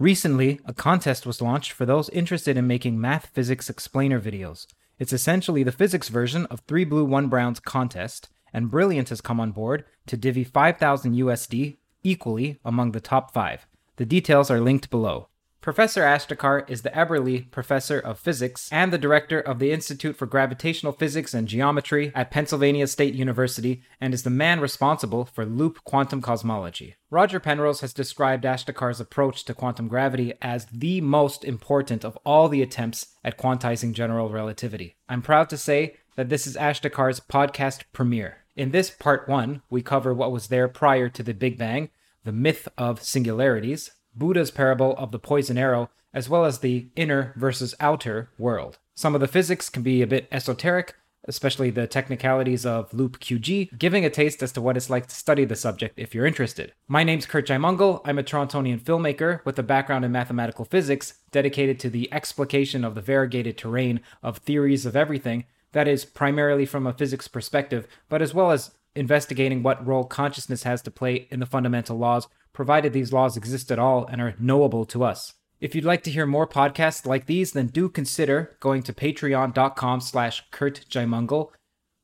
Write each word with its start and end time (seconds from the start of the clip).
Recently, 0.00 0.58
a 0.64 0.74
contest 0.74 1.24
was 1.24 1.40
launched 1.40 1.70
for 1.70 1.86
those 1.86 2.08
interested 2.08 2.56
in 2.56 2.66
making 2.66 3.00
math 3.00 3.26
physics 3.26 3.70
explainer 3.70 4.20
videos. 4.20 4.66
It's 4.98 5.12
essentially 5.12 5.62
the 5.62 5.70
physics 5.70 6.08
version 6.08 6.46
of 6.46 6.62
3 6.66 6.84
Blue 6.84 7.04
1 7.04 7.28
Brown's 7.28 7.60
contest, 7.60 8.28
and 8.52 8.72
Brilliant 8.72 9.10
has 9.10 9.20
come 9.20 9.38
on 9.38 9.52
board 9.52 9.84
to 10.06 10.16
divvy 10.16 10.42
5000 10.42 11.14
USD 11.14 11.76
equally 12.02 12.58
among 12.64 12.90
the 12.90 13.00
top 13.00 13.32
5. 13.32 13.68
The 13.94 14.04
details 14.04 14.50
are 14.50 14.60
linked 14.60 14.90
below. 14.90 15.28
Professor 15.64 16.02
Ashtekar 16.02 16.68
is 16.68 16.82
the 16.82 16.90
Eberly 16.90 17.50
Professor 17.50 17.98
of 17.98 18.18
Physics 18.18 18.68
and 18.70 18.92
the 18.92 18.98
Director 18.98 19.40
of 19.40 19.58
the 19.58 19.72
Institute 19.72 20.14
for 20.14 20.26
Gravitational 20.26 20.92
Physics 20.92 21.32
and 21.32 21.48
Geometry 21.48 22.12
at 22.14 22.30
Pennsylvania 22.30 22.86
State 22.86 23.14
University 23.14 23.82
and 23.98 24.12
is 24.12 24.24
the 24.24 24.28
man 24.28 24.60
responsible 24.60 25.24
for 25.24 25.46
loop 25.46 25.82
quantum 25.82 26.20
cosmology. 26.20 26.96
Roger 27.08 27.40
Penrose 27.40 27.80
has 27.80 27.94
described 27.94 28.44
Ashtekar's 28.44 29.00
approach 29.00 29.46
to 29.46 29.54
quantum 29.54 29.88
gravity 29.88 30.34
as 30.42 30.66
the 30.66 31.00
most 31.00 31.46
important 31.46 32.04
of 32.04 32.18
all 32.26 32.50
the 32.50 32.60
attempts 32.60 33.14
at 33.24 33.38
quantizing 33.38 33.94
general 33.94 34.28
relativity. 34.28 34.96
I'm 35.08 35.22
proud 35.22 35.48
to 35.48 35.56
say 35.56 35.96
that 36.16 36.28
this 36.28 36.46
is 36.46 36.58
Ashtekar's 36.58 37.20
podcast 37.20 37.84
premiere. 37.94 38.44
In 38.54 38.72
this 38.72 38.90
part 38.90 39.30
one, 39.30 39.62
we 39.70 39.80
cover 39.80 40.12
what 40.12 40.30
was 40.30 40.48
there 40.48 40.68
prior 40.68 41.08
to 41.08 41.22
the 41.22 41.32
Big 41.32 41.56
Bang, 41.56 41.88
the 42.22 42.32
myth 42.32 42.68
of 42.76 43.02
singularities, 43.02 43.92
Buddha's 44.14 44.50
parable 44.50 44.94
of 44.96 45.10
the 45.10 45.18
poison 45.18 45.58
arrow, 45.58 45.90
as 46.12 46.28
well 46.28 46.44
as 46.44 46.58
the 46.58 46.88
inner 46.96 47.32
versus 47.36 47.74
outer 47.80 48.30
world. 48.38 48.78
Some 48.94 49.14
of 49.14 49.20
the 49.20 49.28
physics 49.28 49.68
can 49.68 49.82
be 49.82 50.02
a 50.02 50.06
bit 50.06 50.28
esoteric, 50.30 50.94
especially 51.26 51.70
the 51.70 51.86
technicalities 51.86 52.66
of 52.66 52.92
loop 52.92 53.18
QG, 53.18 53.78
giving 53.78 54.04
a 54.04 54.10
taste 54.10 54.42
as 54.42 54.52
to 54.52 54.60
what 54.60 54.76
it's 54.76 54.90
like 54.90 55.06
to 55.06 55.14
study 55.14 55.44
the 55.44 55.56
subject 55.56 55.98
if 55.98 56.14
you're 56.14 56.26
interested. 56.26 56.72
My 56.86 57.02
name's 57.02 57.26
Curt 57.26 57.46
Jaimungal. 57.46 58.02
I'm 58.04 58.18
a 58.18 58.22
Torontonian 58.22 58.80
filmmaker 58.80 59.44
with 59.44 59.58
a 59.58 59.62
background 59.62 60.04
in 60.04 60.12
mathematical 60.12 60.64
physics, 60.64 61.14
dedicated 61.30 61.80
to 61.80 61.90
the 61.90 62.12
explication 62.12 62.84
of 62.84 62.94
the 62.94 63.00
variegated 63.00 63.58
terrain 63.58 64.00
of 64.22 64.38
theories 64.38 64.86
of 64.86 64.94
everything, 64.94 65.44
that 65.72 65.88
is, 65.88 66.04
primarily 66.04 66.66
from 66.66 66.86
a 66.86 66.92
physics 66.92 67.26
perspective, 67.26 67.88
but 68.08 68.22
as 68.22 68.32
well 68.32 68.50
as 68.52 68.72
investigating 68.94 69.62
what 69.62 69.84
role 69.86 70.04
consciousness 70.04 70.62
has 70.62 70.82
to 70.82 70.90
play 70.90 71.28
in 71.30 71.40
the 71.40 71.46
fundamental 71.46 71.98
laws 71.98 72.28
provided 72.52 72.92
these 72.92 73.12
laws 73.12 73.36
exist 73.36 73.70
at 73.70 73.78
all 73.78 74.06
and 74.06 74.20
are 74.20 74.34
knowable 74.38 74.84
to 74.86 75.04
us. 75.04 75.34
If 75.60 75.74
you'd 75.74 75.84
like 75.84 76.02
to 76.04 76.10
hear 76.10 76.26
more 76.26 76.46
podcasts 76.46 77.06
like 77.06 77.26
these, 77.26 77.52
then 77.52 77.68
do 77.68 77.88
consider 77.88 78.56
going 78.60 78.82
to 78.84 78.92
patreon.com 78.92 80.00
slash 80.00 80.44
Curt 80.50 80.84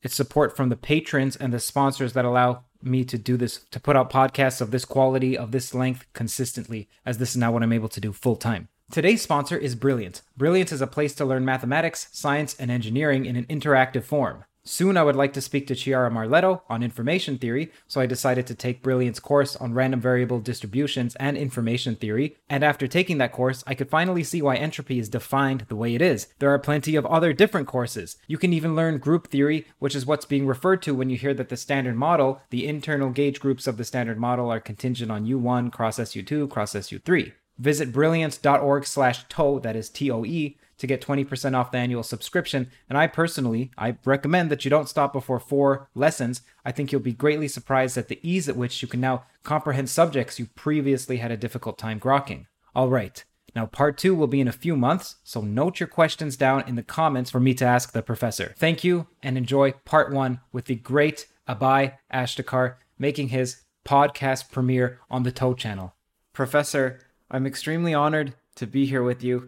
It's 0.01 0.15
support 0.15 0.55
from 0.55 0.69
the 0.69 0.75
patrons 0.75 1.35
and 1.35 1.53
the 1.53 1.59
sponsors 1.59 2.13
that 2.13 2.25
allow 2.25 2.63
me 2.81 3.05
to 3.05 3.17
do 3.17 3.37
this, 3.37 3.65
to 3.71 3.79
put 3.79 3.95
out 3.95 4.09
podcasts 4.09 4.61
of 4.61 4.71
this 4.71 4.85
quality, 4.85 5.37
of 5.37 5.51
this 5.51 5.73
length 5.73 6.07
consistently, 6.13 6.89
as 7.05 7.17
this 7.17 7.31
is 7.31 7.37
now 7.37 7.51
what 7.51 7.63
I'm 7.63 7.73
able 7.73 7.89
to 7.89 8.01
do 8.01 8.11
full 8.11 8.35
time. 8.35 8.67
Today's 8.91 9.21
sponsor 9.21 9.57
is 9.57 9.75
Brilliant. 9.75 10.21
Brilliant 10.35 10.71
is 10.71 10.81
a 10.81 10.87
place 10.87 11.13
to 11.15 11.25
learn 11.25 11.45
mathematics, 11.45 12.07
science, 12.11 12.55
and 12.59 12.71
engineering 12.71 13.25
in 13.25 13.35
an 13.35 13.45
interactive 13.45 14.03
form. 14.03 14.43
Soon 14.63 14.95
I 14.95 15.01
would 15.01 15.15
like 15.15 15.33
to 15.33 15.41
speak 15.41 15.65
to 15.67 15.75
Chiara 15.75 16.11
Marletto 16.11 16.61
on 16.69 16.83
information 16.83 17.39
theory, 17.39 17.71
so 17.87 17.99
I 17.99 18.05
decided 18.05 18.45
to 18.45 18.53
take 18.53 18.83
Brilliant's 18.83 19.19
course 19.19 19.55
on 19.55 19.73
random 19.73 19.99
variable 19.99 20.39
distributions 20.39 21.15
and 21.15 21.35
information 21.35 21.95
theory, 21.95 22.37
and 22.47 22.63
after 22.63 22.87
taking 22.87 23.17
that 23.17 23.31
course, 23.31 23.63
I 23.65 23.73
could 23.73 23.89
finally 23.89 24.23
see 24.23 24.39
why 24.39 24.57
entropy 24.57 24.99
is 24.99 25.09
defined 25.09 25.65
the 25.67 25.75
way 25.75 25.95
it 25.95 26.01
is. 26.01 26.27
There 26.37 26.51
are 26.51 26.59
plenty 26.59 26.95
of 26.95 27.07
other 27.07 27.33
different 27.33 27.67
courses. 27.67 28.17
You 28.27 28.37
can 28.37 28.53
even 28.53 28.75
learn 28.75 28.99
group 28.99 29.29
theory, 29.29 29.65
which 29.79 29.95
is 29.95 30.05
what's 30.05 30.25
being 30.25 30.45
referred 30.45 30.83
to 30.83 30.93
when 30.93 31.09
you 31.09 31.17
hear 31.17 31.33
that 31.33 31.49
the 31.49 31.57
standard 31.57 31.95
model, 31.95 32.41
the 32.51 32.67
internal 32.67 33.09
gauge 33.09 33.39
groups 33.39 33.65
of 33.65 33.77
the 33.77 33.83
standard 33.83 34.19
model 34.19 34.51
are 34.51 34.59
contingent 34.59 35.11
on 35.11 35.25
U1 35.25 35.71
cross 35.71 35.97
SU2 35.97 36.47
cross 36.51 36.73
SU3. 36.73 37.33
Visit 37.57 37.91
brilliant.org 37.91 38.85
slash 38.85 39.23
TOE, 39.27 39.59
that 39.59 39.75
is 39.75 39.89
T-O-E, 39.89 40.57
to 40.81 40.87
get 40.87 40.99
20% 40.99 41.55
off 41.55 41.71
the 41.71 41.77
annual 41.77 42.01
subscription. 42.01 42.69
And 42.89 42.97
I 42.97 43.05
personally, 43.05 43.71
I 43.77 43.97
recommend 44.03 44.49
that 44.49 44.65
you 44.65 44.71
don't 44.71 44.89
stop 44.89 45.13
before 45.13 45.39
four 45.39 45.87
lessons. 45.93 46.41
I 46.65 46.71
think 46.71 46.91
you'll 46.91 47.01
be 47.01 47.13
greatly 47.13 47.47
surprised 47.47 47.99
at 47.99 48.07
the 48.07 48.19
ease 48.23 48.49
at 48.49 48.57
which 48.57 48.81
you 48.81 48.87
can 48.87 48.99
now 48.99 49.25
comprehend 49.43 49.89
subjects 49.91 50.39
you 50.39 50.47
previously 50.55 51.17
had 51.17 51.31
a 51.31 51.37
difficult 51.37 51.77
time 51.77 51.99
grokking. 51.99 52.47
All 52.75 52.89
right. 52.89 53.23
Now, 53.55 53.67
part 53.67 53.97
two 53.99 54.15
will 54.15 54.27
be 54.27 54.41
in 54.41 54.47
a 54.47 54.53
few 54.53 54.75
months, 54.75 55.17
so 55.23 55.41
note 55.41 55.79
your 55.79 55.87
questions 55.87 56.35
down 56.35 56.67
in 56.67 56.75
the 56.75 56.83
comments 56.83 57.29
for 57.29 57.39
me 57.39 57.53
to 57.55 57.65
ask 57.65 57.91
the 57.91 58.01
professor. 58.01 58.55
Thank 58.57 58.83
you 58.83 59.07
and 59.21 59.37
enjoy 59.37 59.73
part 59.85 60.11
one 60.11 60.39
with 60.51 60.65
the 60.65 60.75
great 60.75 61.27
Abhay 61.47 61.97
Ashtekar 62.11 62.75
making 62.97 63.27
his 63.29 63.61
podcast 63.85 64.51
premiere 64.51 64.99
on 65.11 65.23
the 65.23 65.31
Toe 65.31 65.53
channel. 65.53 65.93
Professor, 66.33 66.99
I'm 67.29 67.45
extremely 67.45 67.93
honored 67.93 68.33
to 68.55 68.65
be 68.65 68.85
here 68.85 69.03
with 69.03 69.23
you. 69.23 69.47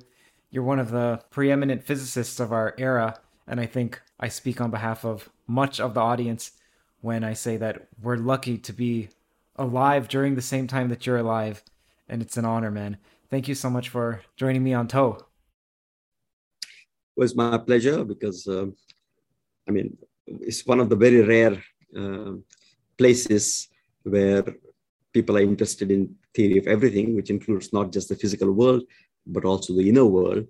You're 0.53 0.61
one 0.61 0.77
of 0.77 0.91
the 0.91 1.19
preeminent 1.31 1.83
physicists 1.83 2.39
of 2.39 2.51
our 2.51 2.75
era, 2.77 3.19
and 3.47 3.59
I 3.59 3.65
think 3.65 3.99
I 4.19 4.27
speak 4.27 4.61
on 4.61 4.69
behalf 4.69 5.03
of 5.03 5.27
much 5.47 5.79
of 5.79 5.95
the 5.95 5.99
audience 5.99 6.51
when 7.01 7.23
I 7.23 7.33
say 7.33 7.57
that 7.57 7.87
we're 7.99 8.17
lucky 8.17 8.59
to 8.59 8.71
be 8.71 9.09
alive 9.55 10.07
during 10.07 10.35
the 10.35 10.43
same 10.43 10.67
time 10.67 10.89
that 10.89 11.07
you're 11.07 11.17
alive, 11.17 11.63
and 12.07 12.21
it's 12.21 12.37
an 12.37 12.45
honor, 12.45 12.69
man. 12.69 12.97
Thank 13.31 13.47
you 13.47 13.55
so 13.55 13.67
much 13.67 13.89
for 13.89 14.21
joining 14.37 14.63
me 14.63 14.75
on 14.75 14.87
Toe. 14.87 15.25
It 16.61 17.19
was 17.19 17.35
my 17.35 17.57
pleasure 17.57 18.03
because, 18.03 18.47
uh, 18.47 18.67
I 19.67 19.71
mean, 19.71 19.97
it's 20.27 20.67
one 20.67 20.79
of 20.79 20.87
the 20.87 20.95
very 20.95 21.21
rare 21.21 21.63
uh, 21.97 22.33
places 22.95 23.69
where 24.03 24.43
people 25.13 25.35
are 25.35 25.41
interested 25.41 25.89
in 25.89 26.15
theory 26.35 26.59
of 26.59 26.67
everything, 26.67 27.15
which 27.15 27.31
includes 27.31 27.73
not 27.73 27.91
just 27.91 28.09
the 28.09 28.15
physical 28.15 28.51
world, 28.51 28.83
but 29.25 29.45
also 29.45 29.73
the 29.73 29.87
inner 29.87 30.05
world. 30.05 30.47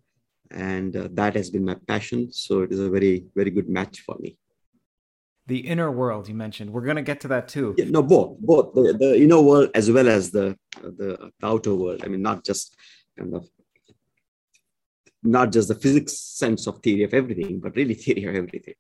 And 0.52 0.96
uh, 0.96 1.08
that 1.14 1.36
has 1.36 1.50
been 1.50 1.66
my 1.66 1.76
passion. 1.88 2.32
So 2.32 2.62
it 2.62 2.72
is 2.72 2.80
a 2.80 2.90
very, 2.90 3.26
very 3.36 3.50
good 3.50 3.70
match 3.70 4.02
for 4.02 4.16
me. 4.20 4.38
The 5.48 5.60
inner 5.60 5.92
world 5.92 6.30
you 6.30 6.36
mentioned, 6.36 6.72
we're 6.72 6.82
going 6.86 6.96
to 6.96 7.02
get 7.02 7.20
to 7.22 7.28
that 7.30 7.48
too. 7.48 7.76
Yeah, 7.78 7.86
no, 7.90 8.02
both, 8.02 8.40
both 8.40 8.74
the, 8.74 8.94
the 8.98 9.22
inner 9.22 9.42
world 9.42 9.72
as 9.76 9.92
well 9.92 10.08
as 10.08 10.32
the, 10.32 10.58
the, 10.82 11.32
the 11.42 11.48
outer 11.48 11.76
world. 11.76 12.02
I 12.04 12.08
mean, 12.08 12.22
not 12.22 12.46
just 12.46 12.78
kind 13.18 13.36
of 13.36 13.50
not 15.24 15.52
just 15.52 15.70
the 15.70 15.76
physics 15.76 16.18
sense 16.18 16.68
of 16.68 16.80
theory 16.80 17.04
of 17.04 17.14
everything, 17.14 17.60
but 17.60 17.76
really 17.76 17.94
theory 17.94 18.26
of 18.26 18.36
everything. 18.36 18.76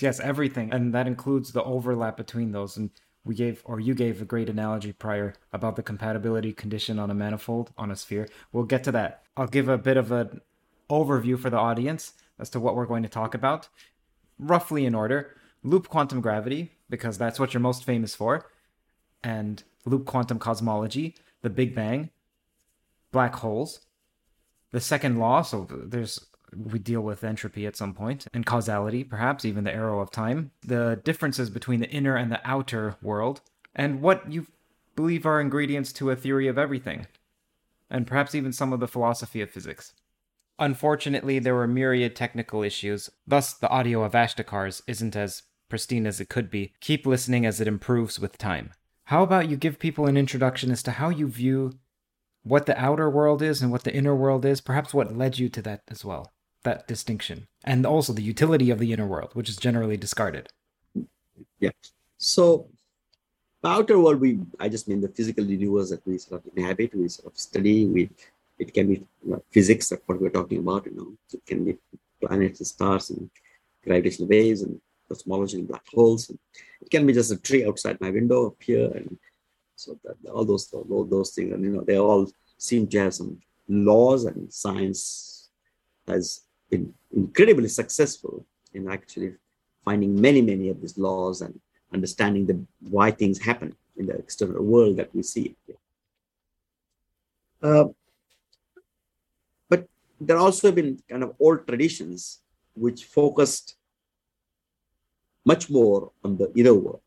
Yes, 0.00 0.20
everything. 0.20 0.72
And 0.72 0.94
that 0.94 1.06
includes 1.06 1.52
the 1.52 1.62
overlap 1.62 2.16
between 2.16 2.52
those. 2.52 2.76
And 2.76 2.90
we 3.26 3.34
gave 3.34 3.62
or 3.64 3.80
you 3.80 3.94
gave 3.94 4.22
a 4.22 4.24
great 4.24 4.48
analogy 4.48 4.92
prior 4.92 5.34
about 5.52 5.76
the 5.76 5.82
compatibility 5.82 6.52
condition 6.52 6.98
on 6.98 7.10
a 7.10 7.14
manifold 7.14 7.72
on 7.76 7.90
a 7.90 7.96
sphere 7.96 8.28
we'll 8.52 8.64
get 8.64 8.84
to 8.84 8.92
that 8.92 9.22
i'll 9.36 9.46
give 9.46 9.68
a 9.68 9.76
bit 9.76 9.96
of 9.96 10.10
an 10.12 10.40
overview 10.88 11.38
for 11.38 11.50
the 11.50 11.58
audience 11.58 12.14
as 12.38 12.48
to 12.48 12.60
what 12.60 12.76
we're 12.76 12.86
going 12.86 13.02
to 13.02 13.08
talk 13.08 13.34
about 13.34 13.68
roughly 14.38 14.86
in 14.86 14.94
order 14.94 15.36
loop 15.62 15.88
quantum 15.88 16.20
gravity 16.20 16.72
because 16.88 17.18
that's 17.18 17.40
what 17.40 17.52
you're 17.52 17.60
most 17.60 17.84
famous 17.84 18.14
for 18.14 18.46
and 19.22 19.64
loop 19.86 20.04
quantum 20.04 20.38
cosmology, 20.38 21.14
the 21.42 21.50
Big 21.50 21.74
Bang, 21.74 22.10
black 23.12 23.34
holes. 23.36 23.80
The 24.72 24.80
second 24.80 25.18
law, 25.18 25.42
so 25.42 25.66
there's 25.70 26.26
we 26.64 26.78
deal 26.78 27.00
with 27.00 27.24
entropy 27.24 27.66
at 27.66 27.76
some 27.76 27.94
point 27.94 28.26
and 28.32 28.46
causality, 28.46 29.04
perhaps 29.04 29.44
even 29.44 29.64
the 29.64 29.74
arrow 29.74 30.00
of 30.00 30.10
time, 30.10 30.50
the 30.62 31.00
differences 31.04 31.50
between 31.50 31.80
the 31.80 31.90
inner 31.90 32.16
and 32.16 32.30
the 32.30 32.40
outer 32.44 32.96
world, 33.02 33.40
and 33.74 34.00
what 34.00 34.30
you 34.30 34.46
believe 34.94 35.26
are 35.26 35.40
ingredients 35.40 35.92
to 35.92 36.10
a 36.10 36.16
theory 36.16 36.48
of 36.48 36.58
everything, 36.58 37.06
and 37.90 38.06
perhaps 38.06 38.34
even 38.34 38.52
some 38.52 38.72
of 38.72 38.80
the 38.80 38.88
philosophy 38.88 39.40
of 39.40 39.50
physics. 39.50 39.92
Unfortunately, 40.58 41.38
there 41.38 41.54
were 41.54 41.66
myriad 41.66 42.16
technical 42.16 42.62
issues, 42.62 43.10
thus, 43.26 43.52
the 43.52 43.68
audio 43.68 44.02
of 44.02 44.12
Ashtekar's 44.12 44.82
isn't 44.86 45.14
as 45.14 45.42
pristine 45.68 46.06
as 46.06 46.20
it 46.20 46.28
could 46.28 46.50
be. 46.50 46.72
Keep 46.80 47.06
listening 47.06 47.44
as 47.44 47.60
it 47.60 47.68
improves 47.68 48.18
with 48.18 48.38
time. 48.38 48.72
How 49.04 49.22
about 49.22 49.50
you 49.50 49.56
give 49.56 49.78
people 49.78 50.06
an 50.06 50.16
introduction 50.16 50.70
as 50.70 50.82
to 50.84 50.92
how 50.92 51.10
you 51.10 51.28
view 51.28 51.72
what 52.42 52.66
the 52.66 52.80
outer 52.80 53.10
world 53.10 53.42
is 53.42 53.60
and 53.60 53.72
what 53.72 53.82
the 53.84 53.94
inner 53.94 54.14
world 54.14 54.44
is, 54.44 54.60
perhaps 54.60 54.94
what 54.94 55.16
led 55.16 55.38
you 55.38 55.48
to 55.48 55.60
that 55.62 55.82
as 55.88 56.04
well, 56.04 56.32
that 56.66 56.86
distinction, 56.86 57.46
and 57.64 57.86
also 57.86 58.12
the 58.12 58.28
utility 58.34 58.68
of 58.70 58.78
the 58.78 58.92
inner 58.92 59.06
world, 59.06 59.30
which 59.32 59.48
is 59.48 59.56
generally 59.56 59.96
discarded. 59.96 60.48
Yeah. 61.58 61.70
So, 62.18 62.68
the 63.62 63.68
outer 63.68 63.98
world, 63.98 64.20
we 64.20 64.38
I 64.60 64.68
just 64.68 64.86
mean 64.88 65.00
the 65.00 65.14
physical 65.18 65.44
universe 65.44 65.90
that 65.90 66.06
we 66.06 66.18
sort 66.18 66.44
of 66.44 66.52
inhabit, 66.54 66.94
we 66.94 67.08
sort 67.08 67.32
of 67.32 67.38
study. 67.38 67.86
We 67.86 68.10
it 68.58 68.72
can 68.74 68.86
be 68.88 68.96
you 69.24 69.30
know, 69.30 69.42
physics, 69.50 69.88
that's 69.88 70.02
what 70.06 70.20
we're 70.20 70.36
talking 70.38 70.58
about. 70.58 70.86
You 70.86 70.94
know, 70.96 71.08
it 71.32 71.44
can 71.46 71.64
be 71.64 71.76
planets 72.20 72.60
and 72.60 72.66
stars 72.66 73.10
and 73.10 73.30
gravitational 73.84 74.28
waves 74.28 74.62
and 74.62 74.80
cosmology 75.08 75.58
and 75.58 75.68
black 75.68 75.86
holes. 75.94 76.28
And 76.28 76.38
it 76.80 76.90
can 76.90 77.06
be 77.06 77.12
just 77.12 77.32
a 77.32 77.36
tree 77.36 77.66
outside 77.66 78.00
my 78.00 78.10
window 78.10 78.48
up 78.48 78.60
here, 78.60 78.90
and 78.94 79.18
so 79.76 79.98
that 80.04 80.16
all 80.30 80.44
those 80.44 80.72
all 80.72 81.04
those 81.04 81.30
things, 81.30 81.52
and 81.52 81.64
you 81.64 81.70
know, 81.70 81.82
they 81.82 81.98
all 81.98 82.26
seem 82.58 82.86
to 82.88 82.98
have 82.98 83.14
some 83.14 83.38
laws, 83.68 84.24
and 84.24 84.52
science 84.52 85.48
has 86.06 86.45
been 86.70 86.92
incredibly 87.12 87.68
successful 87.68 88.44
in 88.74 88.90
actually 88.90 89.34
finding 89.84 90.20
many 90.20 90.42
many 90.42 90.68
of 90.68 90.80
these 90.80 90.98
laws 90.98 91.40
and 91.40 91.58
understanding 91.92 92.46
the 92.46 92.58
why 92.90 93.10
things 93.10 93.38
happen 93.38 93.74
in 93.96 94.06
the 94.06 94.16
external 94.16 94.62
world 94.62 94.96
that 94.96 95.14
we 95.14 95.22
see. 95.22 95.56
Uh, 97.62 97.86
but 99.68 99.86
there 100.20 100.36
also 100.36 100.68
have 100.68 100.74
been 100.74 101.00
kind 101.08 101.22
of 101.22 101.34
old 101.40 101.66
traditions 101.66 102.40
which 102.74 103.04
focused 103.04 103.76
much 105.44 105.70
more 105.70 106.10
on 106.24 106.36
the 106.36 106.52
inner 106.54 106.74
world. 106.74 107.00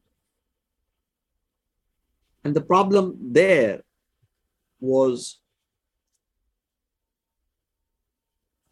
And 2.44 2.56
the 2.56 2.62
problem 2.62 3.18
there 3.20 3.84
was 4.80 5.40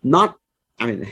not, 0.02 0.38
I 0.80 0.86
mean, 0.86 1.08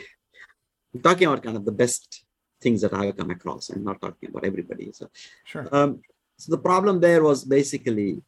I'm 0.93 1.01
talking 1.01 1.27
about 1.27 1.43
kind 1.43 1.57
of 1.57 1.65
the 1.65 1.71
best 1.71 2.23
things 2.61 2.81
that 2.81 2.93
I 2.93 3.05
have 3.07 3.17
come 3.17 3.31
across. 3.31 3.69
I'm 3.69 3.83
not 3.83 4.01
talking 4.01 4.29
about 4.29 4.45
everybody. 4.45 4.91
So, 4.91 5.09
sure. 5.43 5.67
Um, 5.71 6.01
so 6.37 6.51
the 6.51 6.61
problem 6.61 6.99
there 6.99 7.23
was 7.23 7.43
basically 7.43 8.21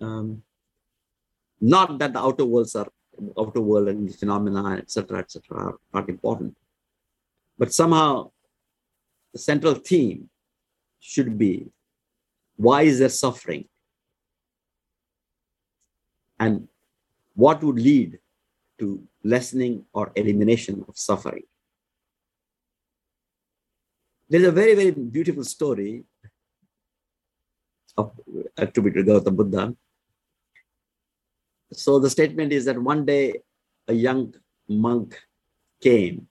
um, 0.00 0.42
not 1.60 1.98
that 1.98 2.12
the 2.12 2.20
outer 2.20 2.44
worlds 2.44 2.74
are 2.76 2.88
outer 3.38 3.60
world 3.60 3.88
and 3.88 4.14
phenomena, 4.14 4.76
etc., 4.76 5.18
etc., 5.18 5.42
are 5.50 5.74
not 5.92 6.08
important, 6.08 6.56
but 7.58 7.72
somehow 7.72 8.30
the 9.32 9.38
central 9.38 9.74
theme 9.74 10.30
should 11.00 11.36
be 11.38 11.70
why 12.56 12.82
is 12.82 12.98
there 12.98 13.08
suffering 13.08 13.64
and 16.40 16.68
what 17.34 17.62
would 17.62 17.78
lead 17.78 18.18
to 18.78 19.02
lessening 19.34 19.74
or 19.92 20.04
elimination 20.22 20.84
of 20.88 20.96
suffering 21.08 21.46
there's 24.30 24.48
a 24.52 24.58
very 24.60 24.74
very 24.80 24.92
beautiful 25.16 25.44
story 25.44 26.04
of 27.98 28.12
attributed 28.56 29.06
to 29.06 29.12
Gautama 29.12 29.36
Buddha. 29.36 29.74
So 31.72 31.98
the 31.98 32.10
statement 32.10 32.52
is 32.52 32.64
that 32.66 32.80
one 32.80 33.04
day 33.04 33.42
a 33.88 33.92
young 33.92 34.34
monk 34.68 35.18
came 35.82 36.28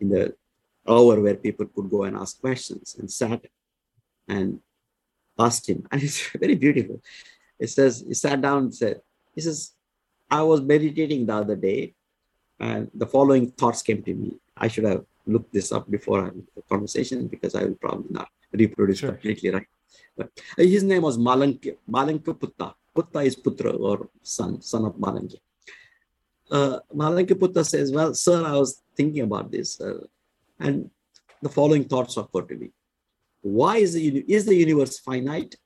in 0.00 0.08
the 0.08 0.34
hour 0.88 1.20
where 1.20 1.36
people 1.36 1.66
could 1.66 1.90
go 1.90 2.04
and 2.04 2.16
ask 2.16 2.40
questions 2.40 2.96
and 2.98 3.10
sat 3.10 3.44
and 4.28 4.60
asked 5.38 5.68
him. 5.68 5.86
And 5.90 6.02
it's 6.02 6.20
very 6.42 6.54
beautiful. 6.54 7.00
It 7.58 7.70
says, 7.70 8.04
he 8.06 8.14
sat 8.14 8.40
down 8.40 8.58
and 8.64 8.74
said, 8.74 9.00
he 9.34 9.40
says, 9.40 9.72
I 10.38 10.42
was 10.42 10.60
meditating 10.62 11.26
the 11.26 11.34
other 11.42 11.56
day 11.56 11.94
and 12.58 12.90
the 12.94 13.06
following 13.14 13.50
thoughts 13.50 13.82
came 13.82 14.02
to 14.02 14.14
me. 14.14 14.30
I 14.56 14.68
should 14.68 14.84
have 14.84 15.04
looked 15.26 15.52
this 15.52 15.70
up 15.76 15.90
before 15.90 16.20
the 16.56 16.62
conversation 16.72 17.26
because 17.26 17.54
I 17.54 17.64
will 17.64 17.78
probably 17.84 18.12
not 18.18 18.28
reproduce 18.52 19.00
sure. 19.00 19.10
completely 19.10 19.50
right. 19.50 19.70
But 20.16 20.30
his 20.56 20.84
name 20.84 21.02
was 21.02 21.18
Malanka, 21.18 21.76
Malanka 21.96 22.32
Putta. 22.40 22.74
Putta 22.94 23.20
is 23.20 23.36
Putra 23.36 23.78
or 23.78 24.08
son, 24.22 24.60
son 24.62 24.86
of 24.86 24.94
Malanka. 24.94 25.38
Uh, 26.50 26.78
Malanka 26.94 27.38
Putta 27.38 27.62
says, 27.64 27.92
Well, 27.92 28.14
sir, 28.14 28.44
I 28.46 28.52
was 28.52 28.82
thinking 28.96 29.22
about 29.22 29.50
this. 29.50 29.80
Uh, 29.80 30.06
and 30.58 30.90
the 31.42 31.48
following 31.48 31.84
thoughts 31.84 32.16
occurred 32.16 32.48
to 32.48 32.56
me. 32.56 32.70
Why 33.42 33.78
is 33.78 33.94
the, 33.94 34.24
is 34.28 34.46
the 34.46 34.54
universe 34.54 34.98
finite 34.98 35.56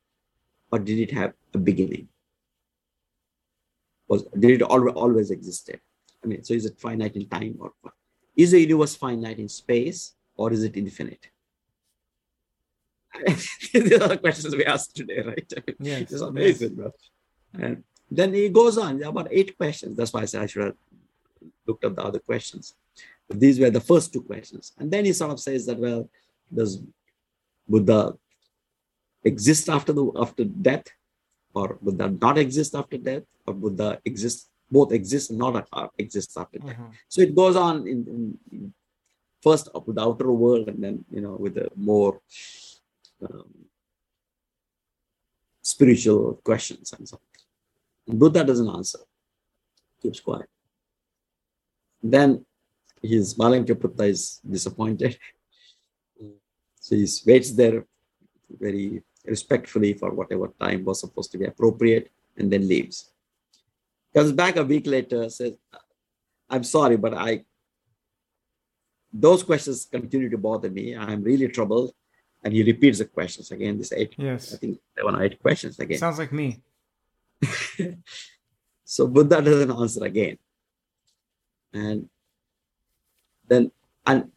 or 0.73 0.81
did 0.81 0.99
it 0.99 1.13
have 1.13 1.35
a 1.55 1.59
beginning? 1.59 2.09
Was, 4.09 4.25
did 4.39 4.51
it 4.51 4.63
always, 4.63 4.95
always 4.95 5.31
existed? 5.31 5.81
I 6.23 6.27
mean, 6.27 6.45
so 6.45 6.55
is 6.55 6.67
it 6.67 6.79
finite 6.79 7.17
in 7.17 7.29
time 7.29 7.57
or 7.59 7.73
is 8.37 8.51
the 8.51 8.61
universe 8.61 8.95
finite 8.95 9.39
in 9.39 9.49
space 9.49 10.15
or 10.37 10.53
is 10.53 10.63
it 10.63 10.77
infinite? 10.77 11.29
These 13.73 13.93
are 13.93 14.09
the 14.09 14.19
questions 14.19 14.55
we 14.55 14.65
ask 14.65 14.93
today, 14.93 15.23
right? 15.23 15.53
yes, 15.81 16.03
it's 16.03 16.21
amazing, 16.21 16.77
yes. 16.77 16.77
bro. 16.77 16.93
And 17.55 17.85
then 18.11 18.35
he 18.35 18.49
goes 18.49 18.77
on 18.77 19.03
about 19.03 19.29
eight 19.31 19.57
questions. 19.57 19.97
That's 19.97 20.13
why 20.13 20.23
I 20.23 20.25
said 20.27 20.43
I 20.43 20.47
should 20.47 20.65
have 20.65 20.77
looked 21.67 21.85
up 21.85 21.97
the 21.97 22.05
other 22.05 22.19
questions. 22.19 22.75
But 23.29 23.41
these 23.41 23.59
were 23.59 23.71
the 23.71 23.81
first 23.81 24.13
two 24.13 24.23
questions. 24.23 24.73
And 24.79 24.91
then 24.91 25.05
he 25.05 25.13
sort 25.13 25.33
of 25.33 25.41
says 25.41 25.67
that, 25.67 25.79
well, 25.79 26.09
does 26.55 26.81
Buddha 27.69 28.15
exist 29.25 29.69
after 29.69 29.93
the 29.93 30.13
after 30.17 30.45
death? 30.45 30.87
Or 31.57 31.79
Buddha 31.81 32.07
not 32.21 32.37
exist 32.37 32.75
after 32.75 32.99
death? 32.99 33.25
Or 33.47 33.55
Buddha 33.55 33.99
exist 34.05 34.51
both 34.71 34.93
exist 34.93 35.31
and 35.31 35.39
not 35.39 35.55
exist 35.97 36.37
after 36.37 36.59
death? 36.59 36.77
Mm-hmm. 36.77 36.91
So 37.09 37.23
it 37.23 37.35
goes 37.35 37.57
on 37.57 37.75
in, 37.93 37.99
in, 38.15 38.39
in, 38.53 38.75
first 39.43 39.69
with 39.87 39.97
the 39.97 40.03
outer 40.03 40.31
world 40.33 40.69
and 40.69 40.85
then 40.85 41.05
you 41.11 41.23
know 41.23 41.35
with 41.45 41.55
the 41.55 41.69
more 41.75 42.21
um, 43.25 43.51
spiritual 45.63 46.41
questions 46.45 46.93
and 46.93 47.09
so 47.09 47.17
on. 47.17 48.19
Buddha 48.19 48.45
doesn't 48.45 48.69
answer, 48.69 49.01
keeps 50.03 50.21
quiet. 50.21 50.51
Then 52.03 52.45
his 53.03 53.35
Malankaputta 53.35 54.09
is 54.15 54.41
disappointed. 54.57 55.19
so 56.85 56.95
he 56.95 57.07
waits 57.27 57.51
there 57.53 57.87
very 58.51 59.03
respectfully 59.29 59.95
for 59.95 60.13
whatever 60.13 60.53
time 60.61 60.85
was 60.85 61.01
supposed 61.01 61.33
to 61.33 61.39
be 61.39 61.47
appropriate 61.47 62.11
and 62.37 62.53
then 62.53 62.69
leaves. 62.69 63.11
Comes 64.15 64.33
back 64.33 64.57
a 64.57 64.65
week 64.65 64.87
later, 64.87 65.29
says, 65.29 65.55
I'm 66.49 66.65
sorry, 66.65 66.97
but 66.97 67.15
I 67.15 67.45
those 69.13 69.43
questions 69.43 69.87
continue 69.91 70.29
to 70.29 70.39
bother 70.39 70.71
me. 70.71 70.97
I'm 70.97 71.23
really 71.23 71.49
troubled. 71.49 71.93
And 72.43 72.53
he 72.53 72.63
repeats 72.63 72.99
the 72.99 73.07
questions 73.07 73.51
again. 73.51 73.79
This 73.79 73.93
eight, 73.93 74.15
yes. 74.19 74.55
I 74.55 74.59
think 74.59 74.79
seven 74.97 75.17
or 75.17 75.23
eight 75.23 75.41
questions 75.41 75.79
again. 75.79 75.99
Sounds 75.99 76.19
like 76.19 76.33
me. 76.33 76.63
so 78.85 79.07
Buddha 79.07 79.43
doesn't 79.43 79.71
answer 79.71 80.05
again. 80.05 80.39
And 81.73 82.09
then, 83.49 83.73
and 84.07 84.31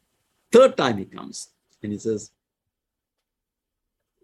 third 0.52 0.76
time 0.78 0.98
he 0.98 1.06
comes 1.06 1.50
and 1.84 1.92
he 1.92 2.00
says, 2.00 2.32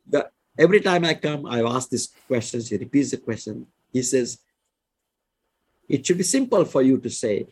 that 0.08 0.32
every 0.58 0.82
time 0.82 1.06
I 1.06 1.14
come, 1.14 1.46
I've 1.46 1.66
asked 1.66 1.92
these 1.92 2.10
questions. 2.28 2.70
He 2.70 2.78
repeats 2.78 3.12
the 3.12 3.18
question. 3.18 3.68
He 3.92 4.02
says, 4.02 4.40
it 5.88 6.06
should 6.06 6.18
be 6.18 6.24
simple 6.24 6.66
for 6.66 6.82
you 6.82 6.98
to 7.00 7.10
say 7.10 7.48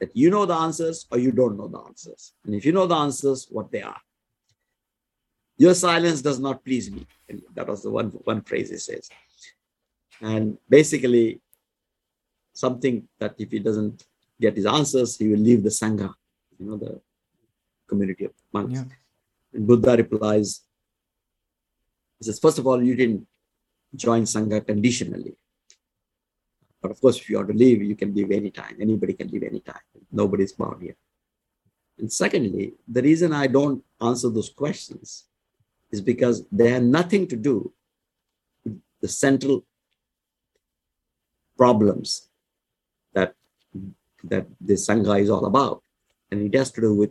that 0.00 0.16
you 0.16 0.30
know 0.30 0.46
the 0.46 0.54
answers 0.54 1.06
or 1.10 1.18
you 1.18 1.30
don't 1.30 1.56
know 1.56 1.68
the 1.68 1.78
answers. 1.78 2.32
And 2.44 2.54
if 2.54 2.64
you 2.64 2.72
know 2.72 2.86
the 2.86 2.96
answers, 2.96 3.46
what 3.50 3.70
they 3.70 3.82
are. 3.82 4.00
Your 5.58 5.74
silence 5.74 6.22
does 6.22 6.40
not 6.40 6.64
please 6.64 6.90
me. 6.90 7.06
And 7.28 7.42
that 7.54 7.68
was 7.68 7.82
the 7.82 7.90
one, 7.90 8.08
one 8.24 8.40
phrase 8.42 8.70
he 8.70 8.78
says. 8.78 9.08
And 10.20 10.58
basically, 10.68 11.40
something 12.52 13.06
that 13.18 13.34
if 13.38 13.50
he 13.50 13.58
doesn't 13.58 14.04
get 14.40 14.56
his 14.56 14.66
answers, 14.66 15.16
he 15.16 15.28
will 15.28 15.38
leave 15.38 15.62
the 15.62 15.68
Sangha, 15.68 16.12
you 16.58 16.66
know, 16.66 16.76
the 16.76 17.00
community 17.86 18.24
of 18.24 18.32
monks. 18.52 18.80
Yeah. 18.80 18.84
And 19.52 19.66
Buddha 19.66 19.96
replies, 19.96 20.62
He 22.22 22.26
says, 22.26 22.38
first 22.38 22.60
of 22.60 22.68
all, 22.68 22.80
you 22.80 22.94
didn't 22.94 23.26
join 23.96 24.22
Sangha 24.22 24.64
conditionally. 24.64 25.34
But 26.80 26.92
of 26.92 27.00
course, 27.00 27.16
if 27.16 27.28
you 27.28 27.34
want 27.34 27.48
to 27.48 27.54
leave, 27.54 27.82
you 27.82 27.96
can 27.96 28.14
leave 28.14 28.30
anytime. 28.30 28.76
Anybody 28.80 29.14
can 29.14 29.26
leave 29.26 29.42
anytime. 29.42 29.80
Nobody's 30.12 30.52
bound 30.52 30.80
here. 30.80 30.94
And 31.98 32.12
secondly, 32.12 32.74
the 32.86 33.02
reason 33.02 33.32
I 33.32 33.48
don't 33.48 33.82
answer 34.00 34.28
those 34.28 34.50
questions 34.50 35.24
is 35.90 36.00
because 36.00 36.44
they 36.52 36.70
have 36.70 36.84
nothing 36.84 37.26
to 37.26 37.34
do 37.34 37.72
with 38.64 38.80
the 39.00 39.08
central 39.08 39.64
problems 41.56 42.28
that 43.14 43.34
that 44.22 44.46
the 44.60 44.74
Sangha 44.74 45.20
is 45.20 45.28
all 45.28 45.46
about. 45.46 45.82
And 46.30 46.40
it 46.40 46.56
has 46.56 46.70
to 46.70 46.80
do 46.82 46.94
with 46.94 47.10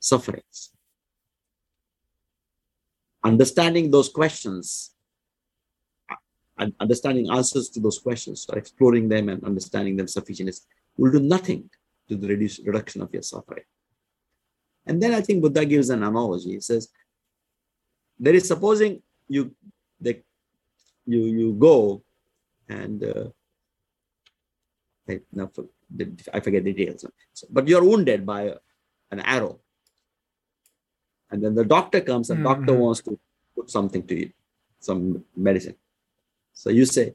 sufferings. 0.00 0.71
Understanding 3.24 3.90
those 3.90 4.08
questions, 4.08 4.90
and 6.58 6.74
understanding 6.80 7.30
answers 7.30 7.68
to 7.70 7.80
those 7.80 7.98
questions, 7.98 8.46
or 8.48 8.58
exploring 8.58 9.08
them 9.08 9.28
and 9.28 9.42
understanding 9.44 9.96
them 9.96 10.08
sufficiently 10.08 10.52
will 10.96 11.12
do 11.12 11.20
nothing 11.20 11.70
to 12.08 12.16
the 12.16 12.28
reduce, 12.28 12.58
reduction 12.60 13.00
of 13.00 13.12
your 13.12 13.22
suffering. 13.22 13.64
And 14.86 15.00
then 15.00 15.14
I 15.14 15.20
think 15.20 15.42
Buddha 15.42 15.64
gives 15.64 15.90
an 15.90 16.02
analogy. 16.02 16.52
He 16.52 16.60
says, 16.60 16.88
there 18.18 18.34
is 18.34 18.46
supposing 18.46 19.02
you 19.28 19.54
the, 20.00 20.20
you 21.06 21.24
you 21.24 21.52
go 21.54 22.02
and 22.68 23.02
uh, 23.02 23.28
I, 25.08 25.20
now 25.32 25.50
for, 25.54 25.66
I 26.32 26.40
forget 26.40 26.64
the 26.64 26.72
details, 26.72 27.06
but 27.50 27.66
you're 27.66 27.84
wounded 27.84 28.26
by 28.26 28.54
an 29.10 29.20
arrow 29.20 29.61
and 31.32 31.42
then 31.42 31.54
the 31.54 31.64
doctor 31.64 32.00
comes 32.00 32.30
and 32.30 32.38
mm-hmm. 32.38 32.52
doctor 32.52 32.74
wants 32.74 33.00
to 33.00 33.18
put 33.56 33.70
something 33.70 34.06
to 34.06 34.14
you 34.20 34.30
some 34.78 35.24
medicine. 35.36 35.76
So 36.52 36.70
you 36.70 36.84
say 36.84 37.14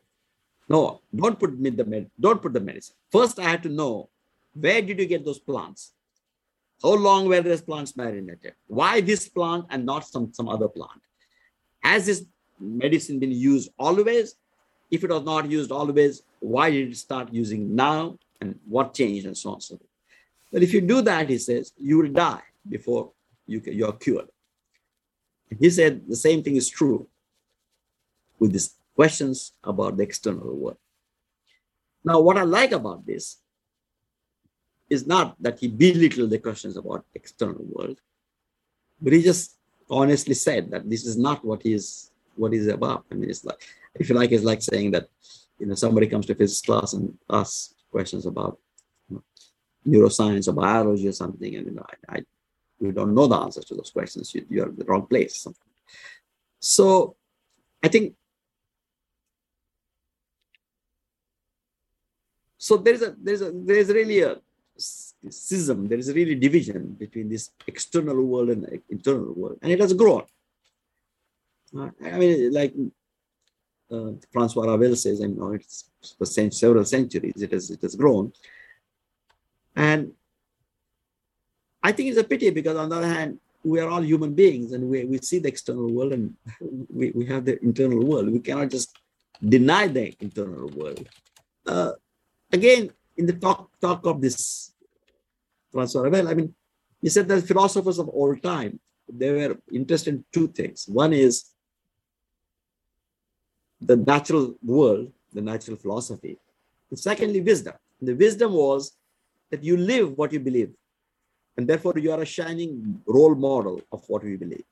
no 0.70 1.02
don't 1.16 1.40
put 1.40 1.58
me 1.58 1.70
the 1.70 1.86
med- 1.86 2.12
don't 2.20 2.42
put 2.42 2.54
the 2.54 2.60
medicine. 2.60 2.96
First 3.12 3.40
i 3.40 3.50
have 3.50 3.62
to 3.62 3.70
know 3.70 4.10
where 4.54 4.82
did 4.82 5.00
you 5.00 5.06
get 5.06 5.24
those 5.24 5.40
plants? 5.40 5.94
How 6.82 6.94
long 6.94 7.28
were 7.28 7.42
those 7.42 7.62
plants 7.62 7.96
marinated? 7.96 8.54
Why 8.68 9.02
this 9.02 9.28
plant 9.30 9.66
and 9.70 9.86
not 9.86 10.08
some 10.08 10.34
some 10.34 10.50
other 10.50 10.68
plant? 10.68 11.02
Has 11.84 12.06
this 12.08 12.26
medicine 12.60 13.20
been 13.20 13.32
used 13.32 13.70
always? 13.78 14.36
If 14.90 15.04
it 15.04 15.10
was 15.10 15.24
not 15.24 15.50
used 15.50 15.72
always 15.72 16.24
why 16.40 16.72
did 16.72 16.92
it 16.92 16.98
start 16.98 17.34
using 17.34 17.76
now? 17.76 18.18
And 18.40 18.60
what 18.68 18.94
changed 18.94 19.26
and 19.26 19.38
so 19.38 19.54
on 19.54 19.62
so 19.62 19.78
forth. 19.78 19.90
but 20.52 20.64
if 20.66 20.74
you 20.74 20.82
do 20.82 21.02
that 21.02 21.30
he 21.30 21.38
says 21.40 21.74
you 21.78 21.98
will 21.98 22.14
die 22.14 22.44
before 22.76 23.12
you, 23.48 23.62
you're 23.66 23.94
cured. 23.94 24.28
He 25.60 25.70
said 25.70 26.02
the 26.08 26.16
same 26.16 26.44
thing 26.44 26.56
is 26.58 26.70
true 26.70 27.08
with 28.40 28.52
these 28.52 28.76
questions 28.96 29.54
about 29.64 29.98
the 29.98 30.04
external 30.04 30.56
world. 30.56 30.78
Now, 32.04 32.20
what 32.20 32.38
I 32.38 32.44
like 32.44 32.72
about 32.72 33.06
this 33.06 33.38
is 34.90 35.06
not 35.08 35.36
that 35.42 35.60
he 35.60 35.68
belittled 35.68 36.30
the 36.30 36.40
questions 36.40 36.78
about 36.78 37.06
external 37.14 37.66
world, 37.70 38.00
but 39.02 39.14
he 39.14 39.22
just 39.22 39.58
honestly 39.90 40.34
said 40.34 40.72
that 40.72 40.90
this 40.90 41.06
is 41.06 41.18
not 41.18 41.44
what 41.44 41.64
he's 41.64 42.12
what 42.36 42.54
he's 42.54 42.68
about. 42.68 43.06
I 43.12 43.16
mean, 43.16 43.30
it's 43.30 43.44
like 43.44 43.62
if 43.96 44.10
you 44.10 44.16
like, 44.16 44.32
it's 44.32 44.44
like 44.44 44.62
saying 44.62 44.92
that 44.92 45.10
you 45.60 45.66
know 45.66 45.76
somebody 45.76 46.08
comes 46.08 46.26
to 46.28 46.36
physics 46.36 46.62
class 46.62 46.94
and 46.94 47.18
asks 47.30 47.74
questions 47.92 48.26
about 48.26 48.60
you 49.10 49.16
know, 49.16 49.24
neuroscience 50.00 50.48
or 50.48 50.54
biology 50.54 51.08
or 51.08 51.14
something, 51.14 51.56
and 51.56 51.66
you 51.68 51.74
know, 51.74 51.86
I, 52.10 52.18
I 52.18 52.24
you 52.80 52.92
don't 52.92 53.14
know 53.14 53.28
the 53.28 53.36
answers 53.36 53.66
to 53.66 53.76
those 53.76 53.92
questions, 53.92 54.34
you, 54.34 54.46
you're 54.50 54.70
in 54.70 54.76
the 54.76 54.86
wrong 54.86 55.08
place. 55.08 55.48
So 56.60 57.16
I 57.84 57.88
think 57.88 58.16
so 62.58 62.78
there 62.78 62.94
is 62.94 63.02
a 63.02 63.16
there's 63.22 63.42
a 63.42 63.52
there's 63.52 63.90
really 63.90 64.22
a 64.22 64.38
schism, 64.78 65.88
there 65.88 65.98
is 65.98 66.14
really 66.14 66.36
division 66.36 66.96
between 67.00 67.30
this 67.30 67.52
external 67.66 68.22
world 68.24 68.50
and 68.50 68.82
internal 68.90 69.34
world, 69.34 69.60
and 69.62 69.72
it 69.72 69.80
has 69.80 69.94
grown. 69.94 70.24
I 71.76 72.18
mean, 72.18 72.54
like 72.54 72.74
uh, 73.92 74.12
Francois 74.32 74.66
Rabel 74.66 74.96
says, 74.96 75.22
I 75.22 75.28
know 75.28 75.54
it's 75.54 75.90
for 76.18 76.26
several 76.26 76.86
centuries, 76.86 77.42
it 77.42 77.52
has 77.52 77.70
it 77.70 77.82
has 77.82 77.96
grown, 77.96 78.32
and 79.76 80.14
I 81.88 81.94
think 81.94 82.10
it's 82.10 82.20
a 82.20 82.24
pity 82.32 82.50
because 82.50 82.76
on 82.76 82.90
the 82.90 82.98
other 82.98 83.14
hand, 83.18 83.40
we 83.64 83.80
are 83.80 83.90
all 83.90 84.02
human 84.02 84.34
beings 84.34 84.74
and 84.74 84.90
we, 84.92 85.06
we 85.06 85.18
see 85.20 85.40
the 85.40 85.48
external 85.48 85.90
world 85.98 86.12
and 86.12 86.36
we, 87.00 87.12
we 87.12 87.26
have 87.28 87.46
the 87.46 87.56
internal 87.64 88.04
world. 88.04 88.30
We 88.30 88.40
cannot 88.40 88.72
just 88.72 88.90
deny 89.56 89.88
the 89.88 90.14
internal 90.20 90.68
world. 90.80 91.08
Uh, 91.66 91.94
again, 92.52 92.92
in 93.16 93.26
the 93.26 93.38
talk, 93.46 93.70
talk 93.80 94.06
of 94.06 94.20
this 94.22 94.74
Francois 95.72 96.02
Rabel, 96.02 96.28
I 96.28 96.34
mean, 96.34 96.54
he 97.02 97.08
said 97.08 97.30
that 97.30 97.48
philosophers 97.48 98.00
of 98.00 98.10
all 98.10 98.36
time, 98.36 98.82
they 99.08 99.32
were 99.32 99.56
interested 99.72 100.14
in 100.16 100.26
two 100.34 100.50
things. 100.50 100.90
One 100.90 101.14
is 101.14 101.52
the 103.80 103.96
natural 103.96 104.56
world, 104.62 105.14
the 105.32 105.42
natural 105.42 105.78
philosophy. 105.78 106.38
And 106.90 107.00
secondly, 107.00 107.40
wisdom. 107.40 107.76
The 108.02 108.14
wisdom 108.14 108.52
was 108.52 108.92
that 109.52 109.64
you 109.64 109.78
live 109.78 110.18
what 110.18 110.34
you 110.34 110.42
believe. 110.42 110.74
And 111.58 111.68
therefore, 111.68 111.94
you 111.98 112.12
are 112.12 112.22
a 112.22 112.26
shining 112.26 113.02
role 113.08 113.36
model 113.36 113.82
of 113.92 114.04
what 114.08 114.24
we 114.24 114.38
believe. 114.38 114.66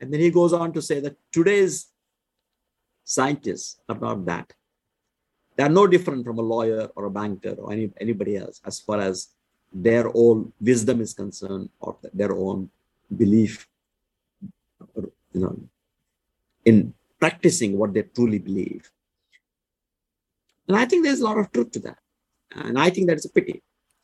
And 0.00 0.12
then 0.12 0.20
he 0.20 0.30
goes 0.30 0.52
on 0.52 0.72
to 0.72 0.82
say 0.82 1.00
that 1.00 1.16
today's 1.32 1.88
scientists 3.04 3.80
are 3.88 3.98
not 3.98 4.24
that. 4.26 4.52
They 5.56 5.62
are 5.62 5.68
no 5.68 5.86
different 5.86 6.24
from 6.24 6.38
a 6.38 6.42
lawyer 6.42 6.88
or 6.94 7.06
a 7.06 7.10
banker 7.10 7.54
or 7.58 7.72
any, 7.72 7.90
anybody 8.00 8.36
else 8.36 8.60
as 8.64 8.80
far 8.80 9.00
as 9.00 9.28
their 9.72 10.10
own 10.14 10.52
wisdom 10.60 11.00
is 11.00 11.14
concerned 11.14 11.70
or 11.80 11.96
their 12.12 12.32
own 12.32 12.70
belief 13.16 13.66
you 14.96 15.40
know, 15.40 15.58
in 16.64 16.94
practicing 17.18 17.76
what 17.76 17.92
they 17.92 18.02
truly 18.02 18.38
believe. 18.38 18.90
And 20.68 20.76
I 20.76 20.86
think 20.86 21.04
there's 21.04 21.20
a 21.20 21.24
lot 21.24 21.38
of 21.38 21.52
truth 21.52 21.72
to 21.72 21.80
that. 21.80 21.98
And 22.54 22.78
I 22.78 22.90
think 22.90 23.08
that's 23.08 23.24
a 23.24 23.30
pity. 23.30 23.62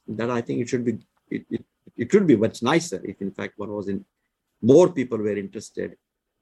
That 0.08 0.30
I 0.30 0.40
think 0.40 0.60
it 0.60 0.68
should 0.68 0.84
be, 0.84 0.98
it, 1.30 1.46
it 1.50 1.64
it 1.96 2.12
would 2.12 2.26
be 2.26 2.36
much 2.36 2.62
nicer 2.62 3.00
if, 3.04 3.20
in 3.20 3.30
fact, 3.30 3.54
one 3.56 3.70
was 3.70 3.88
in 3.88 4.04
more 4.62 4.92
people 4.92 5.18
were 5.18 5.36
interested 5.36 5.96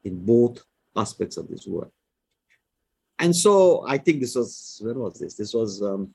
in 0.04 0.24
both 0.24 0.62
aspects 0.96 1.36
of 1.36 1.48
this 1.48 1.66
work. 1.66 1.90
And 3.18 3.34
so 3.34 3.84
I 3.86 3.98
think 3.98 4.20
this 4.20 4.34
was, 4.34 4.80
where 4.82 4.94
was 4.94 5.18
this? 5.18 5.34
This 5.34 5.54
was 5.54 5.82
um, 5.82 6.14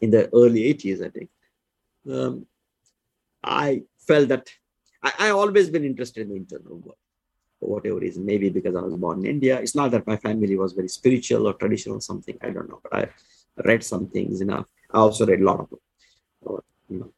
in 0.00 0.10
the 0.10 0.28
early 0.34 0.62
80s, 0.74 1.04
I 1.04 1.10
think. 1.10 1.30
Um, 2.10 2.46
I 3.42 3.82
felt 4.06 4.28
that 4.28 4.48
I, 5.02 5.12
I 5.18 5.30
always 5.30 5.70
been 5.70 5.84
interested 5.84 6.22
in 6.22 6.28
the 6.30 6.36
internal 6.36 6.76
world 6.78 6.96
for 7.60 7.68
whatever 7.68 7.98
reason, 7.98 8.24
maybe 8.24 8.48
because 8.48 8.76
I 8.76 8.80
was 8.80 8.94
born 8.96 9.20
in 9.20 9.26
India. 9.26 9.60
It's 9.60 9.74
not 9.74 9.90
that 9.92 10.06
my 10.06 10.16
family 10.16 10.56
was 10.56 10.72
very 10.72 10.88
spiritual 10.88 11.46
or 11.46 11.54
traditional 11.54 11.98
or 11.98 12.00
something, 12.00 12.36
I 12.40 12.50
don't 12.50 12.68
know, 12.68 12.80
but 12.82 12.94
I 12.94 13.08
read 13.64 13.84
some 13.84 14.08
things 14.08 14.40
enough. 14.40 14.66
I 14.90 14.98
also 14.98 15.26
read 15.26 15.40
a 15.40 15.44
lot 15.44 15.60
of, 15.60 15.68
you 16.88 16.98
know, 16.98 17.12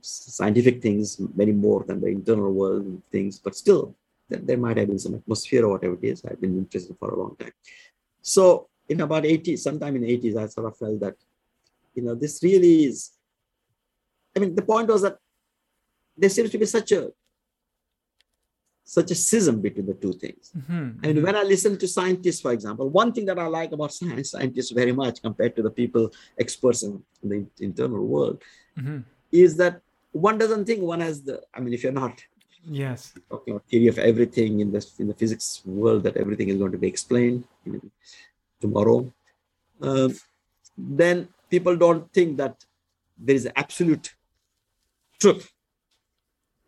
scientific 0.00 0.82
things 0.82 1.20
many 1.34 1.52
more 1.52 1.84
than 1.86 2.00
the 2.00 2.08
internal 2.08 2.52
world 2.52 3.02
things, 3.10 3.38
but 3.38 3.56
still 3.56 3.94
there 4.28 4.58
might 4.58 4.76
have 4.76 4.88
been 4.88 4.98
some 4.98 5.14
atmosphere 5.14 5.64
or 5.64 5.70
whatever 5.70 5.94
it 5.94 6.04
is. 6.04 6.24
I've 6.24 6.40
been 6.40 6.58
interested 6.58 6.96
for 6.98 7.10
a 7.10 7.18
long 7.18 7.36
time. 7.36 7.52
So 8.22 8.68
in 8.88 9.00
about 9.00 9.24
80, 9.24 9.56
sometime 9.56 9.96
in 9.96 10.02
the 10.02 10.18
80s, 10.18 10.36
I 10.36 10.46
sort 10.46 10.66
of 10.66 10.76
felt 10.76 11.00
that, 11.00 11.14
you 11.94 12.02
know, 12.02 12.14
this 12.14 12.42
really 12.42 12.86
is, 12.86 13.12
I 14.34 14.40
mean, 14.40 14.54
the 14.54 14.62
point 14.62 14.88
was 14.88 15.02
that 15.02 15.16
there 16.16 16.30
seems 16.30 16.50
to 16.50 16.58
be 16.58 16.66
such 16.66 16.92
a 16.92 17.10
such 18.88 19.10
a 19.10 19.16
schism 19.16 19.60
between 19.60 19.84
the 19.84 19.94
two 19.94 20.12
things. 20.12 20.52
Mm-hmm. 20.56 21.00
I 21.02 21.06
mean, 21.08 21.22
when 21.24 21.34
I 21.34 21.42
listen 21.42 21.76
to 21.76 21.88
scientists, 21.88 22.40
for 22.40 22.52
example, 22.52 22.88
one 22.88 23.12
thing 23.12 23.24
that 23.24 23.36
I 23.36 23.46
like 23.46 23.72
about 23.72 23.92
science 23.92 24.30
scientists 24.30 24.70
very 24.70 24.92
much 24.92 25.20
compared 25.20 25.56
to 25.56 25.62
the 25.62 25.72
people 25.72 26.12
experts 26.38 26.84
in 26.84 27.02
the 27.24 27.44
internal 27.58 28.06
world 28.06 28.42
mm-hmm 28.78 29.00
is 29.32 29.56
that 29.56 29.80
one 30.12 30.38
doesn't 30.38 30.64
think 30.64 30.82
one 30.82 31.00
has 31.00 31.22
the 31.22 31.42
i 31.54 31.60
mean 31.60 31.74
if 31.74 31.82
you're 31.82 31.92
not 31.92 32.22
yes. 32.68 33.14
talking 33.30 33.54
about 33.54 33.66
theory 33.68 33.88
of 33.88 33.98
everything 33.98 34.60
in 34.60 34.72
the 34.72 34.86
in 34.98 35.08
the 35.08 35.14
physics 35.14 35.62
world 35.64 36.02
that 36.02 36.16
everything 36.16 36.48
is 36.48 36.56
going 36.56 36.72
to 36.72 36.78
be 36.78 36.88
explained 36.88 37.44
you 37.64 37.72
know, 37.72 37.80
tomorrow 38.60 39.12
uh, 39.82 40.08
then 40.76 41.28
people 41.50 41.76
don't 41.76 42.12
think 42.12 42.36
that 42.36 42.64
there 43.18 43.36
is 43.36 43.48
absolute 43.56 44.14
truth. 45.20 45.52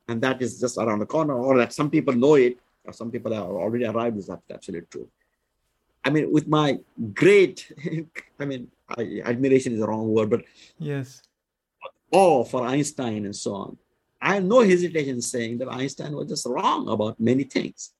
And 0.09 0.21
that 0.23 0.41
is 0.41 0.59
just 0.59 0.79
around 0.79 1.00
the 1.00 1.07
corner 1.07 1.35
or 1.35 1.59
that 1.59 1.73
some 1.73 1.91
people 1.91 2.15
know 2.15 2.35
it 2.35 2.59
or 2.85 2.93
some 2.93 3.11
people 3.11 3.33
have 3.35 3.45
already 3.45 3.85
arrived 3.85 4.19
at 4.31 4.41
absolute 4.50 4.91
truth. 4.91 5.09
I 6.05 6.11
mean 6.11 6.33
with 6.33 6.49
my 6.49 6.79
great 7.12 7.71
i 8.41 8.45
mean 8.45 8.71
I, 8.97 9.21
admiration 9.25 9.75
is 9.75 9.81
the 9.81 9.87
wrong 9.87 10.09
word 10.09 10.31
but 10.31 10.43
yes 10.79 11.21
awe 12.11 12.45
for 12.45 12.67
Einstein 12.67 13.25
and 13.25 13.37
so 13.37 13.55
on. 13.55 13.77
I 14.21 14.35
have 14.35 14.45
no 14.45 14.61
hesitation 14.61 15.21
saying 15.23 15.59
that 15.59 15.69
Einstein 15.69 16.12
was 16.12 16.29
just 16.29 16.47
wrong 16.47 16.88
about 16.88 17.21
many 17.21 17.45
things. 17.45 17.93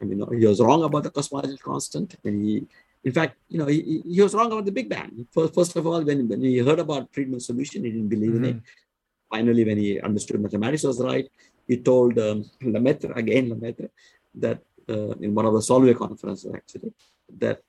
I 0.00 0.04
mean, 0.04 0.24
he 0.38 0.46
was 0.46 0.60
wrong 0.60 0.82
about 0.84 1.02
the 1.02 1.10
cosmological 1.10 1.72
constant, 1.72 2.16
and 2.24 2.44
he, 2.44 2.66
in 3.04 3.12
fact, 3.12 3.36
you 3.48 3.58
know, 3.58 3.66
he, 3.66 4.02
he 4.06 4.22
was 4.22 4.34
wrong 4.34 4.46
about 4.46 4.64
the 4.64 4.72
Big 4.72 4.88
Bang. 4.88 5.26
First, 5.32 5.54
first 5.54 5.76
of 5.76 5.86
all, 5.86 6.02
when, 6.02 6.28
when 6.28 6.42
he 6.42 6.58
heard 6.58 6.78
about 6.78 7.12
Friedmann's 7.12 7.46
solution, 7.46 7.84
he 7.84 7.90
didn't 7.90 8.08
believe 8.08 8.32
mm-hmm. 8.32 8.44
in 8.44 8.50
it. 8.50 8.56
Mm-hmm. 8.56 9.36
Finally, 9.36 9.64
when 9.64 9.78
he 9.78 10.00
understood 10.00 10.40
mathematics 10.40 10.84
was 10.84 11.00
right, 11.02 11.28
he 11.68 11.76
told 11.76 12.18
um, 12.18 12.48
Lemaitre, 12.62 13.12
again 13.16 13.50
Lemaitre, 13.50 13.90
that 14.34 14.60
uh, 14.88 15.12
in 15.20 15.34
one 15.34 15.46
of 15.46 15.52
the 15.52 15.60
Solvay 15.60 15.96
conferences, 15.96 16.50
actually, 16.54 16.92
that 17.38 17.60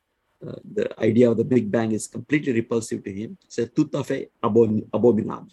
uh, 0.45 0.55
the 0.73 0.89
idea 0.99 1.29
of 1.29 1.37
the 1.37 1.43
Big 1.43 1.71
Bang 1.71 1.91
is 1.91 2.07
completely 2.07 2.53
repulsive 2.53 3.03
to 3.03 3.11
him. 3.11 3.37
It's 3.45 3.59
a 3.59 3.67
tout 3.67 3.89
à 3.93 4.05
fait 4.05 4.31
abominable. 4.41 5.47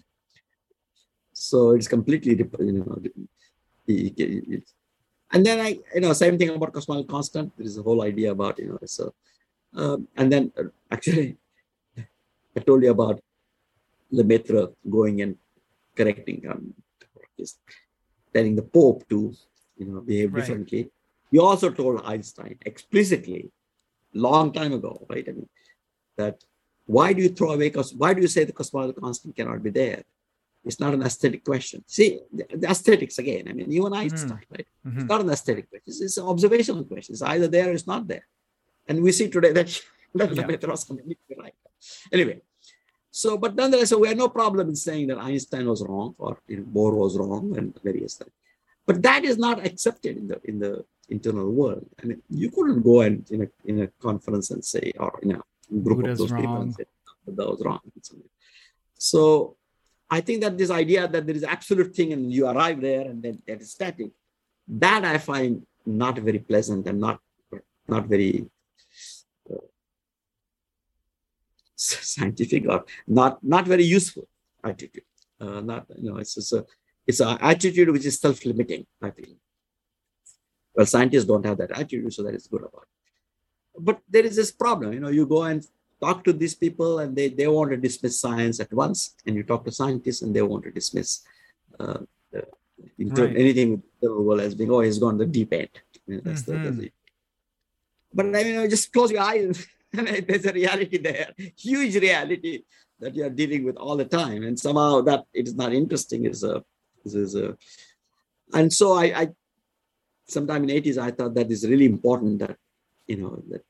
So 1.32 1.72
it's 1.72 1.88
completely, 1.88 2.36
you 2.36 2.72
know, 2.72 2.98
and 5.30 5.44
then 5.46 5.60
I, 5.60 5.78
you 5.94 6.00
know, 6.00 6.12
same 6.12 6.38
thing 6.38 6.50
about 6.50 6.72
cosmological 6.72 7.14
constant. 7.14 7.56
There 7.56 7.66
is 7.66 7.78
a 7.78 7.82
whole 7.82 8.02
idea 8.02 8.32
about, 8.32 8.58
you 8.58 8.68
know, 8.68 8.78
so, 8.84 9.14
um, 9.74 10.08
and 10.16 10.32
then 10.32 10.52
uh, 10.58 10.64
actually, 10.90 11.36
I 12.56 12.60
told 12.60 12.82
you 12.82 12.90
about 12.90 13.20
Lemaitre 14.10 14.72
going 14.88 15.22
and 15.22 15.36
correcting, 15.94 16.44
um, 16.48 16.74
telling 18.32 18.56
the 18.56 18.62
Pope 18.62 19.08
to, 19.10 19.32
you 19.76 19.86
know, 19.86 20.00
behave 20.00 20.32
right. 20.32 20.40
differently. 20.40 20.90
He 21.30 21.38
also 21.38 21.70
told 21.70 22.02
Einstein 22.04 22.58
explicitly 22.64 23.50
long 24.14 24.52
time 24.52 24.72
ago, 24.72 25.06
right? 25.08 25.26
I 25.28 25.32
mean, 25.32 25.48
that 26.16 26.42
why 26.86 27.12
do 27.12 27.22
you 27.22 27.28
throw 27.28 27.52
away, 27.52 27.68
because 27.68 27.94
why 27.94 28.14
do 28.14 28.20
you 28.20 28.28
say 28.28 28.44
the 28.44 28.52
cosmological 28.52 29.02
constant 29.02 29.36
cannot 29.36 29.62
be 29.62 29.70
there? 29.70 30.02
It's 30.64 30.80
not 30.80 30.94
an 30.94 31.02
aesthetic 31.02 31.44
question. 31.44 31.84
See, 31.86 32.20
the, 32.32 32.46
the 32.56 32.68
aesthetics 32.68 33.18
again, 33.18 33.46
I 33.48 33.52
mean, 33.52 33.70
you 33.70 33.86
and 33.86 33.94
Einstein, 33.94 34.30
mm-hmm. 34.30 34.54
right? 34.54 34.66
Mm-hmm. 34.86 34.98
It's 35.00 35.08
not 35.08 35.20
an 35.20 35.30
aesthetic 35.30 35.70
question. 35.70 35.84
It's, 35.86 36.00
it's, 36.00 36.16
an 36.16 36.24
observational 36.24 36.84
question. 36.84 37.12
It's 37.14 37.22
either 37.22 37.48
there 37.48 37.68
or 37.70 37.72
it's 37.72 37.86
not 37.86 38.08
there. 38.08 38.26
And 38.86 39.02
we 39.02 39.12
see 39.12 39.28
today 39.28 39.52
that, 39.52 39.66
that 40.14 40.34
yeah. 40.34 40.56
the 40.56 40.68
was 40.68 40.84
completely 40.84 41.36
right. 41.38 41.54
Anyway, 42.12 42.40
so, 43.10 43.38
but 43.38 43.54
nonetheless, 43.54 43.90
so 43.90 43.98
we 43.98 44.08
have 44.08 44.16
no 44.16 44.28
problem 44.28 44.68
in 44.68 44.76
saying 44.76 45.08
that 45.08 45.18
Einstein 45.18 45.66
was 45.66 45.82
wrong 45.82 46.14
or 46.18 46.38
you 46.48 46.58
know, 46.58 46.64
Bohr 46.64 46.94
was 46.94 47.16
wrong 47.16 47.56
and 47.56 47.78
various 47.82 48.14
things. 48.14 48.32
But 48.86 49.02
that 49.02 49.24
is 49.24 49.38
not 49.38 49.64
accepted 49.64 50.16
in 50.16 50.28
the 50.28 50.40
in 50.44 50.58
the 50.58 50.84
internal 51.08 51.50
world. 51.50 51.86
I 52.02 52.06
mean, 52.06 52.22
you 52.28 52.50
couldn't 52.50 52.82
go 52.82 53.00
and 53.00 53.28
in 53.30 53.42
a 53.42 53.48
in 53.64 53.82
a 53.82 53.86
conference 54.00 54.50
and 54.50 54.64
say, 54.64 54.92
or 54.98 55.18
in 55.22 55.32
a 55.32 55.42
group 55.82 55.98
Buddha's 55.98 56.20
of 56.20 56.28
those 56.28 56.32
wrong. 56.32 56.40
people 56.40 56.60
and 56.62 56.74
say 56.74 56.84
that 57.26 57.50
was 57.50 57.62
wrong. 57.64 57.80
So 58.94 59.56
I 60.10 60.20
think 60.20 60.40
that 60.42 60.56
this 60.56 60.70
idea 60.70 61.06
that 61.06 61.26
there 61.26 61.36
is 61.36 61.44
absolute 61.44 61.94
thing 61.94 62.12
and 62.12 62.32
you 62.32 62.46
arrive 62.46 62.80
there 62.80 63.02
and 63.02 63.22
then 63.22 63.42
that 63.46 63.60
is 63.60 63.72
static, 63.72 64.10
that 64.68 65.04
I 65.04 65.18
find 65.18 65.66
not 65.84 66.18
very 66.18 66.38
pleasant 66.38 66.86
and 66.86 67.00
not 67.00 67.20
not 67.86 68.06
very 68.06 68.46
uh, 69.50 69.54
scientific 71.76 72.68
or 72.68 72.84
not 73.06 73.42
not 73.42 73.66
very 73.66 73.84
useful 73.84 74.28
attitude. 74.64 75.04
Uh, 75.40 75.60
not 75.60 75.86
you 75.96 76.10
know 76.10 76.18
it's 76.18 76.34
just 76.34 76.52
a 76.52 76.66
it's 77.06 77.20
an 77.20 77.38
attitude 77.40 77.90
which 77.90 78.04
is 78.04 78.20
self-limiting. 78.20 78.86
I 79.02 79.10
feel. 79.10 79.34
Well, 80.78 80.86
scientists 80.86 81.24
don't 81.24 81.44
have 81.44 81.58
that 81.58 81.72
attitude, 81.72 82.14
so 82.14 82.22
that 82.22 82.36
is 82.36 82.46
good 82.46 82.60
about 82.60 82.84
it. 82.84 83.82
But 83.82 83.98
there 84.08 84.24
is 84.24 84.36
this 84.36 84.52
problem, 84.52 84.92
you 84.92 85.00
know, 85.00 85.08
you 85.08 85.26
go 85.26 85.42
and 85.42 85.66
talk 86.00 86.22
to 86.22 86.32
these 86.32 86.54
people 86.54 87.00
and 87.00 87.16
they, 87.16 87.30
they 87.30 87.48
want 87.48 87.72
to 87.72 87.76
dismiss 87.76 88.20
science 88.20 88.60
at 88.60 88.72
once, 88.72 89.16
and 89.26 89.34
you 89.34 89.42
talk 89.42 89.64
to 89.64 89.72
scientists 89.72 90.22
and 90.22 90.32
they 90.32 90.40
want 90.40 90.62
to 90.62 90.70
dismiss 90.70 91.22
uh, 91.80 91.98
right. 92.32 93.36
anything 93.36 93.82
the 94.00 94.14
world 94.22 94.40
as 94.40 94.54
being, 94.54 94.70
oh, 94.70 94.78
he's 94.78 95.00
gone 95.00 95.18
the 95.18 95.26
deep 95.26 95.52
end. 95.52 95.68
that's 96.06 96.42
mm-hmm. 96.42 96.64
the, 96.64 96.70
the, 96.70 96.92
but 98.14 98.26
I 98.26 98.44
mean, 98.44 98.70
just 98.70 98.92
close 98.92 99.10
your 99.10 99.22
eyes 99.22 99.66
and 99.92 100.06
there's 100.28 100.46
a 100.46 100.52
reality 100.52 100.98
there, 100.98 101.32
huge 101.56 101.96
reality 101.96 102.62
that 103.00 103.16
you 103.16 103.24
are 103.24 103.30
dealing 103.30 103.64
with 103.64 103.76
all 103.76 103.96
the 103.96 104.04
time. 104.04 104.44
And 104.44 104.56
somehow 104.56 105.00
that 105.00 105.24
it 105.34 105.48
is 105.48 105.56
not 105.56 105.72
interesting 105.72 106.24
is 106.24 106.44
a, 106.44 106.62
is 107.04 107.34
a 107.34 107.56
and 108.54 108.72
so 108.72 108.92
I, 108.92 109.04
I 109.22 109.28
sometime 110.28 110.64
in 110.64 110.70
80s, 110.70 110.98
I 110.98 111.10
thought 111.10 111.34
that 111.34 111.50
is 111.50 111.66
really 111.66 111.86
important 111.86 112.38
that, 112.40 112.56
you 113.06 113.16
know, 113.16 113.42
that 113.50 113.64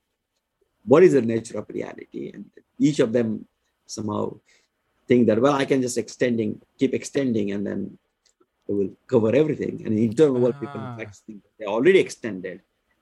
what 0.84 1.02
is 1.02 1.12
the 1.12 1.22
nature 1.22 1.58
of 1.58 1.68
reality? 1.68 2.32
And 2.34 2.46
each 2.78 2.98
of 2.98 3.12
them 3.12 3.46
somehow 3.86 4.38
think 5.06 5.26
that, 5.28 5.40
well, 5.40 5.54
I 5.54 5.64
can 5.64 5.80
just 5.80 5.98
extending, 5.98 6.60
keep 6.78 6.92
extending, 6.94 7.52
and 7.52 7.66
then 7.66 7.98
it 8.68 8.72
will 8.72 8.90
cover 9.06 9.34
everything. 9.34 9.82
And 9.84 9.98
in 9.98 10.10
internal 10.10 10.40
world, 10.40 10.60
people 10.60 10.80
in 10.80 10.98
fact 10.98 11.16
think 11.26 11.42
they're 11.58 11.68
already 11.68 12.00
extended. 12.00 12.60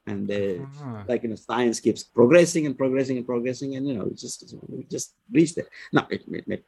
And 0.08 0.28
they, 0.28 0.60
uh-huh. 0.60 1.02
like, 1.08 1.24
you 1.24 1.30
know, 1.30 1.34
science 1.34 1.80
keeps 1.80 2.04
progressing 2.04 2.64
and 2.66 2.78
progressing 2.78 3.16
and 3.16 3.26
progressing. 3.26 3.74
And, 3.74 3.88
you 3.88 3.94
know, 3.94 4.06
it 4.06 4.16
just, 4.16 4.42
it 4.44 4.88
just 4.88 5.14
reach 5.32 5.56
there. 5.56 5.66
Now, 5.92 6.06
it, 6.08 6.22
it, 6.28 6.44
it 6.46 6.64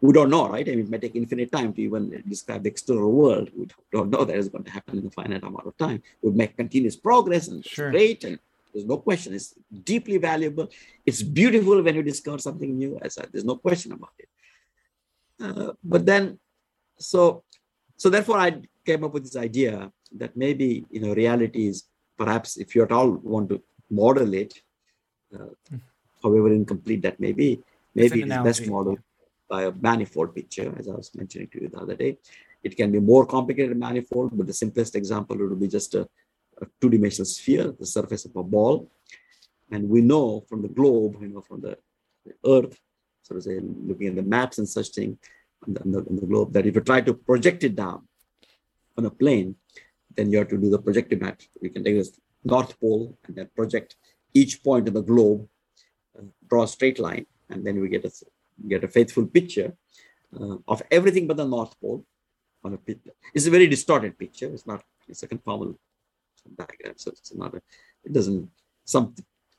we 0.00 0.12
don't 0.12 0.30
know, 0.30 0.48
right? 0.48 0.66
I 0.68 0.72
mean, 0.72 0.86
it 0.86 0.90
may 0.90 0.98
take 0.98 1.16
infinite 1.16 1.50
time 1.50 1.72
to 1.72 1.80
even 1.80 2.22
describe 2.28 2.62
the 2.62 2.68
external 2.68 3.10
world. 3.10 3.50
We 3.56 3.68
don't 3.92 4.10
know 4.10 4.24
that 4.24 4.36
is 4.36 4.48
going 4.48 4.64
to 4.64 4.70
happen 4.70 4.98
in 4.98 5.06
a 5.06 5.10
finite 5.10 5.42
amount 5.42 5.66
of 5.66 5.76
time. 5.76 6.02
We 6.22 6.32
make 6.32 6.56
continuous 6.56 6.96
progress 6.96 7.48
and 7.48 7.64
sure. 7.64 7.90
great, 7.90 8.24
and 8.24 8.38
there's 8.72 8.84
no 8.84 8.98
question. 8.98 9.32
It's 9.32 9.54
deeply 9.84 10.18
valuable. 10.18 10.68
It's 11.06 11.22
beautiful 11.22 11.82
when 11.82 11.94
you 11.94 12.02
discover 12.02 12.38
something 12.38 12.76
new. 12.76 12.98
As 13.00 13.16
I, 13.16 13.24
there's 13.32 13.44
no 13.44 13.56
question 13.56 13.92
about 13.92 14.12
it. 14.18 14.28
Uh, 15.40 15.72
but 15.82 16.04
then, 16.04 16.38
so, 16.98 17.42
so 17.96 18.10
therefore, 18.10 18.38
I 18.38 18.60
came 18.84 19.02
up 19.02 19.14
with 19.14 19.24
this 19.24 19.36
idea 19.36 19.90
that 20.16 20.36
maybe 20.36 20.84
you 20.90 21.00
know 21.00 21.14
reality 21.14 21.68
is 21.68 21.84
perhaps 22.18 22.58
if 22.58 22.74
you 22.74 22.82
at 22.82 22.92
all 22.92 23.12
want 23.12 23.48
to 23.48 23.62
model 23.90 24.34
it, 24.34 24.52
uh, 25.34 25.52
hmm. 25.70 25.76
however 26.22 26.52
incomplete 26.52 27.00
that 27.02 27.18
may 27.18 27.32
be, 27.32 27.60
maybe 27.94 28.22
it's 28.22 28.42
best 28.44 28.66
model 28.66 28.98
by 29.48 29.64
a 29.64 29.72
manifold 29.72 30.34
picture, 30.34 30.74
as 30.78 30.88
I 30.88 30.92
was 30.92 31.10
mentioning 31.14 31.48
to 31.48 31.62
you 31.62 31.68
the 31.68 31.78
other 31.78 31.94
day. 31.94 32.18
It 32.62 32.76
can 32.76 32.90
be 32.90 33.00
more 33.00 33.26
complicated 33.26 33.76
manifold, 33.76 34.36
but 34.36 34.46
the 34.46 34.52
simplest 34.52 34.96
example 34.96 35.36
would 35.36 35.60
be 35.60 35.68
just 35.68 35.94
a, 35.94 36.08
a 36.60 36.66
two-dimensional 36.80 37.26
sphere, 37.26 37.72
the 37.78 37.86
surface 37.86 38.24
of 38.24 38.34
a 38.36 38.42
ball. 38.42 38.90
And 39.70 39.88
we 39.88 40.00
know 40.00 40.44
from 40.48 40.62
the 40.62 40.68
globe, 40.68 41.16
you 41.20 41.28
know, 41.28 41.42
from 41.42 41.60
the, 41.60 41.78
the 42.24 42.34
Earth, 42.44 42.78
so 43.22 43.34
to 43.34 43.42
say, 43.42 43.60
looking 43.60 44.08
at 44.08 44.16
the 44.16 44.22
maps 44.22 44.58
and 44.58 44.68
such 44.68 44.88
thing 44.88 45.18
on 45.66 45.74
the, 45.74 45.80
on 45.82 45.90
the, 45.92 45.98
on 45.98 46.16
the 46.16 46.26
globe, 46.26 46.52
that 46.52 46.66
if 46.66 46.74
you 46.74 46.80
try 46.80 47.00
to 47.00 47.14
project 47.14 47.64
it 47.64 47.76
down 47.76 48.06
on 48.96 49.06
a 49.06 49.10
plane, 49.10 49.56
then 50.16 50.30
you 50.30 50.38
have 50.38 50.48
to 50.48 50.58
do 50.58 50.70
the 50.70 50.78
projective 50.78 51.20
map. 51.20 51.40
You 51.60 51.70
can 51.70 51.84
take 51.84 51.96
this 51.96 52.18
North 52.44 52.78
Pole 52.80 53.18
and 53.26 53.36
then 53.36 53.48
project 53.54 53.96
each 54.34 54.62
point 54.62 54.88
of 54.88 54.94
the 54.94 55.02
globe, 55.02 55.48
uh, 56.18 56.22
draw 56.48 56.64
a 56.64 56.68
straight 56.68 56.98
line, 56.98 57.26
and 57.50 57.66
then 57.66 57.80
we 57.80 57.88
get 57.88 58.04
a 58.04 58.10
get 58.68 58.84
a 58.84 58.88
faithful 58.88 59.26
picture 59.26 59.74
uh, 60.38 60.56
of 60.68 60.82
everything 60.90 61.26
but 61.26 61.36
the 61.36 61.44
North 61.44 61.78
Pole 61.80 62.04
on 62.64 62.74
a 62.74 62.76
picture. 62.78 63.12
It's 63.34 63.46
a 63.46 63.50
very 63.50 63.66
distorted 63.66 64.18
picture. 64.18 64.46
It's 64.46 64.66
not, 64.66 64.82
it's 65.08 65.22
a 65.22 65.28
conformal 65.28 65.76
diagram. 66.56 66.94
So 66.96 67.10
it's 67.10 67.34
not, 67.34 67.54
a, 67.54 67.62
it 68.04 68.12
doesn't, 68.12 68.48
some 68.84 69.14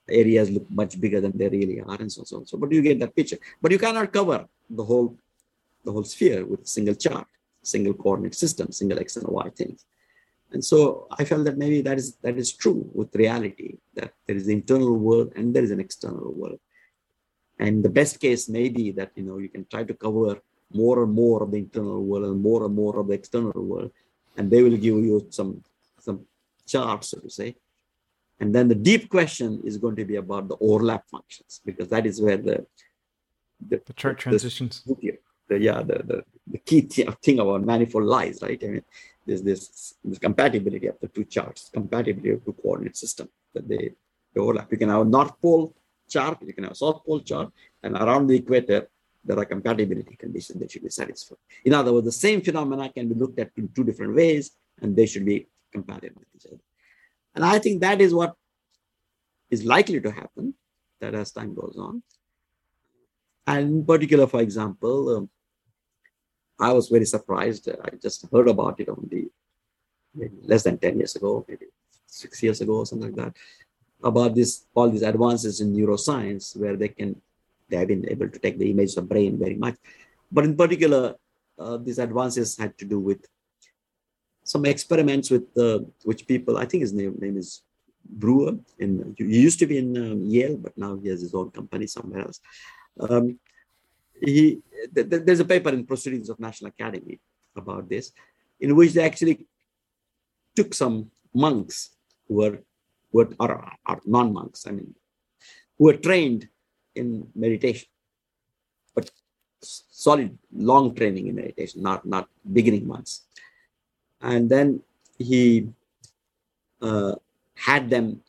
areas 0.10 0.50
look 0.50 0.70
much 0.70 1.00
bigger 1.00 1.22
than 1.22 1.38
they 1.38 1.50
really 1.50 1.82
are 1.82 2.00
and 2.00 2.12
so 2.12 2.22
on, 2.22 2.26
so 2.26 2.38
on. 2.38 2.46
So, 2.46 2.58
but 2.58 2.72
you 2.72 2.82
get 2.82 3.00
that 3.00 3.16
picture. 3.16 3.38
But 3.62 3.72
you 3.72 3.80
cannot 3.80 4.12
cover 4.12 4.46
the 4.70 4.84
whole, 4.84 5.18
the 5.84 5.92
whole 5.92 6.04
sphere 6.04 6.46
with 6.46 6.62
a 6.62 6.68
single 6.68 6.96
chart, 6.96 7.28
single 7.62 7.94
coordinate 7.94 8.36
system, 8.36 8.72
single 8.72 9.00
X 9.00 9.18
and 9.18 9.28
Y 9.28 9.50
things. 9.50 9.86
And 10.52 10.64
so 10.64 11.08
I 11.12 11.26
felt 11.26 11.44
that 11.46 11.58
maybe 11.58 11.82
that 11.82 11.98
is 11.98 12.16
that 12.22 12.38
is 12.38 12.54
true 12.54 12.90
with 12.94 13.14
reality, 13.16 13.78
that 13.96 14.14
there 14.26 14.36
is 14.36 14.46
the 14.46 14.54
internal 14.54 14.96
world 14.98 15.34
and 15.36 15.54
there 15.54 15.64
is 15.64 15.72
an 15.72 15.80
external 15.80 16.32
world. 16.34 16.60
And 17.60 17.84
the 17.84 17.90
best 17.90 18.20
case 18.20 18.48
may 18.48 18.70
be 18.70 18.92
that 18.92 19.12
you 19.16 19.24
know 19.24 19.38
you 19.38 19.50
can 19.50 19.66
try 19.66 19.84
to 19.84 19.94
cover 19.94 20.40
more 20.72 21.04
and 21.04 21.14
more 21.14 21.44
of 21.44 21.52
the 21.52 21.58
internal 21.58 22.04
world 22.04 22.26
and 22.26 22.42
more 22.42 22.66
and 22.66 22.76
more 22.76 23.00
of 23.00 23.08
the 23.08 23.14
external 23.14 23.64
world, 23.72 23.92
and 24.38 24.52
they 24.52 24.62
will 24.62 24.78
give 24.78 24.98
you 25.10 25.26
some 25.30 25.64
some 26.00 26.26
charts, 26.66 27.10
so 27.10 27.20
to 27.20 27.30
say. 27.30 27.56
And 28.40 28.54
then 28.54 28.68
the 28.68 28.76
deep 28.76 29.10
question 29.10 29.62
is 29.64 29.78
going 29.78 29.96
to 29.96 30.06
be 30.06 30.18
about 30.18 30.48
the 30.48 30.58
overlap 30.62 31.04
functions, 31.10 31.62
because 31.66 31.88
that 31.90 32.06
is 32.06 32.22
where 32.22 32.38
the 32.38 32.66
the, 33.70 33.82
the 33.86 33.94
chart 33.94 34.20
transitions. 34.20 34.84
The, 34.86 35.18
the, 35.50 35.60
yeah, 35.60 35.82
the, 35.82 36.04
the, 36.04 36.24
the 36.46 36.58
key 36.60 36.82
thing 36.82 37.40
about 37.40 37.64
manifold 37.64 38.04
lies, 38.04 38.40
right? 38.42 38.62
I 38.64 38.68
mean, 38.68 38.84
there's 39.26 39.42
this, 39.42 39.96
this 40.04 40.20
compatibility 40.20 40.88
of 40.88 41.00
the 41.00 41.08
two 41.08 41.24
charts, 41.24 41.70
compatibility 41.74 42.32
of 42.32 42.46
two 42.46 42.54
coordinate 42.62 42.98
system 42.98 43.30
that 43.54 43.68
they, 43.68 43.94
they 44.34 44.42
overlap. 44.42 44.72
You 44.72 44.78
can 44.78 44.90
have 44.90 45.02
a 45.02 45.06
North 45.06 45.42
Pole 45.42 45.74
chart, 46.08 46.38
you 46.42 46.54
can 46.54 46.66
have 46.66 46.78
South 46.78 47.04
Pole 47.06 47.22
chart, 47.22 47.52
and 47.84 47.96
around 47.96 48.28
the 48.28 48.36
equator, 48.36 48.88
there 49.24 49.38
are 49.38 49.46
compatibility 49.46 50.16
conditions 50.16 50.60
that 50.60 50.72
should 50.72 50.84
be 50.84 50.90
satisfied. 50.90 51.38
In 51.66 51.74
other 51.74 51.92
words, 51.94 52.06
the 52.06 52.12
same 52.12 52.42
phenomena 52.42 52.90
can 52.90 53.10
be 53.10 53.16
looked 53.16 53.40
at 53.40 53.52
in 53.58 53.70
two 53.70 53.84
different 53.84 54.16
ways, 54.16 54.52
and 54.82 54.96
they 54.96 55.06
should 55.06 55.26
be 55.26 55.48
compatible 55.72 56.22
with 56.22 56.30
each 56.36 56.52
other. 56.52 56.62
And 57.36 57.44
I 57.44 57.60
think 57.60 57.82
that 57.82 58.02
is 58.02 58.14
what 58.14 58.36
is 59.50 59.64
likely 59.64 60.00
to 60.02 60.12
happen, 60.12 60.54
that 61.02 61.14
as 61.14 61.32
time 61.32 61.54
goes 61.54 61.76
on. 61.78 62.02
And 63.46 63.70
in 63.80 63.86
particular, 63.86 64.28
for 64.28 64.42
example, 64.42 65.18
um, 65.18 65.30
I 66.60 66.74
was 66.74 66.90
very 66.90 67.06
surprised. 67.06 67.70
I 67.70 67.96
just 68.02 68.26
heard 68.32 68.48
about 68.48 68.80
it 68.80 68.90
only 68.90 69.30
less 70.44 70.64
than 70.64 70.78
10 70.78 70.98
years 70.98 71.16
ago, 71.16 71.46
maybe 71.48 71.68
six 72.08 72.42
years 72.42 72.62
ago 72.62 72.84
something 72.84 73.14
like 73.14 73.16
that 73.16 73.36
about 74.04 74.36
this 74.36 74.66
all 74.76 74.90
these 74.90 75.02
advances 75.02 75.62
in 75.62 75.74
neuroscience 75.74 76.56
where 76.56 76.76
they 76.76 76.90
can 76.90 77.20
they 77.70 77.78
have 77.78 77.88
been 77.88 78.08
able 78.10 78.30
to 78.30 78.40
take 78.40 78.58
the 78.58 78.70
image 78.70 78.96
of 78.96 79.10
brain 79.10 79.38
very 79.38 79.56
much. 79.56 79.76
But 80.32 80.46
in 80.46 80.56
particular 80.56 81.16
uh, 81.60 81.78
these 81.78 82.00
advances 82.00 82.58
had 82.58 82.78
to 82.78 82.86
do 82.86 83.00
with 83.00 83.26
some 84.44 84.66
experiments 84.66 85.30
with 85.30 85.46
uh, 85.58 85.80
which 86.04 86.26
people 86.26 86.58
i 86.58 86.66
think 86.66 86.82
his 86.82 86.94
name, 86.94 87.16
name 87.20 87.38
is 87.38 87.64
brewer 88.10 88.54
in 88.80 89.14
he 89.18 89.40
used 89.48 89.60
to 89.60 89.68
be 89.68 89.78
in 89.78 89.98
um, 89.98 90.22
yale 90.26 90.58
but 90.58 90.78
now 90.78 90.96
he 90.96 91.10
has 91.10 91.22
his 91.22 91.34
own 91.34 91.52
company 91.52 91.88
somewhere 91.88 92.22
else. 92.22 92.40
Um, 93.00 93.40
he 94.20 94.62
th- 94.96 95.10
th- 95.10 95.24
there's 95.26 95.40
a 95.40 95.46
paper 95.46 95.70
in 95.70 95.86
proceedings 95.86 96.30
of 96.30 96.40
national 96.40 96.70
academy 96.70 97.20
about 97.56 97.90
this 97.90 98.12
in 98.60 98.76
which 98.76 98.94
they 98.94 99.04
actually 99.04 99.46
took 100.56 100.74
some 100.74 101.12
monks 101.34 101.92
who 102.28 102.36
were, 102.36 102.60
who 103.12 103.20
were 103.20 103.30
are, 103.40 103.74
are 103.86 104.02
non-monks, 104.06 104.68
I 104.68 104.72
mean, 104.72 104.94
who 105.78 105.90
are 105.90 105.98
trained 105.98 106.48
in 106.96 107.28
meditation, 107.36 107.88
but 108.96 109.12
solid 109.62 110.38
long 110.54 110.96
training 110.96 111.28
in 111.28 111.36
meditation, 111.36 111.82
not 111.82 112.06
not 112.06 112.28
beginning 112.52 112.88
ones. 112.88 113.24
And 114.22 114.50
then 114.50 114.82
he 115.18 115.70
uh, 116.82 117.16
had 117.56 117.90
them 117.90 118.22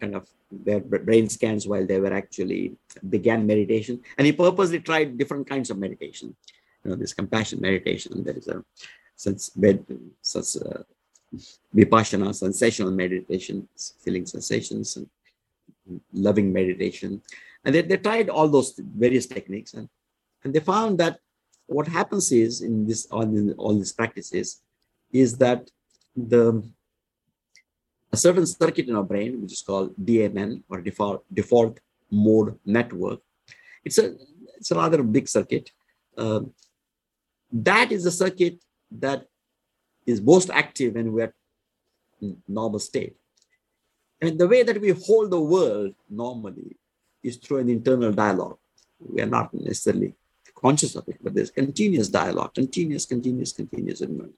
kind 0.00 0.14
of 0.14 0.28
their 0.50 0.80
brain 0.80 1.28
scans 1.28 1.66
while 1.66 1.86
they 1.86 2.00
were 2.00 2.12
actually 2.12 2.76
began 3.08 3.46
meditation, 3.46 4.00
and 4.16 4.26
he 4.26 4.32
purposely 4.32 4.80
tried 4.80 5.18
different 5.18 5.48
kinds 5.48 5.70
of 5.70 5.78
meditation. 5.78 6.34
You 6.84 6.90
know, 6.90 6.96
this 6.96 7.14
compassion 7.14 7.60
meditation. 7.60 8.24
There 8.24 8.36
is 8.36 8.48
a 8.48 8.64
sense 9.14 9.50
bed, 9.50 9.84
such 10.22 10.56
uh, 10.62 10.82
vipassana, 11.74 12.34
sensational 12.34 12.90
meditation, 12.90 13.68
feeling 14.02 14.26
sensations, 14.26 14.96
and 14.96 15.08
loving 16.12 16.52
meditation. 16.52 17.22
And 17.64 17.74
they, 17.74 17.82
they 17.82 17.96
tried 17.96 18.28
all 18.28 18.48
those 18.48 18.78
various 18.78 19.26
techniques, 19.26 19.74
and, 19.74 19.88
and 20.44 20.54
they 20.54 20.60
found 20.60 20.98
that 20.98 21.20
what 21.66 21.86
happens 21.86 22.32
is 22.32 22.62
in 22.62 22.86
this 22.86 23.06
all, 23.06 23.22
in 23.22 23.52
all 23.52 23.76
these 23.76 23.92
practices 23.92 24.60
is 25.12 25.38
that 25.38 25.70
the 26.16 26.62
a 28.12 28.16
certain 28.16 28.44
circuit 28.44 28.88
in 28.88 28.96
our 28.96 29.04
brain, 29.04 29.40
which 29.40 29.52
is 29.52 29.62
called 29.62 29.94
DMN 29.96 30.62
or 30.68 30.80
default 30.80 31.24
default 31.32 31.78
mode 32.10 32.58
network, 32.64 33.20
it's 33.84 33.98
a 33.98 34.16
it's 34.56 34.70
a 34.72 34.74
rather 34.74 35.02
big 35.02 35.28
circuit. 35.28 35.70
Uh, 36.18 36.40
that 37.52 37.92
is 37.92 38.04
a 38.04 38.10
circuit 38.10 38.58
that 38.90 39.26
is 40.06 40.20
most 40.20 40.50
active 40.50 40.94
when 40.94 41.12
we're 41.12 41.34
in 42.20 42.36
normal 42.48 42.78
state. 42.78 43.16
And 44.20 44.38
the 44.38 44.48
way 44.48 44.62
that 44.62 44.80
we 44.80 44.90
hold 44.90 45.30
the 45.30 45.40
world 45.40 45.94
normally 46.08 46.76
is 47.22 47.36
through 47.36 47.58
an 47.58 47.68
internal 47.68 48.12
dialogue. 48.12 48.58
We 48.98 49.22
are 49.22 49.26
not 49.26 49.52
necessarily 49.54 50.14
conscious 50.54 50.94
of 50.94 51.08
it, 51.08 51.16
but 51.22 51.34
there's 51.34 51.50
continuous 51.50 52.08
dialogue, 52.08 52.54
continuous, 52.54 53.06
continuous, 53.06 53.52
continuous. 53.52 54.02
And 54.02 54.32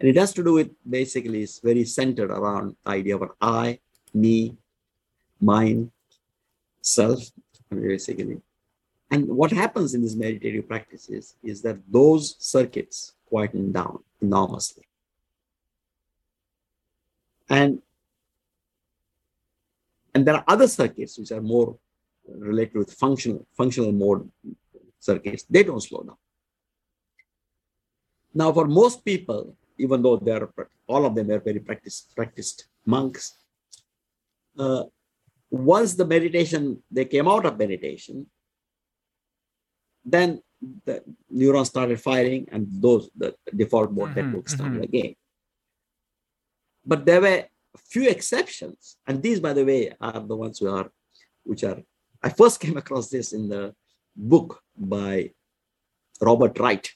it 0.00 0.16
has 0.16 0.32
to 0.34 0.44
do 0.44 0.52
with 0.52 0.70
basically 0.88 1.42
it's 1.42 1.58
very 1.58 1.84
centered 1.84 2.30
around 2.30 2.76
the 2.84 2.90
idea 2.90 3.16
of 3.16 3.22
an 3.22 3.30
I, 3.40 3.80
me, 4.14 4.56
mine, 5.40 5.90
self, 6.80 7.20
basically. 7.70 8.40
And 9.10 9.26
what 9.26 9.50
happens 9.50 9.94
in 9.94 10.02
these 10.02 10.16
meditative 10.16 10.68
practices 10.68 11.34
is 11.42 11.62
that 11.62 11.78
those 11.90 12.36
circuits 12.38 13.14
quieten 13.26 13.72
down 13.72 14.00
enormously. 14.20 14.84
And, 17.48 17.80
and 20.14 20.26
there 20.26 20.34
are 20.34 20.44
other 20.46 20.68
circuits 20.68 21.18
which 21.18 21.32
are 21.32 21.40
more 21.40 21.76
related 22.26 22.76
with 22.76 22.92
functional, 22.92 23.46
functional 23.56 23.92
mode 23.92 24.30
circuits. 25.00 25.44
They 25.48 25.62
don't 25.62 25.80
slow 25.80 26.02
down. 26.02 26.16
Now, 28.34 28.52
for 28.52 28.66
most 28.66 29.04
people, 29.04 29.56
even 29.78 30.02
though 30.02 30.16
they're 30.16 30.48
all 30.86 31.06
of 31.06 31.14
them 31.14 31.30
are 31.30 31.40
very 31.40 31.60
practiced, 31.60 32.14
practiced 32.14 32.66
monks, 32.84 33.34
uh, 34.58 34.84
once 35.50 35.94
the 35.94 36.04
meditation, 36.04 36.82
they 36.90 37.04
came 37.04 37.28
out 37.28 37.46
of 37.46 37.58
meditation, 37.58 38.26
then 40.04 40.42
the 40.84 41.02
neurons 41.30 41.68
started 41.68 42.00
firing 42.00 42.48
and 42.50 42.66
those 42.70 43.10
the 43.16 43.34
default 43.54 43.92
mode 43.92 44.10
mm-hmm, 44.10 44.26
network 44.26 44.48
started 44.48 44.82
mm-hmm. 44.82 44.82
again. 44.82 45.14
But 46.88 47.04
there 47.04 47.20
were 47.20 47.40
a 47.78 47.80
few 47.92 48.08
exceptions, 48.08 48.96
and 49.06 49.22
these, 49.22 49.40
by 49.46 49.52
the 49.52 49.64
way, 49.70 49.92
are 50.00 50.20
the 50.20 50.38
ones 50.44 50.58
who 50.58 50.68
are, 50.78 50.90
which 51.44 51.62
are. 51.62 51.80
I 52.22 52.30
first 52.30 52.60
came 52.60 52.78
across 52.78 53.10
this 53.10 53.34
in 53.38 53.48
the 53.52 53.74
book 54.16 54.62
by 54.74 55.32
Robert 56.28 56.58
Wright 56.58 56.86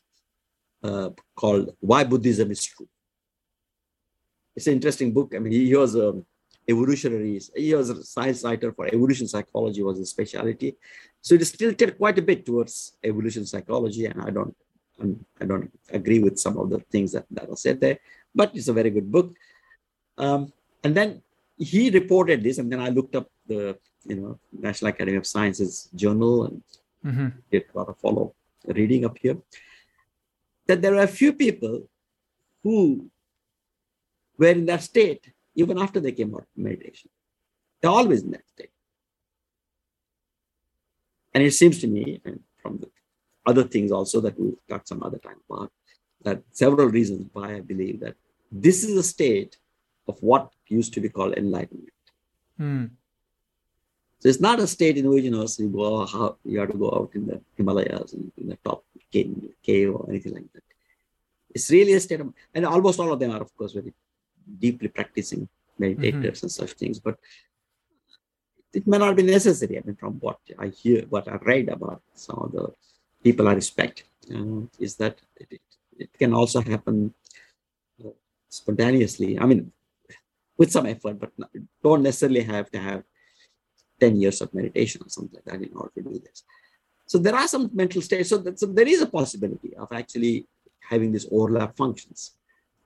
uh, 0.83 1.11
called 1.37 1.76
"Why 1.81 2.05
Buddhism 2.05 2.50
Is 2.50 2.64
True." 2.64 2.88
It's 4.57 4.66
an 4.66 4.72
interesting 4.78 5.12
book. 5.12 5.35
I 5.37 5.38
mean, 5.40 5.52
he, 5.52 5.66
he 5.66 5.76
was 5.76 5.94
a 5.94 6.09
evolutionary. 6.66 7.38
He 7.55 7.74
was 7.74 7.90
a 7.90 8.02
science 8.02 8.42
writer 8.44 8.72
for 8.72 8.87
evolution 8.87 9.28
psychology 9.28 9.83
was 9.83 9.98
his 9.98 10.11
specialty. 10.11 10.76
So 11.20 11.35
it 11.35 11.42
is 11.42 11.52
tilted 11.52 11.98
quite 11.98 12.18
a 12.18 12.22
bit 12.22 12.46
towards 12.46 12.96
evolution 13.05 13.44
psychology, 13.44 14.07
and 14.07 14.22
I 14.22 14.31
don't, 14.31 14.57
I 15.40 15.44
don't 15.44 15.70
agree 15.90 16.20
with 16.20 16.38
some 16.38 16.57
of 16.57 16.70
the 16.70 16.81
things 16.92 17.12
that 17.12 17.26
that 17.31 17.50
are 17.50 17.57
said 17.57 17.78
there. 17.78 17.98
But 18.35 18.57
it's 18.57 18.68
a 18.68 18.72
very 18.72 18.90
good 18.90 19.11
book. 19.12 19.35
Um, 20.18 20.53
and 20.85 20.94
then 20.94 21.22
he 21.57 21.90
reported 21.90 22.42
this, 22.42 22.59
and 22.59 22.70
then 22.70 22.81
I 22.81 22.88
looked 22.88 23.14
up 23.16 23.31
the 23.46 23.79
you 24.05 24.16
know 24.16 24.38
National 24.53 24.90
Academy 24.90 25.16
of 25.16 25.27
Sciences 25.27 25.88
journal 25.94 26.44
and 26.44 26.62
mm-hmm. 27.05 27.29
did 27.51 27.64
a 27.72 27.79
lot 27.79 27.88
of 27.88 27.98
follow 27.98 28.35
reading 28.66 29.05
up 29.05 29.16
here. 29.18 29.38
That 30.66 30.83
there 30.83 30.94
are 30.96 31.05
a 31.05 31.18
few 31.20 31.33
people 31.33 31.88
who 32.62 33.11
were 34.38 34.48
in 34.48 34.66
that 34.66 34.83
state 34.83 35.33
even 35.55 35.79
after 35.79 36.01
they 36.01 36.12
came 36.12 36.35
out 36.35 36.42
of 36.42 36.46
meditation. 36.57 37.11
They're 37.81 37.90
always 37.90 38.22
in 38.22 38.31
that 38.31 38.48
state. 38.48 38.70
And 41.35 41.42
it 41.42 41.53
seems 41.53 41.81
to 41.81 41.87
me, 41.87 42.20
and 42.25 42.40
from 42.61 42.79
the 42.79 42.90
other 43.46 43.64
things 43.64 43.90
also 43.90 44.20
that 44.20 44.38
we'll 44.38 44.59
talk 44.68 44.87
some 44.87 45.03
other 45.03 45.18
time 45.18 45.40
about, 45.48 45.72
that 46.22 46.42
several 46.53 46.88
reasons 46.88 47.29
why 47.33 47.57
I 47.57 47.61
believe 47.61 48.01
that 48.01 48.14
this 48.51 48.85
is 48.85 48.96
a 48.96 49.03
state 49.03 49.57
of 50.08 50.22
what 50.22 50.50
used 50.68 50.92
to 50.94 51.00
be 51.00 51.08
called 51.08 51.34
enlightenment. 51.34 51.90
Hmm. 52.56 52.86
So 54.20 54.28
it's 54.28 54.40
not 54.40 54.60
a 54.60 54.66
state 54.66 54.98
in 54.98 55.08
which 55.08 55.24
you 55.24 55.30
know 55.30 55.46
so 55.46 55.64
you 55.64 55.68
go 55.68 56.06
how 56.06 56.36
you 56.44 56.60
have 56.60 56.70
to 56.70 56.78
go 56.78 56.90
out 56.96 57.10
in 57.14 57.26
the 57.26 57.40
Himalayas 57.56 58.12
and 58.12 58.30
in 58.38 58.48
the 58.50 58.58
top 58.64 58.84
cave, 59.12 59.34
cave 59.62 59.94
or 59.94 60.06
anything 60.08 60.34
like 60.34 60.52
that. 60.52 60.62
It's 61.54 61.70
really 61.70 61.92
a 61.94 62.00
state 62.00 62.20
of, 62.20 62.32
and 62.54 62.64
almost 62.64 63.00
all 63.00 63.12
of 63.12 63.18
them 63.18 63.32
are 63.32 63.42
of 63.42 63.54
course 63.56 63.72
very 63.72 63.92
deeply 64.58 64.88
practicing 64.88 65.48
meditators 65.80 66.38
mm-hmm. 66.38 66.44
and 66.46 66.52
such 66.52 66.72
things, 66.72 66.98
but 67.00 67.18
it 68.72 68.86
may 68.86 68.98
not 68.98 69.16
be 69.16 69.22
necessary. 69.22 69.78
I 69.78 69.82
mean, 69.84 69.96
from 69.96 70.14
what 70.20 70.38
I 70.58 70.68
hear, 70.68 71.02
what 71.08 71.28
I 71.28 71.36
read 71.36 71.68
about 71.68 72.02
some 72.14 72.38
of 72.38 72.52
the 72.52 72.72
people 73.22 73.48
I 73.48 73.54
respect, 73.54 74.04
uh, 74.34 74.62
is 74.78 74.96
that 74.96 75.20
it, 75.36 75.60
it, 75.98 76.10
can 76.18 76.32
also 76.32 76.60
happen 76.60 77.12
spontaneously. 78.48 79.38
I 79.38 79.46
mean, 79.46 79.72
with 80.62 80.70
some 80.77 80.87
effort, 80.94 81.16
but 81.22 81.33
not, 81.40 81.51
don't 81.83 82.05
necessarily 82.09 82.44
have 82.55 82.70
to 82.75 82.79
have 82.88 83.03
10 83.98 84.20
years 84.22 84.40
of 84.40 84.55
meditation 84.59 85.01
or 85.05 85.09
something 85.09 85.37
like 85.38 85.48
that 85.51 85.61
in 85.68 85.75
order 85.75 85.92
to 85.96 86.03
do 86.03 86.16
this. 86.27 86.44
So 87.07 87.18
there 87.18 87.35
are 87.40 87.48
some 87.55 87.64
mental 87.83 88.03
states. 88.09 88.29
So, 88.31 88.38
that, 88.44 88.61
so 88.61 88.66
there 88.66 88.90
is 88.94 89.01
a 89.03 89.11
possibility 89.18 89.70
of 89.83 89.88
actually 90.01 90.46
having 90.90 91.11
these 91.12 91.27
overlap 91.31 91.77
functions. 91.77 92.20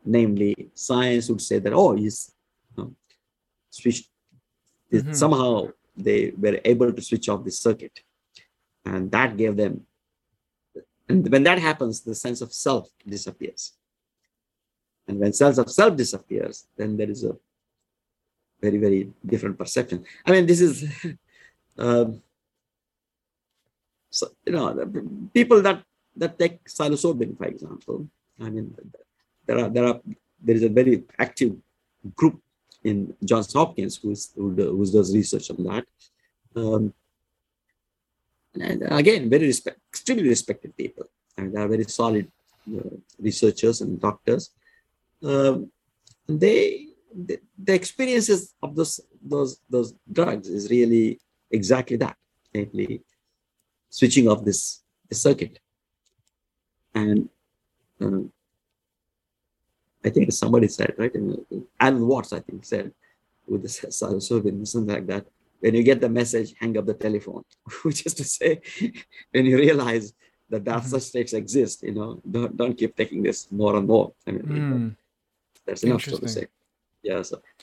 Namely, 0.05 0.55
science 0.75 1.29
would 1.29 1.43
say 1.51 1.59
that, 1.59 1.73
oh, 1.73 1.93
he's 2.01 2.33
you 2.77 2.85
know, 2.85 2.93
switched. 3.71 4.09
Mm-hmm. 4.93 5.13
Somehow 5.23 5.69
they 6.07 6.33
were 6.45 6.59
able 6.65 6.93
to 6.93 7.03
switch 7.03 7.29
off 7.29 7.45
the 7.45 7.51
circuit. 7.51 8.01
And 8.85 9.11
that 9.11 9.37
gave 9.37 9.57
them, 9.57 9.75
and 11.09 11.29
when 11.33 11.45
that 11.49 11.59
happens, 11.59 11.95
the 12.01 12.15
sense 12.15 12.41
of 12.41 12.53
self 12.53 12.89
disappears. 13.15 13.73
And 15.09 15.19
when 15.21 15.33
sense 15.33 15.59
of 15.59 15.71
self 15.71 15.97
disappears, 15.97 16.67
then 16.77 16.97
there 16.97 17.11
is 17.11 17.25
a 17.25 17.37
very 18.61 18.79
very 18.79 19.11
different 19.25 19.59
perception. 19.59 20.05
I 20.25 20.33
mean 20.33 20.47
this 20.47 20.61
is 20.61 20.85
um, 21.79 22.23
so 24.11 24.29
you 24.47 24.53
know 24.53 24.67
people 25.35 25.61
that 25.63 25.83
that 26.17 26.39
take 26.39 26.65
psilocybin 26.65 27.37
for 27.37 27.47
example 27.53 28.09
i 28.41 28.49
mean 28.55 28.67
there 29.47 29.59
are 29.63 29.69
there 29.69 29.87
are 29.91 29.99
there 30.47 30.57
is 30.59 30.63
a 30.63 30.73
very 30.81 31.05
active 31.19 31.53
group 32.19 32.37
in 32.85 32.97
johns 33.29 33.53
hopkins 33.53 33.97
who's 34.01 34.23
who, 34.35 34.47
who 34.77 34.85
does 34.97 35.15
research 35.15 35.51
on 35.51 35.61
that. 35.69 35.85
Um, 36.61 36.95
and 38.67 38.83
again 39.01 39.29
very 39.29 39.47
respect 39.53 39.79
extremely 39.93 40.29
respected 40.29 40.77
people. 40.77 41.07
And 41.37 41.53
they 41.53 41.61
are 41.61 41.69
very 41.69 41.85
solid 41.85 42.27
uh, 42.75 42.97
researchers 43.29 43.83
and 43.83 44.01
doctors. 44.01 44.51
Um, 45.23 45.71
and 46.27 46.41
they 46.41 46.89
the, 47.25 47.41
the 47.59 47.75
experiences 47.75 48.55
of 48.63 48.77
those 48.77 49.01
those 49.23 49.61
those 49.71 49.95
drugs 50.13 50.49
is 50.49 50.71
really 50.71 51.19
exactly 51.51 51.97
that, 51.97 52.17
namely 52.55 53.03
switching 53.89 54.29
off 54.29 54.45
this, 54.45 54.83
this 55.09 55.23
circuit. 55.23 55.59
And 56.95 57.29
um, 58.01 58.33
I 60.05 60.11
think 60.11 60.33
somebody 60.33 60.69
said, 60.69 60.95
right? 60.99 61.13
Alan 61.81 62.07
Watts, 62.07 62.33
I 62.33 62.41
think, 62.41 62.65
said 62.65 62.93
with 63.47 63.63
the 63.63 63.69
psilocybin, 63.69 64.67
something 64.67 64.95
like 64.95 65.07
that. 65.07 65.27
When 65.61 65.75
you 65.75 65.83
get 65.83 66.01
the 66.01 66.09
message, 66.09 66.55
hang 66.61 66.77
up 66.77 66.87
the 66.87 66.95
telephone, 66.95 67.45
which 67.83 68.05
is 68.05 68.15
to 68.15 68.25
say, 68.25 68.61
when 69.33 69.47
you 69.47 69.57
realize 69.57 70.13
that 70.51 70.65
that 70.65 70.79
mm-hmm. 70.79 70.89
such 70.89 71.03
states 71.03 71.33
exist, 71.33 71.83
you 71.83 71.93
know, 71.93 72.21
don't, 72.31 72.57
don't 72.57 72.79
keep 72.79 72.95
taking 72.95 73.23
this 73.23 73.51
more 73.51 73.77
and 73.77 73.87
more. 73.87 74.13
I 74.27 74.31
mean, 74.33 74.43
mm. 74.43 74.97
that's 75.67 75.83
enough, 75.83 76.05
so 76.05 76.19
to 76.19 76.29
say. 76.29 76.47
Yeah. 77.07 77.23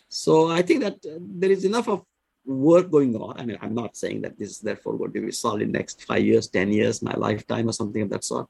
So, 0.09 0.49
I 0.49 0.61
think 0.61 0.79
that 0.81 0.97
uh, 1.05 1.19
there 1.41 1.51
is 1.51 1.65
enough 1.65 1.87
of 1.89 2.05
work 2.45 2.89
going 2.89 3.15
on. 3.15 3.39
I 3.39 3.45
mean, 3.45 3.57
I'm 3.61 3.75
not 3.75 3.97
saying 3.97 4.21
that 4.21 4.37
this 4.37 4.49
is 4.51 4.59
therefore 4.59 4.97
going 4.97 5.13
to 5.13 5.21
be 5.21 5.31
solid 5.31 5.69
next 5.69 6.05
five 6.05 6.23
years, 6.23 6.47
10 6.47 6.71
years, 6.71 7.01
my 7.01 7.15
lifetime, 7.15 7.69
or 7.69 7.73
something 7.73 8.01
of 8.01 8.09
that 8.09 8.23
sort. 8.23 8.47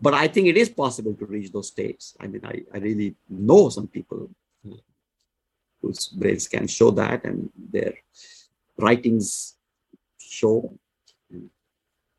But 0.00 0.14
I 0.14 0.28
think 0.28 0.46
it 0.48 0.56
is 0.56 0.68
possible 0.68 1.14
to 1.14 1.26
reach 1.26 1.52
those 1.52 1.68
states. 1.68 2.16
I 2.20 2.26
mean, 2.26 2.42
I, 2.44 2.62
I 2.74 2.78
really 2.78 3.16
know 3.28 3.68
some 3.68 3.88
people 3.88 4.30
whose 5.80 6.08
brains 6.08 6.48
can 6.48 6.66
show 6.66 6.90
that, 6.92 7.24
and 7.24 7.50
their 7.56 7.94
writings 8.78 9.56
show 10.18 10.72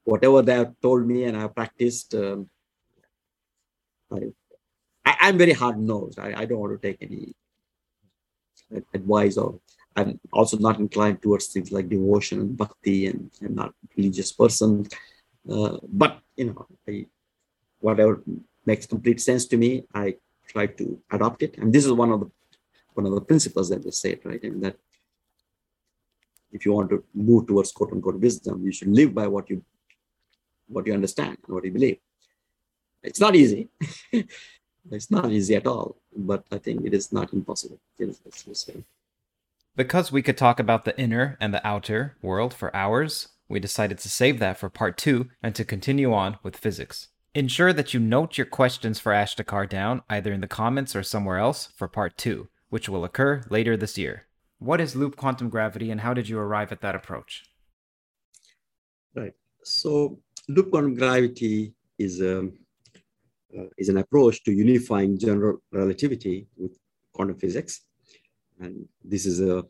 whatever 0.03 0.41
they 0.41 0.55
have 0.55 0.73
told 0.81 1.07
me 1.07 1.23
and 1.25 1.37
I 1.37 1.41
have 1.41 1.55
practiced. 1.55 2.15
Um, 2.15 2.49
I, 4.11 5.29
am 5.29 5.37
very 5.37 5.53
hard 5.53 5.79
nosed. 5.79 6.19
I, 6.19 6.33
I 6.35 6.45
don't 6.45 6.59
want 6.59 6.79
to 6.79 6.87
take 6.87 6.97
any 7.01 7.33
advice 8.93 9.37
or 9.37 9.59
I'm 9.95 10.19
also 10.31 10.57
not 10.57 10.79
inclined 10.79 11.21
towards 11.21 11.47
things 11.47 11.71
like 11.71 11.89
devotion 11.89 12.39
and 12.39 12.57
bhakti, 12.57 13.07
and 13.07 13.29
I'm 13.41 13.55
not 13.55 13.69
a 13.69 13.87
religious 13.97 14.31
person. 14.31 14.87
Uh, 15.49 15.77
but 15.83 16.21
you 16.37 16.45
know, 16.45 16.65
I, 16.87 17.07
whatever 17.79 18.21
makes 18.65 18.85
complete 18.85 19.19
sense 19.19 19.45
to 19.47 19.57
me, 19.57 19.83
I 19.93 20.15
try 20.47 20.67
to 20.67 21.01
adopt 21.11 21.43
it. 21.43 21.57
And 21.57 21.73
this 21.73 21.85
is 21.85 21.91
one 21.91 22.11
of 22.11 22.21
the 22.21 22.31
one 22.93 23.05
of 23.05 23.13
the 23.13 23.21
principles 23.21 23.69
that 23.69 23.83
they 23.83 23.91
say, 23.91 24.19
right? 24.23 24.39
I 24.43 24.49
mean 24.49 24.61
that 24.61 24.77
if 26.51 26.65
you 26.65 26.73
want 26.73 26.89
to 26.89 27.03
move 27.13 27.47
towards 27.47 27.71
quote 27.71 27.91
unquote 27.91 28.19
wisdom, 28.19 28.63
you 28.63 28.71
should 28.71 28.89
live 28.89 29.13
by 29.13 29.27
what 29.27 29.49
you 29.49 29.63
what 30.67 30.87
you 30.87 30.93
understand 30.93 31.37
and 31.43 31.53
what 31.53 31.65
you 31.65 31.71
believe. 31.71 31.97
It's 33.03 33.19
not 33.19 33.35
easy. 33.35 33.69
it's 34.89 35.11
not 35.11 35.31
easy 35.31 35.55
at 35.55 35.67
all, 35.67 35.95
but 36.15 36.43
I 36.51 36.57
think 36.57 36.85
it 36.85 36.93
is 36.93 37.11
not 37.11 37.33
impossible. 37.33 37.79
Because 39.75 40.11
we 40.11 40.21
could 40.21 40.37
talk 40.37 40.59
about 40.59 40.85
the 40.85 40.99
inner 40.99 41.37
and 41.39 41.53
the 41.53 41.65
outer 41.65 42.17
world 42.21 42.53
for 42.53 42.75
hours, 42.75 43.29
we 43.47 43.59
decided 43.59 43.99
to 43.99 44.09
save 44.09 44.39
that 44.39 44.57
for 44.57 44.69
part 44.69 44.97
two 44.97 45.29
and 45.43 45.53
to 45.55 45.65
continue 45.65 46.13
on 46.13 46.37
with 46.43 46.57
physics. 46.57 47.09
Ensure 47.33 47.71
that 47.71 47.93
you 47.93 47.99
note 47.99 48.37
your 48.37 48.45
questions 48.45 48.99
for 48.99 49.13
Ashtekar 49.13 49.69
down 49.69 50.01
either 50.09 50.33
in 50.33 50.41
the 50.41 50.47
comments 50.47 50.95
or 50.95 51.03
somewhere 51.03 51.37
else 51.37 51.69
for 51.75 51.87
part 51.87 52.17
two, 52.17 52.49
which 52.69 52.89
will 52.89 53.05
occur 53.05 53.43
later 53.49 53.77
this 53.77 53.97
year. 53.97 54.25
What 54.59 54.81
is 54.81 54.95
loop 54.95 55.15
quantum 55.15 55.49
gravity 55.49 55.91
and 55.91 56.01
how 56.01 56.13
did 56.13 56.27
you 56.27 56.37
arrive 56.37 56.71
at 56.71 56.81
that 56.81 56.95
approach? 56.95 57.45
Right. 59.15 59.33
So, 59.63 60.19
loop 60.49 60.71
quantum 60.71 60.95
gravity 60.95 61.73
is, 61.97 62.19
a, 62.19 62.39
um, 62.39 62.53
uh, 63.57 63.65
is 63.77 63.89
an 63.89 63.97
approach 63.97 64.43
to 64.43 64.51
unifying 64.51 65.17
general 65.17 65.61
relativity 65.71 66.47
with 66.57 66.77
quantum 67.13 67.37
physics 67.37 67.81
and 68.61 68.87
this 69.03 69.25
is 69.25 69.41
a 69.41 69.63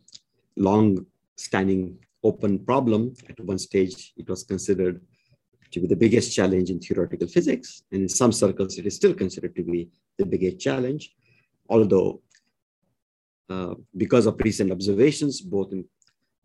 long 0.57 1.05
standing 1.37 1.97
open 2.23 2.59
problem. 2.59 3.13
At 3.29 3.39
one 3.39 3.57
stage, 3.57 4.13
it 4.17 4.29
was 4.29 4.43
considered 4.43 5.01
to 5.71 5.79
be 5.79 5.87
the 5.87 5.95
biggest 5.95 6.35
challenge 6.35 6.69
in 6.69 6.79
theoretical 6.79 7.27
physics. 7.27 7.83
And 7.91 8.01
in 8.03 8.09
some 8.09 8.31
circles, 8.31 8.77
it 8.77 8.85
is 8.85 8.95
still 8.95 9.13
considered 9.13 9.55
to 9.55 9.63
be 9.63 9.89
the 10.17 10.25
biggest 10.25 10.59
challenge. 10.59 11.13
Although, 11.69 12.21
uh, 13.49 13.75
because 13.95 14.25
of 14.25 14.35
recent 14.39 14.71
observations, 14.71 15.41
both 15.41 15.71
in 15.71 15.85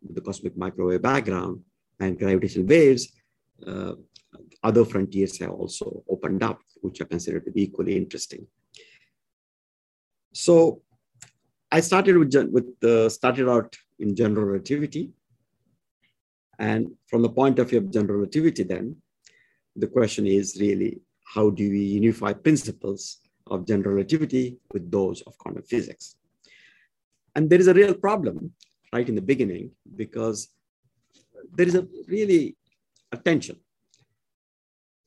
the 0.08 0.20
cosmic 0.20 0.56
microwave 0.56 1.02
background 1.02 1.60
and 1.98 2.18
gravitational 2.18 2.66
waves, 2.66 3.12
uh, 3.66 3.94
other 4.62 4.84
frontiers 4.84 5.38
have 5.38 5.50
also 5.50 6.02
opened 6.08 6.42
up, 6.42 6.60
which 6.80 7.00
are 7.00 7.06
considered 7.06 7.44
to 7.44 7.50
be 7.50 7.62
equally 7.62 7.96
interesting. 7.96 8.46
So 10.32 10.82
I 11.70 11.80
started 11.80 12.16
with, 12.16 12.34
with 12.50 12.84
uh, 12.84 13.08
started 13.08 13.48
out 13.48 13.76
in 13.98 14.14
general 14.14 14.46
relativity. 14.46 15.10
And 16.58 16.92
from 17.06 17.22
the 17.22 17.28
point 17.28 17.58
of 17.58 17.70
view 17.70 17.78
of 17.78 17.90
general 17.90 18.18
relativity, 18.18 18.62
then 18.62 18.96
the 19.74 19.86
question 19.86 20.26
is 20.26 20.58
really 20.60 21.00
how 21.34 21.50
do 21.50 21.68
we 21.68 21.80
unify 21.80 22.32
principles 22.32 23.18
of 23.48 23.66
general 23.66 23.94
relativity 23.94 24.58
with 24.72 24.90
those 24.90 25.22
of 25.22 25.36
quantum 25.38 25.62
physics? 25.62 26.16
And 27.34 27.50
there 27.50 27.60
is 27.60 27.68
a 27.68 27.74
real 27.74 27.94
problem 27.94 28.52
right 28.92 29.08
in 29.08 29.14
the 29.14 29.20
beginning 29.20 29.72
because 29.96 30.48
there 31.52 31.66
is 31.66 31.74
a 31.74 31.86
really 32.08 32.56
a 33.12 33.16
tension. 33.16 33.56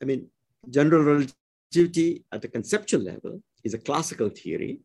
I 0.01 0.05
mean, 0.05 0.27
general 0.69 1.03
relativity 1.03 2.25
at 2.31 2.41
the 2.41 2.47
conceptual 2.47 3.01
level 3.01 3.41
is 3.63 3.73
a 3.73 3.77
classical 3.77 4.29
theory 4.29 4.79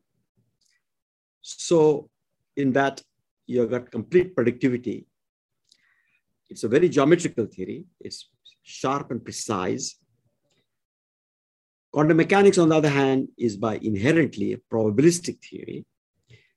so 1.44 2.09
in 2.57 2.72
that, 2.72 3.03
you've 3.46 3.70
got 3.70 3.90
complete 3.90 4.35
predictivity. 4.35 5.05
It's 6.48 6.64
a 6.64 6.68
very 6.68 6.88
geometrical 6.88 7.46
theory. 7.46 7.85
It's 8.00 8.31
sharp 8.62 9.11
and 9.11 9.22
precise. 9.22 9.96
Quantum 11.92 12.16
mechanics, 12.16 12.57
on 12.57 12.70
the 12.70 12.77
other 12.77 12.88
hand, 12.88 13.29
is 13.37 13.59
by 13.59 13.77
inherently 13.77 14.55
a 14.55 14.59
probabilistic 14.72 15.38
theory. 15.44 15.85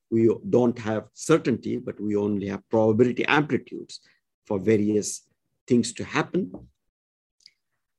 We 0.09 0.33
don't 0.49 0.79
have 0.79 1.07
certainty, 1.13 1.77
but 1.77 1.99
we 1.99 2.15
only 2.15 2.47
have 2.47 2.67
probability 2.69 3.25
amplitudes 3.25 3.99
for 4.45 4.57
various 4.57 5.27
things 5.67 5.91
to 5.93 6.05
happen. 6.05 6.51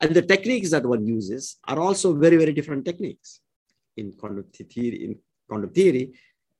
And 0.01 0.15
the 0.15 0.23
techniques 0.23 0.71
that 0.71 0.87
one 0.87 1.07
uses 1.07 1.57
are 1.67 1.81
also 1.81 2.15
very, 2.15 2.37
very 2.37 2.53
different 2.53 2.85
techniques. 2.85 3.41
In 3.97 4.13
quantum 4.13 4.45
theory, 4.53 5.05
in 5.05 5.19
quantum 5.49 5.71
theory 5.71 6.13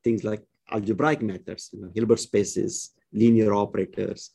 things 0.03 0.25
like 0.25 0.43
algebraic 0.71 1.23
methods, 1.23 1.71
you 1.73 1.81
know, 1.81 1.91
Hilbert 1.95 2.21
spaces, 2.21 2.93
linear 3.13 3.55
operators, 3.55 4.31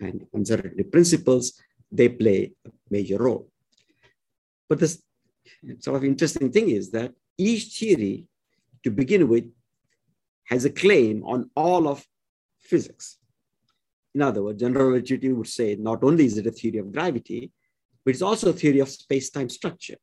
and 0.00 0.26
uncertainty 0.32 0.84
principles, 0.84 1.60
they 1.90 2.08
play 2.08 2.52
a 2.66 2.70
major 2.90 3.18
role. 3.18 3.48
But 4.68 4.80
the 4.80 4.96
sort 5.78 5.96
of 5.96 6.04
interesting 6.04 6.50
thing 6.52 6.70
is 6.70 6.90
that 6.92 7.12
each 7.38 7.78
theory, 7.78 8.26
to 8.82 8.90
begin 8.90 9.28
with, 9.28 9.44
has 10.44 10.64
a 10.64 10.70
claim 10.70 11.22
on 11.24 11.50
all 11.56 11.88
of 11.88 12.06
physics. 12.58 13.18
In 14.14 14.22
other 14.22 14.42
words, 14.42 14.60
general 14.60 14.90
relativity 14.90 15.32
would 15.32 15.48
say 15.48 15.76
not 15.76 16.02
only 16.02 16.24
is 16.24 16.38
it 16.38 16.46
a 16.46 16.50
theory 16.50 16.78
of 16.78 16.92
gravity, 16.92 17.52
but 18.06 18.14
it's 18.14 18.22
also 18.22 18.50
a 18.50 18.52
theory 18.52 18.78
of 18.78 18.88
space-time 18.88 19.48
structure. 19.48 19.96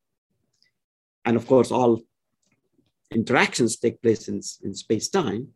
And 1.24 1.38
of 1.38 1.48
course, 1.48 1.72
all 1.72 2.02
interactions 3.16 3.78
take 3.78 4.02
place 4.02 4.28
in, 4.28 4.42
in 4.66 4.74
space-time. 4.76 5.48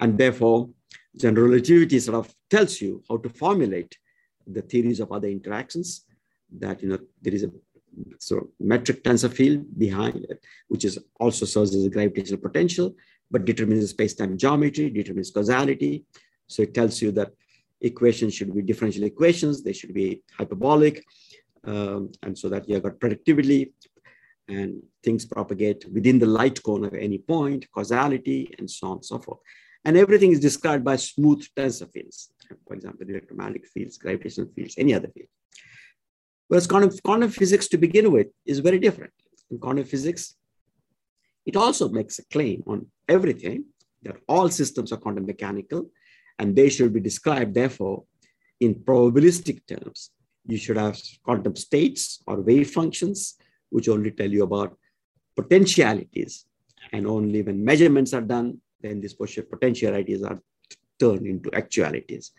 And 0.00 0.16
therefore, 0.16 0.70
general 1.14 1.48
relativity 1.48 2.00
sort 2.00 2.16
of 2.16 2.34
tells 2.48 2.80
you 2.80 3.02
how 3.10 3.18
to 3.18 3.28
formulate 3.28 3.98
the 4.46 4.62
theories 4.62 5.00
of 5.00 5.12
other 5.12 5.28
interactions 5.28 6.06
that, 6.60 6.82
you 6.82 6.88
know, 6.88 6.98
there 7.20 7.34
is 7.34 7.44
a 7.44 7.50
sort 8.18 8.44
of 8.44 8.48
metric 8.58 9.04
tensor 9.04 9.30
field 9.30 9.66
behind 9.78 10.24
it, 10.30 10.42
which 10.68 10.86
is 10.86 10.98
also 11.20 11.44
serves 11.44 11.74
as 11.76 11.84
a 11.84 11.90
gravitational 11.90 12.40
potential, 12.40 12.94
but 13.30 13.44
determines 13.44 13.90
space-time 13.90 14.38
geometry, 14.38 14.88
determines 14.88 15.30
causality. 15.30 16.06
So 16.46 16.62
it 16.62 16.72
tells 16.72 17.02
you 17.02 17.12
that 17.12 17.32
equations 17.82 18.32
should 18.32 18.54
be 18.54 18.62
differential 18.62 19.04
equations, 19.04 19.62
they 19.62 19.74
should 19.74 19.92
be 19.92 20.22
hyperbolic, 20.38 21.04
um, 21.64 22.12
and 22.22 22.36
so 22.36 22.48
that 22.48 22.68
you 22.68 22.74
have 22.74 22.82
got 22.82 22.98
predictability, 22.98 23.72
and 24.48 24.82
things 25.02 25.24
propagate 25.24 25.86
within 25.92 26.18
the 26.18 26.26
light 26.26 26.62
cone 26.62 26.84
of 26.84 26.94
any 26.94 27.18
point, 27.18 27.70
causality, 27.72 28.54
and 28.58 28.70
so 28.70 28.88
on 28.88 28.92
and 28.94 29.04
so 29.04 29.18
forth. 29.18 29.38
And 29.84 29.96
everything 29.96 30.32
is 30.32 30.40
described 30.40 30.84
by 30.84 30.96
smooth 30.96 31.44
tensor 31.56 31.90
fields, 31.92 32.32
for 32.66 32.74
example, 32.74 33.06
electromagnetic 33.08 33.66
fields, 33.66 33.98
gravitational 33.98 34.50
fields, 34.54 34.74
any 34.78 34.94
other 34.94 35.08
field. 35.08 35.28
Whereas 36.48 36.66
quantum, 36.66 36.90
quantum 37.02 37.30
physics 37.30 37.66
to 37.68 37.78
begin 37.78 38.12
with 38.12 38.28
is 38.44 38.58
very 38.58 38.78
different. 38.78 39.12
In 39.50 39.58
quantum 39.58 39.84
physics, 39.84 40.36
it 41.46 41.56
also 41.56 41.88
makes 41.88 42.18
a 42.18 42.24
claim 42.26 42.62
on 42.66 42.86
everything 43.08 43.64
that 44.02 44.16
all 44.28 44.48
systems 44.48 44.92
are 44.92 44.98
quantum 44.98 45.26
mechanical 45.26 45.90
and 46.38 46.54
they 46.54 46.68
should 46.68 46.92
be 46.92 47.00
described, 47.00 47.54
therefore, 47.54 48.04
in 48.60 48.74
probabilistic 48.74 49.66
terms. 49.66 50.10
You 50.46 50.58
should 50.58 50.76
have 50.76 51.00
quantum 51.22 51.56
states 51.56 52.22
or 52.26 52.40
wave 52.40 52.70
functions 52.70 53.36
which 53.72 53.88
only 53.88 54.10
tell 54.10 54.30
you 54.30 54.42
about 54.44 54.76
potentialities. 55.34 56.44
And 56.92 57.06
only 57.06 57.42
when 57.42 57.64
measurements 57.64 58.12
are 58.12 58.20
done, 58.20 58.60
then 58.80 59.00
these 59.00 59.14
potentialities 59.14 60.22
are 60.22 60.38
turned 60.98 61.26
into 61.26 61.52
actualities. 61.54 62.32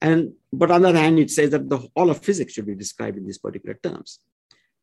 And 0.00 0.32
but 0.52 0.70
on 0.70 0.82
the 0.82 0.88
other 0.88 0.98
hand, 0.98 1.18
it 1.18 1.30
says 1.30 1.50
that 1.50 1.68
the, 1.68 1.78
all 1.94 2.10
of 2.10 2.18
physics 2.18 2.52
should 2.52 2.66
be 2.66 2.74
described 2.74 3.18
in 3.18 3.26
these 3.26 3.38
particular 3.38 3.78
terms. 3.82 4.20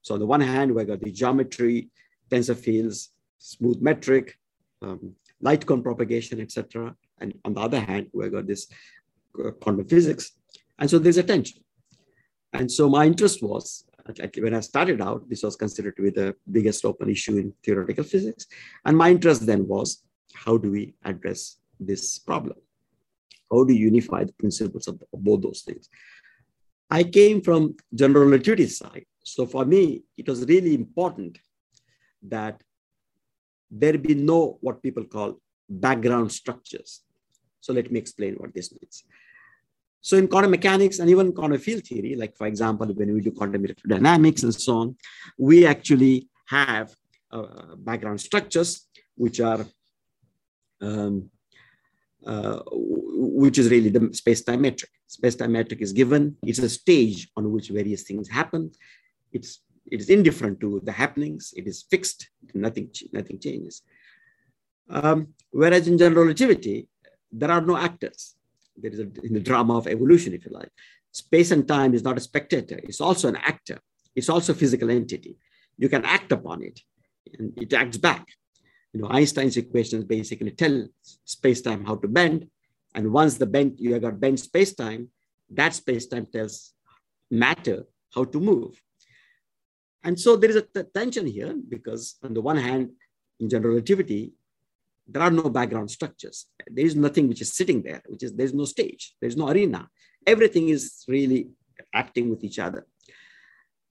So 0.02 0.14
on 0.14 0.20
the 0.20 0.26
one 0.26 0.42
hand, 0.42 0.74
we 0.74 0.84
got 0.86 1.02
the 1.02 1.12
geometry, 1.12 1.90
tensor 2.30 2.56
fields, 2.56 3.12
smooth 3.38 3.82
metric, 3.82 4.38
um, 4.82 5.16
light 5.42 5.66
cone 5.66 5.84
propagation, 5.84 6.42
etc. 6.42 6.96
And 7.20 7.34
on 7.46 7.54
the 7.54 7.62
other 7.62 7.80
hand, 7.80 8.08
we 8.14 8.30
got 8.30 8.48
this 8.48 8.68
uh, 9.44 9.52
quantum 9.52 9.88
physics. 9.88 10.32
And 10.78 10.90
so 10.90 11.00
there's 11.00 11.18
a 11.18 11.24
tension. 11.24 11.62
And 12.54 12.72
so 12.72 12.90
my 12.90 13.06
interest 13.06 13.44
was, 13.44 13.86
when 14.38 14.56
I 14.56 14.60
started 14.62 15.02
out, 15.02 15.30
this 15.30 15.44
was 15.44 15.56
considered 15.56 15.96
to 15.98 16.02
be 16.02 16.10
the 16.10 16.36
biggest 16.52 16.84
open 16.84 17.10
issue 17.10 17.38
in 17.38 17.54
theoretical 17.64 18.04
physics. 18.04 18.48
And 18.86 18.98
my 18.98 19.12
interest 19.12 19.46
then 19.46 19.68
was, 19.68 20.04
how 20.34 20.58
do 20.58 20.72
we 20.72 20.96
address 21.04 21.58
this 21.80 22.20
problem? 22.20 22.58
How 23.52 23.64
do 23.64 23.74
you 23.74 23.86
unify 23.86 24.24
the 24.24 24.34
principles 24.34 24.88
of, 24.88 25.02
of 25.14 25.24
both 25.24 25.42
those 25.42 25.62
things? 25.62 25.90
I 26.90 27.04
came 27.04 27.42
from 27.42 27.76
general 27.94 28.26
relativity 28.26 28.68
side. 28.68 29.06
So 29.24 29.46
for 29.46 29.64
me, 29.64 30.04
it 30.18 30.28
was 30.28 30.46
really 30.46 30.74
important 30.74 31.38
that 32.24 32.64
there 33.70 33.98
be 33.98 34.16
no 34.16 34.58
what 34.62 34.82
people 34.82 35.04
call 35.04 35.40
background 35.70 36.32
structures. 36.32 37.02
So 37.62 37.74
let 37.74 37.92
me 37.92 38.00
explain 38.00 38.36
what 38.36 38.54
this 38.56 38.72
means. 38.72 39.04
So 40.02 40.18
in 40.18 40.28
quantum 40.28 40.52
mechanics 40.52 41.00
and 41.00 41.10
even 41.10 41.34
quantum 41.34 41.60
field 41.60 41.84
theory, 41.84 42.16
like 42.16 42.36
for 42.38 42.48
example, 42.48 42.88
when 42.88 43.14
we 43.14 43.22
do 43.22 43.32
quantum 43.32 43.66
electrodynamics 43.66 44.44
and 44.44 44.56
so 44.56 44.78
on, 44.78 44.96
we 45.38 45.66
actually 45.66 46.30
have 46.48 46.96
uh, 47.32 47.76
background 47.78 48.22
structures 48.22 48.88
which 49.16 49.40
are 49.40 49.66
um, 50.82 51.30
uh, 52.26 52.60
which 52.72 53.58
is 53.58 53.70
really 53.70 53.90
the 53.90 54.14
space-time 54.14 54.62
metric. 54.62 54.90
Space-time 55.08 55.52
metric 55.52 55.82
is 55.82 55.94
given. 55.94 56.38
It's 56.44 56.60
a 56.60 56.70
stage 56.70 57.30
on 57.36 57.52
which 57.52 57.70
various 57.70 58.04
things 58.04 58.30
happen. 58.30 58.72
It's 59.32 59.62
it 59.92 60.00
is 60.02 60.10
indifferent 60.10 60.60
to 60.62 60.82
the 60.84 60.92
happenings. 60.92 61.54
It 61.56 61.68
is 61.68 61.84
fixed. 61.90 62.30
Nothing 62.54 62.90
nothing 63.12 63.40
changes. 63.40 63.82
Um, 64.90 65.34
whereas 65.52 65.88
in 65.88 65.98
general 65.98 66.24
relativity, 66.24 66.88
there 67.32 67.52
are 67.52 67.62
no 67.62 67.78
actors. 67.78 68.36
There 68.82 68.92
is 68.92 69.00
a, 69.00 69.08
in 69.24 69.34
the 69.34 69.40
drama 69.40 69.78
of 69.78 69.88
evolution, 69.88 70.34
if 70.34 70.46
you 70.46 70.52
like. 70.52 70.70
Space 71.12 71.52
and 71.52 71.68
time 71.68 71.94
is 71.94 72.04
not 72.04 72.18
a 72.18 72.22
spectator. 72.22 72.80
It's 72.84 73.02
also 73.02 73.28
an 73.28 73.36
actor. 73.38 73.80
It's 74.16 74.30
also 74.30 74.54
a 74.54 74.56
physical 74.56 74.90
entity. 74.90 75.38
You 75.78 75.90
can 75.90 76.06
act 76.06 76.32
upon 76.32 76.64
it, 76.64 76.80
and 77.38 77.54
it 77.58 77.74
acts 77.74 77.98
back. 77.98 78.26
You 78.94 79.02
know, 79.02 79.10
Einstein's 79.10 79.58
equations 79.58 80.04
basically 80.04 80.52
tell 80.52 80.88
space-time 81.26 81.86
how 81.86 81.96
to 81.96 82.08
bend, 82.08 82.48
and 82.96 83.14
once 83.14 83.38
the 83.38 83.46
bend 83.46 83.80
you 83.80 83.94
have 83.94 84.02
got 84.02 84.20
bent 84.20 84.40
space-time, 84.40 85.10
that 85.52 85.74
space-time 85.74 86.26
tells 86.26 86.74
matter 87.32 87.86
how 88.14 88.24
to 88.24 88.40
move. 88.40 88.82
And 90.04 90.20
so 90.20 90.36
there 90.36 90.50
is 90.50 90.56
a 90.56 90.84
tension 90.84 91.28
here 91.28 91.56
because 91.68 92.16
on 92.24 92.34
the 92.34 92.42
one 92.42 92.58
hand, 92.58 92.92
in 93.40 93.50
general 93.50 93.74
relativity, 93.76 94.34
there 95.12 95.24
are 95.24 95.32
no 95.32 95.50
background 95.50 95.90
structures. 95.92 96.48
There 96.68 96.86
is 96.86 96.96
nothing 96.96 97.28
which 97.28 97.42
is 97.42 97.54
sitting 97.54 97.82
there, 97.82 98.02
which 98.08 98.24
is 98.24 98.34
there's 98.34 98.54
no 98.54 98.66
stage, 98.66 99.16
there's 99.20 99.38
no 99.38 99.50
arena. 99.50 99.88
Everything 100.26 100.70
is 100.70 101.04
really 101.08 101.50
acting 101.94 102.30
with 102.30 102.44
each 102.44 102.60
other. 102.60 102.86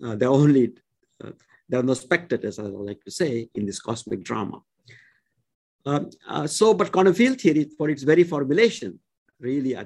Uh, 0.05 0.15
there 0.15 0.29
are 0.29 0.33
only 0.35 0.73
uh, 1.25 1.33
there 1.69 1.81
are 1.81 1.85
no 1.85 1.95
spectators, 1.95 2.59
as 2.59 2.67
I 2.67 2.71
like 2.71 3.03
to 3.05 3.11
say, 3.11 3.49
in 3.55 3.67
this 3.67 3.81
cosmic 3.81 4.23
drama. 4.23 4.63
Um, 5.85 6.11
uh, 6.27 6.47
so, 6.47 6.75
but 6.75 6.93
quantum 6.93 7.15
field 7.15 7.41
theory, 7.41 7.69
for 7.77 7.91
its 7.91 8.03
very 8.03 8.25
formulation, 8.25 8.99
really 9.39 9.77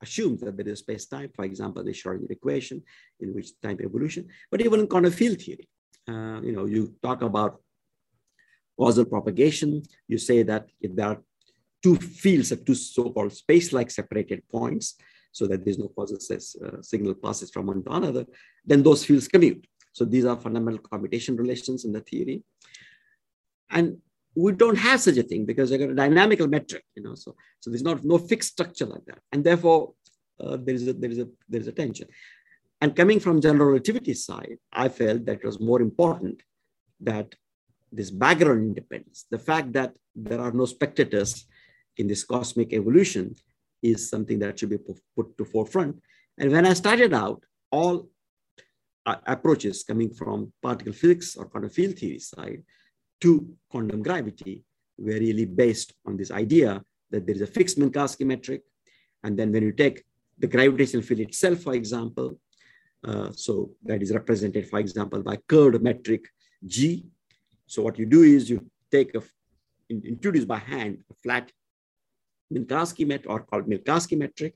assumes 0.00 0.40
that 0.40 0.56
there 0.56 0.68
is 0.68 0.80
space-time. 0.80 1.30
For 1.34 1.44
example, 1.44 1.84
the 1.84 1.92
Schrodinger 1.92 2.30
equation, 2.30 2.82
in 3.20 3.34
which 3.34 3.60
time 3.60 3.78
evolution. 3.82 4.28
But 4.50 4.62
even 4.62 4.80
in 4.80 4.86
quantum 4.88 5.12
field 5.12 5.40
theory, 5.40 5.68
uh, 6.08 6.40
you 6.42 6.52
know, 6.52 6.66
you 6.66 6.94
talk 7.02 7.22
about 7.22 7.61
causal 8.78 9.04
propagation. 9.04 9.82
You 10.08 10.18
say 10.18 10.42
that 10.44 10.66
if 10.80 10.94
there 10.94 11.06
are 11.06 11.20
two 11.82 11.96
fields 11.96 12.52
at 12.52 12.64
two 12.64 12.74
so-called 12.74 13.32
space-like 13.32 13.90
separated 13.90 14.42
points, 14.48 14.96
so 15.32 15.46
that 15.46 15.64
there's 15.64 15.78
no 15.78 15.88
causal 15.88 16.18
uh, 16.18 16.82
signal 16.82 17.14
passes 17.14 17.50
from 17.50 17.66
one 17.66 17.82
to 17.82 17.90
another, 17.90 18.26
then 18.66 18.82
those 18.82 19.04
fields 19.04 19.28
commute. 19.28 19.66
So 19.92 20.04
these 20.04 20.26
are 20.26 20.36
fundamental 20.36 20.80
commutation 20.80 21.36
relations 21.36 21.84
in 21.86 21.92
the 21.92 22.00
theory. 22.00 22.42
And 23.70 23.96
we 24.34 24.52
don't 24.52 24.76
have 24.76 25.00
such 25.00 25.16
a 25.16 25.22
thing 25.22 25.44
because 25.44 25.72
I 25.72 25.78
got 25.78 25.90
a 25.90 25.94
dynamical 25.94 26.48
metric, 26.48 26.84
you 26.94 27.02
know. 27.02 27.14
So, 27.14 27.34
so 27.60 27.70
there's 27.70 27.82
not 27.82 28.04
no 28.04 28.18
fixed 28.18 28.50
structure 28.50 28.86
like 28.86 29.04
that, 29.06 29.18
and 29.30 29.44
therefore 29.44 29.92
uh, 30.40 30.56
there 30.56 30.74
is 30.74 30.88
a 30.88 30.92
there 30.94 31.10
is 31.10 31.18
a 31.18 31.28
there 31.48 31.60
is 31.60 31.68
a 31.68 31.72
tension. 31.72 32.08
And 32.80 32.96
coming 32.96 33.20
from 33.20 33.40
general 33.40 33.68
relativity 33.68 34.14
side, 34.14 34.58
I 34.72 34.88
felt 34.88 35.26
that 35.26 35.36
it 35.36 35.44
was 35.44 35.60
more 35.60 35.80
important 35.80 36.42
that 37.00 37.34
this 37.92 38.10
background 38.10 38.62
independence, 38.62 39.26
the 39.30 39.38
fact 39.38 39.72
that 39.74 39.94
there 40.14 40.40
are 40.40 40.52
no 40.52 40.64
spectators 40.64 41.46
in 41.98 42.06
this 42.06 42.24
cosmic 42.24 42.72
evolution, 42.72 43.34
is 43.82 44.08
something 44.08 44.38
that 44.38 44.58
should 44.58 44.70
be 44.70 44.78
put 45.16 45.36
to 45.36 45.44
forefront. 45.44 46.00
And 46.38 46.50
when 46.52 46.66
I 46.66 46.72
started 46.72 47.12
out, 47.12 47.42
all 47.70 48.08
uh, 49.04 49.16
approaches 49.26 49.82
coming 49.82 50.14
from 50.14 50.52
particle 50.62 50.92
physics 50.92 51.36
or 51.36 51.46
quantum 51.46 51.70
field 51.70 51.98
theory 51.98 52.20
side 52.20 52.62
to 53.20 53.54
quantum 53.68 54.02
gravity 54.02 54.64
were 54.98 55.18
really 55.18 55.44
based 55.44 55.92
on 56.06 56.16
this 56.16 56.30
idea 56.30 56.82
that 57.10 57.26
there 57.26 57.34
is 57.34 57.42
a 57.42 57.46
fixed 57.46 57.78
Minkowski 57.78 58.24
metric. 58.24 58.62
And 59.24 59.38
then 59.38 59.52
when 59.52 59.64
you 59.64 59.72
take 59.72 60.04
the 60.38 60.46
gravitational 60.46 61.02
field 61.02 61.20
itself, 61.20 61.60
for 61.60 61.74
example, 61.74 62.38
uh, 63.04 63.30
so 63.32 63.70
that 63.82 64.00
is 64.00 64.12
represented, 64.12 64.68
for 64.68 64.78
example, 64.78 65.22
by 65.22 65.36
curved 65.48 65.82
metric 65.82 66.24
G. 66.64 67.04
So 67.66 67.82
what 67.82 67.98
you 67.98 68.06
do 68.06 68.22
is 68.22 68.50
you 68.50 68.66
take 68.90 69.14
a, 69.14 69.22
introduce 69.88 70.44
by 70.44 70.58
hand 70.58 70.98
a 71.10 71.14
flat 71.22 71.50
Minkowski 72.52 73.06
metric 73.06 73.30
or 73.30 73.40
called 73.40 73.66
Minkowski 73.66 74.18
metric, 74.18 74.54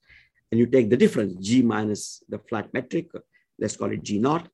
and 0.50 0.58
you 0.58 0.66
take 0.66 0.90
the 0.90 0.96
difference, 0.96 1.34
G 1.36 1.62
minus 1.62 2.22
the 2.28 2.38
flat 2.38 2.72
metric, 2.72 3.08
let's 3.58 3.76
call 3.76 3.92
it 3.92 4.02
G 4.02 4.18
naught. 4.18 4.48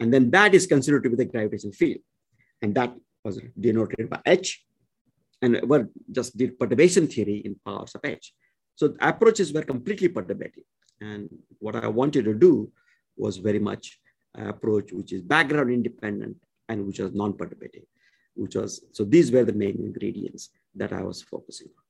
And 0.00 0.12
then 0.12 0.30
that 0.30 0.54
is 0.54 0.66
considered 0.66 1.04
to 1.04 1.10
be 1.10 1.16
the 1.16 1.24
gravitational 1.24 1.72
field. 1.72 2.00
And 2.60 2.74
that 2.74 2.94
was 3.24 3.40
denoted 3.58 4.10
by 4.10 4.20
H, 4.26 4.64
and 5.42 5.60
we 5.64 5.78
just 6.10 6.36
did 6.36 6.58
perturbation 6.58 7.06
theory 7.06 7.38
in 7.44 7.56
powers 7.64 7.94
of 7.94 8.00
H. 8.04 8.32
So 8.74 8.94
approaches 9.00 9.52
were 9.52 9.62
completely 9.62 10.08
perturbative. 10.08 10.64
And 11.00 11.28
what 11.58 11.76
I 11.76 11.88
wanted 11.88 12.24
to 12.24 12.34
do 12.34 12.70
was 13.16 13.36
very 13.38 13.58
much 13.58 13.98
approach 14.34 14.92
which 14.92 15.12
is 15.12 15.22
background 15.22 15.70
independent 15.70 16.36
and 16.68 16.86
which 16.86 16.98
was 16.98 17.12
non-perturbative, 17.12 17.86
which 18.34 18.54
was, 18.54 18.84
so 18.92 19.04
these 19.04 19.30
were 19.32 19.44
the 19.44 19.52
main 19.52 19.76
ingredients 19.76 20.50
that 20.74 20.92
I 20.92 21.02
was 21.02 21.22
focusing 21.22 21.68
on. 21.68 21.84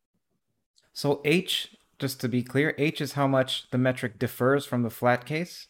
So 0.92 1.20
H, 1.24 1.76
just 1.98 2.20
to 2.20 2.28
be 2.28 2.42
clear, 2.42 2.74
H 2.78 3.00
is 3.00 3.12
how 3.12 3.26
much 3.26 3.70
the 3.70 3.78
metric 3.78 4.18
differs 4.18 4.64
from 4.64 4.82
the 4.82 4.90
flat 4.90 5.24
case? 5.24 5.68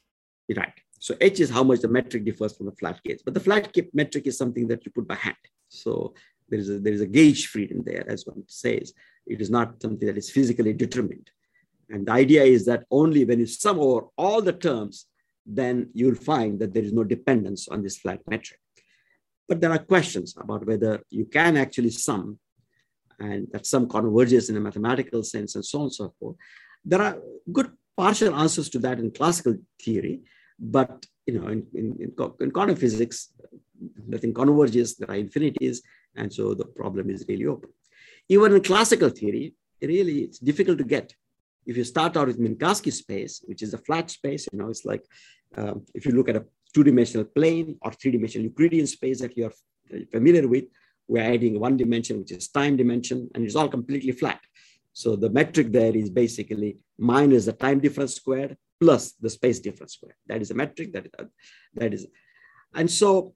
Right. 0.54 0.72
So 0.98 1.14
H 1.20 1.40
is 1.40 1.50
how 1.50 1.62
much 1.62 1.80
the 1.80 1.88
metric 1.88 2.24
differs 2.24 2.56
from 2.56 2.66
the 2.66 2.72
flat 2.72 3.02
case. 3.02 3.22
But 3.24 3.34
the 3.34 3.40
flat 3.40 3.74
metric 3.92 4.26
is 4.26 4.38
something 4.38 4.66
that 4.68 4.84
you 4.84 4.92
put 4.92 5.06
by 5.06 5.16
hand. 5.16 5.36
So 5.68 6.14
there 6.48 6.58
is 6.58 6.70
a, 6.70 6.78
there 6.78 6.92
is 6.92 7.00
a 7.00 7.06
gauge 7.06 7.48
freedom 7.48 7.82
there, 7.84 8.08
as 8.08 8.26
one 8.26 8.44
says. 8.46 8.92
It 9.26 9.40
is 9.40 9.50
not 9.50 9.82
something 9.82 10.06
that 10.06 10.16
is 10.16 10.30
physically 10.30 10.72
determined. 10.72 11.30
And 11.90 12.06
the 12.06 12.12
idea 12.12 12.44
is 12.44 12.64
that 12.66 12.84
only 12.90 13.24
when 13.24 13.40
you 13.40 13.46
sum 13.46 13.78
over 13.78 14.06
all 14.16 14.40
the 14.42 14.52
terms, 14.52 15.06
then 15.44 15.90
you'll 15.92 16.14
find 16.16 16.58
that 16.60 16.74
there 16.74 16.82
is 16.82 16.92
no 16.92 17.04
dependence 17.04 17.68
on 17.68 17.82
this 17.82 17.98
flat 17.98 18.20
metric. 18.28 18.60
But 19.48 19.60
there 19.60 19.70
are 19.70 19.78
questions 19.78 20.34
about 20.36 20.66
whether 20.66 21.02
you 21.10 21.26
can 21.26 21.56
actually 21.56 21.90
sum 21.90 22.38
and 23.18 23.48
that 23.52 23.66
sum 23.66 23.88
converges 23.88 24.50
in 24.50 24.56
a 24.56 24.60
mathematical 24.60 25.22
sense 25.22 25.54
and 25.54 25.64
so 25.64 25.78
on 25.78 25.84
and 25.84 25.94
so 25.94 26.14
forth. 26.18 26.36
There 26.84 27.00
are 27.00 27.18
good 27.52 27.70
partial 27.96 28.34
answers 28.34 28.68
to 28.70 28.78
that 28.80 28.98
in 28.98 29.10
classical 29.10 29.56
theory, 29.80 30.20
but 30.58 31.06
you 31.26 31.40
know, 31.40 31.48
in, 31.48 31.66
in, 31.74 32.14
in 32.40 32.50
quantum 32.50 32.76
physics, 32.76 33.32
nothing 34.06 34.32
converges, 34.32 34.96
there 34.96 35.10
are 35.10 35.16
infinities, 35.16 35.82
and 36.14 36.32
so 36.32 36.54
the 36.54 36.64
problem 36.64 37.10
is 37.10 37.24
really 37.28 37.46
open. 37.46 37.70
Even 38.28 38.54
in 38.54 38.62
classical 38.62 39.10
theory, 39.10 39.54
really 39.82 40.20
it's 40.20 40.38
difficult 40.38 40.78
to 40.78 40.84
get. 40.84 41.14
If 41.66 41.76
you 41.76 41.84
start 41.84 42.16
out 42.16 42.28
with 42.28 42.40
Minkowski 42.40 42.92
space, 42.92 43.42
which 43.44 43.62
is 43.62 43.74
a 43.74 43.78
flat 43.78 44.10
space, 44.10 44.46
you 44.52 44.58
know, 44.58 44.68
it's 44.68 44.84
like 44.84 45.04
um, 45.56 45.84
if 45.94 46.06
you 46.06 46.12
look 46.12 46.28
at 46.28 46.36
a 46.36 46.44
two-dimensional 46.76 47.24
plane 47.38 47.68
or 47.80 47.90
three-dimensional 47.90 48.44
Euclidean 48.48 48.86
space 48.86 49.18
that 49.22 49.34
you 49.36 49.46
are 49.46 49.54
familiar 50.12 50.46
with, 50.46 50.64
we're 51.08 51.22
adding 51.34 51.58
one 51.58 51.76
dimension, 51.82 52.18
which 52.18 52.32
is 52.32 52.48
time 52.48 52.76
dimension, 52.76 53.18
and 53.34 53.44
it's 53.44 53.56
all 53.56 53.70
completely 53.76 54.12
flat. 54.12 54.40
So 54.92 55.16
the 55.16 55.30
metric 55.30 55.72
there 55.72 55.96
is 55.96 56.10
basically 56.10 56.76
minus 56.98 57.46
the 57.46 57.54
time 57.64 57.80
difference 57.80 58.14
squared 58.16 58.58
plus 58.78 59.12
the 59.12 59.30
space 59.30 59.58
difference 59.58 59.94
squared. 59.94 60.16
That 60.26 60.42
is 60.42 60.50
a 60.50 60.54
metric 60.54 60.92
that 60.92 61.06
is, 61.06 61.12
that 61.74 61.94
is. 61.94 62.06
And 62.74 62.90
so 62.90 63.34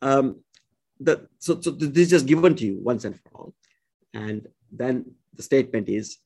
um, 0.00 0.26
the, 0.98 1.28
so, 1.38 1.60
so 1.60 1.70
this 1.72 2.04
is 2.06 2.10
just 2.10 2.26
given 2.26 2.54
to 2.54 2.64
you 2.64 2.78
once 2.80 3.04
and 3.04 3.16
for 3.20 3.30
all. 3.34 3.54
And 4.14 4.48
then 4.72 4.94
the 5.34 5.42
statement 5.42 5.90
is 5.90 6.16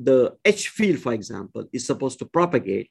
the 0.00 0.36
H 0.44 0.70
field, 0.70 0.98
for 0.98 1.12
example, 1.12 1.68
is 1.72 1.86
supposed 1.86 2.18
to 2.18 2.24
propagate 2.24 2.90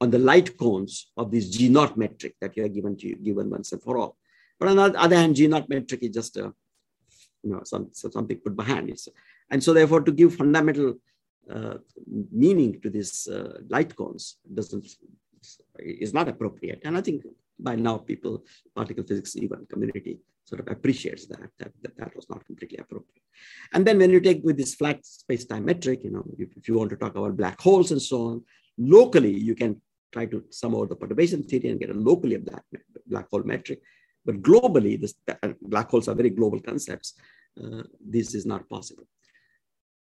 on 0.00 0.10
the 0.10 0.18
light 0.18 0.56
cones 0.56 1.10
of 1.16 1.30
this 1.30 1.48
G 1.50 1.68
naught 1.68 1.96
metric 1.96 2.34
that 2.40 2.56
you 2.56 2.64
are 2.64 2.68
given 2.68 2.96
to 2.96 3.08
you, 3.08 3.16
given 3.16 3.50
once 3.50 3.72
and 3.72 3.82
for 3.82 3.98
all. 3.98 4.16
But 4.58 4.68
on 4.68 4.76
the 4.76 5.00
other 5.00 5.16
hand, 5.16 5.36
G 5.36 5.46
naught 5.46 5.68
metric 5.68 6.02
is 6.02 6.10
just 6.10 6.36
a, 6.36 6.52
you 7.42 7.50
know, 7.50 7.62
some, 7.64 7.90
something 7.92 8.38
put 8.38 8.56
behind 8.56 8.90
it. 8.90 9.00
And 9.50 9.62
so 9.62 9.72
therefore, 9.72 10.02
to 10.02 10.12
give 10.12 10.34
fundamental 10.34 10.94
uh, 11.50 11.78
meaning 12.30 12.80
to 12.82 12.90
these 12.90 13.26
uh, 13.26 13.58
light 13.68 13.94
cones 13.96 14.36
doesn't 14.52 14.86
is 15.78 16.12
not 16.12 16.28
appropriate. 16.28 16.82
And 16.84 16.96
I 16.96 17.00
think 17.00 17.24
by 17.58 17.74
now 17.76 17.98
people, 17.98 18.44
particle 18.74 19.04
physics 19.04 19.36
even 19.36 19.66
community 19.66 20.18
sort 20.44 20.60
of 20.60 20.68
appreciates 20.68 21.26
that, 21.26 21.50
that, 21.58 21.72
that, 21.82 21.96
that 21.96 22.16
was 22.16 22.28
not 22.28 22.44
completely 22.46 22.78
appropriate. 22.78 23.22
And 23.72 23.86
then 23.86 23.98
when 23.98 24.10
you 24.10 24.20
take 24.20 24.42
with 24.44 24.56
this 24.56 24.74
flat 24.74 25.04
space-time 25.04 25.64
metric, 25.64 26.00
you 26.04 26.10
know, 26.10 26.24
if, 26.38 26.48
if, 26.56 26.68
you 26.68 26.74
want 26.74 26.90
to 26.90 26.96
talk 26.96 27.16
about 27.16 27.36
black 27.36 27.60
holes 27.60 27.92
and 27.92 28.00
so 28.00 28.26
on, 28.28 28.44
locally 28.78 29.36
you 29.36 29.54
can 29.54 29.80
try 30.12 30.26
to 30.26 30.44
sum 30.50 30.74
out 30.74 30.88
the 30.88 30.96
perturbation 30.96 31.42
theory 31.42 31.68
and 31.70 31.80
get 31.80 31.90
a 31.90 31.94
locally 31.94 32.36
black, 32.36 32.62
black 33.06 33.28
hole 33.30 33.42
metric. 33.42 33.80
But 34.24 34.42
globally, 34.42 35.00
this, 35.00 35.14
black 35.62 35.90
holes 35.90 36.08
are 36.08 36.14
very 36.14 36.30
global 36.30 36.60
concepts. 36.60 37.14
Uh, 37.62 37.82
this 38.04 38.34
is 38.34 38.46
not 38.46 38.68
possible. 38.68 39.04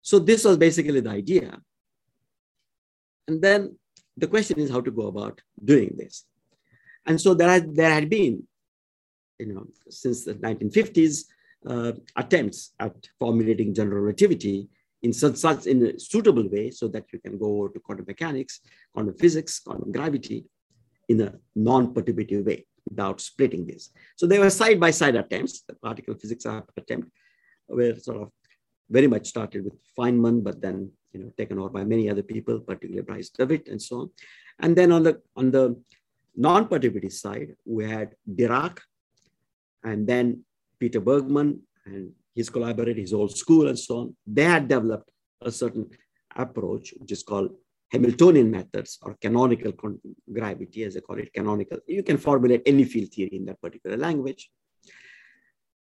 So 0.02 0.18
this 0.18 0.44
was 0.44 0.56
basically 0.56 1.00
the 1.00 1.10
idea. 1.10 1.58
And 3.28 3.42
then 3.42 3.78
the 4.16 4.26
question 4.26 4.58
is 4.58 4.70
how 4.70 4.80
to 4.80 4.90
go 4.90 5.08
about 5.08 5.40
doing 5.64 5.94
this. 5.96 6.24
And 7.06 7.20
so 7.20 7.34
there 7.34 7.48
had, 7.48 7.74
there 7.74 7.90
had 7.92 8.08
been, 8.08 8.42
you 9.38 9.54
know, 9.54 9.66
since 9.88 10.24
the 10.24 10.34
1950s, 10.34 11.24
uh, 11.66 11.92
attempts 12.14 12.72
at 12.78 12.94
formulating 13.18 13.74
general 13.74 14.00
relativity 14.00 14.68
in 15.02 15.12
such, 15.12 15.36
such 15.36 15.66
in 15.66 15.84
a 15.86 15.98
suitable 15.98 16.48
way 16.48 16.70
so 16.70 16.88
that 16.88 17.04
you 17.12 17.18
can 17.18 17.38
go 17.38 17.58
over 17.58 17.68
to 17.70 17.80
quantum 17.80 18.06
mechanics, 18.06 18.60
quantum 18.92 19.14
physics, 19.14 19.60
quantum 19.60 19.92
gravity 19.92 20.44
in 21.08 21.20
a 21.20 21.34
non-perturbative 21.54 22.44
way 22.44 22.66
without 22.88 23.20
splitting 23.20 23.66
this. 23.66 23.90
So 24.16 24.26
there 24.26 24.40
were 24.40 24.50
side-by-side 24.50 25.14
-side 25.14 25.24
attempts. 25.24 25.62
The 25.68 25.74
particle 25.74 26.14
physics 26.20 26.44
attempt 26.80 27.08
were 27.68 27.94
sort 28.06 28.18
of 28.22 28.28
very 28.96 29.08
much 29.14 29.26
started 29.26 29.64
with 29.64 29.76
Feynman, 29.96 30.42
but 30.46 30.60
then 30.60 30.76
you 31.12 31.20
know 31.20 31.30
taken 31.36 31.58
over 31.58 31.70
by 31.78 31.84
many 31.84 32.04
other 32.12 32.22
people, 32.32 32.60
particularly 32.60 33.06
Bryce 33.08 33.30
DeWitt 33.30 33.68
and 33.68 33.80
so 33.88 33.94
on. 34.02 34.10
And 34.62 34.76
then 34.78 34.92
on 34.96 35.02
the 35.06 35.14
on 35.40 35.50
the 35.50 35.64
non-perturbative 36.36 37.12
side, 37.12 37.48
we 37.64 37.82
had 37.96 38.08
Dirac, 38.38 38.78
and 39.82 40.06
then 40.06 40.44
Peter 40.78 41.00
Bergmann 41.00 41.50
and 41.86 42.12
his 42.36 42.50
collaborator, 42.50 43.00
his 43.00 43.14
old 43.14 43.36
school, 43.36 43.66
and 43.68 43.78
so 43.78 43.98
on. 44.00 44.16
They 44.26 44.44
had 44.44 44.68
developed 44.68 45.10
a 45.40 45.50
certain 45.50 45.88
approach, 46.36 46.94
which 46.98 47.12
is 47.12 47.22
called 47.22 47.50
Hamiltonian 47.92 48.50
methods 48.50 48.98
or 49.02 49.16
canonical 49.20 49.72
gravity, 50.32 50.84
as 50.84 50.94
they 50.94 51.00
call 51.00 51.18
it, 51.18 51.32
canonical. 51.32 51.78
You 51.86 52.02
can 52.02 52.18
formulate 52.18 52.62
any 52.66 52.84
field 52.84 53.10
theory 53.12 53.36
in 53.36 53.46
that 53.46 53.60
particular 53.60 53.96
language. 53.96 54.50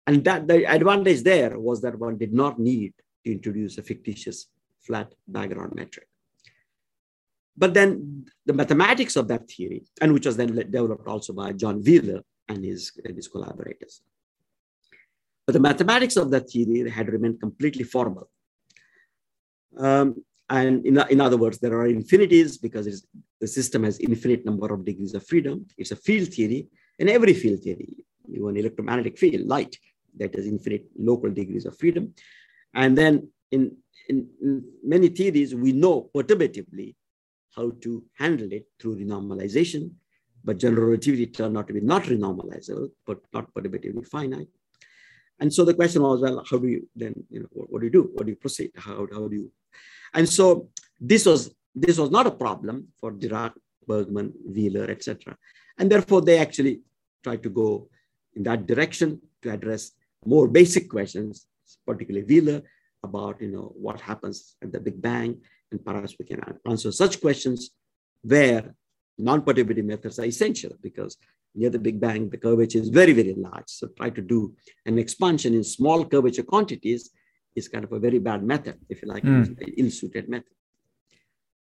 And 0.07 0.23
that 0.23 0.47
the 0.47 0.65
advantage 0.65 1.23
there 1.23 1.59
was 1.59 1.81
that 1.81 1.99
one 1.99 2.17
did 2.17 2.33
not 2.33 2.57
need 2.57 2.93
to 3.25 3.31
introduce 3.31 3.77
a 3.77 3.83
fictitious 3.83 4.47
flat 4.79 5.13
background 5.27 5.73
metric. 5.75 6.07
But 7.57 7.73
then 7.73 8.25
the 8.45 8.53
mathematics 8.53 9.17
of 9.17 9.27
that 9.27 9.49
theory, 9.51 9.83
and 10.01 10.13
which 10.13 10.25
was 10.25 10.37
then 10.37 10.55
developed 10.55 11.07
also 11.07 11.33
by 11.33 11.51
John 11.51 11.83
Wheeler 11.83 12.21
and 12.47 12.63
his, 12.63 12.91
and 13.03 13.15
his 13.15 13.27
collaborators. 13.27 14.01
But 15.49 15.53
the 15.53 15.59
mathematics 15.61 16.15
of 16.15 16.29
that 16.29 16.47
theory 16.51 16.87
had 16.87 17.11
remained 17.11 17.39
completely 17.39 17.83
formal. 17.83 18.29
Um, 19.79 20.23
and 20.47 20.85
in, 20.85 20.95
in 21.09 21.19
other 21.19 21.37
words, 21.37 21.57
there 21.57 21.73
are 21.73 21.87
infinities 21.87 22.59
because 22.59 23.07
the 23.41 23.47
system 23.47 23.83
has 23.83 23.97
infinite 23.97 24.45
number 24.45 24.71
of 24.71 24.85
degrees 24.85 25.15
of 25.15 25.25
freedom. 25.25 25.65
It's 25.75 25.89
a 25.89 25.95
field 25.95 26.27
theory, 26.31 26.67
and 26.99 27.09
every 27.09 27.33
field 27.33 27.63
theory, 27.63 28.05
even 28.31 28.57
electromagnetic 28.57 29.17
field, 29.17 29.47
light, 29.47 29.75
that 30.19 30.35
has 30.35 30.45
infinite 30.45 30.85
local 30.95 31.31
degrees 31.31 31.65
of 31.65 31.75
freedom. 31.75 32.13
And 32.75 32.95
then 32.95 33.31
in, 33.49 33.75
in, 34.07 34.29
in 34.43 34.63
many 34.83 35.09
theories, 35.09 35.55
we 35.55 35.71
know 35.71 36.11
perturbatively 36.15 36.93
how 37.55 37.71
to 37.81 38.03
handle 38.19 38.51
it 38.51 38.67
through 38.79 38.97
renormalization, 38.97 39.93
but 40.43 40.59
general 40.59 40.89
relativity 40.89 41.25
turned 41.25 41.57
out 41.57 41.65
to 41.69 41.73
be 41.73 41.81
not 41.81 42.03
renormalizable, 42.03 42.91
but 43.07 43.17
not 43.33 43.51
perturbatively 43.51 44.07
finite. 44.07 44.47
And 45.39 45.53
so 45.53 45.63
the 45.63 45.73
question 45.73 46.01
was, 46.01 46.21
well, 46.21 46.43
how 46.49 46.57
do 46.57 46.67
you 46.67 46.87
then, 46.95 47.13
you 47.29 47.41
know, 47.41 47.47
what, 47.51 47.71
what 47.71 47.79
do 47.79 47.85
you 47.87 47.91
do? 47.91 48.09
What 48.13 48.25
do 48.25 48.31
you 48.31 48.35
proceed? 48.35 48.71
How, 48.75 49.07
how 49.13 49.27
do 49.27 49.35
you? 49.35 49.51
And 50.13 50.27
so 50.27 50.69
this 50.99 51.25
was 51.25 51.53
this 51.75 51.97
was 51.97 52.11
not 52.11 52.27
a 52.27 52.31
problem 52.31 52.87
for 52.99 53.11
Dirac, 53.11 53.53
Bergmann, 53.87 54.33
Wheeler, 54.45 54.89
etc. 54.89 55.37
And 55.77 55.89
therefore, 55.89 56.21
they 56.21 56.39
actually 56.39 56.81
tried 57.23 57.43
to 57.43 57.49
go 57.49 57.89
in 58.35 58.43
that 58.43 58.67
direction 58.67 59.21
to 59.43 59.51
address 59.51 59.91
more 60.25 60.47
basic 60.47 60.89
questions, 60.89 61.45
particularly 61.85 62.25
Wheeler, 62.25 62.61
about 63.03 63.41
you 63.41 63.49
know 63.49 63.71
what 63.75 64.01
happens 64.01 64.55
at 64.61 64.71
the 64.71 64.79
Big 64.79 65.01
Bang, 65.01 65.39
and 65.71 65.83
perhaps 65.83 66.15
we 66.19 66.25
can 66.25 66.41
answer 66.65 66.91
such 66.91 67.21
questions 67.21 67.71
where 68.21 68.75
non-perturbative 69.19 69.83
methods 69.83 70.19
are 70.19 70.25
essential 70.25 70.71
because 70.81 71.17
near 71.55 71.69
the 71.69 71.79
Big 71.79 71.99
Bang, 71.99 72.29
the 72.29 72.37
curvature 72.37 72.79
is 72.79 72.89
very, 72.89 73.13
very 73.13 73.33
large. 73.35 73.67
So 73.67 73.87
try 73.87 74.09
to 74.09 74.21
do 74.21 74.53
an 74.85 74.97
expansion 74.97 75.53
in 75.53 75.63
small 75.63 76.05
curvature 76.05 76.43
quantities 76.43 77.11
is 77.55 77.67
kind 77.67 77.83
of 77.83 77.91
a 77.91 77.99
very 77.99 78.19
bad 78.19 78.43
method, 78.43 78.77
if 78.89 79.01
you 79.01 79.07
like, 79.07 79.23
mm. 79.23 79.73
ill-suited 79.77 80.29
method. 80.29 80.53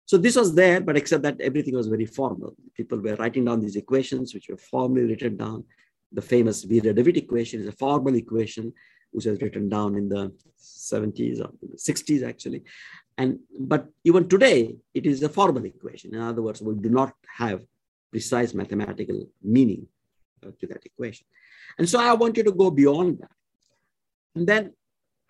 So 0.06 0.18
this 0.18 0.36
was 0.36 0.54
there, 0.54 0.80
but 0.80 0.96
except 0.96 1.22
that 1.22 1.40
everything 1.40 1.74
was 1.74 1.86
very 1.86 2.06
formal. 2.06 2.54
People 2.76 2.98
were 2.98 3.16
writing 3.16 3.46
down 3.46 3.60
these 3.60 3.76
equations, 3.76 4.34
which 4.34 4.48
were 4.48 4.56
formally 4.56 5.04
written 5.04 5.36
down 5.36 5.64
the 6.14 6.22
famous 6.22 6.64
Wheeler-DeWitt 6.64 7.16
equation 7.16 7.60
is 7.60 7.66
a 7.66 7.72
formal 7.72 8.14
equation 8.14 8.72
which 9.10 9.26
was 9.26 9.40
written 9.40 9.68
down 9.68 9.96
in 9.96 10.08
the 10.08 10.32
70s 10.60 11.40
or 11.40 11.50
60s 11.76 12.26
actually. 12.26 12.62
And 13.16 13.38
but 13.58 13.88
even 14.04 14.28
today, 14.28 14.76
it 14.92 15.06
is 15.06 15.22
a 15.22 15.28
formal 15.28 15.64
equation. 15.64 16.14
In 16.14 16.20
other 16.20 16.42
words, 16.42 16.60
we 16.60 16.74
do 16.74 16.88
not 16.88 17.12
have 17.36 17.62
precise 18.10 18.54
mathematical 18.54 19.28
meaning 19.42 19.86
uh, 20.44 20.50
to 20.60 20.66
that 20.66 20.84
equation. 20.84 21.26
And 21.78 21.88
so 21.88 22.00
I 22.00 22.12
wanted 22.14 22.44
to 22.46 22.52
go 22.52 22.70
beyond 22.70 23.18
that. 23.20 23.30
And 24.34 24.46
then 24.46 24.72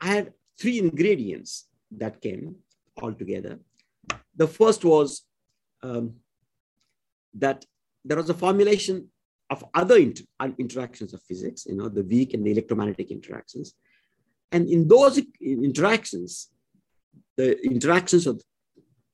I 0.00 0.08
had 0.08 0.32
three 0.58 0.78
ingredients 0.78 1.66
that 1.92 2.20
came 2.20 2.56
all 3.00 3.12
together. 3.12 3.58
The 4.36 4.48
first 4.48 4.84
was 4.84 5.24
um, 5.82 6.14
that 7.34 7.64
there 8.04 8.16
was 8.16 8.30
a 8.30 8.34
formulation 8.34 9.08
of 9.50 9.64
other 9.74 9.96
inter 9.96 10.24
interactions 10.58 11.12
of 11.14 11.22
physics, 11.22 11.66
you 11.66 11.76
know, 11.76 11.88
the 11.88 12.02
weak 12.02 12.34
and 12.34 12.44
the 12.44 12.50
electromagnetic 12.50 13.10
interactions. 13.10 13.74
And 14.52 14.68
in 14.68 14.88
those 14.88 15.20
interactions, 15.40 16.50
the 17.36 17.60
interactions 17.64 18.26
of 18.26 18.42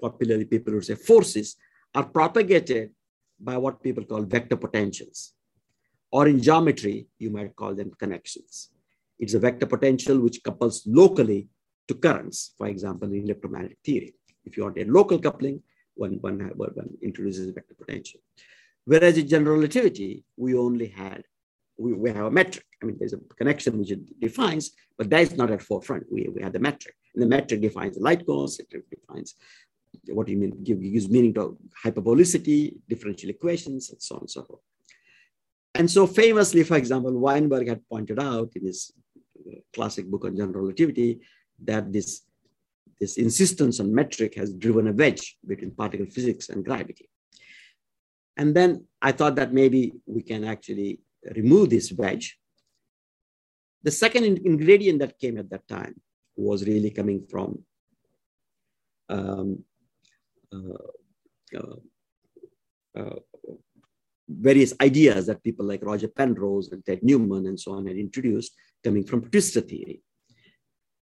popularly 0.01 0.45
people 0.45 0.75
would 0.75 0.85
say 0.85 0.95
forces 0.95 1.57
are 1.95 2.05
propagated 2.05 2.91
by 3.39 3.57
what 3.57 3.83
people 3.83 4.05
call 4.05 4.23
vector 4.23 4.57
potentials. 4.57 5.35
Or 6.13 6.27
in 6.29 6.43
geometry, 6.43 7.07
you 7.19 7.31
might 7.31 7.57
call 7.57 7.75
them 7.75 7.93
connections. 7.99 8.71
It's 9.19 9.35
a 9.35 9.39
vector 9.39 9.67
potential 9.67 10.19
which 10.19 10.43
couples 10.43 10.83
locally 10.87 11.49
to 11.89 11.95
currents, 11.95 12.55
for 12.57 12.67
example, 12.67 13.13
in 13.13 13.25
electromagnetic 13.25 13.79
theory. 13.85 14.15
If 14.45 14.57
you 14.57 14.65
want 14.65 14.79
a 14.79 14.85
local 14.85 15.19
coupling, 15.19 15.63
one, 15.95 16.19
one, 16.21 16.39
one 16.57 16.91
introduces 17.03 17.49
a 17.49 17.53
vector 17.53 17.75
potential. 17.75 18.21
Whereas 18.85 19.19
in 19.19 19.29
general 19.29 19.57
relativity, 19.57 20.25
we 20.37 20.55
only 20.55 20.89
had, 20.89 21.25
we, 21.81 21.93
we 21.95 22.11
have 22.11 22.26
a 22.26 22.31
metric. 22.31 22.66
I 22.83 22.87
mean, 22.87 22.97
there's 22.99 23.14
a 23.14 23.18
connection 23.39 23.78
which 23.78 23.91
it 23.91 24.20
defines, 24.20 24.72
but 24.99 25.09
that 25.11 25.22
is 25.22 25.37
not 25.37 25.51
at 25.51 25.62
forefront. 25.62 26.05
We, 26.12 26.28
we 26.35 26.43
have 26.43 26.53
the 26.53 26.59
metric. 26.59 26.95
And 27.14 27.22
the 27.22 27.26
metric 27.26 27.61
defines 27.62 27.97
the 27.97 28.03
light 28.03 28.24
course, 28.26 28.59
it 28.61 28.68
defines 28.91 29.35
what 30.07 30.28
you 30.28 30.37
mean, 30.37 30.62
give, 30.62 30.81
gives 30.81 31.09
meaning 31.09 31.35
to 31.35 31.59
hyperbolicity, 31.85 32.76
differential 32.89 33.31
equations, 33.31 33.91
and 33.91 34.01
so 34.01 34.16
on 34.16 34.20
and 34.20 34.31
so 34.31 34.45
forth. 34.45 34.61
And 35.74 35.91
so 35.91 36.07
famously, 36.07 36.62
for 36.64 36.76
example, 36.76 37.12
Weinberg 37.18 37.66
had 37.68 37.89
pointed 37.89 38.20
out 38.20 38.51
in 38.55 38.66
his 38.66 38.93
uh, 39.47 39.59
classic 39.74 40.07
book 40.07 40.24
on 40.24 40.37
general 40.37 40.62
relativity 40.62 41.20
that 41.64 41.93
this, 41.93 42.22
this 43.01 43.16
insistence 43.16 43.81
on 43.81 43.95
metric 43.95 44.35
has 44.37 44.53
driven 44.53 44.89
a 44.89 44.93
wedge 44.93 45.39
between 45.47 45.70
particle 45.72 46.07
physics 46.07 46.51
and 46.51 46.64
gravity. 46.64 47.09
And 48.37 48.55
then 48.55 48.85
I 49.03 49.12
thought 49.12 49.37
that 49.37 49.53
maybe 49.53 49.93
we 50.07 50.22
can 50.22 50.45
actually 50.45 51.01
remove 51.35 51.71
this 51.71 51.93
wedge. 51.93 52.39
The 53.83 53.91
second 53.91 54.25
in 54.25 54.47
ingredient 54.47 54.99
that 55.01 55.18
came 55.18 55.39
at 55.39 55.51
that 55.51 55.66
time 55.68 56.01
was 56.37 56.66
really 56.66 56.91
coming 56.91 57.27
from 57.31 57.64
um, 59.09 59.64
uh, 60.53 61.57
uh, 61.57 62.99
uh, 62.99 63.16
various 64.29 64.73
ideas 64.81 65.27
that 65.27 65.43
people 65.43 65.66
like 65.66 65.85
Roger 65.85 66.09
Penrose 66.09 66.71
and 66.71 66.85
Ted 66.85 67.03
Newman 67.03 67.47
and 67.47 67.59
so 67.59 67.73
on 67.73 67.87
had 67.87 67.97
introduced 67.97 68.53
coming 68.85 69.05
from 69.05 69.23
twistor 69.23 69.66
theory. 69.66 70.03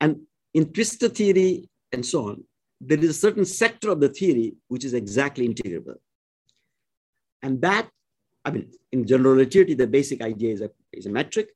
And 0.00 0.22
in 0.54 0.66
twistor 0.66 1.12
theory 1.12 1.68
and 1.92 2.04
so 2.04 2.28
on, 2.28 2.44
there 2.80 2.98
is 2.98 3.10
a 3.10 3.14
certain 3.14 3.44
sector 3.44 3.90
of 3.90 4.00
the 4.00 4.08
theory 4.08 4.54
which 4.68 4.84
is 4.84 4.94
exactly 4.94 5.48
integrable. 5.48 5.96
And 7.42 7.60
that, 7.62 7.88
I 8.46 8.50
mean, 8.52 8.70
in 8.92 9.06
general 9.12 9.34
relativity, 9.34 9.74
the 9.74 9.88
basic 9.98 10.22
idea 10.22 10.50
is 10.56 10.60
a, 10.60 10.70
is 10.92 11.06
a 11.06 11.10
metric, 11.10 11.48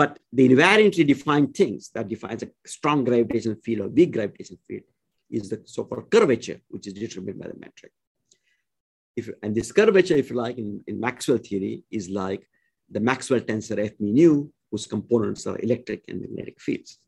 but 0.00 0.18
the 0.36 0.46
invariantly 0.50 1.04
defined 1.06 1.54
things 1.60 1.90
that 1.94 2.08
defines 2.08 2.42
a 2.42 2.50
strong 2.66 3.04
gravitational 3.04 3.56
field 3.64 3.80
or 3.80 3.88
weak 3.88 4.12
gravitational 4.12 4.60
field 4.68 4.82
is 5.30 5.48
the 5.48 5.62
so-called 5.64 6.10
curvature, 6.10 6.60
which 6.68 6.86
is 6.86 6.92
determined 6.92 7.38
by 7.40 7.48
the 7.48 7.58
metric. 7.58 7.92
If, 9.16 9.30
and 9.42 9.54
this 9.54 9.72
curvature, 9.72 10.16
if 10.22 10.30
you 10.30 10.36
like, 10.36 10.58
in, 10.58 10.84
in 10.86 11.00
Maxwell 11.00 11.38
theory, 11.38 11.84
is 11.90 12.10
like 12.10 12.46
the 12.90 13.00
Maxwell 13.00 13.40
tensor 13.40 13.78
F 13.84 13.92
mu, 13.98 14.12
nu, 14.12 14.52
whose 14.70 14.86
components 14.86 15.46
are 15.46 15.58
electric 15.58 16.04
and 16.08 16.20
magnetic 16.20 16.60
fields. 16.60 16.98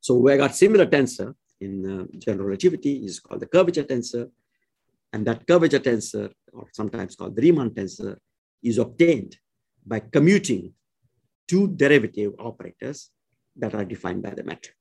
So 0.00 0.14
we 0.14 0.36
got 0.36 0.54
similar 0.54 0.86
tensor 0.86 1.34
in 1.60 1.72
uh, 2.00 2.04
general 2.18 2.46
relativity 2.46 3.04
is 3.04 3.20
called 3.20 3.40
the 3.40 3.46
curvature 3.46 3.84
tensor. 3.84 4.30
And 5.12 5.26
that 5.26 5.46
curvature 5.46 5.78
tensor, 5.78 6.32
or 6.52 6.66
sometimes 6.72 7.16
called 7.16 7.36
the 7.36 7.42
Riemann 7.42 7.70
tensor, 7.70 8.16
is 8.62 8.78
obtained 8.78 9.36
by 9.84 10.00
commuting 10.00 10.72
two 11.46 11.68
derivative 11.68 12.32
operators 12.38 13.10
that 13.56 13.74
are 13.74 13.84
defined 13.84 14.22
by 14.22 14.30
the 14.30 14.44
metric. 14.44 14.74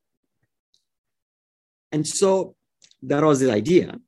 And 1.91 2.07
so 2.07 2.55
there 3.01 3.25
was 3.25 3.39
this 3.39 3.49
idea 3.49 3.99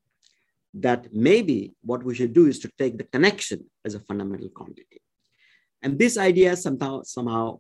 that 0.76 1.14
maybe 1.14 1.74
what 1.82 2.04
we 2.04 2.16
should 2.16 2.34
do 2.34 2.48
is 2.48 2.60
to 2.60 2.70
take 2.78 2.98
the 2.98 3.04
connection 3.04 3.70
as 3.86 3.96
a 3.96 4.00
fundamental 4.00 4.50
quantity. 4.50 5.02
And 5.82 6.00
this 6.00 6.18
idea 6.18 6.56
somehow, 6.56 7.04
somehow 7.04 7.60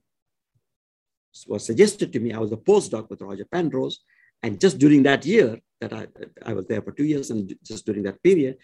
was 1.47 1.66
suggested 1.66 2.14
to 2.14 2.20
me. 2.20 2.34
I 2.34 2.39
was 2.39 2.51
a 2.51 2.57
postdoc 2.57 3.09
with 3.09 3.22
Roger 3.22 3.45
Penrose. 3.51 3.99
And 4.41 4.59
just 4.59 4.78
during 4.78 5.03
that 5.03 5.26
year 5.26 5.59
that 5.84 5.94
I, 6.02 6.04
I 6.50 6.54
was 6.54 6.66
there 6.68 6.82
for 6.82 6.92
two 6.92 7.08
years, 7.14 7.30
and 7.32 7.54
just 7.64 7.86
during 7.86 8.04
that 8.04 8.22
period, 8.24 8.58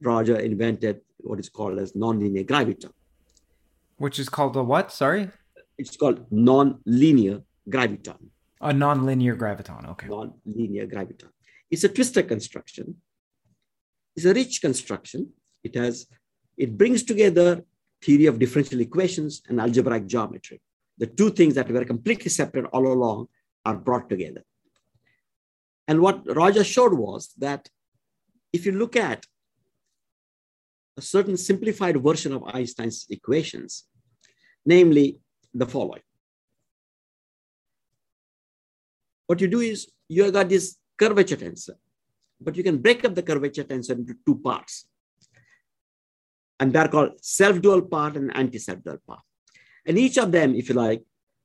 Roger 0.00 0.36
invented 0.50 1.00
what 1.18 1.38
is 1.38 1.48
called 1.48 1.78
as 1.78 1.92
nonlinear 1.92 2.46
graviton. 2.52 2.92
Which 4.04 4.18
is 4.18 4.28
called 4.28 4.56
a 4.56 4.62
what? 4.62 4.92
Sorry? 4.92 5.30
It's 5.78 5.96
called 5.96 6.18
nonlinear 6.30 7.42
graviton. 7.74 8.20
A 8.60 8.72
nonlinear 8.72 9.36
graviton. 9.42 9.82
Okay. 9.92 10.08
Nonlinear 10.08 10.86
graviton. 10.92 11.30
It's 11.70 11.84
a 11.84 11.88
twistor 11.88 12.26
construction. 12.26 12.96
It's 14.14 14.26
a 14.26 14.34
rich 14.34 14.60
construction. 14.60 15.20
It 15.62 15.74
has, 15.74 16.06
it 16.56 16.76
brings 16.76 17.02
together 17.02 17.64
theory 18.02 18.26
of 18.26 18.38
differential 18.38 18.80
equations 18.80 19.42
and 19.48 19.60
algebraic 19.60 20.06
geometry. 20.06 20.60
The 20.98 21.06
two 21.06 21.30
things 21.30 21.54
that 21.54 21.70
were 21.70 21.84
completely 21.84 22.30
separate 22.30 22.66
all 22.72 22.86
along 22.86 23.28
are 23.64 23.76
brought 23.76 24.08
together. 24.08 24.42
And 25.88 26.00
what 26.00 26.22
Roger 26.34 26.64
showed 26.64 26.94
was 26.94 27.32
that 27.38 27.68
if 28.52 28.66
you 28.66 28.72
look 28.72 28.96
at 28.96 29.26
a 30.96 31.02
certain 31.02 31.36
simplified 31.36 32.02
version 32.02 32.32
of 32.32 32.42
Einstein's 32.46 33.06
equations, 33.10 33.84
namely 34.64 35.18
the 35.52 35.66
following. 35.66 36.02
What 39.26 39.40
you 39.40 39.48
do 39.48 39.60
is 39.60 39.88
you 40.08 40.24
have 40.24 40.32
got 40.32 40.48
this 40.48 40.76
curvature 40.98 41.36
tensor, 41.36 41.74
but 42.40 42.56
you 42.56 42.62
can 42.62 42.78
break 42.78 43.04
up 43.04 43.14
the 43.14 43.22
curvature 43.22 43.64
tensor 43.64 43.90
into 43.90 44.14
two 44.24 44.36
parts. 44.38 44.86
And 46.58 46.72
they're 46.72 46.88
called 46.88 47.12
self-dual 47.20 47.82
part 47.82 48.16
and 48.16 48.34
anti-self-dual 48.34 48.98
part. 49.06 49.20
And 49.86 49.98
each 49.98 50.16
of 50.16 50.32
them, 50.32 50.54
if 50.54 50.68
you 50.68 50.74
like, 50.74 51.02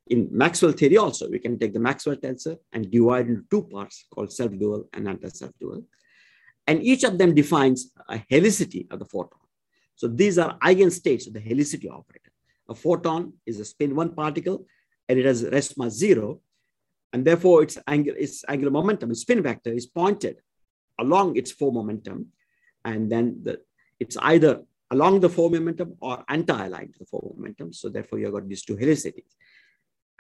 in 0.08 0.28
Maxwell 0.32 0.72
theory 0.72 0.98
also, 0.98 1.30
we 1.30 1.40
can 1.40 1.58
take 1.58 1.74
the 1.74 1.80
Maxwell 1.80 2.16
tensor 2.16 2.58
and 2.74 2.90
divide 2.92 3.28
into 3.28 3.44
two 3.50 3.64
parts 3.64 4.06
called 4.14 4.32
self-dual 4.32 4.90
and 4.94 5.08
anti-self-dual. 5.08 5.84
And 6.68 6.84
each 6.84 7.04
of 7.04 7.18
them 7.18 7.34
defines 7.34 7.92
a 8.10 8.18
helicity 8.32 8.92
of 8.92 9.00
the 9.00 9.06
photon. 9.06 9.40
So 9.96 10.08
these 10.08 10.38
are 10.38 10.58
eigenstates 10.60 11.28
of 11.28 11.34
the 11.34 11.40
helicity 11.40 11.90
operator. 11.90 12.32
A 12.70 12.76
photon 12.76 13.34
is 13.46 13.60
a 13.60 13.66
spin 13.66 13.96
one 13.96 14.14
particle 14.14 14.66
and 15.08 15.20
it 15.20 15.26
has 15.26 15.44
rest 15.44 15.78
mass 15.78 15.94
zero. 15.94 16.42
And 17.14 17.26
therefore 17.26 17.64
its, 17.64 17.78
angle, 17.88 18.16
its 18.18 18.44
angular 18.48 18.72
momentum, 18.72 19.12
its 19.12 19.22
spin 19.22 19.44
vector 19.44 19.72
is 19.72 19.86
pointed 19.86 20.38
along 21.00 21.36
its 21.36 21.52
four 21.52 21.72
momentum. 21.72 22.28
And 22.86 23.12
then 23.12 23.42
the, 23.44 23.62
it's 24.00 24.18
either 24.18 24.64
along 24.90 25.20
the 25.20 25.30
four 25.30 25.50
momentum 25.50 25.96
or 26.02 26.24
anti-aligned 26.28 26.94
to 26.94 27.00
the 27.00 27.06
four 27.06 27.34
momentum. 27.36 27.74
So 27.74 27.90
therefore 27.90 28.20
you 28.20 28.26
have 28.26 28.34
got 28.34 28.48
these 28.48 28.64
two 28.64 28.76
helicities. 28.76 29.36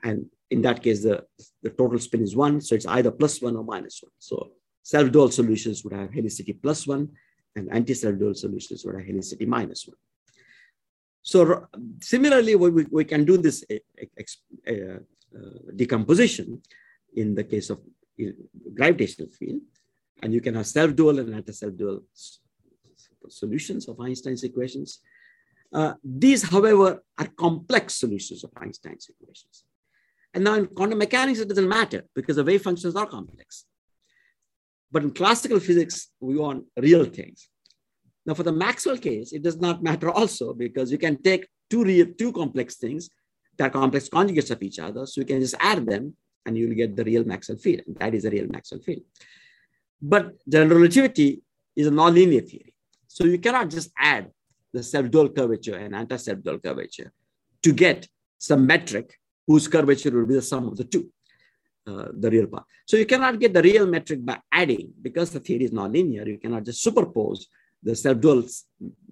And 0.04 0.26
in 0.49 0.62
that 0.64 0.82
case, 0.84 1.04
the, 1.04 1.26
the 1.64 1.70
total 1.70 1.99
spin 1.99 2.24
is 2.24 2.36
one. 2.36 2.62
So 2.62 2.76
it's 2.76 2.86
either 2.86 3.12
plus 3.12 3.41
one 3.41 3.56
or 3.56 3.64
minus 3.64 4.02
one. 4.02 4.12
So 4.20 4.52
self-dual 4.84 5.32
solutions 5.32 5.84
would 5.84 5.93
have 5.93 6.10
helicity 6.10 6.60
plus 6.62 6.88
one 6.88 7.10
and 7.56 7.72
anti-self-dual 7.72 8.36
solutions 8.36 8.84
would 8.86 8.95
have 8.95 9.06
helicity 9.06 9.47
minus 9.47 9.88
one. 9.88 9.97
So 11.24 11.68
similarly, 12.02 12.56
we, 12.56 12.86
we 12.89 13.06
can 13.06 13.26
do 13.26 13.38
this 13.38 13.64
uh, 13.70 14.72
uh, 14.72 14.99
decomposition 15.76 16.62
in 17.16 17.36
the 17.36 17.43
case 17.43 17.70
of 17.70 17.80
gravitational 18.74 19.30
field. 19.30 19.62
And 20.24 20.34
you 20.34 20.41
can 20.41 20.56
have 20.56 20.68
self-dual 20.68 21.20
and 21.20 21.34
anti-self-dual 21.34 22.04
solutions 23.30 23.88
of 23.88 23.99
Einstein's 23.99 24.43
equations. 24.43 24.99
Uh, 25.74 25.93
these, 26.04 26.43
however, 26.49 27.04
are 27.18 27.28
complex 27.38 27.95
solutions 27.95 28.43
of 28.43 28.52
Einstein's 28.58 29.10
equations. 29.10 29.64
And 30.34 30.43
now 30.43 30.53
in 30.55 30.67
quantum 30.67 30.99
mechanics, 30.99 31.39
it 31.39 31.49
doesn't 31.49 31.67
matter 31.67 32.03
because 32.15 32.38
the 32.38 32.43
wave 32.43 32.61
functions 32.61 32.95
are 32.95 33.05
complex. 33.05 33.65
But 34.91 35.03
in 35.03 35.11
classical 35.11 35.59
physics, 35.59 36.09
we 36.19 36.38
want 36.38 36.65
real 36.77 37.05
things. 37.05 37.49
Now, 38.25 38.34
for 38.34 38.43
the 38.43 38.51
Maxwell 38.51 38.97
case, 38.97 39.34
it 39.34 39.41
does 39.41 39.57
not 39.57 39.82
matter 39.82 40.09
also 40.09 40.53
because 40.53 40.91
you 40.91 40.97
can 40.97 41.21
take 41.21 41.47
two 41.69 41.84
real, 41.84 42.07
two 42.17 42.32
complex 42.32 42.75
things 42.75 43.09
that 43.57 43.67
are 43.67 43.69
complex 43.69 44.09
conjugates 44.09 44.51
of 44.51 44.61
each 44.61 44.79
other. 44.79 45.05
So 45.05 45.21
you 45.21 45.25
can 45.25 45.39
just 45.39 45.55
add 45.59 45.86
them 45.86 46.15
and 46.45 46.57
you'll 46.57 46.75
get 46.75 46.95
the 46.95 47.03
real 47.03 47.23
Maxwell 47.23 47.57
field. 47.57 47.82
And 47.88 47.95
that 47.97 48.13
is 48.13 48.25
a 48.25 48.29
real 48.29 48.47
Maxwell 48.47 48.82
field. 48.82 49.03
But 50.01 50.34
general 50.47 50.77
relativity 50.77 51.41
is 51.75 51.88
a 51.88 51.91
nonlinear 51.91 52.47
theory. 52.47 52.73
So 53.07 53.25
you 53.25 53.39
cannot 53.39 53.69
just 53.69 53.91
add 53.97 54.32
the 54.73 54.84
self-dual 54.84 55.29
curvature 55.29 55.75
and 55.75 55.95
anti-self-dual 55.95 56.59
curvature 56.59 57.11
to 57.63 57.71
get 57.71 58.07
some 58.38 58.65
metric 58.65 59.19
whose 59.47 59.67
curvature 59.67 60.11
will 60.11 60.25
be 60.25 60.35
the 60.35 60.41
sum 60.41 60.67
of 60.67 60.77
the 60.77 60.83
two, 60.83 61.09
uh, 61.87 62.07
the 62.13 62.29
real 62.29 62.47
part. 62.47 62.65
So 62.85 62.97
you 62.97 63.05
cannot 63.05 63.39
get 63.39 63.53
the 63.53 63.61
real 63.61 63.85
metric 63.85 64.23
by 64.23 64.39
adding 64.51 64.93
because 65.01 65.31
the 65.31 65.39
theory 65.39 65.65
is 65.65 65.71
nonlinear. 65.71 66.27
You 66.27 66.37
cannot 66.37 66.63
just 66.63 66.85
superpose 66.85 67.45
the 67.83 67.95
self-dual 67.95 68.43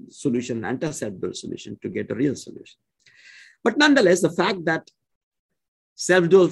solution, 0.10 0.58
and 0.58 0.66
anti-self-dual 0.66 1.34
solution 1.34 1.78
to 1.82 1.90
get 1.90 2.12
a 2.12 2.16
real 2.16 2.36
solution. 2.36 2.78
But 3.64 3.78
nonetheless, 3.78 4.22
the 4.22 4.30
fact 4.30 4.64
that 4.66 4.88
self-dual, 5.96 6.50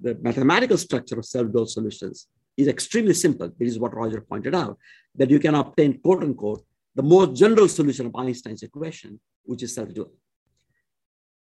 the 0.00 0.18
mathematical 0.20 0.76
structure 0.76 1.18
of 1.18 1.24
self-dual 1.24 1.66
solutions 1.66 2.26
is 2.56 2.66
extremely 2.66 3.14
simple. 3.14 3.52
This 3.56 3.70
is 3.70 3.78
what 3.78 3.94
Roger 3.94 4.20
pointed 4.20 4.54
out, 4.54 4.76
that 5.14 5.30
you 5.30 5.38
can 5.38 5.54
obtain, 5.54 6.00
quote 6.00 6.24
unquote, 6.24 6.64
the 6.96 7.02
most 7.04 7.38
general 7.38 7.68
solution 7.68 8.06
of 8.06 8.16
Einstein's 8.16 8.64
equation, 8.64 9.20
which 9.44 9.62
is 9.62 9.72
self-dual. 9.74 10.12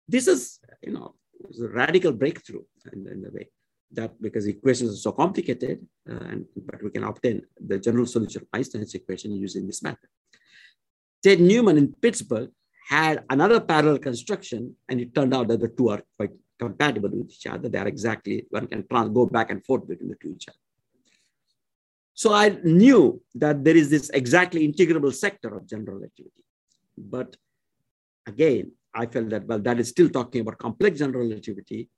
This 0.06 0.28
is, 0.28 0.60
you 0.82 0.92
know, 0.92 1.16
a 1.60 1.68
radical 1.68 2.12
breakthrough 2.12 2.64
in, 2.94 3.08
in 3.08 3.22
the 3.22 3.32
way 3.32 3.50
that 3.92 4.22
because 4.22 4.48
equations 4.48 4.92
are 4.92 5.02
so 5.02 5.12
complicated, 5.12 5.86
uh, 6.10 6.24
and, 6.32 6.46
but 6.66 6.84
we 6.84 6.90
can 6.90 7.04
obtain 7.04 7.42
the 7.66 7.80
general 7.80 8.06
solution 8.06 8.42
of 8.42 8.48
Einstein's 8.54 8.94
equation 8.94 9.32
using 9.32 9.66
this 9.66 9.82
method. 9.82 10.10
Ted 11.24 11.40
Newman 11.40 11.78
in 11.78 11.94
Pittsburgh 11.94 12.52
had 12.90 13.24
another 13.30 13.60
parallel 13.60 14.00
construction, 14.00 14.76
and 14.90 15.00
it 15.00 15.16
turned 15.16 15.34
out 15.34 15.48
that 15.48 15.62
the 15.62 15.70
two 15.70 15.90
are 15.90 16.02
quite 16.18 16.32
compatible 16.60 17.10
with 17.10 17.32
each 17.32 17.48
other. 17.48 17.70
They 17.70 17.78
are 17.78 17.88
exactly, 17.88 18.46
one 18.50 18.68
can 18.68 18.86
go 19.14 19.26
back 19.26 19.52
and 19.52 19.66
forth 19.66 19.88
between 19.88 20.10
the 20.10 20.16
two 20.16 20.34
each 20.36 20.48
other. 20.50 20.58
So 22.14 22.34
I 22.34 22.58
knew 22.64 23.22
that 23.36 23.64
there 23.64 23.78
is 23.78 23.90
this 23.90 24.10
exactly 24.10 24.68
integrable 24.68 25.14
sector 25.14 25.56
of 25.56 25.68
general 25.68 25.98
relativity. 25.98 26.44
But 26.98 27.36
again, 28.26 28.72
I 28.98 29.06
felt 29.06 29.30
that, 29.30 29.46
well, 29.46 29.60
that 29.60 29.80
is 29.80 29.90
still 29.90 30.10
talking 30.10 30.42
about 30.42 30.58
complex 30.58 31.00
general 31.00 31.28
relativity. 31.28 31.90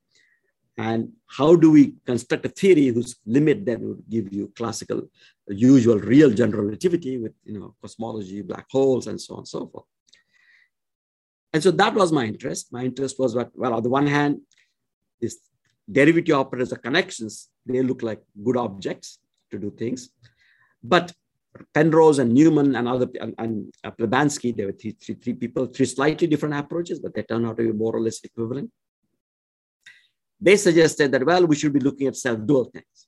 And 0.77 1.13
how 1.27 1.55
do 1.55 1.71
we 1.71 1.95
construct 2.05 2.45
a 2.45 2.49
theory 2.49 2.87
whose 2.87 3.15
limit 3.25 3.65
then 3.65 3.81
would 3.87 4.03
give 4.09 4.31
you 4.33 4.51
classical, 4.55 5.09
usual, 5.47 5.99
real 5.99 6.31
general 6.31 6.63
relativity 6.65 7.17
with 7.17 7.33
you 7.43 7.59
know 7.59 7.75
cosmology, 7.81 8.41
black 8.41 8.65
holes, 8.71 9.07
and 9.07 9.19
so 9.19 9.33
on 9.33 9.39
and 9.39 9.47
so 9.47 9.67
forth. 9.67 9.85
And 11.53 11.61
so 11.63 11.71
that 11.71 11.95
was 11.95 12.11
my 12.11 12.25
interest. 12.25 12.71
My 12.71 12.83
interest 12.83 13.19
was 13.19 13.35
what, 13.35 13.49
well, 13.55 13.73
on 13.73 13.83
the 13.83 13.89
one 13.89 14.07
hand, 14.07 14.41
these 15.19 15.37
derivative 15.91 16.35
operators 16.35 16.71
or 16.71 16.77
connections, 16.77 17.49
they 17.65 17.81
look 17.81 18.01
like 18.03 18.21
good 18.43 18.57
objects 18.57 19.19
to 19.51 19.57
do 19.57 19.71
things. 19.71 20.09
But 20.83 21.11
Penrose 21.74 22.20
and 22.20 22.34
Newman 22.34 22.76
and 22.76 22.88
other 22.88 23.07
and, 23.20 23.34
and 23.38 23.74
uh, 23.84 23.91
Plebanski, 23.91 24.55
there 24.55 24.68
were 24.68 24.74
three, 24.74 24.91
three, 24.91 25.16
three 25.16 25.34
people, 25.34 25.66
three 25.66 25.86
slightly 25.86 26.28
different 26.28 26.55
approaches, 26.55 26.99
but 26.99 27.14
they 27.14 27.24
turned 27.24 27.45
out 27.45 27.57
to 27.57 27.64
be 27.64 27.72
more 27.72 27.95
or 27.95 28.01
less 28.01 28.24
equivalent. 28.24 28.72
They 30.39 30.55
suggested 30.55 31.12
that, 31.12 31.26
well, 31.26 31.45
we 31.45 31.55
should 31.55 31.74
be 31.74 31.80
looking 31.80 32.07
at 32.07 32.16
self-dual 32.16 32.66
things. 32.66 33.07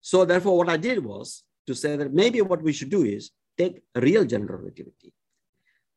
So 0.00 0.24
therefore, 0.24 0.56
what 0.56 0.68
I 0.68 0.76
did 0.76 1.04
was 1.04 1.44
to 1.66 1.74
say 1.74 1.96
that 1.96 2.12
maybe 2.12 2.40
what 2.40 2.62
we 2.62 2.72
should 2.72 2.90
do 2.90 3.04
is 3.04 3.30
take 3.56 3.82
real 3.94 4.24
general 4.24 4.58
relativity, 4.58 5.12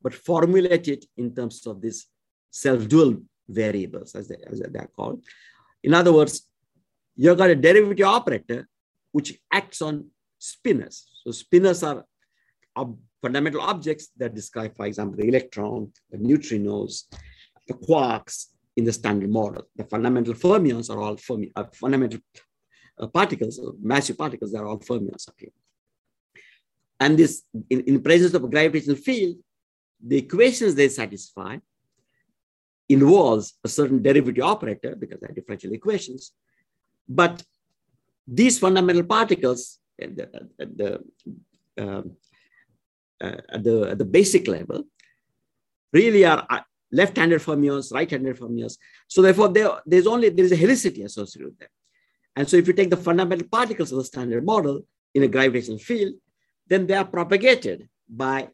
but 0.02 0.14
formulate 0.14 0.88
it 0.88 1.06
in 1.18 1.34
terms 1.34 1.66
of 1.66 1.82
these 1.82 2.08
self-dual 2.52 3.22
variables, 3.48 4.16
as 4.16 4.28
they, 4.28 4.38
as 4.48 4.60
they 4.60 4.80
are 4.80 4.90
called. 4.96 5.24
In 5.84 5.94
other 5.94 6.12
words, 6.12 6.48
you've 7.16 7.38
got 7.38 7.50
a 7.50 7.56
derivative 7.56 8.06
operator 8.06 8.68
which 9.12 9.40
acts 9.52 9.82
on 9.82 10.10
spinors. 10.40 11.04
So 11.24 11.32
spinors 11.32 11.86
are 11.88 12.06
ob 12.76 12.98
fundamental 13.22 13.62
objects 13.62 14.10
that 14.18 14.36
describe, 14.36 14.76
for 14.76 14.86
example, 14.86 15.18
the 15.18 15.28
electron, 15.28 15.92
the 16.12 16.18
neutrinos, 16.18 17.04
the 17.68 17.74
quarks 17.74 18.48
in 18.76 18.86
the 18.86 18.94
standard 18.94 19.30
model. 19.30 19.64
The 19.76 19.86
fundamental 19.86 20.34
fermions 20.34 20.90
are 20.90 21.02
all 21.02 21.18
fermi 21.18 21.52
uh, 21.56 21.66
fundamental 21.74 22.20
uh, 23.00 23.08
particles, 23.08 23.60
uh, 23.60 23.72
massive 23.82 24.18
particles, 24.18 24.52
they 24.52 24.60
are 24.60 24.68
all 24.68 24.80
fermions 24.80 25.28
up 25.28 25.36
here. 25.38 25.52
And 27.00 27.18
this, 27.18 27.44
in, 27.70 27.82
in 27.82 28.02
presence 28.02 28.34
of 28.34 28.44
a 28.44 28.48
gravitational 28.48 28.96
field, 28.96 29.38
the 30.06 30.18
equations 30.18 30.76
they 30.76 30.90
satisfy 30.90 31.58
involves 32.90 33.54
a 33.64 33.68
certain 33.68 34.02
derivative 34.02 34.44
operator 34.44 34.96
because 34.96 35.20
they're 35.20 35.34
differential 35.34 35.74
equations. 35.74 36.32
But 37.08 37.44
these 38.28 38.60
fundamental 38.60 39.04
particles 39.04 39.80
at 40.02 40.16
the, 40.16 40.50
at 40.60 40.78
the, 40.78 41.04
um, 41.78 42.12
uh, 43.22 43.38
at 43.50 43.64
the, 43.64 43.90
at 43.92 43.98
the 43.98 44.06
basic 44.06 44.48
level 44.48 44.84
really 45.94 46.26
are 46.26 46.46
uh, 46.50 46.60
left-handed 46.92 47.42
fermions, 47.42 47.94
right-handed 47.94 48.38
fermions. 48.38 48.78
So 49.08 49.22
therefore, 49.22 49.50
there, 49.50 49.70
there's 49.86 50.08
only 50.08 50.30
there 50.30 50.46
is 50.46 50.52
a 50.52 50.58
helicity 50.58 51.04
associated 51.04 51.48
with 51.50 51.60
them. 51.60 51.70
And 52.36 52.48
so 52.48 52.58
if 52.58 52.68
you 52.68 52.74
take 52.74 52.90
the 52.90 52.98
fundamental 52.98 53.48
particles 53.48 53.92
of 53.92 53.98
the 53.98 54.04
standard 54.04 54.46
model 54.46 54.82
in 55.16 55.24
a 55.24 55.28
gravitational 55.28 55.80
field, 55.80 56.14
then 56.68 56.86
they 56.86 56.94
are 56.94 57.06
propagated 57.06 57.90
by 58.08 58.50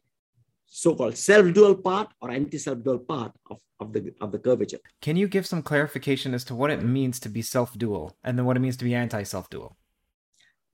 so-called 0.66 1.16
self-dual 1.16 1.76
part 1.76 2.08
or 2.20 2.30
anti-self-dual 2.30 3.00
part 3.00 3.32
of, 3.50 3.60
of, 3.78 3.92
the, 3.92 4.12
of 4.20 4.32
the 4.32 4.38
curvature. 4.38 4.78
Can 5.00 5.16
you 5.16 5.28
give 5.28 5.46
some 5.46 5.62
clarification 5.62 6.34
as 6.34 6.44
to 6.44 6.54
what 6.54 6.70
it 6.70 6.82
means 6.82 7.20
to 7.20 7.28
be 7.28 7.42
self-dual 7.42 8.16
and 8.24 8.38
then 8.38 8.46
what 8.46 8.56
it 8.56 8.60
means 8.60 8.76
to 8.78 8.84
be 8.84 8.94
anti-self-dual? 8.94 9.76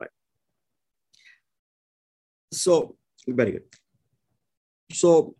Right. 0.00 0.10
So, 2.52 2.96
very 3.26 3.52
good. 3.52 3.64
So, 4.92 5.36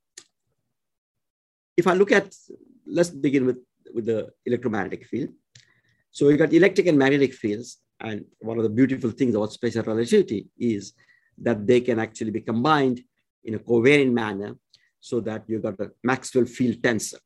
if 1.77 1.87
I 1.87 1.95
look 1.95 2.13
at, 2.13 2.35
let's 2.87 3.11
begin 3.11 3.47
with, 3.47 3.59
with 3.95 4.07
the 4.07 4.31
electromagnetic 4.47 5.07
field. 5.07 5.31
So 6.11 6.27
we 6.27 6.37
got 6.37 6.53
electric 6.53 6.87
and 6.87 6.99
magnetic 6.99 7.35
fields. 7.35 7.79
And 8.01 8.25
one 8.41 8.59
of 8.59 8.65
the 8.65 8.71
beautiful 8.71 9.11
things 9.11 9.35
about 9.35 9.53
special 9.53 9.83
relativity 9.83 10.49
is 10.59 10.93
that 11.39 11.67
they 11.67 11.81
can 11.81 11.99
actually 11.99 12.31
be 12.31 12.41
combined 12.41 13.01
in 13.45 13.55
a 13.55 13.59
covariant 13.59 14.13
manner 14.13 14.57
so 15.01 15.21
that 15.21 15.45
you 15.49 15.59
got 15.61 15.81
a 15.81 15.91
Maxwell 16.03 16.45
field 16.45 16.77
tensor. 16.83 17.21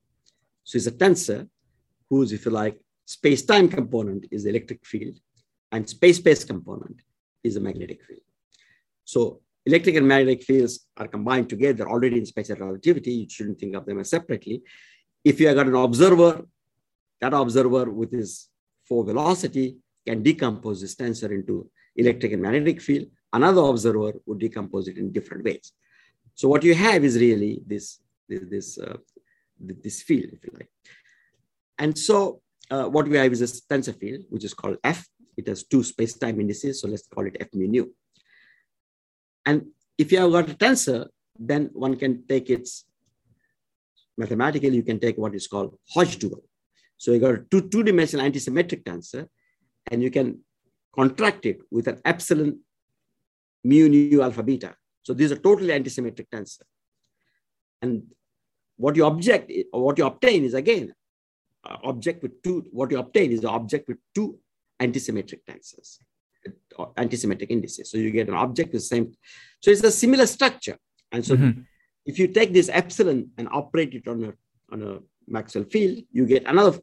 So 0.62 0.76
it's 0.76 0.86
a 0.86 0.92
tensor 0.92 1.48
whose, 2.08 2.32
if 2.32 2.44
you 2.44 2.52
like, 2.52 2.78
space-time 3.06 3.68
component 3.68 4.26
is 4.30 4.44
the 4.44 4.50
electric 4.50 4.84
field 4.86 5.18
and 5.72 5.88
space-space 5.88 6.44
component 6.44 7.02
is 7.42 7.56
a 7.56 7.60
magnetic 7.60 8.02
field. 8.04 8.20
So 9.04 9.40
electric 9.66 9.96
and 9.96 10.06
magnetic 10.06 10.42
fields 10.42 10.86
are 10.96 11.08
combined 11.08 11.48
together 11.48 11.88
already 11.88 12.18
in 12.18 12.26
special 12.26 12.56
relativity. 12.56 13.12
You 13.12 13.28
shouldn't 13.28 13.58
think 13.58 13.74
of 13.74 13.86
them 13.86 13.98
as 14.00 14.10
separately. 14.10 14.62
If 15.24 15.40
you 15.40 15.46
have 15.48 15.56
got 15.56 15.66
an 15.66 15.74
observer, 15.74 16.46
that 17.20 17.32
observer 17.32 17.90
with 17.90 18.12
his 18.12 18.48
four 18.84 19.04
velocity 19.04 19.78
can 20.06 20.22
decompose 20.22 20.80
this 20.80 20.94
tensor 20.94 21.30
into 21.30 21.70
electric 21.96 22.32
and 22.32 22.42
magnetic 22.42 22.80
field. 22.80 23.06
Another 23.32 23.62
observer 23.62 24.12
would 24.26 24.38
decompose 24.38 24.88
it 24.88 24.98
in 24.98 25.12
different 25.12 25.44
ways. 25.44 25.72
So 26.34 26.48
what 26.48 26.62
you 26.62 26.74
have 26.74 27.04
is 27.04 27.18
really 27.18 27.62
this, 27.66 28.00
this, 28.28 28.42
this, 28.50 28.78
uh, 28.78 28.98
this 29.58 30.02
field, 30.02 30.30
if 30.32 30.44
you 30.44 30.50
like. 30.52 30.68
And 31.78 31.96
so 31.96 32.42
uh, 32.70 32.84
what 32.84 33.08
we 33.08 33.16
have 33.16 33.32
is 33.32 33.40
a 33.40 33.46
tensor 33.72 33.98
field, 33.98 34.24
which 34.28 34.44
is 34.44 34.52
called 34.52 34.76
F. 34.84 35.06
It 35.36 35.48
has 35.48 35.64
two 35.64 35.82
space-time 35.82 36.38
indices, 36.40 36.80
so 36.80 36.88
let's 36.88 37.06
call 37.06 37.26
it 37.26 37.36
F 37.40 37.48
mu 37.54 37.66
nu. 37.66 37.90
And 39.46 39.66
if 39.98 40.12
you 40.12 40.18
have 40.18 40.32
got 40.32 40.50
a 40.50 40.54
tensor, 40.54 41.08
then 41.38 41.70
one 41.72 41.96
can 41.96 42.26
take 42.26 42.50
its, 42.50 42.84
mathematically, 44.16 44.70
you 44.70 44.82
can 44.82 44.98
take 45.00 45.18
what 45.18 45.34
is 45.34 45.46
called 45.46 45.78
Hodge 45.90 46.18
dual. 46.18 46.42
So 46.96 47.12
you 47.12 47.18
got 47.18 47.34
a 47.34 47.44
two, 47.50 47.68
two-dimensional 47.68 48.24
antisymmetric 48.24 48.84
tensor, 48.84 49.28
and 49.90 50.02
you 50.02 50.10
can 50.10 50.40
contract 50.94 51.44
it 51.44 51.58
with 51.70 51.88
an 51.88 52.00
epsilon 52.04 52.60
mu 53.64 53.88
nu 53.88 54.22
alpha 54.22 54.42
beta. 54.42 54.74
So 55.02 55.12
these 55.12 55.32
are 55.32 55.36
totally 55.36 55.70
antisymmetric 55.70 56.28
tensor. 56.32 56.62
And 57.82 58.04
what 58.76 58.96
you 58.96 59.04
object 59.04 59.52
or 59.72 59.84
what 59.84 59.98
you 59.98 60.06
obtain 60.06 60.44
is 60.44 60.54
again 60.54 60.94
object 61.64 62.22
with 62.22 62.42
two, 62.42 62.64
what 62.72 62.90
you 62.90 62.98
obtain 62.98 63.32
is 63.32 63.40
the 63.40 63.48
object 63.48 63.88
with 63.88 63.98
two 64.14 64.38
antisymmetric 64.80 65.40
tensors, 65.48 65.98
antisymmetric 66.96 67.50
indices. 67.50 67.90
So 67.90 67.98
you 67.98 68.10
get 68.10 68.28
an 68.28 68.34
object 68.34 68.72
with 68.72 68.82
the 68.82 68.86
same. 68.86 69.12
So 69.60 69.70
it's 69.70 69.82
a 69.82 69.90
similar 69.90 70.26
structure. 70.26 70.78
And 71.12 71.24
so 71.24 71.36
mm-hmm. 71.36 71.60
if 72.06 72.18
you 72.18 72.28
take 72.28 72.52
this 72.52 72.68
epsilon 72.68 73.30
and 73.38 73.48
operate 73.52 73.94
it 73.94 74.08
on 74.08 74.24
a, 74.24 74.32
on 74.74 74.82
a 74.82 74.98
Maxwell 75.28 75.64
field, 75.64 75.98
you 76.10 76.26
get 76.26 76.44
another 76.46 76.78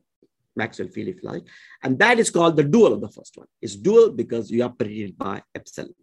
Maxwell 0.55 0.87
field, 0.87 1.09
if 1.09 1.23
you 1.23 1.29
like. 1.29 1.43
And 1.83 1.99
that 1.99 2.19
is 2.19 2.29
called 2.29 2.55
the 2.55 2.63
dual 2.63 2.93
of 2.93 3.01
the 3.01 3.09
first 3.09 3.37
one. 3.37 3.47
It's 3.61 3.75
dual 3.75 4.11
because 4.11 4.49
you 4.51 4.63
operate 4.63 5.09
it 5.09 5.17
by 5.17 5.41
epsilon. 5.55 5.93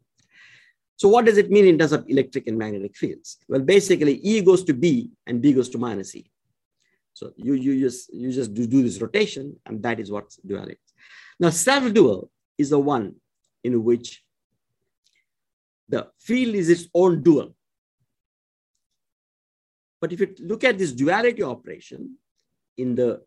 So 0.96 1.08
what 1.08 1.26
does 1.26 1.38
it 1.38 1.50
mean 1.50 1.66
in 1.66 1.78
terms 1.78 1.92
of 1.92 2.04
electric 2.08 2.48
and 2.48 2.58
magnetic 2.58 2.96
fields? 2.96 3.38
Well, 3.48 3.60
basically 3.60 4.14
E 4.16 4.40
goes 4.42 4.64
to 4.64 4.74
B 4.74 5.10
and 5.26 5.40
B 5.40 5.52
goes 5.52 5.68
to 5.70 5.78
minus 5.78 6.14
E. 6.16 6.30
So 7.14 7.32
you, 7.36 7.54
you 7.54 7.80
just, 7.80 8.12
you 8.12 8.32
just 8.32 8.52
do, 8.52 8.66
do 8.66 8.82
this 8.82 9.00
rotation 9.00 9.56
and 9.66 9.82
that 9.82 10.00
is 10.00 10.10
what 10.10 10.34
duality. 10.44 10.78
Now 11.38 11.50
self-dual 11.50 12.30
is 12.56 12.70
the 12.70 12.78
one 12.78 13.14
in 13.64 13.84
which 13.84 14.22
the 15.88 16.08
field 16.18 16.54
is 16.54 16.68
its 16.68 16.86
own 16.94 17.22
dual. 17.22 17.54
But 20.00 20.12
if 20.12 20.20
you 20.20 20.34
look 20.40 20.64
at 20.64 20.78
this 20.78 20.92
duality 20.92 21.42
operation 21.42 22.16
in 22.76 22.94
the 22.94 23.22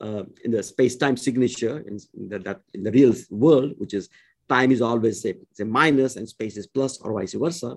uh, 0.00 0.22
in 0.44 0.52
the 0.52 0.62
space-time 0.62 1.16
signature 1.16 1.78
in, 1.80 1.98
the, 2.28 2.38
that, 2.38 2.60
in 2.72 2.84
the 2.84 2.92
real 2.92 3.12
world, 3.30 3.72
which 3.78 3.94
is 3.94 4.08
time 4.48 4.70
is 4.70 4.80
always 4.80 5.20
say, 5.20 5.34
say 5.52 5.64
minus 5.64 6.16
and 6.16 6.28
space 6.28 6.56
is 6.56 6.68
plus 6.68 7.00
or 7.00 7.12
vice 7.14 7.34
versa. 7.34 7.76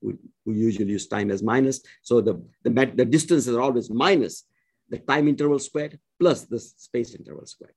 We, 0.00 0.14
we 0.46 0.54
usually 0.54 0.86
use 0.86 1.06
time 1.06 1.30
as 1.30 1.42
minus. 1.42 1.82
So 2.02 2.22
the, 2.22 2.42
the, 2.62 2.70
the 2.70 3.04
distances 3.04 3.54
are 3.54 3.60
always 3.60 3.90
minus 3.90 4.44
the 4.88 4.98
time 4.98 5.28
interval 5.28 5.58
squared 5.58 5.98
plus 6.18 6.44
the 6.46 6.58
space 6.58 7.14
interval 7.14 7.44
squared. 7.44 7.74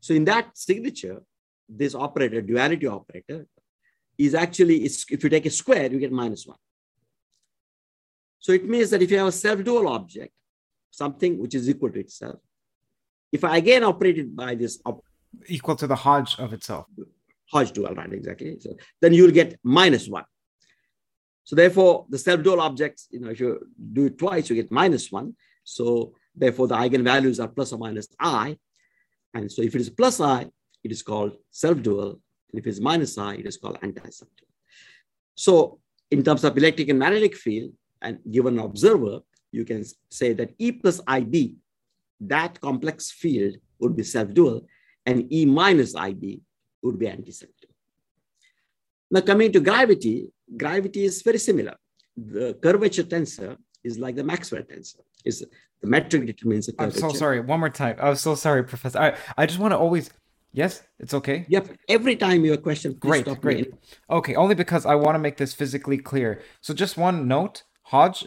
So 0.00 0.12
in 0.12 0.26
that 0.26 0.56
signature, 0.56 1.22
this 1.68 1.94
operator, 1.94 2.40
duality 2.40 2.86
operator, 2.86 3.46
is 4.18 4.34
actually, 4.34 4.84
if 4.84 5.22
you 5.22 5.28
take 5.28 5.46
a 5.46 5.50
square, 5.50 5.90
you 5.90 5.98
get 5.98 6.12
minus 6.12 6.46
one. 6.46 6.58
So 8.38 8.52
it 8.52 8.64
means 8.64 8.90
that 8.90 9.02
if 9.02 9.10
you 9.10 9.18
have 9.18 9.26
a 9.26 9.32
self-dual 9.32 9.88
object, 9.88 10.32
something 10.90 11.38
which 11.38 11.54
is 11.54 11.68
equal 11.68 11.90
to 11.90 12.00
itself, 12.00 12.36
if 13.32 13.44
I 13.44 13.58
again 13.58 13.84
operate 13.84 14.18
it 14.18 14.34
by 14.34 14.54
this 14.54 14.80
op- 14.84 15.04
equal 15.46 15.76
to 15.76 15.86
the 15.86 15.96
Hodge 15.96 16.38
of 16.38 16.52
itself, 16.52 16.86
Hodge 17.52 17.72
dual, 17.72 17.94
right? 17.94 18.12
Exactly. 18.12 18.56
So 18.60 18.76
then 19.00 19.12
you'll 19.12 19.30
get 19.30 19.58
minus 19.62 20.08
one. 20.08 20.24
So 21.44 21.54
therefore, 21.54 22.06
the 22.08 22.18
self-dual 22.18 22.60
objects, 22.60 23.08
you 23.10 23.20
know, 23.20 23.30
if 23.30 23.38
you 23.38 23.68
do 23.92 24.06
it 24.06 24.18
twice, 24.18 24.48
you 24.50 24.56
get 24.56 24.72
minus 24.72 25.12
one. 25.12 25.36
So 25.62 26.14
therefore, 26.34 26.66
the 26.66 26.76
eigenvalues 26.76 27.42
are 27.42 27.48
plus 27.48 27.72
or 27.72 27.78
minus 27.78 28.08
i. 28.18 28.56
And 29.34 29.50
so 29.50 29.62
if 29.62 29.74
it 29.74 29.80
is 29.80 29.90
plus 29.90 30.20
i, 30.20 30.46
it 30.86 30.92
is 30.92 31.02
called 31.10 31.32
self-dual. 31.50 32.10
And 32.48 32.56
if 32.60 32.64
it's 32.68 32.80
minus 32.80 33.18
i, 33.18 33.34
it 33.34 33.46
is 33.52 33.56
called 33.62 33.78
anti-self-dual. 33.82 34.52
So 35.46 35.52
in 36.10 36.20
terms 36.26 36.42
of 36.44 36.56
electric 36.56 36.88
and 36.88 36.98
magnetic 36.98 37.34
field, 37.44 37.72
and 38.02 38.18
given 38.36 38.58
an 38.58 38.64
observer, 38.70 39.16
you 39.50 39.64
can 39.70 39.82
say 40.10 40.32
that 40.38 40.50
E 40.58 40.72
plus 40.72 41.00
IB, 41.20 41.56
that 42.20 42.60
complex 42.60 43.10
field 43.10 43.54
would 43.80 43.94
be 44.00 44.04
self-dual, 44.16 44.58
and 45.04 45.16
E 45.38 45.44
minus 45.44 45.94
IB 45.94 46.40
would 46.82 46.98
be 46.98 47.08
antiseptic. 47.08 47.70
Now 49.10 49.22
coming 49.30 49.50
to 49.52 49.60
gravity, 49.60 50.16
gravity 50.56 51.04
is 51.04 51.22
very 51.22 51.38
similar. 51.38 51.74
The 52.16 52.54
curvature 52.62 53.04
tensor 53.12 53.56
is 53.82 53.98
like 53.98 54.16
the 54.16 54.24
Maxwell 54.24 54.62
tensor. 54.62 55.02
Is 55.24 55.44
the 55.82 55.88
metric 55.96 56.26
determines 56.26 56.66
the 56.66 56.72
curvature. 56.72 57.04
I'm 57.06 57.10
so 57.12 57.18
sorry. 57.18 57.40
One 57.40 57.60
more 57.60 57.70
time. 57.70 57.96
I'm 58.00 58.16
so 58.16 58.34
sorry, 58.34 58.62
Professor. 58.64 58.98
I, 58.98 59.08
I 59.36 59.46
just 59.46 59.58
want 59.58 59.72
to 59.72 59.78
always 59.78 60.10
Yes, 60.52 60.82
it's 60.98 61.12
okay. 61.12 61.44
Yep. 61.48 61.68
Every 61.88 62.16
time 62.16 62.44
you 62.44 62.52
have 62.52 62.60
a 62.60 62.62
question, 62.62 62.94
great, 62.94 63.26
great. 63.40 63.72
Okay, 64.08 64.34
only 64.34 64.54
because 64.54 64.86
I 64.86 64.94
want 64.94 65.14
to 65.14 65.18
make 65.18 65.36
this 65.36 65.52
physically 65.52 65.98
clear. 65.98 66.42
So 66.62 66.72
just 66.72 66.96
one 66.96 67.28
note, 67.28 67.64
Hodge. 67.82 68.26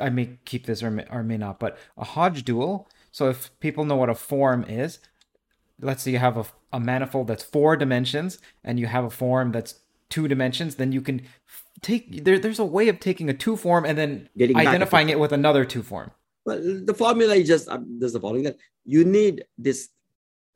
I 0.00 0.08
may 0.08 0.38
keep 0.46 0.64
this 0.64 0.82
or 0.82 0.90
may, 0.90 1.04
or 1.10 1.22
may 1.22 1.36
not, 1.36 1.60
but 1.60 1.76
a 1.98 2.04
Hodge 2.04 2.44
dual. 2.44 2.88
So 3.10 3.28
if 3.28 3.50
people 3.60 3.84
know 3.84 3.96
what 3.96 4.08
a 4.08 4.14
form 4.14 4.64
is, 4.64 4.98
let's 5.80 6.02
say 6.02 6.12
you 6.12 6.18
have 6.18 6.36
a, 6.36 6.46
a 6.72 6.80
manifold 6.80 7.26
that's 7.26 7.44
four 7.44 7.76
dimensions 7.76 8.38
and 8.64 8.80
you 8.80 8.86
have 8.86 9.04
a 9.04 9.10
form 9.10 9.52
that's 9.52 9.80
two 10.08 10.28
dimensions, 10.28 10.76
then 10.76 10.92
you 10.92 11.02
can 11.02 11.22
take 11.82 12.24
there. 12.24 12.38
There's 12.38 12.58
a 12.58 12.64
way 12.64 12.88
of 12.88 13.00
taking 13.00 13.28
a 13.28 13.34
two 13.34 13.56
form 13.56 13.84
and 13.84 13.98
then 13.98 14.28
Getting 14.36 14.56
identifying 14.56 15.08
it 15.08 15.18
with 15.18 15.32
another 15.32 15.64
two 15.64 15.82
form. 15.82 16.10
Well, 16.44 16.60
the 16.62 16.94
formula 16.94 17.34
is 17.34 17.48
just 17.48 17.68
uh, 17.68 17.80
there's 17.98 18.12
the 18.12 18.20
following 18.20 18.44
that 18.44 18.56
you 18.84 19.04
need 19.04 19.44
this 19.58 19.88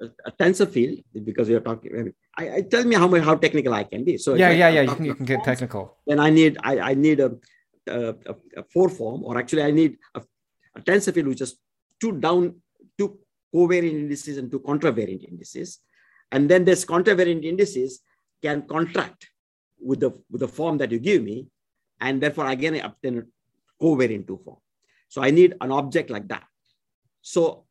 a 0.01 0.33
tensor 0.33 0.69
field 0.69 0.99
because 1.25 1.49
we 1.49 1.55
are 1.55 1.61
talking. 1.61 2.13
I, 2.37 2.55
I, 2.57 2.61
tell 2.63 2.85
me 2.85 2.97
how 2.97 3.07
much 3.07 3.23
how 3.23 3.35
technical 3.35 3.75
I 3.75 3.85
can 3.85 4.05
be. 4.05 4.17
So 4.19 4.35
yeah, 4.35 4.51
yeah, 4.51 4.69
yeah. 4.69 4.83
You 4.83 4.95
can 4.95 5.05
you 5.05 5.15
can 5.15 5.27
get 5.27 5.45
technical. 5.45 5.99
Then 6.07 6.19
I 6.19 6.31
need 6.31 6.59
I, 6.63 6.81
I 6.91 6.95
need 6.95 7.21
a, 7.21 7.37
a, 7.87 8.15
a 8.57 8.63
four 8.73 8.89
form, 8.89 9.25
or 9.25 9.39
actually 9.39 9.63
I 9.63 9.71
need 9.71 9.99
a, 10.15 10.23
a 10.77 10.81
tensor 10.81 11.13
field 11.13 11.29
which 11.29 11.41
is 11.41 11.57
two 12.01 12.13
down 12.13 12.57
two 12.99 13.19
covariant 13.55 13.93
indices 13.93 14.39
and 14.39 14.51
two 14.51 14.61
contravariant 14.61 15.29
indices, 15.29 15.81
and 16.33 16.49
then 16.49 16.65
this 16.65 16.85
contravariant 16.85 17.45
indices 17.45 18.01
can 18.43 18.63
contract 18.63 19.29
with 19.81 20.01
the 20.01 20.11
with 20.31 20.41
the 20.41 20.49
form 20.49 20.79
that 20.79 20.91
you 20.91 20.99
give 20.99 21.23
me, 21.23 21.49
and 22.01 22.23
therefore 22.23 22.47
again 22.47 22.75
I 22.75 22.79
obtain 22.79 23.19
a 23.19 23.85
covariant 23.85 24.27
two 24.27 24.41
form. 24.45 24.59
So 25.09 25.23
I 25.23 25.31
need 25.31 25.57
an 25.61 25.73
object 25.73 26.09
like 26.09 26.29
that. 26.29 26.45
So 27.21 27.67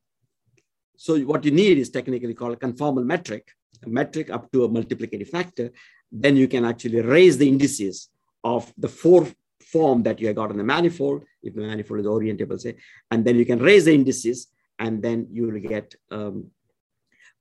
so 1.02 1.18
what 1.20 1.46
you 1.46 1.52
need 1.52 1.78
is 1.78 1.90
technically 1.90 2.34
called 2.34 2.56
a 2.56 2.58
conformal 2.58 3.06
metric, 3.06 3.48
a 3.86 3.88
metric 3.88 4.30
up 4.30 4.52
to 4.52 4.66
a 4.66 4.70
multiplicative 4.70 5.30
factor. 5.30 5.72
Then 6.12 6.36
you 6.36 6.50
can 6.50 6.66
actually 6.66 7.00
raise 7.00 7.38
the 7.38 7.48
indices 7.48 8.10
of 8.44 8.74
the 8.78 8.90
four 8.90 9.26
form 9.72 10.04
that 10.04 10.20
you 10.20 10.28
have 10.28 10.36
got 10.36 10.52
in 10.52 10.58
the 10.58 10.64
manifold, 10.66 11.24
if 11.42 11.56
the 11.56 11.62
manifold 11.62 12.02
is 12.02 12.06
orientable, 12.06 12.60
say, 12.60 12.76
and 13.12 13.24
then 13.24 13.38
you 13.38 13.46
can 13.46 13.60
raise 13.60 13.86
the 13.86 13.96
indices, 13.96 14.48
and 14.78 15.02
then 15.02 15.28
you 15.32 15.44
will 15.48 15.60
get 15.62 15.96
um, 16.12 16.52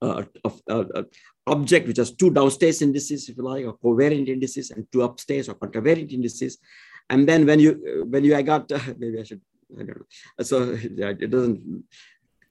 a, 0.03 0.25
object 1.49 1.89
which 1.89 1.97
has 1.97 2.13
two 2.13 2.31
downstairs 2.31 2.81
indices, 2.81 3.29
if 3.29 3.37
you 3.37 3.43
like, 3.43 3.67
or 3.67 3.77
covariant 3.77 4.29
indices, 4.29 4.71
and 4.71 4.87
two 4.93 5.03
upstairs 5.03 5.49
or 5.49 5.57
contravariant 5.57 6.13
indices. 6.13 6.59
And 7.11 7.29
then 7.29 7.45
when 7.45 7.59
you 7.59 8.07
when 8.09 8.23
you 8.23 8.37
I 8.37 8.43
got 8.43 8.71
maybe 8.99 9.19
I 9.19 9.25
should 9.25 9.41
I 9.75 9.83
don't 9.83 9.99
know. 9.99 10.45
So 10.45 10.79
it 10.83 11.31
doesn't 11.31 11.85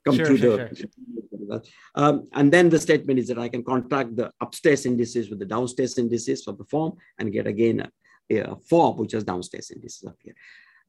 come 0.08 0.18
sure, 0.18 0.26
through 0.28 0.38
sure, 0.38 0.58
the. 0.58 0.76
Sure. 0.76 1.62
Um, 1.96 2.16
and 2.34 2.52
then 2.54 2.66
the 2.70 2.80
statement 2.88 3.18
is 3.22 3.28
that 3.30 3.40
I 3.46 3.50
can 3.54 3.64
contract 3.64 4.10
the 4.20 4.28
upstairs 4.46 4.86
indices 4.86 5.30
with 5.30 5.40
the 5.40 5.50
downstairs 5.56 5.98
indices 5.98 6.44
for 6.46 6.54
the 6.60 6.66
form 6.66 6.92
and 7.18 7.32
get 7.38 7.48
again 7.48 7.78
a, 8.30 8.38
a 8.40 8.56
form 8.70 8.98
which 8.98 9.14
has 9.14 9.24
downstairs 9.24 9.72
indices 9.72 10.04
up 10.12 10.18
here. 10.26 10.36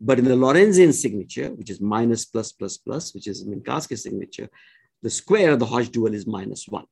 But 0.01 0.19
in 0.21 0.25
the 0.25 0.41
Lorentzian 0.45 0.93
signature, 0.93 1.49
which 1.59 1.71
is 1.71 1.81
minus 1.81 2.25
plus 2.25 2.51
plus 2.53 2.77
plus, 2.77 3.15
which 3.15 3.27
is 3.27 3.45
Minkowski 3.45 3.99
signature, 3.99 4.49
the 5.03 5.11
square 5.11 5.53
of 5.53 5.59
the 5.59 5.67
Hodge 5.67 5.91
dual 5.91 6.15
is 6.15 6.27
minus 6.27 6.67
one. 6.69 6.87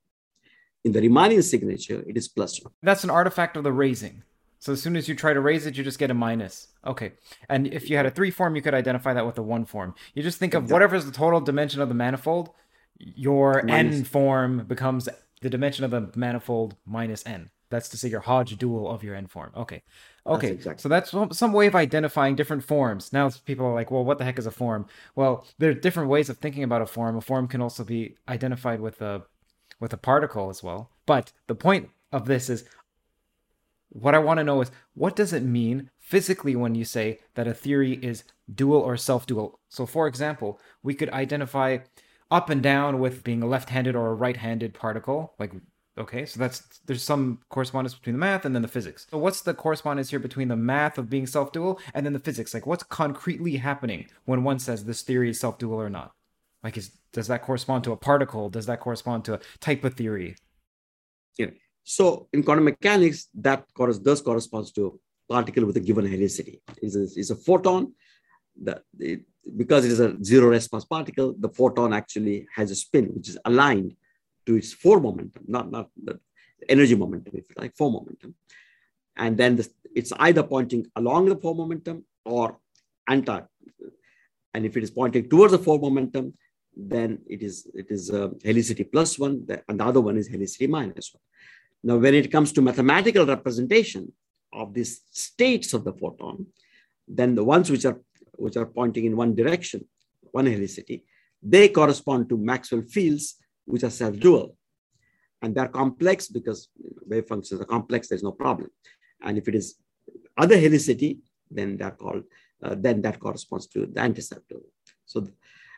In 0.85 0.93
the 0.93 1.01
Riemannian 1.01 1.43
signature, 1.43 2.05
it 2.07 2.17
is 2.17 2.29
plus 2.29 2.63
one. 2.63 2.73
That's 2.83 3.05
an 3.05 3.11
artifact 3.11 3.57
of 3.57 3.65
the 3.65 3.73
raising. 3.73 4.23
So 4.67 4.73
as 4.73 4.83
soon 4.83 4.97
as 4.97 5.09
you 5.09 5.15
try 5.15 5.33
to 5.33 5.41
raise 5.41 5.65
it, 5.65 5.77
you 5.77 5.85
just 5.85 6.01
get 6.01 6.11
a 6.11 6.15
minus. 6.15 6.67
Okay. 6.85 7.13
And 7.49 7.69
if 7.69 7.89
you 7.89 7.97
had 7.97 8.05
a 8.05 8.11
three 8.11 8.33
form, 8.33 8.57
you 8.57 8.63
could 8.63 8.75
identify 8.75 9.15
that 9.15 9.25
with 9.25 9.39
a 9.39 9.43
one 9.43 9.65
form. 9.65 9.95
You 10.13 10.25
just 10.25 10.41
think 10.41 10.55
of 10.55 10.73
whatever 10.73 10.97
is 10.97 11.07
the 11.07 11.13
total 11.13 11.41
dimension 11.41 11.81
of 11.81 11.89
the 11.89 11.95
manifold, 11.95 12.51
your 12.99 13.63
minus. 13.63 13.99
n 13.99 14.05
form 14.05 14.65
becomes 14.67 15.09
the 15.41 15.49
dimension 15.49 15.85
of 15.85 15.93
the 15.93 16.11
manifold 16.17 16.75
minus 16.85 17.25
n. 17.25 17.51
That's 17.71 17.89
to 17.91 17.97
say 17.97 18.09
your 18.09 18.23
Hodge 18.23 18.59
dual 18.59 18.91
of 18.91 19.05
your 19.05 19.15
n 19.15 19.29
form. 19.29 19.53
Okay. 19.57 19.85
Okay. 20.27 20.49
That's 20.49 20.67
exactly. 20.67 20.83
So 20.83 20.89
that's 20.89 21.39
some 21.39 21.53
way 21.53 21.69
of 21.69 21.77
identifying 21.77 22.35
different 22.35 22.65
forms. 22.65 23.13
Now 23.13 23.31
people 23.45 23.67
are 23.67 23.75
like, 23.75 23.93
well, 23.93 24.05
what 24.05 24.19
the 24.19 24.25
heck 24.25 24.37
is 24.37 24.47
a 24.47 24.51
form? 24.51 24.87
Well, 25.15 25.47
there 25.59 25.71
are 25.71 25.75
different 25.75 26.09
ways 26.09 26.29
of 26.29 26.39
thinking 26.39 26.65
about 26.65 26.83
a 26.83 26.87
form. 26.87 27.17
A 27.17 27.21
form 27.21 27.47
can 27.47 27.63
also 27.63 27.85
be 27.85 28.17
identified 28.29 28.81
with 28.81 29.01
a 29.01 29.23
with 29.79 29.93
a 29.93 29.97
particle 29.97 30.51
as 30.51 30.61
well. 30.65 30.91
But 31.07 31.31
the 31.47 31.55
point 31.55 31.91
of 32.11 32.27
this 32.27 32.51
is 32.51 32.65
what 33.89 34.15
I 34.15 34.19
want 34.19 34.39
to 34.39 34.45
know 34.45 34.61
is 34.61 34.71
what 34.95 35.17
does 35.17 35.33
it 35.33 35.43
mean 35.43 35.91
physically 35.99 36.57
when 36.57 36.75
you 36.75 36.85
say 36.85 37.21
that 37.35 37.47
a 37.47 37.55
theory 37.55 37.95
is 37.95 38.25
dual 38.53 38.81
or 38.81 38.97
self 38.97 39.27
dual? 39.27 39.61
So, 39.69 39.87
for 39.87 40.07
example, 40.07 40.61
we 40.83 40.95
could 40.95 41.11
identify 41.11 41.79
up 42.31 42.51
and 42.51 42.63
down 42.63 42.99
with 42.99 43.25
being 43.25 43.43
a 43.43 43.47
left 43.47 43.71
handed 43.71 43.95
or 43.95 44.09
a 44.09 44.15
right 44.15 44.37
handed 44.37 44.75
particle. 44.75 45.35
Like, 45.39 45.53
okay, 45.99 46.27
so 46.27 46.41
that's 46.41 46.81
there's 46.87 47.03
some 47.03 47.41
correspondence 47.49 47.95
between 47.95 48.15
the 48.15 48.21
math 48.21 48.45
and 48.45 48.55
then 48.55 48.63
the 48.63 48.69
physics. 48.69 49.07
So, 49.11 49.19
what's 49.19 49.43
the 49.43 49.55
correspondence 49.55 50.11
here 50.11 50.19
between 50.19 50.49
the 50.49 50.57
math 50.57 50.99
of 50.99 51.11
being 51.11 51.27
self 51.27 51.53
dual 51.53 51.81
and 51.95 52.05
then 52.05 52.13
the 52.13 52.19
physics? 52.19 52.55
Like, 52.55 52.67
what's 52.67 52.83
concretely 52.85 53.57
happening 53.57 54.07
when 54.25 54.45
one 54.45 54.59
says 54.59 54.85
this 54.85 55.03
theory 55.03 55.31
is 55.31 55.41
self 55.41 55.59
dual 55.59 55.81
or 55.81 55.91
not? 55.91 56.13
Like, 56.63 56.77
is 56.77 56.91
does 57.13 57.29
that 57.29 57.43
correspond 57.43 57.85
to 57.85 57.93
a 57.93 57.97
particle? 57.97 58.51
Does 58.51 58.67
that 58.67 58.81
correspond 58.81 59.25
to 59.27 59.35
a 59.35 59.41
type 59.61 59.85
of 59.85 59.95
theory? 59.95 60.37
Yeah. 61.39 61.51
So 61.89 62.27
in 62.33 62.43
quantum 62.43 62.65
mechanics, 62.65 63.29
that 63.35 63.65
does 64.03 64.21
corresponds 64.21 64.73
to 64.73 64.87
a 64.87 65.33
particle 65.33 65.67
with 65.67 65.77
a 65.77 65.81
given 65.81 66.05
helicity. 66.05 66.61
It's 66.83 66.97
a, 66.97 67.03
it's 67.03 67.31
a 67.31 67.37
photon 67.37 67.93
that 68.65 68.83
it, 68.99 69.21
because 69.57 69.85
it 69.85 69.93
is 69.93 70.01
a 70.01 70.17
zero 70.25 70.49
rest 70.49 70.73
mass 70.73 70.85
particle, 70.85 71.37
the 71.39 71.49
photon 71.49 71.93
actually 71.93 72.49
has 72.57 72.73
a 72.73 72.75
spin 72.75 73.05
which 73.15 73.29
is 73.29 73.39
aligned 73.45 73.95
to 74.47 74.57
its 74.57 74.73
four 74.73 74.99
momentum, 74.99 75.45
not, 75.47 75.71
not 75.71 75.89
the 76.03 76.19
energy 76.69 76.97
momentum, 76.97 77.33
if 77.37 77.45
you 77.49 77.55
like, 77.57 77.77
four 77.77 77.93
momentum. 77.93 78.35
And 79.17 79.39
then 79.39 79.55
this, 79.55 79.71
it's 79.95 80.13
either 80.19 80.43
pointing 80.43 80.87
along 80.97 81.27
the 81.27 81.37
four 81.37 81.55
momentum 81.55 82.05
or 82.25 82.59
anti. 83.09 83.43
And 84.55 84.67
if 84.67 84.77
it 84.77 84.83
is 84.83 84.91
pointing 84.91 85.31
towards 85.31 85.53
the 85.53 85.61
four 85.61 85.79
momentum, 85.79 86.35
then 86.77 87.21
it 87.27 87.43
is 87.43 87.67
it 87.75 87.87
is 87.91 88.11
uh, 88.11 88.29
helicity 88.45 88.85
plus 88.91 89.19
one, 89.19 89.47
and 89.69 89.81
the 89.81 89.85
other 89.85 90.01
one 90.01 90.19
is 90.19 90.29
helicity 90.29 90.69
minus 90.69 91.15
one. 91.15 91.23
Now, 91.87 91.99
when 91.99 92.15
it 92.15 92.33
comes 92.33 92.51
to 92.55 92.63
mathematical 92.63 93.25
representation 93.25 94.13
of 94.53 94.75
these 94.75 95.03
states 95.13 95.73
of 95.73 95.85
the 95.85 95.93
photon, 95.93 96.47
then 97.07 97.37
the 97.37 97.45
ones 97.45 97.71
which 97.71 97.85
are, 97.85 98.01
which 98.35 98.57
are 98.57 98.67
pointing 98.67 99.05
in 99.05 99.15
one 99.17 99.37
direction, 99.37 99.87
one 100.33 100.47
helicity, 100.47 101.05
they 101.41 101.69
correspond 101.69 102.29
to 102.31 102.37
Maxwell 102.37 102.83
fields, 102.83 103.37
which 103.67 103.85
are 103.85 103.91
self-dual. 103.91 104.57
And 105.43 105.55
they're 105.55 105.69
complex 105.69 106.27
because 106.27 106.71
wave 107.07 107.29
functions 107.29 107.61
are 107.61 107.65
complex, 107.77 108.09
there's 108.09 108.25
no 108.25 108.33
problem. 108.33 108.69
And 109.23 109.39
if 109.39 109.47
it 109.47 109.55
is 109.55 109.77
other 110.37 110.57
helicity, 110.57 111.19
then 111.53 111.77
they're 111.77 111.93
called, 111.93 112.25
uh, 112.65 112.75
then 112.77 113.01
that 113.03 113.21
corresponds 113.21 113.69
to 113.69 113.87
the 113.87 114.01
anti-self-dual. 114.01 114.67
So, 115.05 115.29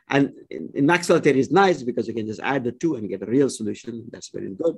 and 0.09 0.33
in, 0.49 0.71
in 0.73 0.87
Maxwell 0.87 1.19
theory 1.19 1.41
is 1.41 1.51
nice 1.51 1.83
because 1.83 2.07
you 2.07 2.15
can 2.15 2.25
just 2.25 2.39
add 2.41 2.63
the 2.63 2.71
two 2.71 2.95
and 2.95 3.07
get 3.07 3.21
a 3.21 3.27
real 3.27 3.47
solution. 3.51 4.07
That's 4.09 4.29
very 4.29 4.49
good. 4.55 4.77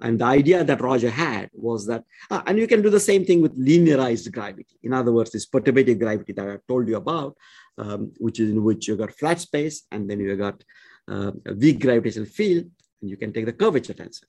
And 0.00 0.18
the 0.18 0.24
idea 0.24 0.64
that 0.64 0.80
Roger 0.80 1.10
had 1.10 1.50
was 1.52 1.86
that, 1.86 2.04
uh, 2.30 2.42
and 2.46 2.58
you 2.58 2.66
can 2.66 2.82
do 2.82 2.90
the 2.90 3.00
same 3.00 3.24
thing 3.24 3.42
with 3.42 3.58
linearized 3.58 4.32
gravity. 4.32 4.78
In 4.82 4.92
other 4.92 5.12
words, 5.12 5.30
this 5.30 5.46
perturbative 5.46 5.98
gravity 5.98 6.32
that 6.32 6.48
I 6.48 6.56
told 6.68 6.88
you 6.88 6.96
about, 6.96 7.36
um, 7.76 8.12
which 8.18 8.40
is 8.40 8.50
in 8.50 8.64
which 8.64 8.88
you 8.88 8.96
got 8.96 9.12
flat 9.12 9.40
space 9.40 9.82
and 9.90 10.08
then 10.08 10.20
you 10.20 10.34
got 10.36 10.62
uh, 11.08 11.32
a 11.46 11.54
weak 11.54 11.80
gravitational 11.80 12.26
field, 12.26 12.66
and 13.00 13.10
you 13.10 13.16
can 13.16 13.32
take 13.32 13.46
the 13.46 13.52
curvature 13.52 13.94
tensor. 13.94 14.24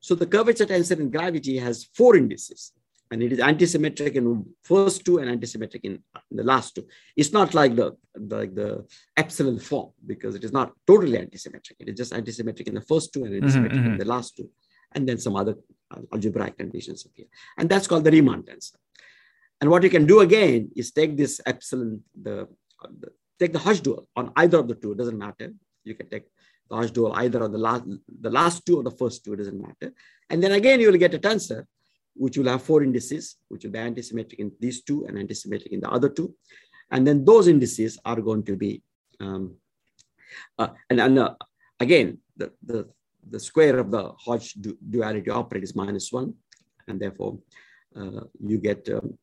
So 0.00 0.14
the 0.14 0.26
curvature 0.26 0.66
tensor 0.66 0.98
in 0.98 1.10
gravity 1.10 1.58
has 1.58 1.84
four 1.94 2.16
indices, 2.16 2.72
and 3.10 3.22
it 3.22 3.32
is 3.32 3.38
antisymmetric 3.38 4.14
in 4.14 4.44
first 4.62 5.04
two 5.04 5.18
and 5.18 5.28
antisymmetric 5.30 5.80
in 5.84 6.02
the 6.30 6.42
last 6.42 6.74
two. 6.74 6.86
It's 7.16 7.32
not 7.32 7.54
like 7.54 7.76
the 7.76 7.96
like 8.18 8.54
the 8.54 8.86
epsilon 9.16 9.58
form 9.58 9.90
because 10.06 10.34
it 10.34 10.44
is 10.44 10.52
not 10.52 10.72
totally 10.86 11.18
antisymmetric. 11.18 11.76
It 11.78 11.88
is 11.90 11.96
just 11.96 12.12
antisymmetric 12.12 12.68
in 12.68 12.74
the 12.74 12.80
first 12.80 13.12
two 13.12 13.24
and 13.24 13.42
antisymmetric 13.42 13.72
mm-hmm, 13.72 13.78
mm-hmm. 13.78 13.92
in 13.92 13.98
the 13.98 14.04
last 14.04 14.36
two 14.36 14.50
and 14.94 15.08
then 15.08 15.18
some 15.18 15.36
other 15.36 15.56
uh, 15.90 16.00
algebraic 16.12 16.56
conditions 16.58 17.04
appear. 17.04 17.26
And 17.58 17.68
that's 17.68 17.86
called 17.86 18.04
the 18.04 18.10
Riemann 18.10 18.42
tensor. 18.42 18.76
And 19.60 19.70
what 19.70 19.82
you 19.82 19.90
can 19.90 20.06
do 20.06 20.20
again 20.20 20.70
is 20.76 20.92
take 20.92 21.16
this 21.16 21.40
epsilon, 21.46 22.02
the, 22.20 22.48
the 22.82 23.08
take 23.38 23.52
the 23.52 23.58
Hodge 23.58 23.80
dual 23.80 24.08
on 24.16 24.32
either 24.36 24.58
of 24.58 24.68
the 24.68 24.74
two, 24.74 24.92
it 24.92 24.98
doesn't 24.98 25.18
matter. 25.18 25.52
You 25.84 25.94
can 25.94 26.08
take 26.08 26.24
the 26.68 26.76
Hodge 26.76 26.92
dual 26.92 27.12
either 27.14 27.42
on 27.42 27.52
the 27.52 27.58
last, 27.58 27.84
the 28.20 28.30
last 28.30 28.64
two 28.66 28.78
or 28.78 28.82
the 28.82 28.90
first 28.90 29.24
two, 29.24 29.32
it 29.34 29.36
doesn't 29.36 29.60
matter. 29.60 29.92
And 30.30 30.42
then 30.42 30.52
again, 30.52 30.80
you 30.80 30.90
will 30.90 30.98
get 30.98 31.14
a 31.14 31.18
tensor, 31.18 31.64
which 32.14 32.38
will 32.38 32.48
have 32.48 32.62
four 32.62 32.82
indices, 32.82 33.36
which 33.48 33.64
will 33.64 33.72
be 33.72 33.78
antisymmetric 33.78 34.34
in 34.34 34.52
these 34.60 34.82
two 34.82 35.06
and 35.06 35.16
antisymmetric 35.16 35.72
in 35.72 35.80
the 35.80 35.90
other 35.90 36.08
two. 36.08 36.34
And 36.90 37.06
then 37.06 37.24
those 37.24 37.48
indices 37.48 37.98
are 38.04 38.20
going 38.20 38.44
to 38.44 38.56
be, 38.56 38.82
um, 39.20 39.56
uh, 40.58 40.68
and, 40.90 41.00
and 41.00 41.18
uh, 41.18 41.34
again, 41.80 42.18
the, 42.36 42.52
the 42.62 42.88
the 43.30 43.40
square 43.40 43.78
of 43.78 43.90
the 43.90 44.12
Hodge 44.24 44.52
du 44.54 44.76
duality 44.90 45.30
operator 45.30 45.64
is 45.64 45.74
minus 45.74 46.12
one, 46.12 46.34
and 46.88 47.00
therefore 47.00 47.38
uh, 47.96 48.22
you 48.40 48.58
get 48.58 48.88
um, 48.88 49.18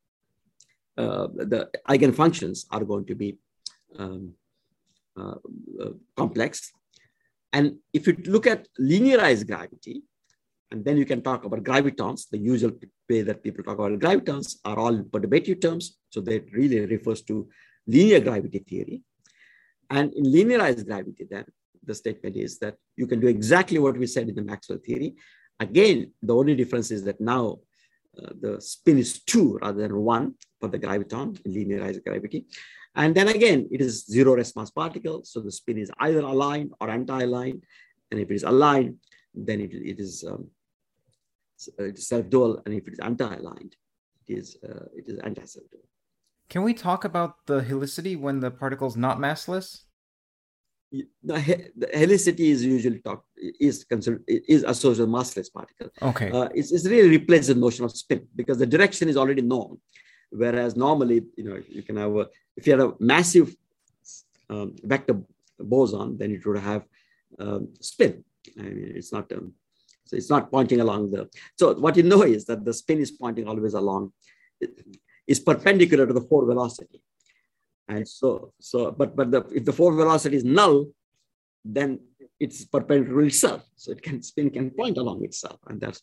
uh, 0.97 1.27
the 1.53 1.69
eigenfunctions 1.87 2.65
are 2.71 2.83
going 2.83 3.05
to 3.05 3.15
be 3.15 3.37
um, 3.97 4.33
uh, 5.17 5.35
uh 5.81 5.93
complex. 6.15 6.71
And 7.53 7.77
if 7.93 8.07
you 8.07 8.15
look 8.25 8.47
at 8.47 8.67
linearized 8.79 9.47
gravity, 9.47 10.03
and 10.71 10.85
then 10.85 10.97
you 10.97 11.05
can 11.05 11.21
talk 11.21 11.43
about 11.43 11.63
gravitons, 11.63 12.29
the 12.29 12.37
usual 12.37 12.71
way 13.09 13.21
that 13.23 13.43
people 13.43 13.63
talk 13.63 13.77
about 13.77 13.99
gravitons 13.99 14.57
are 14.63 14.79
all 14.79 14.97
perturbative 15.03 15.61
terms. 15.61 15.97
So 16.09 16.21
that 16.21 16.45
really 16.53 16.85
refers 16.85 17.21
to 17.23 17.49
linear 17.87 18.21
gravity 18.21 18.59
theory. 18.59 19.03
And 19.89 20.13
in 20.13 20.23
linearized 20.23 20.85
gravity, 20.85 21.27
then 21.29 21.45
the 21.85 21.95
statement 21.95 22.35
is 22.35 22.59
that 22.59 22.75
you 22.95 23.07
can 23.07 23.19
do 23.19 23.27
exactly 23.27 23.79
what 23.79 23.97
we 23.97 24.07
said 24.07 24.29
in 24.29 24.35
the 24.35 24.43
Maxwell 24.43 24.79
theory. 24.85 25.15
Again, 25.59 26.11
the 26.21 26.35
only 26.35 26.55
difference 26.55 26.91
is 26.91 27.03
that 27.03 27.19
now 27.19 27.59
uh, 28.19 28.31
the 28.39 28.61
spin 28.61 28.97
is 28.97 29.21
two 29.23 29.57
rather 29.61 29.81
than 29.81 29.95
one 29.95 30.35
for 30.59 30.67
the 30.67 30.79
graviton 30.79 31.39
in 31.45 31.53
linearized 31.53 32.03
gravity. 32.03 32.45
And 32.95 33.15
then 33.15 33.29
again, 33.29 33.69
it 33.71 33.81
is 33.81 34.05
zero 34.05 34.35
rest 34.35 34.55
mass 34.57 34.69
particle. 34.69 35.23
So 35.23 35.39
the 35.39 35.51
spin 35.51 35.77
is 35.77 35.91
either 35.99 36.19
aligned 36.19 36.73
or 36.81 36.89
anti-aligned. 36.89 37.63
And 38.09 38.19
if 38.19 38.29
it 38.29 38.35
is 38.35 38.43
aligned, 38.43 38.97
then 39.33 39.61
it, 39.61 39.73
it 39.73 39.99
is 39.99 40.25
um, 40.27 40.49
self-dual. 41.95 42.63
And 42.65 42.75
if 42.75 42.87
it 42.87 42.93
is 42.93 42.99
anti-aligned, 42.99 43.75
it 44.27 44.37
is, 44.37 44.57
uh, 44.67 44.85
it 44.93 45.05
is 45.07 45.19
anti-self-dual. 45.19 45.83
Can 46.49 46.63
we 46.63 46.73
talk 46.73 47.05
about 47.05 47.35
the 47.45 47.61
helicity 47.61 48.19
when 48.19 48.41
the 48.41 48.51
particle 48.51 48.89
is 48.89 48.97
not 48.97 49.19
massless? 49.19 49.83
The, 51.23 51.37
helicity 51.95 52.47
is 52.55 52.65
usually 52.65 52.99
talked 52.99 53.25
is 53.37 53.85
considered 53.85 54.23
is 54.27 54.63
associated 54.63 55.09
with 55.09 55.21
massless 55.21 55.49
particle. 55.51 55.89
Okay, 56.01 56.29
uh, 56.31 56.49
it's, 56.53 56.71
it's 56.71 56.85
really 56.85 57.09
replaced 57.09 57.47
the 57.47 57.55
notion 57.55 57.85
of 57.85 57.91
spin 57.95 58.27
because 58.35 58.57
the 58.57 58.65
direction 58.65 59.07
is 59.07 59.15
already 59.15 59.41
known. 59.41 59.79
Whereas 60.31 60.75
normally, 60.75 61.23
you 61.35 61.43
know, 61.43 61.61
you 61.67 61.83
can 61.83 61.97
have 61.97 62.15
a, 62.15 62.27
if 62.55 62.65
you 62.65 62.71
had 62.73 62.81
a 62.81 62.93
massive 62.99 63.53
um, 64.49 64.75
vector 64.83 65.17
boson, 65.59 66.17
then 66.17 66.31
it 66.31 66.45
would 66.45 66.59
have 66.59 66.83
um, 67.39 67.69
spin. 67.79 68.23
I 68.57 68.63
mean, 68.63 68.93
it's 68.95 69.11
not, 69.11 69.31
um, 69.33 69.53
so 70.05 70.15
it's 70.15 70.29
not 70.29 70.49
pointing 70.49 70.79
along 70.81 71.11
the, 71.11 71.29
so 71.57 71.73
what 71.75 71.97
you 71.97 72.03
know 72.03 72.23
is 72.23 72.45
that 72.45 72.63
the 72.63 72.73
spin 72.73 72.99
is 72.99 73.11
pointing 73.11 73.47
always 73.47 73.73
along, 73.73 74.13
is 75.27 75.39
perpendicular 75.39 76.05
to 76.07 76.13
the 76.13 76.21
forward 76.21 76.47
velocity. 76.47 77.01
And 77.87 78.07
so, 78.07 78.53
so, 78.59 78.91
but, 78.91 79.15
but 79.15 79.31
the, 79.31 79.41
if 79.53 79.65
the 79.65 79.73
forward 79.73 79.97
velocity 79.97 80.37
is 80.37 80.43
null, 80.43 80.87
then 81.65 81.99
it's 82.39 82.65
perpendicular 82.65 83.23
itself. 83.23 83.63
So 83.75 83.91
it 83.91 84.01
can 84.01 84.21
spin 84.21 84.49
can 84.49 84.71
point 84.71 84.97
along 84.97 85.23
itself. 85.23 85.59
And 85.67 85.79
that's. 85.79 86.01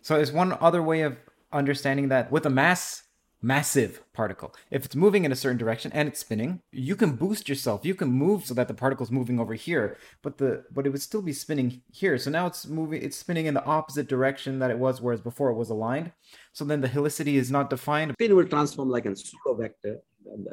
So 0.00 0.18
is 0.18 0.32
one 0.32 0.56
other 0.60 0.82
way 0.82 1.02
of 1.02 1.16
understanding 1.52 2.08
that 2.08 2.32
with 2.32 2.46
a 2.46 2.50
mass 2.50 3.02
massive 3.42 4.00
particle. 4.12 4.54
If 4.70 4.84
it's 4.84 4.94
moving 4.94 5.24
in 5.24 5.32
a 5.32 5.36
certain 5.36 5.58
direction 5.58 5.90
and 5.92 6.08
it's 6.08 6.20
spinning, 6.20 6.60
you 6.70 6.94
can 6.94 7.16
boost 7.16 7.48
yourself. 7.48 7.84
You 7.84 7.94
can 7.94 8.08
move 8.08 8.46
so 8.46 8.54
that 8.54 8.68
the 8.68 8.74
particle's 8.74 9.10
moving 9.10 9.40
over 9.40 9.54
here, 9.54 9.98
but 10.22 10.38
the 10.38 10.64
but 10.72 10.86
it 10.86 10.90
would 10.90 11.02
still 11.02 11.22
be 11.22 11.32
spinning 11.32 11.82
here. 11.92 12.16
So 12.18 12.30
now 12.30 12.46
it's 12.46 12.66
moving 12.66 13.02
it's 13.02 13.16
spinning 13.16 13.46
in 13.46 13.54
the 13.54 13.64
opposite 13.64 14.08
direction 14.08 14.60
that 14.60 14.70
it 14.70 14.78
was 14.78 15.02
whereas 15.02 15.20
before 15.20 15.50
it 15.50 15.56
was 15.56 15.70
aligned. 15.70 16.12
So 16.52 16.64
then 16.64 16.80
the 16.80 16.88
helicity 16.88 17.34
is 17.34 17.50
not 17.50 17.68
defined. 17.68 18.12
Spin 18.12 18.36
will 18.36 18.46
transform 18.46 18.88
like 18.88 19.06
a 19.06 19.16
pseudo 19.16 19.54
vector. 19.60 19.98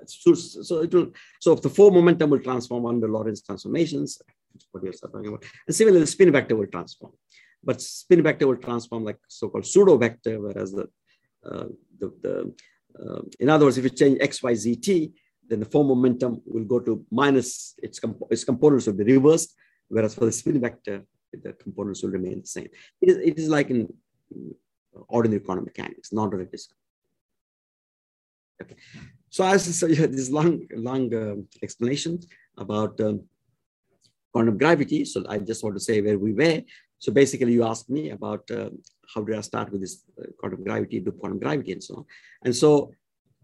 So 0.08 0.80
it 0.80 0.94
will 0.94 1.12
so 1.40 1.54
if 1.54 1.62
the 1.62 1.70
four 1.70 1.92
momentum 1.92 2.30
will 2.30 2.40
transform 2.40 2.86
under 2.86 3.08
Lorentz 3.08 3.42
transformations, 3.42 4.22
what 4.72 4.84
you're 4.84 4.94
talking 4.94 5.28
about. 5.28 5.44
And 5.68 5.76
similarly, 5.76 6.02
the 6.02 6.08
spin 6.08 6.32
vector 6.32 6.56
will 6.56 6.68
transform. 6.68 7.14
But 7.64 7.82
spin 7.82 8.24
vector 8.24 8.48
will 8.48 8.58
transform 8.58 9.04
like 9.04 9.18
so-called 9.28 9.66
pseudo 9.66 9.98
vector, 9.98 10.40
whereas 10.40 10.72
the 10.72 10.88
uh, 11.46 11.66
the, 12.00 12.14
the 12.22 12.54
uh, 13.00 13.22
in 13.40 13.50
other 13.50 13.66
words, 13.66 13.78
if 13.78 13.84
you 13.84 13.90
change 13.90 14.18
x, 14.22 14.42
y, 14.42 14.54
z, 14.54 14.76
t, 14.76 15.12
then 15.48 15.60
the 15.60 15.66
four 15.66 15.84
momentum 15.84 16.42
will 16.46 16.64
go 16.64 16.80
to 16.80 17.06
minus 17.12 17.76
its, 17.78 18.00
comp 18.00 18.18
its 18.30 18.44
components 18.44 18.88
will 18.88 18.94
be 18.94 19.04
reversed, 19.04 19.56
whereas 19.88 20.16
for 20.16 20.26
the 20.26 20.32
spin 20.32 20.60
vector, 20.60 21.06
the 21.32 21.54
components 21.54 22.04
will 22.04 22.12
remain 22.12 22.42
the 22.42 22.48
same. 22.48 22.68
It 23.02 23.10
is, 23.10 23.18
it 23.18 23.38
is 23.38 23.50
like 23.50 23.70
in 23.70 23.94
ordinary 25.08 25.40
quantum 25.42 25.66
mechanics, 25.66 26.12
non-relative. 26.12 26.60
Okay. 28.62 28.76
So 29.30 29.58
so 29.58 29.88
you 29.94 30.08
this 30.08 30.30
long, 30.30 30.68
long 30.76 31.14
uh, 31.14 31.36
explanation 31.62 32.20
about 32.58 33.00
um, 33.02 33.22
quantum 34.32 34.58
gravity. 34.58 35.06
So 35.06 35.24
I 35.28 35.38
just 35.40 35.64
want 35.64 35.76
to 35.76 35.80
say 35.80 36.02
where 36.02 36.20
we 36.20 36.34
were. 36.34 36.62
So 37.00 37.12
basically, 37.12 37.54
you 37.54 37.64
asked 37.64 37.90
me 37.90 38.10
about 38.10 38.50
uh, 38.52 38.70
how 39.14 39.22
did 39.24 39.38
I 39.38 39.42
start 39.42 39.72
with 39.72 39.82
this 39.82 40.04
uh, 40.20 40.28
quantum 40.38 40.64
gravity, 40.64 41.00
do 41.00 41.12
quantum 41.12 41.40
gravity, 41.40 41.72
and 41.72 41.84
so 41.84 41.96
on. 41.96 42.06
And 42.44 42.56
so, 42.56 42.92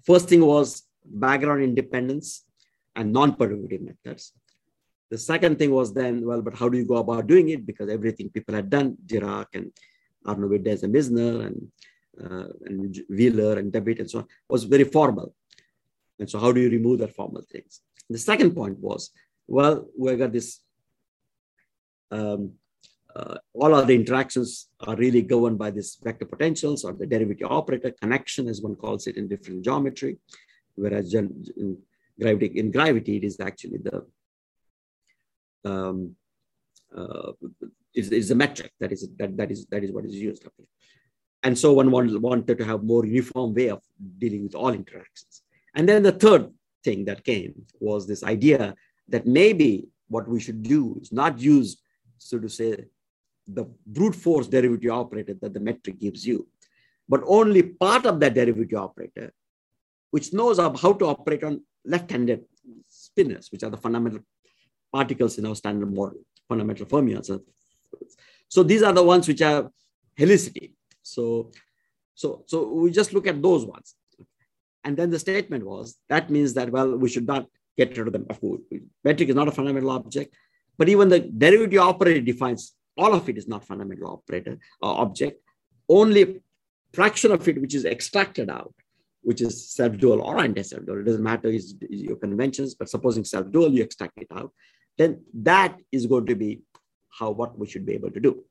first 0.06 0.28
thing 0.28 0.46
was 0.46 0.84
background 1.06 1.64
independence 1.64 2.44
and 2.96 3.14
non-perturbative 3.14 3.82
methods. 3.82 4.34
The 5.10 5.18
second 5.18 5.58
thing 5.60 5.72
was 5.72 5.94
then, 5.94 6.26
well, 6.26 6.42
but 6.42 6.56
how 6.56 6.68
do 6.68 6.78
you 6.78 6.86
go 6.86 6.98
about 6.98 7.28
doing 7.28 7.50
it? 7.50 7.66
Because 7.66 7.90
everything 7.90 8.30
people 8.30 8.56
had 8.56 8.70
done, 8.70 8.98
Dirac 9.06 9.48
and 9.54 9.72
Arnowitt, 10.26 10.66
Deser 10.66 10.84
and 10.84 10.96
Misner 10.96 11.46
and, 11.46 11.72
uh, 12.24 12.48
and 12.66 12.98
Wheeler 13.10 13.60
and 13.60 13.72
DeWitt 13.72 14.00
and 14.00 14.10
so 14.10 14.20
on, 14.20 14.28
was 14.50 14.64
very 14.64 14.84
formal. 14.84 15.34
And 16.20 16.30
so, 16.30 16.40
how 16.40 16.52
do 16.52 16.60
you 16.62 16.70
remove 16.70 17.00
that 17.00 17.16
formal 17.16 17.44
things? 17.52 17.82
The 18.10 18.18
second 18.18 18.56
point 18.56 18.80
was, 18.80 19.12
well, 19.48 19.88
we 19.98 20.16
got 20.16 20.32
this 20.32 20.62
um, 22.12 22.54
uh, 23.16 23.38
all 23.54 23.74
other 23.74 23.94
interactions 23.94 24.68
are 24.82 24.96
really 24.98 25.22
governed 25.22 25.58
by 25.58 25.72
this 25.72 25.98
vector 26.04 26.26
potentials 26.26 26.84
or 26.84 26.92
the 26.92 27.06
derivative 27.06 27.48
operator 27.50 27.92
connection, 28.02 28.50
as 28.50 28.62
one 28.62 28.76
calls 28.76 29.08
it 29.08 29.16
in 29.16 29.28
differential 29.28 29.62
geometry. 29.62 30.18
Whereas 30.76 31.14
in 31.14 31.78
gravity, 32.20 32.60
in 32.60 32.72
gravity, 32.72 33.18
it 33.18 33.24
is 33.24 33.40
actually 33.40 33.78
the 33.78 34.06
um, 35.64 36.16
uh, 36.96 37.32
is, 37.94 38.30
a 38.32 38.36
metric 38.36 38.74
that 38.80 38.92
is 38.92 39.08
that, 39.18 39.38
that 39.38 39.50
is 39.50 39.66
that 39.68 39.84
is 39.84 39.92
what 39.92 40.06
is 40.06 40.16
used. 40.16 40.46
And 41.44 41.58
so 41.58 41.72
one 41.74 41.92
wanted 41.92 42.58
to 42.58 42.66
have 42.66 42.84
more 42.84 43.06
uniform 43.06 43.54
way 43.54 43.70
of 43.70 43.82
dealing 44.18 44.44
with 44.44 44.56
all 44.56 44.72
interactions. 44.72 45.44
And 45.76 45.88
then 45.88 46.04
the 46.04 46.12
third 46.12 46.52
thing 46.84 47.06
that 47.06 47.24
came 47.24 47.66
was 47.80 48.08
this 48.08 48.24
idea 48.24 48.76
that 49.10 49.26
maybe 49.26 49.88
what 50.08 50.28
we 50.28 50.40
should 50.40 50.64
do 50.64 50.98
is 51.02 51.12
not 51.12 51.40
use, 51.40 51.78
so 52.18 52.40
to 52.40 52.50
say, 52.50 52.86
the 53.48 53.66
brute 53.86 54.16
force 54.16 54.48
derivative 54.48 54.92
operator 54.92 55.36
that 55.42 55.54
the 55.54 55.60
metric 55.60 56.00
gives 56.00 56.26
you, 56.26 56.48
but 57.08 57.22
only 57.28 57.62
part 57.62 58.06
of 58.06 58.20
that 58.20 58.34
derivative 58.34 58.80
operator, 58.80 59.32
which 60.12 60.34
knows 60.34 60.58
how 60.58 60.94
to 60.94 61.06
operate 61.06 61.44
on 61.44 61.62
left-handed 61.84 62.46
spinors, 62.90 63.52
which 63.52 63.64
are 63.64 63.70
the 63.70 63.78
fundamental 63.78 64.22
particles 64.92 65.38
in 65.38 65.46
our 65.46 65.56
standard 65.56 65.94
model, 65.94 66.20
fundamental 66.48 66.86
fermions. 66.86 67.30
So 68.48 68.64
these 68.64 68.82
are 68.82 68.94
the 68.94 69.04
ones 69.04 69.28
which 69.28 69.42
are 69.42 69.70
helicity. 70.18 70.72
So, 71.04 71.52
so, 72.16 72.44
so 72.48 72.72
we 72.72 72.92
just 72.92 73.14
look 73.14 73.28
at 73.28 73.42
those 73.42 73.66
ones. 73.66 73.96
And 74.86 74.96
then 74.96 75.10
the 75.10 75.20
statement 75.20 75.66
was, 75.66 75.98
that 76.10 76.30
means 76.30 76.54
that, 76.54 76.70
well, 76.70 76.96
we 76.96 77.10
should 77.10 77.28
not 77.28 77.48
get 77.76 77.98
rid 77.98 78.08
of 78.08 78.14
them. 78.14 78.28
Of 78.30 78.40
course, 78.40 78.62
Metric 79.04 79.30
is 79.30 79.36
not 79.36 79.48
a 79.48 79.52
fundamental 79.52 79.90
object, 79.90 80.34
but 80.78 80.88
even 80.88 81.10
the 81.10 81.20
derivative 81.20 81.82
operator 81.82 82.22
defines 82.22 82.74
all 82.98 83.14
of 83.14 83.28
it 83.28 83.38
is 83.38 83.48
not 83.48 83.66
fundamental 83.66 84.08
operator 84.12 84.58
uh, 84.82 84.94
object. 85.06 85.42
Only 85.90 86.42
fraction 86.94 87.32
of 87.32 87.46
it 87.48 87.60
which 87.60 87.76
is 87.76 87.84
extracted 87.84 88.50
out, 88.50 88.74
which 89.22 89.42
is 89.42 89.70
self-dual 89.70 90.22
or 90.22 90.40
anti-self-dual. 90.40 91.00
It 91.00 91.04
doesn't 91.04 91.24
matter 91.24 91.50
is, 91.50 91.76
your 91.90 92.16
conventions, 92.16 92.76
but 92.76 92.88
supposing 92.88 93.26
self-dual, 93.26 93.72
you 93.72 93.84
extract 93.84 94.18
it 94.18 94.28
out, 94.32 94.52
then 94.98 95.22
that 95.34 95.78
is 95.92 96.06
going 96.06 96.28
to 96.28 96.36
be 96.36 96.62
how 97.10 97.32
what 97.32 97.58
we 97.58 97.68
should 97.68 97.86
be 97.86 97.94
able 97.94 98.12
to 98.12 98.20
do. 98.20 98.44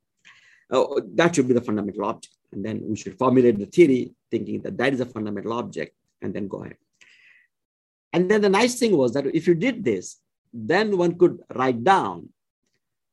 Uh, 0.69 1.01
that 1.13 1.33
should 1.33 1.47
be 1.47 1.53
the 1.53 1.61
fundamental 1.61 2.05
object. 2.05 2.35
And 2.51 2.63
then 2.63 2.81
we 2.83 2.95
should 2.95 3.17
formulate 3.17 3.57
the 3.57 3.65
theory 3.65 4.13
thinking 4.29 4.61
that 4.61 4.77
that 4.77 4.93
is 4.93 4.99
a 4.99 5.05
fundamental 5.05 5.53
object 5.53 5.95
and 6.21 6.33
then 6.33 6.47
go 6.47 6.63
ahead. 6.63 6.77
And 8.13 8.29
then 8.29 8.41
the 8.41 8.49
nice 8.49 8.79
thing 8.79 8.95
was 8.95 9.13
that 9.13 9.25
if 9.27 9.47
you 9.47 9.55
did 9.55 9.83
this, 9.83 10.19
then 10.53 10.97
one 10.97 11.17
could 11.17 11.39
write 11.53 11.83
down 11.83 12.29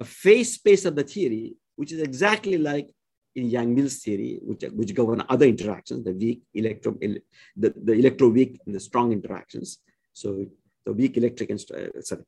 a 0.00 0.04
phase 0.04 0.54
space 0.54 0.84
of 0.84 0.94
the 0.94 1.02
theory, 1.02 1.54
which 1.76 1.92
is 1.92 2.00
exactly 2.00 2.56
like 2.56 2.88
in 3.34 3.48
Yang-Mills 3.50 3.96
theory, 3.96 4.38
which, 4.42 4.62
which 4.72 4.94
govern 4.94 5.24
other 5.28 5.46
interactions, 5.46 6.04
the 6.04 6.12
weak 6.12 6.42
electro, 6.54 6.94
the, 7.00 7.22
the 7.56 7.92
electroweak 7.92 8.58
and 8.66 8.74
the 8.74 8.80
strong 8.80 9.12
interactions. 9.12 9.78
So 10.12 10.46
the 10.84 10.92
weak 10.92 11.16
electric 11.16 11.50
and 11.50 11.64
uh, 11.74 12.00
sorry, 12.00 12.22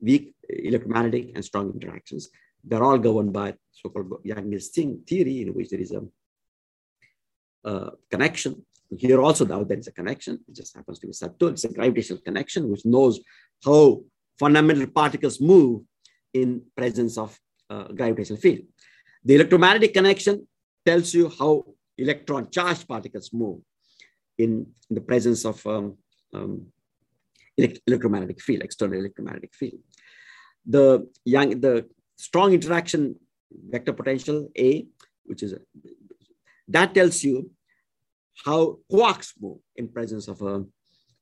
weak 0.00 0.34
electromagnetic 0.48 1.32
and 1.34 1.44
strong 1.44 1.72
interactions, 1.72 2.28
they're 2.64 2.82
all 2.82 2.98
governed 2.98 3.32
by 3.32 3.54
so-called 3.72 4.12
Yang-Mills 4.24 4.68
theory, 4.68 5.42
in 5.42 5.54
which 5.54 5.70
there 5.70 5.80
is 5.80 5.92
a 5.92 6.02
uh, 7.64 7.90
connection. 8.10 8.66
Here 8.96 9.20
also 9.20 9.44
now 9.44 9.62
there 9.62 9.78
is 9.78 9.86
a 9.86 9.92
connection. 9.92 10.40
It 10.48 10.56
just 10.56 10.74
happens 10.76 10.98
to 10.98 11.06
be 11.06 11.12
subtle. 11.12 11.48
It's 11.48 11.64
a 11.64 11.72
gravitational 11.72 12.20
connection 12.20 12.68
which 12.70 12.84
knows 12.84 13.20
how 13.64 14.02
fundamental 14.38 14.86
particles 14.88 15.40
move 15.40 15.82
in 16.34 16.62
presence 16.76 17.16
of 17.16 17.38
uh, 17.68 17.84
gravitational 17.84 18.40
field. 18.40 18.62
The 19.24 19.34
electromagnetic 19.36 19.94
connection 19.94 20.46
tells 20.84 21.14
you 21.14 21.30
how 21.38 21.64
electron 21.98 22.50
charged 22.50 22.88
particles 22.88 23.32
move 23.32 23.60
in, 24.38 24.66
in 24.88 24.94
the 24.94 25.00
presence 25.00 25.44
of 25.44 25.64
um, 25.66 25.96
um, 26.32 26.66
elect 27.56 27.80
electromagnetic 27.86 28.40
field, 28.40 28.62
external 28.62 28.98
electromagnetic 28.98 29.54
field. 29.54 29.80
The 30.66 31.08
young, 31.24 31.60
the 31.60 31.86
strong 32.16 32.52
interaction 32.52 33.16
vector 33.52 33.92
potential 33.92 34.50
A, 34.56 34.86
which 35.24 35.42
is 35.42 35.52
a, 35.52 35.58
that 36.68 36.94
tells 36.94 37.22
you 37.22 37.50
how 38.44 38.78
quarks 38.90 39.32
move 39.40 39.58
in 39.76 39.88
presence 39.88 40.28
of 40.28 40.40
a 40.42 40.64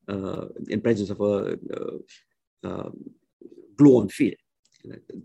uh, 0.08 0.46
in 0.68 0.80
presence 0.80 1.10
of 1.10 1.20
a 1.20 1.58
uh, 1.76 2.68
uh, 2.68 2.90
gluon 3.76 4.10
field. 4.10 4.40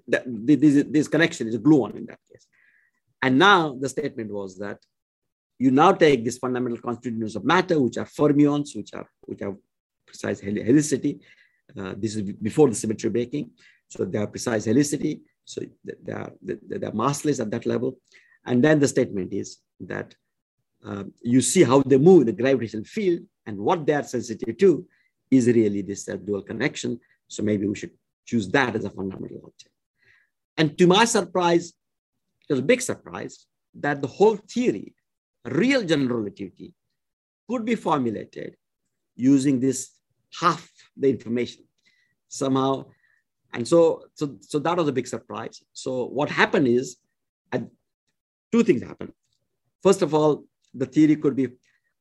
That, 0.08 0.24
this, 0.26 0.84
this 0.90 1.08
connection 1.08 1.48
is 1.48 1.56
a 1.56 1.60
gluon 1.60 1.96
in 1.96 2.06
that 2.08 2.20
case. 2.30 2.48
And 3.22 3.40
now 3.40 3.78
the 3.80 3.88
statement 3.88 4.32
was 4.32 4.58
that 4.58 4.80
you 5.58 5.72
now 5.72 5.94
take 5.94 6.26
these 6.26 6.38
fundamental 6.38 6.80
constituents 6.80 7.36
of 7.36 7.46
matter, 7.46 7.80
which 7.80 7.98
are 7.98 8.06
fermions, 8.06 8.76
which 8.76 8.94
are 8.94 9.08
which 9.22 9.40
have 9.40 9.56
precise 10.06 10.42
helicity. 10.42 11.20
Uh, 11.78 11.94
this 11.98 12.16
is 12.16 12.22
before 12.22 12.68
the 12.70 12.76
symmetry 12.76 13.10
breaking. 13.10 13.52
So 13.88 14.04
they 14.04 14.20
have 14.20 14.32
precise 14.32 14.66
helicity. 14.68 15.22
So 15.46 15.62
they 15.84 16.12
are, 16.12 16.32
they 16.42 16.88
are 16.88 16.92
massless 16.92 17.40
at 17.40 17.52
that 17.52 17.66
level. 17.66 17.98
And 18.46 18.64
then 18.64 18.80
the 18.80 18.88
statement 18.88 19.32
is 19.34 19.60
that 19.82 20.16
uh, 20.86 21.04
you 21.22 21.42
see 21.42 21.64
how 21.64 21.82
they 21.82 21.98
move 21.98 22.22
in 22.22 22.28
the 22.28 22.34
gravitational 22.34 22.86
field 22.86 23.22
and 23.46 23.58
what 23.58 23.86
they 23.86 23.94
are 23.94 24.04
sensitive 24.04 24.58
to 24.58 24.86
is 25.32 25.48
really 25.48 25.82
this 25.82 26.08
uh, 26.10 26.16
dual 26.16 26.42
connection. 26.42 27.00
So 27.28 27.44
maybe 27.44 27.68
we 27.68 27.76
should 27.76 27.92
choose 28.26 28.50
that 28.50 28.76
as 28.76 28.86
a 28.86 28.90
fundamental 28.90 29.38
object. 29.38 29.70
And 30.58 30.78
to 30.78 30.88
my 30.88 31.06
surprise, 31.06 31.74
it 32.50 32.54
was 32.54 32.60
a 32.60 32.64
big 32.64 32.82
surprise 32.82 33.46
that 33.76 34.02
the 34.02 34.08
whole 34.08 34.38
theory, 34.38 34.94
real 35.46 35.84
general 35.84 36.20
relativity, 36.20 36.74
could 37.50 37.66
be 37.66 37.76
formulated 37.76 38.56
using 39.16 39.60
this 39.60 39.92
half 40.40 40.70
the 40.96 41.10
information 41.10 41.64
somehow. 42.28 42.86
And 43.54 43.68
so, 43.68 44.06
so, 44.16 44.38
so 44.42 44.60
that 44.60 44.78
was 44.78 44.88
a 44.88 44.92
big 44.92 45.08
surprise. 45.08 45.62
So 45.74 46.06
what 46.06 46.30
happened 46.30 46.68
is, 46.68 46.98
two 48.52 48.64
things 48.64 48.84
happened. 48.84 49.12
First 49.82 50.02
of 50.04 50.14
all, 50.14 50.46
the 50.74 50.86
theory 50.86 51.16
could 51.16 51.36
be 51.36 51.48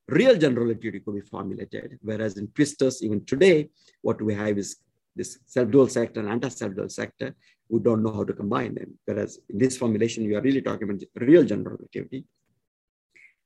real 0.07 0.37
general 0.37 0.65
relativity 0.65 0.99
could 0.99 1.15
be 1.15 1.21
formulated, 1.21 1.97
whereas 2.01 2.37
in 2.37 2.47
twistors, 2.47 3.01
even 3.01 3.23
today, 3.25 3.69
what 4.01 4.21
we 4.21 4.33
have 4.33 4.57
is 4.57 4.77
this 5.15 5.39
self-dual 5.45 5.87
sector 5.87 6.19
and 6.19 6.29
anti-self-dual 6.29 6.89
sector. 6.89 7.35
We 7.69 7.79
don't 7.79 8.03
know 8.03 8.13
how 8.13 8.23
to 8.23 8.33
combine 8.33 8.75
them. 8.75 8.97
Whereas 9.05 9.39
in 9.49 9.57
this 9.57 9.77
formulation, 9.77 10.23
you 10.23 10.37
are 10.37 10.41
really 10.41 10.61
talking 10.61 10.89
about 10.89 11.03
real 11.15 11.43
general 11.43 11.77
relativity. 11.77 12.25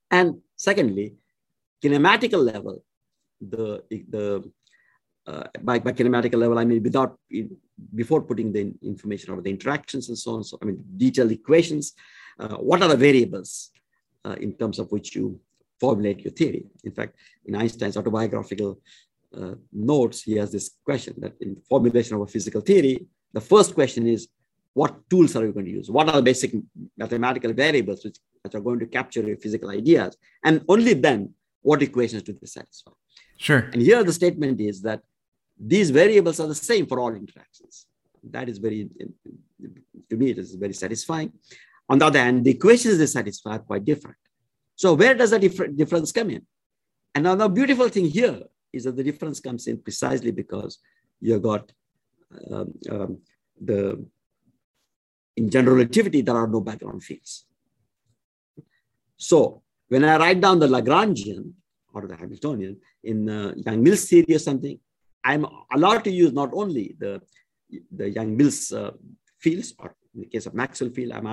And 0.09 0.41
secondly, 0.55 1.15
kinematical 1.83 2.43
level, 2.43 2.83
the, 3.41 3.83
the 3.89 4.49
uh, 5.27 5.43
by, 5.61 5.79
by 5.79 5.91
kinematical 5.91 6.39
level, 6.39 6.57
I 6.57 6.63
mean, 6.63 6.81
without, 6.81 7.19
before 7.93 8.21
putting 8.21 8.53
the 8.53 8.73
information 8.81 9.33
about 9.33 9.43
the 9.43 9.49
interactions 9.49 10.07
and 10.07 10.17
so 10.17 10.35
on, 10.35 10.43
so 10.43 10.57
I 10.61 10.65
mean, 10.65 10.83
detailed 10.95 11.31
equations, 11.31 11.93
uh, 12.39 12.55
what 12.55 12.81
are 12.81 12.87
the 12.87 12.95
variables 12.95 13.71
uh, 14.27 14.35
in 14.45 14.51
terms 14.61 14.77
of 14.81 14.85
which 14.93 15.09
you 15.17 15.25
formulate 15.83 16.19
your 16.25 16.33
theory? 16.39 16.63
In 16.83 16.93
fact, 16.97 17.13
in 17.47 17.53
Einstein's 17.61 17.97
autobiographical 17.97 18.71
uh, 19.39 19.55
notes, 19.71 20.17
he 20.27 20.33
has 20.41 20.49
this 20.55 20.67
question 20.89 21.13
that 21.23 21.33
in 21.45 21.51
formulation 21.73 22.13
of 22.15 22.21
a 22.27 22.31
physical 22.35 22.61
theory, 22.69 22.95
the 23.37 23.41
first 23.53 23.69
question 23.79 24.03
is, 24.15 24.21
what 24.81 24.93
tools 25.11 25.35
are 25.35 25.45
you 25.45 25.53
going 25.57 25.69
to 25.71 25.77
use? 25.79 25.89
What 25.97 26.07
are 26.09 26.17
the 26.17 26.27
basic 26.31 26.51
mathematical 27.03 27.51
variables 27.65 27.99
which, 28.05 28.17
which 28.41 28.55
are 28.55 28.65
going 28.67 28.79
to 28.79 28.85
capture 28.97 29.23
your 29.29 29.37
physical 29.37 29.69
ideas? 29.69 30.11
And 30.47 30.55
only 30.73 30.93
then, 30.93 31.19
what 31.61 31.81
equations 31.81 32.23
do 32.23 32.33
they 32.33 32.45
satisfy? 32.45 32.91
Sure. 33.37 33.63
And 33.73 33.81
here 33.81 34.03
the 34.03 34.13
statement 34.13 34.61
is 34.61 34.81
that 34.83 35.01
these 35.73 35.89
variables 35.89 36.39
are 36.39 36.47
the 36.47 36.61
same 36.71 36.85
for 36.85 36.99
all 36.99 37.13
interactions. 37.23 37.87
That 38.35 38.49
is 38.49 38.57
very, 38.59 38.89
to 40.09 40.15
me, 40.15 40.31
it 40.33 40.37
is 40.37 40.55
very 40.55 40.73
satisfying. 40.73 41.31
On 41.89 41.97
the 41.97 42.05
other 42.05 42.19
hand, 42.19 42.43
the 42.45 42.51
equations 42.51 42.97
they 42.97 43.05
satisfy 43.05 43.55
are 43.55 43.59
quite 43.59 43.85
different. 43.85 44.17
So 44.75 44.93
where 44.93 45.15
does 45.15 45.31
the 45.31 45.39
dif- 45.39 45.75
difference 45.75 46.11
come 46.11 46.29
in? 46.29 46.45
And 47.15 47.23
now 47.23 47.35
the 47.35 47.49
beautiful 47.49 47.89
thing 47.89 48.05
here 48.05 48.41
is 48.73 48.83
that 48.83 48.95
the 48.95 49.03
difference 49.03 49.39
comes 49.39 49.67
in 49.67 49.81
precisely 49.81 50.31
because 50.31 50.79
you 51.19 51.39
got 51.39 51.71
um, 52.51 52.73
um, 52.91 53.17
the 53.59 54.05
in 55.35 55.49
general 55.49 55.77
relativity 55.77 56.21
there 56.21 56.35
are 56.35 56.47
no 56.47 56.61
background 56.61 57.03
fields. 57.03 57.45
So 59.17 59.63
when 59.87 60.03
I 60.03 60.17
write 60.17 60.41
down 60.41 60.59
the 60.59 60.67
Lagrangian 60.67 61.53
or 61.93 62.07
the 62.07 62.15
Hamiltonian 62.15 62.77
in 63.03 63.29
uh, 63.29 63.53
Yang-Mills 63.65 64.05
theory 64.05 64.35
or 64.35 64.39
something, 64.39 64.79
I'm 65.23 65.45
allowed 65.73 66.03
to 66.03 66.11
use 66.11 66.33
not 66.33 66.51
only 66.53 66.95
the, 66.99 67.21
the 67.91 68.09
Yang-Mills 68.09 68.71
uh, 68.71 68.91
fields, 69.39 69.73
or 69.79 69.95
in 70.17 70.23
the 70.23 70.27
case 70.27 70.47
of 70.47 70.55
Maxwell 70.55 70.89
field, 70.89 71.11
I'm 71.11 71.27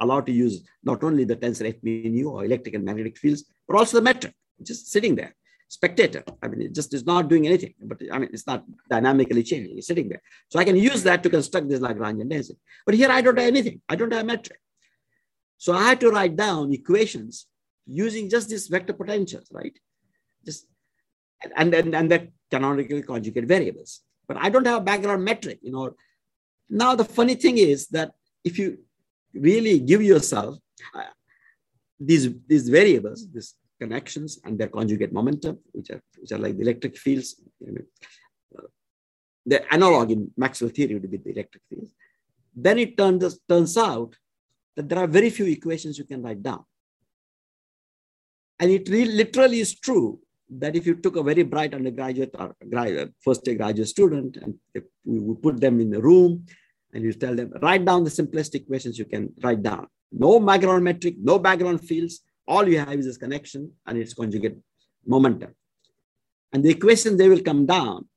allowed 0.00 0.26
to 0.26 0.32
use 0.32 0.62
not 0.84 1.02
only 1.02 1.24
the 1.24 1.36
tensor 1.36 1.68
F 1.68 1.82
mu 1.82 2.28
or 2.28 2.44
electric 2.44 2.74
and 2.76 2.84
magnetic 2.84 3.18
fields, 3.18 3.44
but 3.66 3.76
also 3.76 3.96
the 3.96 4.02
metric, 4.02 4.34
just 4.62 4.92
sitting 4.92 5.16
there, 5.16 5.34
spectator. 5.66 6.22
I 6.40 6.46
mean, 6.46 6.62
it 6.62 6.74
just 6.74 6.94
is 6.94 7.04
not 7.04 7.28
doing 7.28 7.46
anything, 7.46 7.74
but 7.80 8.00
I 8.12 8.18
mean, 8.18 8.30
it's 8.32 8.46
not 8.46 8.64
dynamically 8.88 9.42
changing, 9.42 9.76
it's 9.76 9.88
sitting 9.88 10.08
there. 10.08 10.22
So 10.48 10.60
I 10.60 10.64
can 10.64 10.76
use 10.76 11.02
that 11.02 11.22
to 11.24 11.30
construct 11.30 11.68
this 11.68 11.80
Lagrangian 11.80 12.30
density. 12.30 12.60
But 12.86 12.94
here 12.94 13.10
I 13.10 13.20
don't 13.20 13.38
have 13.38 13.48
anything, 13.48 13.80
I 13.88 13.96
don't 13.96 14.12
have 14.12 14.24
metric. 14.24 14.60
So 15.56 15.72
I 15.72 15.82
had 15.88 16.00
to 16.00 16.10
write 16.10 16.36
down 16.36 16.72
equations 16.72 17.46
using 17.86 18.30
just 18.30 18.48
these 18.48 18.68
vector 18.68 18.92
potentials, 18.92 19.48
right? 19.50 19.76
Just 20.46 20.66
and 21.56 21.72
then 21.72 21.92
and 21.92 22.08
the 22.08 22.28
canonical 22.50 23.02
conjugate 23.02 23.46
variables. 23.46 24.02
But 24.28 24.36
I 24.36 24.48
don't 24.50 24.66
have 24.66 24.82
a 24.82 24.84
background 24.84 25.24
metric, 25.24 25.58
you 25.62 25.72
know. 25.72 25.96
Now 26.70 26.94
the 26.94 27.04
funny 27.04 27.34
thing 27.34 27.58
is 27.58 27.88
that 27.88 28.12
if 28.44 28.58
you 28.58 28.78
really 29.34 29.78
give 29.78 30.02
yourself 30.02 30.58
uh, 30.94 31.12
these 31.98 32.28
these 32.46 32.68
variables, 32.68 33.28
these 33.30 33.54
connections 33.80 34.40
and 34.44 34.58
their 34.58 34.68
conjugate 34.68 35.12
momentum, 35.12 35.58
which 35.72 35.90
are 35.90 36.02
which 36.18 36.32
are 36.32 36.38
like 36.38 36.56
the 36.56 36.62
electric 36.62 36.96
fields, 36.96 37.40
you 37.60 37.72
know, 37.72 37.84
uh, 38.58 38.68
the 39.46 39.72
analog 39.72 40.10
in 40.10 40.30
Maxwell 40.36 40.70
theory 40.70 40.94
would 40.94 41.10
be 41.10 41.16
the 41.16 41.30
electric 41.30 41.62
fields. 41.68 41.92
Then 42.54 42.78
it 42.78 42.96
turns 42.96 43.38
turns 43.48 43.76
out 43.76 44.16
that 44.76 44.88
there 44.88 44.98
are 44.98 45.06
very 45.06 45.30
few 45.30 45.46
equations 45.46 45.98
you 45.98 46.04
can 46.04 46.22
write 46.22 46.42
down. 46.42 46.64
And 48.60 48.70
it 48.70 48.88
really, 48.88 49.12
literally 49.12 49.60
is 49.60 49.78
true 49.78 50.20
that 50.50 50.74
if 50.74 50.86
you 50.86 50.94
took 50.94 51.16
a 51.16 51.22
very 51.22 51.42
bright 51.42 51.74
undergraduate 51.74 52.34
or 52.38 52.54
first 53.20 53.46
year 53.46 53.56
graduate 53.56 53.88
student 53.88 54.36
and 54.36 54.54
we 55.04 55.34
put 55.34 55.60
them 55.60 55.80
in 55.80 55.94
a 55.94 56.00
room 56.00 56.46
and 56.92 57.04
you 57.04 57.12
tell 57.12 57.34
them, 57.34 57.52
write 57.62 57.84
down 57.84 58.04
the 58.04 58.10
simplest 58.10 58.54
equations 58.54 58.98
you 58.98 59.04
can 59.04 59.32
write 59.42 59.62
down. 59.62 59.86
No 60.10 60.40
background 60.40 60.84
metric, 60.84 61.16
no 61.18 61.38
background 61.38 61.80
fields. 61.80 62.20
All 62.46 62.66
you 62.66 62.78
have 62.78 62.98
is 62.98 63.06
this 63.06 63.18
connection 63.18 63.72
and 63.86 63.98
its 63.98 64.14
conjugate 64.14 64.56
momentum. 65.06 65.54
And 66.52 66.64
the 66.64 66.70
equations 66.70 67.18
they 67.18 67.28
will 67.28 67.42
come 67.42 67.66
down 67.66 68.08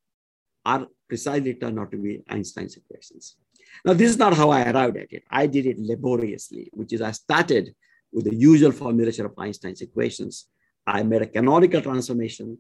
are 0.66 0.88
precisely 1.08 1.54
turned 1.56 1.80
out 1.80 1.92
to 1.92 1.98
be 1.98 2.24
Einstein's 2.30 2.78
equations. 2.78 3.36
Now, 3.84 3.94
this 3.94 4.10
is 4.10 4.18
not 4.18 4.34
how 4.34 4.50
I 4.52 4.70
arrived 4.70 4.98
at 4.98 5.12
it. 5.12 5.24
I 5.30 5.48
did 5.48 5.66
it 5.66 5.78
laboriously, 5.80 6.70
which 6.74 6.94
is 6.94 7.02
I 7.02 7.12
started 7.12 7.76
with 8.14 8.26
the 8.26 8.36
usual 8.36 8.72
formulation 8.72 9.26
of 9.26 9.34
Einstein's 9.38 9.82
equations 9.82 10.48
I 10.86 11.04
made 11.04 11.22
a 11.22 11.28
canonical 11.28 11.82
transformation. 11.82 12.58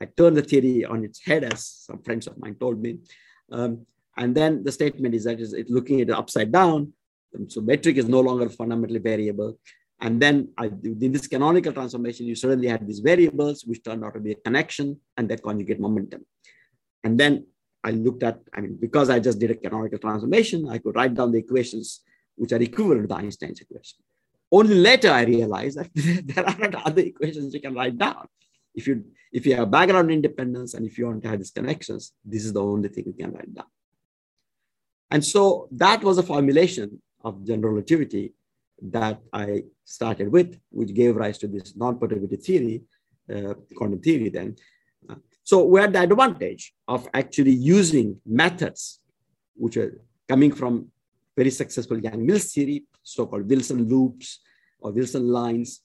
I 0.00 0.06
turned 0.06 0.36
the 0.36 0.42
theory 0.42 0.84
on 0.84 1.04
its 1.04 1.24
head, 1.24 1.44
as 1.44 1.66
some 1.66 2.02
friends 2.02 2.26
of 2.26 2.38
mine 2.38 2.56
told 2.56 2.80
me. 2.80 2.98
Um, 3.50 3.86
and 4.16 4.34
then 4.34 4.64
the 4.64 4.72
statement 4.72 5.14
is 5.14 5.24
that 5.24 5.40
it's 5.40 5.70
looking 5.70 6.00
at 6.00 6.08
it 6.08 6.12
upside 6.12 6.50
down. 6.50 6.92
So 7.48 7.60
metric 7.60 7.96
is 7.96 8.08
no 8.08 8.20
longer 8.20 8.48
fundamentally 8.48 8.98
variable. 8.98 9.58
And 10.00 10.20
then 10.20 10.48
I, 10.56 10.66
in 10.66 11.12
this 11.12 11.26
canonical 11.26 11.72
transformation, 11.72 12.26
you 12.26 12.34
suddenly 12.34 12.68
had 12.68 12.86
these 12.86 13.00
variables, 13.00 13.64
which 13.64 13.82
turned 13.82 14.04
out 14.04 14.14
to 14.14 14.20
be 14.20 14.32
a 14.32 14.36
connection 14.36 15.00
and 15.16 15.28
their 15.28 15.38
conjugate 15.38 15.80
momentum. 15.80 16.24
And 17.04 17.18
then 17.18 17.46
I 17.84 17.90
looked 17.90 18.22
at, 18.22 18.40
I 18.54 18.60
mean, 18.60 18.76
because 18.80 19.10
I 19.10 19.18
just 19.18 19.38
did 19.38 19.50
a 19.50 19.54
canonical 19.54 19.98
transformation, 19.98 20.68
I 20.68 20.78
could 20.78 20.96
write 20.96 21.14
down 21.14 21.32
the 21.32 21.38
equations 21.38 22.00
which 22.36 22.52
are 22.52 22.60
equivalent 22.60 23.08
to 23.08 23.14
Einstein's 23.16 23.60
equation. 23.60 23.98
Only 24.50 24.74
later 24.74 25.10
I 25.10 25.22
realized 25.22 25.78
that 25.78 25.90
there 25.94 26.46
are 26.46 26.82
other 26.84 27.02
equations 27.02 27.54
you 27.54 27.60
can 27.60 27.74
write 27.74 27.98
down. 27.98 28.26
If 28.74 28.86
you 28.86 29.04
if 29.32 29.44
you 29.44 29.56
have 29.56 29.70
background 29.70 30.10
independence 30.10 30.74
and 30.74 30.86
if 30.86 30.96
you 30.98 31.06
want 31.06 31.22
to 31.22 31.28
have 31.28 31.38
these 31.38 31.50
connections, 31.50 32.12
this 32.24 32.44
is 32.44 32.52
the 32.52 32.62
only 32.62 32.88
thing 32.88 33.04
you 33.06 33.12
can 33.12 33.32
write 33.32 33.54
down. 33.54 33.66
And 35.10 35.24
so 35.24 35.68
that 35.72 36.02
was 36.02 36.18
a 36.18 36.22
formulation 36.22 37.00
of 37.24 37.44
general 37.46 37.72
relativity 37.74 38.34
that 38.82 39.20
I 39.32 39.64
started 39.84 40.30
with, 40.30 40.58
which 40.70 40.94
gave 40.94 41.16
rise 41.16 41.38
to 41.38 41.48
this 41.48 41.76
non-perturbative 41.76 42.42
theory, 42.44 42.82
uh, 43.34 43.54
quantum 43.74 44.00
theory 44.00 44.28
then. 44.28 44.56
Uh, 45.08 45.16
so 45.42 45.64
we 45.64 45.80
had 45.80 45.92
the 45.92 46.02
advantage 46.02 46.74
of 46.88 47.08
actually 47.14 47.52
using 47.52 48.20
methods 48.26 49.00
which 49.54 49.76
are 49.76 50.00
coming 50.28 50.52
from 50.52 50.88
very 51.36 51.50
successful 51.50 51.98
Yang-Mills 51.98 52.52
theory, 52.52 52.84
so-called 53.02 53.48
Wilson 53.48 53.88
loops 53.88 54.40
or 54.80 54.92
Wilson 54.92 55.28
lines. 55.28 55.82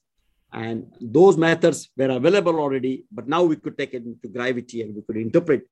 And 0.52 0.92
those 1.00 1.36
methods 1.36 1.90
were 1.96 2.10
available 2.10 2.58
already, 2.58 3.04
but 3.10 3.28
now 3.28 3.42
we 3.42 3.56
could 3.56 3.78
take 3.78 3.94
it 3.94 4.04
into 4.04 4.28
gravity 4.28 4.82
and 4.82 4.94
we 4.94 5.02
could 5.02 5.16
interpret 5.16 5.62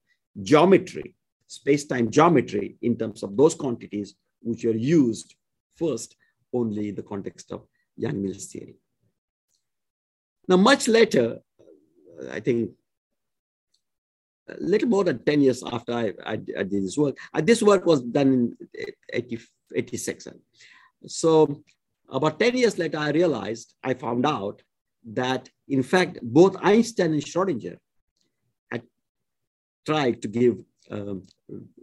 geometry, 0.40 1.14
space-time 1.51 2.11
geometry 2.11 2.76
in 2.80 2.96
terms 2.96 3.24
of 3.24 3.36
those 3.36 3.57
quantities 3.57 4.14
which 4.40 4.64
were 4.64 4.80
used 5.01 5.34
first 5.74 6.14
only 6.53 6.90
in 6.90 6.94
the 6.94 7.03
context 7.03 7.51
of 7.51 7.66
Yang-Mills 7.96 8.46
theory. 8.46 8.76
Now, 10.46 10.59
much 10.59 10.86
later, 10.86 11.40
I 12.30 12.38
think 12.38 12.70
a 14.48 14.55
little 14.61 14.88
more 14.88 15.03
than 15.03 15.24
10 15.24 15.40
years 15.40 15.64
after 15.72 15.92
I, 15.92 16.12
I, 16.24 16.32
I 16.32 16.62
did 16.62 16.84
this 16.84 16.96
work, 16.96 17.18
uh, 17.34 17.40
this 17.40 17.62
work 17.62 17.84
was 17.84 18.01
done 18.01 18.57
in 18.74 18.92
80, 19.12 19.40
86. 19.74 20.28
So 21.07 21.62
about 22.09 22.38
10 22.38 22.57
years 22.59 22.78
later, 22.78 22.98
I 22.98 23.11
realized, 23.11 23.74
I 23.82 23.94
found 23.94 24.24
out 24.24 24.62
that 25.12 25.48
in 25.66 25.82
fact, 25.82 26.20
both 26.22 26.57
Einstein 26.61 27.12
and 27.12 27.22
Schrodinger 27.24 27.76
had 28.70 28.82
tried 29.84 30.22
to 30.22 30.28
give 30.28 30.64
um, 30.91 31.26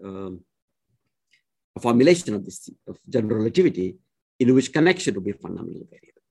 um, 0.03 0.41
a 1.75 1.79
formulation 1.79 2.33
of 2.35 2.43
this 2.45 2.69
of 2.87 2.97
general 3.09 3.37
relativity 3.37 3.97
in 4.39 4.53
which 4.53 4.71
connection 4.71 5.15
would 5.15 5.23
be 5.23 5.31
fundamentally 5.31 5.85
variable. 5.89 6.21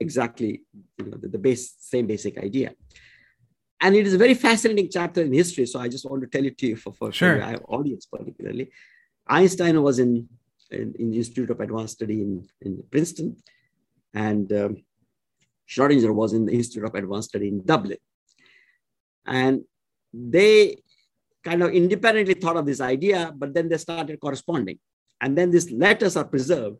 Exactly 0.00 0.62
you 0.98 1.06
know, 1.06 1.16
the, 1.16 1.28
the 1.28 1.38
base, 1.38 1.74
same 1.78 2.06
basic 2.06 2.38
idea. 2.38 2.72
And 3.80 3.96
it 3.96 4.06
is 4.06 4.14
a 4.14 4.18
very 4.18 4.34
fascinating 4.34 4.88
chapter 4.90 5.22
in 5.22 5.32
history. 5.32 5.66
So 5.66 5.80
I 5.80 5.88
just 5.88 6.08
want 6.08 6.22
to 6.22 6.28
tell 6.28 6.44
it 6.44 6.56
to 6.58 6.66
you 6.68 6.76
for, 6.76 6.92
for, 6.92 7.12
sure. 7.12 7.40
for 7.40 7.50
your 7.50 7.64
audience 7.68 8.06
particularly. 8.06 8.70
Einstein 9.26 9.80
was 9.82 9.98
in, 9.98 10.28
in, 10.70 10.94
in, 10.98 11.10
the 11.10 11.18
Institute 11.18 11.50
of 11.50 11.60
Advanced 11.60 11.94
Study 11.94 12.22
in, 12.22 12.48
in 12.60 12.82
Princeton. 12.90 13.36
And 14.14 14.52
um, 14.52 14.76
Schrodinger 15.68 16.14
was 16.14 16.32
in 16.32 16.46
the 16.46 16.52
Institute 16.52 16.84
of 16.84 16.94
Advanced 16.94 17.30
Study 17.30 17.48
in 17.48 17.64
Dublin. 17.64 17.98
And 19.26 19.64
they 20.12 20.81
kind 21.44 21.62
of 21.62 21.70
independently 21.72 22.34
thought 22.34 22.56
of 22.56 22.66
this 22.66 22.80
idea, 22.80 23.32
but 23.34 23.54
then 23.54 23.68
they 23.68 23.78
started 23.78 24.20
corresponding. 24.20 24.78
And 25.20 25.36
then 25.36 25.50
these 25.50 25.70
letters 25.70 26.16
are 26.16 26.24
preserved. 26.24 26.78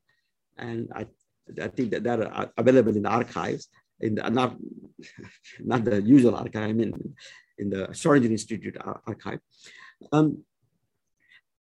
And 0.57 0.89
I, 0.95 1.07
I 1.61 1.69
think 1.69 1.91
that 1.91 2.03
they're 2.03 2.51
available 2.57 2.97
in 2.97 3.03
the 3.03 3.09
archives, 3.09 3.69
in 4.01 4.17
the, 4.17 4.29
not, 4.29 4.57
not 5.61 5.85
the 5.85 6.03
usual 6.03 6.37
archive, 6.37 6.71
I 6.71 6.73
mean, 6.73 7.15
in 7.59 7.71
the 7.71 7.89
Schrodinger 7.89 8.31
Institute 8.31 8.77
archive. 9.07 9.41
Um, 10.13 10.45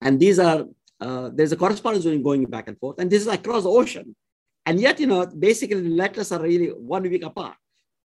and 0.00 0.18
these 0.18 0.38
are, 0.38 0.64
uh, 1.00 1.30
there's 1.32 1.52
a 1.52 1.56
correspondence 1.56 2.04
going 2.04 2.44
back 2.44 2.68
and 2.68 2.78
forth. 2.78 2.98
And 2.98 3.10
this 3.10 3.22
is 3.22 3.28
across 3.28 3.64
the 3.64 3.70
ocean. 3.70 4.14
And 4.66 4.80
yet, 4.80 5.00
you 5.00 5.06
know, 5.06 5.26
basically 5.26 5.80
the 5.80 5.88
letters 5.88 6.32
are 6.32 6.42
really 6.42 6.68
one 6.68 7.02
week 7.02 7.24
apart. 7.24 7.56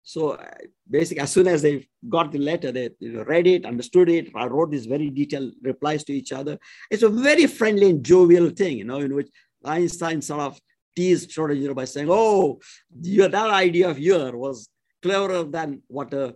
So 0.04 0.32
uh, 0.32 0.48
basically, 0.90 1.22
as 1.22 1.32
soon 1.32 1.48
as 1.48 1.62
they 1.62 1.88
got 2.10 2.32
the 2.32 2.40
letter, 2.40 2.72
they 2.72 2.90
you 3.00 3.14
know, 3.14 3.24
read 3.24 3.48
it, 3.48 3.66
understood 3.66 4.10
it, 4.10 4.30
I 4.36 4.46
wrote 4.48 4.72
these 4.72 4.86
very 4.86 5.10
detailed 5.10 5.54
replies 5.62 6.04
to 6.06 6.14
each 6.14 6.32
other. 6.32 6.58
It's 6.90 7.04
a 7.04 7.10
very 7.10 7.48
friendly 7.48 7.90
and 7.90 8.04
jovial 8.04 8.50
thing, 8.50 8.78
you 8.80 8.86
know, 8.86 8.98
in 9.00 9.14
which 9.14 9.30
Einstein 9.64 10.22
sort 10.22 10.42
of 10.42 10.60
teased 10.96 11.30
Schrodinger 11.30 11.76
by 11.76 11.86
saying, 11.86 12.08
oh, 12.10 12.60
that 12.92 13.36
idea 13.36 13.90
of 13.90 14.00
your 14.00 14.36
was 14.38 14.70
cleverer 15.02 15.44
than 15.44 15.82
what 15.88 16.14
a 16.14 16.36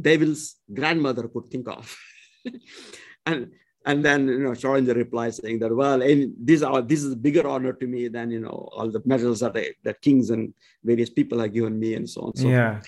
devil's 0.00 0.56
grandmother 0.72 1.28
could 1.28 1.46
think 1.46 1.68
of. 1.68 1.96
and 3.26 3.50
and 3.86 4.04
then 4.04 4.26
you 4.26 4.40
know 4.40 4.50
Schrodinger 4.50 4.94
replies 4.94 5.36
saying 5.36 5.60
that 5.60 5.74
well, 5.74 6.02
and 6.02 6.34
this 6.38 6.62
are 6.62 6.82
this 6.82 7.02
is 7.04 7.12
a 7.12 7.16
bigger 7.16 7.46
honor 7.46 7.72
to 7.72 7.86
me 7.86 8.08
than 8.08 8.30
you 8.30 8.40
know 8.40 8.68
all 8.72 8.90
the 8.90 9.00
medals 9.04 9.40
that 9.40 9.56
I, 9.56 9.70
that 9.84 10.02
kings 10.02 10.30
and 10.30 10.52
various 10.82 11.08
people 11.08 11.38
have 11.38 11.52
given 11.52 11.78
me 11.78 11.94
and 11.94 12.08
so 12.08 12.22
on. 12.22 12.36
So 12.36 12.48
yeah. 12.48 12.80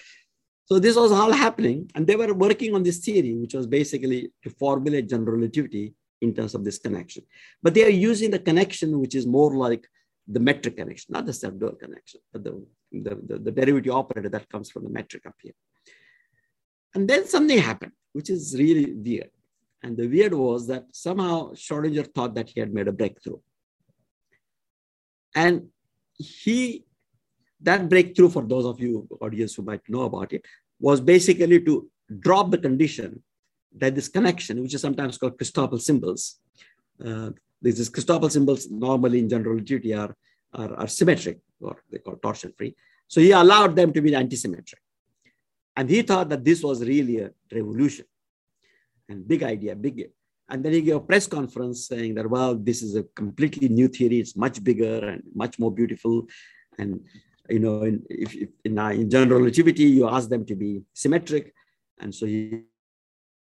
So 0.70 0.78
this 0.78 0.96
was 0.96 1.12
all 1.12 1.32
happening, 1.32 1.90
and 1.94 2.06
they 2.06 2.14
were 2.14 2.34
working 2.34 2.74
on 2.74 2.82
this 2.82 2.98
theory, 2.98 3.34
which 3.34 3.54
was 3.54 3.66
basically 3.66 4.30
to 4.42 4.50
formulate 4.50 5.08
general 5.08 5.36
relativity 5.36 5.94
in 6.20 6.34
terms 6.34 6.54
of 6.54 6.62
this 6.62 6.78
connection. 6.78 7.24
But 7.62 7.72
they 7.72 7.84
are 7.84 8.00
using 8.10 8.30
the 8.30 8.38
connection, 8.38 9.00
which 9.00 9.14
is 9.14 9.26
more 9.26 9.54
like 9.56 9.88
the 10.26 10.40
metric 10.40 10.76
connection, 10.76 11.14
not 11.14 11.24
the 11.24 11.32
self-dual 11.32 11.76
connection, 11.76 12.20
but 12.32 12.44
the, 12.44 12.66
the, 12.92 13.14
the, 13.26 13.38
the 13.38 13.50
derivative 13.50 13.94
operator 13.94 14.28
that 14.28 14.48
comes 14.50 14.70
from 14.70 14.84
the 14.84 14.90
metric 14.90 15.24
up 15.26 15.36
here. 15.42 15.54
And 16.94 17.08
then 17.08 17.26
something 17.26 17.58
happened, 17.58 17.92
which 18.12 18.28
is 18.28 18.54
really 18.58 18.92
weird. 18.92 19.30
And 19.82 19.96
the 19.96 20.06
weird 20.06 20.34
was 20.34 20.66
that 20.66 20.84
somehow 20.92 21.52
Schrodinger 21.52 22.12
thought 22.12 22.34
that 22.34 22.50
he 22.50 22.60
had 22.60 22.74
made 22.74 22.88
a 22.88 22.92
breakthrough. 22.92 23.38
And 25.34 25.68
he, 26.18 26.84
that 27.60 27.88
breakthrough, 27.88 28.28
for 28.28 28.42
those 28.42 28.64
of 28.64 28.80
you 28.80 29.06
audience 29.20 29.54
who 29.54 29.62
might 29.62 29.88
know 29.88 30.02
about 30.02 30.32
it, 30.32 30.44
was 30.80 31.00
basically 31.00 31.60
to 31.62 31.88
drop 32.20 32.50
the 32.50 32.58
condition 32.58 33.22
that 33.76 33.94
this 33.94 34.08
connection, 34.08 34.62
which 34.62 34.74
is 34.74 34.80
sometimes 34.80 35.18
called 35.18 35.36
Christoffel 35.36 35.80
symbols, 35.80 36.38
uh, 37.04 37.30
these 37.60 37.90
Christoffel 37.90 38.30
symbols 38.30 38.70
normally 38.70 39.18
in 39.18 39.28
general 39.28 39.54
relativity 39.54 39.92
are, 39.94 40.14
are, 40.54 40.74
are 40.74 40.86
symmetric, 40.86 41.40
or 41.60 41.76
they 41.90 41.98
call 41.98 42.16
torsion 42.16 42.52
free. 42.56 42.74
So 43.08 43.20
he 43.20 43.32
allowed 43.32 43.74
them 43.74 43.92
to 43.92 44.00
be 44.00 44.12
antisymmetric. 44.12 44.80
And 45.76 45.88
he 45.88 46.02
thought 46.02 46.28
that 46.28 46.44
this 46.44 46.62
was 46.62 46.84
really 46.84 47.18
a 47.20 47.30
revolution 47.52 48.04
and 49.08 49.26
big 49.26 49.42
idea, 49.42 49.74
big. 49.74 50.10
And 50.48 50.64
then 50.64 50.72
he 50.72 50.82
gave 50.82 50.96
a 50.96 51.00
press 51.00 51.26
conference 51.26 51.86
saying 51.86 52.14
that, 52.14 52.28
well, 52.28 52.54
this 52.54 52.82
is 52.82 52.96
a 52.96 53.02
completely 53.14 53.68
new 53.68 53.88
theory. 53.88 54.20
It's 54.20 54.36
much 54.36 54.62
bigger 54.62 55.08
and 55.08 55.22
much 55.34 55.58
more 55.58 55.70
beautiful. 55.70 56.26
And, 56.78 57.00
you 57.48 57.58
know, 57.58 57.82
in, 57.82 58.02
if, 58.08 58.34
if 58.34 58.48
in, 58.64 58.78
uh, 58.78 58.90
in 58.90 59.08
general 59.10 59.40
relativity, 59.40 59.84
you 59.84 60.08
ask 60.08 60.28
them 60.28 60.44
to 60.46 60.54
be 60.54 60.82
symmetric. 60.92 61.52
And 62.00 62.14
so 62.14 62.26
he 62.26 62.62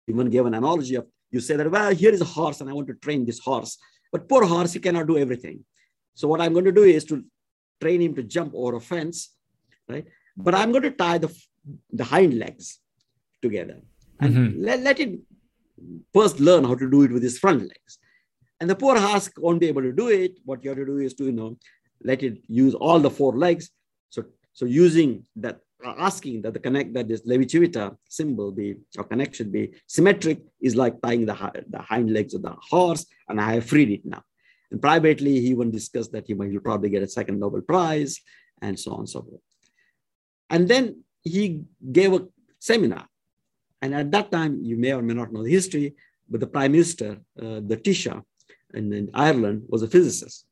even 0.09 0.31
gave 0.31 0.47
an 0.47 0.55
analogy 0.55 0.97
of, 0.97 1.07
you 1.31 1.41
say 1.41 1.57
that, 1.57 1.71
well, 1.71 1.95
here 1.95 2.13
is 2.13 2.21
a 2.21 2.25
horse 2.25 2.61
and 2.61 2.71
I 2.71 2.73
want 2.73 2.89
to 2.89 2.95
train 2.95 3.25
this 3.25 3.39
horse. 3.39 3.79
But 4.13 4.29
poor 4.29 4.45
horse, 4.45 4.73
he 4.73 4.81
cannot 4.81 5.07
do 5.07 5.19
everything. 5.19 5.65
So 6.15 6.29
what 6.29 6.41
I'm 6.41 6.53
going 6.53 6.65
to 6.65 6.73
do 6.73 6.85
is 6.85 7.05
to 7.07 7.25
train 7.81 8.01
him 8.01 8.15
to 8.15 8.23
jump 8.23 8.53
over 8.55 8.77
a 8.77 8.81
fence, 8.81 9.35
right? 9.89 10.07
But 10.37 10.55
I'm 10.55 10.71
going 10.71 10.85
to 10.85 10.91
tie 10.91 11.19
the, 11.19 11.35
the 11.93 12.05
hind 12.05 12.39
legs 12.39 12.79
together 13.43 13.81
and 14.21 14.35
mm-hmm. 14.35 14.63
let, 14.63 14.81
let 14.81 15.01
it 15.01 15.19
first 16.15 16.41
learn 16.41 16.65
how 16.65 16.75
to 16.75 16.91
do 16.91 17.03
it 17.03 17.13
with 17.13 17.23
his 17.23 17.39
front 17.39 17.63
legs. 17.63 17.99
And 18.61 18.71
the 18.71 18.75
poor 18.75 18.99
horse 18.99 19.29
won't 19.37 19.61
be 19.61 19.69
able 19.69 19.83
to 19.83 19.93
do 19.93 20.09
it. 20.09 20.39
What 20.45 20.65
you 20.65 20.71
have 20.71 20.79
to 20.79 20.87
do 20.87 20.99
is 20.99 21.13
to, 21.15 21.25
you 21.25 21.33
know, 21.33 21.59
let 22.03 22.23
it 22.23 22.39
use 22.49 22.75
all 22.75 22.99
the 23.01 23.11
four 23.11 23.37
legs. 23.37 23.71
So, 24.57 24.65
using 24.65 25.11
that, 25.45 25.57
asking 26.09 26.37
that 26.43 26.55
the 26.55 26.63
connect 26.67 26.95
that 26.95 27.07
this 27.09 27.23
Levi 27.31 27.45
Civita 27.45 27.85
symbol 28.09 28.49
be 28.59 28.69
or 28.99 29.05
connection 29.13 29.47
be 29.57 29.63
symmetric 29.87 30.39
is 30.61 30.75
like 30.83 30.95
tying 31.05 31.25
the, 31.31 31.37
the 31.75 31.83
hind 31.91 32.09
legs 32.17 32.33
of 32.35 32.43
the 32.43 32.55
horse, 32.73 33.03
and 33.29 33.37
I 33.41 33.49
have 33.57 33.67
freed 33.67 33.91
it 33.97 34.05
now. 34.05 34.23
And 34.71 34.81
privately, 34.81 35.35
he 35.43 35.49
even 35.55 35.71
discussed 35.71 36.13
that 36.13 36.27
he 36.27 36.35
might 36.35 36.51
probably 36.65 36.91
get 36.91 37.03
a 37.03 37.09
second 37.19 37.39
Nobel 37.39 37.61
Prize, 37.61 38.13
and 38.63 38.75
so 38.81 38.93
on 38.93 39.01
and 39.01 39.09
so 39.15 39.23
forth. 39.23 39.45
And 40.49 40.67
then 40.73 40.85
he 41.23 41.63
gave 41.93 42.13
a 42.15 42.26
seminar 42.59 43.07
and 43.83 43.95
at 43.95 44.11
that 44.11 44.30
time, 44.30 44.61
you 44.63 44.76
may 44.76 44.93
or 44.93 45.03
may 45.03 45.14
not 45.14 45.33
know 45.33 45.43
the 45.43 45.51
history, 45.51 45.95
but 46.29 46.41
the 46.41 46.47
prime 46.47 46.72
minister, 46.72 47.18
uh, 47.41 47.61
the 47.71 47.76
Taoiseach 47.76 48.22
in, 48.75 48.93
in, 48.93 49.11
Ireland, 49.14 49.64
was 49.68 49.83
a 49.83 49.89
physicist. 49.89 50.47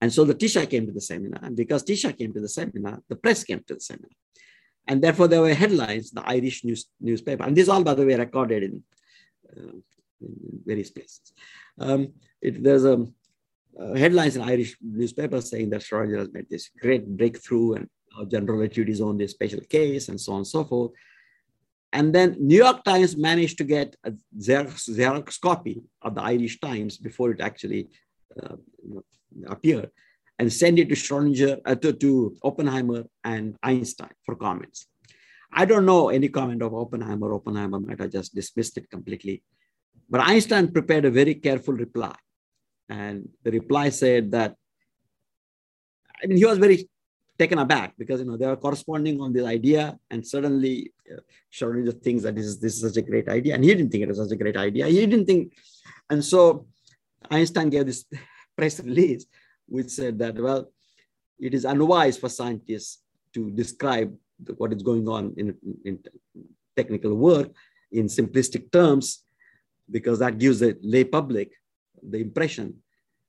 And 0.00 0.12
so 0.12 0.24
the 0.24 0.34
Taoiseach 0.34 0.70
came 0.70 0.86
to 0.86 0.92
the 0.92 1.00
seminar. 1.00 1.40
And 1.42 1.56
because 1.56 1.84
Taoiseach 1.84 2.18
came 2.18 2.32
to 2.32 2.40
the 2.40 2.48
seminar, 2.48 3.02
the 3.08 3.16
press 3.16 3.44
came 3.44 3.62
to 3.66 3.74
the 3.74 3.80
seminar. 3.80 4.10
And 4.86 5.02
therefore, 5.02 5.28
there 5.28 5.42
were 5.42 5.52
headlines, 5.52 6.10
the 6.10 6.22
Irish 6.26 6.64
news, 6.64 6.86
newspaper. 7.00 7.44
And 7.44 7.54
this 7.56 7.68
all, 7.68 7.82
by 7.82 7.94
the 7.94 8.06
way, 8.06 8.14
recorded 8.14 8.62
in, 8.62 8.82
uh, 9.54 9.76
in 10.20 10.60
various 10.64 10.90
places. 10.90 11.32
Um, 11.78 12.12
it, 12.40 12.62
there's 12.62 12.84
a 12.84 13.06
uh, 13.78 13.94
headlines 13.94 14.34
in 14.36 14.42
Irish 14.42 14.76
newspapers 14.80 15.50
saying 15.50 15.70
that 15.70 15.82
Schrodinger 15.82 16.18
has 16.18 16.32
made 16.32 16.48
this 16.48 16.70
great 16.80 17.06
breakthrough 17.06 17.74
and 17.74 17.88
general 18.28 18.58
relativity 18.58 18.92
is 18.92 19.00
only 19.00 19.24
a 19.24 19.28
special 19.28 19.60
case 19.60 20.08
and 20.08 20.20
so 20.20 20.32
on 20.32 20.38
and 20.38 20.46
so 20.46 20.64
forth. 20.64 20.92
And 21.92 22.14
then 22.14 22.36
New 22.38 22.56
York 22.56 22.84
Times 22.84 23.16
managed 23.16 23.58
to 23.58 23.64
get 23.64 23.96
a 24.04 24.12
Xerox, 24.38 24.90
Xerox 24.90 25.40
copy 25.40 25.82
of 26.02 26.14
the 26.14 26.22
Irish 26.22 26.60
Times 26.60 26.98
before 26.98 27.30
it 27.30 27.40
actually 27.40 27.88
uh, 28.42 28.56
appeared 29.46 29.90
and 30.38 30.52
send 30.52 30.78
it 30.78 30.88
to 30.88 30.94
Schrodinger, 30.94 31.60
uh, 31.64 31.74
to, 31.76 31.92
to 31.92 32.36
Oppenheimer 32.42 33.04
and 33.24 33.56
Einstein 33.62 34.10
for 34.24 34.36
comments. 34.36 34.86
I 35.52 35.64
don't 35.64 35.86
know 35.86 36.10
any 36.10 36.28
comment 36.28 36.62
of 36.62 36.74
Oppenheimer. 36.74 37.32
Oppenheimer 37.32 37.80
might 37.80 38.00
have 38.00 38.12
just 38.12 38.34
dismissed 38.34 38.76
it 38.76 38.90
completely. 38.90 39.42
But 40.08 40.20
Einstein 40.20 40.72
prepared 40.72 41.06
a 41.06 41.10
very 41.10 41.34
careful 41.34 41.74
reply. 41.74 42.14
And 42.88 43.28
the 43.42 43.50
reply 43.50 43.90
said 43.90 44.30
that, 44.32 44.54
I 46.22 46.26
mean, 46.26 46.38
he 46.38 46.44
was 46.44 46.58
very 46.58 46.88
taken 47.38 47.58
aback 47.58 47.94
because 47.96 48.20
you 48.20 48.26
know 48.26 48.36
they 48.36 48.44
are 48.44 48.56
corresponding 48.56 49.20
on 49.20 49.32
this 49.32 49.44
idea, 49.44 49.96
and 50.10 50.26
suddenly 50.26 50.92
uh, 51.10 51.20
Schrodinger 51.52 52.02
thinks 52.02 52.24
that 52.24 52.34
this 52.34 52.46
is 52.46 52.58
this 52.58 52.74
is 52.74 52.80
such 52.80 52.96
a 52.96 53.06
great 53.06 53.28
idea, 53.28 53.54
and 53.54 53.62
he 53.62 53.74
didn't 53.74 53.90
think 53.90 54.02
it 54.02 54.08
was 54.08 54.18
such 54.18 54.32
a 54.32 54.36
great 54.36 54.56
idea. 54.56 54.86
He 54.86 55.06
didn't 55.06 55.26
think, 55.26 55.52
and 56.10 56.24
so 56.24 56.66
Einstein 57.30 57.70
gave 57.70 57.86
this 57.86 58.04
press 58.56 58.80
release 58.80 59.26
which 59.66 59.88
said 59.88 60.18
that 60.18 60.34
well, 60.36 60.70
it 61.38 61.54
is 61.54 61.64
unwise 61.64 62.18
for 62.18 62.28
scientists 62.28 63.02
to 63.34 63.50
describe 63.50 64.14
the, 64.42 64.54
what 64.54 64.72
is 64.72 64.82
going 64.82 65.08
on 65.08 65.34
in, 65.36 65.54
in 65.84 65.98
technical 66.76 67.14
work 67.14 67.48
in 67.92 68.06
simplistic 68.06 68.70
terms 68.72 69.24
because 69.90 70.18
that 70.18 70.38
gives 70.38 70.60
the 70.60 70.76
lay 70.82 71.04
public 71.04 71.52
the 72.02 72.18
impression 72.18 72.74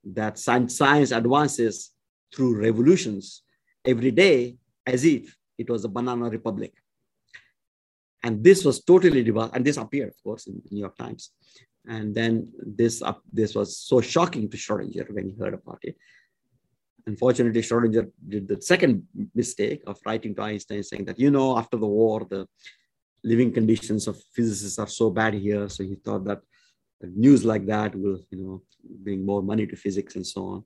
that 0.03 0.38
science 0.38 1.11
advances 1.11 1.91
through 2.34 2.59
revolutions 2.59 3.43
every 3.85 4.11
day 4.11 4.55
as 4.85 5.03
if 5.03 5.35
it 5.57 5.69
was 5.69 5.84
a 5.85 5.89
banana 5.89 6.30
republic. 6.30 6.73
And 8.23 8.43
this 8.43 8.65
was 8.65 8.84
totally 8.84 9.23
debunked, 9.23 9.55
and 9.55 9.63
this 9.63 9.77
appeared, 9.77 10.09
of 10.09 10.23
course, 10.23 10.47
in 10.47 10.61
the 10.63 10.69
New 10.71 10.81
York 10.81 10.97
Times. 10.97 11.31
And 11.90 12.14
then 12.14 12.34
this, 12.80 13.02
uh, 13.02 13.14
this 13.34 13.56
was 13.56 13.70
so 13.78 13.99
shocking 13.99 14.48
to 14.49 14.57
Schrodinger 14.57 15.07
when 15.11 15.26
he 15.30 15.36
heard 15.41 15.56
about 15.56 15.80
it. 15.82 15.95
Unfortunately, 17.07 17.61
Schrodinger 17.61 18.06
did 18.34 18.48
the 18.48 18.61
second 18.61 19.07
mistake 19.34 19.82
of 19.88 19.98
writing 20.06 20.36
to 20.36 20.44
Einstein 20.44 20.84
saying 20.84 21.06
that, 21.06 21.20
you 21.20 21.32
know, 21.32 21.57
after 21.57 21.78
the 21.78 21.88
war, 21.88 22.28
the 22.30 22.48
living 23.24 23.52
conditions 23.52 24.07
of 24.07 24.22
physicists 24.36 24.78
are 24.78 24.88
so 24.88 25.10
bad 25.10 25.34
here. 25.34 25.68
So 25.68 25.84
he 25.84 25.95
thought 25.95 26.26
that 26.26 26.41
news 27.02 27.44
like 27.44 27.66
that 27.66 27.95
will, 27.95 28.20
you 28.30 28.40
know, 28.44 28.61
bring 29.06 29.26
more 29.26 29.41
money 29.41 29.66
to 29.66 29.76
physics 29.76 30.16
and 30.16 30.26
so 30.26 30.41
on. 30.53 30.64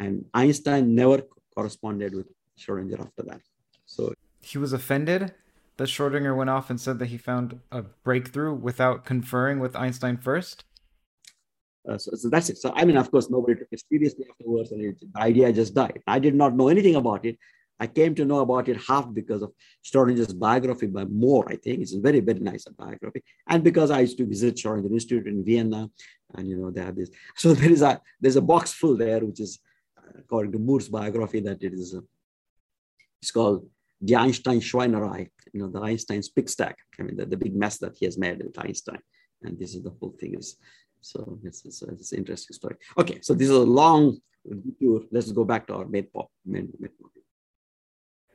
And 0.00 0.24
Einstein 0.34 0.94
never 0.94 1.22
corresponded 1.54 2.14
with 2.14 2.26
Schrodinger 2.58 3.00
after 3.00 3.22
that. 3.28 3.40
So 3.86 4.12
he 4.40 4.58
was 4.58 4.72
offended 4.72 5.32
that 5.82 5.88
Schrodinger 5.88 6.36
went 6.36 6.48
off 6.48 6.70
and 6.70 6.80
said 6.80 7.00
that 7.00 7.06
he 7.06 7.18
found 7.18 7.58
a 7.72 7.82
breakthrough 7.82 8.54
without 8.54 9.04
conferring 9.04 9.58
with 9.58 9.74
Einstein 9.74 10.16
first. 10.16 10.62
Uh, 11.88 11.98
so, 11.98 12.12
so, 12.14 12.28
that's 12.28 12.48
it. 12.50 12.58
So 12.58 12.72
I 12.76 12.84
mean, 12.84 12.96
of 12.96 13.10
course, 13.10 13.28
nobody 13.28 13.58
took 13.58 13.66
it 13.72 13.82
seriously 13.90 14.26
afterwards, 14.30 14.70
and 14.70 14.80
it, 14.80 15.00
the 15.00 15.20
idea 15.20 15.52
just 15.52 15.74
died. 15.74 16.00
I 16.06 16.20
did 16.20 16.36
not 16.36 16.54
know 16.54 16.68
anything 16.68 16.94
about 16.94 17.24
it. 17.24 17.36
I 17.80 17.88
came 17.88 18.14
to 18.14 18.24
know 18.24 18.38
about 18.38 18.68
it 18.68 18.80
half 18.88 19.12
because 19.12 19.42
of 19.42 19.50
Schrodinger's 19.84 20.32
biography 20.32 20.86
by 20.86 21.04
Moore, 21.06 21.46
I 21.48 21.56
think. 21.56 21.80
It's 21.80 21.96
a 21.96 22.00
very, 22.00 22.20
very 22.20 22.38
nice 22.38 22.64
biography. 22.78 23.24
And 23.48 23.64
because 23.64 23.90
I 23.90 23.98
used 24.06 24.18
to 24.18 24.24
visit 24.24 24.54
Schrodinger 24.54 24.92
Institute 24.92 25.26
in 25.26 25.44
Vienna, 25.44 25.90
and 26.36 26.48
you 26.48 26.58
know, 26.58 26.70
they 26.70 26.82
have 26.82 26.94
this. 26.94 27.10
So 27.34 27.54
there 27.54 27.72
is 27.72 27.82
a 27.82 28.00
there's 28.20 28.36
a 28.36 28.48
box 28.52 28.72
full 28.72 28.96
there, 28.96 29.18
which 29.26 29.40
is 29.40 29.58
according 30.16 30.52
to 30.52 30.60
Moore's 30.60 30.88
biography, 30.88 31.40
that 31.40 31.60
it 31.60 31.72
is 31.72 31.94
a, 31.94 32.04
it's 33.20 33.32
called 33.32 33.66
the 34.02 34.16
Einstein 34.16 34.60
Schweinerei, 34.60 35.30
you 35.52 35.60
know, 35.60 35.68
the 35.68 35.80
Einstein's 35.80 36.28
pig 36.28 36.48
stack. 36.48 36.76
I 36.98 37.04
mean, 37.04 37.16
the, 37.16 37.26
the 37.26 37.36
big 37.36 37.54
mess 37.54 37.78
that 37.78 37.96
he 37.96 38.04
has 38.04 38.18
made 38.18 38.42
with 38.42 38.58
Einstein. 38.58 38.98
And 39.42 39.58
this 39.58 39.74
is 39.74 39.82
the 39.82 39.94
whole 39.98 40.14
thing 40.20 40.34
is, 40.34 40.56
so 41.00 41.38
it's, 41.44 41.64
it's, 41.64 41.82
uh, 41.82 41.86
it's 41.92 42.12
an 42.12 42.18
interesting 42.18 42.54
story. 42.54 42.76
Okay, 42.98 43.20
so 43.22 43.32
this 43.34 43.48
is 43.48 43.54
a 43.54 43.58
long. 43.58 44.18
Let's 45.10 45.30
go 45.30 45.44
back 45.44 45.66
to 45.68 45.74
our 45.74 45.86
main, 45.86 46.08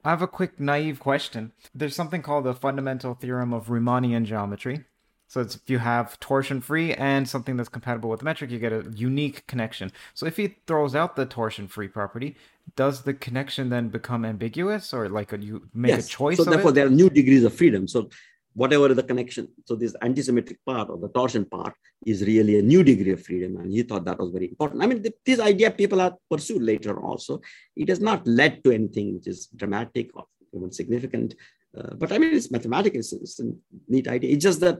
I 0.03 0.09
have 0.09 0.21
a 0.21 0.27
quick 0.27 0.57
naive 0.57 1.01
question. 1.01 1.51
There's 1.75 1.95
something 1.95 2.21
called 2.21 2.45
the 2.45 2.53
fundamental 2.53 3.13
theorem 3.13 3.53
of 3.53 3.67
Riemannian 3.67 4.23
geometry. 4.23 4.85
So 5.27 5.41
it's 5.41 5.55
if 5.55 5.69
you 5.69 5.79
have 5.79 6.17
torsion 6.21 6.61
free 6.61 6.93
and 6.93 7.27
something 7.27 7.57
that's 7.57 7.67
compatible 7.67 8.09
with 8.09 8.19
the 8.19 8.25
metric, 8.25 8.49
you 8.49 8.59
get 8.59 8.71
a 8.71 8.89
unique 8.95 9.45
connection. 9.47 9.91
So 10.13 10.25
if 10.25 10.37
he 10.37 10.55
throws 10.65 10.95
out 10.95 11.17
the 11.17 11.25
torsion 11.25 11.67
free 11.67 11.89
property, 11.89 12.37
does 12.75 13.03
the 13.03 13.13
connection 13.13 13.69
then 13.69 13.89
become 13.89 14.25
ambiguous 14.25 14.93
or 14.93 15.09
like 15.09 15.31
you 15.31 15.67
make 15.73 15.89
yes. 15.89 16.05
a 16.05 16.09
choice? 16.09 16.37
So 16.37 16.43
therefore, 16.43 16.71
it? 16.71 16.75
there 16.75 16.87
are 16.87 16.89
new 16.89 17.09
degrees 17.09 17.43
of 17.43 17.53
freedom. 17.53 17.87
So 17.87 18.09
whatever 18.53 18.93
the 18.93 19.03
connection, 19.03 19.47
so 19.65 19.75
this 19.75 19.95
antisymmetric 20.01 20.57
part 20.65 20.89
or 20.89 20.97
the 20.97 21.09
torsion 21.09 21.45
part 21.45 21.73
is 22.05 22.23
really 22.23 22.59
a 22.59 22.61
new 22.61 22.83
degree 22.83 23.11
of 23.11 23.23
freedom. 23.23 23.57
And 23.57 23.71
he 23.71 23.83
thought 23.83 24.05
that 24.05 24.19
was 24.19 24.31
very 24.31 24.49
important. 24.49 24.83
I 24.83 24.87
mean, 24.87 25.03
this 25.25 25.39
idea 25.39 25.71
people 25.71 25.99
have 25.99 26.15
pursued 26.29 26.61
later 26.61 26.99
also. 26.99 27.39
It 27.75 27.89
has 27.89 27.99
not 27.99 28.25
led 28.27 28.63
to 28.63 28.71
anything 28.71 29.15
which 29.15 29.27
is 29.27 29.47
dramatic 29.55 30.09
or 30.15 30.25
even 30.53 30.71
significant. 30.71 31.35
Uh, 31.77 31.93
but 31.95 32.11
I 32.11 32.17
mean, 32.17 32.33
it's 32.33 32.51
mathematical. 32.51 32.99
It's, 32.99 33.13
it's, 33.13 33.39
a 33.39 33.51
neat 33.87 34.07
idea. 34.07 34.31
It's 34.33 34.43
just 34.43 34.59
that 34.61 34.79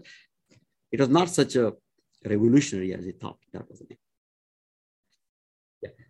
it 0.91 0.99
was 0.99 1.09
not 1.09 1.29
such 1.29 1.55
a 1.55 1.73
revolutionary 2.25 2.93
as 2.93 3.05
he 3.05 3.11
thought 3.11 3.37
that 3.53 3.69
was 3.69 3.81
it. 3.81 3.97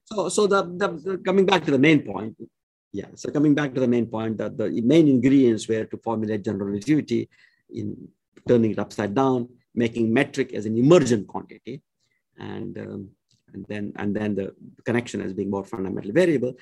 So, 0.09 0.29
so 0.29 0.47
the, 0.47 0.63
the, 0.63 0.87
the, 0.87 1.17
coming 1.17 1.45
back 1.45 1.65
to 1.65 1.71
the 1.71 1.79
main 1.79 2.01
point, 2.01 2.35
yeah. 2.93 3.07
So 3.15 3.29
coming 3.29 3.53
back 3.53 3.73
to 3.73 3.81
the 3.81 3.87
main 3.87 4.05
point 4.05 4.37
that 4.37 4.57
the 4.57 4.81
main 4.81 5.07
ingredients 5.07 5.67
were 5.67 5.83
to 5.83 5.97
formulate 5.97 6.45
general 6.45 6.67
relativity 6.67 7.29
in 7.69 8.07
turning 8.47 8.71
it 8.71 8.79
upside 8.79 9.13
down, 9.13 9.49
making 9.75 10.13
metric 10.13 10.53
as 10.53 10.65
an 10.65 10.77
emergent 10.77 11.27
quantity, 11.27 11.81
and 12.39 12.77
um, 12.77 13.09
and 13.53 13.65
then 13.67 13.91
and 13.97 14.15
then 14.15 14.35
the 14.35 14.55
connection 14.85 15.21
as 15.21 15.33
being 15.33 15.49
more 15.49 15.65
fundamental 15.65 16.13
variable, 16.13 16.53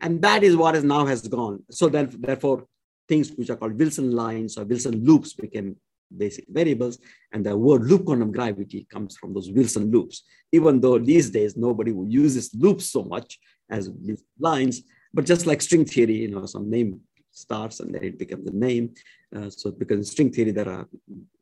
and 0.00 0.20
that 0.22 0.42
is 0.42 0.56
what 0.56 0.74
is 0.74 0.82
now 0.82 1.06
has 1.06 1.26
gone. 1.28 1.62
So 1.70 1.88
then 1.88 2.10
therefore 2.18 2.66
things 3.08 3.30
which 3.30 3.50
are 3.50 3.56
called 3.56 3.78
Wilson 3.78 4.10
lines 4.10 4.58
or 4.58 4.64
Wilson 4.64 5.04
loops 5.04 5.32
became 5.34 5.76
basic 6.16 6.44
variables. 6.48 6.98
And 7.32 7.44
the 7.44 7.56
word 7.56 7.84
loop 7.84 8.06
quantum 8.06 8.32
gravity 8.32 8.86
comes 8.90 9.16
from 9.16 9.34
those 9.34 9.50
Wilson 9.50 9.90
loops, 9.90 10.22
even 10.52 10.80
though 10.80 10.98
these 10.98 11.30
days 11.30 11.56
nobody 11.56 11.92
uses 12.06 12.54
loops 12.54 12.86
so 12.86 13.04
much 13.04 13.38
as 13.70 13.90
these 14.02 14.22
lines, 14.38 14.82
but 15.14 15.24
just 15.24 15.46
like 15.46 15.62
string 15.62 15.84
theory, 15.84 16.16
you 16.16 16.30
know, 16.30 16.46
some 16.46 16.70
name 16.70 17.00
starts 17.30 17.80
and 17.80 17.94
then 17.94 18.04
it 18.04 18.18
becomes 18.18 18.46
a 18.48 18.52
name. 18.52 18.94
Uh, 19.34 19.48
so 19.48 19.70
because 19.70 19.98
in 19.98 20.04
string 20.04 20.30
theory, 20.32 20.50
there 20.50 20.68
are 20.68 20.88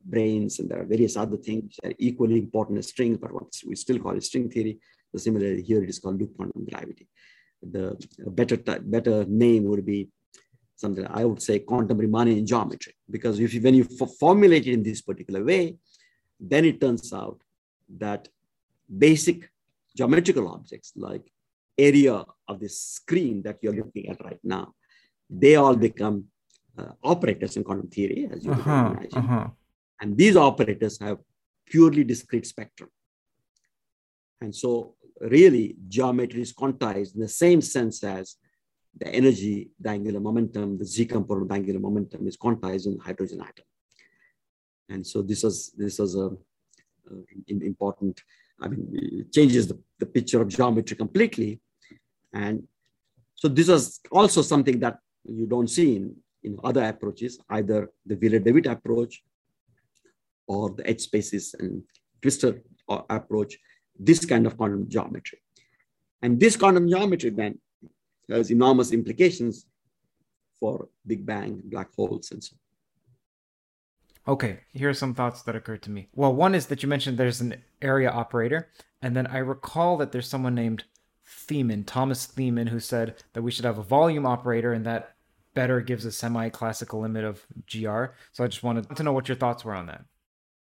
branes 0.08 0.58
and 0.58 0.68
there 0.70 0.80
are 0.80 0.84
various 0.84 1.16
other 1.16 1.36
things 1.36 1.76
that 1.82 1.92
are 1.92 1.96
equally 1.98 2.38
important 2.38 2.78
as 2.78 2.88
strings, 2.88 3.18
but 3.18 3.32
what 3.32 3.46
we 3.66 3.74
still 3.74 3.98
call 3.98 4.16
it 4.16 4.24
string 4.24 4.50
theory. 4.50 4.78
So 5.12 5.18
similarly 5.18 5.62
here 5.62 5.82
it 5.82 5.88
is 5.88 5.98
called 5.98 6.20
loop 6.20 6.36
quantum 6.36 6.66
gravity. 6.66 7.08
The 7.62 7.96
better, 8.26 8.56
better 8.56 9.24
name 9.24 9.64
would 9.64 9.84
be 9.84 10.08
something 10.78 11.06
I 11.20 11.24
would 11.24 11.42
say 11.42 11.58
quantum 11.58 11.98
Riemannian 11.98 12.46
geometry, 12.46 12.94
because 13.10 13.40
if 13.40 13.52
you, 13.54 13.60
when 13.60 13.74
you 13.74 13.84
formulate 13.84 14.66
it 14.66 14.72
in 14.72 14.82
this 14.82 15.02
particular 15.02 15.44
way, 15.44 15.76
then 16.38 16.64
it 16.64 16.80
turns 16.80 17.12
out 17.12 17.38
that 17.98 18.28
basic 19.06 19.50
geometrical 19.96 20.46
objects 20.48 20.92
like 20.96 21.24
area 21.76 22.24
of 22.46 22.60
the 22.60 22.68
screen 22.68 23.42
that 23.42 23.58
you're 23.60 23.74
looking 23.74 24.08
at 24.08 24.24
right 24.24 24.40
now, 24.42 24.74
they 25.28 25.56
all 25.56 25.76
become 25.76 26.24
uh, 26.78 26.92
operators 27.02 27.56
in 27.56 27.64
quantum 27.64 27.88
theory, 27.88 28.28
as 28.32 28.44
you 28.44 28.52
uh-huh, 28.52 28.94
imagine. 28.96 29.18
Uh-huh. 29.18 29.46
And 30.00 30.16
these 30.16 30.36
operators 30.36 30.98
have 31.00 31.18
purely 31.66 32.04
discrete 32.04 32.46
spectrum. 32.46 32.90
And 34.40 34.54
so 34.54 34.94
really 35.20 35.76
geometry 35.88 36.42
is 36.42 36.52
quantized 36.52 37.16
in 37.16 37.20
the 37.20 37.28
same 37.28 37.60
sense 37.60 38.04
as 38.04 38.36
the 38.98 39.08
energy, 39.08 39.70
the 39.80 39.90
angular 39.90 40.20
momentum, 40.20 40.78
the 40.78 40.84
z 40.84 41.06
component 41.06 41.42
of 41.44 41.48
the 41.48 41.54
angular 41.54 41.80
momentum 41.80 42.26
is 42.26 42.36
quantized 42.36 42.86
in 42.86 42.98
hydrogen 42.98 43.40
atom. 43.40 43.64
And 44.88 45.06
so 45.06 45.22
this 45.22 45.42
was 45.42 45.70
this 45.76 45.98
was 45.98 46.14
a, 46.16 46.28
a 47.10 47.64
important. 47.72 48.20
I 48.60 48.68
mean, 48.68 49.26
changes 49.32 49.68
the, 49.68 49.78
the 50.00 50.06
picture 50.06 50.40
of 50.42 50.48
geometry 50.48 50.96
completely. 50.96 51.60
And 52.32 52.66
so 53.36 53.46
this 53.46 53.68
was 53.68 54.00
also 54.10 54.42
something 54.42 54.80
that 54.80 54.98
you 55.24 55.46
don't 55.46 55.70
see 55.70 55.96
in, 55.96 56.16
in 56.42 56.58
other 56.64 56.82
approaches, 56.84 57.38
either 57.50 57.90
the 58.04 58.16
Wheeler-DeWitt 58.16 58.66
approach 58.66 59.22
or 60.48 60.70
the 60.70 60.90
H-spaces 60.90 61.54
and 61.60 61.82
twistor 62.20 62.60
uh, 62.88 63.02
approach, 63.08 63.58
this 63.96 64.24
kind 64.24 64.44
of 64.44 64.56
quantum 64.56 64.88
geometry. 64.88 65.38
And 66.22 66.40
this 66.40 66.56
quantum 66.56 66.88
geometry 66.88 67.30
then 67.30 67.60
has 68.28 68.50
enormous 68.50 68.92
implications 68.92 69.66
for 70.60 70.88
Big 71.06 71.24
Bang, 71.24 71.62
black 71.64 71.94
holes, 71.94 72.30
and 72.30 72.42
so 72.42 72.54
on. 72.54 72.58
Okay, 74.34 74.60
here 74.72 74.90
are 74.90 74.94
some 74.94 75.14
thoughts 75.14 75.42
that 75.42 75.56
occurred 75.56 75.82
to 75.82 75.90
me. 75.90 76.08
Well, 76.14 76.34
one 76.34 76.54
is 76.54 76.66
that 76.66 76.82
you 76.82 76.88
mentioned 76.88 77.16
there's 77.16 77.40
an 77.40 77.62
area 77.80 78.10
operator, 78.10 78.68
and 79.00 79.16
then 79.16 79.26
I 79.26 79.38
recall 79.38 79.96
that 79.98 80.12
there's 80.12 80.28
someone 80.28 80.54
named 80.54 80.84
Thiemann, 81.26 81.84
Thomas 81.86 82.26
Thiemann, 82.26 82.68
who 82.68 82.80
said 82.80 83.22
that 83.32 83.42
we 83.42 83.50
should 83.50 83.64
have 83.64 83.78
a 83.78 83.82
volume 83.82 84.26
operator 84.26 84.72
and 84.72 84.84
that 84.86 85.14
better 85.54 85.80
gives 85.80 86.04
a 86.04 86.12
semi 86.12 86.48
classical 86.48 87.00
limit 87.00 87.24
of 87.24 87.44
GR. 87.70 88.06
So 88.32 88.44
I 88.44 88.48
just 88.48 88.62
wanted 88.62 88.94
to 88.94 89.02
know 89.02 89.12
what 89.12 89.28
your 89.28 89.36
thoughts 89.36 89.64
were 89.64 89.74
on 89.74 89.86
that. 89.86 90.04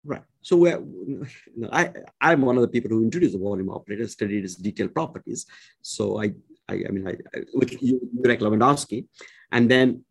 Right. 0.06 0.22
So 0.42 0.58
we're, 0.58 0.84
I, 1.72 1.92
I'm 2.22 2.42
one 2.42 2.58
of 2.58 2.62
the 2.62 2.68
people 2.68 2.92
who 2.92 3.04
introduced 3.04 3.34
the 3.34 3.40
volume 3.40 3.70
operator, 3.70 4.08
studied 4.08 4.44
its 4.44 4.56
detailed 4.56 4.94
properties. 4.94 5.46
So 5.82 6.22
I 6.22 6.34
I, 6.74 6.84
I 6.88 6.92
mean, 6.92 7.08
I, 7.08 7.16
I, 7.36 7.40
with 7.54 7.72
Jurek 7.72 8.40
Lewandowski, 8.44 9.06
and 9.52 9.70
then 9.74 10.04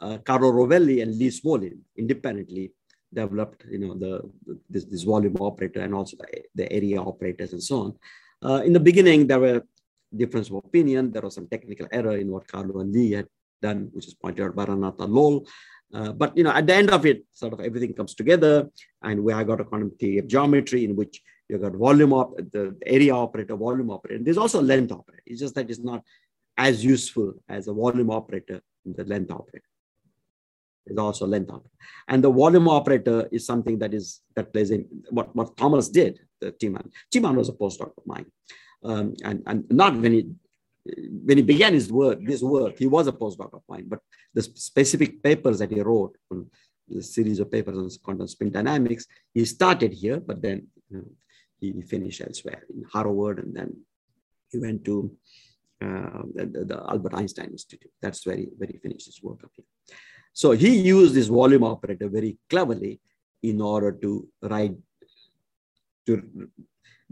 uh, 0.00 0.18
Carlo 0.18 0.50
Rovelli 0.52 1.02
and 1.02 1.14
Lee 1.16 1.30
Smolin 1.38 1.78
independently 1.96 2.72
developed, 3.12 3.64
you 3.70 3.78
know, 3.78 3.94
the, 3.94 4.12
the 4.46 4.58
this, 4.68 4.84
this, 4.84 5.02
volume 5.02 5.36
operator 5.40 5.80
and 5.80 5.94
also 5.94 6.16
the, 6.16 6.42
the 6.54 6.72
area 6.72 7.00
operators 7.00 7.52
and 7.52 7.62
so 7.62 7.76
on. 7.84 7.94
Uh, 8.44 8.62
in 8.64 8.72
the 8.72 8.80
beginning, 8.80 9.26
there 9.26 9.38
were 9.38 9.62
difference 10.14 10.48
of 10.48 10.56
opinion. 10.56 11.12
There 11.12 11.22
was 11.22 11.34
some 11.34 11.48
technical 11.48 11.86
error 11.92 12.16
in 12.16 12.30
what 12.30 12.48
Carlo 12.48 12.80
and 12.80 12.92
Lee 12.92 13.12
had 13.12 13.28
done, 13.60 13.90
which 13.92 14.08
is 14.08 14.14
pointed 14.14 14.44
out 14.44 14.56
by 14.56 14.64
Renate 14.64 15.08
Loll. 15.08 15.46
Uh, 15.94 16.12
but 16.12 16.36
you 16.36 16.44
know, 16.44 16.50
at 16.50 16.66
the 16.66 16.74
end 16.74 16.90
of 16.90 17.04
it, 17.04 17.24
sort 17.32 17.52
of 17.52 17.60
everything 17.60 17.92
comes 17.92 18.14
together, 18.14 18.68
and 19.02 19.22
we 19.22 19.32
have 19.32 19.46
got 19.46 19.60
a 19.60 19.64
quantum 19.64 19.90
theory 20.00 20.18
of 20.18 20.26
geometry 20.26 20.84
in 20.84 20.96
which 20.96 21.20
you 21.52 21.58
got 21.58 21.74
volume 21.74 22.14
op 22.20 22.36
the 22.54 22.64
area 22.86 23.14
operator, 23.14 23.56
volume 23.56 23.90
operator. 23.90 24.22
There's 24.24 24.42
also 24.44 24.60
a 24.60 24.68
length 24.72 24.92
operator. 24.92 25.22
It's 25.26 25.40
just 25.40 25.54
that 25.56 25.70
it's 25.70 25.84
not 25.90 26.02
as 26.56 26.84
useful 26.94 27.34
as 27.48 27.68
a 27.68 27.74
volume 27.82 28.10
operator 28.10 28.58
in 28.86 28.92
the 28.98 29.04
length 29.04 29.30
operator. 29.30 29.70
There's 30.84 30.98
also 30.98 31.26
length 31.26 31.50
operator. 31.50 31.78
And 32.08 32.24
the 32.24 32.32
volume 32.42 32.68
operator 32.68 33.18
is 33.30 33.46
something 33.46 33.78
that 33.82 33.92
is 33.98 34.06
that 34.36 34.52
plays 34.52 34.70
in 34.70 34.86
what, 35.10 35.34
what 35.36 35.56
Thomas 35.56 35.88
did, 35.88 36.20
the. 36.40 36.52
Thiemann 36.52 37.36
was 37.42 37.48
a 37.48 37.52
postdoc 37.62 37.92
of 37.98 38.04
mine. 38.06 38.26
um, 38.84 39.14
and, 39.24 39.42
and 39.46 39.64
not 39.70 39.96
when 39.96 40.12
he 40.12 40.22
when 41.28 41.36
he 41.36 41.44
began 41.44 41.74
his 41.74 41.92
work, 41.92 42.18
this 42.24 42.42
work, 42.42 42.76
he 42.76 42.88
was 42.88 43.06
a 43.06 43.12
postdoc 43.12 43.52
of 43.54 43.62
mine, 43.68 43.86
but 43.86 44.00
the 44.34 44.42
specific 44.42 45.22
papers 45.22 45.60
that 45.60 45.70
he 45.70 45.80
wrote 45.80 46.16
the 46.88 47.02
series 47.02 47.38
of 47.38 47.50
papers 47.50 47.78
on 47.78 47.88
quantum 48.02 48.26
spin 48.26 48.50
dynamics, 48.50 49.06
he 49.32 49.44
started 49.44 49.92
here, 49.92 50.18
but 50.18 50.42
then 50.42 50.66
you 50.90 50.98
know, 50.98 51.10
he 51.62 51.82
finished 51.82 52.20
elsewhere 52.20 52.62
in 52.74 52.82
Harvard, 52.92 53.38
and 53.42 53.54
then 53.58 53.70
he 54.50 54.58
went 54.58 54.84
to 54.84 54.96
uh, 55.84 56.22
the, 56.34 56.64
the, 56.70 56.78
Albert 56.92 57.14
Einstein 57.14 57.50
Institute. 57.50 57.92
That's 58.00 58.26
where 58.26 58.36
he, 58.36 58.46
where 58.58 58.70
he 58.72 58.78
finished 58.78 59.06
his 59.06 59.22
work 59.22 59.40
up 59.44 59.52
here. 59.56 59.70
So 60.32 60.52
he 60.52 60.70
used 60.78 61.14
this 61.14 61.28
volume 61.28 61.64
operator 61.64 62.08
very 62.08 62.38
cleverly 62.50 63.00
in 63.42 63.60
order 63.60 63.92
to 63.92 64.28
write, 64.42 64.76
to 66.06 66.12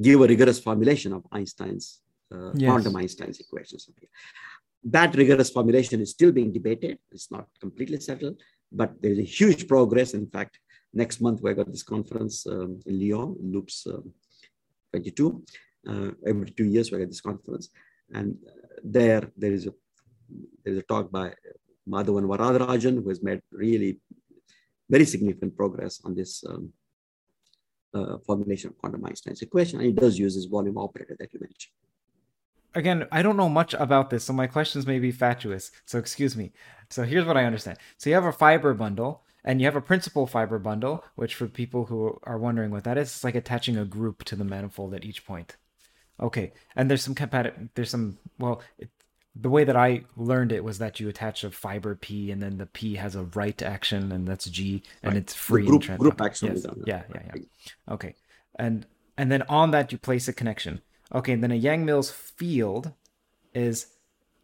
give 0.00 0.20
a 0.20 0.26
rigorous 0.26 0.58
formulation 0.58 1.12
of 1.12 1.22
Einstein's 1.32 2.00
uh, 2.32 2.52
yes. 2.54 2.68
quantum 2.70 2.96
Einstein's 2.96 3.40
equations. 3.40 3.88
That 4.82 5.14
rigorous 5.14 5.50
formulation 5.50 6.00
is 6.00 6.10
still 6.10 6.32
being 6.32 6.52
debated. 6.52 6.98
It's 7.12 7.30
not 7.30 7.46
completely 7.60 8.00
settled, 8.00 8.40
but 8.72 8.90
there's 9.00 9.18
a 9.18 9.30
huge 9.38 9.68
progress. 9.68 10.14
In 10.14 10.26
fact, 10.26 10.58
next 10.94 11.20
month 11.20 11.40
we 11.42 11.52
got 11.54 11.70
this 11.70 11.82
conference 11.82 12.46
um, 12.46 12.80
in 12.86 13.00
Lyon, 13.00 13.36
Loops 13.40 13.86
um, 13.86 14.12
22. 14.90 15.44
Uh, 15.88 16.10
every 16.26 16.50
two 16.50 16.66
years 16.66 16.90
we 16.90 16.98
get 16.98 17.08
this 17.08 17.20
conference, 17.20 17.70
and 18.12 18.36
there 18.84 19.24
there 19.36 19.52
is 19.52 19.66
a 19.66 19.72
there 20.62 20.74
is 20.74 20.80
a 20.80 20.82
talk 20.82 21.10
by 21.10 21.32
Madhavan 21.88 22.26
Varadarajan 22.32 23.02
who 23.02 23.08
has 23.08 23.22
made 23.22 23.40
really 23.50 24.00
very 24.88 25.04
significant 25.04 25.56
progress 25.56 26.00
on 26.04 26.14
this 26.14 26.44
um, 26.48 26.72
uh, 27.94 28.18
formulation 28.26 28.70
of 28.70 28.78
quantum 28.78 29.04
Einstein's 29.06 29.42
equation, 29.42 29.80
and 29.80 29.88
it 29.88 29.96
does 29.96 30.18
use 30.18 30.34
this 30.34 30.44
volume 30.44 30.78
operator 30.78 31.16
that 31.18 31.32
you 31.32 31.40
mentioned 31.40 31.72
again, 32.74 33.06
I 33.10 33.22
don't 33.22 33.36
know 33.36 33.48
much 33.48 33.74
about 33.74 34.10
this, 34.10 34.24
so 34.24 34.32
my 34.32 34.46
questions 34.46 34.86
may 34.86 34.98
be 34.98 35.12
fatuous. 35.12 35.70
So 35.86 35.98
excuse 35.98 36.36
me. 36.36 36.52
So 36.88 37.02
here's 37.02 37.26
what 37.26 37.36
I 37.36 37.44
understand. 37.44 37.78
So 37.98 38.10
you 38.10 38.14
have 38.14 38.24
a 38.24 38.32
fiber 38.32 38.74
bundle 38.74 39.24
and 39.44 39.60
you 39.60 39.66
have 39.66 39.76
a 39.76 39.80
principal 39.80 40.26
fiber 40.26 40.58
bundle, 40.58 41.04
which 41.14 41.34
for 41.34 41.46
people 41.46 41.86
who 41.86 42.18
are 42.24 42.38
wondering 42.38 42.70
what 42.70 42.84
that 42.84 42.98
is, 42.98 43.08
it's 43.08 43.24
like 43.24 43.34
attaching 43.34 43.76
a 43.76 43.84
group 43.84 44.24
to 44.24 44.36
the 44.36 44.44
manifold 44.44 44.94
at 44.94 45.04
each 45.04 45.24
point. 45.26 45.56
Okay, 46.20 46.52
and 46.76 46.90
there's 46.90 47.02
some 47.02 47.14
compat- 47.14 47.70
there's 47.74 47.90
some 47.90 48.18
well, 48.38 48.60
it, 48.78 48.90
the 49.34 49.48
way 49.48 49.64
that 49.64 49.76
I 49.76 50.04
learned 50.16 50.52
it 50.52 50.64
was 50.64 50.78
that 50.78 51.00
you 51.00 51.08
attach 51.08 51.44
a 51.44 51.50
fiber 51.50 51.94
P 51.94 52.30
and 52.30 52.42
then 52.42 52.58
the 52.58 52.66
P 52.66 52.96
has 52.96 53.14
a 53.14 53.24
right 53.24 53.60
action 53.62 54.12
and 54.12 54.26
that's 54.26 54.46
G 54.46 54.82
and 55.02 55.14
right. 55.14 55.22
it's 55.22 55.34
free. 55.34 55.64
The 55.64 55.78
group, 55.78 55.98
group 55.98 56.20
action. 56.20 56.48
Yes. 56.54 56.66
Yeah, 56.84 57.02
yeah, 57.14 57.22
yeah. 57.34 57.42
Okay, 57.90 58.14
and 58.56 58.86
and 59.16 59.32
then 59.32 59.42
on 59.42 59.70
that 59.70 59.92
you 59.92 59.98
place 59.98 60.28
a 60.28 60.32
connection. 60.32 60.82
Okay, 61.12 61.32
and 61.32 61.42
then 61.42 61.50
a 61.50 61.56
Yang-Mills 61.56 62.10
field 62.10 62.92
is 63.54 63.86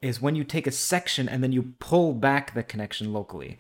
is 0.03 0.21
when 0.21 0.35
you 0.35 0.45
take 0.45 0.67
a 0.67 0.73
section 0.73 1.29
and 1.29 1.43
then 1.43 1.53
you 1.53 1.75
pull 1.79 2.13
back 2.13 2.55
the 2.55 2.63
connection 2.63 3.13
locally. 3.13 3.59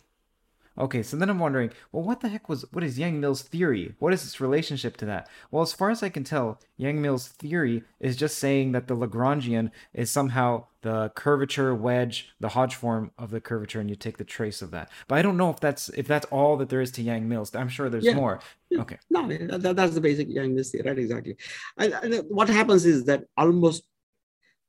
Okay, 0.78 1.02
so 1.02 1.16
then 1.16 1.30
I'm 1.30 1.38
wondering, 1.38 1.70
well, 1.90 2.02
what 2.02 2.20
the 2.20 2.28
heck 2.28 2.48
was 2.48 2.64
what 2.72 2.84
is 2.84 2.98
Yang-Mills 2.98 3.42
theory? 3.42 3.94
What 3.98 4.12
is 4.12 4.24
its 4.24 4.40
relationship 4.40 4.96
to 4.98 5.06
that? 5.06 5.28
Well, 5.50 5.62
as 5.62 5.72
far 5.72 5.90
as 5.90 6.02
I 6.02 6.10
can 6.10 6.22
tell, 6.22 6.60
Yang-Mills 6.76 7.28
theory 7.28 7.82
is 7.98 8.16
just 8.16 8.38
saying 8.38 8.72
that 8.72 8.86
the 8.86 8.96
Lagrangian 8.96 9.70
is 9.94 10.10
somehow 10.10 10.64
the 10.82 11.10
curvature 11.14 11.74
wedge, 11.74 12.28
the 12.40 12.50
Hodge 12.50 12.74
form 12.74 13.10
of 13.18 13.30
the 13.30 13.40
curvature, 13.40 13.80
and 13.80 13.88
you 13.88 13.96
take 13.96 14.18
the 14.18 14.24
trace 14.24 14.60
of 14.60 14.70
that. 14.72 14.90
But 15.08 15.18
I 15.18 15.22
don't 15.22 15.38
know 15.38 15.50
if 15.50 15.60
that's 15.60 15.88
if 15.90 16.06
that's 16.06 16.26
all 16.26 16.58
that 16.58 16.68
there 16.68 16.82
is 16.82 16.90
to 16.92 17.02
Yang-Mills. 17.02 17.54
I'm 17.54 17.70
sure 17.70 17.88
there's 17.88 18.04
yeah. 18.04 18.14
more. 18.14 18.40
Okay. 18.72 18.98
No, 19.08 19.26
that, 19.28 19.76
that's 19.76 19.94
the 19.94 20.00
basic 20.00 20.28
Yang-Mills 20.28 20.70
theory, 20.70 20.88
right? 20.88 20.98
Exactly. 20.98 21.36
And, 21.78 21.92
and, 21.94 22.14
what 22.28 22.48
happens 22.48 22.84
is 22.84 23.04
that 23.04 23.24
almost 23.36 23.84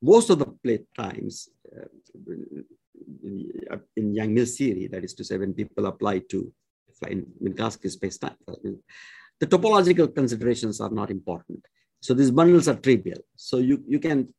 most 0.01 0.29
of 0.29 0.39
the 0.39 0.45
plate 0.45 0.85
times. 0.95 1.49
Uh, 1.75 1.85
in 3.95 4.13
Yang-Mills 4.13 4.57
theory, 4.57 4.87
that 4.87 5.03
is 5.03 5.13
to 5.15 5.23
say, 5.23 5.37
when 5.37 5.53
people 5.53 5.85
apply 5.85 6.19
to 6.29 6.51
in 7.07 7.25
Minkowski 7.43 7.89
space-time, 7.91 8.35
the 9.39 9.45
topological 9.45 10.13
considerations 10.13 10.81
are 10.81 10.89
not 10.89 11.11
important. 11.11 11.63
So 11.99 12.13
these 12.13 12.31
bundles 12.31 12.67
are 12.67 12.75
trivial. 12.75 13.19
So 13.35 13.57
you, 13.57 13.83
you 13.87 13.99
can, 13.99 14.33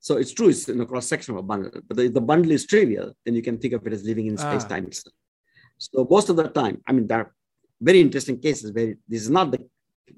so 0.00 0.16
it's 0.16 0.32
true, 0.32 0.48
it's 0.48 0.68
in 0.68 0.80
a 0.80 0.86
cross-section 0.86 1.34
of 1.34 1.40
a 1.40 1.42
bundle, 1.42 1.72
but 1.88 1.98
if 1.98 2.14
the 2.14 2.20
bundle 2.20 2.52
is 2.52 2.66
trivial, 2.66 3.14
then 3.24 3.34
you 3.34 3.42
can 3.42 3.58
think 3.58 3.74
of 3.74 3.86
it 3.86 3.92
as 3.92 4.04
living 4.04 4.26
in 4.26 4.38
ah. 4.38 4.50
space-time 4.50 4.84
ah. 4.84 4.88
itself. 4.88 5.14
So 5.78 6.06
most 6.08 6.28
of 6.28 6.36
the 6.36 6.48
time, 6.48 6.80
I 6.86 6.92
mean, 6.92 7.06
there 7.06 7.18
are 7.18 7.34
very 7.80 8.00
interesting 8.00 8.40
cases 8.40 8.72
where 8.72 8.94
this 9.08 9.22
is 9.22 9.30
not 9.30 9.52
the, 9.52 9.58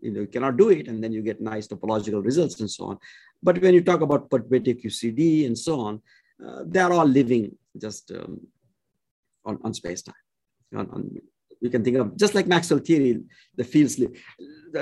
you 0.01 0.11
know, 0.13 0.21
you 0.21 0.27
cannot 0.27 0.57
do 0.57 0.71
it, 0.71 0.89
and 0.89 1.03
then 1.03 1.13
you 1.13 1.23
get 1.23 1.41
nice 1.41 1.67
topological 1.67 2.25
results 2.25 2.61
and 2.61 2.71
so 2.71 2.85
on. 2.87 2.99
But 3.43 3.61
when 3.61 3.75
you 3.75 3.83
talk 3.83 4.01
about 4.01 4.31
perturbative 4.31 4.83
QCD 4.83 5.47
and 5.47 5.59
so 5.59 5.81
on, 5.81 6.01
uh, 6.47 6.63
they 6.67 6.81
are 6.81 6.93
all 6.93 7.07
living 7.07 7.57
just 7.81 8.11
um, 8.13 8.41
on, 9.45 9.59
on 9.65 9.75
space-time. 9.75 10.15
On, 10.77 10.89
on, 10.91 11.11
you 11.61 11.71
can 11.71 11.85
think 11.85 11.97
of 11.97 12.17
just 12.17 12.35
like 12.35 12.47
Maxwell 12.47 12.81
theory, 12.81 13.21
the 13.57 13.65
fields. 13.65 13.99
Live. 13.99 14.13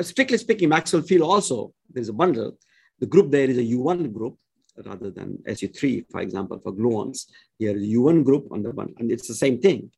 Strictly 0.07 0.39
speaking, 0.39 0.69
Maxwell 0.69 1.03
field 1.03 1.23
also 1.23 1.73
there's 1.91 2.09
a 2.09 2.13
bundle. 2.13 2.57
The 3.01 3.07
group 3.07 3.31
there 3.31 3.49
is 3.49 3.59
a 3.59 3.63
U1 3.63 4.13
group 4.13 4.37
rather 4.85 5.11
than 5.11 5.39
SU3, 5.47 6.07
for 6.11 6.21
example, 6.21 6.61
for 6.63 6.73
gluons. 6.73 7.27
Here 7.59 7.77
is 7.77 7.83
U1 7.83 8.25
group 8.25 8.47
on 8.53 8.63
the 8.63 8.71
one, 8.71 8.95
and 8.99 9.11
it's 9.11 9.27
the 9.27 9.35
same 9.35 9.61
thing. 9.61 9.91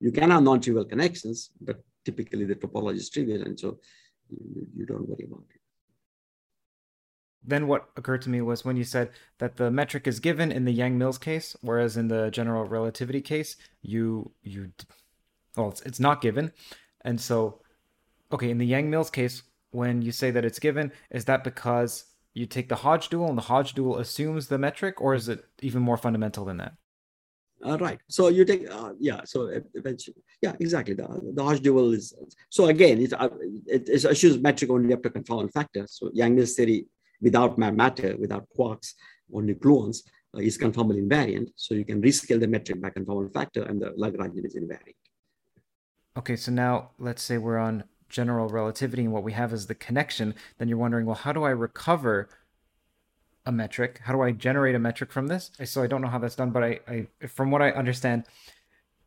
You 0.00 0.12
can 0.12 0.30
have 0.30 0.42
non-trivial 0.42 0.84
connections, 0.86 1.50
but 1.60 1.80
typically 2.04 2.44
the 2.44 2.54
topology 2.54 2.96
is 2.96 3.10
trivial, 3.10 3.42
and 3.42 3.58
so 3.58 3.78
you, 4.30 4.66
you 4.76 4.86
don't 4.86 5.08
worry 5.08 5.26
about 5.26 5.44
it 5.54 5.57
then 7.44 7.66
what 7.66 7.88
occurred 7.96 8.22
to 8.22 8.30
me 8.30 8.40
was 8.40 8.64
when 8.64 8.76
you 8.76 8.84
said 8.84 9.10
that 9.38 9.56
the 9.56 9.70
metric 9.70 10.06
is 10.06 10.20
given 10.20 10.52
in 10.52 10.64
the 10.64 10.72
Yang-Mills 10.72 11.18
case, 11.18 11.56
whereas 11.60 11.96
in 11.96 12.08
the 12.08 12.30
general 12.30 12.64
relativity 12.64 13.20
case, 13.20 13.56
you 13.82 14.32
you 14.42 14.72
well, 15.56 15.70
it's, 15.70 15.80
it's 15.82 16.00
not 16.00 16.20
given, 16.20 16.52
and 17.02 17.20
so 17.20 17.60
okay, 18.32 18.50
in 18.50 18.58
the 18.58 18.66
Yang-Mills 18.66 19.10
case, 19.10 19.42
when 19.70 20.02
you 20.02 20.12
say 20.12 20.30
that 20.30 20.44
it's 20.44 20.58
given, 20.58 20.92
is 21.10 21.24
that 21.26 21.44
because 21.44 22.04
you 22.34 22.46
take 22.46 22.68
the 22.68 22.76
Hodge 22.76 23.08
dual 23.08 23.28
and 23.28 23.38
the 23.38 23.42
Hodge 23.42 23.74
dual 23.74 23.98
assumes 23.98 24.48
the 24.48 24.58
metric, 24.58 25.00
or 25.00 25.14
is 25.14 25.28
it 25.28 25.44
even 25.60 25.82
more 25.82 25.96
fundamental 25.96 26.44
than 26.44 26.58
that? 26.58 26.74
Uh, 27.64 27.76
right. 27.78 27.98
So 28.08 28.28
you 28.28 28.44
take, 28.44 28.70
uh, 28.70 28.92
yeah. 29.00 29.22
So 29.24 29.50
eventually, 29.74 30.16
yeah, 30.40 30.54
exactly. 30.60 30.94
The, 30.94 31.32
the 31.34 31.42
Hodge 31.42 31.60
dual 31.60 31.92
is 31.92 32.14
so 32.50 32.66
again, 32.66 33.00
it, 33.00 33.12
uh, 33.12 33.30
it, 33.66 33.88
it 33.88 34.04
assumes 34.04 34.38
metric 34.38 34.70
only 34.70 34.92
up 34.92 35.02
to 35.02 35.10
conformal 35.10 35.52
factor. 35.52 35.86
So 35.88 36.10
Yang-Mills 36.12 36.54
theory 36.54 36.86
without 37.20 37.58
matter, 37.58 38.16
without 38.18 38.46
quarks, 38.56 38.94
only 39.32 39.54
gluons, 39.54 39.98
uh, 40.34 40.40
is 40.40 40.58
conformal 40.58 40.96
invariant. 41.00 41.48
So 41.56 41.74
you 41.74 41.84
can 41.84 42.02
rescale 42.02 42.40
the 42.40 42.46
metric 42.48 42.80
by 42.80 42.90
conformal 42.90 43.32
factor 43.32 43.62
and 43.62 43.80
the 43.80 43.90
Lagrangian 43.90 44.44
is 44.44 44.56
invariant. 44.56 44.94
Okay, 46.16 46.36
so 46.36 46.50
now 46.52 46.90
let's 46.98 47.22
say 47.22 47.38
we're 47.38 47.58
on 47.58 47.84
general 48.08 48.48
relativity 48.48 49.04
and 49.04 49.12
what 49.12 49.22
we 49.22 49.32
have 49.32 49.52
is 49.52 49.66
the 49.66 49.74
connection. 49.74 50.34
Then 50.58 50.68
you're 50.68 50.78
wondering, 50.78 51.06
well, 51.06 51.14
how 51.14 51.32
do 51.32 51.44
I 51.44 51.50
recover 51.50 52.28
a 53.46 53.52
metric? 53.52 54.00
How 54.04 54.12
do 54.12 54.20
I 54.22 54.32
generate 54.32 54.74
a 54.74 54.78
metric 54.78 55.12
from 55.12 55.28
this? 55.28 55.50
So 55.64 55.82
I 55.82 55.86
don't 55.86 56.02
know 56.02 56.08
how 56.08 56.18
that's 56.18 56.34
done, 56.34 56.50
but 56.50 56.62
I, 56.62 56.80
I 56.88 57.06
from 57.26 57.50
what 57.50 57.62
I 57.62 57.70
understand, 57.70 58.24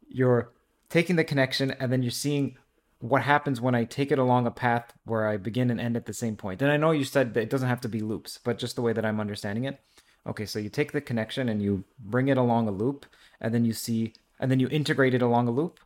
you're 0.08 0.52
taking 0.90 1.16
the 1.16 1.24
connection 1.24 1.72
and 1.72 1.92
then 1.92 2.02
you're 2.02 2.12
seeing 2.12 2.58
what 3.02 3.24
happens 3.24 3.60
when 3.60 3.76
I 3.76 3.84
take 3.84 4.12
it 4.12 4.20
along 4.20 4.46
a 4.46 4.52
path 4.52 4.94
where 5.06 5.28
I 5.28 5.38
begin 5.38 5.72
and 5.72 5.82
end 5.82 5.98
at 5.98 6.06
the 6.06 6.14
same 6.14 6.36
point. 6.36 6.62
And 6.62 6.72
I 6.72 6.78
know 6.78 6.92
you 6.92 7.04
said 7.04 7.34
that 7.34 7.42
it 7.42 7.50
doesn't 7.50 7.68
have 7.68 7.82
to 7.82 7.90
be 7.90 8.00
loops, 8.00 8.40
but 8.44 8.60
just 8.60 8.76
the 8.76 8.82
way 8.82 8.94
that 8.94 9.06
I'm 9.06 9.20
understanding 9.20 9.66
it. 9.66 9.80
Okay, 10.28 10.46
so 10.46 10.60
you 10.60 10.70
take 10.70 10.92
the 10.92 11.02
connection 11.02 11.50
and 11.50 11.62
you 11.62 11.84
bring 12.00 12.28
it 12.28 12.38
along 12.38 12.68
a 12.68 12.72
loop, 12.72 13.08
and 13.40 13.52
then 13.54 13.66
you 13.66 13.74
see, 13.74 14.14
and 14.40 14.52
then 14.52 14.60
you 14.60 14.68
integrate 14.70 15.16
it 15.16 15.24
along 15.24 15.48
a 15.48 15.52
loop. 15.52 15.80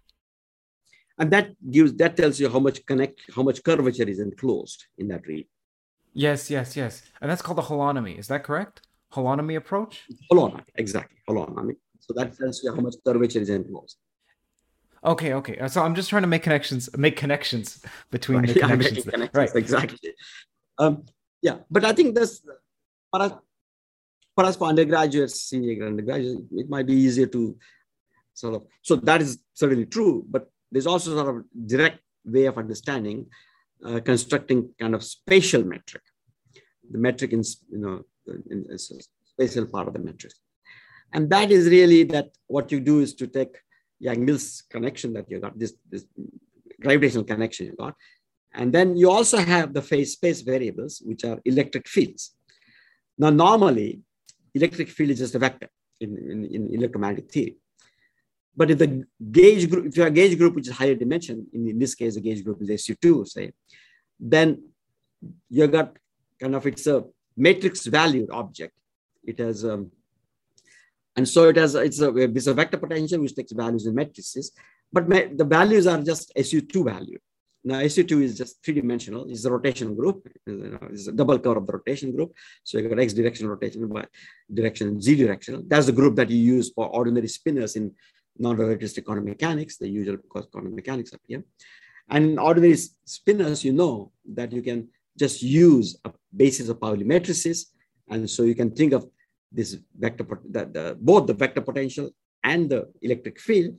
And 1.17 1.31
that 1.31 1.55
gives 1.71 1.93
that 1.93 2.17
tells 2.17 2.37
you 2.41 2.49
how 2.49 2.59
much 2.59 2.85
connect, 2.85 3.21
how 3.33 3.43
much 3.43 3.63
curvature 3.63 4.03
is 4.03 4.19
enclosed 4.19 4.85
in 4.97 5.07
that 5.07 5.25
read. 5.25 5.47
Yes, 6.13 6.51
yes, 6.51 6.75
yes, 6.75 7.03
and 7.21 7.31
that's 7.31 7.41
called 7.41 7.57
the 7.57 7.61
holonomy. 7.61 8.19
Is 8.19 8.27
that 8.27 8.43
correct? 8.43 8.81
Holonomy 9.13 9.55
approach. 9.55 10.03
Holonomy, 10.29 10.65
exactly. 10.75 11.17
Holonomy. 11.29 11.77
So 11.99 12.13
that 12.17 12.37
tells 12.37 12.61
you 12.61 12.75
how 12.75 12.81
much 12.81 12.95
curvature 13.05 13.39
is 13.39 13.49
enclosed. 13.49 13.97
Okay, 15.05 15.33
okay. 15.33 15.67
So 15.67 15.83
I'm 15.83 15.93
just 15.93 16.09
trying 16.09 16.23
to 16.23 16.27
make 16.27 16.41
connections, 16.41 16.89
make 16.97 17.15
connections 17.15 17.81
between 18.09 18.39
right. 18.39 18.47
the 18.53 18.59
connections. 18.59 19.05
Yeah, 19.05 19.11
connections. 19.11 19.35
Right, 19.35 19.55
exactly. 19.55 20.13
Um, 20.79 21.03
yeah, 21.41 21.57
but 21.69 21.85
I 21.85 21.93
think 21.93 22.15
this 22.15 22.41
for 23.11 23.21
us, 23.21 23.33
for 24.35 24.45
us 24.45 24.55
for 24.55 24.67
undergraduates, 24.67 25.41
senior 25.41 25.85
undergraduates, 25.85 26.41
it 26.51 26.69
might 26.69 26.87
be 26.87 26.93
easier 26.93 27.27
to 27.27 27.55
sort 28.33 28.55
of. 28.55 28.63
So 28.81 28.95
that 28.95 29.21
is 29.21 29.37
certainly 29.53 29.85
true, 29.85 30.25
but 30.27 30.49
there's 30.71 30.87
also 30.87 31.15
sort 31.15 31.35
of 31.35 31.43
direct 31.67 31.99
way 32.25 32.45
of 32.45 32.57
understanding, 32.57 33.27
uh, 33.85 33.99
constructing 33.99 34.73
kind 34.79 34.95
of 34.95 35.03
spatial 35.03 35.63
metric. 35.63 36.01
The 36.89 36.97
metric 36.97 37.31
in 37.33 37.43
you 37.69 37.77
know 37.77 38.03
in, 38.49 38.65
in 38.71 38.77
spatial 38.79 39.67
part 39.67 39.87
of 39.87 39.93
the 39.93 39.99
metric, 39.99 40.33
and 41.13 41.29
that 41.29 41.51
is 41.51 41.69
really 41.69 42.03
that 42.05 42.29
what 42.47 42.71
you 42.71 42.79
do 42.79 43.01
is 43.01 43.13
to 43.15 43.27
take 43.27 43.55
Yang-Mills 43.99 44.63
connection 44.69 45.13
that 45.13 45.29
you 45.29 45.39
got, 45.39 45.57
this, 45.57 45.73
this 45.89 46.05
gravitational 46.81 47.23
connection 47.23 47.67
you 47.67 47.75
got. 47.75 47.95
And 48.53 48.71
then 48.73 48.95
you 48.95 49.11
also 49.11 49.37
have 49.37 49.73
the 49.73 49.81
phase 49.81 50.13
space 50.13 50.41
variables, 50.41 51.01
which 51.03 51.23
are 51.25 51.39
electric 51.45 51.87
fields. 51.87 52.35
Now, 53.17 53.29
normally, 53.29 54.01
electric 54.53 54.89
field 54.89 55.11
is 55.11 55.19
just 55.19 55.35
a 55.35 55.39
vector 55.39 55.69
in, 55.99 56.17
in, 56.17 56.45
in 56.45 56.73
electromagnetic 56.73 57.31
theory. 57.31 57.57
But 58.55 58.71
if 58.71 58.77
the 58.77 59.03
gauge 59.31 59.69
group, 59.69 59.87
if 59.87 59.97
you 59.97 60.03
have 60.03 60.11
a 60.13 60.15
gauge 60.15 60.37
group 60.37 60.55
which 60.55 60.67
is 60.67 60.73
higher 60.73 60.95
dimension, 60.95 61.45
in, 61.53 61.67
in 61.67 61.79
this 61.79 61.95
case, 61.95 62.15
the 62.15 62.21
gauge 62.21 62.43
group 62.43 62.61
is 62.61 62.69
SU2, 62.69 63.27
say, 63.27 63.51
then 64.19 64.63
you 65.49 65.67
got 65.67 65.97
kind 66.39 66.55
of 66.55 66.65
it's 66.65 66.87
a 66.87 67.03
matrix 67.35 67.85
valued 67.85 68.29
object. 68.31 68.73
It 69.25 69.39
has 69.39 69.65
um, 69.65 69.91
and 71.15 71.27
so 71.27 71.49
it 71.49 71.55
has 71.55 71.75
it's 71.75 72.01
a 72.01 72.15
it's 72.17 72.47
a 72.47 72.53
vector 72.53 72.77
potential 72.77 73.19
which 73.21 73.35
takes 73.35 73.51
values 73.51 73.85
in 73.85 73.95
matrices, 73.95 74.51
but 74.91 75.07
the 75.09 75.45
values 75.45 75.87
are 75.87 76.01
just 76.01 76.31
SU2 76.35 76.85
value. 76.85 77.19
Now 77.63 77.79
SU2 77.79 78.21
is 78.21 78.37
just 78.37 78.63
three 78.63 78.75
dimensional. 78.75 79.25
It's 79.27 79.45
a 79.45 79.51
rotation 79.51 79.95
group. 79.95 80.27
It's 80.45 81.07
a 81.07 81.11
double 81.11 81.39
cover 81.39 81.57
of 81.57 81.65
the 81.65 81.73
rotation 81.73 82.15
group. 82.15 82.33
So 82.63 82.77
you 82.77 82.87
got 82.87 82.99
x 82.99 83.13
direction 83.13 83.47
rotation, 83.47 83.89
y 83.89 84.05
direction, 84.53 85.01
z 85.01 85.15
direction. 85.15 85.63
That's 85.67 85.87
the 85.87 85.91
group 85.91 86.15
that 86.17 86.29
you 86.29 86.37
use 86.37 86.71
for 86.75 86.87
ordinary 86.87 87.27
spinors 87.27 87.75
in 87.75 87.93
non-relativistic 88.37 89.05
quantum 89.05 89.25
mechanics, 89.25 89.77
the 89.77 89.89
usual 89.89 90.17
quantum 90.29 90.75
mechanics 90.75 91.13
up 91.13 91.21
here. 91.27 91.43
And 92.09 92.31
in 92.31 92.39
ordinary 92.39 92.77
spinors, 93.07 93.63
you 93.63 93.73
know 93.73 94.11
that 94.33 94.51
you 94.51 94.61
can 94.61 94.89
just 95.17 95.41
use 95.41 95.97
a 96.05 96.11
basis 96.35 96.69
of 96.69 96.79
Pauli 96.79 97.03
matrices. 97.03 97.71
And 98.09 98.29
so 98.29 98.43
you 98.43 98.53
can 98.53 98.69
think 98.69 98.93
of 98.93 99.07
this 99.51 99.77
vector, 99.97 100.25
the, 100.49 100.65
the, 100.65 100.97
both 100.99 101.27
the 101.27 101.33
vector 101.33 101.61
potential 101.61 102.09
and 102.43 102.69
the 102.69 102.91
electric 103.01 103.39
field 103.39 103.75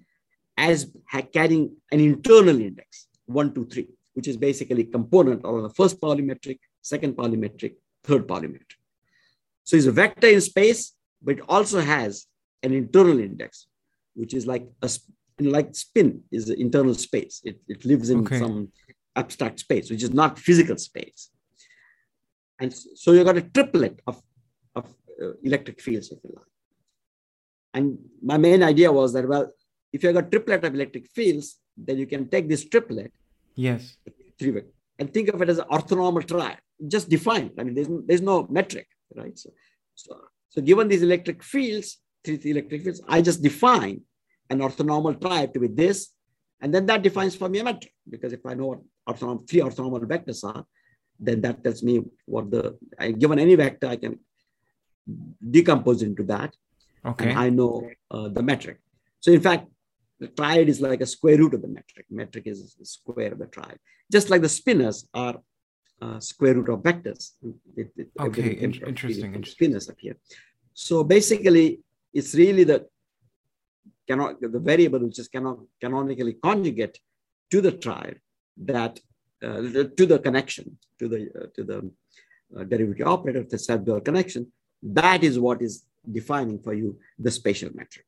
as 0.56 0.90
carrying 1.32 1.76
an 1.93 2.01
internal 2.01 2.60
index, 2.60 3.09
one, 3.26 3.52
two, 3.55 3.66
three, 3.66 3.88
which 4.14 4.28
is 4.28 4.36
basically 4.36 4.84
component 4.84 5.44
of 5.44 5.62
the 5.62 5.70
first 5.70 6.01
Pauli 6.01 6.22
metric, 6.22 6.59
second 6.80 7.16
Pauli 7.16 7.36
metric, 7.36 7.76
third 8.05 8.26
Pauli 8.26 8.48
metric. 8.48 8.78
So 9.64 9.76
it's 9.76 9.86
a 9.86 9.93
vector 9.93 10.28
in 10.28 10.40
space, 10.40 10.94
but 11.22 11.38
it 11.38 11.44
also 11.48 11.80
has 11.80 12.26
an 12.62 12.72
internal 12.72 13.18
index, 13.20 13.66
which 14.14 14.32
is 14.32 14.47
like 14.47 14.66
a 14.82 14.90
like 15.38 15.74
spin 15.74 16.22
is 16.32 16.47
the 16.47 16.59
internal 16.59 16.94
space. 16.94 17.43
It, 17.44 17.60
it 17.68 17.84
lives 17.84 18.09
in 18.09 18.20
okay. 18.20 18.38
some 18.38 18.72
abstract 19.16 19.60
space, 19.60 19.90
which 19.90 20.02
is 20.02 20.12
not 20.12 20.38
physical 20.38 20.78
space. 20.78 21.30
And 22.59 22.72
so 22.72 23.12
you 23.12 23.22
got 23.22 23.36
a 23.36 23.43
triplet 23.43 24.01
of 24.06 24.22
Uh, 25.22 25.32
electric 25.43 25.80
fields, 25.80 26.12
if 26.12 26.18
you 26.24 26.32
like. 26.34 26.52
And 27.72 27.98
my 28.22 28.36
main 28.36 28.62
idea 28.62 28.93
was 28.93 29.14
that, 29.14 29.26
well, 29.26 29.51
if 29.90 30.02
you 30.02 30.09
have 30.10 30.16
a 30.16 30.28
triplet 30.28 30.62
of 30.64 30.74
electric 30.74 31.06
fields, 31.09 31.59
then 31.74 31.97
you 31.97 32.06
can 32.06 32.28
take 32.28 32.47
this 32.51 32.68
triplet, 32.68 33.12
yes, 33.55 33.97
three 34.38 34.62
and 34.98 35.12
think 35.14 35.28
of 35.28 35.40
it 35.40 35.48
as 35.48 35.59
an 35.59 35.68
orthonormal 35.70 36.26
triad, 36.26 36.59
just 36.86 37.09
defined. 37.09 37.52
I 37.59 37.64
mean, 37.64 37.74
there's 37.74 37.88
no, 37.88 38.02
there's 38.06 38.20
no 38.20 38.47
metric, 38.51 38.88
right? 39.14 39.38
So, 39.38 39.48
so, 39.94 40.20
so 40.51 40.60
given 40.60 40.88
these 40.88 41.02
electric 41.02 41.43
fields, 41.43 41.98
three 42.22 42.38
electric 42.44 42.82
fields, 42.82 43.01
I 43.09 43.22
just 43.22 43.43
define 43.43 44.02
an 44.51 44.59
orthonormal 44.59 45.18
triad 45.18 45.55
to 45.55 45.60
be 45.60 45.68
this, 45.68 46.12
and 46.60 46.74
then 46.74 46.84
that 46.86 47.02
defines 47.02 47.34
for 47.34 47.48
me 47.48 47.60
a 47.60 47.64
metric. 47.64 47.94
Because 48.09 48.34
if 48.34 48.44
I 48.44 48.52
know 48.52 48.66
what 48.66 48.80
orthonormal, 49.09 49.48
three 49.48 49.60
orthonormal 49.60 50.05
vectors 50.14 50.44
are, 50.44 50.64
then 51.18 51.40
that 51.40 51.64
tells 51.64 51.82
me 51.82 52.02
what 52.26 52.51
the 52.51 52.76
I, 52.98 53.12
given 53.12 53.38
any 53.38 53.55
vector, 53.55 53.86
I 53.86 53.97
can 53.97 54.18
decompose 55.51 56.03
into 56.03 56.23
that. 56.24 56.55
Okay. 57.05 57.33
I 57.33 57.51
know 57.51 57.89
uh, 58.11 58.28
the 58.28 58.43
metric. 58.43 58.78
So 59.20 59.33
in 59.33 59.41
fact, 59.41 59.69
the 60.19 60.28
triad 60.28 60.69
is 60.69 60.81
like 60.81 61.01
a 61.01 61.07
square 61.07 61.39
root 61.39 61.55
of 61.55 61.62
the 61.62 61.69
metric. 61.69 62.07
Metric 62.11 62.45
is 62.47 62.74
the 62.74 62.87
square 62.87 63.33
of 63.33 63.39
the 63.39 63.47
triad. 63.47 63.78
Just 64.11 64.31
like 64.31 64.43
the 64.43 64.49
spinors 64.49 65.07
are 65.15 65.37
uh, 66.01 66.20
square 66.20 66.55
root 66.55 66.69
of 66.69 66.81
vectors. 66.81 67.33
It, 67.77 67.91
it, 67.97 68.09
okay, 68.19 68.53
in, 68.53 68.74
interesting. 68.74 69.35
interesting. 69.35 69.73
Spinors 69.73 69.91
appear. 69.91 70.16
So 70.74 71.05
basically, 71.05 71.81
it's 72.12 72.35
really 72.35 72.65
the 72.65 72.87
cannot 74.09 74.41
the 74.41 74.59
variable 74.59 75.01
which 75.01 75.19
is 75.19 75.28
canon, 75.28 75.66
canonically 75.81 76.35
conjugate 76.35 76.99
to 77.51 77.61
the 77.61 77.73
triad 77.73 78.20
that 78.57 78.99
uh, 79.43 79.61
to 79.99 80.07
the 80.07 80.19
connection 80.19 80.78
to 80.99 81.09
the 81.09 81.20
uh, 81.39 81.47
to 81.55 81.65
the 81.65 81.91
uh, 82.57 82.65
derivative 82.65 83.07
operator, 83.07 83.43
the 83.43 83.59
self-dual 83.59 84.01
connection 84.01 84.53
that 84.82 85.24
is 85.24 85.39
what 85.39 85.62
is 85.62 85.85
defining 86.11 86.59
for 86.59 86.74
you 86.74 86.98
the 87.19 87.31
spatial 87.31 87.70
metric. 87.74 88.07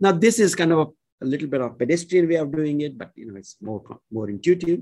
Now, 0.00 0.12
this 0.12 0.38
is 0.38 0.54
kind 0.54 0.72
of 0.72 0.78
a, 0.78 1.24
a 1.24 1.26
little 1.26 1.48
bit 1.48 1.60
of 1.60 1.78
pedestrian 1.78 2.28
way 2.28 2.36
of 2.36 2.50
doing 2.52 2.80
it, 2.80 2.98
but 2.98 3.10
you 3.14 3.26
know 3.26 3.36
it's 3.36 3.56
more, 3.60 3.82
more 4.10 4.28
intuitive. 4.28 4.80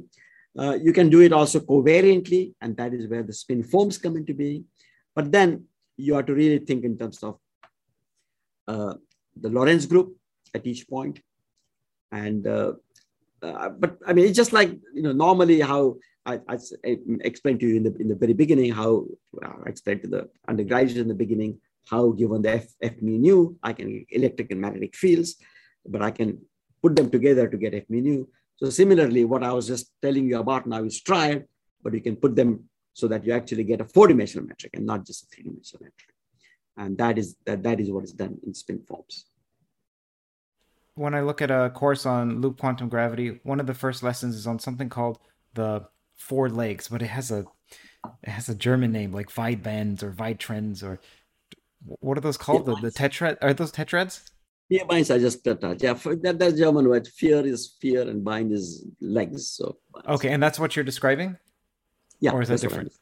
Uh, 0.59 0.77
you 0.83 0.93
can 0.93 1.09
do 1.09 1.21
it 1.21 1.33
also 1.33 1.61
covariantly, 1.61 2.55
and 2.61 2.77
that 2.77 2.93
is 2.93 3.07
where 3.07 3.23
the 3.23 3.33
spin 3.33 3.63
foams 3.63 3.99
come 3.99 4.17
into 4.17 4.35
being. 4.35 4.65
But 5.15 5.31
then 5.31 5.67
you 5.97 6.15
have 6.15 6.27
to 6.27 6.35
really 6.35 6.59
think 6.59 6.85
in 6.85 6.99
terms 6.99 7.23
of 7.23 7.39
uh, 8.67 8.95
the 9.41 9.49
Lorentz 9.49 9.87
group 9.87 10.17
at 10.55 10.67
each. 10.67 10.87
And 12.13 12.47
uh, 12.47 12.73
uh, 13.43 13.69
but 13.71 13.99
I 14.07 14.13
mean, 14.13 14.27
it's 14.27 14.37
just 14.37 14.53
like 14.53 14.71
you 14.95 15.03
know 15.03 15.13
normally 15.13 15.61
how 15.61 15.97
I, 16.27 16.41
I, 16.49 16.59
explained 17.23 17.61
to 17.61 17.67
you 17.67 17.77
in 17.77 17.83
the 17.83 17.95
in 17.97 18.09
the 18.09 18.15
very 18.15 18.35
beginning 18.35 18.73
how 18.73 19.07
well, 19.33 19.63
I 19.65 19.69
explained 19.69 20.03
to 20.03 20.09
the 20.09 20.29
undergraduates 20.49 21.01
in 21.01 21.09
the 21.09 21.15
beginning 21.15 21.59
how 21.89 22.11
given 22.11 22.43
the 22.43 22.53
F, 22.57 22.67
F 22.83 22.95
mu 23.01 23.19
nu, 23.19 23.57
I 23.63 23.73
can 23.73 24.05
electric 24.11 24.51
and 24.51 24.61
magnetic 24.61 24.95
fields, 24.95 25.37
but 25.87 26.03
I 26.03 26.11
can 26.11 26.39
put 26.83 26.95
them 26.95 27.11
together 27.11 27.49
to 27.49 27.57
get 27.57 27.75
F 27.75 27.85
mu. 27.89 28.27
So 28.57 28.69
similarly, 28.69 29.25
what 29.25 29.43
I 29.43 29.53
was 29.53 29.67
just 29.67 29.91
telling 30.03 30.29
you 30.29 30.39
about 30.39 30.67
now 30.67 30.85
is 30.85 31.01
triad, 31.01 31.47
but 31.83 31.95
you 31.95 32.01
can 32.01 32.17
put 32.17 32.37
them 32.37 32.65
so 32.93 33.09
that 33.09 33.25
you 33.25 33.33
actually 33.33 33.65
get 33.65 33.81
a 33.81 33.87
four-dimensional 33.87 34.47
metric 34.47 34.73
and 34.75 34.85
not 34.85 35.07
just 35.07 35.25
a 35.25 35.27
three-dimensional 35.27 35.85
metric. 35.85 36.15
And 36.77 36.99
that 36.99 37.19
is 37.19 37.37
that 37.47 37.63
that 37.63 37.81
is 37.81 37.91
what 37.91 38.05
is 38.05 38.13
done 38.13 38.39
in 38.47 38.53
spin 38.53 38.83
foams. 38.87 39.27
When 41.01 41.15
I 41.15 41.23
look 41.23 41.41
at 41.41 41.51
a 41.51 41.71
course 41.71 42.05
on 42.05 42.43
loop 42.43 42.61
quantum 42.61 42.91
gravity, 42.91 43.41
one 43.43 43.59
of 43.59 43.67
the 43.67 43.73
first 43.73 44.03
lessons 44.03 44.37
is 44.37 44.47
on 44.47 44.59
something 44.59 44.91
called 44.91 45.19
the 45.55 45.87
four 46.19 46.51
legs, 46.51 46.89
but 46.89 47.01
it 47.01 47.07
has 47.07 47.31
a 47.31 47.47
it 48.23 48.29
has 48.29 48.51
a 48.51 48.55
German 48.55 48.93
name 48.93 49.11
like 49.11 49.31
Weidbands 49.33 50.03
or 50.03 50.13
Weidtrends 50.13 50.83
or 50.83 51.01
what 52.01 52.19
are 52.19 52.21
those 52.21 52.37
called? 52.37 52.69
Yeah, 52.69 52.75
the, 52.75 52.91
the 52.91 52.93
tetrad 52.93 53.39
are 53.41 53.55
those 53.55 53.73
tetrads? 53.73 54.29
Yeah, 54.69 54.85
binds 54.85 55.11
are 55.11 55.19
just 55.19 55.43
tetrad. 55.43 55.83
Yeah, 55.83 55.95
that, 56.23 56.39
that's 56.39 56.59
German 56.59 56.87
word. 56.87 57.09
Fear 57.09 57.47
is 57.47 57.77
fear 57.81 58.03
and 58.03 58.23
bind 58.23 58.53
is 58.53 58.85
legs. 59.01 59.49
So 59.49 59.79
okay, 60.07 60.29
and 60.29 60.43
that's 60.43 60.59
what 60.59 60.77
you're 60.77 60.85
describing. 60.85 61.39
Yeah, 62.21 62.33
or 62.33 62.43
is 62.43 62.49
that 62.49 62.61
different? 62.61 62.93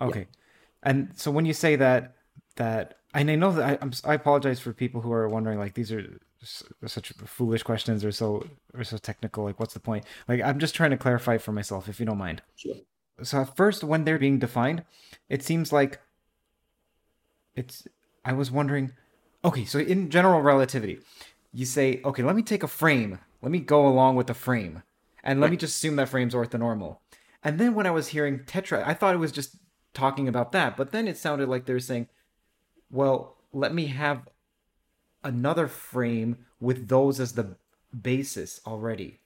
Okay, 0.00 0.20
yeah. 0.30 0.88
and 0.90 1.10
so 1.16 1.32
when 1.32 1.44
you 1.44 1.54
say 1.54 1.74
that 1.74 2.14
that 2.54 2.98
and 3.14 3.28
I 3.28 3.34
know 3.34 3.50
that 3.50 3.64
I, 3.68 3.78
I'm, 3.82 3.92
I 4.04 4.14
apologize 4.14 4.60
for 4.60 4.72
people 4.72 5.00
who 5.00 5.10
are 5.10 5.28
wondering 5.28 5.58
like 5.58 5.74
these 5.74 5.90
are 5.90 6.20
such 6.42 7.12
foolish 7.24 7.62
questions 7.62 8.04
or 8.04 8.12
so 8.12 8.46
or 8.74 8.84
so 8.84 8.96
technical 8.96 9.44
like 9.44 9.60
what's 9.60 9.74
the 9.74 9.80
point? 9.80 10.04
Like 10.28 10.42
i'm 10.42 10.58
just 10.58 10.74
trying 10.74 10.90
to 10.90 10.96
clarify 10.96 11.38
for 11.38 11.52
myself 11.52 11.88
if 11.88 12.00
you 12.00 12.06
don't 12.06 12.18
mind. 12.18 12.42
Sure. 12.56 12.74
so 13.22 13.42
at 13.42 13.56
first 13.56 13.84
when 13.84 14.04
they're 14.04 14.18
being 14.18 14.38
defined 14.38 14.84
it 15.28 15.42
seems 15.42 15.72
like 15.72 16.00
it's 17.54 17.86
i 18.24 18.32
was 18.32 18.50
wondering 18.50 18.92
okay 19.44 19.64
so 19.64 19.78
in 19.78 20.10
general 20.10 20.40
relativity 20.40 20.98
you 21.52 21.64
say 21.66 22.00
okay 22.04 22.22
let 22.22 22.36
me 22.36 22.42
take 22.42 22.62
a 22.62 22.68
frame. 22.68 23.18
Let 23.40 23.50
me 23.50 23.58
go 23.58 23.86
along 23.88 24.14
with 24.14 24.28
the 24.28 24.34
frame. 24.34 24.84
And 25.24 25.40
let 25.40 25.50
me 25.50 25.56
just 25.56 25.76
assume 25.76 25.96
that 25.96 26.08
frame's 26.08 26.34
orthonormal. 26.34 26.98
And 27.42 27.58
then 27.58 27.74
when 27.74 27.86
i 27.86 27.90
was 27.90 28.08
hearing 28.08 28.40
tetra 28.40 28.84
i 28.86 28.94
thought 28.94 29.14
it 29.14 29.18
was 29.18 29.32
just 29.32 29.56
talking 29.94 30.26
about 30.26 30.52
that 30.52 30.76
but 30.76 30.90
then 30.90 31.06
it 31.06 31.18
sounded 31.18 31.48
like 31.48 31.66
they're 31.66 31.78
saying 31.78 32.08
well 32.90 33.36
let 33.52 33.74
me 33.74 33.86
have 33.86 34.26
another 35.24 35.68
frame 35.68 36.36
with 36.60 36.88
those 36.88 37.20
as 37.20 37.32
the 37.32 37.56
basis 38.00 38.60
already. 38.66 39.20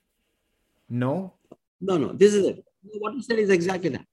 No? 0.89 1.35
No, 1.81 1.97
no. 1.97 2.13
This 2.13 2.35
is 2.35 2.47
it. 2.47 2.65
What 2.99 3.15
you 3.15 3.23
said 3.23 3.39
is 3.39 3.51
exactly 3.51 3.91
that. 3.91 4.07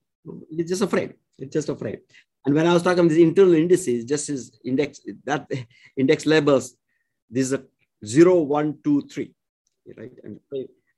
It's 0.51 0.69
just 0.69 0.81
a 0.81 0.87
frame. 0.87 1.13
It's 1.37 1.53
just 1.53 1.69
a 1.69 1.75
frame. 1.75 1.99
And 2.45 2.55
when 2.55 2.67
I 2.67 2.73
was 2.73 2.83
talking 2.83 2.99
about 2.99 3.09
these 3.09 3.25
internal 3.25 3.53
indices, 3.53 4.05
just 4.05 4.29
as 4.29 4.51
index 4.65 5.01
that 5.25 5.49
index 5.97 6.25
labels, 6.25 6.75
this 7.29 7.47
is 7.47 7.53
a 7.53 7.63
zero, 8.05 8.41
one, 8.41 8.77
two, 8.83 9.01
three, 9.03 9.33
right? 9.97 10.11
And, 10.23 10.39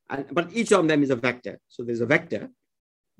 and 0.09 0.25
but 0.31 0.49
each 0.53 0.71
of 0.71 0.87
them 0.87 1.03
is 1.03 1.11
a 1.11 1.15
vector. 1.15 1.59
So 1.67 1.83
there's 1.83 2.01
a 2.01 2.05
vector, 2.05 2.49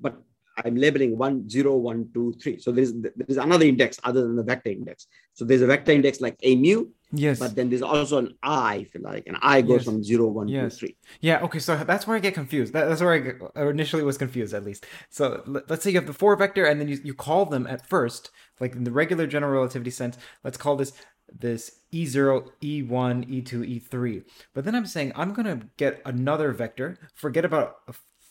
but 0.00 0.20
I'm 0.64 0.76
labeling 0.76 1.16
one, 1.18 1.48
zero, 1.48 1.76
one, 1.76 2.08
two, 2.14 2.34
three. 2.40 2.58
So 2.58 2.72
there's 2.72 2.92
there's 2.94 3.38
another 3.38 3.64
index 3.64 3.98
other 4.04 4.22
than 4.22 4.36
the 4.36 4.42
vector 4.42 4.70
index. 4.70 5.06
So 5.34 5.44
there's 5.44 5.62
a 5.62 5.66
vector 5.66 5.92
index 5.92 6.20
like 6.20 6.36
a 6.42 6.56
mu. 6.56 6.86
Yes. 7.12 7.38
But 7.38 7.54
then 7.54 7.68
there's 7.68 7.82
also 7.82 8.18
an 8.18 8.34
I, 8.42 8.76
if 8.76 8.94
you 8.94 9.00
like, 9.00 9.24
and 9.26 9.36
I 9.40 9.62
goes 9.62 9.78
yes. 9.78 9.84
from 9.84 10.02
zero, 10.02 10.26
one, 10.26 10.48
yes. 10.48 10.72
two, 10.72 10.78
three. 10.78 10.96
Yeah. 11.20 11.40
Okay. 11.42 11.58
So 11.60 11.76
that's 11.76 12.06
where 12.06 12.16
I 12.16 12.20
get 12.20 12.34
confused. 12.34 12.72
that's 12.72 13.00
where 13.00 13.48
I 13.54 13.68
initially 13.68 14.02
was 14.02 14.18
confused, 14.18 14.54
at 14.54 14.64
least. 14.64 14.86
So 15.10 15.42
let's 15.46 15.84
say 15.84 15.90
you 15.90 15.98
have 15.98 16.06
the 16.06 16.12
four 16.12 16.34
vector, 16.36 16.64
and 16.64 16.80
then 16.80 16.88
you, 16.88 16.98
you 17.04 17.14
call 17.14 17.46
them 17.46 17.66
at 17.66 17.86
first, 17.86 18.30
like 18.60 18.74
in 18.74 18.84
the 18.84 18.92
regular 18.92 19.26
general 19.26 19.52
relativity 19.52 19.90
sense. 19.90 20.18
Let's 20.42 20.56
call 20.56 20.76
this 20.76 20.92
this 21.32 21.80
E0, 21.92 22.48
E1, 22.62 22.88
E2, 22.88 23.82
E3. 23.88 24.24
But 24.54 24.64
then 24.64 24.74
I'm 24.74 24.86
saying 24.86 25.12
I'm 25.16 25.32
going 25.32 25.46
to 25.46 25.66
get 25.76 26.00
another 26.04 26.52
vector, 26.52 26.98
forget 27.14 27.44
about 27.44 27.76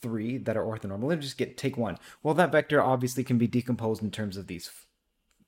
three 0.01 0.37
that 0.37 0.57
are 0.57 0.63
orthonormal 0.63 1.03
Let 1.05 1.19
me 1.19 1.23
just 1.23 1.37
get 1.37 1.57
take 1.57 1.77
one. 1.77 1.97
Well, 2.23 2.33
that 2.35 2.51
vector 2.51 2.81
obviously 2.81 3.23
can 3.23 3.37
be 3.37 3.47
decomposed 3.47 4.01
in 4.03 4.11
terms 4.11 4.37
of 4.37 4.47
these 4.47 4.69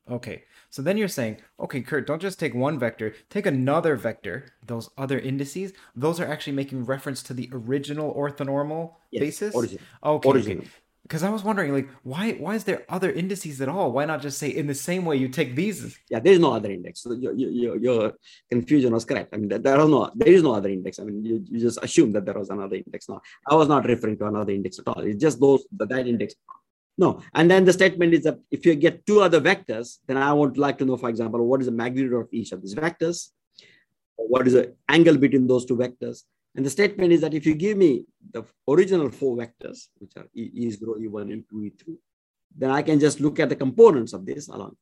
Okay. 0.10 0.44
So 0.69 0.82
then 0.82 0.98
you're 0.98 1.07
saying, 1.07 1.38
okay, 1.60 1.82
Curt, 1.82 2.07
don't 2.07 2.22
just 2.22 2.40
take 2.40 2.53
one 2.53 2.78
vector, 2.80 3.14
take 3.30 3.45
another 3.45 3.95
vector, 3.95 4.53
those 4.65 4.90
other 4.98 5.19
indices, 5.19 5.74
those 5.95 6.19
are 6.19 6.28
actually 6.28 6.53
making 6.53 6.86
reference 6.86 7.24
to 7.24 7.34
the 7.34 7.49
original 7.52 8.14
orthonormal 8.14 8.94
Yes, 9.11 9.22
basis? 9.22 9.56
origin. 9.56 9.80
Okay. 10.03 10.30
Original. 10.30 10.65
Because 11.08 11.24
I 11.24 11.30
was 11.30 11.42
wondering, 11.42 11.72
like, 11.74 11.88
why 12.04 12.34
why 12.34 12.56
is 12.56 12.66
there 12.66 12.84
other 12.90 13.10
indices 13.10 13.62
at 13.62 13.70
all? 13.70 13.94
Why 13.94 14.04
not 14.04 14.22
just 14.22 14.38
say 14.38 14.50
in 14.50 14.68
the 14.68 14.76
same 14.76 15.06
way 15.06 15.16
you 15.16 15.30
take 15.30 15.56
these? 15.56 15.98
Yeah, 16.10 16.20
there 16.20 16.34
is 16.34 16.40
no 16.40 16.52
other 16.52 16.70
index. 16.70 17.02
So 17.04 17.14
your, 17.14 17.34
your, 17.34 17.78
your 17.78 18.14
confusion 18.52 18.92
was 18.94 19.06
correct. 19.06 19.34
I 19.34 19.38
mean, 19.38 19.48
there, 19.48 19.80
are 19.80 19.88
no, 19.88 20.12
there 20.14 20.28
is 20.28 20.44
no 20.44 20.54
other 20.54 20.68
index. 20.68 21.00
I 21.00 21.06
mean, 21.06 21.24
you, 21.24 21.46
you 21.50 21.62
just 21.62 21.80
assume 21.82 22.12
that 22.12 22.26
there 22.26 22.38
was 22.38 22.50
another 22.50 22.76
index. 22.76 23.08
No, 23.08 23.22
I 23.50 23.56
was 23.56 23.70
not 23.70 23.86
referring 23.86 24.18
to 24.18 24.26
another 24.26 24.52
index 24.52 24.80
at 24.80 24.88
all. 24.90 25.00
It's 25.00 25.22
just 25.22 25.40
those 25.40 25.64
that, 25.78 25.88
that 25.88 26.08
index. 26.08 26.36
No, 26.98 27.22
and 27.34 27.50
then 27.50 27.64
the 27.64 27.72
statement 27.72 28.14
is 28.14 28.24
that 28.24 28.40
if 28.52 28.66
you 28.66 28.76
get 28.76 29.06
two 29.06 29.22
other 29.22 29.40
vectors, 29.40 30.00
then 30.08 30.18
I 30.18 30.34
would 30.34 30.58
like 30.58 30.78
to 30.80 30.86
know, 30.86 30.98
for 30.98 31.08
example, 31.10 31.46
what 31.46 31.62
is 31.62 31.68
the 31.68 31.72
magnitude 31.72 32.12
of 32.12 32.28
each 32.34 32.52
of 32.52 32.62
these 32.62 32.76
vectors? 32.76 33.30
What 34.18 34.46
is 34.46 34.54
the 34.54 34.76
angle 34.90 35.18
between 35.18 35.48
those 35.48 35.66
two 35.66 35.78
vectors? 35.78 36.24
And 36.58 36.66
the 36.66 36.70
statement 36.72 37.14
is 37.14 37.22
that 37.22 37.36
if 37.36 37.46
you 37.46 37.54
give 37.54 37.78
me 37.78 38.06
the 38.32 38.44
original 38.68 39.10
four 39.12 39.38
vectors, 39.38 39.90
which 40.00 40.12
are 40.18 40.26
E, 40.36 40.50
E 40.54 40.70
zero, 40.72 40.96
E1, 40.96 41.28
E2, 41.30 41.54
E3, 41.54 41.98
then 42.58 42.72
I 42.72 42.82
can 42.82 43.00
just 43.00 43.20
look 43.20 43.40
at 43.40 43.50
the 43.50 43.56
components 43.56 44.14
of 44.14 44.26
this 44.26 44.48
along 44.48 44.76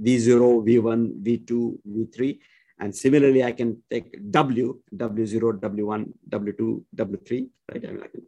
V0, 0.00 0.64
V1, 0.64 1.22
V2, 1.22 1.78
V3. 1.88 2.38
And 2.78 2.94
similarly, 2.94 3.42
I 3.42 3.52
can 3.52 3.82
take 3.90 4.16
W, 4.30 4.80
W0, 4.96 5.60
W1, 5.60 6.12
W2, 6.28 6.84
W3, 6.96 7.48
right? 7.70 7.84
I 7.84 7.92
mean, 7.92 8.02
I 8.02 8.06
can, 8.06 8.22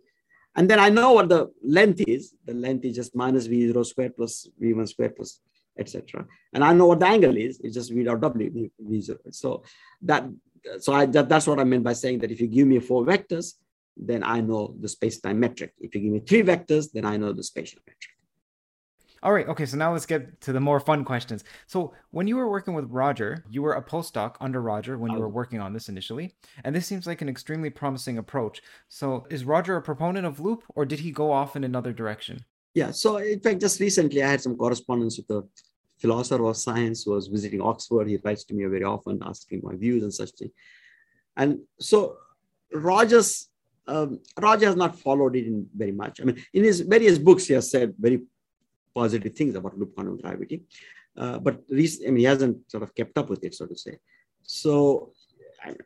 and 0.56 0.68
then 0.68 0.78
I 0.80 0.88
know 0.88 1.12
what 1.12 1.28
the 1.28 1.50
length 1.62 2.02
is. 2.06 2.34
The 2.44 2.54
length 2.54 2.84
is 2.84 2.96
just 2.96 3.14
minus 3.14 3.48
V0 3.48 3.86
squared 3.86 4.16
plus 4.16 4.48
V1 4.60 4.88
squared 4.88 5.16
plus 5.16 5.40
etc. 5.78 6.26
And 6.52 6.62
I 6.62 6.72
know 6.72 6.86
what 6.86 7.00
the 7.00 7.06
angle 7.06 7.36
is. 7.36 7.60
It's 7.62 7.74
just 7.74 7.92
V 7.92 8.04
dot 8.04 8.20
W, 8.20 8.50
V, 8.50 8.70
V0. 8.80 9.18
So 9.30 9.64
that 10.02 10.28
so 10.78 10.92
I, 10.92 11.06
that, 11.06 11.28
that's 11.28 11.46
what 11.46 11.60
I 11.60 11.64
meant 11.64 11.84
by 11.84 11.92
saying 11.92 12.20
that 12.20 12.30
if 12.30 12.40
you 12.40 12.46
give 12.46 12.66
me 12.66 12.78
four 12.80 13.04
vectors, 13.04 13.54
then 13.96 14.22
I 14.24 14.40
know 14.40 14.74
the 14.80 14.88
space-time 14.88 15.38
metric. 15.38 15.72
If 15.80 15.94
you 15.94 16.00
give 16.00 16.12
me 16.12 16.20
three 16.20 16.42
vectors, 16.42 16.90
then 16.92 17.04
I 17.04 17.16
know 17.16 17.32
the 17.32 17.44
spatial 17.44 17.80
metric. 17.86 18.10
All 19.22 19.32
right. 19.32 19.48
Okay. 19.48 19.64
So 19.64 19.78
now 19.78 19.90
let's 19.90 20.04
get 20.04 20.38
to 20.42 20.52
the 20.52 20.60
more 20.60 20.78
fun 20.78 21.02
questions. 21.02 21.44
So 21.66 21.94
when 22.10 22.26
you 22.26 22.36
were 22.36 22.50
working 22.50 22.74
with 22.74 22.90
Roger, 22.90 23.42
you 23.48 23.62
were 23.62 23.72
a 23.72 23.82
postdoc 23.82 24.34
under 24.38 24.60
Roger 24.60 24.98
when 24.98 25.12
you 25.12 25.18
were 25.18 25.26
oh. 25.26 25.30
working 25.40 25.60
on 25.60 25.72
this 25.72 25.88
initially, 25.88 26.34
and 26.62 26.76
this 26.76 26.86
seems 26.86 27.06
like 27.06 27.22
an 27.22 27.30
extremely 27.30 27.70
promising 27.70 28.18
approach. 28.18 28.60
So 28.88 29.26
is 29.30 29.46
Roger 29.46 29.76
a 29.76 29.82
proponent 29.82 30.26
of 30.26 30.40
loop, 30.40 30.62
or 30.74 30.84
did 30.84 31.00
he 31.00 31.10
go 31.10 31.32
off 31.32 31.56
in 31.56 31.64
another 31.64 31.94
direction? 31.94 32.44
Yeah. 32.74 32.90
So 32.90 33.16
in 33.16 33.40
fact, 33.40 33.62
just 33.62 33.80
recently 33.80 34.22
I 34.22 34.28
had 34.28 34.42
some 34.42 34.56
correspondence 34.56 35.16
with 35.16 35.30
a 35.30 35.42
philosopher 35.98 36.44
of 36.46 36.56
science 36.56 37.06
was 37.06 37.28
visiting 37.28 37.60
Oxford. 37.60 38.08
He 38.08 38.18
writes 38.24 38.44
to 38.44 38.54
me 38.54 38.64
very 38.64 38.84
often 38.84 39.22
asking 39.24 39.60
my 39.62 39.74
views 39.74 40.02
and 40.02 40.12
such 40.12 40.30
things. 40.32 40.52
And 41.36 41.60
so 41.78 42.16
Rogers, 42.72 43.48
um, 43.86 44.20
Roger 44.40 44.66
has 44.66 44.76
not 44.76 44.98
followed 44.98 45.36
it 45.36 45.46
in 45.46 45.66
very 45.74 45.92
much. 45.92 46.20
I 46.20 46.24
mean, 46.24 46.42
in 46.52 46.64
his 46.64 46.80
various 46.80 47.18
books, 47.18 47.46
he 47.46 47.54
has 47.54 47.70
said 47.70 47.94
very 47.98 48.22
positive 48.94 49.34
things 49.34 49.54
about 49.54 49.76
loop 49.78 49.94
quantum 49.94 50.18
gravity, 50.18 50.62
uh, 51.16 51.38
but 51.38 51.60
I 51.70 51.74
mean, 51.74 52.16
he 52.16 52.24
hasn't 52.24 52.70
sort 52.70 52.82
of 52.82 52.94
kept 52.94 53.16
up 53.18 53.28
with 53.28 53.44
it, 53.44 53.54
so 53.54 53.66
to 53.66 53.76
say. 53.76 53.98
So, 54.42 55.12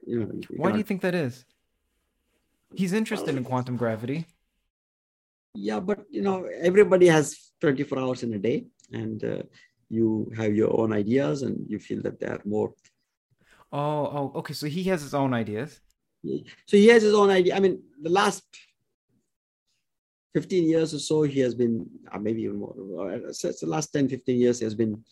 you 0.07 0.21
know, 0.21 0.31
you 0.33 0.43
why 0.57 0.57
cannot... 0.57 0.73
do 0.73 0.79
you 0.79 0.85
think 0.85 1.01
that 1.03 1.15
is? 1.15 1.45
He's 2.75 2.93
interested 2.93 3.35
in 3.37 3.45
quantum 3.45 3.77
gravity. 3.77 4.27
Yeah, 5.55 5.81
but 5.81 6.05
you 6.11 6.23
know, 6.23 6.45
everybody 6.45 7.07
has 7.07 7.53
24 7.61 7.99
hours 7.99 8.23
in 8.23 8.35
a 8.35 8.39
day, 8.39 8.67
and 8.93 9.23
uh, 9.25 9.43
you 9.89 10.31
have 10.37 10.55
your 10.55 10.79
own 10.81 10.93
ideas, 10.93 11.43
and 11.43 11.65
you 11.69 11.79
feel 11.79 12.03
that 12.03 12.21
they 12.21 12.27
are 12.27 12.41
more. 12.45 12.75
Oh, 13.73 13.79
oh, 14.17 14.33
okay. 14.37 14.55
So 14.55 14.67
he 14.67 14.83
has 14.85 15.03
his 15.03 15.15
own 15.15 15.35
ideas. 15.35 15.81
So 16.67 16.77
he 16.77 16.89
has 16.89 17.03
his 17.03 17.15
own 17.15 17.31
idea. 17.31 17.57
I 17.57 17.61
mean, 17.61 17.83
the 18.03 18.11
last 18.11 18.45
15 20.35 20.69
years 20.69 20.95
or 20.95 20.99
so, 20.99 21.23
he 21.23 21.41
has 21.41 21.55
been, 21.55 21.87
uh, 22.13 22.19
maybe 22.19 22.43
even 22.43 22.59
more, 22.59 22.75
uh, 23.15 23.33
the 23.33 23.67
last 23.67 23.93
10, 23.93 24.09
15 24.09 24.41
years, 24.41 24.59
he 24.59 24.65
has 24.65 24.75
been 24.75 25.03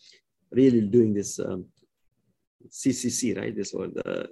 really 0.51 0.81
doing 0.81 1.13
this 1.13 1.39
um, 1.39 1.65
CCC, 2.69 3.37
right? 3.37 3.55
This 3.55 3.73
or 3.73 3.87
the 3.87 4.29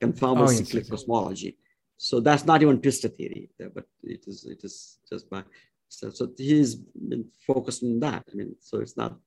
conformal 0.00 0.44
oh, 0.44 0.46
cyclic 0.46 0.84
yes, 0.84 0.90
cosmology. 0.90 1.56
So 1.96 2.20
that's 2.20 2.44
not 2.44 2.62
even 2.62 2.78
twistor 2.78 3.14
theory, 3.14 3.50
but 3.58 3.84
it 4.04 4.24
is 4.28 4.44
it 4.44 4.62
is 4.62 4.98
just 5.10 5.28
by 5.28 5.42
so, 5.88 6.10
so 6.10 6.30
he's 6.36 6.76
been 6.76 7.24
focused 7.46 7.82
on 7.82 7.98
that. 8.00 8.22
I 8.30 8.36
mean, 8.36 8.54
so 8.60 8.78
it's 8.78 8.96
not. 8.96 9.18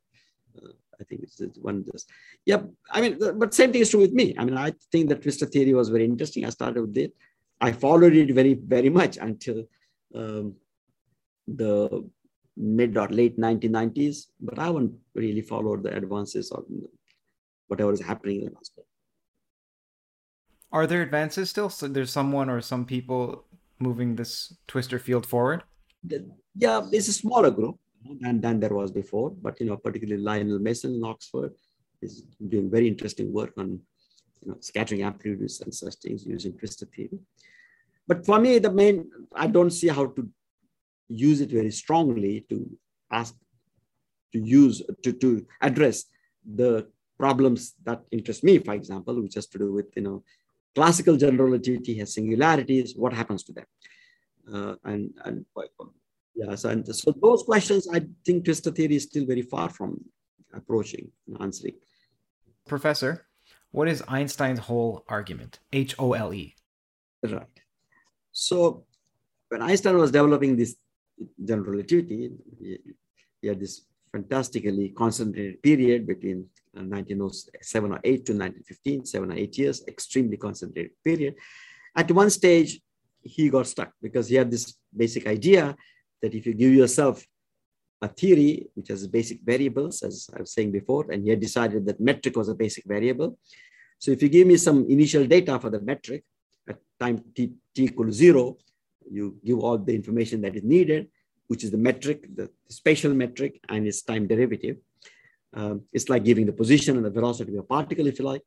Uh, 0.57 0.71
I 0.99 1.03
think 1.03 1.23
it's, 1.23 1.41
it's 1.41 1.57
one 1.57 1.83
just 1.91 2.09
yeah. 2.45 2.61
I 2.91 3.01
mean, 3.01 3.17
but 3.37 3.53
same 3.53 3.71
thing 3.71 3.81
is 3.81 3.89
true 3.89 4.01
with 4.01 4.13
me. 4.13 4.35
I 4.37 4.45
mean, 4.45 4.57
I 4.57 4.73
think 4.91 5.09
the 5.09 5.15
twistor 5.15 5.51
theory 5.51 5.73
was 5.73 5.89
very 5.89 6.05
interesting. 6.05 6.45
I 6.45 6.49
started 6.49 6.81
with 6.81 6.97
it. 6.97 7.13
I 7.59 7.71
followed 7.71 8.15
it 8.15 8.33
very 8.33 8.53
very 8.53 8.89
much 8.89 9.17
until 9.17 9.63
um, 10.15 10.55
the 11.47 12.07
mid 12.57 12.97
or 12.97 13.07
late 13.07 13.37
1990s, 13.39 14.27
but 14.39 14.59
I 14.59 14.65
haven't 14.65 14.93
really 15.15 15.41
followed 15.41 15.83
the 15.83 15.95
advances 15.95 16.51
or 16.51 16.63
whatever 17.67 17.93
is 17.93 18.01
happening 18.01 18.41
in 18.41 18.45
the 18.45 18.51
last 18.51 18.79
Are 20.71 20.85
there 20.85 21.01
advances 21.01 21.49
still? 21.49 21.69
So 21.69 21.87
there's 21.87 22.11
someone 22.11 22.49
or 22.49 22.61
some 22.61 22.85
people 22.85 23.45
moving 23.79 24.15
this 24.15 24.53
twistor 24.67 25.01
field 25.01 25.25
forward? 25.25 25.63
The, 26.03 26.29
yeah, 26.55 26.81
it's 26.91 27.07
a 27.07 27.13
smaller 27.13 27.51
group 27.51 27.79
than, 28.19 28.41
than 28.41 28.59
there 28.59 28.73
was 28.73 28.91
before, 28.91 29.29
but 29.29 29.59
you 29.59 29.65
know, 29.67 29.77
particularly 29.77 30.21
Lionel 30.21 30.59
Mason 30.59 30.95
in 30.95 31.03
Oxford 31.03 31.53
is 32.01 32.23
doing 32.47 32.69
very 32.69 32.87
interesting 32.87 33.31
work 33.31 33.53
on 33.57 33.79
you 34.41 34.51
know, 34.51 34.57
scattering 34.59 35.03
amplitudes 35.03 35.61
and 35.61 35.73
such 35.73 35.95
things 35.95 36.25
using 36.25 36.53
twistor 36.53 36.91
theory. 36.93 37.19
But 38.07 38.25
for 38.25 38.39
me, 38.39 38.59
the 38.59 38.71
main, 38.71 39.09
I 39.35 39.47
don't 39.47 39.69
see 39.69 39.87
how 39.87 40.07
to 40.07 40.29
use 41.07 41.41
it 41.41 41.51
very 41.51 41.71
strongly 41.71 42.45
to 42.49 42.69
ask 43.11 43.35
to 44.31 44.39
use 44.39 44.81
to, 45.03 45.11
to 45.11 45.45
address 45.61 46.05
the 46.55 46.87
problems 47.19 47.73
that 47.83 48.01
interest 48.11 48.43
me 48.43 48.57
for 48.57 48.73
example 48.73 49.21
which 49.21 49.35
has 49.35 49.45
to 49.45 49.57
do 49.57 49.71
with 49.73 49.87
you 49.95 50.01
know 50.01 50.23
classical 50.73 51.17
general 51.17 51.47
relativity 51.49 51.97
has 51.97 52.13
singularities 52.13 52.95
what 52.95 53.13
happens 53.13 53.43
to 53.43 53.51
them 53.51 53.65
uh, 54.53 54.75
and 54.85 55.13
and 55.25 55.45
yes 56.35 56.63
and 56.63 56.95
so 56.95 57.13
those 57.21 57.43
questions 57.43 57.87
i 57.93 58.01
think 58.25 58.45
twistor 58.45 58.75
theory 58.75 58.95
is 58.95 59.03
still 59.03 59.25
very 59.25 59.41
far 59.41 59.69
from 59.69 59.99
approaching 60.53 61.09
and 61.27 61.41
answering. 61.41 61.75
Professor 62.67 63.25
what 63.71 63.87
is 63.87 64.03
einstein's 64.07 64.59
hole 64.59 65.03
argument? 65.07 65.59
H-o-l-e 65.71 66.55
right. 67.23 67.59
So 68.31 68.83
when 69.49 69.61
einstein 69.61 69.97
was 69.97 70.11
developing 70.11 70.57
this 70.57 70.75
general 71.43 71.71
relativity, 71.71 72.31
he 73.41 73.47
had 73.47 73.59
this 73.59 73.81
fantastically 74.11 74.89
concentrated 74.89 75.61
period 75.63 76.05
between 76.05 76.47
1907 76.73 77.91
or 77.91 77.99
8 78.03 78.25
to 78.25 78.33
1915, 78.33 79.05
seven 79.05 79.31
or 79.31 79.35
eight 79.35 79.57
years, 79.57 79.83
extremely 79.87 80.37
concentrated 80.37 80.91
period. 81.03 81.35
At 81.95 82.11
one 82.11 82.29
stage, 82.29 82.81
he 83.21 83.49
got 83.49 83.67
stuck 83.67 83.91
because 84.01 84.27
he 84.27 84.35
had 84.35 84.49
this 84.49 84.73
basic 84.95 85.27
idea 85.27 85.75
that 86.21 86.33
if 86.33 86.45
you 86.45 86.53
give 86.53 86.73
yourself 86.73 87.25
a 88.01 88.07
theory 88.07 88.67
which 88.73 88.87
has 88.87 89.05
basic 89.07 89.41
variables, 89.43 90.01
as 90.01 90.29
I 90.35 90.39
was 90.41 90.53
saying 90.53 90.71
before, 90.71 91.11
and 91.11 91.23
he 91.23 91.29
had 91.29 91.39
decided 91.39 91.85
that 91.85 91.99
metric 91.99 92.35
was 92.35 92.49
a 92.49 92.55
basic 92.55 92.85
variable. 92.85 93.37
So 93.99 94.11
if 94.11 94.21
you 94.23 94.29
give 94.29 94.47
me 94.47 94.57
some 94.57 94.89
initial 94.89 95.25
data 95.27 95.59
for 95.59 95.69
the 95.69 95.81
metric 95.81 96.23
at 96.67 96.79
time 96.99 97.23
t, 97.35 97.53
t 97.75 97.83
equals 97.83 98.15
zero, 98.15 98.57
you 99.09 99.37
give 99.45 99.59
all 99.59 99.77
the 99.77 99.93
information 99.93 100.41
that 100.41 100.55
is 100.55 100.63
needed, 100.63 101.09
which 101.47 101.63
is 101.63 101.71
the 101.71 101.77
metric, 101.77 102.27
the, 102.35 102.49
spatial 102.69 103.13
metric, 103.13 103.59
and 103.69 103.85
its 103.85 104.01
time 104.01 104.25
derivative. 104.25 104.77
Um, 105.53 105.81
it's 105.91 106.09
like 106.09 106.23
giving 106.23 106.45
the 106.45 106.53
position 106.53 106.95
and 106.97 107.05
the 107.05 107.09
velocity 107.09 107.53
of 107.53 107.59
a 107.59 107.63
particle, 107.63 108.07
if 108.07 108.17
you 108.17 108.25
like. 108.25 108.41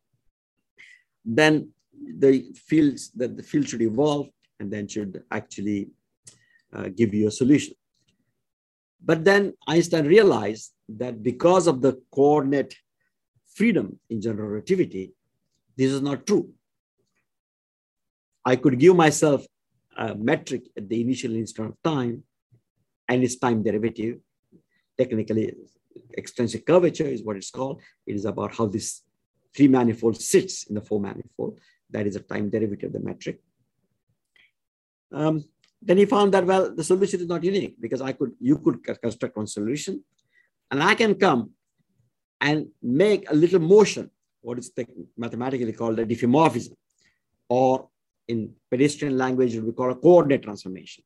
Then 1.24 1.70
the 1.92 2.52
fields 2.54 3.10
that 3.12 3.36
the 3.36 3.42
field 3.42 3.68
should 3.68 3.82
evolve 3.82 4.28
and 4.58 4.72
then 4.72 4.88
should 4.88 5.22
actually 5.30 5.90
uh, 6.74 6.88
give 6.94 7.14
you 7.14 7.28
a 7.28 7.30
solution. 7.30 7.74
But 9.04 9.24
then 9.24 9.54
Einstein 9.66 10.06
realized 10.06 10.72
that 10.88 11.22
because 11.22 11.66
of 11.66 11.82
the 11.82 12.00
coordinate 12.10 12.74
freedom 13.54 13.98
in 14.10 14.20
general 14.20 14.48
relativity, 14.48 15.12
this 15.76 15.92
is 15.92 16.00
not 16.00 16.26
true. 16.26 16.50
I 18.44 18.56
could 18.56 18.78
give 18.78 18.96
myself 18.96 19.46
a 19.96 20.14
metric 20.14 20.62
at 20.76 20.88
the 20.88 21.00
initial 21.00 21.34
instant 21.34 21.70
of 21.70 21.82
time 21.82 22.24
and 23.08 23.22
its 23.22 23.36
time 23.36 23.62
derivative. 23.62 24.18
Technically, 24.98 25.54
extrinsic 26.16 26.66
curvature 26.66 27.06
is 27.06 27.22
what 27.22 27.36
it's 27.36 27.50
called. 27.50 27.80
It 28.06 28.14
is 28.14 28.24
about 28.24 28.54
how 28.54 28.66
this 28.66 29.02
three 29.54 29.68
manifold 29.68 30.20
sits 30.20 30.64
in 30.64 30.74
the 30.74 30.80
four 30.80 31.00
manifold. 31.00 31.60
That 31.90 32.06
is 32.06 32.16
a 32.16 32.20
time 32.20 32.50
derivative 32.50 32.88
of 32.88 32.92
the 32.94 33.00
metric. 33.00 33.40
Um, 35.12 35.44
then 35.84 35.98
he 35.98 36.06
found 36.06 36.32
that, 36.32 36.46
well, 36.46 36.74
the 36.74 36.82
solution 36.82 37.20
is 37.20 37.26
not 37.26 37.44
unique 37.44 37.76
because 37.78 38.00
I 38.00 38.12
could, 38.12 38.32
you 38.40 38.58
could 38.58 38.82
construct 39.02 39.36
one 39.36 39.46
solution 39.46 40.02
and 40.70 40.82
I 40.82 40.94
can 40.94 41.14
come 41.14 41.50
and 42.40 42.68
make 42.82 43.30
a 43.30 43.34
little 43.34 43.60
motion, 43.60 44.10
what 44.40 44.58
is 44.58 44.72
mathematically 45.16 45.72
called 45.72 45.98
a 45.98 46.06
diffeomorphism, 46.06 46.74
or 47.48 47.88
in 48.28 48.54
pedestrian 48.70 49.18
language, 49.18 49.54
it 49.54 49.60
would 49.60 49.74
be 49.74 49.76
called 49.76 49.96
a 49.96 50.00
coordinate 50.00 50.42
transformation. 50.42 51.04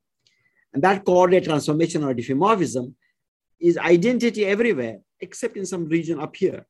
And 0.72 0.82
that 0.82 1.04
coordinate 1.04 1.44
transformation 1.44 2.04
or 2.04 2.14
diffeomorphism 2.14 2.94
is 3.60 3.76
identity 3.78 4.44
everywhere, 4.46 5.00
except 5.20 5.56
in 5.56 5.66
some 5.66 5.86
region 5.86 6.20
up 6.20 6.36
here. 6.36 6.66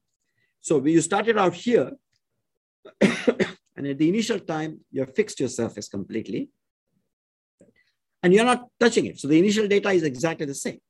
So 0.61 0.85
you 0.85 1.03
started 1.03 1.37
out 1.37 1.55
here, 1.55 1.93
and 3.01 3.87
at 3.87 3.99
the 3.99 4.09
initial 4.09 4.41
time, 4.41 4.81
you 4.91 5.01
have 5.01 5.15
fixed 5.15 5.41
your 5.41 5.51
surface 5.51 5.89
completely, 5.89 6.49
and 8.23 8.33
you're 8.33 8.45
not 8.45 8.69
touching 8.79 9.07
it. 9.07 9.19
So 9.19 9.29
the 9.29 9.39
initial 9.39 9.69
data 9.69 9.91
is 9.91 10.03
exactly 10.03 10.47
the 10.47 10.55
same. 10.55 10.81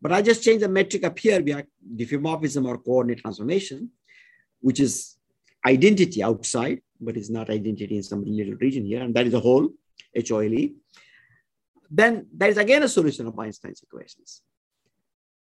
But 0.00 0.12
I 0.12 0.20
just 0.20 0.42
changed 0.42 0.64
the 0.64 0.68
metric 0.68 1.04
up 1.04 1.18
here, 1.18 1.34
have 1.34 1.66
diffeomorphism 1.96 2.66
or 2.66 2.78
coordinate 2.78 3.20
transformation, 3.20 3.90
which 4.60 4.80
is 4.80 5.16
identity 5.64 6.22
outside, 6.22 6.80
but 7.00 7.16
it's 7.16 7.30
not 7.30 7.50
identity 7.50 7.96
in 7.96 8.02
some 8.02 8.24
little 8.24 8.54
region 8.54 8.84
here, 8.84 9.02
and 9.02 9.14
that 9.14 9.26
is 9.26 9.34
a 9.34 9.40
hole, 9.40 9.68
H-O-L-E. 10.14 10.74
Then 11.90 12.26
there 12.32 12.48
is 12.48 12.58
again 12.58 12.82
a 12.82 12.88
solution 12.88 13.26
of 13.26 13.38
Einstein's 13.38 13.82
equations. 13.82 14.42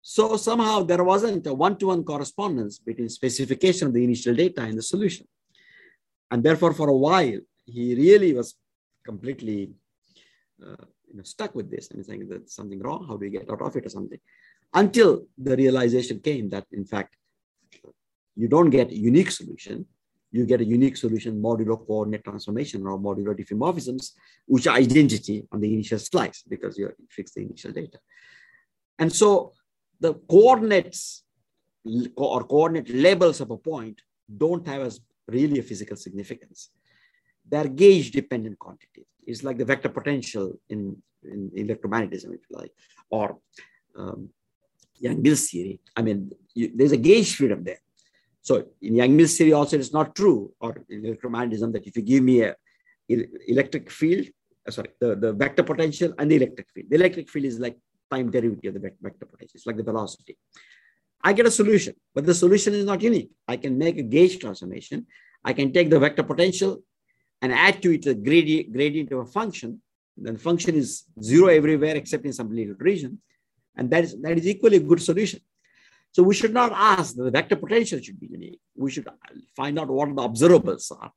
So 0.01 0.37
somehow 0.37 0.83
there 0.83 1.03
wasn't 1.03 1.45
a 1.45 1.53
one-to-one 1.53 2.03
correspondence 2.03 2.79
between 2.79 3.09
specification 3.09 3.87
of 3.87 3.93
the 3.93 4.03
initial 4.03 4.33
data 4.33 4.61
and 4.61 4.77
the 4.77 4.81
solution. 4.81 5.27
And 6.31 6.41
therefore, 6.41 6.73
for 6.73 6.89
a 6.89 6.95
while, 6.95 7.39
he 7.65 7.95
really 7.95 8.33
was 8.33 8.55
completely 9.05 9.71
uh, 10.65 10.85
you 11.07 11.17
know, 11.17 11.23
stuck 11.23 11.55
with 11.55 11.69
this 11.71 11.91
and 11.91 12.05
saying 12.05 12.27
that 12.29 12.49
something 12.49 12.79
wrong, 12.79 13.05
how 13.07 13.13
do 13.13 13.19
we 13.19 13.29
get 13.29 13.49
out 13.49 13.61
of 13.61 13.75
it 13.75 13.85
or 13.85 13.89
something? 13.89 14.19
Until 14.73 15.25
the 15.37 15.55
realization 15.55 16.19
came 16.19 16.49
that, 16.49 16.65
in 16.71 16.85
fact, 16.85 17.15
you 18.35 18.47
don't 18.47 18.69
get 18.69 18.91
a 18.91 18.97
unique 18.97 19.31
solution. 19.31 19.85
You 20.31 20.45
get 20.45 20.61
a 20.61 20.65
unique 20.65 20.95
solution 20.95 21.41
modulo 21.41 21.85
coordinate 21.85 22.23
transformation 22.23 22.85
or 22.85 22.99
modulo 22.99 23.33
diffeomorphisms, 23.33 24.11
which 24.45 24.67
are 24.67 24.75
identity 24.75 25.47
on 25.51 25.59
the 25.59 25.73
initial 25.73 25.99
slice 25.99 26.43
because 26.47 26.77
you 26.77 26.91
fix 27.09 27.31
the 27.33 27.41
initial 27.41 27.71
data. 27.71 27.99
And 28.99 29.11
so 29.11 29.53
the 29.99 30.13
coordinates 30.13 31.23
or 32.15 32.43
coordinate 32.43 32.89
labels 32.89 33.41
of 33.41 33.49
a 33.51 33.57
point 33.57 34.01
don't 34.37 34.67
have 34.67 34.81
as 34.81 35.01
really 35.27 35.59
a 35.59 35.63
physical 35.63 35.97
significance. 35.97 36.69
They're 37.49 37.67
gauge 37.67 38.11
dependent 38.11 38.57
quantities. 38.59 39.05
It's 39.25 39.43
like 39.43 39.57
the 39.57 39.65
vector 39.65 39.89
potential 39.89 40.59
in, 40.69 40.95
in 41.23 41.51
electromagnetism, 41.57 42.33
if 42.33 42.41
you 42.49 42.57
like, 42.61 42.71
or 43.09 43.37
um, 43.97 44.29
Yang-Mills 44.99 45.49
theory. 45.49 45.79
I 45.95 46.01
mean, 46.01 46.31
you, 46.53 46.71
there's 46.75 46.91
a 46.91 46.97
gauge 46.97 47.35
freedom 47.35 47.63
there. 47.63 47.81
So 48.41 48.65
in 48.81 48.95
Yang-Mills 48.95 49.37
theory 49.37 49.53
also, 49.53 49.77
it's 49.77 49.93
not 49.93 50.15
true, 50.15 50.53
or 50.59 50.83
in 50.89 51.03
electromagnetism, 51.03 51.73
that 51.73 51.85
if 51.87 51.95
you 51.97 52.03
give 52.03 52.23
me 52.23 52.41
a 52.41 52.55
electric 53.47 53.89
field, 53.89 54.27
uh, 54.67 54.71
sorry, 54.71 54.89
the, 54.99 55.15
the 55.15 55.33
vector 55.33 55.63
potential 55.63 56.13
and 56.17 56.29
the 56.29 56.35
electric 56.35 56.67
field. 56.73 56.87
The 56.89 56.95
electric 56.95 57.29
field 57.29 57.45
is 57.45 57.59
like 57.59 57.77
time 58.11 58.29
derivative 58.29 58.75
of 58.75 58.81
the 58.81 58.91
vector 59.01 59.25
potential. 59.25 59.55
It's 59.55 59.65
like 59.65 59.77
the 59.77 59.83
velocity. 59.83 60.37
I 61.23 61.33
get 61.33 61.45
a 61.45 61.51
solution, 61.51 61.95
but 62.13 62.25
the 62.25 62.33
solution 62.33 62.73
is 62.73 62.85
not 62.85 63.01
unique. 63.01 63.31
I 63.47 63.57
can 63.57 63.77
make 63.77 63.97
a 63.97 64.03
gauge 64.03 64.39
transformation. 64.39 65.07
I 65.43 65.53
can 65.53 65.73
take 65.73 65.89
the 65.89 65.99
vector 65.99 66.23
potential 66.23 66.83
and 67.41 67.53
add 67.53 67.81
to 67.83 67.93
it 67.93 68.05
a 68.05 68.13
gradient, 68.13 68.73
gradient 68.73 69.11
of 69.11 69.19
a 69.19 69.25
function. 69.25 69.81
Then 70.17 70.33
the 70.33 70.39
function 70.39 70.75
is 70.75 71.05
zero 71.21 71.47
everywhere 71.47 71.95
except 71.95 72.25
in 72.25 72.33
some 72.33 72.53
little 72.53 72.75
region. 72.79 73.19
And 73.75 73.89
that 73.91 74.03
is, 74.03 74.19
that 74.21 74.37
is 74.37 74.47
equally 74.47 74.77
a 74.77 74.81
good 74.81 75.01
solution. 75.01 75.39
So 76.11 76.23
we 76.23 76.35
should 76.35 76.53
not 76.53 76.71
ask 76.73 77.15
that 77.15 77.23
the 77.23 77.31
vector 77.31 77.55
potential 77.55 78.01
should 78.01 78.19
be 78.19 78.27
unique. 78.27 78.59
We 78.75 78.91
should 78.91 79.07
find 79.55 79.79
out 79.79 79.87
what 79.87 80.09
the 80.15 80.21
observables 80.21 80.91
are. 80.91 81.11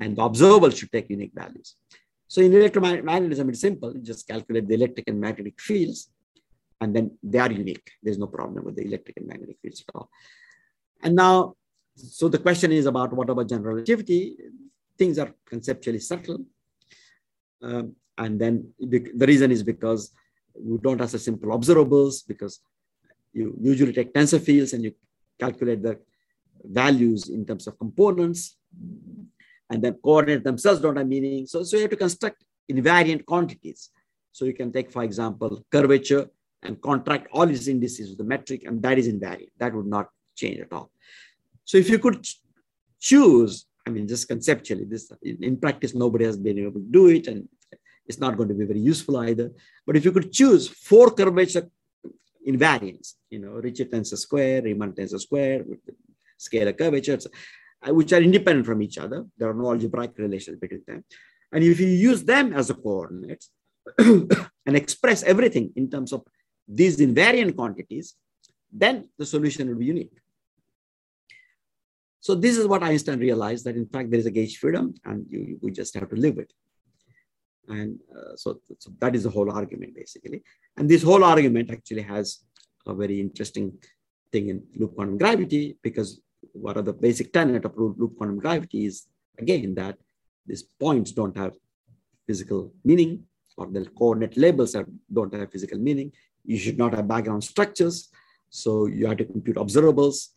And 0.00 0.16
the 0.16 0.22
observables 0.22 0.78
should 0.78 0.92
take 0.92 1.10
unique 1.10 1.32
values. 1.34 1.74
So 2.28 2.40
in 2.40 2.52
electromagnetism, 2.52 3.48
it's 3.48 3.60
simple. 3.60 3.92
You 3.92 4.00
just 4.00 4.26
calculate 4.26 4.68
the 4.68 4.74
electric 4.74 5.08
and 5.08 5.20
magnetic 5.20 5.60
fields 5.60 6.10
and 6.80 6.94
then 6.94 7.18
they 7.22 7.38
are 7.38 7.50
unique. 7.50 7.90
There's 8.02 8.18
no 8.18 8.26
problem 8.26 8.64
with 8.64 8.76
the 8.76 8.84
electric 8.84 9.16
and 9.16 9.26
magnetic 9.26 9.56
fields 9.60 9.84
at 9.88 9.94
all. 9.94 10.10
And 11.02 11.16
now, 11.16 11.54
so 11.96 12.28
the 12.28 12.38
question 12.38 12.72
is 12.72 12.86
about 12.86 13.12
what 13.12 13.30
about 13.30 13.48
general 13.48 13.74
relativity? 13.74 14.36
Things 14.98 15.18
are 15.18 15.32
conceptually 15.46 16.00
subtle. 16.00 16.44
Um, 17.62 17.94
and 18.16 18.40
then 18.40 18.72
the 18.78 19.26
reason 19.26 19.50
is 19.52 19.62
because 19.62 20.12
we 20.54 20.78
don't 20.78 21.00
have 21.00 21.10
simple 21.10 21.50
observables 21.56 22.26
because 22.26 22.60
you 23.32 23.56
usually 23.60 23.92
take 23.92 24.12
tensor 24.12 24.40
fields 24.40 24.72
and 24.72 24.82
you 24.84 24.92
calculate 25.38 25.82
the 25.82 25.98
values 26.64 27.28
in 27.28 27.46
terms 27.46 27.66
of 27.68 27.78
components 27.78 28.56
and 29.70 29.82
then 29.82 29.94
coordinates 30.02 30.44
themselves 30.44 30.80
don't 30.80 30.96
have 30.96 31.06
meaning. 31.06 31.46
So, 31.46 31.62
so 31.62 31.76
you 31.76 31.82
have 31.82 31.90
to 31.90 31.96
construct 31.96 32.44
invariant 32.70 33.24
quantities. 33.24 33.90
So 34.32 34.44
you 34.44 34.54
can 34.54 34.72
take, 34.72 34.90
for 34.90 35.02
example, 35.02 35.64
curvature 35.70 36.26
and 36.62 36.80
contract 36.80 37.28
all 37.32 37.48
its 37.48 37.68
indices 37.68 38.10
with 38.10 38.18
the 38.18 38.24
metric, 38.24 38.64
and 38.64 38.82
that 38.82 38.98
is 38.98 39.08
invariant. 39.08 39.50
That 39.58 39.74
would 39.74 39.86
not 39.86 40.08
change 40.36 40.58
at 40.60 40.72
all. 40.72 40.90
So 41.64 41.78
if 41.78 41.88
you 41.88 41.98
could 41.98 42.26
choose, 42.98 43.66
I 43.88 43.90
mean, 43.90 44.06
just 44.06 44.28
conceptually, 44.28 44.84
this 44.84 45.10
in, 45.22 45.42
in 45.48 45.56
practice, 45.56 45.94
nobody 45.94 46.24
has 46.26 46.36
been 46.36 46.58
able 46.58 46.80
to 46.80 46.90
do 46.98 47.04
it, 47.08 47.26
and 47.26 47.48
it's 48.06 48.20
not 48.24 48.36
going 48.36 48.50
to 48.50 48.58
be 48.62 48.66
very 48.72 48.84
useful 48.92 49.16
either. 49.28 49.50
But 49.86 49.96
if 49.96 50.04
you 50.04 50.12
could 50.12 50.30
choose 50.30 50.68
four 50.68 51.10
curvature 51.10 51.66
invariants, 52.46 53.14
you 53.30 53.38
know, 53.38 53.52
Ricci 53.64 53.86
tensor 53.86 54.18
square, 54.18 54.60
Riemann 54.60 54.92
tensor 54.92 55.20
square, 55.26 55.64
scalar 56.38 56.76
curvatures, 56.76 57.26
uh, 57.86 57.94
which 57.94 58.12
are 58.12 58.20
independent 58.20 58.66
from 58.66 58.82
each 58.82 58.98
other. 58.98 59.24
There 59.38 59.48
are 59.48 59.54
no 59.54 59.70
algebraic 59.72 60.12
relations 60.18 60.58
between 60.58 60.82
them. 60.86 61.04
And 61.50 61.64
if 61.64 61.80
you 61.80 61.86
use 61.86 62.22
them 62.24 62.52
as 62.52 62.68
a 62.68 62.74
coordinates 62.74 63.50
and 63.98 64.76
express 64.82 65.22
everything 65.22 65.72
in 65.76 65.90
terms 65.90 66.12
of 66.12 66.22
these 66.66 66.98
invariant 66.98 67.56
quantities, 67.56 68.14
then 68.70 69.08
the 69.18 69.24
solution 69.24 69.68
will 69.68 69.76
be 69.76 69.86
unique. 69.86 70.12
So 72.20 72.34
this 72.34 72.56
is 72.56 72.66
what 72.66 72.82
Einstein 72.82 73.20
realized 73.20 73.64
that 73.64 73.76
in 73.76 73.86
fact 73.86 74.10
there 74.10 74.20
is 74.20 74.26
a 74.26 74.30
gauge 74.30 74.58
freedom 74.58 74.94
and 75.04 75.26
you, 75.28 75.58
we 75.62 75.70
just 75.70 75.94
have 75.94 76.08
to 76.10 76.16
live 76.16 76.38
it. 76.38 76.52
And 77.68 77.98
uh, 78.16 78.34
so, 78.36 78.60
so 78.78 78.90
that 79.00 79.14
is 79.14 79.24
the 79.24 79.30
whole 79.30 79.50
argument 79.50 79.94
basically. 79.94 80.42
And 80.76 80.88
this 80.88 81.02
whole 81.02 81.22
argument 81.22 81.70
actually 81.70 82.02
has 82.02 82.44
a 82.86 82.94
very 82.94 83.20
interesting 83.20 83.72
thing 84.32 84.48
in 84.48 84.62
loop 84.76 84.94
quantum 84.94 85.18
gravity 85.18 85.76
because 85.82 86.20
what 86.52 86.76
are 86.76 86.82
the 86.82 86.92
basic 86.92 87.32
tenet 87.32 87.64
of 87.64 87.72
loop 87.76 88.16
quantum 88.16 88.38
gravity 88.38 88.86
is 88.86 89.06
again 89.38 89.74
that 89.74 89.96
these 90.46 90.62
points 90.62 91.12
don't 91.12 91.36
have 91.36 91.52
physical 92.26 92.72
meaning 92.84 93.24
or 93.58 93.66
the 93.66 93.84
coordinate 93.98 94.36
labels 94.36 94.74
are, 94.74 94.86
don't 95.12 95.34
have 95.34 95.50
physical 95.50 95.78
meaning. 95.78 96.12
You 96.44 96.58
should 96.58 96.78
not 96.78 96.94
have 96.94 97.08
background 97.08 97.44
structures. 97.44 98.08
So 98.50 98.86
you 98.86 99.06
have 99.08 99.18
to 99.18 99.24
compute 99.24 99.56
observables. 99.56 100.28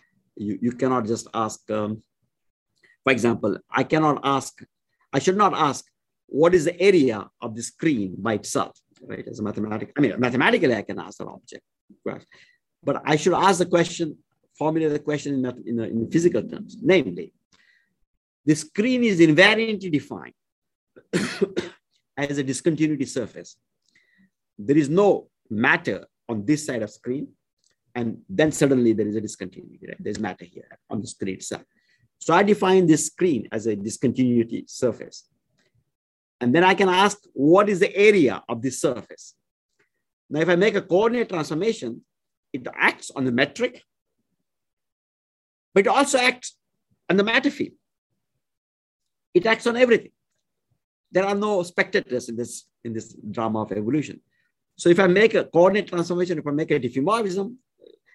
You, 0.41 0.57
you 0.65 0.71
cannot 0.71 1.05
just 1.05 1.27
ask, 1.33 1.59
um, 1.71 2.01
for 3.03 3.11
example, 3.11 3.57
I 3.69 3.83
cannot 3.83 4.17
ask, 4.23 4.51
I 5.13 5.19
should 5.19 5.37
not 5.37 5.53
ask, 5.53 5.85
what 6.27 6.55
is 6.55 6.65
the 6.65 6.79
area 6.89 7.29
of 7.41 7.55
the 7.55 7.63
screen 7.71 8.15
by 8.17 8.33
itself, 8.35 8.75
right? 9.11 9.25
As 9.27 9.39
a 9.39 9.43
mathematical, 9.43 9.93
I 9.97 10.01
mean, 10.01 10.13
mathematically, 10.17 10.75
I 10.75 10.81
can 10.81 10.99
ask 10.99 11.19
an 11.19 11.27
object, 11.27 11.63
right? 12.05 12.25
but 12.83 13.01
I 13.05 13.15
should 13.15 13.33
ask 13.33 13.59
the 13.59 13.65
question, 13.65 14.17
formulate 14.57 14.91
the 14.91 14.99
question 14.99 15.45
in, 15.45 15.63
in, 15.65 15.79
in 15.79 16.11
physical 16.11 16.43
terms, 16.43 16.77
namely, 16.81 17.33
the 18.45 18.55
screen 18.55 19.03
is 19.03 19.19
invariantly 19.19 19.91
defined 19.91 20.33
as 22.17 22.37
a 22.37 22.43
discontinuity 22.43 23.05
surface. 23.05 23.55
There 24.57 24.77
is 24.77 24.89
no 24.89 25.29
matter 25.49 26.07
on 26.27 26.45
this 26.45 26.65
side 26.65 26.81
of 26.81 26.89
screen. 26.89 27.27
And 27.93 28.21
then 28.29 28.51
suddenly 28.51 28.93
there 28.93 29.07
is 29.07 29.15
a 29.15 29.21
discontinuity, 29.21 29.87
right? 29.87 29.97
There's 29.99 30.19
matter 30.19 30.45
here 30.45 30.79
on 30.89 31.01
the 31.01 31.07
screen 31.07 31.35
itself. 31.35 31.63
So 32.19 32.33
I 32.33 32.43
define 32.43 32.85
this 32.85 33.07
screen 33.07 33.47
as 33.51 33.67
a 33.67 33.75
discontinuity 33.75 34.65
surface. 34.67 35.27
And 36.39 36.55
then 36.55 36.63
I 36.63 36.73
can 36.73 36.89
ask, 36.89 37.17
what 37.33 37.69
is 37.69 37.79
the 37.79 37.95
area 37.95 38.43
of 38.47 38.61
this 38.61 38.79
surface? 38.79 39.35
Now, 40.29 40.39
if 40.39 40.49
I 40.49 40.55
make 40.55 40.75
a 40.75 40.81
coordinate 40.81 41.29
transformation, 41.29 42.01
it 42.53 42.65
acts 42.75 43.11
on 43.11 43.25
the 43.25 43.31
metric, 43.31 43.83
but 45.73 45.85
it 45.85 45.89
also 45.89 46.17
acts 46.17 46.57
on 47.09 47.17
the 47.17 47.23
matter 47.23 47.51
field. 47.51 47.73
It 49.33 49.45
acts 49.45 49.67
on 49.67 49.77
everything. 49.77 50.11
There 51.11 51.25
are 51.25 51.35
no 51.35 51.63
spectators 51.63 52.29
in 52.29 52.35
this, 52.35 52.65
in 52.83 52.93
this 52.93 53.13
drama 53.13 53.63
of 53.63 53.71
evolution. 53.71 54.21
So 54.77 54.89
if 54.89 54.99
I 54.99 55.07
make 55.07 55.33
a 55.33 55.45
coordinate 55.45 55.87
transformation, 55.87 56.39
if 56.39 56.47
I 56.47 56.51
make 56.51 56.71
a 56.71 56.79
diffeomorphism, 56.79 57.55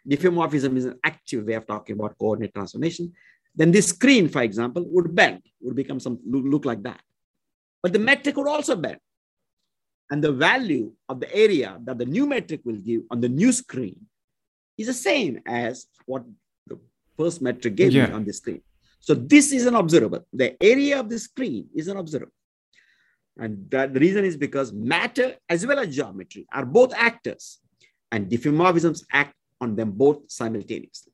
diffeomorphism 0.09 0.77
is 0.77 0.85
an 0.87 0.99
active 1.05 1.45
way 1.45 1.55
of 1.55 1.67
talking 1.67 1.95
about 1.97 2.19
coordinate 2.19 2.55
transformation, 2.55 3.13
then 3.55 3.73
this 3.73 3.89
screen, 3.89 4.29
for 4.29 4.43
example, 4.43 4.85
would 4.89 5.15
bend, 5.15 5.43
would 5.63 5.77
become 5.77 5.99
some 5.99 6.19
look 6.27 6.65
like 6.65 6.83
that. 6.83 7.01
But 7.83 7.93
the 7.93 7.99
metric 7.99 8.37
would 8.37 8.49
also 8.49 8.77
bend. 8.77 8.99
And 10.11 10.23
the 10.23 10.33
value 10.33 10.93
of 11.09 11.21
the 11.21 11.35
area 11.35 11.79
that 11.85 11.99
the 11.99 12.05
new 12.05 12.27
metric 12.27 12.61
will 12.65 12.77
give 12.77 13.03
on 13.11 13.21
the 13.21 13.29
new 13.29 13.51
screen 13.51 13.97
is 14.79 14.87
the 14.87 14.93
same 14.93 15.41
as 15.47 15.87
what 16.05 16.25
the 16.67 16.79
first 17.17 17.43
metric 17.43 17.75
gave 17.75 17.93
yeah. 17.93 18.07
me 18.07 18.13
on 18.13 18.25
the 18.25 18.33
screen. 18.33 18.61
So 19.01 19.15
this 19.15 19.53
is 19.53 19.67
an 19.67 19.75
observable. 19.75 20.27
The 20.33 20.57
area 20.63 21.01
of 21.01 21.09
the 21.09 21.19
screen 21.19 21.69
is 21.75 21.89
an 21.89 21.97
observable. 21.97 22.33
And 23.39 23.71
that 23.71 23.95
the 23.95 24.01
reason 24.01 24.25
is 24.25 24.37
because 24.37 24.73
matter 24.73 25.37
as 25.49 25.67
well 25.67 25.79
as 25.79 25.95
geometry 25.95 26.47
are 26.53 26.65
both 26.65 26.95
actors 26.95 27.59
and 28.11 28.31
diffeomorphisms 28.31 29.05
act 29.13 29.36
on 29.61 29.77
them 29.77 29.93
both 29.93 30.31
simultaneously. 30.31 31.13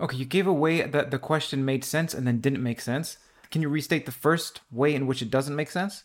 Okay, 0.00 0.16
you 0.16 0.24
gave 0.24 0.46
away 0.46 0.82
that 0.82 1.10
the 1.10 1.18
question 1.18 1.64
made 1.64 1.84
sense 1.84 2.14
and 2.14 2.26
then 2.26 2.40
didn't 2.40 2.62
make 2.62 2.80
sense. 2.80 3.18
Can 3.50 3.62
you 3.62 3.68
restate 3.68 4.06
the 4.06 4.12
first 4.12 4.60
way 4.70 4.94
in 4.94 5.06
which 5.06 5.22
it 5.22 5.30
doesn't 5.30 5.56
make 5.56 5.70
sense? 5.70 6.04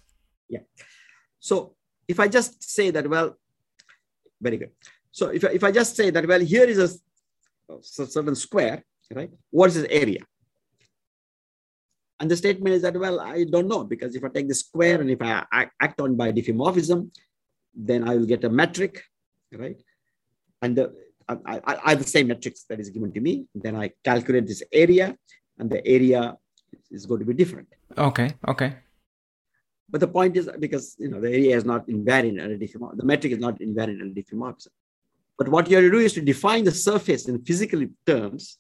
Yeah. 0.50 0.62
So 1.40 1.76
if 2.08 2.20
I 2.20 2.28
just 2.28 2.64
say 2.64 2.90
that, 2.92 3.08
well, 3.08 3.38
very 4.42 4.58
good. 4.58 4.72
So 5.12 5.28
if, 5.28 5.44
if 5.44 5.64
I 5.64 5.72
just 5.72 5.96
say 5.96 6.10
that, 6.10 6.28
well, 6.28 6.40
here 6.40 6.66
is 6.66 6.80
a, 6.80 6.86
a 7.72 7.78
oh, 7.78 7.80
certain 7.82 8.36
square, 8.36 8.84
right? 9.14 9.30
What 9.52 9.70
is 9.70 9.78
its 9.78 9.94
area? 9.94 10.20
And 12.20 12.32
the 12.32 12.38
statement 12.38 12.76
is 12.76 12.82
that, 12.84 12.96
well, 12.98 13.20
I 13.20 13.44
don't 13.44 13.68
know, 13.68 13.84
because 13.84 14.16
if 14.16 14.24
I 14.24 14.30
take 14.30 14.48
the 14.48 14.56
square 14.56 15.02
and 15.02 15.10
if 15.10 15.22
I 15.22 15.68
act 15.82 16.00
on 16.00 16.16
by 16.16 16.32
diffeomorphism, 16.32 17.12
then 17.76 18.08
I 18.08 18.16
will 18.16 18.26
get 18.26 18.44
a 18.44 18.50
metric, 18.50 19.04
right? 19.52 19.82
And 20.62 20.76
the, 20.78 20.94
I, 21.28 21.38
I, 21.46 21.76
I 21.86 21.90
have 21.92 22.00
the 22.00 22.08
same 22.08 22.28
metrics 22.28 22.64
that 22.70 22.80
is 22.80 22.90
given 22.90 23.12
to 23.14 23.22
me. 23.22 23.46
Then 23.56 23.76
I 23.76 23.92
calculate 24.04 24.48
this 24.48 24.64
area, 24.72 25.16
and 25.58 25.70
the 25.70 25.86
area 25.86 26.38
is 26.92 27.06
going 27.06 27.20
to 27.20 27.26
be 27.26 27.34
different. 27.34 27.68
Okay, 27.98 28.30
okay. 28.48 28.76
But 29.90 30.00
the 30.02 30.08
point 30.08 30.36
is 30.38 30.50
because 30.60 30.96
you 31.00 31.10
know 31.10 31.22
the 31.22 31.30
area 31.30 31.56
is 31.56 31.66
not 31.66 31.88
invariant 31.88 32.42
under 32.42 32.58
diffeomorphism. 32.58 32.98
The 32.98 33.06
metric 33.06 33.34
is 33.34 33.40
not 33.40 33.60
invariant 33.60 34.02
under 34.02 34.22
diffeomorphism. 34.22 34.70
But 35.38 35.50
what 35.50 35.70
you 35.70 35.76
have 35.78 35.86
to 35.86 35.92
do 35.92 36.00
is 36.00 36.14
to 36.14 36.22
define 36.22 36.64
the 36.64 36.72
surface 36.72 37.28
in 37.28 37.44
physical 37.44 37.86
terms 38.06 38.58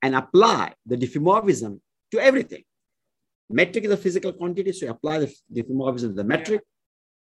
and 0.00 0.14
apply 0.14 0.74
the 0.86 0.96
diffeomorphism 0.96 1.80
to 2.12 2.18
everything. 2.18 2.64
Metric 3.50 3.84
is 3.84 3.90
a 3.90 3.96
physical 3.96 4.32
quantity, 4.32 4.72
so 4.72 4.86
you 4.86 4.92
apply 4.92 5.18
the 5.20 5.34
diffeomorphism 5.54 6.08
to 6.08 6.14
the 6.14 6.24
metric. 6.24 6.62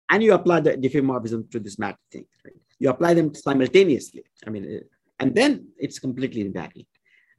And 0.09 0.23
you 0.23 0.33
apply 0.33 0.59
the 0.61 0.73
diffeomorphism 0.77 1.49
to 1.51 1.59
this 1.59 1.77
matter 1.79 1.97
thing. 2.11 2.25
Right? 2.43 2.53
You 2.79 2.89
apply 2.89 3.13
them 3.13 3.33
simultaneously. 3.33 4.23
I 4.45 4.49
mean, 4.49 4.65
uh, 4.77 4.83
and 5.19 5.33
then 5.33 5.67
it's 5.77 5.99
completely 5.99 6.43
invariant. 6.43 6.87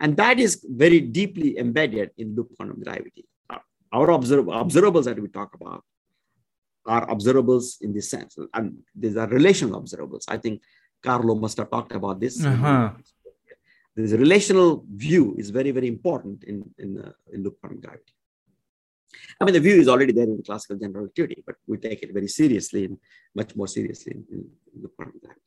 And 0.00 0.16
that 0.16 0.38
is 0.38 0.64
very 0.68 1.00
deeply 1.00 1.58
embedded 1.58 2.10
in 2.18 2.34
loop 2.34 2.50
quantum 2.56 2.82
gravity. 2.82 3.24
Our 3.92 4.10
observ- 4.10 4.46
observables 4.46 5.04
that 5.04 5.18
we 5.18 5.28
talk 5.28 5.54
about 5.54 5.82
are 6.86 7.06
observables 7.06 7.80
in 7.80 7.92
this 7.92 8.10
sense. 8.10 8.36
And 8.52 8.78
these 8.94 9.16
are 9.16 9.28
relational 9.28 9.80
observables. 9.80 10.24
I 10.28 10.36
think 10.36 10.62
Carlo 11.02 11.34
must 11.34 11.56
have 11.58 11.70
talked 11.70 11.92
about 11.92 12.20
this. 12.20 12.44
Uh-huh. 12.44 12.90
This 13.94 14.12
relational 14.12 14.84
view 14.92 15.34
is 15.38 15.48
very, 15.50 15.70
very 15.70 15.88
important 15.88 16.44
in, 16.44 16.68
in, 16.78 16.98
uh, 16.98 17.12
in 17.32 17.42
loop 17.42 17.58
quantum 17.60 17.80
gravity. 17.80 18.12
I 19.40 19.44
mean, 19.44 19.54
the 19.54 19.60
view 19.60 19.76
is 19.80 19.88
already 19.88 20.12
there 20.12 20.24
in 20.24 20.42
classical 20.42 20.76
general 20.76 21.04
relativity, 21.04 21.42
but 21.46 21.56
we 21.66 21.78
take 21.78 22.02
it 22.02 22.12
very 22.12 22.28
seriously 22.28 22.86
and 22.86 22.98
much 23.34 23.54
more 23.56 23.68
seriously 23.68 24.12
in, 24.12 24.24
in, 24.30 24.38
in 24.74 24.82
loop 24.82 24.96
quantum 24.96 25.20
gravity. 25.20 25.40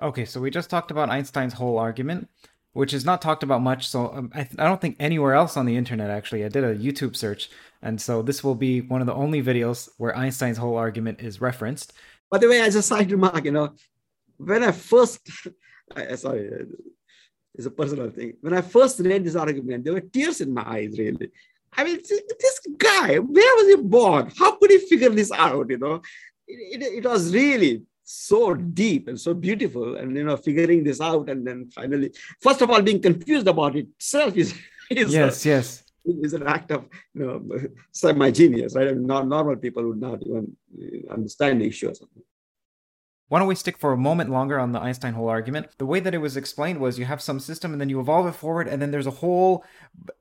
Okay, 0.00 0.24
so 0.24 0.40
we 0.40 0.50
just 0.50 0.70
talked 0.70 0.90
about 0.90 1.10
Einstein's 1.10 1.54
hole 1.54 1.78
argument, 1.78 2.28
which 2.72 2.92
is 2.94 3.04
not 3.04 3.20
talked 3.20 3.42
about 3.42 3.62
much. 3.62 3.88
So 3.88 4.12
um, 4.14 4.30
I, 4.34 4.44
th- 4.44 4.58
I 4.58 4.64
don't 4.64 4.80
think 4.80 4.96
anywhere 5.00 5.34
else 5.34 5.56
on 5.56 5.66
the 5.66 5.76
internet, 5.76 6.10
actually. 6.10 6.44
I 6.44 6.48
did 6.48 6.64
a 6.64 6.76
YouTube 6.76 7.16
search, 7.16 7.50
and 7.82 8.00
so 8.00 8.22
this 8.22 8.44
will 8.44 8.54
be 8.54 8.80
one 8.80 9.00
of 9.00 9.06
the 9.06 9.14
only 9.14 9.42
videos 9.42 9.88
where 9.98 10.16
Einstein's 10.16 10.58
hole 10.58 10.76
argument 10.76 11.20
is 11.20 11.40
referenced. 11.40 11.92
By 12.30 12.38
the 12.38 12.48
way, 12.48 12.60
as 12.60 12.76
a 12.76 12.82
side 12.82 13.10
remark, 13.10 13.44
you 13.44 13.52
know, 13.52 13.74
when 14.36 14.62
I 14.62 14.70
first, 14.70 15.28
I, 15.96 16.14
sorry, 16.14 16.50
it's 17.54 17.66
a 17.66 17.70
personal 17.70 18.10
thing. 18.10 18.34
When 18.40 18.54
I 18.54 18.60
first 18.60 19.00
read 19.00 19.24
this 19.24 19.34
argument, 19.34 19.84
there 19.84 19.94
were 19.94 20.00
tears 20.00 20.40
in 20.40 20.54
my 20.54 20.62
eyes, 20.64 20.96
really. 20.96 21.30
I 21.76 21.84
mean, 21.84 21.98
this 21.98 22.60
guy, 22.76 23.18
where 23.18 23.56
was 23.56 23.66
he 23.76 23.82
born? 23.82 24.32
How 24.36 24.56
could 24.56 24.70
he 24.70 24.78
figure 24.78 25.10
this 25.10 25.30
out? 25.32 25.70
You 25.70 25.78
know, 25.78 26.02
it, 26.46 26.82
it, 26.82 27.04
it 27.04 27.04
was 27.04 27.32
really 27.32 27.82
so 28.04 28.54
deep 28.54 29.08
and 29.08 29.20
so 29.20 29.34
beautiful. 29.34 29.96
And, 29.96 30.16
you 30.16 30.24
know, 30.24 30.36
figuring 30.36 30.82
this 30.82 31.00
out 31.00 31.28
and 31.28 31.46
then 31.46 31.70
finally, 31.70 32.12
first 32.40 32.62
of 32.62 32.70
all, 32.70 32.80
being 32.82 33.02
confused 33.02 33.46
about 33.46 33.76
it 33.76 33.86
itself 33.96 34.36
is, 34.36 34.54
is 34.90 35.12
yes, 35.12 35.44
a, 35.44 35.48
yes. 35.48 35.84
Is 36.22 36.32
an 36.32 36.46
act 36.46 36.70
of 36.70 36.86
you 37.12 37.26
know 37.26 37.68
semi 37.92 38.30
genius, 38.30 38.74
right? 38.74 38.88
I 38.88 38.92
mean, 38.92 39.06
normal 39.06 39.56
people 39.56 39.86
would 39.88 40.00
not 40.00 40.22
even 40.22 40.56
understand 41.10 41.60
the 41.60 41.66
issue 41.66 41.90
or 41.90 41.94
something. 41.94 42.22
Why 43.28 43.38
don't 43.38 43.48
we 43.48 43.54
stick 43.54 43.76
for 43.76 43.92
a 43.92 43.96
moment 43.98 44.30
longer 44.30 44.58
on 44.58 44.72
the 44.72 44.80
Einstein 44.80 45.12
hole 45.12 45.28
argument? 45.28 45.68
The 45.76 45.86
way 45.86 46.00
that 46.00 46.14
it 46.14 46.18
was 46.18 46.36
explained 46.36 46.80
was 46.80 46.98
you 46.98 47.04
have 47.04 47.20
some 47.20 47.40
system 47.40 47.72
and 47.72 47.80
then 47.80 47.90
you 47.90 48.00
evolve 48.00 48.26
it 48.26 48.32
forward 48.32 48.68
and 48.68 48.80
then 48.80 48.90
there's 48.90 49.06
a 49.06 49.12
hole 49.12 49.64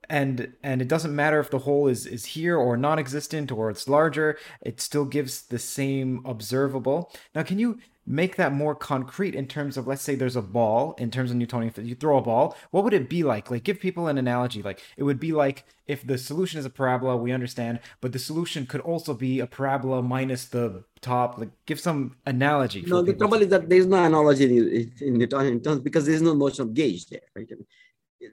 and 0.10 0.54
and 0.62 0.82
it 0.82 0.90
doesn't 0.90 1.16
matter 1.16 1.40
if 1.40 1.50
the 1.50 1.60
hole 1.60 1.88
is 1.88 2.06
is 2.06 2.26
here 2.26 2.58
or 2.58 2.76
non-existent 2.76 3.52
or 3.52 3.70
it's 3.70 3.88
larger, 3.88 4.38
it 4.62 4.82
still 4.82 5.06
gives 5.06 5.44
the 5.44 5.60
same 5.60 6.22
observable. 6.26 7.12
Now 7.34 7.44
can 7.44 7.60
you 7.60 7.80
make 8.08 8.38
that 8.38 8.54
more 8.54 8.74
concrete 8.74 9.36
in 9.36 9.46
terms 9.46 9.76
of 9.76 9.86
let's 9.86 10.02
say 10.02 10.16
there's 10.16 10.38
a 10.38 10.42
ball 10.42 10.96
in 10.98 11.12
terms 11.12 11.30
of 11.30 11.36
newtonian 11.36 11.74
you 11.86 11.94
throw 11.94 12.18
a 12.18 12.22
ball 12.22 12.56
what 12.72 12.84
would 12.86 12.94
it 12.94 13.10
be 13.10 13.24
like? 13.24 13.52
Like 13.52 13.64
give 13.64 13.80
people 13.80 14.08
an 14.08 14.18
analogy. 14.18 14.64
Like 14.64 14.82
it 14.96 15.04
would 15.04 15.20
be 15.20 15.34
like 15.34 15.66
if 15.88 16.08
the 16.08 16.18
solution 16.18 16.60
is 16.60 16.66
a 16.66 16.70
parabola 16.70 17.18
we 17.18 17.32
understand 17.32 17.80
but 18.00 18.14
the 18.14 18.20
solution 18.20 18.66
could 18.66 18.82
also 18.82 19.14
be 19.14 19.42
a 19.42 19.48
parabola 19.48 20.02
minus 20.02 20.46
the 20.46 20.84
top. 21.02 21.38
Like 21.38 21.50
give 21.66 21.80
some 21.80 22.16
analogy 22.26 22.82
no 22.88 23.02
the 23.02 23.14
trouble 23.14 23.42
is 23.42 23.50
that 23.50 23.68
there's 23.70 23.86
no 23.86 24.02
analogy 24.04 24.46
in, 24.46 24.94
in 25.02 25.14
newtonian 25.18 25.62
terms 25.62 25.82
because 25.82 26.06
there's 26.06 26.22
no 26.22 26.34
notion 26.34 26.62
of 26.64 26.74
gauge 26.74 27.08
there 27.08 27.28
right? 27.36 27.52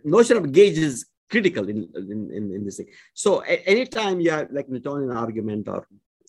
Notion 0.05 0.37
of 0.37 0.53
gauge 0.53 0.79
is 0.79 1.07
critical 1.31 1.69
in, 1.69 1.89
in, 1.97 2.31
in, 2.31 2.53
in 2.53 2.65
this 2.65 2.77
thing. 2.77 2.87
So 3.15 3.41
anytime 3.41 4.21
you 4.21 4.31
have 4.31 4.51
like 4.53 4.69
newtonian 4.69 5.11
argument 5.11 5.69
or 5.69 5.89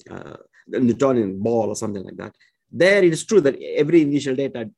uh, 0.09 0.37
newtonian 0.67 1.39
ball 1.39 1.69
or 1.69 1.75
something 1.75 2.03
like 2.03 2.17
that 2.17 2.35
there 2.81 3.03
it 3.03 3.13
is 3.13 3.23
true 3.25 3.41
that 3.41 3.55
every 3.83 4.01
initial 4.01 4.35
data, 4.35 4.69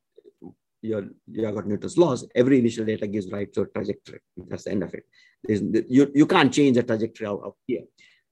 you 0.80 1.14
you 1.26 1.44
have 1.44 1.56
got 1.56 1.66
Newton's 1.66 1.98
laws, 1.98 2.26
every 2.34 2.56
initial 2.60 2.84
data 2.84 3.06
gives 3.14 3.30
right 3.36 3.52
to 3.54 3.62
a 3.62 3.66
trajectory. 3.66 4.20
That's 4.50 4.64
the 4.64 4.70
end 4.70 4.84
of 4.84 4.94
it. 4.94 5.04
There's, 5.42 5.62
you, 5.96 6.10
you 6.14 6.26
can't 6.26 6.52
change 6.52 6.76
the 6.76 6.84
trajectory 6.84 7.26
out 7.26 7.42
of 7.48 7.54
here 7.66 7.84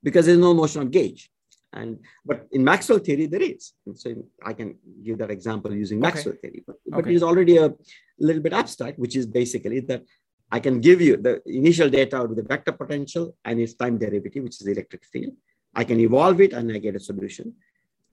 because 0.02 0.26
there's 0.26 0.38
no 0.38 0.52
notion 0.52 0.82
of 0.82 0.90
gauge. 0.90 1.28
And 1.72 1.98
but 2.24 2.46
in 2.52 2.62
Maxwell 2.62 3.00
theory, 3.00 3.26
there 3.26 3.42
is. 3.42 3.72
And 3.84 3.98
so 3.98 4.08
I 4.50 4.52
can 4.52 4.78
give 5.04 5.18
that 5.18 5.32
example 5.32 5.74
using 5.74 5.98
okay. 5.98 6.14
Maxwell 6.14 6.36
theory, 6.40 6.62
but, 6.66 6.76
but 6.86 7.00
okay. 7.00 7.14
it's 7.14 7.24
already 7.24 7.56
a 7.56 7.74
little 8.20 8.42
bit 8.42 8.52
abstract, 8.52 8.98
which 9.00 9.16
is 9.16 9.26
basically 9.26 9.80
that 9.80 10.02
I 10.50 10.60
can 10.60 10.80
give 10.80 11.00
you 11.00 11.16
the 11.16 11.42
initial 11.46 11.90
data 11.90 12.22
with 12.22 12.36
the 12.36 12.44
vector 12.44 12.72
potential 12.72 13.36
and 13.44 13.60
its 13.60 13.74
time 13.74 13.98
derivative, 13.98 14.44
which 14.44 14.60
is 14.60 14.64
the 14.66 14.72
electric 14.72 15.04
field. 15.04 15.34
I 15.74 15.82
can 15.82 15.98
evolve 15.98 16.40
it 16.40 16.52
and 16.52 16.70
I 16.70 16.78
get 16.78 16.94
a 16.94 17.00
solution. 17.00 17.54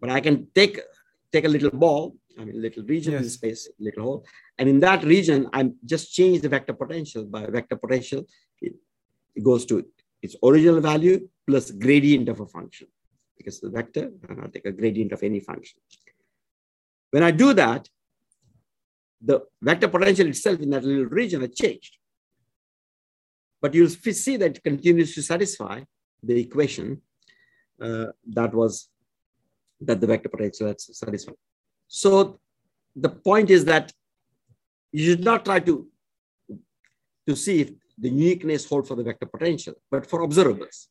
But 0.01 0.09
I 0.09 0.19
can 0.19 0.47
take 0.53 0.79
take 1.33 1.45
a 1.45 1.49
little 1.49 1.71
ball, 1.71 2.15
I 2.39 2.45
mean, 2.45 2.61
little 2.61 2.83
region 2.83 3.13
yes. 3.13 3.23
in 3.23 3.29
space, 3.29 3.69
little 3.79 4.03
hole. 4.03 4.25
And 4.57 4.69
in 4.69 4.79
that 4.81 5.03
region, 5.03 5.49
I'm 5.51 5.75
just 5.83 6.13
change 6.13 6.41
the 6.41 6.49
vector 6.49 6.73
potential 6.73 7.25
by 7.25 7.45
vector 7.47 7.75
potential. 7.75 8.25
It, 8.61 8.73
it 9.35 9.43
goes 9.43 9.65
to 9.65 9.83
its 10.21 10.35
original 10.43 10.79
value 10.79 11.27
plus 11.47 11.71
gradient 11.71 12.29
of 12.29 12.39
a 12.39 12.45
function 12.45 12.87
because 13.37 13.59
the 13.59 13.69
vector, 13.69 14.11
and 14.29 14.41
I'll 14.41 14.49
take 14.49 14.65
a 14.65 14.71
gradient 14.71 15.11
of 15.11 15.23
any 15.23 15.39
function. 15.39 15.79
When 17.11 17.23
I 17.23 17.31
do 17.31 17.53
that, 17.53 17.89
the 19.21 19.41
vector 19.61 19.87
potential 19.87 20.27
itself 20.27 20.59
in 20.59 20.69
that 20.71 20.83
little 20.83 21.05
region 21.05 21.41
has 21.41 21.55
changed. 21.55 21.97
But 23.61 23.73
you'll 23.73 23.89
see 23.89 24.37
that 24.37 24.57
it 24.57 24.63
continues 24.63 25.15
to 25.15 25.23
satisfy 25.23 25.81
the 26.21 26.39
equation 26.39 27.01
uh, 27.81 28.07
that 28.33 28.53
was 28.53 28.89
that 29.87 30.01
the 30.01 30.07
vector 30.07 30.29
potential 30.29 30.67
that's 30.67 30.97
satisfied. 30.97 31.35
So 31.87 32.39
the 32.95 33.09
point 33.09 33.49
is 33.49 33.65
that 33.65 33.91
you 34.91 35.11
should 35.11 35.23
not 35.23 35.45
try 35.45 35.59
to, 35.59 35.87
to 37.27 37.35
see 37.35 37.61
if 37.61 37.71
the 37.97 38.09
uniqueness 38.09 38.67
hold 38.67 38.87
for 38.87 38.95
the 38.95 39.03
vector 39.03 39.25
potential, 39.25 39.75
but 39.91 40.05
for 40.09 40.27
observables. 40.27 40.87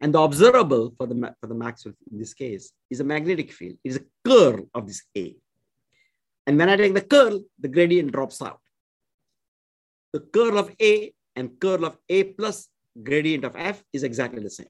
And 0.00 0.14
the 0.14 0.20
observable 0.20 0.94
for 0.96 1.06
the, 1.06 1.34
for 1.40 1.46
the 1.48 1.54
Maxwell 1.54 1.94
in 2.10 2.18
this 2.18 2.34
case 2.34 2.72
is 2.90 3.00
a 3.00 3.04
magnetic 3.04 3.52
field. 3.52 3.76
It 3.82 3.88
is 3.90 3.96
a 3.96 4.04
curl 4.24 4.68
of 4.74 4.86
this 4.86 5.02
A. 5.16 5.36
And 6.46 6.56
when 6.56 6.68
I 6.68 6.76
take 6.76 6.94
the 6.94 7.02
curl, 7.02 7.42
the 7.58 7.68
gradient 7.68 8.12
drops 8.12 8.40
out. 8.40 8.60
The 10.12 10.20
curl 10.20 10.56
of 10.58 10.74
A 10.80 11.12
and 11.36 11.58
curl 11.60 11.84
of 11.84 11.98
A 12.08 12.24
plus 12.24 12.68
gradient 13.02 13.44
of 13.44 13.54
F 13.56 13.82
is 13.92 14.02
exactly 14.02 14.42
the 14.42 14.50
same. 14.50 14.68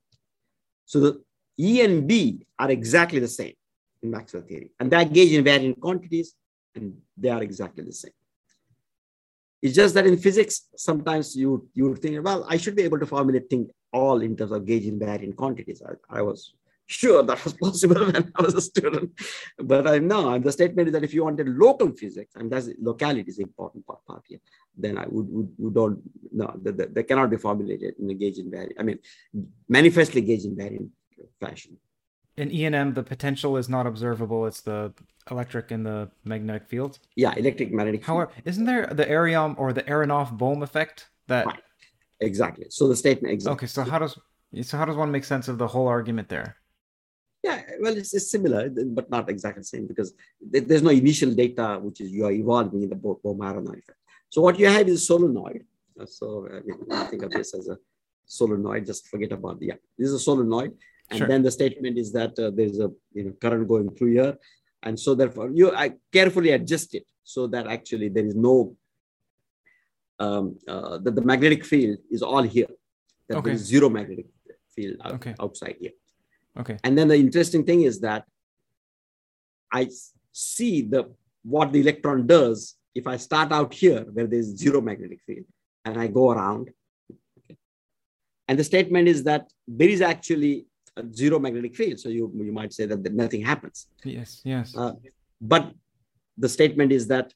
So 0.86 1.00
the 1.00 1.22
E 1.58 1.80
and 1.82 2.06
B 2.06 2.46
are 2.58 2.70
exactly 2.70 3.18
the 3.18 3.28
same 3.28 3.54
in 4.02 4.10
Maxwell 4.10 4.42
theory. 4.42 4.70
And 4.78 4.90
they 4.90 5.04
gauge 5.04 5.32
invariant 5.32 5.80
quantities, 5.80 6.34
and 6.74 6.96
they 7.16 7.30
are 7.30 7.42
exactly 7.42 7.84
the 7.84 7.92
same. 7.92 8.12
It's 9.60 9.74
just 9.74 9.94
that 9.94 10.06
in 10.06 10.16
physics, 10.16 10.68
sometimes 10.76 11.34
you 11.34 11.68
you 11.74 11.96
think, 11.96 12.24
well, 12.24 12.46
I 12.48 12.56
should 12.56 12.76
be 12.76 12.82
able 12.82 13.00
to 13.00 13.06
formulate 13.06 13.50
things 13.50 13.70
all 13.92 14.20
in 14.22 14.36
terms 14.36 14.52
of 14.52 14.64
gauge 14.64 14.84
invariant 14.84 15.34
quantities. 15.34 15.82
I, 15.82 16.18
I 16.18 16.22
was 16.22 16.54
sure 16.86 17.22
that 17.22 17.42
was 17.44 17.52
possible 17.66 18.06
when 18.06 18.32
I 18.34 18.42
was 18.42 18.54
a 18.54 18.60
student. 18.60 19.10
But 19.58 19.86
I 19.88 19.98
know 19.98 20.38
the 20.38 20.52
statement 20.52 20.88
is 20.88 20.92
that 20.92 21.04
if 21.04 21.12
you 21.12 21.24
wanted 21.24 21.48
local 21.48 21.90
physics, 21.90 22.34
and 22.36 22.50
that's 22.50 22.68
locality 22.80 23.28
is 23.28 23.36
the 23.36 23.42
important 23.42 23.86
part, 23.86 24.04
part 24.06 24.22
here, 24.28 24.40
then 24.76 24.96
I 24.96 25.06
would, 25.08 25.28
would, 25.28 25.50
would 25.58 25.74
don't, 25.74 25.98
no, 26.32 26.54
they 26.62 27.02
cannot 27.02 27.30
be 27.30 27.36
formulated 27.36 27.94
in 27.98 28.10
a 28.10 28.14
gauge 28.14 28.38
invariant, 28.38 28.74
I 28.78 28.82
mean, 28.84 28.98
manifestly 29.68 30.20
gauge 30.20 30.44
invariant 30.44 30.90
fashion. 31.40 31.76
In 32.36 32.52
E&M, 32.52 32.94
the 32.94 33.02
potential 33.02 33.56
is 33.56 33.68
not 33.68 33.86
observable. 33.86 34.46
It's 34.46 34.60
the 34.60 34.92
electric 35.30 35.70
and 35.72 35.84
the 35.84 36.10
magnetic 36.24 36.66
field. 36.66 36.98
Yeah, 37.16 37.34
electric 37.36 37.72
magnetic. 37.72 38.04
However, 38.04 38.30
isn't 38.44 38.64
there 38.64 38.86
the 38.86 39.06
Aryom 39.06 39.58
or 39.58 39.72
the 39.72 39.82
Aharonov-Bohm 39.82 40.62
effect 40.62 41.08
that? 41.26 41.46
Right. 41.46 41.60
Exactly. 42.20 42.66
So 42.70 42.88
the 42.88 42.96
statement 42.96 43.32
exactly. 43.32 43.54
Okay, 43.54 43.66
so 43.66 43.82
how 43.82 43.98
does 43.98 44.18
so 44.62 44.76
how 44.76 44.84
does 44.84 44.96
one 44.96 45.10
make 45.10 45.24
sense 45.24 45.48
of 45.48 45.58
the 45.58 45.66
hole 45.66 45.86
argument 45.86 46.28
there? 46.28 46.56
Yeah, 47.42 47.62
well, 47.80 47.96
it's, 47.96 48.12
it's 48.12 48.30
similar, 48.30 48.68
but 48.68 49.08
not 49.08 49.30
exactly 49.30 49.60
the 49.60 49.64
same 49.64 49.86
because 49.86 50.12
there's 50.40 50.82
no 50.82 50.90
initial 50.90 51.32
data 51.32 51.78
which 51.80 52.00
is 52.00 52.10
you 52.10 52.24
are 52.24 52.32
evolving 52.32 52.82
in 52.82 52.88
the 52.88 52.96
Bohm-Aharonov 52.96 53.78
effect. 53.78 53.98
So 54.30 54.42
what 54.42 54.58
you 54.58 54.66
have 54.66 54.88
is 54.88 55.02
a 55.02 55.04
solenoid. 55.04 55.64
So 56.06 56.48
I, 56.50 56.60
mean, 56.66 56.78
I 56.90 57.04
think 57.04 57.22
of 57.22 57.30
this 57.30 57.54
as 57.54 57.68
a 57.68 57.78
solenoid. 58.26 58.86
Just 58.86 59.06
forget 59.06 59.32
about 59.32 59.60
the 59.60 59.66
yeah. 59.66 59.74
This 59.96 60.08
is 60.08 60.14
a 60.14 60.18
solenoid, 60.18 60.72
and 61.10 61.18
sure. 61.18 61.28
then 61.28 61.42
the 61.42 61.50
statement 61.50 61.98
is 61.98 62.12
that 62.12 62.38
uh, 62.38 62.50
there's 62.50 62.78
a 62.78 62.90
you 63.12 63.24
know 63.24 63.32
current 63.40 63.66
going 63.66 63.90
through 63.94 64.12
here, 64.12 64.36
and 64.82 64.98
so 64.98 65.14
therefore 65.14 65.50
you 65.50 65.74
I 65.74 65.94
carefully 66.12 66.50
adjust 66.50 66.94
it 66.94 67.06
so 67.24 67.46
that 67.48 67.66
actually 67.66 68.08
there 68.08 68.26
is 68.26 68.34
no 68.34 68.76
um, 70.18 70.58
uh, 70.66 70.98
that 70.98 71.14
the 71.14 71.22
magnetic 71.22 71.64
field 71.64 71.98
is 72.10 72.22
all 72.22 72.42
here. 72.42 72.68
That 73.28 73.38
okay. 73.38 73.44
there 73.44 73.54
is 73.54 73.62
zero 73.62 73.88
magnetic 73.88 74.26
field 74.74 74.96
out, 75.04 75.14
okay. 75.14 75.34
outside 75.40 75.76
here. 75.80 75.92
Okay. 76.58 76.76
And 76.84 76.96
then 76.96 77.08
the 77.08 77.16
interesting 77.16 77.64
thing 77.64 77.82
is 77.82 78.00
that 78.00 78.24
I 79.72 79.88
see 80.32 80.82
the 80.82 81.12
what 81.42 81.72
the 81.72 81.80
electron 81.80 82.26
does 82.26 82.76
if 82.94 83.06
I 83.06 83.16
start 83.16 83.52
out 83.52 83.72
here 83.72 84.04
where 84.12 84.26
there's 84.26 84.56
zero 84.56 84.80
magnetic 84.80 85.20
field 85.26 85.46
and 85.84 86.00
I 86.00 86.06
go 86.08 86.30
around. 86.30 86.70
Okay. 87.10 87.56
And 88.48 88.58
the 88.58 88.64
statement 88.64 89.08
is 89.08 89.24
that 89.24 89.52
there 89.66 89.88
is 89.88 90.00
actually 90.00 90.67
zero 91.12 91.38
magnetic 91.38 91.74
field. 91.76 91.98
So 92.00 92.08
you, 92.08 92.30
you 92.34 92.52
might 92.52 92.72
say 92.72 92.86
that, 92.86 93.02
that 93.04 93.14
nothing 93.14 93.42
happens. 93.42 93.86
Yes, 94.04 94.40
yes. 94.44 94.76
Uh, 94.76 94.92
but 95.40 95.72
the 96.36 96.48
statement 96.48 96.92
is 96.92 97.06
that 97.08 97.32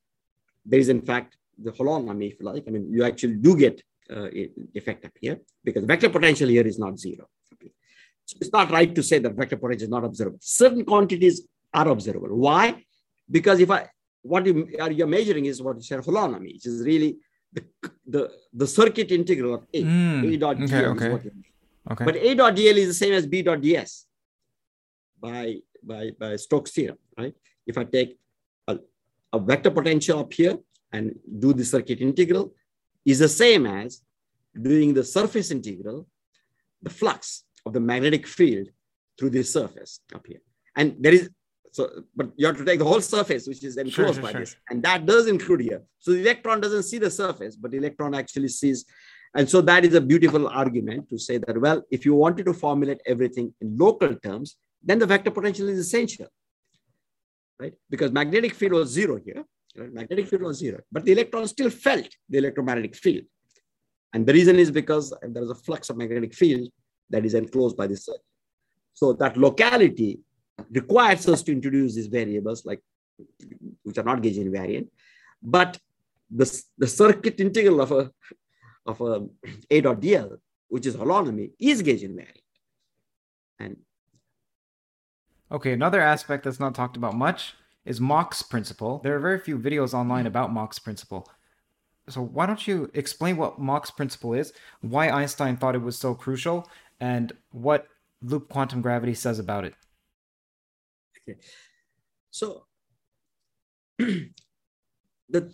there 0.65 0.81
is 0.81 0.89
in 0.89 1.03
fact 1.03 1.37
the 1.59 1.73
holonomy, 1.73 2.33
if 2.33 2.41
you 2.41 2.47
like. 2.47 2.65
I 2.67 2.71
mean, 2.71 2.93
you 2.93 3.05
actually 3.05 3.35
do 3.35 3.57
get 3.57 3.83
uh, 4.11 4.29
effect 4.75 5.05
up 5.05 5.13
here 5.21 5.39
because 5.65 5.85
vector 5.85 6.09
potential 6.09 6.49
here 6.49 6.67
is 6.67 6.79
not 6.79 6.99
zero. 6.99 7.29
So 8.25 8.37
it's 8.41 8.53
not 8.53 8.71
right 8.71 8.95
to 8.95 9.03
say 9.03 9.19
that 9.19 9.35
vector 9.35 9.57
potential 9.57 9.85
is 9.85 9.91
not 9.91 10.05
observable. 10.05 10.39
Certain 10.41 10.85
quantities 10.85 11.43
are 11.75 11.89
observable. 11.89 12.37
Why? 12.37 12.85
Because 13.31 13.61
if 13.61 13.71
I 13.71 13.89
what 14.23 14.47
you 14.47 14.69
are 14.81 14.91
you're 14.91 15.07
measuring 15.07 15.47
is 15.47 15.61
what 15.61 15.77
you 15.77 15.83
said 15.83 16.01
holonomy, 16.01 16.53
which 16.55 16.67
is 16.67 16.83
really 16.85 17.17
the 17.53 17.65
the, 18.07 18.31
the 18.53 18.67
circuit 18.67 19.11
integral 19.11 19.55
of 19.55 19.67
A. 19.75 19.83
Mm. 19.83 20.35
A 20.35 20.37
dot 20.37 20.57
okay, 20.57 20.67
dl 20.67 21.15
okay. 21.15 21.31
Is 21.91 21.91
what 21.91 21.99
you 21.99 22.05
Okay. 22.05 22.05
But 22.05 22.17
A 22.17 22.35
dot 22.35 22.57
dl 22.57 22.77
is 22.77 22.89
the 22.89 22.95
same 22.95 23.13
as 23.13 23.27
B 23.27 23.43
dot 23.43 23.61
ds 23.61 24.07
by 25.21 25.57
by 25.83 26.11
by 26.19 26.37
Stokes 26.37 26.71
theorem, 26.71 26.99
right? 27.19 27.35
If 27.67 27.79
I 27.79 27.85
take 27.85 28.19
a, 28.69 28.79
a 29.33 29.39
vector 29.39 29.71
potential 29.71 30.21
up 30.21 30.33
here 30.33 30.59
and 30.93 31.15
do 31.39 31.53
the 31.53 31.65
circuit 31.65 32.01
integral, 32.01 32.55
is 33.05 33.19
the 33.19 33.29
same 33.29 33.67
as 33.67 34.03
doing 34.61 34.95
the 34.95 35.05
surface 35.05 35.51
integral, 35.51 36.07
the 36.83 36.91
flux 36.91 37.45
of 37.65 37.73
the 37.73 37.81
magnetic 37.81 38.27
field 38.27 38.69
through 39.19 39.31
this 39.31 39.53
surface 39.53 40.01
up 40.15 40.27
here. 40.27 40.41
And 40.77 40.97
there 41.01 41.15
is, 41.15 41.31
so, 41.71 41.91
but 42.15 42.33
you 42.37 42.47
have 42.47 42.57
to 42.59 42.65
take 42.65 42.79
the 42.79 42.85
whole 42.85 43.01
surface, 43.01 43.47
which 43.47 43.65
is 43.65 43.77
enclosed 43.77 43.95
sure, 43.95 44.13
sure, 44.15 44.23
by 44.23 44.33
sure. 44.33 44.41
this. 44.41 44.57
And 44.69 44.83
that 44.83 45.07
does 45.07 45.27
include 45.27 45.61
here. 45.61 45.83
So 45.99 46.13
the 46.13 46.21
electron 46.21 46.61
doesn't 46.61 46.83
see 46.83 46.99
the 46.99 47.11
surface, 47.11 47.57
but 47.57 47.71
the 47.71 47.79
electron 47.79 48.15
actually 48.15 48.49
sees. 48.49 48.85
And 49.35 49.49
so 49.49 49.61
that 49.63 49.85
is 49.85 49.95
a 49.95 50.01
beautiful 50.01 50.49
argument 50.49 51.09
to 51.09 51.19
say 51.19 51.39
that, 51.39 51.59
well, 51.59 51.83
if 51.91 52.05
you 52.05 52.15
wanted 52.15 52.45
to 52.47 52.53
formulate 52.53 53.01
everything 53.07 53.55
in 53.61 53.77
local 53.79 54.15
terms, 54.15 54.57
then 54.83 54.99
the 54.99 55.07
vector 55.07 55.31
potential 55.31 55.69
is 55.69 55.79
essential, 55.79 56.27
right? 57.59 57.73
Because 57.89 58.13
magnetic 58.13 58.55
field 58.55 58.73
was 58.73 58.91
zero 58.91 59.19
here, 59.25 59.45
right? 59.77 59.93
Magnetic 59.93 60.29
field 60.29 60.43
was 60.43 60.59
zero, 60.59 60.81
but 60.91 61.05
the 61.05 61.13
electron 61.13 61.47
still 61.49 61.71
felt 61.71 62.09
the 62.29 62.39
electromagnetic 62.39 62.95
field. 62.95 63.25
And 64.13 64.27
the 64.27 64.35
reason 64.35 64.57
is 64.59 64.71
because 64.71 65.15
there 65.23 65.43
is 65.43 65.51
a 65.51 65.55
flux 65.55 65.89
of 65.89 65.97
magnetic 65.97 66.35
field 66.35 66.69
that 67.09 67.25
is 67.25 67.35
enclosed 67.35 67.77
by 67.77 67.87
this 67.87 68.05
circuit. 68.05 68.21
So 68.93 69.15
that 69.15 69.39
locality 69.39 70.21
requires 70.71 71.27
us 71.29 71.43
to 71.45 71.53
introduce 71.53 71.95
these 71.95 72.09
variables 72.09 72.67
like 72.67 72.83
which 73.83 73.99
are 73.99 74.05
not 74.05 74.21
gauge 74.23 74.37
invariant, 74.37 74.89
but 75.43 75.79
the, 76.31 76.63
the 76.79 76.87
circuit 76.87 77.41
integral 77.41 77.81
of 77.81 77.93
a 77.93 78.11
of 78.87 79.01
a 79.01 79.27
A 79.71 79.81
dot 79.81 80.01
dl, 80.01 80.39
which 80.69 80.87
is 80.87 80.97
holonomy, 80.97 81.53
is 81.59 81.83
gauge 81.83 82.03
invariant. 82.03 82.43
And 83.59 83.77
okay, 85.51 85.73
another 85.73 86.01
aspect 86.01 86.45
that's 86.45 86.61
not 86.61 86.75
talked 86.75 86.97
about 86.97 87.15
much 87.15 87.55
is 87.85 88.01
Mach's 88.01 88.43
principle. 88.43 89.01
There 89.03 89.15
are 89.17 89.21
very 89.21 89.39
few 89.39 89.59
videos 89.59 89.95
online 89.95 90.27
about 90.27 90.53
Mach's 90.53 90.79
principle. 90.79 91.29
So 92.09 92.21
why 92.21 92.47
don't 92.47 92.67
you 92.67 92.91
explain 92.95 93.37
what 93.37 93.61
Mach's 93.61 93.91
principle 93.91 94.35
is, 94.35 94.53
why 94.81 95.09
Einstein 95.11 95.57
thought 95.57 95.75
it 95.75 95.83
was 95.83 95.97
so 95.97 96.15
crucial, 96.15 96.69
and 97.01 97.33
what 97.51 97.87
loop 98.23 98.49
quantum 98.49 98.83
gravity 98.83 99.15
says 99.15 99.39
about 99.39 99.65
it. 99.65 99.75
Okay. 101.29 101.39
So 102.31 102.67
the 103.99 104.33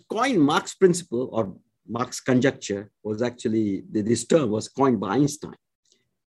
coin 0.09 0.39
Mach's 0.39 0.73
principle 0.73 1.29
or 1.31 1.55
Mach's 1.89 2.21
conjecture 2.21 2.91
was 3.03 3.21
actually, 3.21 3.83
this 3.89 4.25
term 4.25 4.51
was 4.51 4.69
coined 4.69 4.99
by 4.99 5.15
Einstein. 5.15 5.55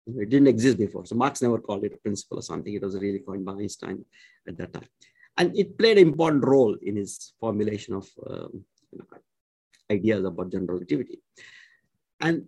It 0.06 0.28
didn't 0.30 0.46
exist 0.46 0.78
before. 0.78 1.04
So 1.06 1.16
Mach 1.16 1.40
never 1.42 1.58
called 1.58 1.84
it 1.84 1.94
a 1.94 1.96
principle 1.96 2.38
or 2.38 2.42
something. 2.42 2.72
It 2.72 2.82
was 2.82 2.96
really 2.96 3.20
coined 3.20 3.44
by 3.44 3.52
Einstein 3.52 4.04
at 4.46 4.56
that 4.58 4.72
time. 4.72 4.88
And 5.36 5.56
it 5.56 5.76
played 5.76 5.98
an 5.98 6.06
important 6.06 6.44
role 6.44 6.76
in 6.80 6.96
his 6.96 7.32
formulation 7.40 7.94
of 7.94 8.08
um, 8.28 8.64
ideas 9.90 10.24
about 10.24 10.52
general 10.52 10.74
relativity. 10.74 11.20
And 12.20 12.46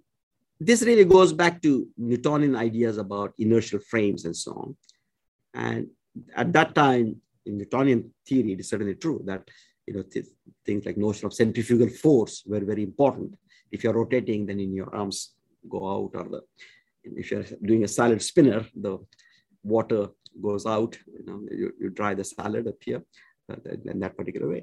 this 0.60 0.82
really 0.82 1.05
goes 1.05 1.32
back 1.32 1.62
to 1.62 1.89
Newtonian 1.97 2.56
ideas 2.56 2.98
about 2.98 3.35
inertial 3.39 3.80
frames 3.80 4.24
and 4.24 4.36
so 4.36 4.52
on. 4.52 4.76
And 5.55 5.89
at 6.35 6.52
that 6.52 6.74
time, 6.74 7.20
in 7.47 7.59
Newtonian 7.59 8.12
theory, 8.26 8.52
it 8.52 8.60
is 8.60 8.68
certainly 8.68 8.94
true 8.94 9.22
that 9.24 9.48
you 9.89 9.94
know 9.97 10.05
th 10.12 10.27
things 10.66 10.82
like 10.86 10.98
notion 11.06 11.24
of 11.27 11.39
centrifugal 11.43 11.90
force 12.05 12.35
were 12.51 12.65
very 12.73 12.85
important. 12.90 13.31
If 13.74 13.78
you're 13.82 13.98
rotating, 14.02 14.40
then 14.48 14.60
in 14.66 14.73
your 14.81 14.90
arms 15.01 15.16
go 15.74 15.81
out, 15.94 16.12
or 16.19 16.27
the 16.35 16.40
if 17.23 17.27
you're 17.31 17.48
doing 17.70 17.85
a 17.85 17.94
salad 17.98 18.20
spinner, 18.31 18.60
the 18.86 18.93
water 19.74 20.02
goes 20.48 20.65
out. 20.77 20.93
You 21.19 21.24
know, 21.27 21.39
you, 21.60 21.66
you 21.81 21.89
dry 22.01 22.12
the 22.20 22.24
salad 22.24 22.66
up 22.73 22.81
here 22.89 23.02
uh, 23.51 23.56
in 23.93 23.98
that 24.05 24.16
particular 24.19 24.48
way. 24.55 24.62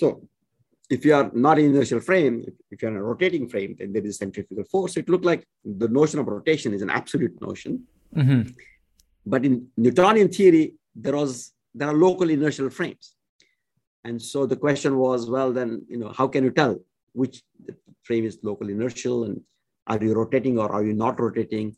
So 0.00 0.06
if 0.96 1.04
you 1.04 1.14
are 1.18 1.30
not 1.46 1.58
in 1.58 1.66
inertial 1.66 2.00
frame, 2.08 2.34
if 2.72 2.76
you're 2.80 2.90
in 2.90 2.96
a 2.96 3.02
rotating 3.02 3.48
frame, 3.52 3.76
then 3.78 3.92
there 3.92 4.04
is 4.04 4.18
centrifugal 4.18 4.64
force. 4.64 4.96
It 4.96 5.08
looked 5.08 5.24
like 5.32 5.42
the 5.64 5.88
notion 5.88 6.18
of 6.20 6.26
rotation 6.26 6.74
is 6.74 6.82
an 6.82 6.90
absolute 6.90 7.36
notion. 7.40 7.72
Mm-hmm. 8.16 8.42
But 9.32 9.44
in 9.44 9.68
Newtonian 9.76 10.30
theory, 10.36 10.74
there 10.94 11.16
was 11.22 11.52
there 11.78 11.88
are 11.88 11.94
local 11.94 12.28
inertial 12.36 12.70
frames. 12.70 13.14
And 14.04 14.20
so 14.20 14.46
the 14.46 14.56
question 14.56 14.96
was, 14.96 15.28
well, 15.28 15.52
then, 15.52 15.84
you 15.88 15.98
know, 15.98 16.10
how 16.10 16.26
can 16.26 16.44
you 16.44 16.50
tell 16.50 16.78
which 17.12 17.42
frame 18.02 18.24
is 18.24 18.38
local 18.42 18.68
inertial 18.68 19.24
and 19.24 19.40
are 19.86 20.02
you 20.02 20.14
rotating 20.14 20.58
or 20.58 20.72
are 20.72 20.84
you 20.84 20.94
not 20.94 21.20
rotating? 21.20 21.76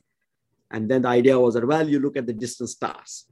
And 0.70 0.88
then 0.90 1.02
the 1.02 1.08
idea 1.08 1.38
was 1.38 1.54
that, 1.54 1.66
well, 1.66 1.88
you 1.88 1.98
look 1.98 2.16
at 2.16 2.26
the 2.26 2.32
distant 2.32 2.70
stars 2.70 3.26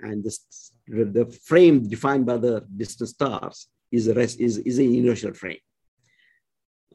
and 0.00 0.22
this, 0.22 0.72
the 0.86 1.26
frame 1.44 1.88
defined 1.88 2.26
by 2.26 2.36
the 2.36 2.64
distant 2.76 3.10
stars 3.10 3.68
is 3.90 4.08
a 4.08 4.14
rest 4.14 4.40
is, 4.40 4.58
is 4.58 4.78
an 4.78 4.94
inertial 4.94 5.32
frame. 5.34 5.58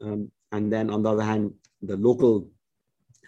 Um, 0.01 0.31
and 0.51 0.71
then 0.71 0.89
on 0.89 1.03
the 1.03 1.11
other 1.11 1.23
hand, 1.23 1.53
the 1.81 1.97
local. 1.97 2.49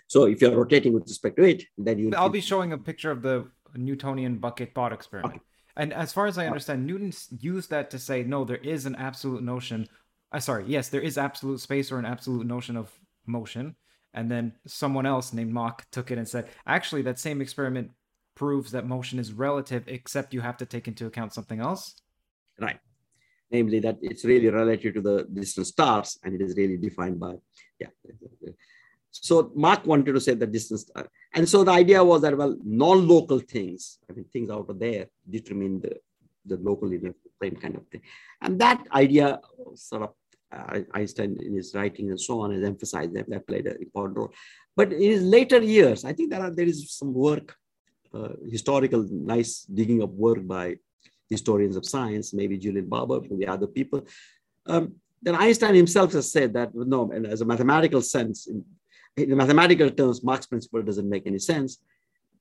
So 0.08 0.26
if 0.26 0.42
you're 0.42 0.56
rotating 0.56 0.94
with 0.94 1.04
respect 1.04 1.38
to 1.38 1.44
it, 1.44 1.64
then 1.78 1.98
you. 2.00 2.14
I'll 2.16 2.30
be 2.30 2.42
showing 2.42 2.74
a 2.74 2.78
picture 2.78 3.12
of 3.12 3.22
the 3.22 3.48
Newtonian 3.76 4.38
bucket 4.38 4.74
thought 4.74 4.94
experiment. 4.94 5.36
Okay. 5.36 5.44
And 5.78 5.94
as 5.94 6.14
far 6.14 6.28
as 6.28 6.38
I 6.38 6.48
understand, 6.48 6.86
Newton 6.86 7.12
used 7.40 7.70
that 7.70 7.90
to 7.92 8.00
say, 8.00 8.24
no, 8.24 8.46
there 8.46 8.58
is 8.58 8.86
an 8.86 8.96
absolute 8.96 9.44
notion. 9.44 9.88
Uh, 10.32 10.40
sorry, 10.40 10.66
yes, 10.68 10.90
there 10.90 11.02
is 11.02 11.18
absolute 11.18 11.60
space 11.60 11.92
or 11.92 12.00
an 12.00 12.06
absolute 12.06 12.46
notion 12.46 12.78
of 12.78 12.92
motion. 13.26 13.76
And 14.14 14.32
then 14.32 14.54
someone 14.66 15.06
else 15.06 15.34
named 15.34 15.52
Mach 15.52 15.86
took 15.92 16.12
it 16.12 16.18
and 16.18 16.28
said, 16.28 16.48
actually, 16.66 17.02
that 17.04 17.20
same 17.20 17.42
experiment 17.42 17.92
proves 18.36 18.72
that 18.72 18.88
motion 18.88 19.20
is 19.20 19.34
relative, 19.34 19.84
except 19.88 20.34
you 20.34 20.42
have 20.42 20.58
to 20.58 20.66
take 20.66 20.88
into 20.88 21.06
account 21.06 21.34
something 21.34 21.60
else. 21.60 21.96
Right 22.60 22.80
namely 23.52 23.80
that 23.80 23.98
it's 24.02 24.26
really 24.26 24.50
relative 24.50 24.94
to 24.96 25.02
the 25.02 25.28
distant 25.32 25.68
stars 25.68 26.18
and 26.24 26.34
it 26.36 26.42
is 26.42 26.56
really 26.58 26.78
defined 26.78 27.20
by, 27.20 27.34
yeah. 27.80 27.88
So 29.22 29.52
Mach 29.56 29.86
wanted 29.86 30.14
to 30.14 30.22
say 30.22 30.34
the 30.34 30.48
distance. 30.48 30.90
And 31.34 31.48
so 31.48 31.64
the 31.64 31.72
idea 31.72 32.04
was 32.04 32.22
that, 32.22 32.38
well, 32.38 32.58
non-local 32.64 33.40
things, 33.40 34.00
I 34.10 34.14
mean, 34.14 34.26
things 34.26 34.50
out 34.50 34.70
of 34.70 34.80
there 34.80 35.08
determine 35.30 35.82
the, 35.82 35.98
the 36.46 36.58
local 36.58 36.90
frame 37.40 37.56
kind 37.56 37.76
of 37.76 37.88
thing. 37.88 38.02
And 38.42 38.60
that 38.60 38.86
idea 38.92 39.40
sort 39.76 40.04
of 40.04 40.10
uh, 40.52 40.82
Einstein 40.94 41.38
in 41.42 41.56
his 41.56 41.74
writing 41.74 42.10
and 42.10 42.20
so 42.20 42.42
on 42.42 42.54
has 42.54 42.64
emphasized 42.64 43.14
that 43.16 43.30
that 43.30 43.48
played 43.48 43.68
an 43.68 43.78
important 43.82 44.18
role. 44.18 44.34
But 44.76 44.94
in 44.94 45.02
his 45.02 45.24
later 45.24 45.62
years, 45.62 46.06
I 46.06 46.14
think 46.14 46.30
there, 46.30 46.42
are, 46.42 46.52
there 46.52 46.66
is 46.66 46.92
some 46.92 47.14
work, 47.14 47.56
uh, 48.14 48.30
historical, 48.50 49.08
nice 49.10 49.62
digging 49.64 50.04
up 50.04 50.12
work 50.12 50.46
by 50.46 50.78
historians 51.30 51.76
of 51.76 51.86
science, 51.86 52.34
maybe 52.34 52.58
Julian 52.58 52.88
Barbour, 52.88 53.22
maybe 53.30 53.48
other 53.48 53.68
people. 53.68 54.06
Um, 54.68 54.96
then 55.22 55.36
Einstein 55.36 55.74
himself 55.74 56.14
has 56.14 56.32
said 56.32 56.54
that 56.54 56.76
no, 56.76 57.12
and 57.12 57.26
as 57.26 57.42
a 57.42 57.46
mathematical 57.46 58.02
sense, 58.02 58.48
in, 58.48 58.64
in 59.18 59.36
mathematical 59.38 59.90
terms, 59.90 60.24
Mach's 60.24 60.46
principle 60.46 60.82
doesn't 60.82 61.10
make 61.10 61.26
any 61.26 61.40
sense, 61.40 61.78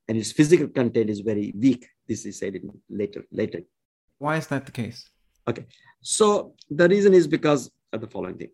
and 0.09 0.19
its 0.19 0.33
physical 0.33 0.69
content 0.69 1.11
is 1.11 1.21
very 1.21 1.53
weak. 1.57 1.89
This 2.09 2.27
is 2.27 2.39
said 2.39 2.57
in 2.57 2.71
later 2.91 3.25
later. 3.31 3.61
Why 4.19 4.37
is 4.37 4.47
that 4.49 4.67
the 4.67 4.73
case? 4.73 5.09
Okay, 5.47 5.67
so 6.01 6.55
the 6.71 6.89
reason 6.89 7.15
is 7.15 7.27
because 7.27 7.71
of 7.93 8.01
the 8.01 8.07
following 8.07 8.37
thing. 8.37 8.51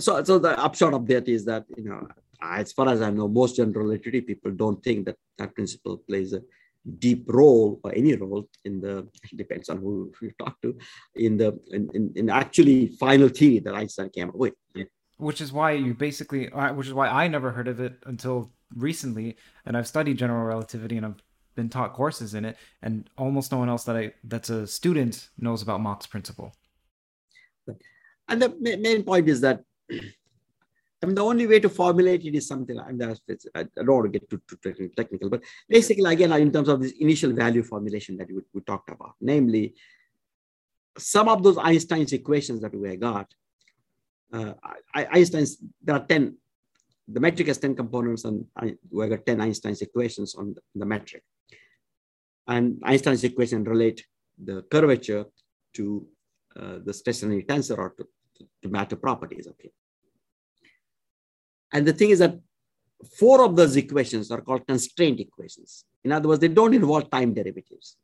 So, 0.00 0.22
so 0.24 0.38
the 0.38 0.58
upshot 0.58 0.94
of 0.94 1.06
that 1.06 1.28
is 1.28 1.44
that 1.44 1.64
you 1.76 1.84
know, 1.84 2.08
as 2.40 2.72
far 2.72 2.88
as 2.88 3.02
I 3.02 3.10
know, 3.10 3.28
most 3.28 3.56
general 3.56 3.86
relativity 3.86 4.22
people 4.22 4.50
don't 4.50 4.82
think 4.82 5.06
that 5.06 5.16
that 5.38 5.54
principle 5.54 5.98
plays 5.98 6.32
a 6.32 6.42
deep 6.98 7.24
role 7.28 7.78
or 7.84 7.94
any 7.94 8.14
role 8.16 8.48
in 8.64 8.80
the 8.80 9.06
depends 9.36 9.68
on 9.68 9.78
who 9.78 10.12
you 10.20 10.32
talk 10.38 10.60
to 10.62 10.76
in 11.14 11.36
the 11.36 11.58
in, 11.70 11.88
in, 11.94 12.12
in 12.16 12.30
actually 12.30 12.88
final 12.88 13.28
theory 13.28 13.60
that 13.60 13.74
Einstein 13.74 14.10
came 14.10 14.28
up 14.30 14.34
with. 14.34 14.54
Which 15.28 15.40
is 15.40 15.52
why 15.52 15.72
you 15.72 15.94
basically, 15.94 16.48
which 16.78 16.88
is 16.88 16.94
why 16.94 17.06
I 17.06 17.28
never 17.28 17.52
heard 17.52 17.68
of 17.68 17.78
it 17.78 17.94
until 18.06 18.50
recently, 18.74 19.36
and 19.64 19.76
I've 19.76 19.86
studied 19.86 20.18
general 20.18 20.44
relativity 20.44 20.96
and 20.96 21.06
I've 21.06 21.22
been 21.54 21.68
taught 21.68 21.92
courses 21.92 22.34
in 22.34 22.44
it, 22.44 22.56
and 22.82 23.08
almost 23.16 23.52
no 23.52 23.58
one 23.58 23.68
else 23.68 23.84
that 23.84 23.96
I 23.96 24.04
that's 24.24 24.50
a 24.50 24.66
student 24.66 25.28
knows 25.38 25.62
about 25.62 25.80
Mach's 25.80 26.08
principle. 26.08 26.48
And 28.28 28.42
the 28.42 28.48
main 28.88 29.04
point 29.04 29.28
is 29.28 29.40
that 29.42 29.62
I 31.02 31.06
mean, 31.06 31.14
the 31.14 31.24
only 31.24 31.46
way 31.46 31.60
to 31.60 31.68
formulate 31.68 32.24
it 32.24 32.34
is 32.34 32.48
something 32.48 32.76
like 32.76 32.96
that. 32.98 33.18
I 33.54 33.62
don't 33.76 33.96
want 33.98 34.12
to 34.12 34.18
get 34.18 34.28
too, 34.30 34.40
too 34.48 34.90
technical, 34.96 35.28
but 35.30 35.42
basically, 35.68 36.12
again, 36.12 36.32
in 36.32 36.50
terms 36.50 36.68
of 36.68 36.80
this 36.80 36.92
initial 36.98 37.32
value 37.32 37.62
formulation 37.62 38.16
that 38.18 38.28
we, 38.28 38.40
we 38.52 38.60
talked 38.62 38.90
about, 38.90 39.14
namely, 39.20 39.74
some 40.98 41.28
of 41.28 41.42
those 41.42 41.58
Einstein's 41.58 42.12
equations 42.12 42.60
that 42.60 42.74
we 42.74 42.96
got, 42.96 43.28
uh, 44.32 44.54
Einstein's, 44.94 45.58
there 45.82 45.96
are 45.96 46.06
10, 46.06 46.36
the 47.08 47.20
metric 47.20 47.48
has 47.48 47.58
10 47.58 47.76
components, 47.76 48.24
and 48.24 48.46
we 48.90 49.08
got 49.08 49.26
10 49.26 49.40
Einstein's 49.40 49.82
equations 49.82 50.34
on 50.34 50.54
the, 50.74 50.86
metric. 50.86 51.22
And 52.46 52.80
Einstein's 52.82 53.24
equation 53.24 53.64
relate 53.64 54.04
the 54.42 54.62
curvature 54.62 55.26
to 55.74 56.06
uh, 56.58 56.78
the 56.84 56.92
stationary 56.92 57.44
tensor 57.44 57.78
or 57.78 57.94
to, 57.96 58.06
to 58.62 58.68
matter 58.68 58.96
properties. 58.96 59.46
Okay. 59.46 59.70
And 61.72 61.86
the 61.86 61.92
thing 61.92 62.10
is 62.10 62.18
that 62.18 62.38
four 63.18 63.44
of 63.44 63.56
those 63.56 63.76
equations 63.76 64.30
are 64.30 64.40
called 64.40 64.66
constraint 64.66 65.20
equations. 65.20 65.84
In 66.04 66.12
other 66.12 66.28
words, 66.28 66.40
they 66.40 66.48
don't 66.48 66.74
involve 66.74 67.10
time 67.10 67.32
derivatives. 67.32 67.96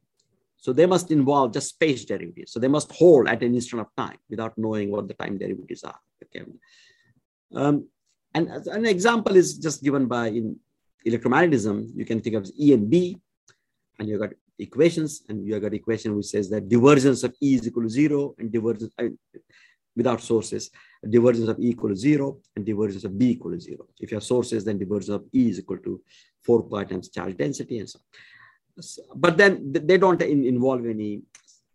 So 0.61 0.73
they 0.73 0.87
must 0.87 1.11
involve 1.11 1.55
just 1.55 1.69
space 1.71 2.05
derivatives. 2.05 2.53
So 2.53 2.59
they 2.59 2.69
must 2.69 2.91
hold 2.93 3.29
at 3.29 3.43
an 3.43 3.55
instant 3.55 3.81
of 3.83 3.89
time 3.97 4.19
without 4.29 4.59
knowing 4.59 4.91
what 4.91 5.07
the 5.07 5.15
time 5.15 5.39
derivatives 5.39 5.85
are. 5.85 5.99
Okay. 6.25 6.45
Um, 7.55 7.87
and 8.35 8.49
an 8.49 8.87
example 8.87 9.37
is 9.37 9.57
just 9.57 9.83
given 9.83 10.07
by 10.07 10.29
in 10.29 10.57
electromagnetism, 11.07 11.91
you 11.95 12.05
can 12.05 12.21
think 12.21 12.37
of 12.37 12.51
E 12.59 12.73
and 12.75 12.91
B, 12.91 13.17
and 13.99 14.09
you've 14.09 14.21
got 14.21 14.31
equations, 14.59 15.23
and 15.29 15.47
you've 15.47 15.63
got 15.63 15.73
equation 15.75 16.17
which 16.17 16.27
says 16.27 16.51
that 16.51 16.69
divergence 16.69 17.23
of 17.23 17.35
E 17.41 17.55
is 17.55 17.67
equal 17.67 17.85
to 17.85 17.89
zero 17.89 18.35
and 18.39 18.53
divergence, 18.53 18.93
I 18.99 19.05
mean, 19.05 19.19
without 19.97 20.21
sources, 20.21 20.71
divergence 21.09 21.49
of 21.49 21.59
E 21.59 21.71
equal 21.71 21.91
to 21.91 21.97
zero 21.97 22.39
and 22.55 22.65
divergence 22.65 23.05
of 23.05 23.17
B 23.17 23.31
equal 23.31 23.53
to 23.53 23.61
zero. 23.61 23.87
If 24.01 24.11
you 24.11 24.17
have 24.17 24.25
sources, 24.25 24.65
then 24.65 24.79
divergence 24.79 25.09
of 25.11 25.25
E 25.33 25.49
is 25.51 25.61
equal 25.61 25.79
to 25.79 26.01
four 26.43 26.63
pi 26.65 26.85
times 26.85 27.09
charge 27.09 27.37
density 27.37 27.79
and 27.79 27.89
so 27.89 27.99
on. 27.99 28.05
But 29.15 29.37
then 29.37 29.73
they 29.73 29.99
don't 29.99 30.21
in, 30.23 30.45
involve 30.45 30.87
any 30.87 31.23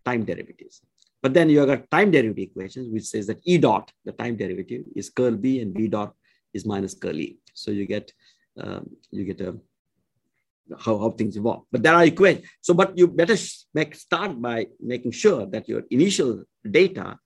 time 0.05 0.23
derivatives. 0.25 0.81
But 1.21 1.33
then 1.33 1.49
you 1.49 1.59
have 1.59 1.67
got 1.67 1.91
time 1.91 2.11
derivative 2.11 2.49
equations, 2.49 2.91
which 2.91 3.05
says 3.05 3.27
that 3.27 3.39
E 3.45 3.57
dot, 3.57 3.91
the 4.03 4.11
time 4.11 4.35
derivative, 4.35 4.83
is 4.95 5.09
curl 5.09 5.31
B 5.31 5.61
and 5.61 5.73
B 5.73 5.87
dot 5.87 6.13
is 6.53 6.65
minus 6.65 6.93
curl 6.93 7.17
E. 7.17 7.37
So 7.53 7.71
you 7.71 7.85
get 7.85 8.11
um, 8.57 8.89
you 9.11 9.23
get 9.23 9.41
a 9.41 9.55
how, 10.79 10.97
how 10.97 11.09
things 11.11 11.35
evolve. 11.35 11.63
But 11.71 11.83
there 11.83 11.93
are 11.93 12.05
equations. 12.05 12.47
So, 12.61 12.73
but 12.73 12.97
you 12.97 13.07
better 13.07 13.35
make 13.73 13.95
start 13.95 14.41
by 14.41 14.67
making 14.79 15.11
sure 15.11 15.45
that 15.45 15.67
your 15.67 15.83
initial 15.89 16.43
data 16.69 17.17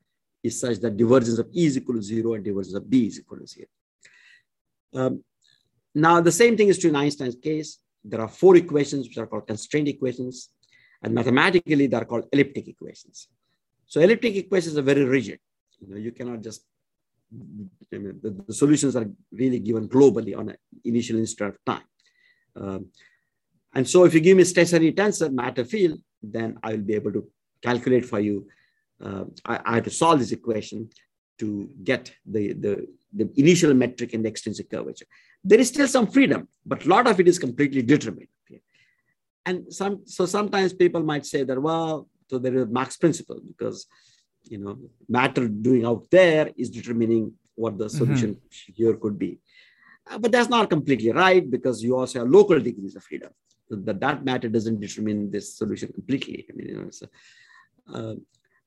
is 0.43 0.59
such 0.59 0.77
that 0.77 0.97
divergence 0.97 1.39
of 1.39 1.49
E 1.53 1.65
is 1.65 1.77
equal 1.77 1.95
to 1.95 2.01
zero 2.01 2.33
and 2.33 2.43
divergence 2.43 2.75
of 2.75 2.89
B 2.89 3.07
is 3.07 3.19
equal 3.19 3.39
to 3.39 3.47
zero. 3.47 3.67
Um, 4.93 5.23
now, 5.93 6.21
the 6.21 6.31
same 6.31 6.55
thing 6.55 6.67
is 6.67 6.77
true 6.77 6.89
in 6.89 6.95
Einstein's 6.95 7.35
case. 7.35 7.79
There 8.09 8.21
are 8.21 8.27
four 8.27 8.55
equations 8.55 9.07
which 9.07 9.17
are 9.17 9.27
called 9.27 9.47
constraint 9.47 9.87
equations, 9.87 10.49
and 11.03 11.13
mathematically 11.13 11.87
they 11.87 11.97
are 11.97 12.05
called 12.05 12.25
elliptic 12.31 12.67
equations. 12.67 13.27
So 13.85 14.01
elliptic 14.01 14.35
equations 14.35 14.77
are 14.77 14.81
very 14.81 15.03
rigid. 15.03 15.39
You 15.79 15.87
know, 15.89 15.97
you 15.97 16.11
cannot 16.11 16.41
just 16.41 16.61
I 17.93 17.97
mean, 17.97 18.19
the, 18.21 18.29
the, 18.47 18.53
solutions 18.53 18.95
are 18.95 19.05
really 19.31 19.59
given 19.59 19.89
globally 19.89 20.37
on 20.37 20.49
an 20.49 20.57
initial 20.85 21.17
instant 21.17 21.55
of 21.55 21.65
time. 21.65 21.83
Um, 22.55 22.85
and 23.75 23.87
so 23.87 24.05
if 24.05 24.13
you 24.13 24.21
give 24.21 24.37
me 24.37 24.45
stationary 24.45 24.93
tensor 24.93 25.31
matter 25.31 25.65
field, 25.65 25.99
then 26.23 26.57
I 26.63 26.71
will 26.71 26.87
be 26.91 26.95
able 26.95 27.11
to 27.11 27.27
calculate 27.61 28.05
for 28.05 28.21
you 28.21 28.47
uh, 29.03 29.25
I, 29.45 29.59
I, 29.65 29.75
had 29.75 29.83
to 29.83 29.89
solve 29.89 30.19
this 30.19 30.31
equation 30.31 30.89
to 31.39 31.69
get 31.83 32.11
the, 32.25 32.53
the, 32.53 32.87
the 33.13 33.29
initial 33.35 33.73
metric 33.73 34.13
and 34.13 34.25
the 34.25 34.29
extrinsic 34.29 34.69
curvature. 34.69 35.05
There 35.43 35.59
is 35.59 35.69
still 35.69 35.87
some 35.87 36.07
freedom, 36.07 36.47
but 36.65 36.85
a 36.85 36.89
lot 36.89 37.07
of 37.07 37.19
it 37.19 37.27
is 37.27 37.39
completely 37.39 37.81
determined. 37.81 38.27
Okay? 38.49 38.61
And 39.45 39.73
some, 39.73 40.01
so 40.05 40.25
sometimes 40.25 40.73
people 40.73 41.03
might 41.03 41.25
say 41.25 41.43
that, 41.43 41.61
well, 41.61 42.07
so 42.29 42.37
there 42.37 42.55
is 42.55 42.67
Mach's 42.67 42.97
principle 42.97 43.39
because, 43.45 43.87
you 44.49 44.57
know, 44.57 44.77
matter 45.07 45.47
doing 45.47 45.85
out 45.85 46.05
there 46.11 46.51
is 46.57 46.69
determining 46.69 47.33
what 47.55 47.77
the 47.77 47.85
mm-hmm. 47.85 47.97
solution 47.97 48.35
mm-hmm. 48.35 48.73
here 48.73 48.95
could 48.95 49.17
be. 49.17 49.39
Uh, 50.09 50.17
but 50.17 50.31
that's 50.31 50.49
not 50.49 50.69
completely 50.69 51.11
right 51.11 51.49
because 51.49 51.83
you 51.83 51.97
also 51.97 52.19
have 52.19 52.29
local 52.29 52.59
degrees 52.59 52.95
of 52.95 53.03
freedom. 53.03 53.31
So 53.69 53.75
that, 53.75 53.99
that 53.99 54.23
matter 54.23 54.47
doesn't 54.49 54.79
determine 54.79 55.31
this 55.31 55.55
solution 55.55 55.91
completely. 55.91 56.45
I 56.49 56.55
mean, 56.55 56.67
you 56.69 56.81
know, 56.81 56.89
so, 56.89 57.07
uh, 57.93 58.15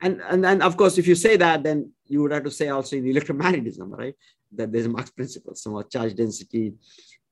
and, 0.01 0.21
and 0.29 0.43
then, 0.43 0.63
of 0.63 0.77
course, 0.77 0.99
if 0.99 1.07
you 1.07 1.15
say 1.15 1.37
that, 1.37 1.63
then 1.63 1.93
you 2.07 2.23
would 2.23 2.33
have 2.33 2.45
to 2.45 2.51
say 2.51 2.69
also 2.69 2.97
in 2.97 3.05
electromagnetism, 3.05 3.91
right? 3.91 4.15
That 4.53 4.73
there's 4.73 4.87
a 4.87 4.89
Mach's 4.89 5.11
principle. 5.11 5.55
So 5.55 5.83
charge 5.83 6.15
density 6.15 6.73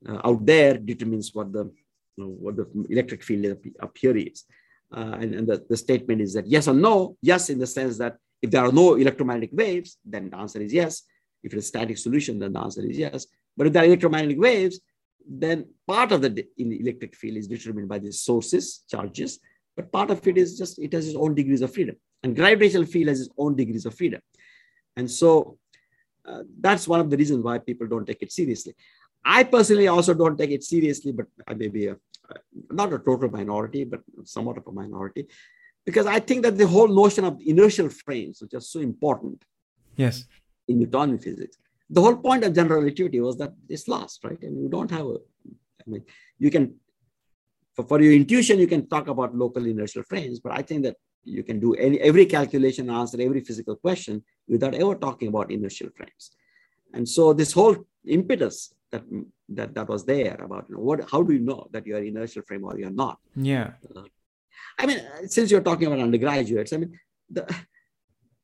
uh, 0.07 0.19
out 0.23 0.45
there 0.45 0.77
determines 0.77 1.33
what 1.33 1.51
the 1.51 1.71
you 2.15 2.23
know, 2.23 2.29
what 2.29 2.55
the 2.55 2.67
electric 2.89 3.23
field 3.23 3.57
up 3.81 3.97
here 3.97 4.15
is. 4.15 4.45
Uh, 4.95 5.17
and, 5.21 5.35
and 5.35 5.47
the, 5.47 5.65
the 5.69 5.77
statement 5.77 6.21
is 6.21 6.33
that 6.33 6.47
yes 6.47 6.67
or 6.67 6.73
no, 6.73 7.17
yes, 7.21 7.49
in 7.49 7.59
the 7.59 7.67
sense 7.67 7.97
that 7.97 8.17
if 8.41 8.49
there 8.51 8.65
are 8.65 8.71
no 8.71 8.95
electromagnetic 8.95 9.51
waves, 9.53 9.97
then 10.05 10.29
the 10.29 10.37
answer 10.37 10.61
is 10.61 10.73
yes. 10.73 11.03
If 11.43 11.53
it's 11.53 11.65
a 11.65 11.67
static 11.67 11.97
solution, 11.97 12.39
then 12.39 12.53
the 12.53 12.59
answer 12.59 12.85
is 12.85 12.97
yes. 12.97 13.27
But 13.55 13.67
if 13.67 13.73
there 13.73 13.83
are 13.83 13.85
electromagnetic 13.85 14.39
waves, 14.39 14.79
then 15.27 15.65
part 15.87 16.11
of 16.11 16.21
the 16.21 16.45
in 16.57 16.69
the 16.69 16.79
electric 16.79 17.15
field 17.15 17.37
is 17.37 17.47
determined 17.47 17.87
by 17.87 17.99
the 17.99 18.11
sources, 18.11 18.83
charges, 18.89 19.39
but 19.75 19.91
part 19.91 20.11
of 20.11 20.25
it 20.27 20.37
is 20.37 20.57
just, 20.57 20.79
it 20.79 20.91
has 20.93 21.07
its 21.07 21.15
own 21.15 21.35
degrees 21.35 21.61
of 21.61 21.73
freedom. 21.73 21.95
And 22.23 22.35
gravitational 22.35 22.85
field 22.85 23.09
has 23.09 23.21
its 23.21 23.29
own 23.37 23.55
degrees 23.55 23.85
of 23.85 23.95
freedom. 23.95 24.21
And 24.97 25.09
so 25.09 25.57
uh, 26.25 26.43
that's 26.59 26.87
one 26.87 26.99
of 26.99 27.09
the 27.09 27.17
reasons 27.17 27.43
why 27.43 27.57
people 27.59 27.87
don't 27.87 28.05
take 28.05 28.21
it 28.21 28.31
seriously. 28.31 28.75
I 29.23 29.43
personally 29.43 29.87
also 29.87 30.13
don't 30.13 30.37
take 30.37 30.51
it 30.51 30.63
seriously, 30.63 31.11
but 31.11 31.27
I 31.47 31.53
may 31.53 31.67
be 31.67 31.87
a, 31.87 31.97
not 32.71 32.93
a 32.93 32.99
total 32.99 33.29
minority, 33.29 33.83
but 33.85 34.01
somewhat 34.23 34.57
of 34.57 34.67
a 34.67 34.71
minority, 34.71 35.27
because 35.85 36.05
I 36.05 36.19
think 36.19 36.43
that 36.43 36.57
the 36.57 36.67
whole 36.67 36.87
notion 36.87 37.23
of 37.25 37.39
inertial 37.45 37.89
frames, 37.89 38.41
which 38.41 38.53
are 38.53 38.61
so 38.61 38.79
important 38.79 39.43
yes. 39.95 40.25
in 40.67 40.79
Newtonian 40.79 41.19
physics, 41.19 41.57
the 41.89 42.01
whole 42.01 42.17
point 42.17 42.43
of 42.43 42.53
general 42.53 42.81
relativity 42.81 43.19
was 43.19 43.37
that 43.37 43.53
it's 43.67 43.87
lost, 43.87 44.23
right? 44.23 44.41
And 44.43 44.61
you 44.61 44.69
don't 44.69 44.91
have 44.91 45.07
a, 45.07 45.17
I 45.81 45.89
mean, 45.89 46.03
you 46.37 46.51
can, 46.51 46.75
for, 47.73 47.83
for 47.83 48.01
your 48.01 48.13
intuition, 48.13 48.59
you 48.59 48.67
can 48.67 48.87
talk 48.87 49.07
about 49.07 49.35
local 49.35 49.65
inertial 49.65 50.03
frames, 50.03 50.39
but 50.39 50.51
I 50.51 50.61
think 50.61 50.83
that 50.83 50.97
you 51.23 51.43
can 51.43 51.59
do 51.59 51.73
any 51.75 51.99
every 51.99 52.25
calculation, 52.25 52.89
answer 52.89 53.21
every 53.21 53.41
physical 53.41 53.75
question 53.75 54.23
without 54.47 54.73
ever 54.75 54.95
talking 54.95 55.27
about 55.27 55.51
inertial 55.51 55.89
frames. 55.95 56.31
And 56.93 57.07
so 57.07 57.33
this 57.33 57.51
whole 57.51 57.77
impetus 58.05 58.73
that 58.91 59.03
that, 59.49 59.73
that 59.75 59.87
was 59.87 60.05
there 60.05 60.35
about 60.43 60.65
you 60.69 60.75
know, 60.75 60.81
what 60.81 61.09
how 61.11 61.21
do 61.21 61.33
you 61.33 61.39
know 61.39 61.67
that 61.71 61.85
you 61.85 61.95
are 61.95 62.03
inertial 62.03 62.43
frame 62.43 62.63
or 62.63 62.79
you're 62.79 62.89
not? 62.89 63.19
Yeah. 63.35 63.71
Uh, 63.95 64.03
I 64.77 64.85
mean, 64.85 64.99
since 65.27 65.51
you're 65.51 65.61
talking 65.61 65.87
about 65.87 65.99
undergraduates, 65.99 66.71
I 66.73 66.77
mean, 66.77 66.97
the, 67.29 67.45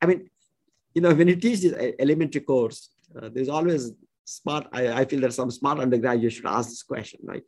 I 0.00 0.06
mean, 0.06 0.28
you 0.94 1.00
know, 1.02 1.14
when 1.14 1.28
you 1.28 1.36
teach 1.36 1.60
this 1.60 1.94
elementary 1.98 2.42
course, 2.42 2.90
uh, 3.20 3.30
there's 3.32 3.48
always 3.48 3.92
smart, 4.24 4.66
I, 4.72 4.88
I 5.00 5.04
feel 5.04 5.20
that 5.20 5.32
some 5.32 5.50
smart 5.50 5.78
undergraduate 5.78 6.32
should 6.32 6.46
ask 6.46 6.68
this 6.68 6.82
question, 6.82 7.20
right? 7.24 7.42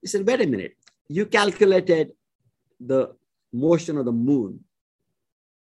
He 0.00 0.06
said, 0.06 0.26
wait 0.26 0.40
a 0.40 0.46
minute, 0.46 0.76
you 1.08 1.26
calculated 1.26 2.12
the 2.80 3.14
motion 3.52 3.98
of 3.98 4.04
the 4.04 4.12
moon 4.12 4.60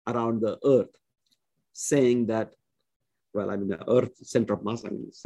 around 0.08 0.42
the 0.42 0.58
earth, 0.64 0.96
saying 1.74 2.28
that, 2.28 2.54
well, 3.34 3.50
I 3.50 3.58
mean, 3.58 3.70
the 3.70 3.90
earth 3.90 4.16
center 4.24 4.54
of 4.54 4.64
mass, 4.64 4.84
I 4.86 4.90
mean, 4.90 5.08
it's, 5.08 5.26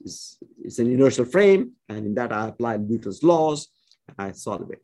it's, 0.00 0.38
it's, 0.62 0.78
an 0.78 0.90
inertial 0.90 1.24
frame, 1.24 1.72
and 1.88 2.06
in 2.06 2.14
that 2.14 2.32
I 2.32 2.48
applied 2.48 2.88
Newton's 2.88 3.22
laws, 3.22 3.68
and 4.08 4.16
I 4.18 4.32
solved 4.32 4.70
it. 4.72 4.82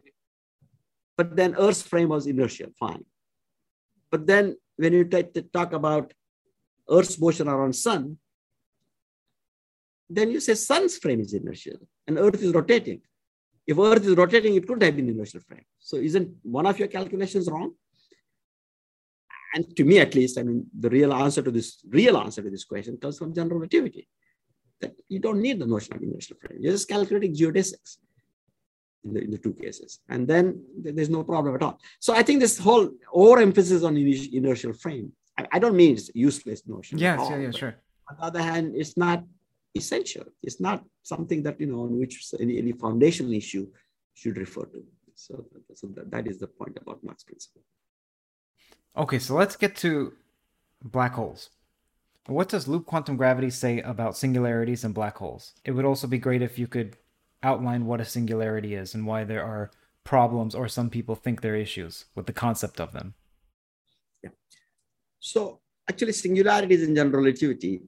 But 1.17 1.37
then 1.37 1.55
Earth's 1.59 1.83
frame 1.83 2.09
was 2.09 2.27
inertial, 2.27 2.71
fine. 2.79 3.05
But 4.11 4.27
then 4.27 4.57
when 4.77 4.93
you 4.95 5.05
talk 5.05 5.73
about 5.73 6.13
Earth's 6.89 7.21
motion 7.21 7.47
around 7.47 7.75
sun, 7.75 8.17
then 10.09 10.31
you 10.31 10.41
say 10.41 10.55
sun's 10.55 10.97
frame 10.97 11.21
is 11.21 11.35
inertial 11.35 11.77
and 12.07 12.19
Earth 12.19 12.43
is 12.43 12.53
rotating. 12.53 13.01
If 13.71 13.79
Earth 13.79 14.05
is 14.05 14.17
rotating, 14.17 14.57
it 14.57 14.67
could 14.67 14.83
have 14.83 14.97
been 14.97 15.09
inertial 15.09 15.41
frame. 15.49 15.67
So 15.79 15.97
isn't 15.97 16.29
one 16.43 16.67
of 16.67 16.77
your 16.81 16.89
calculations 16.89 17.49
wrong? 17.53 17.71
And 19.55 19.63
to 19.77 19.85
me, 19.91 19.97
at 20.07 20.13
least, 20.19 20.39
I 20.39 20.43
mean, 20.43 20.67
the 20.85 20.91
real 20.91 21.13
answer 21.13 21.43
to 21.47 21.53
this 21.57 21.69
real 21.99 22.17
answer 22.25 22.43
to 22.43 22.51
this 22.55 22.65
question 22.73 22.97
comes 23.03 23.17
from 23.19 23.33
general 23.39 23.59
relativity. 23.59 24.09
That 24.81 24.95
you 25.09 25.21
don't 25.27 25.41
need 25.47 25.59
the 25.61 25.67
notion 25.75 25.95
of 25.95 26.03
inertial 26.03 26.37
frame. 26.41 26.59
You're 26.63 26.73
just 26.73 26.89
calculating 26.89 27.33
geodesics 27.33 27.91
in 29.05 29.11
the, 29.15 29.21
in 29.27 29.31
the 29.31 29.39
two 29.39 29.55
cases. 29.65 30.01
And 30.09 30.27
then 30.27 30.45
there's 30.77 31.13
no 31.19 31.23
problem 31.23 31.55
at 31.55 31.63
all. 31.63 31.77
So 32.01 32.11
I 32.21 32.23
think 32.25 32.41
this 32.41 32.59
whole 32.59 32.91
overemphasis 33.13 33.85
on 33.85 33.97
inertial 33.97 34.73
frame, 34.73 35.13
I, 35.39 35.47
I 35.55 35.59
don't 35.61 35.77
mean 35.77 35.93
it's 35.95 36.11
useless 36.15 36.61
notion. 36.67 36.99
Yes, 36.99 37.21
all, 37.21 37.31
yeah, 37.31 37.39
yeah, 37.45 37.51
sure. 37.63 37.75
On 38.09 38.17
the 38.19 38.25
other 38.25 38.43
hand, 38.51 38.75
it's 38.81 38.97
not 38.97 39.19
essential. 39.75 40.25
It's 40.43 40.61
not 40.61 40.85
something 41.03 41.43
that, 41.45 41.61
you 41.61 41.67
know, 41.67 41.83
on 41.83 41.99
which 41.99 42.33
any, 42.41 42.59
any 42.59 42.73
foundational 42.73 43.33
issue 43.33 43.69
should 44.15 44.37
refer 44.37 44.65
to. 44.65 44.83
So, 45.15 45.45
so 45.75 45.89
that, 45.89 46.11
that 46.11 46.27
is 46.27 46.39
the 46.39 46.47
point 46.47 46.79
about 46.81 47.03
Mach's 47.05 47.25
principle. 47.25 47.63
Okay, 48.97 49.19
so 49.19 49.35
let's 49.35 49.57
get 49.57 49.77
to 49.77 50.15
black 50.83 51.13
holes. 51.13 51.51
What 52.27 52.49
does 52.49 52.69
loop 52.69 52.87
quantum 52.87 53.17
gravity 53.17 53.51
say 53.51 53.81
about 53.81 54.17
singularities 54.17 54.85
and 54.85 54.95
black 54.95 55.17
holes? 55.19 55.53
It 55.65 55.73
would 55.73 55.85
also 55.85 56.07
be 56.07 56.19
great 56.19 56.43
if 56.43 56.59
you 56.59 56.67
could 56.67 56.97
outline 57.43 57.87
what 57.87 58.01
a 58.01 58.05
singularity 58.05 58.75
is 58.75 58.95
and 58.95 59.07
why 59.07 59.25
there 59.25 59.45
are 59.45 59.71
problems 60.05 60.55
or 60.55 60.69
some 60.69 60.91
people 60.91 61.15
think 61.15 61.41
there 61.41 61.55
are 61.55 61.57
issues 61.57 62.07
with 62.15 62.27
the 62.27 62.33
concept 62.33 62.81
of 62.81 62.93
them. 62.93 63.15
Yeah. 64.23 64.31
So 65.19 65.61
actually 65.89 66.13
singularities 66.13 66.83
in 66.83 66.95
general 66.95 67.23
relativity 67.23 67.83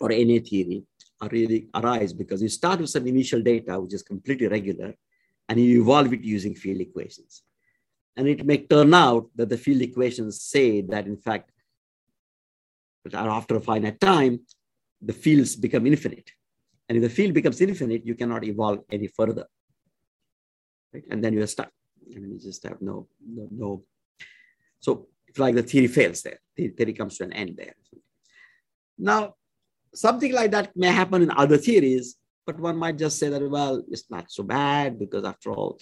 or 0.00 0.12
any 0.12 0.38
theory 0.40 0.84
are 1.20 1.28
really 1.28 1.68
arise 1.74 2.12
because 2.12 2.42
you 2.42 2.48
start 2.48 2.80
with 2.80 2.90
some 2.90 3.06
initial 3.06 3.40
data 3.42 3.80
which 3.80 3.94
is 3.94 4.02
completely 4.02 4.48
regular 4.48 4.94
and 5.48 5.60
you 5.60 5.80
evolve 5.80 6.12
it 6.12 6.20
using 6.22 6.54
field 6.54 6.80
equations. 6.80 7.42
And 8.16 8.28
it 8.28 8.44
may 8.44 8.58
turn 8.58 8.92
out 8.94 9.28
that 9.36 9.48
the 9.48 9.58
field 9.58 9.82
equations 9.82 10.42
say 10.42 10.80
that 10.82 11.06
in 11.06 11.16
fact, 11.16 11.50
after 13.12 13.56
a 13.56 13.60
finite 13.60 14.00
time, 14.00 14.40
the 15.00 15.12
fields 15.12 15.54
become 15.54 15.86
infinite. 15.86 16.30
And 16.88 16.96
if 16.96 17.02
the 17.02 17.10
field 17.10 17.34
becomes 17.34 17.60
infinite, 17.60 18.04
you 18.04 18.14
cannot 18.14 18.44
evolve 18.44 18.80
any 18.90 19.06
further. 19.06 19.46
Right? 20.92 21.04
And 21.10 21.22
then 21.22 21.32
you're 21.34 21.46
stuck. 21.46 21.70
I 22.10 22.18
mean, 22.18 22.32
you 22.32 22.38
just 22.38 22.62
have 22.64 22.80
no, 22.80 23.08
no, 23.26 23.48
no. 23.50 23.84
So 24.80 25.08
it's 25.26 25.38
like 25.38 25.54
the 25.54 25.62
theory 25.62 25.88
fails 25.88 26.22
there. 26.22 26.40
The 26.56 26.68
theory 26.68 26.92
comes 26.92 27.18
to 27.18 27.24
an 27.24 27.32
end 27.32 27.56
there. 27.56 27.74
Now, 28.98 29.34
something 29.94 30.32
like 30.32 30.50
that 30.52 30.76
may 30.76 30.88
happen 30.88 31.22
in 31.22 31.30
other 31.30 31.56
theories, 31.56 32.16
but 32.46 32.58
one 32.60 32.76
might 32.76 32.98
just 32.98 33.18
say 33.18 33.28
that, 33.28 33.48
well, 33.50 33.82
it's 33.88 34.10
not 34.10 34.30
so 34.30 34.42
bad 34.42 34.98
because 34.98 35.24
after 35.24 35.50
all, 35.50 35.78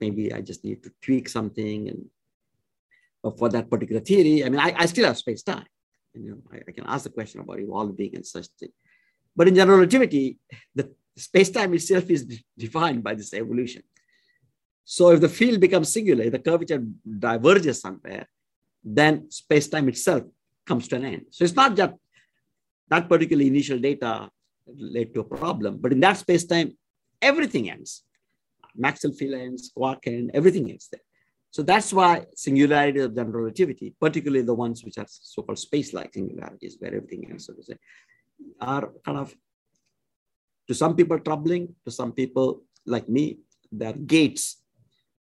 maybe 0.00 0.32
I 0.32 0.40
just 0.40 0.64
need 0.64 0.82
to 0.84 0.92
tweak 1.02 1.28
something 1.28 1.88
and 1.88 2.04
for 3.36 3.48
that 3.48 3.68
particular 3.68 4.00
theory. 4.00 4.44
I 4.44 4.48
mean, 4.48 4.60
I, 4.60 4.74
I 4.76 4.86
still 4.86 5.06
have 5.06 5.18
space 5.18 5.42
time. 5.42 5.66
And, 6.14 6.24
you 6.24 6.30
know, 6.30 6.42
I, 6.52 6.60
I, 6.68 6.72
can 6.72 6.84
ask 6.86 7.04
the 7.04 7.10
question 7.10 7.40
about 7.40 7.58
evolving 7.58 8.14
and 8.14 8.24
such 8.24 8.46
thing. 8.58 8.70
But 9.34 9.48
in 9.48 9.54
general 9.54 9.78
relativity, 9.78 10.38
the 10.74 10.90
space-time 11.16 11.74
itself 11.74 12.08
is 12.10 12.40
defined 12.56 13.02
by 13.02 13.14
this 13.14 13.34
evolution. 13.34 13.82
So 14.84 15.10
if 15.10 15.20
the 15.20 15.28
field 15.28 15.60
becomes 15.60 15.92
singular, 15.92 16.30
the 16.30 16.38
curvature 16.38 16.82
diverges 17.18 17.80
somewhere, 17.80 18.26
then 18.82 19.30
space-time 19.30 19.88
itself 19.88 20.22
comes 20.64 20.88
to 20.88 20.96
an 20.96 21.04
end. 21.04 21.26
So 21.30 21.44
it's 21.44 21.54
not 21.54 21.76
just 21.76 21.94
that 22.90 23.08
particular 23.08 23.42
initial 23.42 23.78
data 23.78 24.30
led 24.66 25.14
to 25.14 25.20
a 25.20 25.24
problem, 25.24 25.78
but 25.78 25.92
in 25.92 26.00
that 26.00 26.16
space-time, 26.18 26.76
everything 27.20 27.70
ends. 27.70 28.04
Maxwell 28.76 29.12
field 29.12 29.34
ends, 29.34 29.70
quark 29.74 30.06
ends, 30.06 30.30
everything 30.34 30.70
ends 30.70 30.88
there. 30.92 31.00
So 31.50 31.62
that's 31.62 31.92
why 31.92 32.26
singularities 32.34 33.04
of 33.04 33.16
general 33.16 33.42
relativity, 33.42 33.94
particularly 33.98 34.44
the 34.44 34.54
ones 34.54 34.84
which 34.84 34.98
are 34.98 35.06
so-called 35.08 35.58
space-like 35.58 36.12
singularities, 36.12 36.76
where 36.78 36.94
everything 36.94 37.30
else, 37.30 37.46
so 37.46 37.54
to 37.54 37.62
say, 37.62 37.76
are 38.60 38.92
kind 39.04 39.18
of, 39.18 39.34
to 40.68 40.74
some 40.74 40.94
people, 40.94 41.18
troubling. 41.18 41.74
To 41.86 41.90
some 41.90 42.12
people, 42.12 42.64
like 42.84 43.08
me, 43.08 43.38
they're 43.72 43.94
gates 43.94 44.62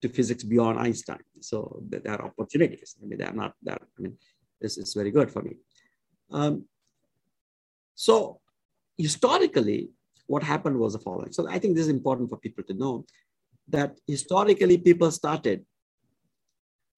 to 0.02 0.08
physics 0.08 0.42
beyond 0.42 0.80
Einstein. 0.80 1.20
So 1.40 1.80
there 1.88 2.10
are 2.10 2.26
opportunities. 2.26 2.96
I 3.00 3.06
mean, 3.06 3.18
they're 3.18 3.32
not 3.32 3.54
that. 3.62 3.80
I 3.96 4.02
mean, 4.02 4.18
this 4.60 4.76
is 4.76 4.92
very 4.92 5.12
good 5.12 5.30
for 5.30 5.42
me. 5.42 5.56
Um, 6.30 6.64
so 7.96 8.40
historically, 8.96 9.90
what 10.26 10.42
happened 10.42 10.78
was 10.78 10.92
the 10.92 10.98
following. 11.00 11.32
So 11.32 11.48
I 11.48 11.58
think 11.58 11.74
this 11.74 11.86
is 11.86 11.90
important 11.90 12.30
for 12.30 12.36
people 12.36 12.62
to 12.64 12.74
know 12.74 13.04
that 13.68 13.98
historically 14.06 14.78
people 14.78 15.10
started 15.10 15.64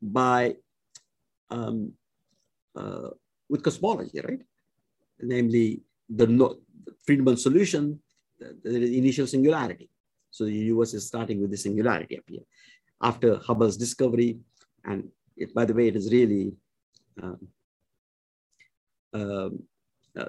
by 0.03 0.57
um, 1.51 1.93
uh, 2.77 3.11
with 3.49 3.63
cosmology, 3.63 4.21
right? 4.21 4.41
Namely, 5.21 5.83
the, 6.09 6.27
no, 6.27 6.57
Friedmann 7.09 7.39
solution, 7.39 8.01
the, 8.39 8.57
the, 8.63 8.99
initial 8.99 9.27
singularity. 9.27 9.89
So 10.31 10.45
the 10.45 10.53
universe 10.53 10.95
is 10.95 11.07
starting 11.07 11.41
with 11.41 11.51
the 11.51 11.57
singularity 11.57 12.19
up 12.19 12.25
here. 12.27 12.43
After 13.03 13.39
Hubble's 13.39 13.77
discovery, 13.77 14.39
and 14.85 15.09
it, 15.37 15.55
by 15.55 15.65
the 15.65 15.75
way, 15.75 15.89
it 15.89 15.97
is 15.97 16.13
really 16.13 16.53
um, 17.23 17.49
um, 19.15 19.63
uh, 20.17 20.29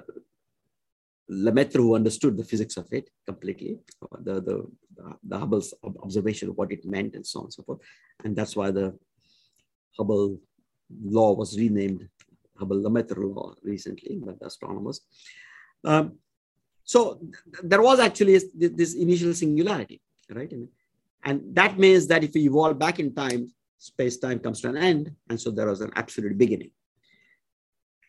Lemaitre 1.30 1.80
who 1.80 1.94
understood 1.94 2.36
the 2.36 2.44
physics 2.44 2.76
of 2.76 2.86
it 2.92 3.08
completely, 3.24 3.78
the, 4.20 4.40
the, 4.40 4.66
the 5.22 5.38
Hubble's 5.38 5.72
observation 6.02 6.48
of 6.48 6.56
what 6.56 6.72
it 6.72 6.84
meant 6.84 7.14
and 7.14 7.24
so 7.24 7.40
on 7.40 7.44
and 7.46 7.52
so 7.52 7.62
forth. 7.62 7.80
And 8.24 8.34
that's 8.34 8.56
why 8.56 8.70
the 8.72 8.98
Hubble 9.96 10.40
law 11.04 11.32
was 11.34 11.56
renamed 11.56 12.08
Hubble-Lemaitre 12.58 13.16
law 13.16 13.54
recently 13.62 14.18
by 14.18 14.32
the 14.38 14.46
astronomers. 14.46 15.00
Um, 15.84 16.18
so 16.84 17.20
th 17.20 17.62
there 17.70 17.82
was 17.88 17.98
actually 18.00 18.34
this 18.80 18.94
initial 18.94 19.32
singularity, 19.32 19.98
right? 20.38 20.52
And 21.24 21.36
that 21.54 21.78
means 21.78 22.06
that 22.08 22.24
if 22.24 22.32
we 22.34 22.42
evolve 22.50 22.76
back 22.78 22.98
in 22.98 23.14
time, 23.14 23.42
space-time 23.78 24.38
comes 24.40 24.60
to 24.60 24.68
an 24.68 24.76
end. 24.76 25.14
And 25.28 25.40
so 25.40 25.48
there 25.50 25.68
was 25.72 25.80
an 25.80 25.92
absolute 25.94 26.36
beginning. 26.36 26.72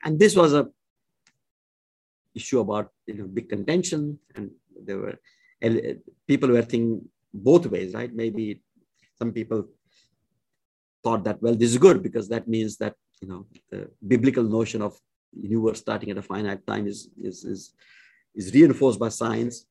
And 0.03 0.18
this 0.18 0.35
was 0.35 0.53
a 0.53 0.64
issue 2.36 2.60
about 2.60 2.90
you 3.08 3.16
know 3.16 3.28
big 3.28 3.49
contention 3.49 4.18
and 4.36 4.52
there 4.86 4.98
were 4.98 5.18
uh, 5.64 5.94
people 6.28 6.49
were 6.49 6.62
thinking 6.62 7.02
both 7.34 7.66
ways 7.68 7.94
right 7.94 8.14
maybe 8.14 8.62
some 9.20 9.32
people 9.32 9.68
thought 11.03 11.24
that 11.24 11.41
well 11.41 11.56
this 11.56 11.72
is 11.72 11.78
good 11.78 12.02
because 12.02 12.28
that 12.30 12.48
means 12.48 12.78
that 12.78 12.95
you 13.22 13.28
know 13.28 13.45
the 13.70 13.90
biblical 14.14 14.44
notion 14.44 14.82
of 14.82 14.94
universe 15.34 15.80
starting 15.80 16.10
at 16.12 16.18
a 16.18 16.22
finite 16.22 16.66
time 16.68 16.88
is, 16.88 17.10
is, 17.22 17.44
is, 17.44 17.74
is 18.36 18.53
reinforced 18.53 18.99
by 18.99 19.10
science. 19.10 19.66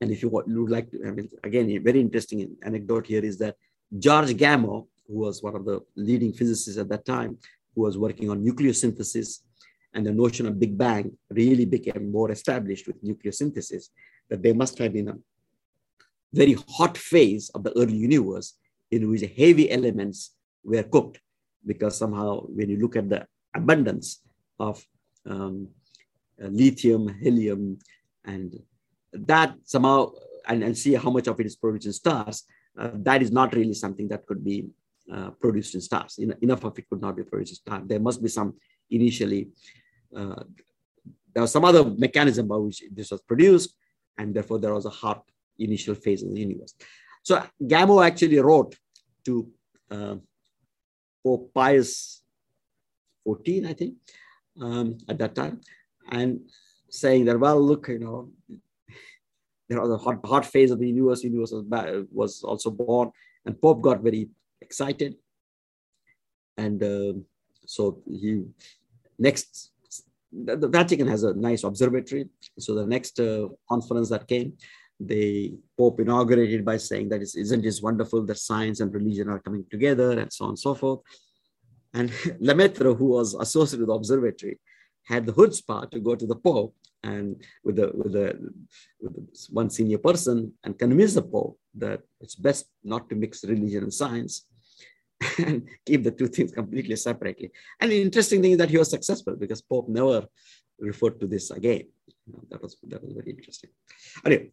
And 0.00 0.10
if 0.10 0.22
you 0.22 0.28
would 0.30 0.70
like 0.70 0.90
to, 0.90 1.06
I 1.06 1.10
mean, 1.10 1.28
again, 1.44 1.70
a 1.70 1.78
very 1.78 2.00
interesting 2.00 2.56
anecdote 2.62 3.06
here 3.06 3.24
is 3.24 3.38
that 3.38 3.56
George 3.96 4.30
Gamow, 4.30 4.86
who 5.06 5.18
was 5.18 5.42
one 5.42 5.54
of 5.54 5.64
the 5.64 5.80
leading 5.96 6.32
physicists 6.32 6.78
at 6.78 6.88
that 6.88 7.04
time, 7.04 7.38
who 7.74 7.82
was 7.82 7.96
working 7.96 8.30
on 8.30 8.44
nucleosynthesis 8.44 9.40
and 9.94 10.06
the 10.06 10.12
notion 10.12 10.46
of 10.46 10.58
Big 10.58 10.76
Bang 10.76 11.16
really 11.30 11.64
became 11.64 12.10
more 12.10 12.30
established 12.30 12.86
with 12.86 13.02
nucleosynthesis, 13.04 13.88
that 14.28 14.42
there 14.42 14.54
must 14.54 14.78
have 14.78 14.92
been 14.92 15.08
a 15.08 15.18
very 16.32 16.56
hot 16.68 16.96
phase 16.96 17.50
of 17.54 17.62
the 17.62 17.76
early 17.78 17.96
universe 17.96 18.54
in 18.90 19.10
which 19.10 19.22
heavy 19.36 19.70
elements 19.70 20.34
were 20.64 20.82
cooked 20.82 21.20
because 21.66 21.96
somehow 21.96 22.40
when 22.42 22.70
you 22.70 22.78
look 22.78 22.96
at 22.96 23.08
the 23.08 23.26
abundance 23.54 24.22
of 24.58 24.84
um, 25.26 25.68
uh, 26.42 26.48
lithium, 26.48 27.08
helium, 27.20 27.78
and 28.24 28.58
that 29.12 29.54
somehow, 29.64 30.10
and, 30.48 30.62
and 30.64 30.76
see 30.76 30.94
how 30.94 31.10
much 31.10 31.26
of 31.26 31.38
it 31.38 31.46
is 31.46 31.56
produced 31.56 31.86
in 31.86 31.92
stars, 31.92 32.44
uh, 32.78 32.90
that 32.94 33.22
is 33.22 33.30
not 33.30 33.54
really 33.54 33.74
something 33.74 34.08
that 34.08 34.26
could 34.26 34.42
be 34.42 34.66
uh, 35.12 35.30
produced 35.30 35.74
in 35.74 35.80
stars. 35.80 36.18
enough 36.40 36.64
of 36.64 36.78
it 36.78 36.88
could 36.88 37.00
not 37.00 37.16
be 37.16 37.22
produced 37.22 37.52
in 37.52 37.56
stars. 37.56 37.82
There 37.86 38.00
must 38.00 38.22
be 38.22 38.28
some 38.28 38.54
initially 38.90 39.50
uh, 40.16 40.44
there 41.34 41.42
was 41.42 41.52
some 41.52 41.64
other 41.64 41.84
mechanism 41.84 42.48
by 42.48 42.56
which 42.56 42.82
this 42.92 43.10
was 43.10 43.22
produced, 43.22 43.74
and 44.18 44.34
therefore 44.34 44.58
there 44.58 44.74
was 44.74 44.86
a 44.86 44.90
hot 44.90 45.24
initial 45.58 45.94
phase 45.94 46.22
in 46.22 46.34
the 46.34 46.40
universe. 46.40 46.74
So 47.22 47.42
Gamow 47.62 48.04
actually 48.04 48.38
wrote 48.38 48.76
to 49.24 49.48
uh, 49.90 50.16
Pope 51.24 51.52
Pius 51.54 52.22
XIV, 53.26 53.68
I 53.68 53.72
think, 53.72 53.94
um, 54.60 54.98
at 55.08 55.18
that 55.18 55.34
time, 55.34 55.60
and 56.10 56.40
saying 56.90 57.24
that, 57.26 57.38
well, 57.38 57.60
look, 57.60 57.88
you 57.88 57.98
know, 57.98 58.30
there 59.68 59.80
was 59.80 59.90
a 59.90 59.96
hot, 59.96 60.20
hot 60.24 60.44
phase 60.44 60.70
of 60.70 60.78
the 60.78 60.88
universe. 60.88 61.22
Universe 61.22 61.52
was, 61.52 62.06
was 62.12 62.42
also 62.42 62.70
born, 62.70 63.10
and 63.46 63.60
Pope 63.60 63.80
got 63.80 64.02
very 64.02 64.28
excited, 64.60 65.16
and 66.58 66.82
uh, 66.82 67.14
so 67.64 68.02
he 68.06 68.44
next 69.18 69.71
the 70.32 70.68
Vatican 70.68 71.06
has 71.08 71.22
a 71.24 71.34
nice 71.34 71.64
observatory. 71.64 72.28
So 72.58 72.74
the 72.74 72.86
next 72.86 73.20
uh, 73.20 73.48
conference 73.68 74.08
that 74.10 74.26
came, 74.26 74.54
the 74.98 75.54
Pope 75.76 76.00
inaugurated 76.00 76.64
by 76.64 76.76
saying 76.78 77.08
that 77.10 77.20
that 77.20 77.34
isn't 77.34 77.64
it 77.64 77.80
wonderful 77.82 78.24
that 78.24 78.38
science 78.38 78.80
and 78.80 78.92
religion 78.94 79.28
are 79.28 79.40
coming 79.40 79.64
together 79.70 80.18
and 80.18 80.32
so 80.32 80.44
on 80.44 80.50
and 80.50 80.58
so 80.58 80.74
forth. 80.74 81.00
And 81.92 82.10
Lemaitre, 82.40 82.96
who 82.96 83.06
was 83.06 83.34
associated 83.34 83.80
with 83.80 83.88
the 83.88 83.94
observatory, 83.94 84.58
had 85.04 85.26
the 85.26 85.32
chutzpah 85.32 85.90
to 85.90 86.00
go 86.00 86.14
to 86.14 86.26
the 86.26 86.36
Pope 86.36 86.74
and 87.02 87.42
with 87.64 87.76
the, 87.76 87.90
with 87.94 88.12
the 88.12 88.38
with 89.00 89.28
one 89.50 89.68
senior 89.68 89.98
person 89.98 90.52
and 90.64 90.78
convince 90.78 91.14
the 91.14 91.22
Pope 91.22 91.58
that 91.74 92.00
it's 92.20 92.36
best 92.36 92.66
not 92.84 93.10
to 93.10 93.16
mix 93.16 93.44
religion 93.44 93.82
and 93.82 93.92
science 93.92 94.46
and 95.38 95.68
keep 95.86 96.02
the 96.04 96.10
two 96.10 96.28
things 96.28 96.52
completely 96.52 96.96
separately. 96.96 97.50
And 97.80 97.90
the 97.90 98.02
interesting 98.02 98.42
thing 98.42 98.52
is 98.52 98.58
that 98.58 98.70
he 98.70 98.78
was 98.78 98.90
successful 98.90 99.36
because 99.36 99.62
Pope 99.62 99.88
never 99.88 100.26
referred 100.78 101.20
to 101.20 101.26
this 101.26 101.50
again. 101.50 101.86
You 102.26 102.32
know, 102.32 102.42
that 102.50 102.62
was 102.62 102.76
that 102.88 103.02
was 103.02 103.12
very 103.12 103.30
interesting. 103.30 103.70
Anyway, 104.24 104.50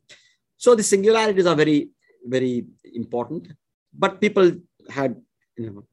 so 0.58 0.76
the 0.76 0.84
singularities 0.84 1.46
are 1.46 1.56
very 1.56 1.90
very 2.26 2.66
important, 2.94 3.48
but 3.94 4.22
people 4.22 4.52
had 4.90 5.16
you 5.58 5.72
know 5.72 5.84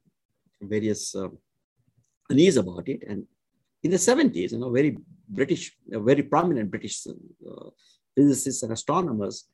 various 0.60 1.14
uh, 1.14 1.28
unease 2.30 2.56
about 2.56 2.88
it. 2.88 3.02
And 3.08 3.26
in 3.82 3.90
the 3.90 3.96
70s, 3.96 4.52
you 4.52 4.58
know, 4.58 4.70
very 4.70 4.96
British, 5.28 5.76
very 5.86 6.22
prominent 6.22 6.70
British 6.70 7.06
uh, 7.06 7.70
physicists 8.14 8.62
and 8.62 8.72
astronomers 8.72 9.44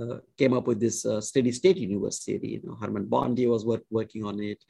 uh, 0.00 0.18
came 0.36 0.52
up 0.52 0.66
with 0.66 0.80
this 0.80 1.06
uh, 1.06 1.20
steady 1.20 1.52
state 1.52 1.76
universe 1.76 2.24
theory. 2.24 2.48
You 2.48 2.62
know, 2.64 2.74
Hermann 2.74 3.06
Bondi 3.06 3.46
was 3.46 3.64
work, 3.64 3.84
working 3.90 4.24
on 4.24 4.40
it. 4.40 4.62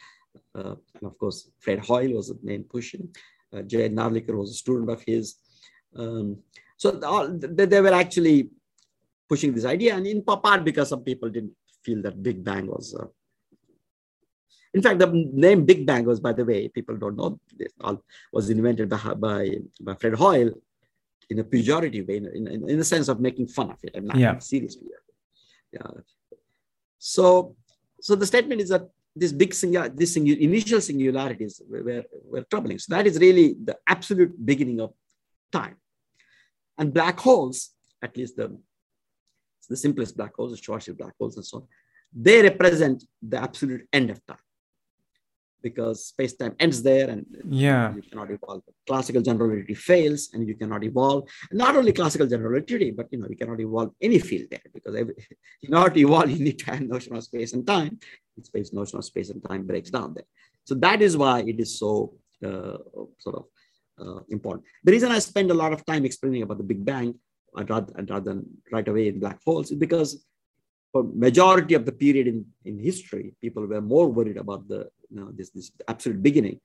Uh, 0.54 0.74
and 0.94 1.04
of 1.04 1.18
course, 1.18 1.50
Fred 1.58 1.78
Hoyle 1.78 2.14
was 2.14 2.28
the 2.28 2.38
main 2.42 2.64
pushing. 2.64 3.08
Uh, 3.52 3.62
Jay 3.62 3.88
Narlikar 3.88 4.36
was 4.36 4.50
a 4.50 4.54
student 4.54 4.90
of 4.90 5.02
his. 5.02 5.36
Um, 5.96 6.38
so 6.76 7.00
all, 7.02 7.28
they, 7.28 7.64
they, 7.64 7.80
were 7.80 7.94
actually 7.94 8.50
pushing 9.28 9.54
this 9.54 9.64
idea, 9.64 9.96
and 9.96 10.06
in 10.06 10.22
part 10.22 10.64
because 10.64 10.90
some 10.90 11.02
people 11.02 11.30
didn't 11.30 11.54
feel 11.82 12.02
that 12.02 12.22
Big 12.22 12.44
Bang 12.44 12.66
was. 12.66 12.94
Uh, 12.94 13.06
in 14.74 14.82
fact, 14.82 14.98
the 14.98 15.06
name 15.32 15.64
Big 15.64 15.86
Bang 15.86 16.04
was, 16.04 16.20
by 16.20 16.34
the 16.34 16.44
way, 16.44 16.68
people 16.68 16.96
don't 16.98 17.16
know, 17.16 17.40
this 17.56 17.72
all 17.80 18.04
was 18.30 18.50
invented 18.50 18.90
by, 18.90 19.14
by, 19.14 19.50
by 19.80 19.94
Fred 19.94 20.14
Hoyle 20.14 20.52
in 21.30 21.38
a 21.38 21.44
pejorative 21.44 22.06
way, 22.06 22.18
in, 22.18 22.26
in, 22.26 22.68
in 22.68 22.78
the 22.78 22.84
sense 22.84 23.08
of 23.08 23.18
making 23.18 23.48
fun 23.48 23.70
of 23.70 23.78
it. 23.82 23.92
I'm 23.96 24.06
not 24.06 24.18
yeah. 24.18 24.38
seriously. 24.38 24.88
Yeah. 25.76 26.00
So, 26.98 27.56
so 28.00 28.14
the 28.14 28.26
statement 28.26 28.60
is 28.60 28.70
that 28.70 28.88
this 29.14 29.32
big 29.32 29.54
singular, 29.54 29.88
this 29.88 30.14
singular, 30.14 30.38
initial 30.40 30.80
singularities 30.80 31.62
were, 31.68 32.04
were 32.32 32.44
troubling. 32.50 32.78
So 32.78 32.94
that 32.94 33.06
is 33.06 33.18
really 33.18 33.56
the 33.68 33.76
absolute 33.86 34.32
beginning 34.44 34.80
of 34.80 34.92
time. 35.50 35.76
And 36.78 36.92
black 36.92 37.18
holes, 37.18 37.70
at 38.02 38.16
least 38.16 38.36
the, 38.36 38.56
the 39.68 39.76
simplest 39.76 40.16
black 40.16 40.34
holes, 40.36 40.52
the 40.52 40.60
Schwarzschild 40.64 40.98
black 40.98 41.14
holes 41.18 41.36
and 41.36 41.44
so 41.44 41.58
on, 41.58 41.64
they 42.12 42.42
represent 42.42 43.04
the 43.22 43.38
absolute 43.42 43.88
end 43.92 44.10
of 44.10 44.24
time 44.26 44.45
because 45.62 46.06
space-time 46.06 46.54
ends 46.60 46.82
there 46.82 47.08
and 47.10 47.24
yeah. 47.48 47.94
you 47.94 48.02
cannot 48.02 48.30
evolve. 48.30 48.62
Classical 48.86 49.22
general 49.22 49.48
relativity 49.48 49.74
fails 49.74 50.30
and 50.32 50.46
you 50.46 50.54
cannot 50.54 50.84
evolve. 50.84 51.28
Not 51.52 51.76
only 51.76 51.92
classical 51.92 52.26
general 52.26 52.50
relativity 52.50 52.90
but 52.90 53.06
you 53.10 53.18
know 53.18 53.28
you 53.28 53.36
cannot 53.36 53.60
evolve 53.60 53.92
any 54.00 54.18
field 54.18 54.48
there 54.50 54.66
because 54.72 54.94
every, 54.94 55.14
in 55.62 55.74
order 55.74 55.94
to 55.94 56.00
evolve 56.00 56.30
you 56.30 56.44
need 56.44 56.58
to 56.60 56.70
have 56.70 56.82
notion 56.82 57.16
of 57.16 57.24
space 57.24 57.52
and 57.52 57.66
time. 57.66 57.98
Space 58.42 58.72
notion 58.72 58.98
of 58.98 59.04
space 59.04 59.30
and 59.30 59.42
time 59.42 59.66
breaks 59.66 59.90
down 59.90 60.12
there. 60.14 60.28
So 60.64 60.74
that 60.76 61.00
is 61.00 61.16
why 61.16 61.40
it 61.40 61.58
is 61.58 61.78
so 61.78 62.14
uh, 62.44 62.78
sort 63.18 63.36
of 63.36 63.44
uh, 63.98 64.20
important. 64.28 64.64
The 64.84 64.92
reason 64.92 65.10
i 65.10 65.18
spend 65.18 65.50
a 65.50 65.54
lot 65.54 65.72
of 65.72 65.84
time 65.86 66.04
explaining 66.04 66.42
about 66.42 66.58
the 66.58 66.64
big 66.64 66.84
bang 66.84 67.14
rather, 67.56 67.92
rather 68.08 68.20
than 68.20 68.44
right 68.70 68.86
away 68.86 69.08
in 69.08 69.20
black 69.20 69.38
holes 69.44 69.70
is 69.70 69.78
because 69.78 70.24
for 70.96 71.04
majority 71.28 71.74
of 71.74 71.84
the 71.84 71.92
period 71.92 72.26
in, 72.26 72.38
in 72.64 72.78
history, 72.78 73.34
people 73.44 73.66
were 73.66 73.82
more 73.82 74.08
worried 74.08 74.38
about 74.38 74.66
the 74.66 74.80
you 75.10 75.16
know, 75.20 75.30
this, 75.38 75.50
this 75.50 75.70
absolute 75.88 76.22
beginning 76.22 76.58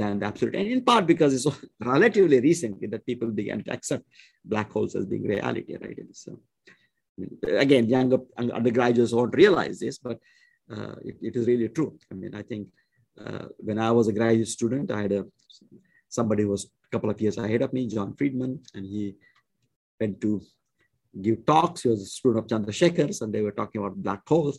than 0.00 0.18
the 0.18 0.26
absolute 0.26 0.56
end, 0.56 0.68
in 0.68 0.82
part 0.90 1.06
because 1.06 1.32
it's 1.32 1.46
relatively 1.80 2.40
recently 2.40 2.88
that 2.88 3.06
people 3.06 3.28
began 3.28 3.62
to 3.62 3.72
accept 3.72 4.04
black 4.44 4.70
holes 4.72 4.96
as 4.96 5.06
being 5.06 5.22
reality, 5.22 5.76
right? 5.80 5.98
And 5.98 6.14
so, 6.24 6.40
again, 7.66 7.88
younger 7.88 8.18
undergraduates 8.36 9.12
won't 9.12 9.36
realize 9.36 9.78
this, 9.78 9.98
but 9.98 10.18
uh, 10.74 10.96
it, 11.04 11.16
it 11.22 11.36
is 11.36 11.46
really 11.46 11.68
true. 11.68 11.96
I 12.10 12.14
mean, 12.14 12.34
I 12.34 12.42
think 12.42 12.68
uh, 13.24 13.46
when 13.58 13.78
I 13.78 13.90
was 13.92 14.08
a 14.08 14.12
graduate 14.12 14.48
student, 14.48 14.90
I 14.90 15.02
had 15.02 15.12
a 15.12 15.24
somebody 16.08 16.42
who 16.42 16.50
was 16.50 16.64
a 16.64 16.90
couple 16.90 17.10
of 17.10 17.20
years 17.20 17.38
ahead 17.38 17.62
of 17.62 17.72
me, 17.72 17.86
John 17.86 18.14
Friedman, 18.14 18.60
and 18.74 18.84
he 18.84 19.14
went 20.00 20.20
to 20.22 20.40
give 21.20 21.44
talks. 21.46 21.82
He 21.82 21.88
was 21.88 22.02
a 22.02 22.06
student 22.06 22.44
of 22.44 22.46
Chandrasekhar's, 22.46 23.20
and 23.22 23.32
they 23.32 23.42
were 23.42 23.52
talking 23.52 23.80
about 23.80 24.02
black 24.02 24.22
holes. 24.26 24.58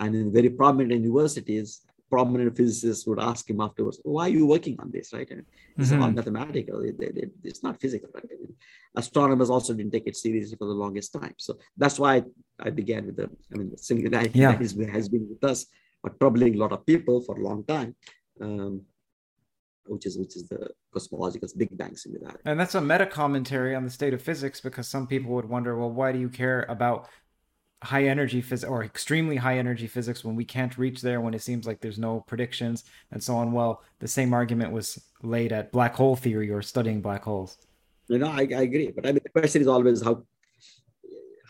And 0.00 0.14
in 0.14 0.32
very 0.32 0.50
prominent 0.50 0.92
universities, 0.92 1.82
prominent 2.10 2.56
physicists 2.56 3.06
would 3.06 3.20
ask 3.20 3.48
him 3.50 3.60
afterwards, 3.60 4.00
"Why 4.04 4.26
are 4.26 4.36
you 4.40 4.46
working 4.46 4.76
on 4.80 4.90
this?" 4.90 5.12
Right? 5.12 5.30
And 5.30 5.44
it's 5.76 5.90
mm-hmm. 5.90 6.02
all 6.02 6.10
mathematical. 6.10 6.80
It, 6.80 6.96
it, 7.00 7.16
it, 7.16 7.30
it's 7.44 7.62
not 7.62 7.80
physical. 7.80 8.10
Right? 8.14 8.24
astronomers 8.96 9.50
also 9.50 9.74
didn't 9.74 9.92
take 9.92 10.06
it 10.06 10.16
seriously 10.16 10.56
for 10.56 10.66
the 10.66 10.80
longest 10.84 11.12
time. 11.12 11.34
So 11.38 11.58
that's 11.76 11.98
why 11.98 12.22
I 12.58 12.70
began 12.70 13.06
with 13.06 13.16
the. 13.16 13.30
I 13.52 13.58
mean, 13.58 13.70
the 13.70 13.78
singularity 13.78 14.38
yeah. 14.38 14.52
has, 14.52 14.76
has 14.92 15.08
been 15.08 15.28
with 15.28 15.44
us, 15.50 15.66
but 16.02 16.18
troubling 16.20 16.54
a 16.54 16.58
lot 16.58 16.72
of 16.72 16.84
people 16.84 17.20
for 17.22 17.38
a 17.38 17.42
long 17.42 17.64
time. 17.64 17.94
Um, 18.40 18.82
which 19.88 20.06
is 20.06 20.18
which 20.18 20.36
is 20.36 20.48
the 20.48 20.70
cosmological 20.92 21.48
Big 21.56 21.76
Bang 21.76 21.96
singularity. 21.96 22.40
And 22.44 22.58
that's 22.58 22.74
a 22.74 22.80
meta 22.80 23.06
commentary 23.06 23.74
on 23.74 23.84
the 23.84 23.90
state 23.90 24.14
of 24.14 24.22
physics 24.22 24.60
because 24.60 24.88
some 24.88 25.06
people 25.06 25.32
would 25.32 25.48
wonder, 25.48 25.76
well, 25.76 25.90
why 25.90 26.12
do 26.12 26.18
you 26.18 26.28
care 26.28 26.66
about 26.68 27.08
high 27.82 28.04
energy 28.04 28.40
physics 28.40 28.68
or 28.68 28.82
extremely 28.82 29.36
high 29.36 29.58
energy 29.58 29.86
physics 29.86 30.24
when 30.24 30.34
we 30.34 30.44
can't 30.44 30.76
reach 30.78 31.00
there 31.00 31.20
when 31.20 31.32
it 31.34 31.42
seems 31.42 31.66
like 31.66 31.80
there's 31.80 31.98
no 31.98 32.20
predictions 32.26 32.84
and 33.12 33.22
so 33.22 33.36
on? 33.36 33.52
Well, 33.52 33.82
the 34.00 34.08
same 34.08 34.32
argument 34.32 34.72
was 34.72 35.00
laid 35.22 35.52
at 35.52 35.72
black 35.72 35.94
hole 35.94 36.16
theory 36.16 36.50
or 36.50 36.62
studying 36.62 37.00
black 37.00 37.24
holes. 37.24 37.58
You 38.08 38.18
know, 38.18 38.28
I, 38.28 38.40
I 38.40 38.62
agree, 38.62 38.90
but 38.90 39.06
I 39.06 39.12
mean, 39.12 39.20
the 39.22 39.40
question 39.40 39.62
is 39.62 39.68
always 39.68 40.02
how 40.02 40.24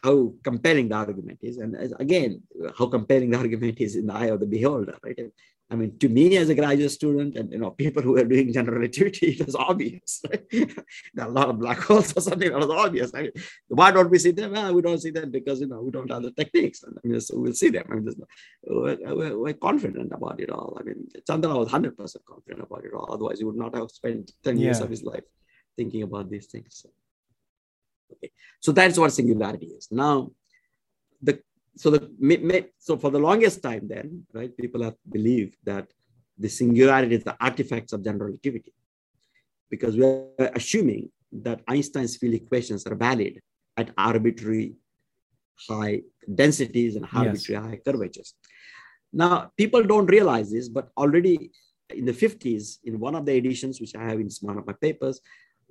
how 0.02 0.32
compelling 0.44 0.89
the 0.89 0.94
argument 0.94 1.39
is, 1.43 1.56
and 1.59 1.74
again, 1.98 2.43
how 2.78 2.86
compelling 2.86 3.31
the 3.31 3.39
argument 3.39 3.81
is 3.81 3.97
in 3.97 4.06
the 4.06 4.15
eye 4.15 4.27
of 4.27 4.40
the 4.40 4.47
beholder, 4.47 4.97
right? 5.02 5.19
I 5.70 5.77
mean, 5.77 5.99
to 5.99 6.09
me 6.09 6.35
as 6.39 6.49
a 6.49 6.55
graduate 6.55 6.90
student 6.90 7.36
and 7.36 7.53
you 7.53 7.59
know 7.59 7.70
people 7.70 8.03
who 8.03 8.16
are 8.16 8.24
doing 8.24 8.53
general 8.53 8.77
relativity, 8.77 9.32
it 9.32 9.45
was 9.45 9.55
obvious. 9.55 10.23
Right? 10.28 10.49
there 11.15 11.27
are 11.27 11.28
a 11.28 11.32
lot 11.32 11.51
of 11.51 11.59
black 11.59 11.78
holes 11.78 12.16
or 12.16 12.23
something 12.23 12.51
that 12.51 12.59
was 12.59 12.70
obvious. 12.70 13.12
I 13.15 13.23
mean, 13.23 13.32
why 13.69 13.90
don't 13.90 14.11
we 14.11 14.19
see 14.19 14.31
them? 14.31 14.53
Well, 14.53 14.74
we 14.74 14.81
don't 14.81 14.99
see 14.99 15.11
them 15.11 15.31
because 15.31 15.61
you 15.61 15.66
know 15.66 15.82
we 15.82 15.90
don't 15.90 16.11
have 16.11 16.23
the 16.23 16.31
techniques. 16.31 16.82
I 16.85 17.07
mean, 17.07 17.20
so 17.20 17.39
we'll 17.39 17.53
see 17.53 17.69
them. 17.69 17.85
I 17.90 17.95
mean, 17.97 18.15
we're, 18.66 19.15
we're, 19.15 19.39
we're, 19.39 19.55
confident 19.55 20.11
about 20.12 20.40
it 20.40 20.51
all. 20.51 20.78
I 20.81 20.85
mean, 20.85 21.07
Chandra 21.27 21.55
was 21.55 21.70
hundred 21.70 21.99
percent 21.99 22.24
confident 22.24 22.62
about 22.62 22.85
it 22.86 22.95
all. 22.95 23.12
Otherwise, 23.12 23.39
he 23.39 23.45
would 23.45 23.57
not 23.57 23.74
have 23.74 23.90
spent 23.90 24.32
ten 24.43 24.57
yeah. 24.57 24.65
years 24.65 24.81
of 24.81 24.89
his 24.89 25.03
life 25.03 25.24
thinking 25.77 26.03
about 26.03 26.31
these 26.31 26.47
things. 26.47 26.81
So, 26.82 26.89
okay, 28.15 28.31
so 28.61 28.73
that's 28.73 28.99
what 28.99 29.12
singularity 29.12 29.66
is. 29.66 29.89
Now, 29.90 30.31
the 31.20 31.43
so 31.78 31.90
the 31.90 32.02
so 32.78 32.96
for 33.02 33.10
the 33.10 33.22
longest 33.28 33.62
time 33.62 33.84
then 33.94 34.06
right 34.38 34.52
people 34.56 34.82
have 34.82 34.96
believed 35.16 35.56
that 35.64 35.86
the 36.44 36.48
singularity 36.48 37.14
is 37.18 37.24
the 37.24 37.36
artifacts 37.48 37.92
of 37.92 38.05
general 38.05 38.26
relativity 38.26 38.72
because 39.70 39.96
we're 39.96 40.50
assuming 40.60 41.09
that 41.46 41.60
einstein's 41.68 42.16
field 42.16 42.34
equations 42.34 42.86
are 42.86 42.96
valid 43.09 43.40
at 43.76 43.90
arbitrary 43.96 44.68
high 45.68 46.00
densities 46.42 46.96
and 46.96 47.05
arbitrary 47.12 47.60
yes. 47.60 47.64
high 47.68 47.80
curvatures 47.86 48.34
now 49.12 49.50
people 49.56 49.82
don't 49.92 50.10
realize 50.18 50.50
this 50.50 50.68
but 50.68 50.88
already 50.96 51.50
in 51.90 52.05
the 52.05 52.18
50s 52.24 52.78
in 52.84 52.98
one 52.98 53.14
of 53.14 53.24
the 53.24 53.34
editions 53.40 53.80
which 53.80 53.94
i 53.94 54.05
have 54.10 54.20
in 54.24 54.30
one 54.40 54.59
of 54.59 54.66
my 54.66 54.76
papers 54.86 55.20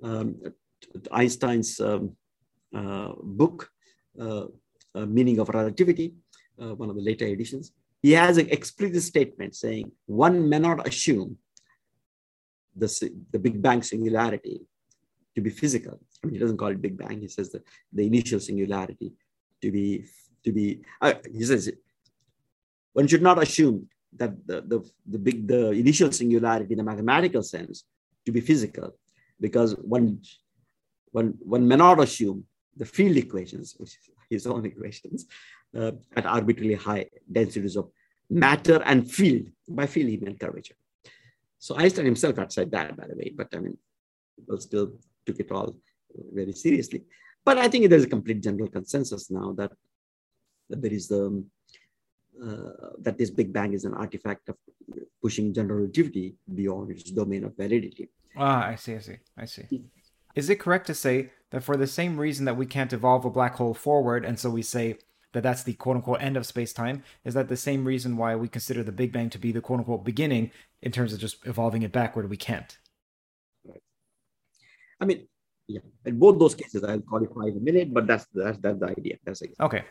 um, 0.02 0.28
einstein's 1.12 1.80
um, 1.80 2.16
uh, 2.74 3.12
book 3.40 3.70
uh, 4.24 4.46
meaning 5.06 5.38
of 5.38 5.48
relativity, 5.48 6.14
uh, 6.60 6.74
one 6.74 6.90
of 6.90 6.96
the 6.96 7.02
later 7.02 7.26
editions, 7.26 7.72
he 8.02 8.12
has 8.12 8.38
an 8.38 8.48
explicit 8.50 9.02
statement 9.02 9.54
saying 9.54 9.90
one 10.06 10.48
may 10.48 10.58
not 10.58 10.86
assume 10.86 11.36
the, 12.76 12.88
the 13.32 13.38
Big 13.38 13.60
Bang 13.60 13.82
singularity 13.82 14.60
to 15.34 15.40
be 15.40 15.50
physical. 15.50 15.98
I 16.22 16.26
mean, 16.26 16.34
he 16.34 16.40
doesn't 16.40 16.56
call 16.56 16.68
it 16.68 16.80
Big 16.80 16.96
Bang. 16.96 17.20
He 17.20 17.28
says 17.28 17.50
that 17.52 17.62
the 17.92 18.06
initial 18.06 18.40
singularity 18.40 19.12
to 19.62 19.70
be 19.70 20.04
to 20.44 20.52
be. 20.52 20.80
Uh, 21.00 21.14
he 21.32 21.44
says 21.44 21.70
one 22.92 23.06
should 23.06 23.22
not 23.22 23.42
assume 23.42 23.88
that 24.16 24.32
the, 24.46 24.62
the, 24.62 24.90
the 25.06 25.18
big 25.18 25.46
the 25.46 25.70
initial 25.70 26.10
singularity 26.12 26.72
in 26.72 26.78
the 26.78 26.84
mathematical 26.84 27.42
sense 27.42 27.84
to 28.24 28.32
be 28.32 28.40
physical, 28.40 28.96
because 29.40 29.74
one 29.76 30.20
one 31.10 31.34
one 31.40 31.66
may 31.66 31.76
not 31.76 32.00
assume 32.00 32.44
the 32.76 32.84
field 32.84 33.16
equations, 33.16 33.74
which 33.78 33.98
his 34.30 34.46
own 34.46 34.64
equations, 34.66 35.26
uh, 35.76 35.92
at 36.16 36.26
arbitrarily 36.26 36.74
high 36.74 37.06
densities 37.30 37.76
of 37.76 37.90
matter 38.30 38.82
and 38.84 39.10
field. 39.10 39.46
By 39.68 39.86
field, 39.86 40.10
he 40.10 40.16
meant 40.16 40.40
curvature. 40.40 40.74
So 41.58 41.76
Einstein 41.76 42.04
himself 42.04 42.36
had 42.36 42.52
said 42.52 42.70
that, 42.70 42.96
by 42.96 43.06
the 43.06 43.16
way, 43.16 43.32
but 43.36 43.48
I 43.54 43.58
mean, 43.58 43.76
people 44.36 44.60
still 44.60 44.92
took 45.26 45.40
it 45.40 45.50
all 45.50 45.76
very 46.32 46.52
seriously. 46.52 47.04
But 47.44 47.58
I 47.58 47.68
think 47.68 47.88
there's 47.88 48.04
a 48.04 48.08
complete 48.08 48.42
general 48.42 48.68
consensus 48.68 49.30
now 49.30 49.52
that, 49.58 49.72
that 50.68 50.82
there 50.82 50.92
is 50.92 51.08
the 51.08 51.26
um, 51.26 51.46
uh, 52.40 52.94
that 53.00 53.18
this 53.18 53.30
Big 53.30 53.52
Bang 53.52 53.72
is 53.72 53.84
an 53.84 53.94
artifact 53.94 54.48
of 54.48 54.56
pushing 55.20 55.52
general 55.52 55.80
relativity 55.80 56.36
beyond 56.54 56.90
its 56.92 57.10
domain 57.10 57.42
of 57.42 57.56
validity. 57.56 58.08
Ah, 58.36 58.66
I 58.66 58.76
see, 58.76 58.94
I 58.94 58.98
see, 59.00 59.16
I 59.36 59.44
see. 59.44 59.82
Is 60.34 60.50
it 60.50 60.60
correct 60.60 60.86
to 60.86 60.94
say 60.94 61.30
that 61.50 61.62
for 61.62 61.76
the 61.76 61.86
same 61.86 62.18
reason 62.18 62.44
that 62.44 62.56
we 62.56 62.66
can't 62.66 62.92
evolve 62.92 63.24
a 63.24 63.30
black 63.30 63.54
hole 63.54 63.74
forward, 63.74 64.24
and 64.24 64.38
so 64.38 64.50
we 64.50 64.62
say 64.62 64.98
that 65.32 65.42
that's 65.42 65.62
the 65.62 65.74
quote 65.74 65.96
unquote 65.96 66.22
end 66.22 66.36
of 66.36 66.46
space 66.46 66.72
time, 66.72 67.02
is 67.24 67.34
that 67.34 67.48
the 67.48 67.56
same 67.56 67.84
reason 67.84 68.16
why 68.16 68.34
we 68.36 68.48
consider 68.48 68.82
the 68.82 68.92
Big 68.92 69.12
Bang 69.12 69.30
to 69.30 69.38
be 69.38 69.52
the 69.52 69.60
quote 69.60 69.80
unquote 69.80 70.04
beginning 70.04 70.50
in 70.82 70.92
terms 70.92 71.12
of 71.12 71.18
just 71.18 71.46
evolving 71.46 71.82
it 71.82 71.92
backward? 71.92 72.30
We 72.30 72.36
can't. 72.36 72.78
I 75.00 75.04
mean, 75.04 75.28
yeah, 75.68 75.80
in 76.04 76.18
both 76.18 76.38
those 76.38 76.54
cases, 76.54 76.82
I'll 76.82 77.00
qualify 77.00 77.48
in 77.48 77.56
a 77.56 77.60
minute, 77.60 77.92
but 77.92 78.06
that's 78.06 78.26
that's, 78.34 78.58
that's 78.58 78.80
the 78.80 78.86
idea. 78.86 79.16
That's 79.24 79.42
exactly. 79.42 79.66
okay. 79.66 79.84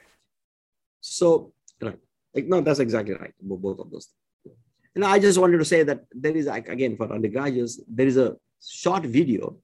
So, 1.01 1.53
right. 1.81 1.97
Like, 2.33 2.47
no, 2.47 2.61
that's 2.61 2.79
exactly 2.79 3.13
right. 3.15 3.33
Both 3.41 3.79
of 3.79 3.89
those. 3.91 4.09
Things. 4.43 4.57
And 4.95 5.05
I 5.05 5.19
just 5.19 5.37
wanted 5.37 5.59
to 5.59 5.65
say 5.65 5.83
that 5.83 6.05
there 6.11 6.35
is, 6.35 6.47
again, 6.47 6.97
for 6.97 7.11
undergraduates, 7.13 7.79
there 7.87 8.07
is 8.07 8.17
a 8.17 8.35
short 8.61 9.03
video 9.03 9.57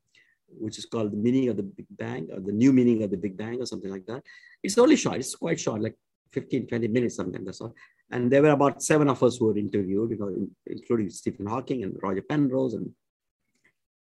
which 0.59 0.77
is 0.77 0.85
called 0.85 1.11
the 1.11 1.17
meaning 1.17 1.49
of 1.49 1.57
the 1.57 1.63
Big 1.63 1.87
Bang 1.91 2.29
or 2.31 2.39
the 2.39 2.51
new 2.51 2.73
meaning 2.73 3.03
of 3.03 3.11
the 3.11 3.17
Big 3.17 3.37
Bang 3.37 3.61
or 3.61 3.65
something 3.65 3.91
like 3.91 4.05
that. 4.05 4.23
It's 4.61 4.77
only 4.77 4.95
short. 4.95 5.17
It's 5.17 5.35
quite 5.35 5.59
short, 5.59 5.81
like 5.81 5.95
15, 6.31 6.67
20 6.67 6.87
minutes, 6.87 7.15
something 7.15 7.43
that's 7.43 7.61
all. 7.61 7.73
And 8.11 8.31
there 8.31 8.41
were 8.41 8.49
about 8.49 8.83
seven 8.83 9.09
of 9.09 9.21
us 9.23 9.37
who 9.37 9.45
were 9.45 9.57
interviewed, 9.57 10.11
you 10.11 10.17
know, 10.17 10.47
including 10.67 11.09
Stephen 11.09 11.47
Hawking 11.47 11.83
and 11.83 11.97
Roger 12.01 12.21
Penrose 12.21 12.73
and 12.73 12.91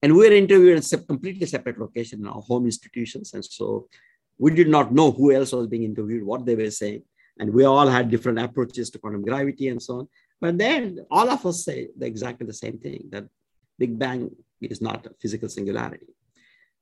and 0.05 0.13
we 0.15 0.29
were 0.29 0.35
interviewed 0.35 0.77
in 0.77 0.99
a 0.99 1.03
completely 1.03 1.47
separate 1.47 1.79
location 1.79 2.19
in 2.19 2.27
our 2.27 2.41
home 2.41 2.65
institutions. 2.65 3.33
And 3.33 3.43
so 3.43 3.87
we 4.37 4.53
did 4.53 4.67
not 4.67 4.93
know 4.93 5.11
who 5.11 5.31
else 5.31 5.51
was 5.51 5.65
being 5.65 5.83
interviewed, 5.83 6.23
what 6.23 6.45
they 6.45 6.53
were 6.53 6.69
saying. 6.69 7.01
And 7.39 7.51
we 7.51 7.63
all 7.63 7.87
had 7.87 8.11
different 8.11 8.37
approaches 8.37 8.91
to 8.91 8.99
quantum 8.99 9.23
gravity 9.23 9.69
and 9.69 9.81
so 9.81 9.99
on. 9.99 10.07
But 10.39 10.59
then 10.59 10.99
all 11.09 11.27
of 11.27 11.43
us 11.45 11.65
say 11.65 11.87
exactly 11.99 12.45
the 12.45 12.53
same 12.53 12.77
thing 12.77 13.05
that 13.09 13.25
Big 13.79 13.97
Bang 13.97 14.29
is 14.61 14.79
not 14.79 15.07
a 15.07 15.11
physical 15.19 15.49
singularity. 15.49 16.13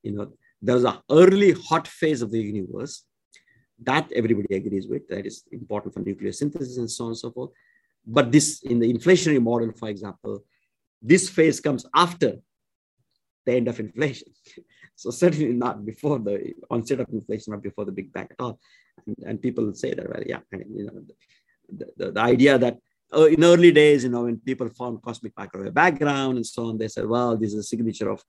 You 0.04 0.12
know, 0.12 0.34
there's 0.62 0.84
an 0.84 0.98
early 1.10 1.54
hot 1.54 1.88
phase 1.88 2.22
of 2.22 2.32
the 2.32 2.40
universe 2.40 3.04
that 3.82 4.12
everybody 4.14 4.56
agrees 4.56 4.88
with. 4.88 5.08
That 5.08 5.26
is 5.26 5.44
important 5.52 5.94
for 5.94 6.02
nuclear 6.02 6.32
synthesis 6.32 6.78
and 6.78 6.90
so 6.90 7.06
on 7.06 7.12
and 7.12 7.18
so 7.18 7.32
forth. 7.32 7.52
But 8.06 8.32
this, 8.32 8.62
in 8.64 8.80
the 8.80 8.94
inflationary 8.94 9.42
model, 9.42 9.72
for 9.72 9.90
example, 9.90 10.44
this 11.02 11.30
phase 11.30 11.60
comes 11.60 11.86
after 11.96 12.38
the 13.46 13.54
end 13.54 13.68
of 13.68 13.80
inflation. 13.80 14.28
so 14.96 15.10
certainly 15.10 15.54
not 15.54 15.86
before 15.86 16.20
the 16.20 16.54
onset 16.70 17.00
of 17.00 17.10
inflation, 17.10 17.52
not 17.52 17.64
before 17.64 17.86
the 17.86 17.92
Big 17.92 18.12
Bang 18.14 18.28
at 18.30 18.40
all. 18.40 18.60
And, 19.06 19.16
and 19.26 19.42
people 19.42 19.74
say 19.74 19.94
that, 19.94 20.10
well, 20.10 20.24
yeah, 20.26 20.40
you 20.52 20.86
know, 20.86 21.02
the, 21.70 21.88
the, 21.98 22.12
the 22.12 22.22
idea 22.22 22.58
that 22.58 22.78
uh, 23.16 23.26
in 23.26 23.44
early 23.44 23.72
days, 23.72 24.04
you 24.04 24.10
know, 24.10 24.24
when 24.24 24.38
people 24.40 24.70
found 24.70 25.02
cosmic 25.02 25.34
microwave 25.38 25.74
background 25.74 26.38
and 26.38 26.46
so 26.46 26.68
on, 26.68 26.78
they 26.78 26.88
said, 26.88 27.06
well, 27.06 27.38
this 27.38 27.54
is 27.54 27.60
a 27.60 27.64
signature 27.64 28.10
of 28.10 28.24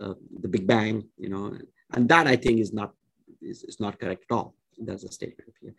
uh, 0.00 0.14
the 0.40 0.48
Big 0.48 0.66
Bang, 0.66 1.04
you 1.16 1.28
know, 1.28 1.56
and 1.92 2.08
that 2.08 2.26
I 2.26 2.36
think 2.36 2.60
is 2.60 2.72
not 2.72 2.92
is, 3.40 3.64
is 3.64 3.80
not 3.80 3.98
correct 3.98 4.24
at 4.30 4.34
all. 4.34 4.54
That's 4.78 5.04
a 5.04 5.12
statement 5.12 5.54
here. 5.60 5.74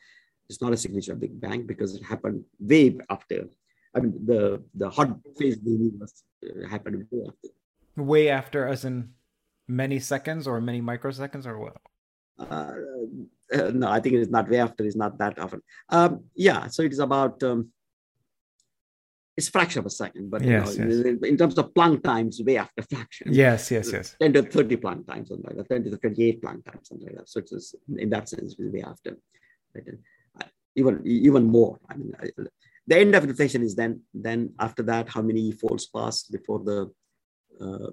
It's 0.49 0.61
not 0.61 0.73
a 0.73 0.77
signature 0.77 1.13
of 1.13 1.19
Big 1.19 1.39
Bang 1.39 1.65
because 1.65 1.95
it 1.95 2.03
happened 2.03 2.43
way 2.59 2.97
after. 3.09 3.47
I 3.95 3.99
mean, 4.01 4.13
the 4.25 4.63
the 4.75 4.89
hot 4.89 5.09
phase 5.37 5.57
of 5.57 5.65
the 5.65 5.71
universe 5.71 6.23
uh, 6.43 6.67
happened 6.67 7.05
way 7.11 7.25
after 7.27 7.49
way 7.95 8.29
after 8.29 8.67
as 8.67 8.85
in 8.85 9.09
many 9.67 9.99
seconds 9.99 10.47
or 10.47 10.61
many 10.61 10.81
microseconds 10.81 11.45
or 11.45 11.59
what 11.59 11.77
uh, 12.39 12.71
uh, 13.53 13.71
no 13.73 13.87
i 13.89 13.99
think 13.99 14.15
it 14.15 14.21
is 14.21 14.29
not 14.29 14.49
way 14.49 14.59
after 14.59 14.85
it's 14.85 14.95
not 14.95 15.17
that 15.17 15.37
often 15.39 15.61
um, 15.89 16.23
yeah 16.35 16.67
so 16.67 16.81
it 16.81 16.91
is 16.91 16.99
about 16.99 17.41
um, 17.43 17.69
it's 19.39 19.49
fraction 19.55 19.79
of 19.79 19.85
a 19.85 19.95
second 20.03 20.29
but 20.33 20.41
yes, 20.43 20.77
you 20.77 20.85
know, 20.85 20.95
yes. 20.95 21.05
In, 21.05 21.25
in, 21.31 21.37
terms 21.41 21.57
of 21.61 21.73
Planck 21.77 22.03
times 22.03 22.41
way 22.49 22.57
after 22.65 22.81
fraction 22.93 23.27
yes 23.43 23.71
yes 23.75 23.91
yes 23.95 24.15
10 24.21 24.33
to 24.33 24.41
30 24.43 24.77
Planck 24.83 25.07
times 25.07 25.29
something 25.29 25.47
like 25.47 25.57
that 25.57 25.69
10 25.69 25.83
to 25.85 25.97
28 25.97 26.41
Planck 26.43 26.61
times 26.69 26.87
something 26.89 27.07
like 27.07 27.17
that 27.17 27.29
so 27.29 27.39
it's 27.39 27.75
in 28.03 28.09
that 28.09 28.29
sense 28.29 28.55
it's 28.59 28.73
way 28.75 28.83
after? 28.93 29.11
Uh, 29.77 30.47
even 30.75 31.01
even 31.05 31.43
more 31.57 31.79
i 31.89 31.95
mean 31.95 32.11
I, 32.21 32.29
the 32.91 32.97
end 33.03 33.13
of 33.15 33.23
inflation 33.23 33.61
is 33.67 33.75
then 33.81 34.01
then 34.13 34.39
after 34.59 34.83
that 34.91 35.09
how 35.15 35.21
many 35.21 35.51
folds 35.51 35.85
pass 35.97 36.23
before 36.23 36.59
the 36.69 36.79
uh, 37.61 37.91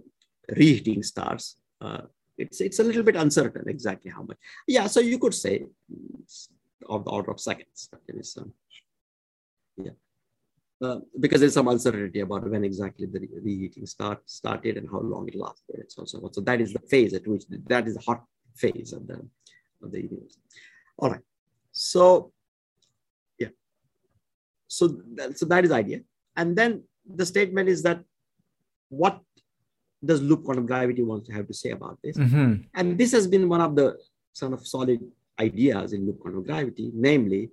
reheating 0.54 1.02
starts, 1.02 1.56
uh, 1.80 2.02
it's 2.38 2.60
it's 2.60 2.78
a 2.78 2.84
little 2.84 3.02
bit 3.02 3.16
uncertain 3.16 3.68
exactly 3.68 4.10
how 4.10 4.22
much. 4.22 4.36
Yeah, 4.66 4.86
so 4.86 5.00
you 5.00 5.18
could 5.18 5.34
say 5.34 5.64
of 6.88 7.04
the 7.04 7.10
order 7.10 7.30
of 7.30 7.40
seconds. 7.40 7.88
Um. 8.38 8.52
Uh, 10.82 10.98
because 11.20 11.40
there's 11.40 11.54
some 11.54 11.68
uncertainty 11.68 12.20
about 12.20 12.46
when 12.50 12.62
exactly 12.62 13.06
the 13.06 13.26
reheating 13.42 13.86
start 13.86 14.20
started 14.26 14.76
and 14.76 14.86
how 14.90 15.00
long 15.00 15.26
it 15.26 15.34
lasted 15.34 15.76
and 15.76 15.90
so 15.90 16.02
on 16.02 16.06
so 16.06 16.20
forth. 16.20 16.34
So 16.34 16.42
that 16.42 16.60
is 16.60 16.74
the 16.74 16.80
phase 16.80 17.14
at 17.14 17.26
which 17.26 17.44
that 17.68 17.88
is 17.88 17.94
the 17.94 18.02
hot 18.02 18.22
phase 18.54 18.92
of 18.92 19.06
the 19.06 19.26
of 19.82 19.90
the 19.90 20.02
universe. 20.02 20.36
All 20.98 21.10
right. 21.10 21.22
So 21.72 22.30
yeah. 23.38 23.48
So 24.68 25.00
that, 25.14 25.38
so 25.38 25.46
that 25.46 25.64
is 25.64 25.70
idea. 25.70 26.00
And 26.36 26.54
then 26.54 26.82
the 27.06 27.24
statement 27.24 27.70
is 27.70 27.82
that 27.84 28.04
what 28.90 29.22
does 30.04 30.20
loop 30.20 30.44
quantum 30.44 30.66
gravity 30.66 31.02
want 31.02 31.24
to 31.24 31.32
have 31.32 31.46
to 31.46 31.54
say 31.54 31.70
about 31.70 31.98
this? 32.04 32.18
Mm-hmm. 32.18 32.64
And 32.74 32.98
this 32.98 33.12
has 33.12 33.26
been 33.26 33.48
one 33.48 33.62
of 33.62 33.76
the 33.76 33.96
sort 34.34 34.52
of 34.52 34.66
solid 34.66 35.00
ideas 35.40 35.94
in 35.94 36.04
loop 36.04 36.20
quantum 36.20 36.42
gravity, 36.42 36.90
namely 36.92 37.50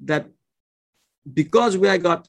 that 0.00 0.26
because 1.34 1.76
we 1.76 1.88
have 1.88 2.02
got 2.02 2.26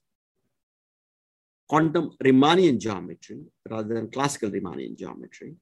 quantum 1.68 2.12
Riemannian 2.24 2.80
geometry 2.80 3.42
rather 3.70 3.94
than 3.94 4.10
classical 4.10 4.50
Riemannian 4.50 4.98
geometry, 4.98 5.56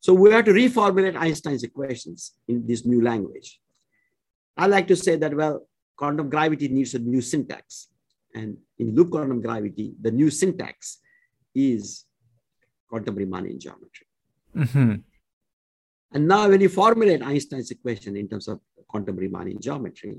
so 0.00 0.14
we 0.14 0.30
have 0.30 0.44
to 0.44 0.52
reformulate 0.52 1.16
Einstein's 1.16 1.64
equations 1.64 2.32
in 2.46 2.64
this 2.64 2.86
new 2.86 3.02
language. 3.02 3.60
I 4.56 4.66
like 4.68 4.86
to 4.86 4.94
say 4.94 5.16
that, 5.16 5.34
well, 5.34 5.66
quantum 5.96 6.30
gravity 6.30 6.68
needs 6.68 6.94
a 6.94 7.00
new 7.00 7.20
syntax. 7.20 7.88
And 8.32 8.56
in 8.78 8.94
loop 8.94 9.10
quantum 9.10 9.40
gravity, 9.40 9.94
the 10.00 10.12
new 10.12 10.30
syntax 10.30 10.98
is 11.54 12.04
quantum 12.88 13.16
Riemannian 13.16 13.58
geometry. 13.58 14.06
Mm-hmm. 14.54 14.94
And 16.12 16.28
now 16.28 16.48
when 16.48 16.60
you 16.60 16.68
formulate 16.68 17.22
Einstein's 17.22 17.72
equation 17.72 18.16
in 18.16 18.28
terms 18.28 18.46
of 18.46 18.60
quantum 18.86 19.16
Riemannian 19.16 19.60
geometry, 19.60 20.18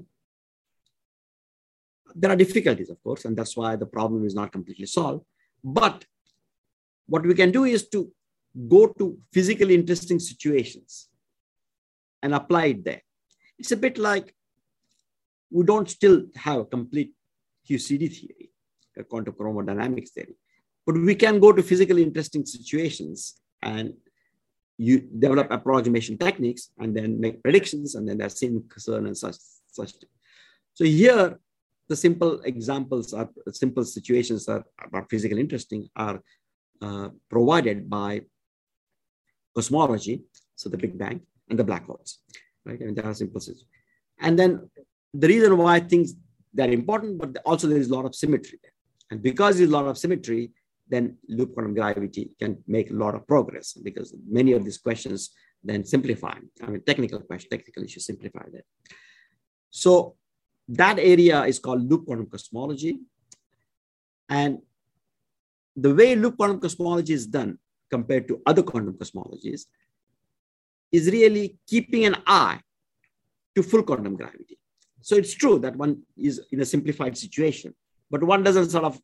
there 2.19 2.31
are 2.31 2.35
difficulties, 2.35 2.89
of 2.89 3.01
course, 3.03 3.25
and 3.25 3.37
that's 3.37 3.55
why 3.55 3.75
the 3.75 3.85
problem 3.85 4.25
is 4.25 4.33
not 4.33 4.51
completely 4.51 4.85
solved. 4.85 5.23
But 5.63 6.05
what 7.07 7.23
we 7.23 7.33
can 7.33 7.51
do 7.51 7.63
is 7.65 7.87
to 7.89 8.11
go 8.67 8.87
to 8.87 9.17
physically 9.31 9.75
interesting 9.75 10.19
situations 10.19 11.09
and 12.23 12.33
apply 12.33 12.65
it 12.65 12.83
there. 12.83 13.01
It's 13.59 13.71
a 13.71 13.77
bit 13.77 13.97
like 13.97 14.33
we 15.51 15.63
don't 15.63 15.89
still 15.89 16.23
have 16.35 16.59
a 16.59 16.65
complete 16.65 17.13
QCD 17.69 18.15
theory, 18.15 18.51
a 18.97 19.03
quantum 19.03 19.33
chromodynamics 19.33 20.09
theory. 20.09 20.35
But 20.85 20.95
we 20.95 21.15
can 21.15 21.39
go 21.39 21.51
to 21.51 21.61
physically 21.61 22.03
interesting 22.03 22.45
situations 22.45 23.39
and 23.61 23.93
you 24.77 24.99
develop 24.99 25.51
approximation 25.51 26.17
techniques 26.17 26.71
and 26.79 26.95
then 26.95 27.19
make 27.19 27.43
predictions 27.43 27.95
and 27.95 28.07
then 28.07 28.17
there's 28.17 28.39
sin 28.39 28.63
concern 28.69 29.07
and 29.07 29.17
such 29.17 29.35
such. 29.71 29.93
So 30.73 30.85
here, 30.85 31.39
the 31.89 31.95
simple 31.95 32.41
examples 32.41 33.13
are 33.13 33.29
simple 33.51 33.83
situations 33.83 34.45
that 34.45 34.63
are 34.93 35.05
physically 35.09 35.41
interesting 35.41 35.87
are 35.95 36.21
uh, 36.81 37.09
provided 37.29 37.89
by 37.89 38.21
cosmology, 39.55 40.23
so 40.55 40.69
the 40.69 40.77
Big 40.77 40.97
Bang 40.97 41.21
and 41.49 41.57
the 41.57 41.63
black 41.63 41.85
holes, 41.85 42.19
right? 42.65 42.79
And 42.79 42.95
there 42.95 43.05
are 43.05 43.13
simple 43.13 43.39
situations. 43.39 43.69
And 44.19 44.37
then 44.37 44.69
the 45.13 45.27
reason 45.27 45.57
why 45.57 45.79
things 45.79 46.13
that 46.53 46.69
are 46.69 46.73
important, 46.73 47.17
but 47.19 47.37
also 47.45 47.67
there 47.67 47.77
is 47.77 47.89
a 47.89 47.95
lot 47.95 48.05
of 48.05 48.13
symmetry. 48.15 48.59
And 49.09 49.21
because 49.21 49.57
there's 49.57 49.69
a 49.69 49.73
lot 49.73 49.87
of 49.87 49.97
symmetry, 49.97 50.51
then 50.89 51.17
loop 51.27 51.53
quantum 51.53 51.73
gravity 51.73 52.31
can 52.39 52.57
make 52.67 52.91
a 52.91 52.93
lot 52.93 53.15
of 53.15 53.27
progress 53.27 53.73
because 53.73 54.13
many 54.29 54.53
of 54.53 54.63
these 54.63 54.77
questions 54.77 55.31
then 55.63 55.83
simplify. 55.83 56.35
I 56.61 56.67
mean, 56.67 56.81
technical 56.81 57.19
question, 57.21 57.49
technical 57.49 57.83
issues 57.83 58.05
simplify 58.05 58.43
that. 58.53 58.63
So 59.69 60.15
that 60.69 60.99
area 60.99 61.43
is 61.43 61.59
called 61.59 61.89
loop 61.89 62.05
quantum 62.05 62.27
cosmology. 62.27 62.99
And 64.29 64.59
the 65.75 65.93
way 65.93 66.15
loop 66.15 66.37
quantum 66.37 66.59
cosmology 66.59 67.13
is 67.13 67.27
done 67.27 67.57
compared 67.89 68.27
to 68.27 68.41
other 68.45 68.63
quantum 68.63 68.93
cosmologies 68.93 69.65
is 70.91 71.09
really 71.11 71.57
keeping 71.67 72.05
an 72.05 72.17
eye 72.25 72.59
to 73.55 73.63
full 73.63 73.83
quantum 73.83 74.15
gravity. 74.15 74.57
So 75.01 75.15
it's 75.15 75.33
true 75.33 75.59
that 75.59 75.75
one 75.75 76.03
is 76.17 76.41
in 76.51 76.61
a 76.61 76.65
simplified 76.65 77.17
situation, 77.17 77.73
but 78.09 78.23
one 78.23 78.43
doesn't 78.43 78.69
sort 78.69 78.83
of 78.83 78.99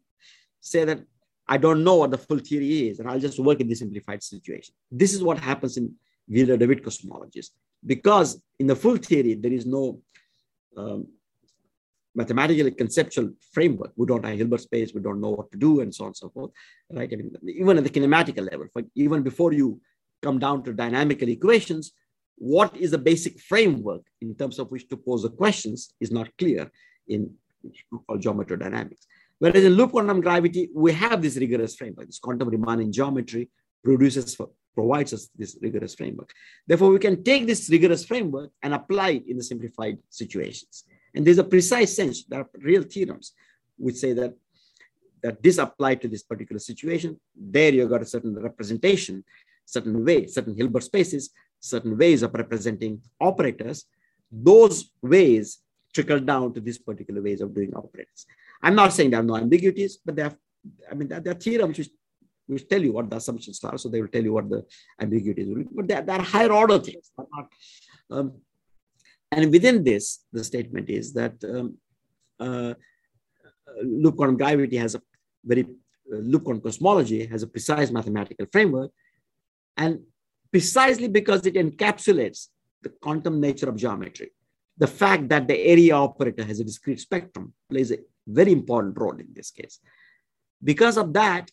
say 0.59 0.83
that 0.85 1.01
I 1.47 1.57
don't 1.57 1.83
know 1.83 1.95
what 1.95 2.11
the 2.11 2.17
full 2.17 2.39
theory 2.39 2.89
is, 2.89 2.99
and 2.99 3.09
I'll 3.09 3.19
just 3.19 3.39
work 3.39 3.59
in 3.59 3.67
the 3.67 3.75
simplified 3.75 4.23
situation. 4.23 4.73
This 4.89 5.13
is 5.13 5.23
what 5.23 5.37
happens 5.37 5.77
in 5.77 5.93
Wheeler-DeWitt 6.27 6.83
cosmologies. 6.83 7.49
Because 7.85 8.41
in 8.59 8.67
the 8.67 8.75
full 8.75 8.95
theory, 8.95 9.33
there 9.33 9.51
is 9.51 9.65
no 9.65 10.01
um, 10.77 11.07
mathematically 12.15 12.71
conceptual 12.71 13.31
framework. 13.51 13.91
We 13.95 14.05
don't 14.05 14.25
have 14.25 14.37
Hilbert 14.37 14.61
space, 14.61 14.93
we 14.93 15.01
don't 15.01 15.21
know 15.21 15.31
what 15.31 15.51
to 15.51 15.57
do, 15.57 15.81
and 15.81 15.93
so 15.93 16.05
on 16.05 16.09
and 16.09 16.17
so 16.17 16.29
forth. 16.29 16.51
Right? 16.91 17.11
I 17.11 17.15
mean, 17.15 17.35
even 17.45 17.77
at 17.77 17.83
the 17.83 17.89
kinematical 17.89 18.49
level, 18.51 18.67
even 18.95 19.23
before 19.23 19.53
you 19.53 19.81
come 20.21 20.39
down 20.39 20.63
to 20.63 20.73
dynamical 20.73 21.27
equations, 21.27 21.93
what 22.37 22.75
is 22.77 22.91
the 22.91 22.97
basic 22.97 23.39
framework 23.39 24.01
in 24.21 24.35
terms 24.35 24.59
of 24.59 24.69
which 24.71 24.87
to 24.89 24.97
pose 24.97 25.23
the 25.23 25.29
questions 25.29 25.93
is 25.99 26.11
not 26.11 26.29
clear 26.37 26.71
in 27.07 27.33
geometrodynamics. 28.09 29.05
Whereas 29.39 29.63
in 29.63 29.73
loop 29.73 29.91
quantum 29.91 30.21
gravity, 30.21 30.69
we 30.73 30.93
have 30.93 31.21
this 31.21 31.37
rigorous 31.37 31.75
framework. 31.75 32.07
This 32.07 32.19
quantum 32.19 32.49
Riemannian 32.49 32.91
geometry 32.91 33.49
produces 33.83 34.35
for, 34.35 34.49
provides 34.75 35.13
us 35.13 35.29
this 35.35 35.57
rigorous 35.61 35.95
framework. 35.95 36.31
Therefore, 36.67 36.89
we 36.89 36.99
can 36.99 37.23
take 37.23 37.45
this 37.45 37.69
rigorous 37.69 38.05
framework 38.05 38.51
and 38.61 38.73
apply 38.73 39.09
it 39.11 39.27
in 39.27 39.37
the 39.37 39.43
simplified 39.43 39.97
situations. 40.09 40.85
And 41.13 41.25
there's 41.25 41.37
a 41.37 41.43
precise 41.43 41.95
sense, 41.95 42.23
there 42.25 42.41
are 42.41 42.49
real 42.55 42.83
theorems 42.83 43.33
which 43.77 43.95
say 43.95 44.13
that, 44.13 44.33
that 45.21 45.41
this 45.41 45.57
applied 45.57 46.01
to 46.01 46.07
this 46.07 46.23
particular 46.23 46.59
situation. 46.59 47.19
There 47.35 47.73
you've 47.73 47.89
got 47.89 48.01
a 48.01 48.05
certain 48.05 48.35
representation, 48.39 49.23
certain 49.65 50.03
way, 50.03 50.27
certain 50.27 50.55
Hilbert 50.55 50.83
spaces, 50.83 51.31
certain 51.59 51.97
ways 51.97 52.23
of 52.23 52.33
representing 52.33 53.01
operators. 53.19 53.85
Those 54.31 54.91
ways 55.01 55.59
trickle 55.93 56.19
down 56.19 56.53
to 56.53 56.59
these 56.59 56.77
particular 56.77 57.21
ways 57.21 57.41
of 57.41 57.53
doing 57.53 57.73
operators. 57.75 58.25
I'm 58.61 58.75
not 58.75 58.93
saying 58.93 59.11
there 59.11 59.19
are 59.19 59.23
no 59.23 59.37
ambiguities, 59.37 59.97
but 60.03 60.15
there 60.15 60.25
are, 60.25 60.37
I 60.89 60.95
mean, 60.95 61.07
there, 61.07 61.21
are 61.27 61.33
theorems 61.35 61.77
which, 61.77 61.89
which 62.47 62.67
tell 62.67 62.81
you 62.81 62.93
what 62.93 63.09
the 63.09 63.17
assumptions 63.17 63.63
are. 63.63 63.77
So 63.77 63.89
they 63.89 64.01
will 64.01 64.07
tell 64.07 64.23
you 64.23 64.33
what 64.33 64.49
the 64.49 64.65
ambiguities 64.99 65.47
will 65.47 65.63
be. 65.63 65.67
But 65.71 65.87
there, 65.87 66.01
there 66.01 66.15
are 66.15 66.23
higher 66.23 66.51
order 66.51 66.79
things. 66.79 67.11
Not, 67.17 67.49
um, 68.09 68.33
and 69.33 69.51
within 69.51 69.83
this, 69.83 70.05
the 70.31 70.43
statement 70.43 70.89
is 70.89 71.13
that 71.13 71.35
um, 71.43 71.77
uh, 72.39 72.73
loop 73.83 74.15
quantum 74.17 74.37
gravity 74.37 74.77
has 74.77 74.95
a 74.95 75.01
very, 75.43 75.63
uh, 75.63 76.17
loop 76.17 76.43
quantum 76.43 76.61
cosmology 76.61 77.25
has 77.25 77.43
a 77.43 77.47
precise 77.47 77.91
mathematical 77.91 78.45
framework. 78.51 78.91
And 79.77 80.01
precisely 80.51 81.07
because 81.07 81.45
it 81.45 81.55
encapsulates 81.55 82.47
the 82.81 82.89
quantum 82.89 83.39
nature 83.39 83.69
of 83.69 83.75
geometry, 83.75 84.31
the 84.77 84.87
fact 84.87 85.29
that 85.29 85.47
the 85.47 85.57
area 85.57 85.95
operator 85.95 86.43
has 86.43 86.59
a 86.59 86.63
discrete 86.63 86.99
spectrum 86.99 87.53
plays 87.69 87.91
a 87.91 87.97
very 88.27 88.51
important 88.51 88.97
role 88.99 89.17
in 89.17 89.27
this 89.33 89.51
case. 89.51 89.79
Because 90.63 90.97
of 90.97 91.13
that, 91.13 91.49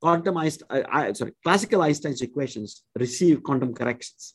quantum 0.00 0.36
uh, 0.36 1.14
sorry, 1.14 1.32
classical 1.42 1.82
Einstein's 1.82 2.22
equations 2.22 2.82
receive 2.96 3.42
quantum 3.42 3.72
corrections. 3.74 4.34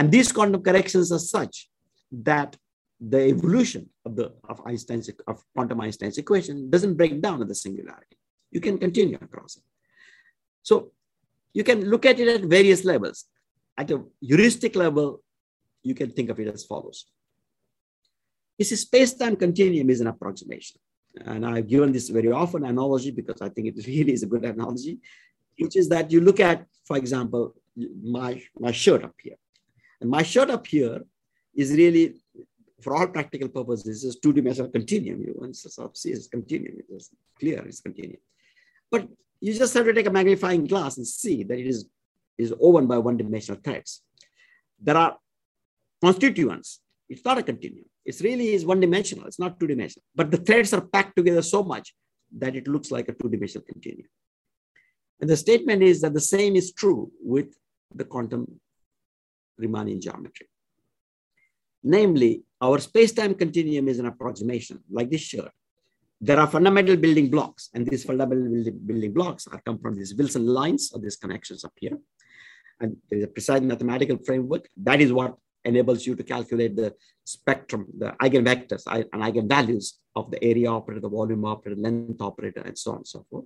And 0.00 0.10
these 0.10 0.32
quantum 0.32 0.62
corrections 0.62 1.12
are 1.12 1.18
such 1.18 1.68
that 2.10 2.56
the 2.98 3.22
evolution 3.34 3.90
of 4.06 4.16
the 4.16 4.32
of 4.48 4.56
Einstein's 4.64 5.10
of 5.26 5.44
quantum 5.54 5.78
Einstein's 5.82 6.16
equation 6.16 6.70
doesn't 6.70 6.94
break 7.00 7.20
down 7.20 7.42
at 7.42 7.48
the 7.48 7.54
singularity. 7.54 8.16
You 8.50 8.60
can 8.66 8.78
continue 8.78 9.18
across 9.20 9.56
it. 9.58 9.62
So 10.62 10.92
you 11.52 11.64
can 11.64 11.78
look 11.92 12.06
at 12.06 12.18
it 12.18 12.28
at 12.36 12.48
various 12.58 12.82
levels. 12.92 13.26
At 13.76 13.90
a 13.90 14.02
heuristic 14.22 14.74
level, 14.74 15.22
you 15.82 15.94
can 15.94 16.08
think 16.12 16.30
of 16.30 16.40
it 16.40 16.48
as 16.48 16.64
follows. 16.64 17.04
This 18.58 18.70
space-time 18.80 19.36
continuum 19.36 19.90
is 19.90 20.00
an 20.00 20.06
approximation. 20.06 20.78
And 21.26 21.44
I've 21.44 21.68
given 21.68 21.92
this 21.92 22.08
very 22.08 22.32
often 22.32 22.64
analogy 22.64 23.10
because 23.10 23.42
I 23.42 23.50
think 23.50 23.66
it 23.68 23.86
really 23.94 24.14
is 24.14 24.22
a 24.22 24.32
good 24.32 24.46
analogy, 24.46 24.98
which 25.58 25.76
is 25.76 25.90
that 25.90 26.10
you 26.10 26.22
look 26.22 26.40
at, 26.40 26.66
for 26.86 26.96
example, 26.96 27.54
my, 28.02 28.42
my 28.58 28.72
shirt 28.72 29.04
up 29.04 29.16
here. 29.22 29.36
And 30.00 30.10
my 30.10 30.22
shirt 30.22 30.50
up 30.50 30.66
here 30.66 31.02
is 31.54 31.72
really, 31.72 32.14
for 32.80 32.96
all 32.96 33.06
practical 33.08 33.48
purposes, 33.48 34.04
is 34.04 34.16
two-dimensional 34.16 34.70
continuum. 34.70 35.20
You 35.20 35.34
want 35.36 35.54
to 35.54 35.90
see 35.94 36.10
it's 36.10 36.28
continuum. 36.28 36.78
It's 36.88 37.10
clear 37.38 37.64
it's 37.66 37.80
continuum. 37.80 38.20
But 38.90 39.08
you 39.40 39.52
just 39.54 39.74
have 39.74 39.84
to 39.84 39.92
take 39.92 40.06
a 40.06 40.10
magnifying 40.10 40.66
glass 40.66 40.96
and 40.96 41.06
see 41.06 41.42
that 41.44 41.58
it 41.58 41.66
is, 41.66 41.86
is 42.38 42.54
woven 42.58 42.86
by 42.86 42.98
one-dimensional 42.98 43.60
threads. 43.62 44.02
There 44.80 44.96
are 44.96 45.16
constituents. 46.02 46.80
It's 47.08 47.24
not 47.24 47.38
a 47.38 47.42
continuum. 47.42 47.84
It's 48.04 48.22
really 48.22 48.54
is 48.54 48.64
one 48.64 48.80
dimensional. 48.80 49.26
It's 49.26 49.38
not 49.38 49.60
two 49.60 49.66
dimensional. 49.66 50.04
But 50.14 50.30
the 50.30 50.38
threads 50.38 50.72
are 50.72 50.80
packed 50.80 51.16
together 51.16 51.42
so 51.42 51.62
much 51.62 51.94
that 52.38 52.56
it 52.56 52.66
looks 52.66 52.90
like 52.90 53.08
a 53.08 53.12
two 53.12 53.28
dimensional 53.28 53.66
continuum. 53.66 54.08
And 55.20 55.28
the 55.28 55.36
statement 55.36 55.82
is 55.82 56.00
that 56.00 56.14
the 56.14 56.20
same 56.20 56.56
is 56.56 56.72
true 56.72 57.10
with 57.22 57.54
the 57.94 58.04
quantum 58.04 58.60
Riemannian 59.60 60.00
geometry. 60.00 60.48
Namely, 61.82 62.42
our 62.60 62.78
space-time 62.78 63.34
continuum 63.34 63.88
is 63.88 63.98
an 63.98 64.06
approximation, 64.06 64.80
like 64.90 65.10
this 65.10 65.22
shirt. 65.22 65.50
There 66.20 66.38
are 66.38 66.46
fundamental 66.46 66.96
building 66.96 67.30
blocks, 67.30 67.70
and 67.72 67.86
these 67.86 68.04
fundamental 68.04 68.72
building 68.86 69.12
blocks 69.12 69.46
are 69.46 69.60
come 69.64 69.78
from 69.78 69.94
these 69.94 70.14
Wilson 70.14 70.46
lines 70.46 70.92
or 70.92 71.00
these 71.00 71.16
connections 71.16 71.64
up 71.64 71.72
here. 71.76 71.96
And 72.80 72.96
there 73.08 73.18
is 73.20 73.24
a 73.24 73.28
precise 73.28 73.62
mathematical 73.62 74.18
framework. 74.26 74.68
That 74.76 75.00
is 75.00 75.12
what 75.12 75.36
enables 75.64 76.06
you 76.06 76.14
to 76.16 76.22
calculate 76.22 76.76
the 76.76 76.94
spectrum, 77.24 77.86
the 77.96 78.14
eigenvectors 78.22 78.82
and 78.86 79.22
eigenvalues 79.22 79.92
of 80.16 80.30
the 80.30 80.42
area 80.44 80.70
operator, 80.70 81.00
the 81.00 81.08
volume 81.08 81.44
operator, 81.44 81.80
length 81.80 82.20
operator, 82.20 82.60
and 82.60 82.76
so 82.76 82.92
on 82.92 82.96
and 82.98 83.06
so 83.06 83.24
forth. 83.30 83.44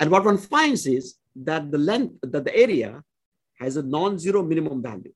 And 0.00 0.10
what 0.10 0.24
one 0.24 0.38
finds 0.38 0.86
is 0.86 1.16
that 1.36 1.70
the 1.70 1.78
length, 1.78 2.14
that 2.22 2.44
the 2.44 2.56
area 2.56 3.02
has 3.62 3.76
a 3.76 3.82
non-zero 3.82 4.42
minimum 4.42 4.82
value. 4.82 5.12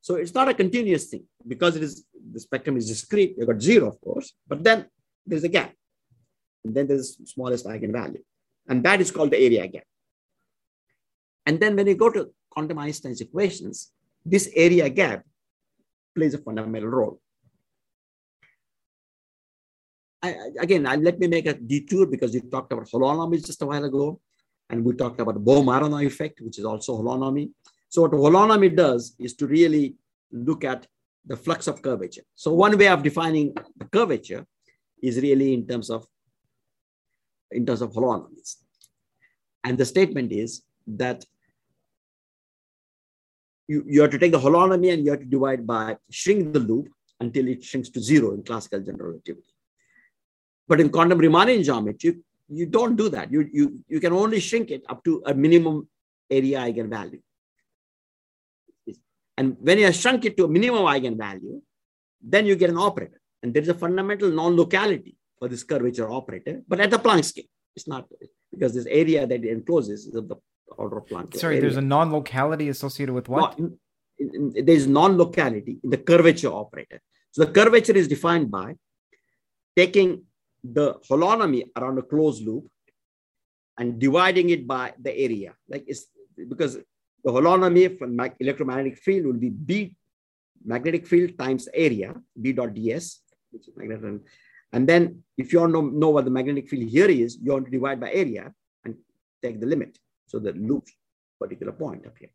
So 0.00 0.16
it's 0.16 0.34
not 0.34 0.48
a 0.48 0.54
continuous 0.54 1.06
thing 1.06 1.24
because 1.46 1.76
it 1.76 1.82
is 1.82 2.04
the 2.32 2.40
spectrum 2.40 2.76
is 2.76 2.88
discrete. 2.88 3.34
You've 3.36 3.46
got 3.46 3.60
zero, 3.60 3.88
of 3.88 4.00
course, 4.00 4.32
but 4.46 4.62
then 4.62 4.86
there's 5.26 5.44
a 5.44 5.48
gap. 5.48 5.72
And 6.64 6.74
then 6.74 6.86
there's 6.86 7.16
the 7.16 7.26
smallest 7.26 7.66
eigenvalue. 7.66 8.22
And 8.68 8.82
that 8.84 9.00
is 9.00 9.10
called 9.10 9.30
the 9.30 9.38
area 9.38 9.66
gap. 9.66 9.84
And 11.46 11.60
then 11.60 11.76
when 11.76 11.86
you 11.86 11.94
go 11.94 12.10
to 12.10 12.30
quantum 12.50 12.78
Einstein's 12.78 13.20
equations, 13.20 13.92
this 14.24 14.50
area 14.54 14.88
gap 14.88 15.24
plays 16.14 16.34
a 16.34 16.38
fundamental 16.38 16.88
role. 16.88 17.20
I, 20.22 20.36
again, 20.58 20.86
I, 20.86 20.96
let 20.96 21.18
me 21.18 21.26
make 21.26 21.46
a 21.46 21.52
detour 21.52 22.06
because 22.06 22.34
you 22.34 22.40
talked 22.40 22.72
about 22.72 22.88
holonomy 22.88 23.44
just 23.44 23.60
a 23.60 23.66
while 23.66 23.84
ago, 23.84 24.20
and 24.70 24.84
we 24.84 24.94
talked 24.94 25.20
about 25.20 25.34
the 25.34 25.40
Bohm-Aharonov 25.40 26.04
effect, 26.06 26.40
which 26.40 26.58
is 26.58 26.64
also 26.64 26.96
holonomy. 26.96 27.50
So 27.88 28.02
what 28.02 28.12
holonomy 28.12 28.74
does 28.74 29.14
is 29.18 29.34
to 29.36 29.46
really 29.46 29.94
look 30.32 30.64
at 30.64 30.86
the 31.26 31.36
flux 31.36 31.66
of 31.66 31.80
curvature. 31.82 32.24
So 32.34 32.52
one 32.52 32.76
way 32.76 32.88
of 32.88 33.02
defining 33.02 33.54
the 33.76 33.84
curvature 33.84 34.46
is 35.02 35.20
really 35.20 35.54
in 35.54 35.66
terms 35.66 35.90
of 35.90 36.06
in 37.50 37.64
terms 37.64 37.82
of 37.82 37.92
holonomies. 37.92 38.56
And 39.62 39.78
the 39.78 39.84
statement 39.84 40.32
is 40.32 40.62
that 40.86 41.24
you, 43.68 43.84
you 43.86 44.02
have 44.02 44.10
to 44.10 44.18
take 44.18 44.32
the 44.32 44.40
holonomy 44.40 44.92
and 44.92 45.04
you 45.04 45.12
have 45.12 45.20
to 45.20 45.26
divide 45.26 45.66
by 45.66 45.96
shrink 46.10 46.52
the 46.52 46.60
loop 46.60 46.88
until 47.20 47.48
it 47.48 47.62
shrinks 47.62 47.88
to 47.90 48.00
zero 48.00 48.34
in 48.34 48.42
classical 48.42 48.80
general 48.80 49.10
relativity. 49.10 49.54
But 50.66 50.80
in 50.80 50.90
quantum 50.90 51.20
Riemannian 51.20 51.64
geometry, 51.64 52.18
you 52.48 52.66
don't 52.66 52.96
do 52.96 53.08
that. 53.10 53.32
You, 53.32 53.48
you, 53.52 53.80
you 53.88 54.00
can 54.00 54.12
only 54.12 54.40
shrink 54.40 54.70
it 54.70 54.82
up 54.88 55.04
to 55.04 55.22
a 55.26 55.34
minimum 55.34 55.88
area 56.30 56.58
eigenvalue. 56.58 57.20
And 59.36 59.56
when 59.60 59.78
you 59.78 59.86
have 59.86 59.96
shrunk 59.96 60.24
it 60.24 60.36
to 60.36 60.44
a 60.44 60.48
minimum 60.48 60.82
eigenvalue, 60.82 61.60
then 62.22 62.46
you 62.46 62.56
get 62.56 62.70
an 62.70 62.78
operator. 62.78 63.20
And 63.42 63.52
there 63.52 63.62
is 63.62 63.68
a 63.68 63.74
fundamental 63.74 64.30
non-locality 64.30 65.16
for 65.38 65.48
this 65.48 65.64
curvature 65.64 66.10
operator, 66.10 66.62
but 66.68 66.80
at 66.80 66.90
the 66.90 66.98
Planck 66.98 67.24
scale. 67.24 67.44
It's 67.76 67.88
not 67.88 68.06
because 68.52 68.72
this 68.72 68.86
area 68.86 69.26
that 69.26 69.44
it 69.44 69.50
encloses 69.50 70.06
is 70.06 70.14
of 70.14 70.28
the 70.28 70.36
order 70.68 70.98
of 70.98 71.06
Planck. 71.06 71.36
Sorry, 71.36 71.56
area. 71.56 71.62
there's 71.62 71.76
a 71.76 71.82
non-locality 71.82 72.68
associated 72.68 73.12
with 73.12 73.28
what? 73.28 73.58
No, 73.58 73.72
there's 74.18 74.86
non-locality 74.86 75.80
in 75.82 75.90
the 75.90 75.98
curvature 75.98 76.52
operator. 76.52 77.00
So 77.32 77.44
the 77.44 77.50
curvature 77.50 77.96
is 77.96 78.06
defined 78.06 78.50
by 78.50 78.76
taking 79.76 80.22
the 80.64 80.94
holonomy 81.10 81.64
around 81.76 81.98
a 81.98 82.02
closed 82.02 82.44
loop 82.44 82.66
and 83.78 83.98
dividing 83.98 84.50
it 84.50 84.66
by 84.66 84.94
the 85.00 85.16
area. 85.16 85.54
Like 85.68 85.84
it's 85.86 86.06
because 86.48 86.74
the 87.22 87.30
holonomy 87.30 87.96
from 87.98 88.18
electromagnetic 88.40 88.98
field 88.98 89.26
will 89.26 89.34
be 89.34 89.50
B 89.50 89.96
magnetic 90.64 91.06
field 91.06 91.38
times 91.38 91.68
area, 91.74 92.14
B 92.40 92.52
dot 92.52 92.72
ds, 92.74 93.20
which 93.50 93.68
is 93.68 93.76
magnetic. 93.76 94.22
And 94.72 94.88
then 94.88 95.22
if 95.36 95.52
you 95.52 95.60
to 95.60 95.68
know, 95.68 95.82
know 95.82 96.10
what 96.10 96.24
the 96.24 96.30
magnetic 96.30 96.68
field 96.68 96.88
here 96.90 97.08
is, 97.08 97.38
you 97.40 97.52
want 97.52 97.66
to 97.66 97.70
divide 97.70 98.00
by 98.00 98.10
area 98.12 98.52
and 98.84 98.96
take 99.42 99.60
the 99.60 99.66
limit. 99.66 99.98
So 100.26 100.38
the 100.38 100.52
loop 100.52 100.88
particular 101.38 101.72
point 101.72 102.06
up 102.06 102.16
here. 102.18 102.30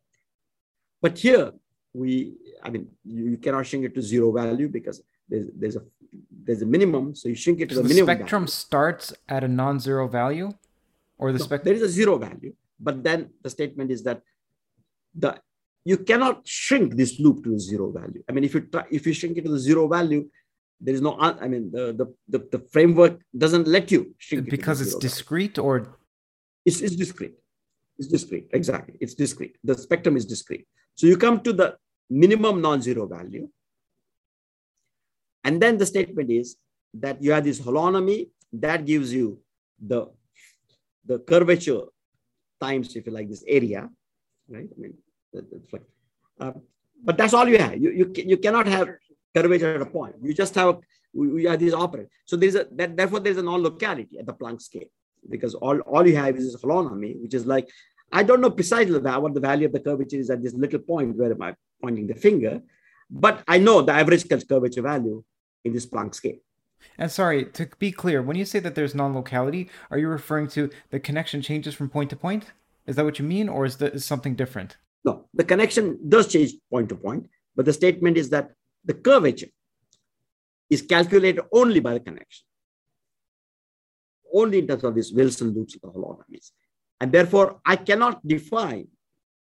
But 1.01 1.17
here 1.17 1.51
we, 1.93 2.35
I 2.63 2.69
mean, 2.69 2.87
you, 3.03 3.31
you 3.31 3.37
cannot 3.37 3.65
shrink 3.65 3.85
it 3.85 3.95
to 3.95 4.01
zero 4.01 4.31
value 4.31 4.69
because 4.69 5.01
there's, 5.29 5.47
there's 5.61 5.75
a 5.75 5.83
there's 6.45 6.61
a 6.61 6.65
minimum. 6.65 7.13
So 7.15 7.29
you 7.29 7.35
shrink 7.35 7.59
it 7.61 7.69
to 7.69 7.75
So 7.75 7.81
the, 7.81 7.87
the 7.87 7.93
minimum. 7.93 8.15
spectrum 8.15 8.43
value. 8.43 8.51
starts 8.51 9.13
at 9.27 9.43
a 9.43 9.47
non-zero 9.47 10.07
value, 10.07 10.49
or 11.19 11.31
the 11.31 11.37
No, 11.39 11.45
spectrum. 11.45 11.65
there 11.67 11.75
is 11.75 11.83
a 11.89 11.93
zero 11.99 12.17
value, 12.17 12.53
but 12.79 13.03
then 13.03 13.19
the 13.43 13.49
statement 13.49 13.91
is 13.91 14.03
that 14.03 14.21
the 15.23 15.31
you 15.85 15.97
cannot 15.97 16.35
shrink 16.47 16.95
this 16.95 17.19
loop 17.19 17.43
to 17.45 17.53
a 17.55 17.59
zero 17.59 17.91
value. 17.91 18.21
I 18.27 18.31
mean, 18.33 18.43
if 18.43 18.53
you 18.55 18.61
try, 18.61 18.83
if 18.91 19.05
you 19.07 19.13
shrink 19.13 19.37
it 19.37 19.43
to 19.45 19.51
the 19.51 19.59
zero 19.69 19.87
value, 19.87 20.21
there 20.81 20.93
is 20.93 21.01
no. 21.01 21.11
Uh, 21.25 21.35
I 21.41 21.47
mean, 21.47 21.71
the 21.71 21.83
the 21.99 22.05
the, 22.33 22.39
the 22.53 22.59
framework 22.73 23.19
doesn't 23.43 23.67
let 23.67 23.91
you 23.91 24.13
shrink 24.17 24.47
it 24.47 24.51
to 24.51 24.57
because 24.57 24.81
it's 24.81 24.91
zero 24.91 24.99
value. 24.99 25.09
discrete, 25.09 25.57
or 25.59 25.73
It's, 26.65 26.81
it's 26.81 26.95
discrete. 26.95 27.37
It's 27.99 28.07
discrete. 28.15 28.47
Exactly. 28.59 28.95
It's 29.03 29.13
discrete. 29.23 29.55
The 29.63 29.75
spectrum 29.85 30.15
is 30.19 30.25
discrete. 30.25 30.65
So 30.95 31.03
you 31.07 31.17
come 31.17 31.37
to 31.47 31.51
the 31.53 31.67
minimum 32.23 32.55
non-zero 32.61 33.03
value. 33.07 33.45
And 35.43 35.61
then 35.61 35.77
the 35.77 35.85
statement 35.85 36.29
is 36.29 36.57
that 36.95 37.21
you 37.21 37.31
have 37.31 37.43
this 37.43 37.59
holonomy 37.59 38.29
that 38.53 38.85
gives 38.85 39.13
you 39.13 39.39
the, 39.79 40.07
the 41.05 41.19
curvature 41.19 41.83
times, 42.59 42.95
if 42.95 43.05
you 43.05 43.13
like, 43.13 43.29
this 43.29 43.43
area, 43.47 43.89
right? 44.49 44.67
I 44.75 44.81
mean, 44.81 44.93
uh, 46.39 46.51
but 47.03 47.17
that's 47.17 47.33
all 47.33 47.47
you 47.47 47.57
have. 47.57 47.77
You, 47.77 47.91
you, 47.91 48.11
you 48.15 48.37
cannot 48.37 48.67
have 48.67 48.89
curvature 49.35 49.75
at 49.75 49.81
a 49.81 49.85
point. 49.85 50.15
You 50.21 50.33
just 50.33 50.55
have, 50.55 50.79
we, 51.13 51.45
have 51.45 51.59
these 51.59 51.73
operand. 51.73 52.07
So 52.25 52.35
there's 52.35 52.55
a, 52.55 52.67
that, 52.73 52.97
therefore 52.97 53.19
there's 53.19 53.37
a 53.37 53.43
non-locality 53.43 54.19
at 54.19 54.25
the 54.25 54.33
Planck 54.33 54.61
scale 54.61 54.89
because 55.29 55.53
all, 55.55 55.79
all 55.81 56.07
you 56.07 56.15
have 56.15 56.35
is 56.35 56.51
this 56.51 56.61
holonomy, 56.61 57.21
which 57.21 57.33
is 57.33 57.45
like, 57.45 57.69
I 58.11 58.23
don't 58.23 58.41
know 58.41 58.49
precisely 58.49 58.99
va- 58.99 59.19
what 59.19 59.33
the 59.33 59.39
value 59.39 59.67
of 59.67 59.73
the 59.73 59.79
curvature 59.79 60.17
is 60.17 60.29
at 60.29 60.41
this 60.41 60.53
little 60.53 60.79
point 60.79 61.15
where 61.15 61.31
am 61.31 61.41
I 61.41 61.55
pointing 61.81 62.07
the 62.07 62.15
finger, 62.15 62.61
but 63.09 63.43
I 63.47 63.57
know 63.57 63.81
the 63.81 63.93
average 63.93 64.27
curvature 64.29 64.81
value 64.81 65.23
in 65.63 65.73
this 65.73 65.85
Planck 65.85 66.15
scale. 66.15 66.37
and 66.97 67.11
sorry 67.11 67.45
to 67.45 67.67
be 67.79 67.91
clear, 67.91 68.21
when 68.21 68.37
you 68.37 68.45
say 68.45 68.59
that 68.59 68.75
there's 68.75 68.95
non-locality, 68.95 69.69
are 69.91 69.97
you 69.97 70.07
referring 70.07 70.47
to 70.49 70.69
the 70.91 70.99
connection 70.99 71.41
changes 71.41 71.73
from 71.73 71.89
point 71.89 72.09
to 72.11 72.15
point? 72.15 72.45
Is 72.87 72.95
that 72.95 73.05
what 73.05 73.19
you 73.19 73.25
mean, 73.25 73.49
or 73.49 73.65
is 73.65 73.77
that 73.77 73.93
is 73.93 74.05
something 74.05 74.35
different? 74.35 74.77
No, 75.05 75.25
the 75.33 75.43
connection 75.43 75.97
does 76.07 76.27
change 76.27 76.53
point 76.71 76.89
to 76.89 76.95
point, 76.95 77.29
but 77.55 77.65
the 77.65 77.73
statement 77.73 78.17
is 78.17 78.29
that 78.31 78.51
the 78.85 78.93
curvature 78.93 79.47
is 80.69 80.81
calculated 80.81 81.43
only 81.51 81.79
by 81.79 81.93
the 81.93 81.99
connection, 81.99 82.45
only 84.33 84.59
in 84.59 84.67
terms 84.67 84.83
of 84.83 84.95
these 84.95 85.11
Wilson 85.11 85.53
loops 85.53 85.75
of 85.75 85.81
the 85.81 85.87
holonomies. 85.89 86.51
And 87.01 87.11
therefore, 87.11 87.61
I 87.65 87.75
cannot 87.75 88.25
define 88.27 88.87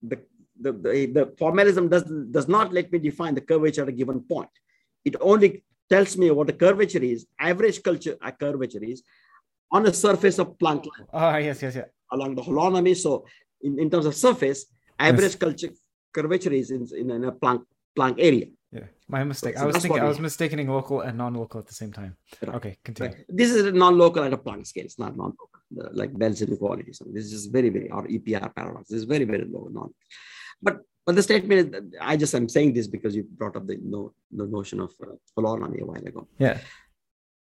the, 0.02 0.20
the, 0.64 0.72
the, 0.86 1.06
the 1.18 1.26
formalism 1.38 1.84
does, 1.94 2.04
does 2.38 2.48
not 2.48 2.74
let 2.78 2.92
me 2.92 3.00
define 3.00 3.36
the 3.36 3.42
curvature 3.42 3.84
at 3.84 3.90
a 3.90 3.98
given 4.02 4.20
point. 4.22 4.50
It 5.06 5.16
only 5.20 5.64
tells 5.90 6.18
me 6.18 6.32
what 6.32 6.48
the 6.48 6.54
curvature 6.54 7.04
is, 7.14 7.20
average 7.40 7.84
culture, 7.84 8.16
uh, 8.22 8.32
curvature 8.32 8.84
is 8.94 9.04
on 9.72 9.86
a 9.86 9.94
surface 9.94 10.38
of 10.40 10.48
Planck 10.62 10.84
line 10.92 11.08
Ah, 11.14 11.38
yes, 11.38 11.62
yes, 11.62 11.76
yeah. 11.76 11.90
along 12.12 12.36
the 12.36 12.42
holonomy. 12.42 12.96
So 12.96 13.26
in, 13.62 13.80
in 13.80 13.90
terms 13.90 14.06
of 14.06 14.16
surface, 14.16 14.66
average 15.00 15.38
culture 15.38 15.72
curvature 16.14 16.54
is 16.54 16.72
in, 16.72 16.88
in, 17.02 17.10
in 17.12 17.24
a 17.26 17.32
Planck, 17.32 17.64
Planck 17.98 18.16
area. 18.20 18.48
Yeah, 18.72 18.88
my 19.08 19.24
mistake. 19.24 19.56
so 19.58 19.64
I 19.64 19.66
was 19.66 19.78
thinking 19.78 20.02
I 20.02 20.06
was 20.06 20.20
mistaking 20.20 20.68
local 20.68 21.02
and 21.02 21.16
non-local 21.18 21.60
at 21.60 21.68
the 21.68 21.76
same 21.82 21.92
time. 21.92 22.16
Right. 22.42 22.56
Okay, 22.56 22.78
continue. 22.84 23.16
Right. 23.16 23.26
This 23.30 23.52
is 23.52 23.66
a 23.66 23.72
non-local 23.72 24.24
at 24.24 24.34
a 24.34 24.38
Planck 24.38 24.66
scale. 24.66 24.86
It's 24.86 24.98
not 24.98 25.16
non-local, 25.16 25.50
like 26.02 26.12
Bell's 26.18 26.42
inequality. 26.42 26.94
So 26.94 27.06
this 27.14 27.32
is 27.32 27.46
very, 27.58 27.70
very, 27.70 27.90
or 27.92 28.08
EPR 28.08 28.54
paradox. 28.56 28.90
This 28.90 29.00
is 29.00 29.06
very, 29.06 29.26
very 29.26 29.46
low 29.46 29.68
non. 29.72 29.94
But 30.62 30.82
but 31.06 31.16
the 31.16 31.24
statement 31.24 31.60
is, 31.60 31.72
that- 31.72 31.92
I 32.02 32.16
just 32.18 32.34
am 32.36 32.48
saying 32.48 32.74
this 32.74 32.88
because 32.88 33.16
you 33.16 33.24
brought 33.24 33.56
up 33.56 33.68
the 33.68 33.78
no, 33.84 34.14
the 34.32 34.48
notion 34.48 34.80
of 34.80 34.94
uh, 35.02 35.16
holonomy 35.38 35.82
a 35.82 35.86
while 35.86 36.06
ago. 36.06 36.28
Yeah. 36.40 36.60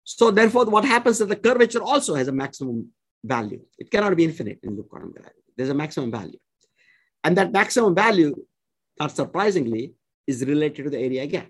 So 0.04 0.30
therefore, 0.30 0.64
what 0.66 0.84
happens 0.84 1.20
is 1.20 1.28
the 1.28 1.36
curvature 1.36 1.82
also 1.82 2.14
has 2.14 2.28
a 2.28 2.32
maximum 2.32 2.88
value. 3.24 3.60
It 3.78 3.90
cannot 3.90 4.16
be 4.16 4.24
infinite 4.24 4.60
in 4.62 4.76
loop 4.76 4.88
quantum 4.88 5.12
gravity. 5.12 5.36
There's 5.56 5.68
a 5.68 5.74
maximum 5.74 6.10
value. 6.10 6.38
And 7.22 7.36
that 7.36 7.52
maximum 7.52 7.94
value, 7.94 8.34
not 8.98 9.14
surprisingly, 9.14 9.94
is 10.26 10.44
related 10.44 10.84
to 10.84 10.90
the 10.90 10.98
area 10.98 11.26
gap. 11.26 11.48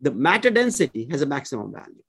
The 0.00 0.12
matter 0.12 0.50
density 0.50 1.08
has 1.10 1.22
a 1.22 1.26
maximum 1.26 1.72
value. 1.72 2.02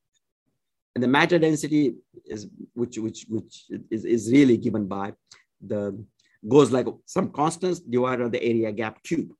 And 0.93 1.03
the 1.03 1.07
matter 1.07 1.39
density 1.39 1.95
is 2.25 2.47
which 2.73 2.97
which 2.97 3.25
which 3.29 3.65
is, 3.89 4.05
is 4.05 4.31
really 4.31 4.57
given 4.57 4.87
by 4.87 5.13
the 5.65 5.81
goes 6.47 6.72
like 6.72 6.88
some 7.05 7.31
constants 7.31 7.80
divided 7.80 8.23
by 8.23 8.30
the 8.30 8.43
area 8.43 8.72
gap 8.72 9.01
cube. 9.03 9.31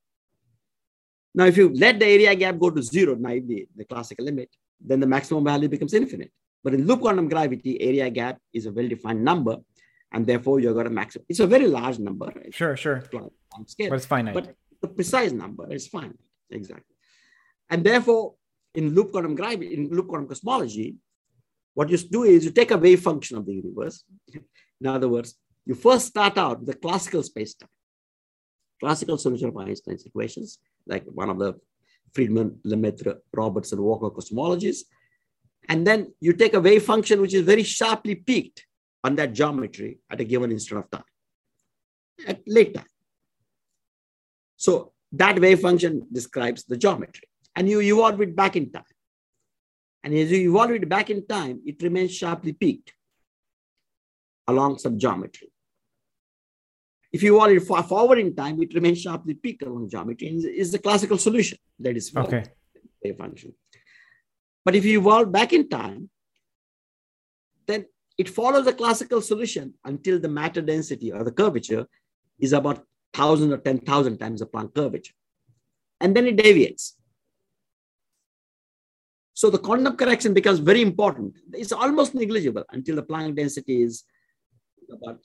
Now, 1.34 1.46
if 1.46 1.56
you 1.56 1.72
let 1.74 1.98
the 1.98 2.06
area 2.06 2.34
gap 2.34 2.58
go 2.58 2.70
to 2.70 2.82
zero, 2.82 3.14
naively, 3.14 3.68
the 3.74 3.84
classical 3.84 4.24
limit, 4.24 4.50
then 4.80 5.00
the 5.00 5.06
maximum 5.06 5.44
value 5.44 5.68
becomes 5.68 5.94
infinite. 5.94 6.30
But 6.62 6.74
in 6.74 6.86
loop 6.86 7.00
quantum 7.00 7.28
gravity, 7.28 7.80
area 7.80 8.08
gap 8.10 8.38
is 8.52 8.66
a 8.66 8.72
well-defined 8.72 9.24
number, 9.24 9.56
and 10.12 10.26
therefore 10.26 10.60
you've 10.60 10.76
got 10.76 10.86
a 10.86 10.90
maximum. 10.90 11.24
It's 11.28 11.40
a 11.40 11.46
very 11.46 11.66
large 11.66 11.98
number. 11.98 12.30
It's 12.44 12.56
Sure, 12.56 12.76
sure. 12.76 13.02
scale, 13.66 13.88
But 13.90 13.96
it's 13.96 14.06
finite. 14.06 14.34
but 14.34 14.54
the 14.80 14.88
precise 14.88 15.32
number 15.32 15.72
is 15.72 15.86
fine. 15.88 16.14
Exactly. 16.50 16.94
And 17.70 17.82
therefore, 17.82 18.34
in 18.74 18.94
loop 18.94 19.12
quantum 19.12 19.34
gravity, 19.34 19.74
in 19.74 19.88
loop 19.88 20.08
quantum 20.08 20.28
cosmology, 20.28 20.96
what 21.74 21.88
you 21.88 21.96
do 21.96 22.24
is 22.24 22.44
you 22.44 22.50
take 22.50 22.70
a 22.70 22.76
wave 22.76 23.00
function 23.00 23.38
of 23.38 23.46
the 23.46 23.54
universe. 23.54 24.04
In 24.80 24.86
other 24.86 25.08
words, 25.08 25.34
you 25.66 25.74
first 25.74 26.06
start 26.06 26.38
out 26.38 26.60
with 26.60 26.68
the 26.68 26.74
classical 26.74 27.22
spacetime, 27.22 27.68
classical 28.80 29.16
solution 29.18 29.48
of 29.48 29.56
Einstein's 29.56 30.04
equations, 30.04 30.58
like 30.86 31.04
one 31.06 31.30
of 31.30 31.38
the 31.38 31.54
Friedmann, 32.14 32.56
Lemaitre, 32.64 33.18
Robertson, 33.32 33.80
Walker 33.80 34.10
cosmologies. 34.10 34.80
And 35.68 35.86
then 35.86 36.12
you 36.20 36.32
take 36.32 36.54
a 36.54 36.60
wave 36.60 36.82
function 36.82 37.20
which 37.20 37.34
is 37.34 37.42
very 37.42 37.62
sharply 37.62 38.16
peaked 38.16 38.66
on 39.04 39.14
that 39.16 39.32
geometry 39.32 39.98
at 40.10 40.20
a 40.20 40.24
given 40.24 40.50
instant 40.50 40.80
of 40.80 40.90
time, 40.90 41.04
at 42.26 42.40
late 42.46 42.74
time. 42.74 42.86
So 44.56 44.92
that 45.12 45.40
wave 45.40 45.60
function 45.60 46.06
describes 46.12 46.64
the 46.64 46.76
geometry, 46.76 47.28
and 47.54 47.68
you 47.68 47.80
evolve 47.80 48.20
it 48.20 48.34
back 48.34 48.56
in 48.56 48.70
time. 48.72 48.84
And 50.04 50.12
as 50.14 50.32
you 50.32 50.50
evolve 50.50 50.72
it 50.72 50.88
back 50.88 51.10
in 51.10 51.26
time, 51.26 51.60
it 51.64 51.80
remains 51.82 52.12
sharply 52.12 52.52
peaked 52.52 52.92
along 54.48 54.78
some 54.78 54.98
geometry. 54.98 55.51
If 57.12 57.22
you 57.22 57.36
evolve 57.36 57.52
it 57.52 57.60
far 57.60 57.82
forward 57.82 58.18
in 58.18 58.34
time, 58.34 58.60
it 58.62 58.74
remains 58.74 59.02
sharply 59.02 59.34
peaked 59.34 59.62
along 59.62 59.90
geometry 59.90 60.28
and 60.28 60.44
is 60.44 60.72
the 60.72 60.78
classical 60.78 61.18
solution 61.18 61.58
that 61.78 61.96
is 61.96 62.08
followed 62.08 62.34
okay. 62.34 62.44
wave 63.04 63.18
function. 63.18 63.54
But 64.64 64.74
if 64.74 64.84
you 64.84 65.00
evolve 65.00 65.30
back 65.30 65.52
in 65.52 65.68
time, 65.68 66.08
then 67.66 67.86
it 68.16 68.28
follows 68.28 68.64
the 68.64 68.72
classical 68.72 69.20
solution 69.20 69.74
until 69.84 70.18
the 70.18 70.28
matter 70.28 70.62
density 70.62 71.12
or 71.12 71.22
the 71.24 71.32
curvature 71.32 71.86
is 72.38 72.52
about 72.52 72.76
1,000 73.14 73.52
or 73.52 73.58
10,000 73.58 74.18
times 74.18 74.40
the 74.40 74.46
Planck 74.46 74.74
curvature. 74.74 75.14
And 76.00 76.16
then 76.16 76.26
it 76.26 76.36
deviates. 76.36 76.96
So 79.34 79.50
the 79.50 79.58
quantum 79.58 79.96
correction 79.96 80.34
becomes 80.34 80.60
very 80.60 80.82
important. 80.82 81.36
It's 81.52 81.72
almost 81.72 82.14
negligible 82.14 82.64
until 82.70 82.96
the 82.96 83.02
Planck 83.02 83.36
density 83.36 83.82
is 83.82 84.04
about 84.90 85.20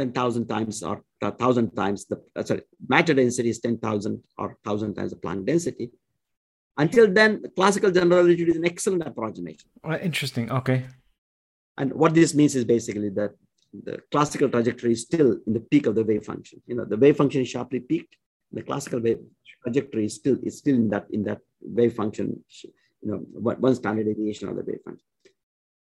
10,000 0.00 0.46
times 0.46 0.82
or 0.82 1.02
1,000 1.20 1.70
times 1.76 2.06
the, 2.06 2.16
uh, 2.34 2.42
sorry, 2.42 2.62
matter 2.88 3.14
density 3.14 3.50
is 3.50 3.60
10,000 3.60 4.22
or 4.38 4.48
1,000 4.64 4.94
times 4.94 5.10
the 5.10 5.16
Planck 5.16 5.46
density. 5.46 5.90
Until 6.78 7.12
then, 7.12 7.42
classical 7.54 7.90
general 7.90 8.22
relativity 8.24 8.52
is 8.52 8.56
an 8.56 8.64
excellent 8.64 9.06
approximation. 9.06 9.68
Uh, 9.84 9.98
interesting. 9.98 10.50
Okay. 10.50 10.86
And 11.76 11.92
what 11.92 12.14
this 12.14 12.34
means 12.34 12.56
is 12.56 12.64
basically 12.64 13.10
that 13.10 13.32
the 13.88 14.00
classical 14.10 14.48
trajectory 14.48 14.92
is 14.92 15.02
still 15.02 15.30
in 15.46 15.52
the 15.52 15.60
peak 15.60 15.86
of 15.86 15.94
the 15.94 16.04
wave 16.04 16.24
function. 16.24 16.62
You 16.66 16.76
know, 16.76 16.86
the 16.86 16.96
wave 16.96 17.16
function 17.16 17.42
is 17.42 17.48
sharply 17.48 17.80
peaked. 17.80 18.16
The 18.52 18.62
classical 18.62 19.00
wave 19.00 19.20
trajectory 19.62 20.06
is 20.06 20.14
still 20.14 20.38
is 20.42 20.58
still 20.58 20.76
in 20.76 20.88
that 20.90 21.06
in 21.10 21.22
that 21.24 21.40
wave 21.60 21.94
function. 21.94 22.26
You 23.02 23.10
know, 23.10 23.18
one 23.68 23.74
standard 23.74 24.06
deviation 24.06 24.48
of 24.48 24.56
the 24.56 24.64
wave 24.70 24.80
function. 24.84 25.06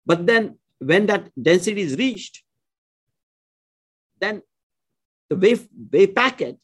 But 0.05 0.27
then, 0.27 0.59
when 0.79 1.07
that 1.07 1.31
density 1.41 1.83
is 1.83 1.97
reached, 1.97 2.43
then 4.20 4.43
the 5.28 5.36
wave 5.36 5.69
wave 5.93 6.15
packet 6.15 6.57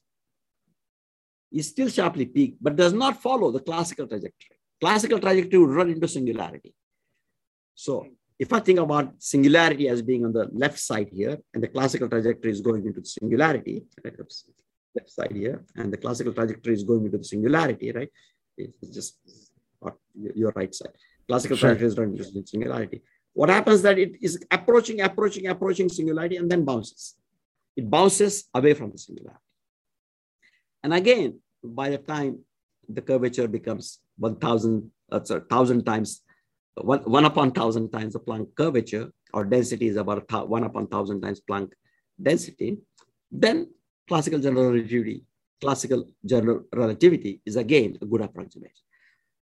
is 1.52 1.68
still 1.68 1.89
sharply 1.89 2.26
peaked, 2.26 2.62
but 2.62 2.76
does 2.76 2.93
not 2.93 3.22
follow 3.22 3.51
the 3.51 3.60
classical 3.60 4.06
trajectory. 4.06 4.56
Classical 4.81 5.20
trajectory 5.20 5.59
would 5.59 5.70
run 5.70 5.90
into 5.90 6.09
singularity. 6.09 6.74
So 7.74 8.06
if 8.39 8.52
I 8.52 8.60
think 8.60 8.81
about 8.81 9.14
singularity 9.18 9.89
as 9.89 10.02
being 10.02 10.24
on 10.24 10.32
the 10.32 10.48
left 10.52 10.78
side 10.78 11.09
here, 11.12 11.39
and 11.52 11.62
the 11.62 11.68
classical 11.68 12.09
trajectory 12.09 12.51
is 12.51 12.60
going 12.60 12.85
into 12.86 13.01
the 13.01 13.06
singularity, 13.06 13.85
right? 14.05 14.14
left 14.94 15.10
side 15.10 15.32
here, 15.32 15.64
and 15.76 15.93
the 15.93 15.97
classical 15.97 16.32
trajectory 16.32 16.74
is 16.74 16.85
going 16.85 17.05
into 17.05 17.18
the 17.18 17.24
singularity, 17.24 17.93
right? 17.93 18.10
It's 18.56 18.78
just 18.94 19.18
your 20.14 20.52
right 20.55 20.74
side. 20.74 20.93
Classical 21.28 21.56
sure. 21.56 21.70
trajectory 21.70 21.89
is 21.89 21.98
running 21.98 22.16
into 22.16 22.47
singularity. 22.47 23.02
What 23.32 23.48
happens 23.48 23.82
that 23.82 23.98
it 23.98 24.12
is 24.22 24.39
approaching, 24.51 25.01
approaching, 25.01 25.48
approaching 25.48 25.89
singularity, 25.89 26.36
and 26.36 26.51
then 26.51 26.64
bounces. 26.64 27.16
It 27.76 27.90
bounces 27.90 28.44
away 28.55 28.74
from 28.74 28.90
the 28.92 28.98
singularity. 28.98 29.40
And 30.82 30.94
again, 30.94 31.40
by 31.62 31.90
the 31.90 31.98
time 31.98 32.40
the 32.88 33.02
curvature 33.02 33.48
becomes 33.48 34.01
1,000, 34.18 34.90
uh, 35.10 35.24
sorry, 35.24 35.40
1,000 35.40 35.84
times, 35.84 36.22
one, 36.74 37.01
one 37.01 37.24
upon 37.24 37.48
1,000 37.48 37.90
times 37.90 38.12
the 38.12 38.20
Planck 38.20 38.55
curvature, 38.55 39.10
or 39.32 39.44
density 39.44 39.88
is 39.88 39.96
about 39.96 40.30
one 40.48 40.64
upon 40.64 40.84
1,000 40.84 41.20
times 41.20 41.40
Planck 41.48 41.70
density, 42.22 42.78
then 43.30 43.68
classical 44.06 44.38
general 44.38 44.70
relativity, 44.70 45.24
classical 45.60 46.06
general 46.24 46.64
relativity 46.72 47.40
is 47.46 47.56
again 47.56 47.98
a 48.01 48.06
good 48.06 48.20
approximation. 48.20 48.84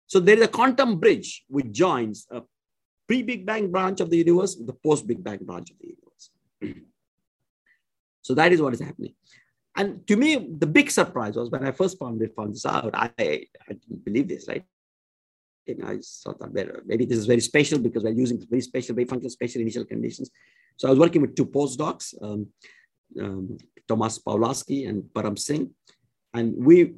So 0.07 0.19
there 0.19 0.37
is 0.37 0.43
a 0.43 0.47
quantum 0.47 0.99
bridge 0.99 1.45
which 1.47 1.71
joins 1.71 2.27
a 2.31 2.41
pre-Big 3.07 3.45
Bang 3.45 3.71
branch 3.71 4.01
of 4.01 4.09
the 4.09 4.17
universe 4.17 4.55
with 4.55 4.67
the 4.67 4.73
post-Big 4.73 5.23
Bang 5.23 5.39
branch 5.41 5.71
of 5.71 5.77
the 5.79 5.95
universe. 5.95 6.85
so 8.29 8.35
that 8.35 8.51
is 8.53 8.61
what 8.61 8.75
is 8.75 8.79
happening. 8.79 9.15
And 9.75 10.05
to 10.07 10.15
me, 10.15 10.29
the 10.63 10.67
big 10.67 10.91
surprise 10.91 11.35
was 11.35 11.49
when 11.49 11.65
I 11.65 11.71
first 11.71 11.97
found 11.97 12.21
it, 12.21 12.35
found 12.35 12.53
this 12.53 12.63
out. 12.63 12.93
I, 12.93 13.09
I 13.17 13.73
didn't 13.81 14.05
believe 14.05 14.27
this, 14.27 14.47
right? 14.47 14.63
You 15.65 15.77
know, 15.77 15.87
I 15.87 15.97
thought 16.21 16.39
that 16.39 16.53
better. 16.53 16.83
Maybe 16.85 17.05
this 17.05 17.17
is 17.17 17.25
very 17.25 17.39
special 17.39 17.79
because 17.79 18.03
we're 18.03 18.11
using 18.11 18.39
very 18.47 18.61
special 18.61 18.95
wave 18.95 19.09
function, 19.09 19.31
special 19.31 19.61
initial 19.61 19.83
conditions. 19.83 20.29
So 20.77 20.87
I 20.87 20.91
was 20.91 20.99
working 20.99 21.23
with 21.23 21.35
two 21.35 21.47
postdocs, 21.47 22.13
um, 22.21 22.45
um, 23.19 23.57
Thomas 23.87 24.19
Pawlowski 24.19 24.87
and 24.87 25.01
Param 25.15 25.39
Singh. 25.39 25.71
And 26.35 26.53
we, 26.63 26.93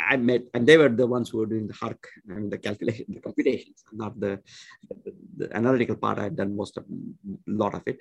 I 0.00 0.16
met, 0.16 0.42
and 0.52 0.66
they 0.66 0.78
were 0.78 0.88
the 0.88 1.06
ones 1.06 1.28
who 1.28 1.38
were 1.38 1.46
doing 1.46 1.68
the 1.68 1.74
HARC 1.74 2.08
and 2.26 2.50
the 2.50 2.58
calculation, 2.58 3.04
the 3.08 3.20
computations, 3.20 3.84
not 3.92 4.18
the, 4.18 4.40
the, 4.88 5.12
the 5.36 5.56
analytical 5.56 5.94
part. 5.94 6.18
I 6.18 6.24
had 6.24 6.34
done 6.34 6.56
most 6.56 6.76
of, 6.76 6.86
a 6.86 7.52
lot 7.52 7.74
of 7.74 7.82
it. 7.86 8.00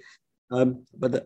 Um, 0.49 0.83
but 0.97 1.11
the, 1.11 1.25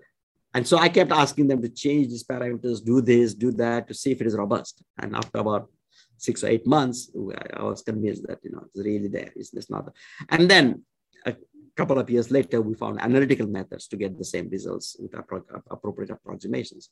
and 0.55 0.65
so 0.65 0.77
I 0.77 0.87
kept 0.87 1.11
asking 1.11 1.49
them 1.49 1.61
to 1.61 1.69
change 1.69 2.07
these 2.07 2.23
parameters, 2.23 2.83
do 2.83 3.01
this, 3.01 3.33
do 3.33 3.51
that, 3.63 3.89
to 3.89 3.93
see 3.93 4.11
if 4.13 4.21
it 4.21 4.27
is 4.27 4.37
robust. 4.37 4.81
And 4.97 5.13
after 5.13 5.39
about 5.39 5.69
six 6.17 6.45
or 6.45 6.47
eight 6.47 6.65
months, 6.65 7.11
I 7.59 7.61
was 7.61 7.81
convinced 7.81 8.25
that 8.27 8.39
you 8.41 8.51
know 8.51 8.63
it's 8.67 8.85
really 8.89 9.09
there. 9.09 9.31
It's, 9.35 9.53
it's 9.53 9.69
not. 9.69 9.93
And 10.29 10.49
then 10.49 10.83
a 11.25 11.35
couple 11.75 11.99
of 11.99 12.09
years 12.09 12.31
later, 12.31 12.61
we 12.61 12.73
found 12.73 13.01
analytical 13.01 13.47
methods 13.47 13.85
to 13.89 13.97
get 13.97 14.17
the 14.17 14.23
same 14.23 14.47
results 14.49 14.95
with 14.97 15.13
appropriate 15.13 16.11
approximations. 16.11 16.89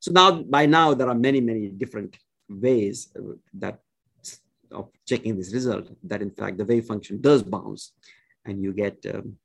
So 0.00 0.10
now, 0.10 0.42
by 0.42 0.66
now, 0.66 0.92
there 0.92 1.08
are 1.08 1.14
many, 1.28 1.40
many 1.40 1.68
different 1.68 2.18
ways 2.48 3.12
that 3.54 3.78
of 4.72 4.90
checking 5.06 5.36
this 5.36 5.54
result. 5.54 5.88
That 6.02 6.20
in 6.20 6.32
fact, 6.32 6.58
the 6.58 6.64
wave 6.64 6.86
function 6.86 7.20
does 7.20 7.44
bounce, 7.44 7.92
and 8.44 8.60
you 8.60 8.72
get. 8.72 8.96
Um, 9.14 9.36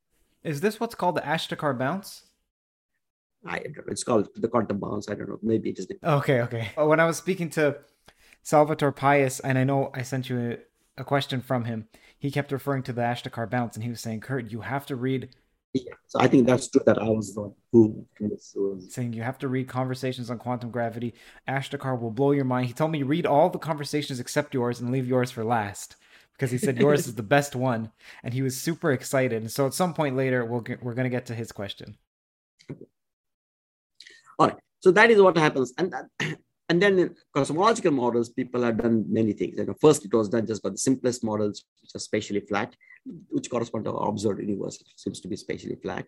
Is 0.44 0.60
this 0.60 0.80
what's 0.80 0.96
called 0.96 1.18
the 1.18 1.22
Ashtekar 1.22 1.78
bounce? 1.78 2.29
I 3.46 3.60
don't 3.60 3.78
know. 3.78 3.84
It's 3.88 4.04
called 4.04 4.30
the 4.36 4.48
quantum 4.48 4.80
bounce. 4.80 5.10
I 5.10 5.16
don't 5.16 5.30
know. 5.30 5.40
Maybe 5.42 5.70
it 5.70 5.80
is. 5.80 5.88
Okay, 6.04 6.42
okay. 6.42 6.70
When 6.76 7.00
I 7.00 7.06
was 7.06 7.18
speaking 7.18 7.50
to 7.52 7.78
Salvatore 8.44 8.92
Pais, 8.92 9.40
and 9.40 9.58
I 9.58 9.64
know 9.64 9.92
I 9.94 10.02
sent 10.02 10.30
you 10.30 10.58
a, 10.98 11.02
a 11.02 11.04
question 11.04 11.42
from 11.42 11.66
him, 11.66 11.88
he 12.18 12.32
kept 12.32 12.52
referring 12.52 12.84
to 12.84 12.94
the 12.94 13.02
Ashtekar 13.02 13.50
bounce, 13.50 13.76
and 13.76 13.84
he 13.84 13.90
was 13.90 14.02
saying, 14.02 14.22
"Curt, 14.22 14.52
you 14.52 14.62
have 14.62 14.86
to 14.88 14.96
read." 14.96 15.30
Yeah, 15.74 15.94
so 16.08 16.20
I 16.20 16.28
think 16.28 16.48
that's 16.48 16.68
true. 16.68 16.82
That 16.86 17.00
I 17.00 17.10
was 17.10 17.34
the 17.34 17.42
one 17.42 17.54
who 17.72 18.06
was 18.20 18.94
saying 18.94 19.14
you 19.14 19.22
have 19.22 19.38
to 19.40 19.48
read 19.48 19.68
conversations 19.68 20.30
on 20.30 20.40
quantum 20.40 20.72
gravity. 20.72 21.14
Ashtekar 21.48 22.00
will 22.00 22.12
blow 22.12 22.32
your 22.32 22.46
mind. 22.46 22.68
He 22.68 22.74
told 22.74 22.92
me 22.92 23.04
read 23.04 23.26
all 23.26 23.50
the 23.50 23.60
conversations 23.60 24.20
except 24.20 24.54
yours 24.54 24.80
and 24.80 24.92
leave 24.92 25.08
yours 25.08 25.32
for 25.32 25.44
last 25.44 25.96
because 26.34 26.52
he 26.52 26.58
said 26.58 26.80
yours 26.80 27.08
is 27.08 27.16
the 27.16 27.24
best 27.38 27.56
one, 27.56 27.92
and 28.24 28.34
he 28.34 28.42
was 28.42 28.60
super 28.60 28.92
excited. 28.92 29.42
And 29.42 29.52
so 29.52 29.68
at 29.68 29.74
some 29.74 29.94
point 29.94 30.16
later, 30.16 30.44
we'll 30.44 30.62
get, 30.62 30.82
we're 30.82 30.94
going 30.94 31.04
to 31.04 31.10
get 31.10 31.26
to 31.28 31.36
his 31.36 31.52
question. 31.52 31.98
All 34.40 34.48
right. 34.48 34.58
So 34.80 34.92
that 34.92 35.12
is 35.12 35.22
what 35.22 35.38
happens. 35.38 35.74
And 35.78 35.92
that, 35.92 36.06
and 36.70 36.82
then 36.82 36.98
in 36.98 37.16
cosmological 37.36 37.92
models, 37.92 38.30
people 38.30 38.64
have 38.64 38.78
done 38.78 39.06
many 39.10 39.34
things. 39.34 39.58
You 39.58 39.66
know, 39.66 39.76
first 39.82 40.06
it 40.06 40.14
was 40.14 40.30
done 40.30 40.48
just 40.48 40.64
by 40.64 40.70
the 40.70 40.78
simplest 40.78 41.24
models, 41.24 41.66
which 41.82 41.92
are 41.96 42.00
spatially 42.00 42.40
flat, 42.40 42.76
which 43.30 43.50
correspond 43.50 43.86
to 43.86 43.94
our 43.94 44.10
observed 44.10 44.40
universe. 44.40 44.80
It 44.80 44.88
seems 44.96 45.20
to 45.22 45.28
be 45.28 45.36
spatially 45.36 45.76
flat. 45.76 46.06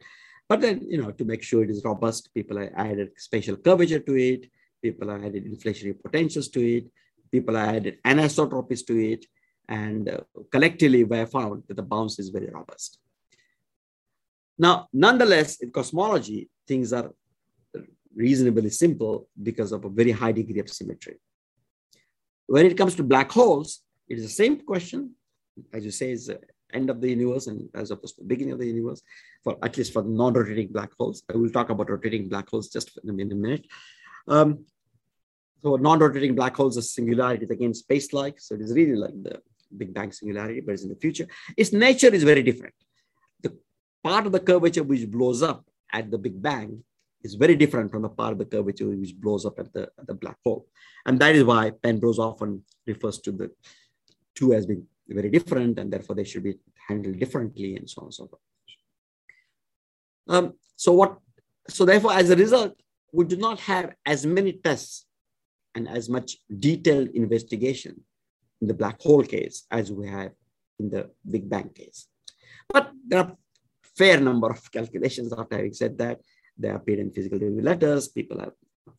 But 0.47 0.61
then, 0.61 0.81
you 0.89 1.01
know, 1.01 1.11
to 1.11 1.25
make 1.25 1.43
sure 1.43 1.63
it 1.63 1.69
is 1.69 1.83
robust, 1.83 2.33
people 2.33 2.57
have 2.57 2.71
added 2.75 3.11
spatial 3.17 3.57
curvature 3.57 3.99
to 3.99 4.15
it. 4.15 4.49
People 4.81 5.09
have 5.09 5.23
added 5.23 5.45
inflationary 5.45 6.01
potentials 6.01 6.47
to 6.49 6.61
it. 6.77 6.85
People 7.31 7.55
have 7.55 7.75
added 7.75 7.97
anisotropies 8.05 8.85
to 8.87 9.11
it. 9.11 9.25
And 9.67 10.09
uh, 10.09 10.21
collectively, 10.51 11.03
we 11.03 11.17
have 11.17 11.31
found 11.31 11.63
that 11.67 11.75
the 11.75 11.83
bounce 11.83 12.19
is 12.19 12.29
very 12.29 12.49
robust. 12.49 12.99
Now, 14.57 14.87
nonetheless, 14.91 15.59
in 15.61 15.71
cosmology, 15.71 16.49
things 16.67 16.91
are 16.93 17.11
reasonably 18.15 18.69
simple 18.69 19.27
because 19.41 19.71
of 19.71 19.85
a 19.85 19.89
very 19.89 20.11
high 20.11 20.31
degree 20.31 20.59
of 20.59 20.69
symmetry. 20.69 21.17
When 22.47 22.65
it 22.65 22.77
comes 22.77 22.95
to 22.95 23.03
black 23.03 23.31
holes, 23.31 23.81
it 24.09 24.17
is 24.17 24.23
the 24.23 24.29
same 24.29 24.59
question, 24.61 25.11
as 25.73 25.85
you 25.85 25.91
say, 25.91 26.11
is 26.11 26.27
the 26.27 26.39
end 26.73 26.89
of 26.89 27.01
the 27.01 27.09
universe 27.09 27.47
and 27.47 27.69
as 27.75 27.91
opposed 27.91 28.15
to 28.15 28.21
the 28.21 28.27
beginning 28.27 28.53
of 28.53 28.59
the 28.59 28.67
universe, 28.67 29.01
for 29.43 29.57
at 29.63 29.77
least 29.77 29.93
for 29.93 30.03
non-rotating 30.03 30.67
black 30.67 30.89
holes. 30.97 31.23
I 31.31 31.37
will 31.37 31.49
talk 31.49 31.69
about 31.69 31.89
rotating 31.89 32.27
black 32.27 32.49
holes 32.49 32.69
just 32.69 32.97
in 33.03 33.09
a 33.09 33.13
minute. 33.13 33.65
Um, 34.27 34.65
so 35.61 35.75
non-rotating 35.75 36.35
black 36.35 36.55
holes, 36.55 36.75
the 36.75 36.81
singularity 36.81 37.45
is 37.45 37.51
again 37.51 37.73
space-like. 37.73 38.39
So 38.39 38.55
it 38.55 38.61
is 38.61 38.73
really 38.73 38.95
like 38.95 39.23
the 39.23 39.41
Big 39.77 39.93
Bang 39.93 40.11
singularity, 40.11 40.61
but 40.61 40.73
it's 40.73 40.83
in 40.83 40.89
the 40.89 40.95
future. 40.95 41.27
Its 41.55 41.71
nature 41.71 42.13
is 42.13 42.23
very 42.23 42.43
different. 42.43 42.73
The 43.41 43.57
part 44.03 44.25
of 44.25 44.31
the 44.31 44.39
curvature 44.39 44.83
which 44.83 45.09
blows 45.09 45.41
up 45.41 45.65
at 45.93 46.09
the 46.09 46.17
Big 46.17 46.41
Bang 46.41 46.83
is 47.23 47.35
very 47.35 47.55
different 47.55 47.91
from 47.91 48.01
the 48.01 48.09
part 48.09 48.33
of 48.33 48.39
the 48.39 48.45
curvature 48.45 48.87
which 48.89 49.15
blows 49.15 49.45
up 49.45 49.59
at 49.59 49.71
the, 49.73 49.83
at 49.99 50.07
the 50.07 50.13
black 50.13 50.37
hole. 50.43 50.67
And 51.05 51.19
that 51.19 51.35
is 51.35 51.43
why 51.43 51.71
Penrose 51.71 52.19
often 52.19 52.63
refers 52.85 53.19
to 53.19 53.31
the 53.31 53.51
two 54.35 54.53
as 54.53 54.65
being 54.65 54.85
very 55.07 55.29
different 55.29 55.77
and 55.79 55.91
therefore 55.91 56.15
they 56.15 56.23
should 56.23 56.43
be 56.43 56.55
handled 56.87 57.19
differently 57.19 57.75
and 57.75 57.89
so 57.89 58.01
on 58.01 58.05
and 58.05 58.13
so 58.13 58.27
forth. 58.27 58.41
Um, 60.27 60.53
so 60.75 60.93
what, 60.93 61.17
so 61.67 61.85
therefore 61.85 62.13
as 62.13 62.29
a 62.29 62.35
result, 62.35 62.75
we 63.11 63.25
do 63.25 63.37
not 63.37 63.59
have 63.61 63.93
as 64.05 64.25
many 64.25 64.53
tests 64.53 65.05
and 65.75 65.87
as 65.87 66.09
much 66.09 66.37
detailed 66.59 67.09
investigation 67.09 68.01
in 68.61 68.67
the 68.67 68.73
black 68.73 69.01
hole 69.01 69.23
case 69.23 69.65
as 69.71 69.91
we 69.91 70.07
have 70.07 70.31
in 70.79 70.89
the 70.89 71.09
Big 71.29 71.49
Bang 71.49 71.69
case. 71.69 72.07
But 72.69 72.91
there 73.07 73.19
are 73.19 73.35
fair 73.97 74.19
number 74.19 74.49
of 74.49 74.71
calculations 74.71 75.33
after 75.37 75.57
having 75.57 75.73
said 75.73 75.97
that 75.97 76.19
they 76.61 76.69
appear 76.69 76.99
in 76.99 77.11
physical 77.11 77.39
review 77.39 77.61
letters. 77.61 78.07
People 78.07 78.39
have 78.39 78.53
a 78.87 78.91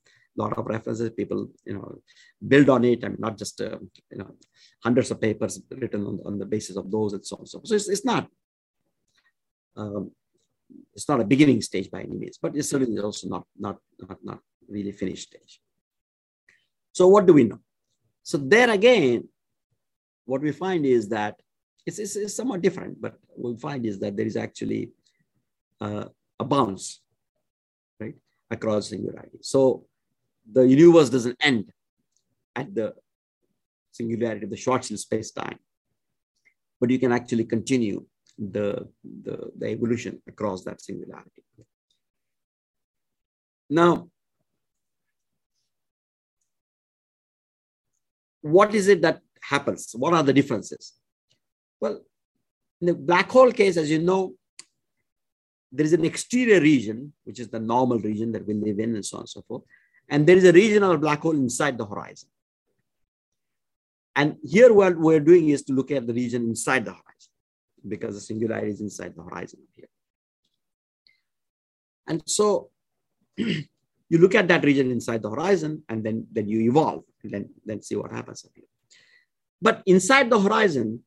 lot 0.43 0.57
of 0.59 0.67
references. 0.67 1.11
People, 1.11 1.49
you 1.65 1.75
know, 1.75 1.99
build 2.47 2.69
on 2.69 2.85
it 2.85 3.05
and 3.05 3.19
not 3.19 3.39
just, 3.39 3.61
uh, 3.61 3.79
you 4.11 4.19
know, 4.19 4.31
hundreds 4.83 5.11
of 5.11 5.21
papers 5.21 5.61
written 5.71 6.07
on, 6.07 6.21
on 6.25 6.39
the 6.39 6.47
basis 6.47 6.77
of 6.77 6.91
those 6.91 7.13
and 7.13 7.25
so 7.25 7.37
on. 7.37 7.47
So, 7.47 7.61
so 7.65 7.75
it's, 7.75 7.89
it's 7.89 8.05
not, 8.05 8.29
um, 9.77 10.11
it's 10.95 11.09
not 11.09 11.21
a 11.21 11.25
beginning 11.25 11.61
stage 11.63 11.91
by 11.91 12.03
any 12.03 12.17
means, 12.17 12.39
but 12.41 12.57
it's 12.57 12.71
certainly 12.71 13.01
also 13.01 13.29
not, 13.29 13.47
not, 13.59 13.79
not, 14.01 14.19
not 14.23 14.41
really 14.69 14.93
finished 14.93 15.29
stage. 15.29 15.61
So 16.93 17.09
what 17.09 17.27
do 17.27 17.33
we 17.33 17.45
know? 17.45 17.61
So 18.23 18.39
there 18.39 18.71
again, 18.71 19.29
what 20.25 20.41
we 20.41 20.53
find 20.53 20.87
is 20.87 21.09
that 21.09 21.41
it's, 21.85 21.99
it's, 21.99 22.17
it's 22.17 22.35
somewhat 22.35 22.63
different, 22.63 23.01
but 23.01 23.15
what 23.29 23.55
we 23.55 23.59
find 23.59 23.85
is 23.85 23.99
that 24.01 24.17
there 24.17 24.27
is 24.27 24.37
actually 24.37 24.91
uh, 25.81 26.05
a 26.39 26.45
bounce 26.45 27.01
across 28.53 28.91
singularity. 28.91 29.39
So 29.41 29.87
the 30.57 30.63
universe 30.63 31.09
doesn't 31.11 31.39
end 31.41 31.73
at 32.55 32.69
the 32.79 32.95
singularity 33.91 34.45
of 34.45 34.51
the 34.51 34.57
Schwarzschild 34.57 34.99
space-time, 34.99 35.59
but 36.79 36.91
you 36.91 36.99
can 36.99 37.13
actually 37.13 37.45
continue 37.45 38.05
the, 38.39 38.89
the, 39.27 39.37
the 39.59 39.67
evolution 39.69 40.21
across 40.29 40.65
that 40.65 40.81
singularity. 40.81 41.43
Now, 43.71 44.09
what 48.43 48.75
is 48.75 48.89
it 48.89 49.01
that 49.03 49.21
happens? 49.41 49.95
What 50.03 50.13
are 50.13 50.23
the 50.23 50.33
differences? 50.33 50.93
Well, 51.81 52.03
in 52.81 52.87
the 52.89 52.95
black 52.95 53.31
hole 53.31 53.53
case, 53.53 53.77
as 53.77 53.91
you 53.91 54.01
know, 54.11 54.35
there 55.73 55.87
is 55.87 55.95
an 55.95 56.05
exterior 56.05 56.61
region, 56.61 57.13
which 57.25 57.41
is 57.41 57.49
the 57.49 57.59
normal 57.59 57.99
region 57.99 58.31
that 58.33 58.47
we 58.47 58.55
live 58.55 58.79
in 58.79 58.95
and 58.95 59.05
so 59.05 59.17
on 59.17 59.23
and 59.23 59.29
so 59.29 59.43
forth. 59.43 59.63
And 60.09 60.27
there 60.27 60.37
is 60.37 60.45
a 60.45 60.53
region 60.53 60.83
of 60.83 60.91
a 60.91 60.99
black 60.99 61.21
hole 61.21 61.35
inside 61.35 61.79
the 61.79 61.87
horizon. 61.87 62.29
And 64.15 64.37
here 64.45 64.73
what 64.75 64.99
we're 64.99 65.21
doing 65.21 65.49
is 65.49 65.63
to 65.65 65.73
look 65.73 65.91
at 65.91 66.07
the 66.07 66.13
region 66.13 66.43
inside 66.43 66.85
the 66.85 66.91
horizon 66.91 67.33
because 67.89 68.15
the 68.15 68.21
singularity 68.21 68.71
is 68.71 68.81
inside 68.83 69.15
the 69.17 69.23
horizon 69.23 69.61
here. 69.75 69.89
And 72.07 72.23
so 72.27 72.69
you 73.37 74.19
look 74.19 74.35
at 74.35 74.49
that 74.49 74.65
region 74.65 74.91
inside 74.91 75.23
the 75.23 75.31
horizon 75.31 75.83
and 75.89 76.05
then, 76.05 76.27
then 76.31 76.49
you 76.49 76.61
evolve 76.71 77.05
and 77.23 77.33
then, 77.33 77.49
then 77.65 77.81
see 77.81 77.97
what 77.97 78.13
happens 78.13 78.45
up 78.45 78.53
here. 78.55 78.67
But 79.63 79.83
inside 79.87 80.29
the 80.29 80.41
horizon 80.41 81.03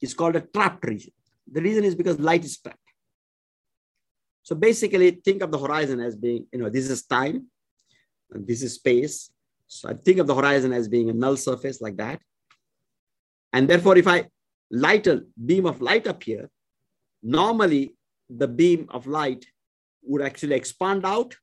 is 0.00 0.14
called 0.14 0.36
a 0.36 0.40
trapped 0.42 0.84
region. 0.84 1.12
The 1.50 1.62
reason 1.62 1.82
is 1.82 1.96
because 1.96 2.20
light 2.20 2.44
is 2.44 2.58
trapped. 2.58 2.78
So 4.42 4.54
basically, 4.54 5.10
think 5.10 5.42
of 5.42 5.50
the 5.50 5.58
horizon 5.58 6.00
as 6.00 6.16
being, 6.16 6.46
you 6.52 6.58
know, 6.58 6.68
this 6.68 6.90
is 6.90 7.04
time, 7.04 7.46
and 8.32 8.46
this 8.46 8.62
is 8.62 8.74
space. 8.74 9.30
So 9.66 9.88
I 9.88 9.94
think 9.94 10.18
of 10.18 10.26
the 10.26 10.34
horizon 10.34 10.72
as 10.72 10.88
being 10.88 11.10
a 11.10 11.12
null 11.12 11.36
surface 11.36 11.80
like 11.80 11.96
that. 11.96 12.20
And 13.52 13.68
therefore, 13.68 13.96
if 13.96 14.06
I 14.06 14.26
light 14.70 15.06
a 15.06 15.24
beam 15.44 15.66
of 15.66 15.80
light 15.80 16.06
up 16.06 16.22
here, 16.22 16.50
normally 17.22 17.94
the 18.28 18.48
beam 18.48 18.86
of 18.90 19.06
light 19.06 19.44
would 20.02 20.22
actually 20.22 20.56
expand 20.56 21.04
out 21.04 21.36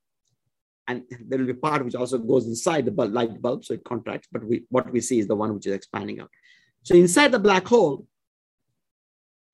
and 0.87 1.03
there 1.27 1.37
will 1.37 1.45
be 1.45 1.53
part 1.53 1.85
which 1.85 1.93
also 1.93 2.17
goes 2.17 2.47
inside 2.47 2.83
the 2.83 2.91
bulb, 2.91 3.13
light 3.13 3.39
bulb, 3.39 3.63
so 3.63 3.75
it 3.75 3.83
contracts, 3.83 4.27
but 4.31 4.43
we, 4.43 4.63
what 4.69 4.91
we 4.91 4.99
see 4.99 5.19
is 5.19 5.27
the 5.27 5.35
one 5.35 5.53
which 5.53 5.67
is 5.67 5.73
expanding 5.73 6.19
out. 6.19 6.31
So 6.81 6.95
inside 6.95 7.31
the 7.31 7.37
black 7.37 7.67
hole, 7.67 8.07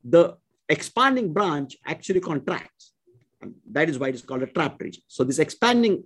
the 0.04 0.38
expanding 0.70 1.34
branch 1.34 1.76
actually 1.86 2.22
contracts. 2.22 2.94
That 3.72 3.90
is 3.90 4.00
why 4.00 4.10
it 4.10 4.16
is 4.16 4.22
called 4.22 4.44
a 4.44 4.48
trapped 4.48 4.82
region. 4.82 5.04
So 5.08 5.24
this 5.24 5.40
expanding, 5.40 6.04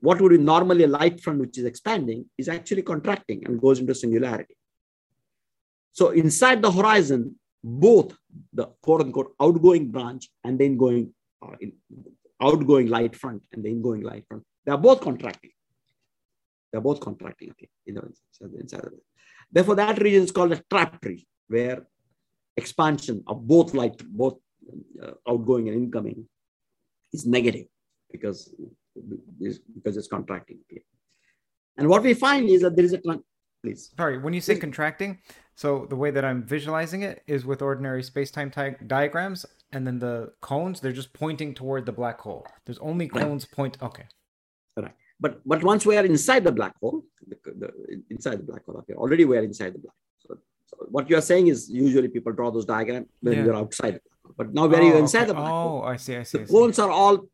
what 0.00 0.20
would 0.20 0.30
be 0.30 0.38
normally 0.38 0.84
a 0.84 0.88
light 0.88 1.20
front 1.20 1.40
which 1.40 1.58
is 1.58 1.64
expanding, 1.64 2.26
is 2.36 2.48
actually 2.48 2.82
contracting 2.82 3.44
and 3.46 3.60
goes 3.60 3.78
into 3.80 3.94
singularity. 3.94 4.56
So 5.92 6.10
inside 6.10 6.62
the 6.62 6.70
horizon, 6.70 7.36
both 7.62 8.16
the 8.52 8.66
quote 8.82 9.00
unquote 9.00 9.34
outgoing 9.40 9.90
branch 9.90 10.28
and 10.44 10.58
then 10.58 10.76
going 10.76 11.12
uh, 11.42 11.56
in, 11.60 11.72
outgoing 12.40 12.88
light 12.88 13.16
front 13.16 13.42
and 13.52 13.64
the 13.64 13.68
ingoing 13.68 14.02
light 14.02 14.24
front, 14.28 14.44
they 14.64 14.72
are 14.72 14.78
both 14.78 15.00
contracting. 15.00 15.50
They're 16.70 16.80
both 16.80 17.00
contracting 17.00 17.50
okay, 17.50 17.68
you 17.86 17.94
know, 17.94 18.06
inside 18.60 18.84
of 18.84 18.92
it. 18.92 19.02
Therefore, 19.50 19.76
that 19.76 20.00
region 20.00 20.22
is 20.22 20.30
called 20.30 20.52
a 20.52 20.62
trap 20.70 21.04
region, 21.04 21.26
where 21.48 21.86
expansion 22.56 23.24
of 23.26 23.46
both 23.46 23.74
light, 23.74 23.96
both 24.04 24.36
uh, 25.02 25.12
outgoing 25.28 25.68
and 25.68 25.76
incoming, 25.78 26.28
is 27.12 27.26
negative 27.26 27.66
because 28.10 28.54
because 29.82 29.96
it's 29.96 30.08
contracting. 30.08 30.58
And 31.76 31.88
what 31.88 32.02
we 32.02 32.14
find 32.14 32.48
is 32.48 32.62
that 32.62 32.74
there 32.76 32.84
is 32.84 32.92
a 32.92 33.00
please. 33.62 33.90
Sorry, 33.96 34.18
when 34.18 34.34
you 34.34 34.40
say 34.40 34.56
contracting, 34.56 35.18
so 35.54 35.86
the 35.88 35.96
way 35.96 36.10
that 36.10 36.24
I'm 36.24 36.42
visualizing 36.44 37.02
it 37.02 37.22
is 37.26 37.44
with 37.44 37.62
ordinary 37.62 38.02
space-time 38.02 38.52
diagrams, 38.86 39.46
and 39.72 39.86
then 39.86 39.98
the 39.98 40.32
cones 40.40 40.80
they're 40.80 40.92
just 40.92 41.12
pointing 41.12 41.54
toward 41.54 41.86
the 41.86 41.92
black 41.92 42.20
hole. 42.20 42.46
There's 42.64 42.78
only 42.78 43.08
cones 43.08 43.44
right. 43.44 43.56
point. 43.56 43.78
Okay. 43.82 44.04
Right. 44.76 44.94
But 45.20 45.40
but 45.46 45.62
once 45.62 45.84
we 45.86 45.96
are 45.96 46.04
inside 46.04 46.44
the 46.44 46.52
black 46.52 46.74
hole, 46.80 47.04
the, 47.26 47.36
the, 47.44 48.02
inside 48.10 48.38
the 48.38 48.44
black 48.44 48.64
hole, 48.64 48.76
okay, 48.78 48.94
already 48.94 49.24
we 49.24 49.36
are 49.36 49.42
inside 49.42 49.74
the 49.74 49.78
black. 49.78 49.94
So, 50.18 50.38
so 50.66 50.76
what 50.90 51.08
you 51.10 51.16
are 51.16 51.26
saying 51.32 51.48
is 51.48 51.68
usually 51.70 52.08
people 52.08 52.32
draw 52.32 52.50
those 52.50 52.64
diagrams 52.64 53.08
when 53.20 53.34
yeah. 53.34 53.44
you're 53.44 53.56
outside. 53.56 54.00
But 54.36 54.54
now 54.54 54.66
where 54.66 54.80
oh, 54.80 54.86
you're 54.86 54.98
inside 54.98 55.22
okay. 55.22 55.28
the 55.28 55.34
black 55.34 55.52
oh, 55.52 55.68
hole, 55.68 55.84
I 55.84 55.96
see, 55.96 56.16
I 56.16 56.22
see. 56.22 56.38
The 56.38 56.44
I 56.44 56.46
see. 56.46 56.52
cones 56.52 56.78
are 56.78 56.90
all 56.90 57.26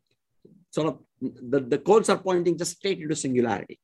sort 0.70 0.88
of 0.88 0.98
the, 1.20 1.60
the 1.60 1.78
cones 1.78 2.08
are 2.08 2.18
pointing 2.18 2.58
just 2.58 2.76
straight 2.76 3.00
into 3.00 3.16
singularity 3.16 3.78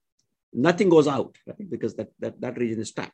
nothing 0.53 0.89
goes 0.89 1.09
out 1.09 1.37
right? 1.47 1.71
because 1.71 1.95
that, 1.95 2.09
that, 2.19 2.41
that 2.41 2.59
region 2.59 2.81
is 2.81 2.93
trapped. 2.93 3.13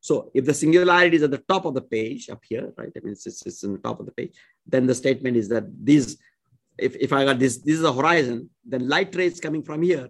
So 0.00 0.30
if 0.34 0.44
the 0.44 0.54
singularity 0.54 1.16
is 1.16 1.22
at 1.22 1.30
the 1.30 1.38
top 1.38 1.64
of 1.64 1.74
the 1.74 1.80
page 1.80 2.28
up 2.28 2.42
here, 2.48 2.72
right? 2.76 2.90
I 2.96 3.00
mean, 3.00 3.12
it's, 3.12 3.26
it's, 3.26 3.46
it's 3.46 3.62
in 3.62 3.72
the 3.72 3.78
top 3.78 4.00
of 4.00 4.06
the 4.06 4.12
page, 4.12 4.34
then 4.66 4.86
the 4.86 4.94
statement 4.94 5.36
is 5.36 5.48
that 5.48 5.64
these, 5.84 6.18
if, 6.76 6.96
if 6.96 7.12
I 7.12 7.24
got 7.24 7.38
this, 7.38 7.58
this 7.58 7.78
is 7.78 7.84
a 7.84 7.92
horizon, 7.92 8.50
then 8.64 8.88
light 8.88 9.14
rays 9.14 9.38
coming 9.38 9.62
from 9.62 9.82
here, 9.82 10.08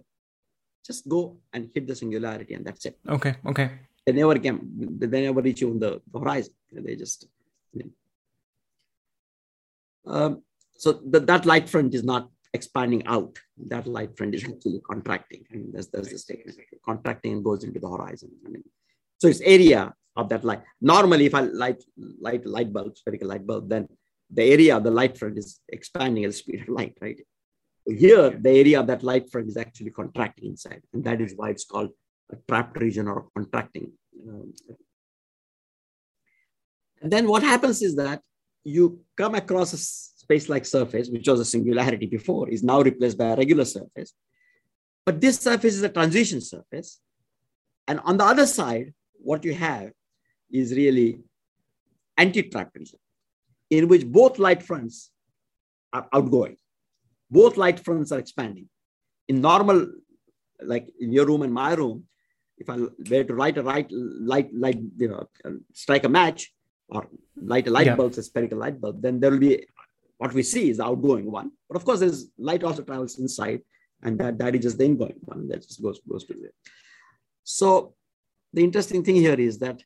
just 0.85 1.07
go 1.07 1.37
and 1.53 1.69
hit 1.73 1.87
the 1.87 1.95
singularity 1.95 2.55
and 2.55 2.65
that's 2.65 2.85
it. 2.85 2.97
Okay, 3.07 3.35
okay. 3.45 3.71
They 4.05 4.13
never 4.13 4.37
came, 4.39 4.59
they 4.99 5.21
never 5.21 5.41
reach 5.41 5.61
you 5.61 5.69
on 5.69 5.79
the, 5.79 6.01
the 6.11 6.19
horizon. 6.19 6.53
They 6.71 6.95
just, 6.95 7.27
you 7.71 7.83
know. 7.83 7.89
Um, 10.05 10.43
so 10.77 10.93
the, 10.93 11.19
that 11.21 11.45
light 11.45 11.69
front 11.69 11.93
is 11.93 12.03
not 12.03 12.29
expanding 12.53 13.05
out. 13.07 13.37
That 13.67 13.87
light 13.87 14.17
front 14.17 14.35
is 14.35 14.43
actually 14.43 14.81
contracting. 14.89 15.45
Mean, 15.51 15.71
that's, 15.73 15.87
that's 15.87 16.11
the 16.11 16.17
statement. 16.17 16.57
Contracting 16.85 17.33
and 17.33 17.43
goes 17.43 17.63
into 17.63 17.79
the 17.79 17.89
horizon. 17.89 18.31
I 18.45 18.49
mean, 18.49 18.63
so 19.17 19.27
it's 19.27 19.41
area 19.41 19.93
of 20.15 20.29
that 20.29 20.43
light. 20.43 20.61
Normally, 20.81 21.25
if 21.25 21.35
I 21.35 21.41
light 21.41 21.83
light 21.97 22.45
light 22.45 22.71
bulb, 22.71 22.97
spherical 22.97 23.27
light 23.27 23.45
bulb, 23.47 23.69
then 23.69 23.87
the 24.29 24.43
area 24.43 24.77
of 24.77 24.83
the 24.83 24.91
light 24.91 25.17
front 25.17 25.37
is 25.37 25.59
expanding 25.69 26.23
at 26.25 26.31
the 26.31 26.37
speed 26.37 26.61
of 26.61 26.69
light, 26.69 26.97
right? 27.01 27.19
Here, 27.85 28.29
the 28.29 28.49
area 28.49 28.79
of 28.79 28.87
that 28.87 29.03
light 29.03 29.31
front 29.31 29.47
is 29.47 29.57
actually 29.57 29.91
contracting 29.91 30.51
inside, 30.51 30.81
and 30.93 31.03
that 31.03 31.21
is 31.21 31.33
why 31.35 31.49
it's 31.49 31.65
called 31.65 31.89
a 32.31 32.37
trapped 32.47 32.79
region 32.79 33.07
or 33.07 33.27
contracting. 33.35 33.91
Um, 34.27 34.53
and 37.01 37.11
then 37.11 37.27
what 37.27 37.43
happens 37.43 37.81
is 37.81 37.95
that 37.95 38.21
you 38.63 39.01
come 39.17 39.35
across 39.35 39.73
a 39.73 39.77
space-like 39.77 40.65
surface, 40.65 41.09
which 41.09 41.27
was 41.27 41.39
a 41.39 41.45
singularity 41.45 42.05
before, 42.05 42.49
is 42.49 42.63
now 42.63 42.81
replaced 42.81 43.17
by 43.17 43.25
a 43.25 43.35
regular 43.35 43.65
surface. 43.65 44.13
But 45.05 45.19
this 45.19 45.39
surface 45.39 45.75
is 45.75 45.83
a 45.83 45.89
transition 45.89 46.39
surface. 46.39 46.99
And 47.87 47.99
on 48.01 48.17
the 48.17 48.23
other 48.23 48.45
side, 48.45 48.93
what 49.13 49.43
you 49.43 49.53
have 49.53 49.91
is 50.49 50.73
really 50.73 51.19
anti-trapped 52.17 52.77
in 53.69 53.87
which 53.87 54.05
both 54.05 54.39
light 54.39 54.63
fronts 54.63 55.11
are 55.91 56.07
outgoing. 56.13 56.57
Both 57.29 57.57
light 57.57 57.79
fronts 57.79 58.11
are 58.11 58.19
expanding. 58.19 58.69
In 59.27 59.41
normal, 59.41 59.87
like 60.61 60.87
in 60.99 61.11
your 61.11 61.25
room 61.25 61.41
and 61.41 61.53
my 61.53 61.73
room, 61.73 62.05
if 62.57 62.69
I 62.69 62.77
were 62.77 63.23
to 63.23 63.33
write 63.33 63.57
a 63.57 63.63
right 63.63 63.87
light, 63.91 64.53
light, 64.53 64.79
you 64.97 65.09
know, 65.09 65.27
strike 65.73 66.05
a 66.05 66.09
match 66.09 66.53
or 66.89 67.07
light 67.35 67.67
light 67.67 67.87
yeah. 67.87 67.95
bulb, 67.95 68.13
a 68.13 68.23
spherical 68.23 68.59
light 68.59 68.79
bulb, 68.79 69.01
then 69.01 69.19
there 69.19 69.31
will 69.31 69.39
be 69.39 69.65
what 70.17 70.33
we 70.33 70.43
see 70.43 70.69
is 70.69 70.77
the 70.77 70.85
outgoing 70.85 71.29
one. 71.29 71.51
But 71.67 71.77
of 71.77 71.85
course, 71.85 71.99
there's 71.99 72.27
light 72.37 72.63
also 72.63 72.83
travels 72.83 73.19
inside, 73.19 73.61
and 74.01 74.17
that, 74.19 74.37
that 74.37 74.55
is 74.55 74.61
just 74.61 74.77
the 74.77 74.85
ingoing 74.85 75.19
one 75.21 75.47
that 75.49 75.63
just 75.63 75.81
goes, 75.81 75.99
goes 76.07 76.25
to 76.25 76.33
there. 76.33 76.51
So 77.43 77.95
the 78.53 78.63
interesting 78.63 79.03
thing 79.03 79.15
here 79.15 79.39
is 79.39 79.59
that 79.59 79.83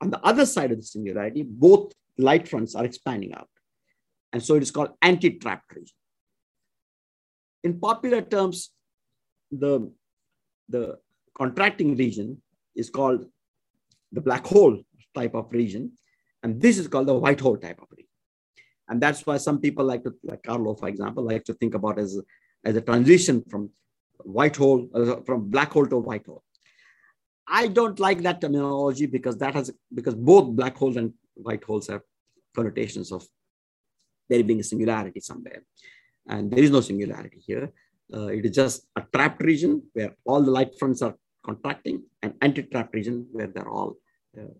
on 0.00 0.10
the 0.10 0.20
other 0.24 0.46
side 0.46 0.70
of 0.70 0.78
the 0.78 0.84
singularity, 0.84 1.42
both 1.42 1.92
light 2.18 2.46
fronts 2.46 2.74
are 2.74 2.84
expanding 2.84 3.34
out. 3.34 3.48
And 4.32 4.42
so 4.42 4.54
it 4.54 4.62
is 4.62 4.70
called 4.70 4.90
anti-trapped 5.02 5.74
region. 5.74 5.96
In 7.64 7.80
popular 7.80 8.20
terms, 8.22 8.70
the, 9.50 9.90
the 10.68 10.98
contracting 11.36 11.96
region 11.96 12.40
is 12.76 12.90
called 12.90 13.24
the 14.12 14.20
black 14.20 14.46
hole 14.46 14.80
type 15.14 15.34
of 15.34 15.50
region. 15.50 15.92
And 16.48 16.62
this 16.62 16.78
is 16.78 16.88
called 16.88 17.08
the 17.08 17.14
white 17.14 17.40
hole 17.40 17.58
type 17.58 17.78
of 17.82 17.88
region. 17.90 18.08
And 18.88 19.02
that's 19.02 19.26
why 19.26 19.36
some 19.36 19.60
people 19.60 19.84
like 19.84 20.02
to, 20.04 20.14
like 20.22 20.42
Carlo, 20.42 20.74
for 20.74 20.88
example, 20.88 21.22
like 21.24 21.44
to 21.44 21.52
think 21.52 21.74
about 21.74 21.98
as, 21.98 22.18
as 22.64 22.74
a 22.74 22.80
transition 22.80 23.44
from 23.50 23.68
white 24.38 24.56
hole, 24.56 24.88
uh, 24.94 25.16
from 25.26 25.50
black 25.50 25.72
hole 25.72 25.86
to 25.86 25.98
white 25.98 26.24
hole. 26.24 26.42
I 27.46 27.68
don't 27.68 28.00
like 28.00 28.22
that 28.22 28.40
terminology 28.40 29.04
because 29.04 29.36
that 29.42 29.52
has, 29.52 29.70
because 29.92 30.14
both 30.14 30.56
black 30.56 30.74
holes 30.74 30.96
and 30.96 31.12
white 31.34 31.64
holes 31.64 31.88
have 31.88 32.00
connotations 32.56 33.12
of 33.12 33.26
there 34.30 34.42
being 34.42 34.60
a 34.60 34.64
singularity 34.64 35.20
somewhere. 35.20 35.62
And 36.26 36.50
there 36.50 36.64
is 36.64 36.70
no 36.70 36.80
singularity 36.80 37.42
here. 37.46 37.70
Uh, 38.12 38.28
it 38.28 38.46
is 38.46 38.52
just 38.52 38.86
a 38.96 39.02
trapped 39.14 39.42
region 39.42 39.82
where 39.92 40.14
all 40.24 40.40
the 40.40 40.50
light 40.50 40.78
fronts 40.78 41.02
are 41.02 41.14
contracting, 41.44 42.04
and 42.22 42.32
anti-trapped 42.40 42.94
region 42.94 43.26
where 43.32 43.48
they're 43.48 43.68
all. 43.68 43.96
Uh, 44.38 44.54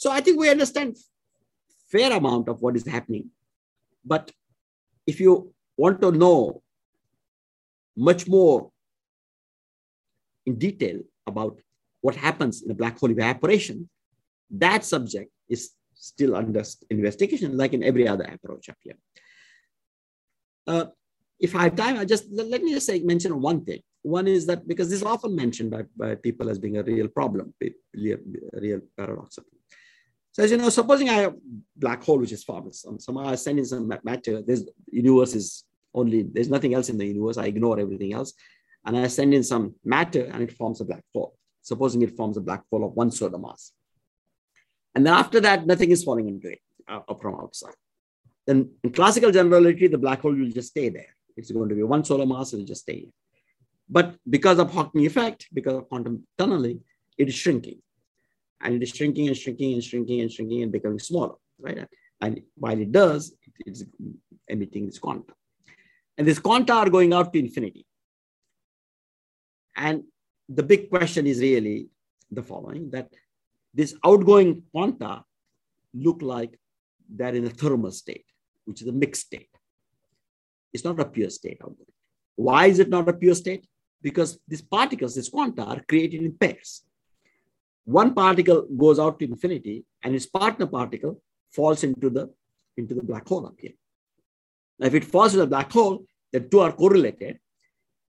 so 0.00 0.10
I 0.10 0.22
think 0.22 0.40
we 0.40 0.48
understand 0.48 0.96
fair 1.92 2.10
amount 2.10 2.48
of 2.48 2.62
what 2.62 2.74
is 2.74 2.86
happening. 2.86 3.26
But 4.02 4.32
if 5.06 5.20
you 5.20 5.52
want 5.76 6.00
to 6.00 6.10
know 6.10 6.62
much 7.94 8.26
more 8.26 8.70
in 10.46 10.58
detail 10.58 11.00
about 11.26 11.60
what 12.00 12.14
happens 12.16 12.62
in 12.62 12.70
a 12.70 12.74
black 12.74 12.98
hole 12.98 13.10
evaporation, 13.10 13.90
that 14.64 14.86
subject 14.86 15.30
is 15.50 15.72
still 15.92 16.34
under 16.34 16.62
investigation, 16.88 17.58
like 17.58 17.74
in 17.74 17.84
every 17.84 18.08
other 18.08 18.24
approach 18.24 18.70
up 18.70 18.78
here. 18.80 18.96
Uh, 20.66 20.86
if 21.38 21.54
I 21.54 21.64
have 21.64 21.76
time, 21.76 21.98
I 21.98 22.06
just 22.06 22.24
let 22.32 22.62
me 22.62 22.72
just 22.72 22.86
say 22.86 23.00
mention 23.00 23.38
one 23.42 23.66
thing. 23.66 23.82
One 24.00 24.26
is 24.26 24.46
that 24.46 24.66
because 24.66 24.88
this 24.88 25.00
is 25.00 25.06
often 25.06 25.36
mentioned 25.36 25.70
by, 25.70 25.82
by 25.94 26.14
people 26.14 26.48
as 26.48 26.58
being 26.58 26.78
a 26.78 26.82
real 26.82 27.08
problem, 27.08 27.52
real, 27.94 28.18
real 28.54 28.80
paradox. 28.96 29.38
So 30.32 30.44
you 30.44 30.56
know, 30.56 30.68
supposing 30.68 31.08
I 31.08 31.14
have 31.14 31.34
black 31.76 32.02
hole 32.04 32.18
which 32.18 32.32
is 32.32 32.44
formed, 32.44 32.66
um, 32.66 32.72
some, 32.72 32.94
uh, 32.94 32.98
somehow 32.98 33.30
I 33.30 33.34
send 33.34 33.58
in 33.58 33.64
some 33.64 33.92
matter. 34.04 34.42
This 34.42 34.64
universe 34.90 35.34
is 35.34 35.64
only 35.92 36.22
there's 36.22 36.48
nothing 36.48 36.74
else 36.74 36.88
in 36.88 36.98
the 36.98 37.06
universe. 37.06 37.36
I 37.36 37.46
ignore 37.46 37.80
everything 37.80 38.12
else, 38.12 38.32
and 38.86 38.96
I 38.96 39.08
send 39.08 39.34
in 39.34 39.42
some 39.42 39.74
matter, 39.84 40.24
and 40.32 40.42
it 40.42 40.52
forms 40.52 40.80
a 40.80 40.84
black 40.84 41.04
hole. 41.12 41.34
Supposing 41.62 42.02
it 42.02 42.16
forms 42.16 42.36
a 42.36 42.40
black 42.40 42.62
hole 42.70 42.84
of 42.84 42.92
one 42.94 43.10
solar 43.10 43.38
mass, 43.38 43.72
and 44.94 45.04
then 45.04 45.14
after 45.14 45.40
that, 45.40 45.66
nothing 45.66 45.90
is 45.90 46.04
falling 46.04 46.28
into 46.28 46.48
it 46.48 46.60
uh, 46.88 47.00
uh 47.08 47.14
from 47.14 47.34
outside. 47.34 47.74
then 48.46 48.70
in 48.84 48.90
classical 48.90 49.30
general 49.30 49.60
relativity, 49.60 49.88
the 49.88 49.98
black 49.98 50.20
hole 50.20 50.34
will 50.34 50.50
just 50.50 50.68
stay 50.68 50.88
there. 50.88 51.12
It's 51.36 51.50
going 51.50 51.68
to 51.68 51.74
be 51.74 51.82
one 51.82 52.04
solar 52.04 52.26
mass, 52.26 52.52
it 52.52 52.58
will 52.58 52.64
just 52.64 52.82
stay. 52.82 53.08
But 53.88 54.14
because 54.28 54.58
of 54.60 54.72
Hawking 54.72 55.04
effect, 55.04 55.48
because 55.52 55.74
of 55.74 55.88
quantum 55.88 56.26
tunneling, 56.38 56.80
it 57.18 57.28
is 57.28 57.34
shrinking. 57.34 57.82
And 58.60 58.74
it 58.74 58.82
is 58.82 58.90
shrinking 58.90 59.28
and 59.28 59.36
shrinking 59.36 59.74
and 59.74 59.82
shrinking 59.82 60.20
and 60.20 60.30
shrinking 60.30 60.62
and 60.62 60.72
becoming 60.72 60.98
smaller, 60.98 61.34
right? 61.58 61.86
And 62.20 62.42
while 62.54 62.78
it 62.78 62.92
does, 62.92 63.34
it's 63.64 63.84
emitting 64.48 64.86
this 64.86 64.98
quanta. 64.98 65.32
And 66.18 66.26
this 66.26 66.38
quanta 66.38 66.74
are 66.74 66.90
going 66.90 67.12
out 67.14 67.32
to 67.32 67.38
infinity. 67.38 67.86
And 69.76 70.04
the 70.48 70.62
big 70.62 70.90
question 70.90 71.26
is 71.26 71.40
really 71.40 71.88
the 72.30 72.42
following, 72.42 72.90
that 72.90 73.08
this 73.72 73.94
outgoing 74.04 74.62
quanta 74.72 75.24
look 75.94 76.20
like 76.20 76.58
they're 77.08 77.34
in 77.34 77.46
a 77.46 77.50
thermal 77.50 77.92
state, 77.92 78.26
which 78.66 78.82
is 78.82 78.88
a 78.88 78.92
mixed 78.92 79.26
state. 79.26 79.48
It's 80.72 80.84
not 80.84 81.00
a 81.00 81.04
pure 81.04 81.30
state. 81.30 81.60
Why 82.36 82.66
is 82.66 82.78
it 82.78 82.88
not 82.88 83.08
a 83.08 83.12
pure 83.12 83.34
state? 83.34 83.66
Because 84.02 84.38
these 84.46 84.62
particles, 84.62 85.14
these 85.14 85.28
quanta, 85.28 85.64
are 85.64 85.82
created 85.88 86.22
in 86.22 86.32
pairs. 86.32 86.82
One 87.84 88.14
particle 88.14 88.66
goes 88.76 88.98
out 88.98 89.18
to 89.18 89.24
infinity, 89.24 89.84
and 90.02 90.14
its 90.14 90.26
partner 90.26 90.66
particle 90.66 91.22
falls 91.50 91.82
into 91.82 92.10
the 92.10 92.32
into 92.76 92.94
the 92.94 93.02
black 93.02 93.26
hole 93.26 93.46
up 93.46 93.54
here. 93.58 93.72
Now, 94.78 94.86
if 94.86 94.94
it 94.94 95.04
falls 95.04 95.34
in 95.34 95.40
the 95.40 95.46
black 95.46 95.70
hole, 95.72 96.04
the 96.32 96.40
two 96.40 96.60
are 96.60 96.72
correlated, 96.72 97.38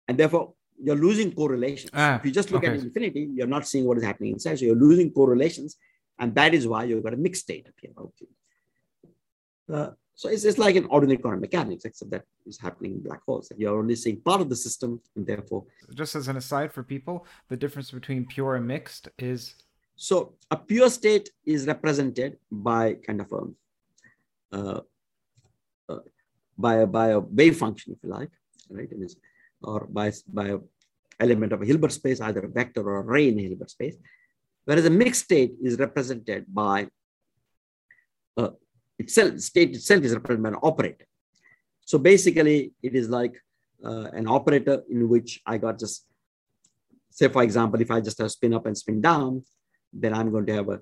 and 0.07 0.17
therefore 0.17 0.53
you're 0.83 0.95
losing 0.95 1.31
correlations. 1.33 1.91
Ah, 1.93 2.15
if 2.15 2.25
you 2.25 2.31
just 2.31 2.51
look 2.51 2.63
okay. 2.63 2.73
at 2.73 2.79
infinity, 2.79 3.29
you're 3.33 3.47
not 3.47 3.67
seeing 3.67 3.85
what 3.85 3.97
is 3.97 4.03
happening 4.03 4.33
inside. 4.33 4.59
So 4.59 4.65
you're 4.65 4.75
losing 4.75 5.11
correlations, 5.11 5.77
and 6.19 6.33
that 6.35 6.53
is 6.53 6.67
why 6.67 6.85
you've 6.85 7.03
got 7.03 7.13
a 7.13 7.17
mixed 7.17 7.43
state 7.43 7.67
up 7.67 7.73
here. 7.81 7.91
Uh, 9.73 9.91
so 10.15 10.29
it's, 10.29 10.43
it's 10.43 10.57
like 10.57 10.75
an 10.75 10.85
ordinary 10.85 11.17
quantum 11.17 11.41
mechanics, 11.41 11.85
except 11.85 12.11
that 12.11 12.23
is 12.45 12.59
happening 12.59 12.93
in 12.93 12.99
black 13.01 13.21
holes. 13.25 13.51
You're 13.57 13.77
only 13.77 13.95
seeing 13.95 14.21
part 14.21 14.41
of 14.41 14.49
the 14.49 14.55
system, 14.55 15.01
and 15.15 15.25
therefore. 15.25 15.65
Just 15.95 16.15
as 16.15 16.27
an 16.27 16.37
aside 16.37 16.71
for 16.71 16.83
people, 16.83 17.25
the 17.49 17.57
difference 17.57 17.91
between 17.91 18.25
pure 18.25 18.55
and 18.55 18.67
mixed 18.67 19.09
is. 19.17 19.55
So 19.95 20.33
a 20.49 20.57
pure 20.57 20.89
state 20.89 21.29
is 21.45 21.67
represented 21.67 22.37
by 22.51 22.95
kind 23.05 23.21
of 23.21 23.31
a, 23.31 24.57
uh, 24.57 24.81
uh, 25.89 25.99
by 26.57 26.75
a 26.75 26.87
by 26.87 27.07
a 27.09 27.19
wave 27.19 27.57
function, 27.57 27.93
if 27.93 27.99
you 28.03 28.09
like, 28.09 28.31
right? 28.69 28.89
or 29.63 29.87
by 29.87 30.11
by 30.27 30.47
a 30.47 30.59
element 31.19 31.53
of 31.53 31.61
a 31.61 31.65
Hilbert 31.65 31.91
space, 31.91 32.19
either 32.19 32.41
a 32.41 32.47
vector 32.47 32.81
or 32.81 32.97
a 32.99 33.03
ray 33.03 33.29
in 33.29 33.39
a 33.39 33.43
Hilbert 33.43 33.69
space. 33.69 33.95
Whereas 34.65 34.85
a 34.85 34.89
mixed 34.89 35.23
state 35.25 35.53
is 35.63 35.77
represented 35.77 36.45
by 36.47 36.87
uh, 38.37 38.49
itself, 39.01 39.39
state 39.51 39.71
itself 39.77 40.01
is 40.03 40.13
represented 40.13 40.43
by 40.43 40.49
an 40.55 40.63
operator. 40.69 41.07
So 41.89 41.95
basically, 42.11 42.57
it 42.87 42.93
is 43.01 43.07
like 43.19 43.35
uh, 43.89 44.07
an 44.19 44.27
operator 44.37 44.77
in 44.93 45.09
which 45.13 45.41
I 45.45 45.55
got 45.57 45.79
just, 45.83 46.05
say, 47.17 47.27
for 47.35 47.43
example, 47.43 47.81
if 47.81 47.91
I 47.95 47.99
just 48.07 48.19
have 48.21 48.31
spin 48.31 48.53
up 48.57 48.65
and 48.65 48.77
spin 48.77 48.99
down, 49.01 49.43
then 50.01 50.13
I'm 50.13 50.31
going 50.31 50.47
to 50.49 50.55
have 50.59 50.69
a 50.69 50.79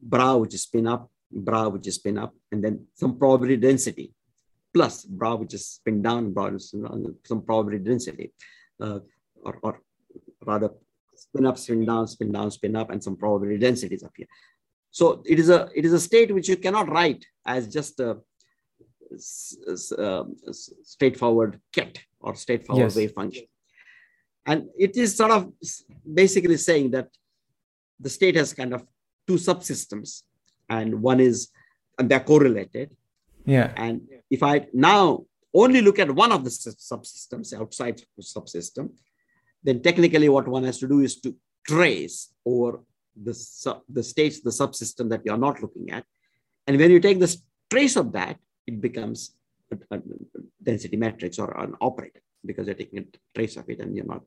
bra, 0.00 0.28
which 0.36 0.54
is 0.54 0.62
spin 0.62 0.86
up, 0.94 1.02
bra, 1.30 1.68
which 1.68 1.86
is 1.86 1.96
spin 1.96 2.18
up, 2.24 2.32
and 2.50 2.62
then 2.64 2.74
some 2.94 3.18
probability 3.18 3.56
density 3.68 4.12
plus 4.74 5.04
bra, 5.04 5.36
which 5.36 5.54
is 5.54 5.64
spin 5.78 6.02
down, 6.02 6.32
bra, 6.32 6.46
which 6.50 6.64
is 6.64 6.74
some 7.24 7.42
probability 7.42 7.84
density, 7.84 8.32
uh, 8.80 8.98
or, 9.46 9.58
or 9.62 9.80
rather 10.44 10.70
spin 11.14 11.46
up, 11.46 11.56
spin 11.56 11.84
down, 11.86 12.08
spin 12.08 12.32
down, 12.32 12.50
spin 12.50 12.74
up, 12.74 12.90
and 12.90 13.02
some 13.02 13.16
probability 13.16 13.58
densities 13.58 14.02
up 14.02 14.12
here. 14.16 14.26
So 14.98 15.04
it 15.26 15.40
is 15.40 15.48
a 15.48 15.68
it 15.74 15.84
is 15.84 15.92
a 15.92 15.98
state 15.98 16.32
which 16.32 16.48
you 16.48 16.56
cannot 16.56 16.88
write 16.88 17.26
as 17.44 17.66
just 17.66 17.98
a, 17.98 18.10
a, 19.10 19.76
a 19.98 20.20
um, 20.20 20.36
straightforward 20.94 21.58
ket 21.72 21.98
or 22.20 22.36
straightforward 22.36 22.84
yes. 22.84 22.96
wave 22.96 23.10
function. 23.10 23.46
And 24.46 24.68
it 24.78 24.96
is 24.96 25.16
sort 25.16 25.32
of 25.32 25.50
basically 26.22 26.58
saying 26.58 26.92
that 26.92 27.08
the 27.98 28.08
state 28.08 28.36
has 28.36 28.54
kind 28.54 28.72
of 28.72 28.86
two 29.26 29.34
subsystems, 29.34 30.22
and 30.68 31.02
one 31.02 31.18
is 31.18 31.48
and 31.98 32.08
they're 32.08 32.28
correlated. 32.32 32.96
Yeah. 33.44 33.72
And 33.76 34.02
if 34.30 34.44
I 34.44 34.68
now 34.72 35.24
only 35.52 35.82
look 35.82 35.98
at 35.98 36.14
one 36.22 36.30
of 36.30 36.44
the 36.44 36.50
subsystems 36.50 37.52
outside 37.52 38.00
the 38.16 38.22
subsystem, 38.22 38.90
then 39.64 39.82
technically 39.82 40.28
what 40.28 40.46
one 40.46 40.62
has 40.62 40.78
to 40.78 40.86
do 40.86 41.00
is 41.00 41.20
to 41.22 41.34
trace 41.66 42.32
over 42.46 42.78
the, 43.22 43.34
sub, 43.34 43.82
the 43.88 44.02
states, 44.02 44.40
the 44.40 44.50
subsystem 44.50 45.08
that 45.10 45.22
you're 45.24 45.36
not 45.36 45.60
looking 45.62 45.90
at. 45.90 46.04
And 46.66 46.78
when 46.78 46.90
you 46.90 47.00
take 47.00 47.20
the 47.20 47.36
trace 47.70 47.96
of 47.96 48.12
that, 48.12 48.38
it 48.66 48.80
becomes 48.80 49.36
a, 49.70 49.96
a 49.96 50.00
density 50.62 50.96
matrix 50.96 51.38
or 51.38 51.58
an 51.60 51.74
operator 51.80 52.20
because 52.44 52.66
you're 52.66 52.74
taking 52.74 53.00
a 53.00 53.04
trace 53.34 53.56
of 53.56 53.68
it 53.68 53.80
and 53.80 53.96
you're 53.96 54.06
not, 54.06 54.22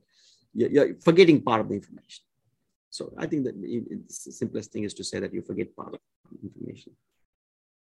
you're, 0.53 0.95
forgetting 1.01 1.41
part 1.41 1.61
of 1.61 1.69
the 1.69 1.75
information. 1.75 2.23
So 2.89 3.13
I 3.17 3.27
think 3.27 3.45
that 3.45 3.61
the 3.61 3.83
simplest 4.07 4.71
thing 4.71 4.83
is 4.83 4.93
to 4.95 5.03
say 5.03 5.19
that 5.19 5.33
you 5.33 5.41
forget 5.41 5.75
part 5.75 5.93
of 5.93 5.99
information. 6.43 6.93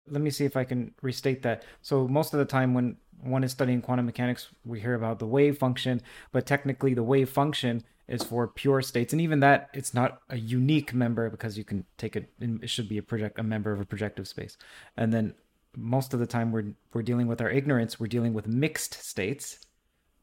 Let 0.08 0.22
me 0.22 0.30
see 0.30 0.44
if 0.44 0.56
I 0.56 0.64
can 0.64 0.94
restate 1.02 1.42
that. 1.42 1.64
So 1.82 2.08
most 2.08 2.32
of 2.34 2.38
the 2.38 2.44
time 2.44 2.74
when 2.74 2.96
one 3.22 3.44
is 3.44 3.52
studying 3.52 3.82
quantum 3.82 4.06
mechanics, 4.06 4.48
we 4.64 4.80
hear 4.80 4.94
about 4.94 5.18
the 5.18 5.26
wave 5.26 5.58
function, 5.58 6.00
but 6.32 6.46
technically 6.46 6.94
the 6.94 7.02
wave 7.02 7.28
function 7.28 7.84
is 8.08 8.24
for 8.24 8.48
pure 8.48 8.82
states, 8.82 9.12
and 9.12 9.22
even 9.22 9.38
that 9.40 9.70
it's 9.72 9.94
not 9.94 10.20
a 10.30 10.36
unique 10.36 10.92
member 10.92 11.30
because 11.30 11.56
you 11.56 11.62
can 11.62 11.84
take 11.96 12.16
it. 12.16 12.28
It 12.40 12.68
should 12.68 12.88
be 12.88 12.98
a 12.98 13.02
project, 13.02 13.38
a 13.38 13.42
member 13.44 13.72
of 13.72 13.80
a 13.80 13.84
projective 13.84 14.26
space, 14.26 14.56
and 14.96 15.12
then 15.12 15.34
most 15.76 16.12
of 16.12 16.18
the 16.18 16.26
time 16.26 16.50
we're 16.50 16.72
we're 16.92 17.02
dealing 17.02 17.28
with 17.28 17.40
our 17.40 17.50
ignorance. 17.50 18.00
We're 18.00 18.08
dealing 18.08 18.34
with 18.34 18.48
mixed 18.48 18.94
states, 18.94 19.60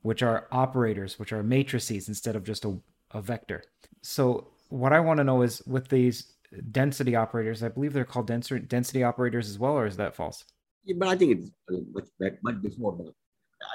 which 0.01 0.21
are 0.21 0.47
operators, 0.51 1.17
which 1.17 1.31
are 1.31 1.43
matrices 1.43 2.09
instead 2.09 2.35
of 2.35 2.43
just 2.43 2.65
a, 2.65 2.77
a 3.11 3.21
vector. 3.21 3.63
So 4.01 4.49
what 4.67 4.91
I 4.91 4.99
want 4.99 5.19
to 5.19 5.23
know 5.23 5.41
is 5.41 5.61
with 5.65 5.87
these 5.87 6.33
density 6.71 7.15
operators, 7.15 7.63
I 7.63 7.69
believe 7.69 7.93
they're 7.93 8.05
called 8.05 8.27
density 8.27 8.61
density 8.61 9.03
operators 9.03 9.49
as 9.49 9.59
well, 9.59 9.73
or 9.73 9.85
is 9.85 9.97
that 9.97 10.15
false? 10.15 10.45
Yeah, 10.83 10.95
but 10.97 11.09
I 11.09 11.15
think 11.17 11.39
it's 11.39 11.51
uh, 11.71 11.77
much, 11.91 12.05
back, 12.19 12.33
much 12.43 12.61
before. 12.61 12.97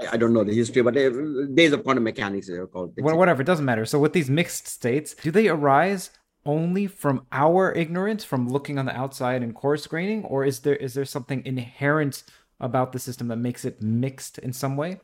I, 0.01 0.15
I, 0.15 0.17
don't 0.17 0.33
know 0.33 0.44
the 0.44 0.55
history, 0.55 0.83
but 0.83 0.94
days 0.94 1.73
of 1.73 1.83
quantum 1.85 2.05
mechanics 2.05 2.47
they're 2.47 2.67
called. 2.67 2.94
Well, 2.99 3.19
whatever, 3.19 3.43
it 3.43 3.47
doesn't 3.47 3.65
matter. 3.65 3.85
So 3.85 3.99
with 3.99 4.12
these 4.12 4.31
mixed 4.31 4.67
states, 4.67 5.15
do 5.15 5.31
they 5.31 5.49
arise 5.49 6.11
only 6.47 6.86
from 6.86 7.27
our 7.31 7.73
ignorance 7.73 8.25
from 8.25 8.49
looking 8.49 8.78
on 8.78 8.86
the 8.86 8.97
outside 8.97 9.43
and 9.43 9.55
coarse 9.55 9.86
graining, 9.86 10.25
or 10.25 10.44
is 10.44 10.61
there 10.61 10.77
is 10.77 10.94
there 10.94 11.05
something 11.05 11.44
inherent 11.44 12.25
about 12.61 12.93
the 12.93 12.99
system 12.99 13.28
that 13.28 13.36
makes 13.36 13.65
it 13.65 13.83
mixed 13.83 14.39
in 14.39 14.52
some 14.52 14.77
way? 14.77 15.01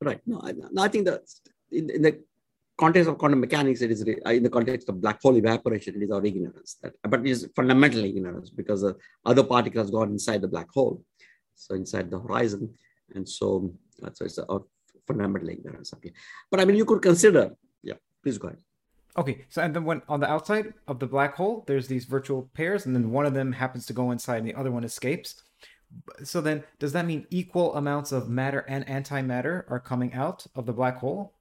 Right. 0.00 0.20
No, 0.26 0.40
I, 0.42 0.52
no, 0.52 0.82
I 0.82 0.88
think 0.88 1.06
that 1.06 1.22
in, 1.72 1.90
in, 1.90 2.02
the 2.02 2.22
context 2.78 3.08
of 3.10 3.18
quantum 3.18 3.40
mechanics, 3.40 3.82
it 3.82 3.90
is 3.90 4.02
uh, 4.02 4.30
in 4.30 4.42
the 4.42 4.50
context 4.50 4.88
of 4.88 5.00
black 5.00 5.20
hole 5.20 5.36
evaporation, 5.36 5.96
it 5.96 6.04
is 6.04 6.10
our 6.10 6.24
ignorance. 6.24 6.76
That, 6.82 6.94
but 7.02 7.20
it 7.20 7.26
is 7.26 7.48
fundamental 7.54 8.04
ignorance 8.04 8.50
because 8.50 8.82
the 8.82 8.96
other 9.26 9.42
particles 9.42 9.90
gone 9.90 10.10
inside 10.10 10.40
the 10.42 10.48
black 10.48 10.70
hole, 10.70 11.02
so 11.54 11.74
inside 11.74 12.10
the 12.10 12.20
horizon, 12.20 12.72
and 13.14 13.28
so 13.28 13.74
uh, 14.02 14.10
so 14.12 14.24
it's 14.24 14.38
uh, 14.38 14.44
a, 14.48 14.60
fundamental 15.06 15.48
ignorance. 15.48 15.92
Okay, 15.94 16.12
but 16.50 16.60
I 16.60 16.64
mean, 16.64 16.76
you 16.76 16.84
could 16.84 17.02
consider. 17.02 17.50
Yeah, 17.82 17.94
please 18.22 18.38
go 18.38 18.48
ahead. 18.48 18.60
Okay, 19.16 19.44
so 19.48 19.62
and 19.62 19.74
then 19.74 19.84
when 19.84 20.00
on 20.08 20.20
the 20.20 20.30
outside 20.30 20.72
of 20.86 21.00
the 21.00 21.06
black 21.06 21.34
hole, 21.34 21.64
there's 21.66 21.88
these 21.88 22.04
virtual 22.04 22.48
pairs, 22.54 22.86
and 22.86 22.94
then 22.94 23.10
one 23.10 23.26
of 23.26 23.34
them 23.34 23.52
happens 23.52 23.86
to 23.86 23.92
go 23.92 24.12
inside, 24.12 24.38
and 24.38 24.46
the 24.46 24.54
other 24.54 24.70
one 24.70 24.84
escapes. 24.84 25.42
So 26.22 26.40
then, 26.40 26.62
does 26.78 26.92
that 26.92 27.06
mean 27.06 27.26
equal 27.30 27.74
amounts 27.74 28.12
of 28.12 28.28
matter 28.28 28.60
and 28.68 28.86
antimatter 28.86 29.64
are 29.70 29.80
coming 29.80 30.12
out 30.12 30.46
of 30.54 30.66
the 30.66 30.72
black 30.72 30.98
hole? 30.98 31.37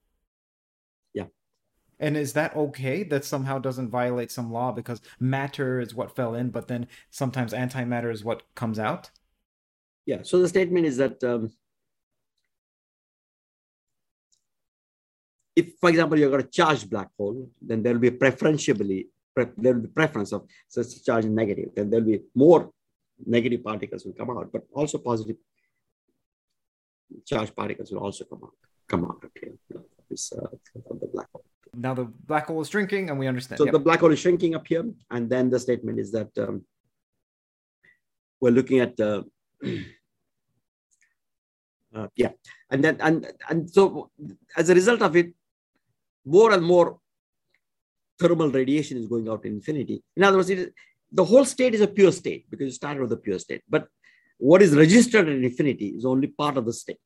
And 2.00 2.16
is 2.16 2.34
that 2.34 2.56
okay? 2.56 3.04
That 3.04 3.26
somehow 3.26 3.58
doesn't 3.60 3.90
violate 3.90 4.32
some 4.32 4.52
law 4.52 4.72
because 4.72 5.02
matter 5.20 5.80
is 5.80 5.96
what 5.96 6.16
fell 6.16 6.36
in, 6.36 6.52
but 6.52 6.68
then 6.68 6.88
sometimes 7.10 7.54
antimatter 7.54 8.12
is 8.12 8.24
what 8.24 8.44
comes 8.56 8.78
out? 8.78 9.10
Yeah. 10.06 10.20
So 10.24 10.40
the 10.40 10.48
statement 10.48 10.86
is 10.86 10.98
that 10.98 11.24
um, 11.24 11.52
if, 15.56 15.74
for 15.82 15.90
example, 15.90 16.20
you've 16.20 16.32
got 16.32 16.40
a 16.40 16.44
charged 16.44 16.90
black 16.90 17.10
hole, 17.18 17.50
then 17.62 17.82
there 17.82 17.94
will 17.94 18.00
be 18.00 18.12
preferentially, 18.12 19.08
pre- 19.36 19.48
there 19.58 19.74
will 19.74 19.82
be 19.82 19.88
preference 19.88 20.32
of 20.32 20.48
such 20.68 21.04
charge 21.04 21.26
negative. 21.26 21.70
Then 21.76 21.90
there 21.90 22.00
will 22.00 22.12
be 22.12 22.22
more 22.36 22.72
negative 23.26 23.64
particles 23.64 24.06
will 24.06 24.14
come 24.14 24.30
out, 24.38 24.52
but 24.52 24.64
also 24.72 25.00
positive 25.00 25.38
charged 27.26 27.56
particles 27.56 27.92
will 27.92 28.00
also 28.00 28.24
come 28.26 28.42
out. 28.44 28.54
Come 28.88 29.06
out. 29.06 29.24
Okay, 29.26 29.52
this 30.10 30.32
uh, 30.32 30.48
the 30.76 31.08
black 31.12 31.28
hole. 31.34 31.44
Now 31.74 31.94
the 31.94 32.06
black 32.06 32.48
hole 32.48 32.62
is 32.62 32.70
shrinking, 32.70 33.10
and 33.10 33.20
we 33.20 33.28
understand. 33.28 33.58
So 33.60 33.66
yep. 33.66 33.74
the 33.74 33.80
black 33.80 34.00
hole 34.00 34.12
is 34.12 34.20
shrinking 34.20 34.56
up 34.56 34.68
here, 34.68 34.86
and 35.12 35.30
then 35.30 35.50
the 35.50 35.60
statement 35.60 36.00
is 36.00 36.12
that 36.12 36.30
um, 36.38 36.64
we're 38.40 38.52
looking 38.52 38.80
at. 38.80 39.00
Uh, 39.00 39.24
uh, 41.96 42.08
yeah, 42.16 42.32
and 42.70 42.84
then 42.84 42.98
and 43.02 43.32
and 43.50 43.70
so 43.70 44.12
as 44.56 44.70
a 44.70 44.76
result 44.76 45.02
of 45.02 45.16
it, 45.16 45.34
more 46.26 46.52
and 46.52 46.64
more 46.64 47.00
thermal 48.20 48.50
radiation 48.52 48.98
is 48.98 49.08
going 49.08 49.30
out 49.30 49.46
in 49.46 49.54
infinity. 49.54 50.04
In 50.16 50.24
other 50.24 50.38
words, 50.38 50.52
the 51.12 51.26
whole 51.26 51.46
state 51.46 51.74
is 51.74 51.82
a 51.82 51.88
pure 51.88 52.12
state 52.12 52.46
because 52.50 52.66
you 52.66 52.72
started 52.72 53.02
with 53.02 53.12
a 53.12 53.18
pure 53.18 53.40
state. 53.40 53.62
But 53.70 53.88
what 54.38 54.62
is 54.62 54.76
registered 54.76 55.28
at 55.28 55.36
infinity 55.36 55.88
is 55.88 56.06
only 56.06 56.28
part 56.28 56.58
of 56.58 56.66
the 56.66 56.74
state. 56.74 57.00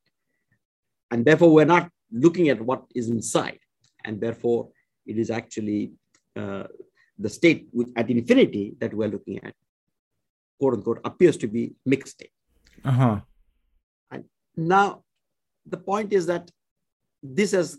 And 1.10 1.26
therefore, 1.26 1.54
we're 1.54 1.66
not 1.66 1.90
looking 2.12 2.50
at 2.50 2.62
what 2.62 2.84
is 2.96 3.10
inside. 3.10 3.60
And 4.06 4.20
therefore, 4.20 4.70
it 5.06 5.18
is 5.18 5.30
actually 5.30 5.92
uh, 6.36 6.64
the 7.18 7.30
state 7.30 7.68
at 7.96 8.10
infinity 8.10 8.76
that 8.80 8.94
we're 8.94 9.10
looking 9.10 9.44
at, 9.44 9.54
quote 10.60 10.74
unquote, 10.76 11.02
appears 11.04 11.38
to 11.38 11.48
be 11.48 11.74
mixed 11.86 12.14
state. 12.14 12.32
Uh-huh. 12.84 13.20
And 14.10 14.26
now, 14.56 15.04
the 15.66 15.78
point 15.78 16.14
is 16.14 16.26
that 16.26 16.50
this 17.22 17.52
has, 17.52 17.78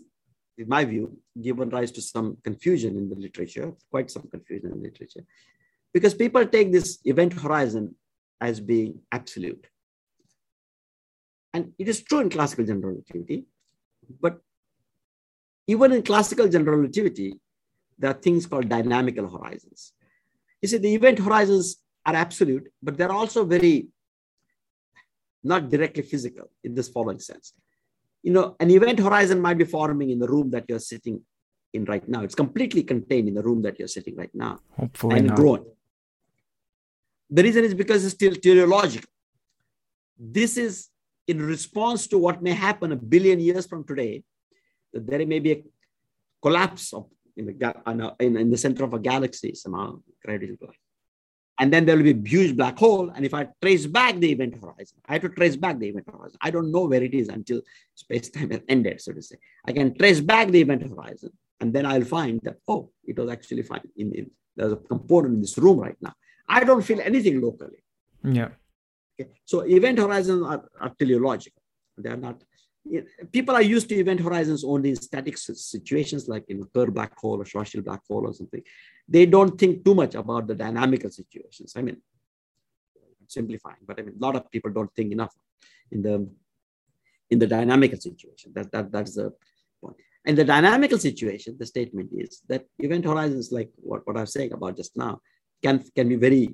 in 0.57 0.67
my 0.69 0.85
view, 0.85 1.17
given 1.41 1.69
rise 1.69 1.91
to 1.91 2.01
some 2.01 2.37
confusion 2.43 2.97
in 2.97 3.09
the 3.09 3.15
literature, 3.15 3.73
quite 3.91 4.09
some 4.09 4.27
confusion 4.29 4.71
in 4.71 4.77
the 4.77 4.83
literature, 4.89 5.25
because 5.93 6.13
people 6.13 6.45
take 6.45 6.71
this 6.71 6.99
event 7.05 7.33
horizon 7.33 7.95
as 8.39 8.59
being 8.59 8.99
absolute. 9.11 9.67
And 11.53 11.73
it 11.77 11.87
is 11.87 12.01
true 12.01 12.19
in 12.19 12.29
classical 12.29 12.65
general 12.65 12.93
relativity, 12.93 13.45
but 14.19 14.39
even 15.67 15.91
in 15.91 16.03
classical 16.03 16.47
general 16.47 16.77
relativity, 16.77 17.39
there 17.97 18.11
are 18.11 18.21
things 18.25 18.45
called 18.45 18.69
dynamical 18.69 19.29
horizons. 19.29 19.93
You 20.61 20.67
see, 20.67 20.77
the 20.77 20.93
event 20.93 21.19
horizons 21.19 21.77
are 22.05 22.15
absolute, 22.15 22.71
but 22.81 22.97
they're 22.97 23.11
also 23.11 23.45
very 23.45 23.87
not 25.43 25.69
directly 25.69 26.03
physical 26.03 26.49
in 26.63 26.73
this 26.73 26.89
following 26.89 27.19
sense. 27.19 27.53
You 28.23 28.31
know, 28.31 28.55
an 28.59 28.71
event 28.71 28.99
horizon 28.99 29.41
might 29.41 29.57
be 29.57 29.65
forming 29.65 30.09
in 30.09 30.19
the 30.19 30.27
room 30.27 30.49
that 30.51 30.65
you're 30.67 30.79
sitting 30.79 31.21
in 31.73 31.85
right 31.85 32.07
now. 32.07 32.21
It's 32.23 32.35
completely 32.35 32.83
contained 32.83 33.27
in 33.27 33.33
the 33.33 33.43
room 33.43 33.61
that 33.63 33.77
you're 33.79 33.87
sitting 33.87 34.15
right 34.15 34.33
now. 34.33 34.59
Hopefully 34.77 35.17
and 35.17 35.27
not. 35.27 35.35
growing. 35.35 35.65
The 37.29 37.43
reason 37.43 37.63
is 37.65 37.73
because 37.73 38.05
it's 38.05 38.13
still 38.13 38.35
teleological. 38.35 39.09
This 40.17 40.55
is 40.57 40.89
in 41.27 41.41
response 41.41 42.07
to 42.07 42.17
what 42.17 42.41
may 42.41 42.51
happen 42.51 42.91
a 42.91 42.95
billion 42.95 43.39
years 43.39 43.65
from 43.65 43.83
today, 43.85 44.23
there 44.93 45.25
may 45.25 45.39
be 45.39 45.51
a 45.51 45.63
collapse 46.41 46.93
of 46.93 47.07
in 47.35 47.45
the, 47.47 48.13
in, 48.19 48.37
in 48.37 48.51
the 48.51 48.57
center 48.57 48.83
of 48.83 48.93
a 48.93 48.99
galaxy 48.99 49.55
somehow, 49.55 49.95
uh, 49.95 49.99
gravitational 50.23 50.71
and 51.59 51.71
then 51.71 51.85
there 51.85 51.95
will 51.95 52.03
be 52.03 52.11
a 52.11 52.29
huge 52.29 52.55
black 52.55 52.77
hole. 52.77 53.09
And 53.09 53.25
if 53.25 53.33
I 53.33 53.47
trace 53.61 53.85
back 53.85 54.17
the 54.17 54.31
event 54.31 54.55
horizon, 54.61 54.97
I 55.07 55.13
have 55.13 55.21
to 55.21 55.29
trace 55.29 55.55
back 55.55 55.77
the 55.79 55.87
event 55.89 56.07
horizon. 56.11 56.37
I 56.41 56.49
don't 56.49 56.71
know 56.71 56.85
where 56.85 57.03
it 57.03 57.13
is 57.13 57.29
until 57.29 57.61
space-time 57.95 58.51
has 58.51 58.61
ended, 58.67 59.01
so 59.01 59.11
to 59.13 59.21
say. 59.21 59.35
I 59.65 59.71
can 59.71 59.95
trace 59.95 60.19
back 60.19 60.49
the 60.49 60.61
event 60.61 60.81
horizon, 60.83 61.31
and 61.59 61.71
then 61.71 61.85
I'll 61.85 62.03
find 62.03 62.39
that, 62.43 62.57
oh, 62.67 62.89
it 63.05 63.17
was 63.17 63.29
actually 63.29 63.63
fine. 63.63 63.87
In, 63.95 64.13
in, 64.13 64.31
there's 64.55 64.73
a 64.73 64.77
component 64.77 65.35
in 65.35 65.41
this 65.41 65.57
room 65.57 65.79
right 65.79 65.97
now. 66.01 66.13
I 66.47 66.63
don't 66.63 66.81
feel 66.81 67.01
anything 67.01 67.39
locally. 67.39 67.83
Yeah. 68.23 68.49
Okay. 69.19 69.29
So 69.45 69.61
event 69.61 69.99
horizons 69.99 70.43
are, 70.45 70.65
are 70.79 70.91
teleological. 70.97 71.61
They're 71.97 72.17
not, 72.17 72.41
people 73.31 73.55
are 73.55 73.61
used 73.61 73.89
to 73.89 73.95
event 73.95 74.19
horizons 74.19 74.63
only 74.63 74.89
in 74.89 74.95
static 74.95 75.37
situations 75.37 76.27
like 76.27 76.45
in 76.49 76.63
Kerr 76.73 76.87
black 76.87 77.17
hole 77.17 77.41
or 77.41 77.45
Schwarzschild 77.45 77.85
black 77.85 78.01
hole 78.07 78.27
or 78.27 78.33
something. 78.33 78.61
They 79.07 79.25
don't 79.25 79.57
think 79.57 79.85
too 79.85 79.95
much 79.95 80.15
about 80.15 80.47
the 80.47 80.55
dynamical 80.55 81.09
situations. 81.09 81.73
I 81.75 81.81
mean, 81.81 81.97
I'm 82.95 83.27
simplifying, 83.27 83.77
but 83.87 83.99
I 83.99 84.03
mean, 84.03 84.15
a 84.19 84.25
lot 84.25 84.35
of 84.35 84.51
people 84.51 84.71
don't 84.71 84.93
think 84.95 85.11
enough 85.11 85.33
in 85.91 86.01
the 86.01 86.29
in 87.29 87.39
the 87.39 87.47
dynamical 87.47 87.99
situation. 87.99 88.51
That, 88.53 88.71
that 88.71 88.91
that's 88.91 89.15
the 89.15 89.33
point. 89.81 89.97
In 90.25 90.35
the 90.35 90.45
dynamical 90.45 90.97
situation, 90.97 91.57
the 91.57 91.65
statement 91.65 92.09
is 92.13 92.41
that 92.47 92.65
event 92.79 93.05
horizons, 93.05 93.51
like 93.51 93.71
what, 93.75 94.05
what 94.05 94.17
I 94.17 94.21
was 94.21 94.33
saying 94.33 94.53
about 94.53 94.77
just 94.77 94.95
now, 94.95 95.19
can, 95.61 95.83
can 95.95 96.07
be 96.07 96.15
very 96.15 96.53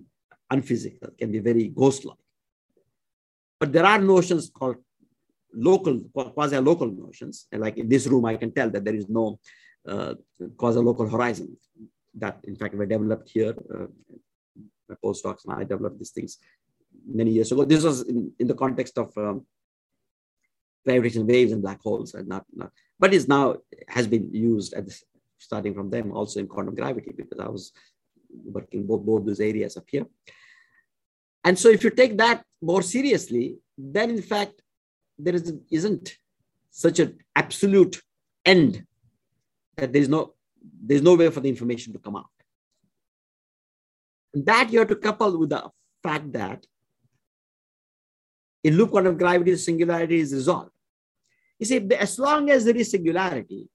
unphysical, 0.50 1.10
can 1.20 1.32
be 1.32 1.40
very 1.40 1.68
ghost-like. 1.68 2.18
But 3.60 3.74
there 3.74 3.86
are 3.86 4.00
notions 4.00 4.50
called 4.50 4.78
local, 5.54 6.00
quasi-local 6.14 6.92
notions. 6.92 7.48
And 7.52 7.62
like 7.62 7.78
in 7.78 7.90
this 7.90 8.08
room, 8.08 8.26
I 8.26 8.36
can 8.36 8.52
tell 8.52 8.70
that 8.70 8.86
there 8.86 8.96
is 8.96 9.10
no 9.10 9.40
uh, 9.88 10.16
quasi-local 10.58 11.08
horizon 11.10 11.58
that 12.16 12.40
in 12.44 12.56
fact 12.56 12.76
were 12.76 12.86
developed 12.86 13.30
here. 13.30 13.56
Uh, 13.74 13.88
my 14.88 14.96
postdocs 15.04 15.46
and 15.46 15.54
I 15.54 15.64
developed 15.64 16.00
these 16.00 16.12
things 16.12 16.38
many 17.06 17.32
years 17.32 17.52
ago. 17.52 17.64
This 17.66 17.84
was 17.84 18.02
in, 18.02 18.32
in 18.40 18.48
the 18.48 18.56
context 18.56 18.98
of 18.98 19.16
um, 19.18 19.46
gravitational 20.86 21.28
waves 21.28 21.52
and 21.52 21.62
black 21.62 21.82
holes 21.82 22.14
and 22.14 22.28
not, 22.28 22.46
not 22.54 22.72
but 23.00 23.14
is 23.14 23.28
now 23.28 23.56
has 23.88 24.08
been 24.08 24.34
used 24.34 24.74
at 24.74 24.86
this, 24.86 25.04
starting 25.38 25.74
from 25.74 25.90
them 25.90 26.12
also 26.12 26.40
in 26.40 26.48
quantum 26.48 26.76
gravity 26.76 27.14
because 27.16 27.40
I 27.40 27.48
was 27.48 27.72
working 28.46 28.86
both, 28.86 29.04
both 29.06 29.26
those 29.26 29.40
areas 29.40 29.78
up 29.78 29.86
here. 29.88 30.06
And 31.44 31.58
so 31.58 31.70
if 31.70 31.84
you 31.84 31.90
take 31.90 32.18
that 32.18 32.44
more 32.62 32.82
seriously, 32.82 33.58
then 33.78 34.10
in 34.10 34.22
fact, 34.22 34.62
there 35.20 35.36
is, 35.36 35.54
isn't 35.72 36.18
such 36.72 37.00
an 37.00 37.18
absolute 37.36 38.02
end 38.46 38.86
that 39.76 39.94
there 39.94 40.02
is 40.02 40.10
no, 40.10 40.34
there's 40.82 41.02
no 41.02 41.16
way 41.16 41.30
for 41.30 41.42
the 41.42 41.50
information 41.50 41.94
to 41.94 42.00
come 42.00 42.16
out. 42.16 42.26
And 44.34 44.46
that 44.46 44.72
you 44.72 44.80
have 44.80 44.88
to 44.88 44.96
couple 44.96 45.38
with 45.38 45.50
the 45.50 45.70
fact 46.02 46.32
that 46.34 46.66
in 48.64 48.78
loop 48.78 48.92
quantum 48.92 49.18
gravity, 49.18 49.52
the 49.52 49.58
singularity 49.58 50.20
is 50.20 50.34
resolved. 50.34 50.72
You 51.60 51.66
see, 51.66 51.78
as 51.96 52.18
long 52.20 52.50
as 52.50 52.66
there 52.66 52.76
is 52.76 52.92
singularity, 52.92 53.68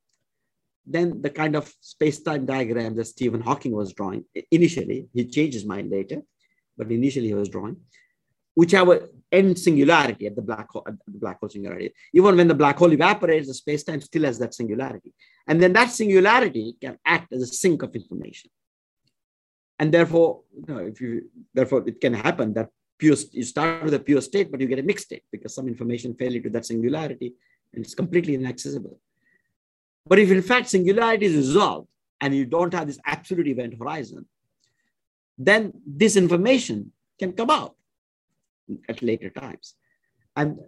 then 0.86 1.22
the 1.22 1.30
kind 1.30 1.56
of 1.56 1.72
space-time 1.80 2.46
diagram 2.46 2.94
that 2.96 3.06
Stephen 3.06 3.40
Hawking 3.40 3.72
was 3.72 3.92
drawing 3.92 4.24
initially, 4.50 5.06
he 5.14 5.26
changed 5.26 5.54
his 5.54 5.64
mind 5.64 5.90
later, 5.90 6.22
but 6.76 6.90
initially 6.90 7.28
he 7.28 7.34
was 7.34 7.48
drawing, 7.48 7.76
which 8.54 8.72
have 8.72 8.88
an 8.88 9.08
end 9.32 9.58
singularity 9.58 10.26
at 10.26 10.36
the 10.36 10.42
black 10.42 10.70
hole, 10.70 10.84
at 10.86 10.94
the 11.06 11.18
black 11.18 11.40
hole 11.40 11.48
singularity. 11.48 11.92
Even 12.12 12.36
when 12.36 12.48
the 12.48 12.54
black 12.54 12.78
hole 12.78 12.92
evaporates, 12.92 13.48
the 13.48 13.54
space-time 13.54 14.00
still 14.00 14.24
has 14.24 14.38
that 14.38 14.54
singularity. 14.54 15.12
And 15.46 15.60
then 15.60 15.72
that 15.72 15.90
singularity 15.90 16.76
can 16.80 16.98
act 17.04 17.32
as 17.32 17.42
a 17.42 17.46
sink 17.46 17.82
of 17.82 17.94
information. 17.94 18.50
And 19.78 19.92
therefore, 19.92 20.42
you 20.56 20.72
know, 20.72 20.80
if 20.80 21.00
you 21.00 21.30
therefore 21.52 21.82
it 21.86 22.00
can 22.00 22.14
happen 22.14 22.54
that 22.54 22.70
pure 22.96 23.16
you 23.32 23.42
start 23.42 23.82
with 23.82 23.94
a 23.94 23.98
pure 23.98 24.20
state, 24.20 24.50
but 24.50 24.60
you 24.60 24.68
get 24.68 24.78
a 24.78 24.84
mixed 24.84 25.06
state 25.06 25.24
because 25.32 25.52
some 25.54 25.66
information 25.66 26.14
fell 26.14 26.32
into 26.32 26.50
that 26.50 26.64
singularity 26.64 27.34
and 27.72 27.84
it's 27.84 27.94
completely 27.94 28.34
inaccessible. 28.34 29.00
But 30.06 30.20
if 30.20 30.30
in 30.30 30.42
fact 30.42 30.68
singularity 30.68 31.26
is 31.26 31.34
resolved 31.34 31.88
and 32.20 32.34
you 32.34 32.46
don't 32.46 32.72
have 32.72 32.86
this 32.86 33.00
absolute 33.04 33.48
event 33.48 33.74
horizon, 33.76 34.26
then 35.36 35.72
this 35.84 36.14
information 36.16 36.92
can 37.18 37.32
come 37.32 37.50
out 37.50 37.73
at 38.88 39.02
later 39.02 39.30
times. 39.30 39.74
And 40.36 40.58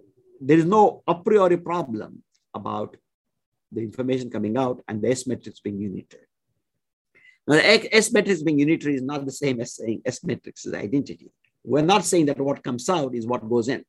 there 0.41 0.59
is 0.59 0.65
no 0.65 1.03
a 1.07 1.15
priori 1.15 1.57
problem 1.57 2.23
about 2.55 2.97
the 3.73 3.81
information 3.81 4.31
coming 4.31 4.57
out 4.57 4.83
and 4.89 5.03
the 5.03 5.11
S 5.11 5.27
matrix 5.27 5.61
being 5.61 5.79
unitary. 5.79 6.25
Now, 7.47 7.57
the 7.57 7.97
S 7.97 8.13
matrix 8.13 8.43
being 8.43 8.59
unitary 8.59 8.95
is 8.95 9.03
not 9.03 9.25
the 9.25 9.33
same 9.33 9.61
as 9.61 9.77
saying 9.77 10.03
S 10.05 10.25
matrix 10.25 10.67
is 10.67 10.75
identity. 10.75 11.31
We're 11.65 11.83
not 11.83 12.05
saying 12.05 12.27
that 12.27 12.41
what 12.41 12.63
comes 12.63 12.89
out 12.89 13.15
is 13.15 13.27
what 13.27 13.49
goes 13.49 13.69
in. 13.69 13.85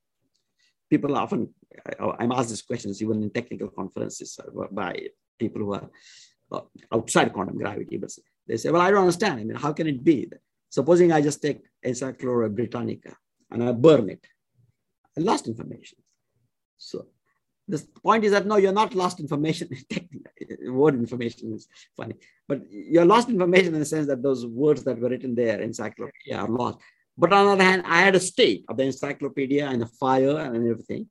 People 0.90 1.16
often, 1.16 1.54
I'm 2.00 2.32
asked 2.32 2.50
these 2.50 2.62
questions 2.62 3.02
even 3.02 3.22
in 3.24 3.30
technical 3.30 3.68
conferences 3.68 4.40
by 4.72 5.10
people 5.38 5.62
who 5.62 5.74
are 5.74 5.90
uh, 6.52 6.62
outside 6.94 7.34
quantum 7.34 7.58
gravity, 7.58 7.98
but 7.98 8.12
they 8.48 8.58
say, 8.58 8.72
well, 8.72 8.82
I 8.82 8.90
don't 8.90 9.02
understand. 9.02 9.40
I 9.40 9.44
mean, 9.44 9.58
how 9.58 9.74
can 9.74 9.88
it 9.88 10.04
be? 10.04 10.30
Supposing 10.70 11.12
I 11.12 11.22
just 11.22 11.42
take 11.42 11.62
Encyclopedia 11.84 12.50
Britannica 12.50 13.16
and 13.52 13.64
I 13.64 13.72
burn 13.72 14.10
it, 14.10 14.26
I 15.18 15.22
lost 15.22 15.48
information. 15.48 15.98
So 16.78 17.08
the 17.68 17.86
point 18.04 18.24
is 18.24 18.32
that 18.32 18.46
no, 18.46 18.58
you're 18.58 18.72
not 18.72 18.96
lost 18.96 19.20
information. 19.20 19.70
Word 20.68 20.96
information 20.96 21.54
is 21.54 21.68
funny, 21.96 22.16
but 22.48 22.62
you're 22.70 23.06
lost 23.06 23.30
information 23.30 23.74
in 23.74 23.80
the 23.80 23.86
sense 23.86 24.08
that 24.08 24.24
those 24.24 24.46
words 24.46 24.84
that 24.84 25.00
were 25.00 25.10
written 25.10 25.36
there, 25.36 25.62
encyclopedia, 25.62 26.38
are 26.38 26.48
lost. 26.48 26.78
But 27.18 27.34
on 27.34 27.46
the 27.46 27.52
other 27.54 27.64
hand, 27.64 27.84
I 27.86 28.02
had 28.02 28.16
a 28.16 28.20
state 28.20 28.64
of 28.70 28.78
the 28.78 28.84
encyclopedia 28.84 29.68
and 29.68 29.82
the 29.82 29.88
fire 29.88 30.38
and 30.38 30.70
everything. 30.70 31.10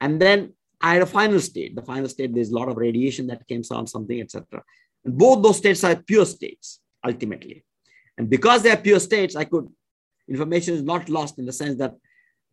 And 0.00 0.20
then 0.20 0.52
I 0.80 0.94
had 0.94 1.02
a 1.02 1.06
final 1.06 1.40
state. 1.40 1.74
The 1.74 1.82
final 1.82 2.08
state, 2.08 2.34
there's 2.34 2.50
a 2.50 2.54
lot 2.54 2.68
of 2.68 2.76
radiation 2.76 3.26
that 3.28 3.46
came 3.48 3.62
on 3.70 3.86
something, 3.86 4.20
etc. 4.20 4.62
And 5.04 5.16
both 5.16 5.42
those 5.42 5.58
states 5.58 5.82
are 5.84 5.96
pure 5.96 6.26
states, 6.26 6.80
ultimately. 7.04 7.64
And 8.16 8.28
because 8.28 8.62
they 8.62 8.70
are 8.70 8.76
pure 8.76 9.00
states, 9.00 9.34
I 9.34 9.44
could, 9.44 9.68
information 10.30 10.74
is 10.74 10.82
not 10.82 11.08
lost 11.08 11.38
in 11.38 11.46
the 11.46 11.52
sense 11.52 11.76
that 11.78 11.94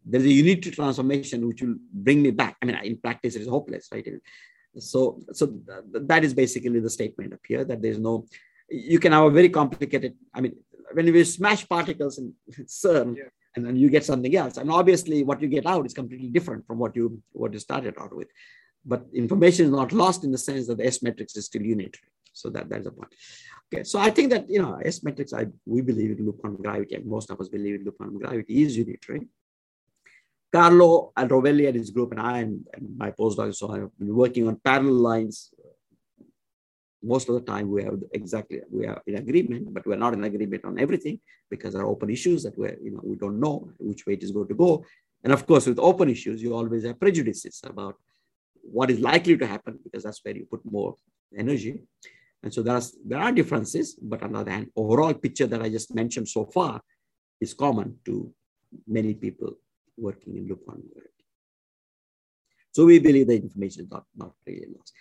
there's 0.05 0.25
a 0.25 0.29
unitary 0.29 0.73
transformation 0.73 1.47
which 1.47 1.61
will 1.61 1.75
bring 1.93 2.21
me 2.21 2.31
back. 2.31 2.55
I 2.61 2.65
mean, 2.65 2.75
in 2.83 2.97
practice, 2.97 3.35
it 3.35 3.41
is 3.41 3.47
hopeless, 3.47 3.87
right? 3.91 4.07
So, 4.79 5.19
so 5.31 5.59
that 5.93 6.23
is 6.23 6.33
basically 6.33 6.79
the 6.79 6.89
statement 6.89 7.33
up 7.33 7.39
here 7.47 7.63
that 7.63 7.81
there's 7.81 7.99
no, 7.99 8.25
you 8.69 8.99
can 8.99 9.11
have 9.11 9.25
a 9.25 9.29
very 9.29 9.49
complicated, 9.49 10.13
I 10.33 10.41
mean, 10.41 10.55
when 10.93 11.07
you 11.07 11.25
smash 11.25 11.67
particles 11.67 12.17
in 12.17 12.33
CERN, 12.65 13.17
yeah 13.17 13.23
and 13.57 13.65
then 13.65 13.75
you 13.75 13.89
get 13.89 14.05
something 14.05 14.35
else. 14.35 14.57
And 14.57 14.71
obviously, 14.71 15.23
what 15.23 15.41
you 15.41 15.47
get 15.47 15.65
out 15.65 15.85
is 15.85 15.93
completely 15.93 16.29
different 16.29 16.65
from 16.67 16.77
what 16.77 16.95
you 16.95 17.21
what 17.31 17.51
you 17.53 17.59
started 17.59 17.95
out 17.99 18.15
with. 18.15 18.27
But 18.85 19.01
information 19.13 19.65
is 19.65 19.71
not 19.71 19.91
lost 19.91 20.23
in 20.23 20.31
the 20.31 20.37
sense 20.37 20.67
that 20.67 20.77
the 20.77 20.85
S 20.85 21.01
matrix 21.01 21.35
is 21.35 21.45
still 21.45 21.63
unitary. 21.63 22.11
So 22.37 22.49
that 22.49 22.69
that's 22.69 22.85
the 22.85 22.91
point. 22.91 23.13
Okay, 23.67 23.83
so 23.83 23.99
I 23.99 24.09
think 24.09 24.29
that 24.31 24.49
you 24.49 24.61
know 24.61 24.79
S 24.83 25.03
matrix, 25.03 25.33
I 25.33 25.47
we 25.65 25.81
believe 25.81 26.11
in 26.11 26.25
loop 26.25 26.39
quantum 26.39 26.61
gravity, 26.61 26.95
and 26.95 27.05
most 27.05 27.29
of 27.31 27.39
us 27.41 27.49
believe 27.49 27.75
in 27.75 27.85
loop 27.85 27.97
quantum 27.97 28.19
gravity 28.19 28.63
is 28.63 28.77
unitary. 28.77 29.27
Carlo 30.51 31.11
and 31.17 31.29
Rovelli 31.29 31.67
and 31.67 31.75
his 31.75 31.89
group 31.89 32.11
and 32.11 32.21
I 32.21 32.39
and, 32.39 32.65
and 32.73 32.97
my 32.97 33.11
postdoc 33.11 33.53
so 33.53 33.71
I 33.71 33.79
have 33.79 33.97
been 33.99 34.15
working 34.15 34.47
on 34.47 34.55
parallel 34.63 35.01
lines. 35.09 35.53
Most 37.03 37.29
of 37.29 37.35
the 37.35 37.41
time 37.41 37.69
we 37.69 37.83
have 37.83 37.99
exactly 38.13 38.61
we 38.71 38.85
are 38.87 39.01
in 39.05 39.15
agreement, 39.15 39.73
but 39.73 39.85
we're 39.85 40.03
not 40.05 40.13
in 40.13 40.23
agreement 40.23 40.63
on 40.65 40.79
everything 40.79 41.19
because 41.49 41.73
there 41.73 41.83
are 41.83 41.93
open 41.95 42.09
issues 42.09 42.43
that 42.43 42.57
we 42.57 42.69
you 42.81 42.91
know 42.91 43.01
we 43.03 43.15
don't 43.15 43.39
know 43.39 43.69
which 43.79 44.05
way 44.05 44.13
it 44.13 44.23
is 44.23 44.31
going 44.31 44.47
to 44.47 44.55
go. 44.55 44.83
And 45.23 45.33
of 45.33 45.45
course, 45.45 45.65
with 45.67 45.79
open 45.79 46.09
issues, 46.09 46.41
you 46.41 46.53
always 46.53 46.83
have 46.85 46.99
prejudices 46.99 47.61
about 47.63 47.95
what 48.61 48.91
is 48.91 48.99
likely 48.99 49.37
to 49.37 49.47
happen 49.47 49.79
because 49.83 50.03
that's 50.03 50.23
where 50.23 50.35
you 50.35 50.45
put 50.45 50.63
more 50.65 50.95
energy. 51.37 51.81
And 52.43 52.53
so 52.53 52.61
there's, 52.61 52.95
there 53.05 53.19
are 53.19 53.31
differences, 53.31 53.95
but 53.95 54.23
on 54.23 54.33
the 54.33 54.39
other 54.39 54.51
hand, 54.51 54.67
overall 54.75 55.13
picture 55.13 55.47
that 55.47 55.61
I 55.61 55.69
just 55.69 55.93
mentioned 55.93 56.29
so 56.29 56.45
far 56.45 56.81
is 57.41 57.53
common 57.53 57.97
to 58.05 58.33
many 58.87 59.13
people 59.13 59.53
working 59.97 60.37
in 60.37 60.47
loop 60.47 60.65
modularity. 60.67 61.17
So 62.71 62.85
we 62.85 62.99
believe 62.99 63.27
the 63.27 63.35
information 63.35 63.85
is 63.85 63.91
not, 63.91 64.05
not 64.15 64.33
really 64.45 64.67
lost. 64.77 64.93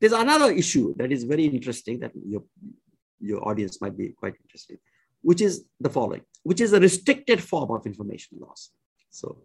There's 0.00 0.12
another 0.12 0.50
issue 0.50 0.94
that 0.96 1.12
is 1.12 1.24
very 1.24 1.44
interesting 1.44 2.00
that 2.00 2.12
your, 2.26 2.42
your 3.20 3.46
audience 3.46 3.80
might 3.80 3.96
be 3.96 4.08
quite 4.08 4.34
interested, 4.42 4.78
which 5.22 5.40
is 5.40 5.64
the 5.78 5.90
following, 5.90 6.22
which 6.42 6.60
is 6.60 6.72
a 6.72 6.80
restricted 6.80 7.42
form 7.42 7.70
of 7.70 7.86
information 7.86 8.38
loss. 8.40 8.70
So, 9.10 9.38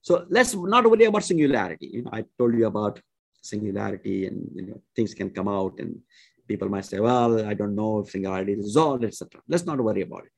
so 0.00 0.26
let's 0.30 0.54
not 0.54 0.90
worry 0.90 1.04
about 1.04 1.24
singularity. 1.24 1.90
You 1.92 2.02
know, 2.02 2.10
I 2.12 2.24
told 2.38 2.54
you 2.54 2.66
about 2.66 3.00
singularity 3.42 4.26
and 4.26 4.50
you 4.54 4.66
know, 4.66 4.82
things 4.96 5.14
can 5.14 5.30
come 5.30 5.48
out 5.48 5.78
and 5.78 6.00
people 6.48 6.68
might 6.68 6.86
say, 6.86 6.98
well, 6.98 7.46
I 7.46 7.54
don't 7.54 7.74
know 7.74 8.00
if 8.00 8.10
singularity 8.10 8.52
is 8.52 8.58
resolved, 8.58 9.04
etc. 9.04 9.40
Let's 9.46 9.66
not 9.66 9.78
worry 9.78 10.02
about 10.02 10.24
it. 10.24 10.32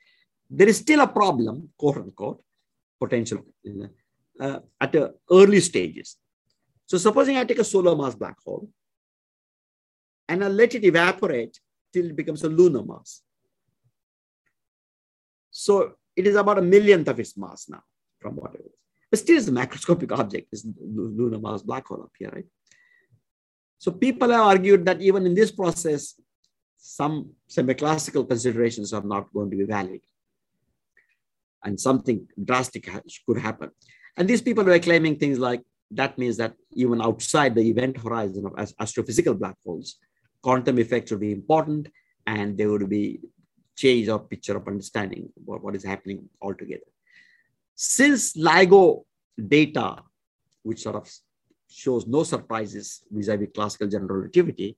There 0.51 0.69
is 0.69 0.79
still 0.79 1.01
a 1.01 1.07
problem, 1.07 1.71
quote 1.79 1.99
unquote, 1.99 2.43
potential 2.99 3.45
uh, 4.41 4.59
at 4.81 4.93
the 4.93 5.15
early 5.31 5.61
stages. 5.61 6.17
So 6.87 6.99
supposing 6.99 7.37
I 7.37 7.45
take 7.45 7.61
a 7.61 7.65
solar 7.65 7.95
mass 7.95 8.15
black 8.15 8.37
hole 8.45 8.69
and 10.29 10.45
I 10.45 10.49
let 10.49 10.75
it 10.75 10.85
evaporate 10.85 11.59
till 11.93 12.07
it 12.07 12.17
becomes 12.17 12.43
a 12.43 12.49
lunar 12.49 12.83
mass. 12.83 13.23
So 15.51 15.95
it 16.17 16.27
is 16.27 16.37
about 16.37 16.59
a 16.59 16.63
millionth 16.63 17.09
of 17.09 17.21
its 17.21 17.37
mass 17.37 17.69
now 17.69 17.83
from 18.19 18.37
what 18.37 18.55
it 18.55 18.63
is. 18.67 18.73
But 19.11 19.19
still 19.21 19.39
it's 19.39 19.49
a 19.49 19.53
macroscopic 19.53 20.17
object, 20.17 20.49
is 20.53 20.67
lunar 20.81 21.39
mass 21.39 21.63
black 21.63 21.87
hole 21.87 22.03
up 22.03 22.13
here, 22.19 22.31
right? 22.33 22.45
So 23.81 23.91
people 23.91 24.29
have 24.29 24.43
argued 24.43 24.85
that 24.85 25.01
even 25.01 25.25
in 25.25 25.35
this 25.35 25.51
process, 25.51 26.21
some 26.77 27.31
semi-classical 27.49 28.27
considerations 28.27 28.93
are 28.93 29.03
not 29.03 29.33
going 29.33 29.51
to 29.51 29.57
be 29.57 29.65
valid. 29.65 30.03
And 31.65 31.81
something 31.81 32.29
drastic 32.45 32.91
could 33.27 33.39
happen. 33.39 33.71
And 34.19 34.29
these 34.29 34.43
people 34.43 34.65
were 34.65 34.79
claiming 34.79 35.17
things 35.17 35.39
like 35.39 35.63
that 35.93 36.19
means 36.19 36.37
that 36.37 36.57
even 36.73 37.01
outside 37.01 37.55
the 37.55 37.63
event 37.63 37.97
horizon 37.97 38.45
of 38.45 38.53
astrophysical 38.53 39.39
black 39.39 39.57
holes, 39.65 39.97
quantum 40.43 40.79
effects 40.79 41.11
would 41.11 41.21
be 41.21 41.33
important 41.33 41.89
and 42.27 42.59
there 42.59 42.69
would 42.69 42.89
be 42.91 43.21
change 43.77 44.11
of 44.11 44.29
picture 44.29 44.59
of 44.59 44.69
understanding 44.69 45.31
what, 45.43 45.65
what 45.65 45.75
is 45.75 45.85
happening 45.85 46.29
altogether. 46.43 46.91
Since 47.75 48.37
LIGO 48.37 49.05
data, 49.49 50.03
which 50.65 50.83
sort 50.83 50.97
of 50.97 51.11
shows 51.71 52.07
no 52.07 52.23
surprises 52.23 53.03
vis-a-vis 53.11 53.49
classical 53.55 53.89
general 53.89 54.17
relativity, 54.17 54.77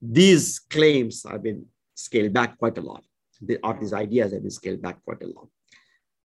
these 0.00 0.58
claims 0.58 1.24
have 1.28 1.42
been 1.42 1.64
scaled 1.94 2.32
back 2.32 2.58
quite 2.58 2.78
a 2.78 2.80
lot. 2.80 3.04
The, 3.40 3.58
or 3.62 3.76
these 3.78 3.92
ideas 3.92 4.32
have 4.32 4.42
been 4.42 4.50
scaled 4.50 4.82
back 4.82 5.02
quite 5.04 5.22
a 5.22 5.26
lot 5.26 5.48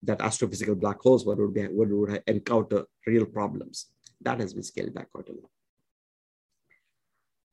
that 0.03 0.19
astrophysical 0.19 0.79
black 0.79 1.01
holes 1.01 1.25
would, 1.27 1.55
be, 1.55 1.67
would, 1.69 1.93
would 1.93 2.23
encounter 2.27 2.85
real 3.07 3.27
problems. 3.27 3.87
That 4.21 4.41
has 4.41 4.55
been 4.55 4.63
scaled 4.63 4.95
back 4.95 5.11
quite 5.11 5.29
a 5.29 5.33
lot. 5.33 5.51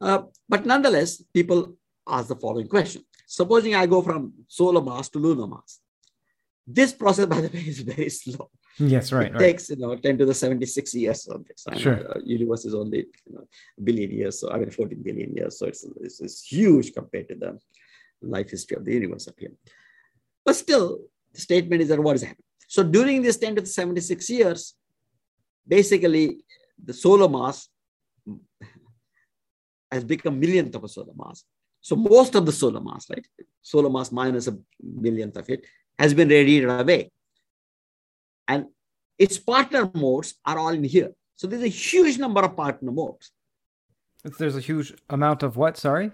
Uh, 0.01 0.23
but 0.47 0.65
nonetheless, 0.65 1.21
people 1.33 1.75
ask 2.07 2.27
the 2.27 2.35
following 2.35 2.67
question. 2.67 3.03
Supposing 3.25 3.75
I 3.75 3.85
go 3.85 4.01
from 4.01 4.33
solar 4.47 4.81
mass 4.81 5.09
to 5.09 5.19
lunar 5.19 5.47
mass. 5.47 5.79
This 6.65 6.93
process, 6.93 7.25
by 7.25 7.41
the 7.41 7.47
way, 7.47 7.61
is 7.61 7.79
very 7.79 8.09
slow. 8.09 8.49
Yes, 8.79 9.11
right. 9.11 9.27
It 9.27 9.33
right. 9.33 9.39
takes, 9.39 9.69
you 9.69 9.75
know, 9.75 9.95
10 9.95 10.17
to 10.17 10.25
the 10.25 10.33
76 10.33 10.93
years 10.95 11.27
of 11.27 11.45
this. 11.45 11.65
Sure. 11.79 11.99
Uh, 12.09 12.19
universe 12.23 12.65
is 12.65 12.73
only 12.73 13.05
you 13.25 13.33
know, 13.33 13.47
a 13.77 13.81
billion 13.81 14.11
years, 14.11 14.39
so 14.39 14.51
I 14.51 14.57
mean 14.57 14.71
14 14.71 15.01
billion 15.03 15.35
years. 15.35 15.59
So 15.59 15.67
it's, 15.67 15.85
it's, 16.01 16.21
it's 16.21 16.43
huge 16.43 16.93
compared 16.93 17.29
to 17.29 17.35
the 17.35 17.59
life 18.21 18.49
history 18.49 18.77
of 18.77 18.85
the 18.85 18.93
universe 18.93 19.27
up 19.27 19.35
here. 19.37 19.51
But 20.43 20.55
still, 20.55 20.99
the 21.33 21.39
statement 21.39 21.81
is 21.81 21.89
that 21.89 21.99
what 21.99 22.15
is 22.15 22.23
happening? 22.23 22.43
So 22.67 22.83
during 22.83 23.21
this 23.21 23.37
10 23.37 23.55
to 23.55 23.61
the 23.61 23.67
76 23.67 24.29
years, 24.29 24.73
basically 25.67 26.43
the 26.83 26.93
solar 26.93 27.29
mass 27.29 27.69
has 29.91 30.03
become 30.03 30.39
millionth 30.39 30.73
of 30.73 30.83
a 30.83 30.87
solar 30.87 31.13
mass. 31.15 31.43
So 31.81 31.95
most 31.95 32.33
of 32.35 32.45
the 32.45 32.51
solar 32.51 32.81
mass, 32.81 33.07
right? 33.09 33.25
Solar 33.61 33.89
mass 33.89 34.11
minus 34.11 34.47
a 34.47 34.57
millionth 34.81 35.37
of 35.37 35.49
it 35.49 35.65
has 35.99 36.13
been 36.13 36.29
radiated 36.29 36.69
away. 36.69 37.11
And 38.47 38.65
its 39.17 39.37
partner 39.37 39.89
modes 39.93 40.35
are 40.45 40.57
all 40.57 40.69
in 40.69 40.83
here. 40.83 41.11
So 41.35 41.47
there's 41.47 41.63
a 41.63 41.67
huge 41.67 42.17
number 42.17 42.41
of 42.41 42.55
partner 42.55 42.91
modes. 42.91 43.31
There's 44.39 44.55
a 44.55 44.61
huge 44.61 44.93
amount 45.09 45.43
of 45.43 45.57
what? 45.57 45.77
Sorry? 45.77 46.11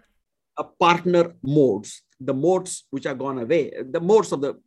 A 0.58 0.64
partner 0.64 1.36
modes, 1.44 2.02
the 2.20 2.34
modes 2.34 2.86
which 2.90 3.06
are 3.06 3.16
gone 3.16 3.40
away, 3.40 3.72
the 3.90 4.02
modes 4.02 4.32
of 4.32 4.42
the 4.42 4.60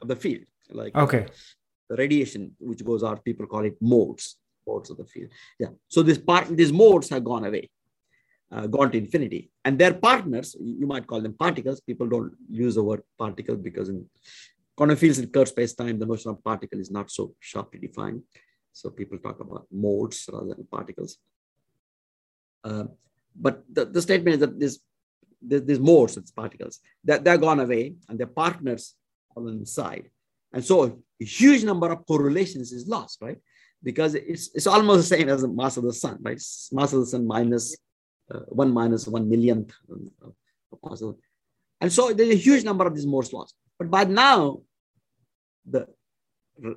of 0.00 0.08
the 0.08 0.16
field, 0.16 0.44
like 0.70 0.96
okay, 0.96 1.24
uh, 1.24 1.28
the 1.90 1.96
radiation 1.96 2.52
which 2.58 2.84
goes 2.84 3.02
out. 3.04 3.24
People 3.24 3.46
call 3.46 3.64
it 3.64 3.76
modes, 3.80 4.36
modes 4.66 4.90
of 4.90 4.96
the 4.96 5.04
field. 5.04 5.30
Yeah. 5.58 5.68
So 5.88 6.02
this 6.02 6.18
part, 6.18 6.48
these 6.56 6.72
modes 6.72 7.08
have 7.10 7.24
gone 7.24 7.44
away, 7.44 7.68
uh, 8.50 8.66
gone 8.66 8.90
to 8.92 8.98
infinity, 8.98 9.50
and 9.64 9.78
their 9.78 9.94
partners, 9.94 10.56
you 10.58 10.86
might 10.86 11.06
call 11.06 11.20
them 11.20 11.34
particles. 11.34 11.80
People 11.80 12.08
don't 12.08 12.32
use 12.48 12.74
the 12.76 12.82
word 12.82 13.02
particle 13.18 13.56
because 13.56 13.88
in 13.88 14.06
quantum 14.78 14.96
fields 14.96 15.18
in 15.18 15.26
curved 15.34 15.52
space 15.54 15.74
time, 15.74 15.98
the 15.98 16.10
notion 16.12 16.30
of 16.30 16.44
particle 16.50 16.80
is 16.84 16.90
not 16.98 17.10
so 17.10 17.22
sharply 17.50 17.80
defined. 17.86 18.22
So 18.72 18.90
people 18.90 19.18
talk 19.18 19.38
about 19.40 19.66
modes 19.72 20.18
rather 20.32 20.54
than 20.54 20.68
particles. 20.76 21.12
Uh, 22.68 22.84
but 23.46 23.64
the, 23.76 23.84
the 23.94 24.02
statement 24.08 24.34
is 24.36 24.40
that 24.44 24.54
this 24.62 24.74
there's 25.40 25.78
modes, 25.90 26.16
it's 26.16 26.32
particles, 26.42 26.80
that 27.08 27.22
they're 27.24 27.44
gone 27.46 27.60
away 27.60 27.94
and 28.08 28.18
their 28.18 28.32
partners 28.42 28.94
on 29.36 29.60
the 29.60 29.66
side. 29.66 30.06
And 30.52 30.64
so 30.64 30.76
a 31.22 31.24
huge 31.24 31.62
number 31.70 31.88
of 31.92 32.04
correlations 32.06 32.72
is 32.72 32.88
lost, 32.88 33.18
right? 33.26 33.38
Because 33.88 34.14
it's, 34.14 34.50
it's 34.56 34.66
almost 34.66 35.00
the 35.08 35.16
same 35.16 35.28
as 35.28 35.42
the 35.42 35.48
mass 35.48 35.76
of 35.76 35.84
the 35.84 35.92
sun, 35.92 36.18
right? 36.22 36.34
It's 36.34 36.70
mass 36.72 36.92
of 36.92 37.00
the 37.00 37.06
sun 37.06 37.24
minus 37.26 37.76
uh, 38.32 38.40
one 38.62 38.72
minus 38.72 39.06
one 39.06 39.28
millionth 39.32 39.72
of 40.22 41.16
And 41.80 41.92
so 41.92 42.12
there's 42.12 42.30
a 42.30 42.44
huge 42.48 42.64
number 42.64 42.84
of 42.86 42.94
these 42.94 43.06
modes 43.06 43.32
lost. 43.32 43.54
But 43.78 43.90
by 43.90 44.04
now, 44.04 44.62
the, 45.70 45.86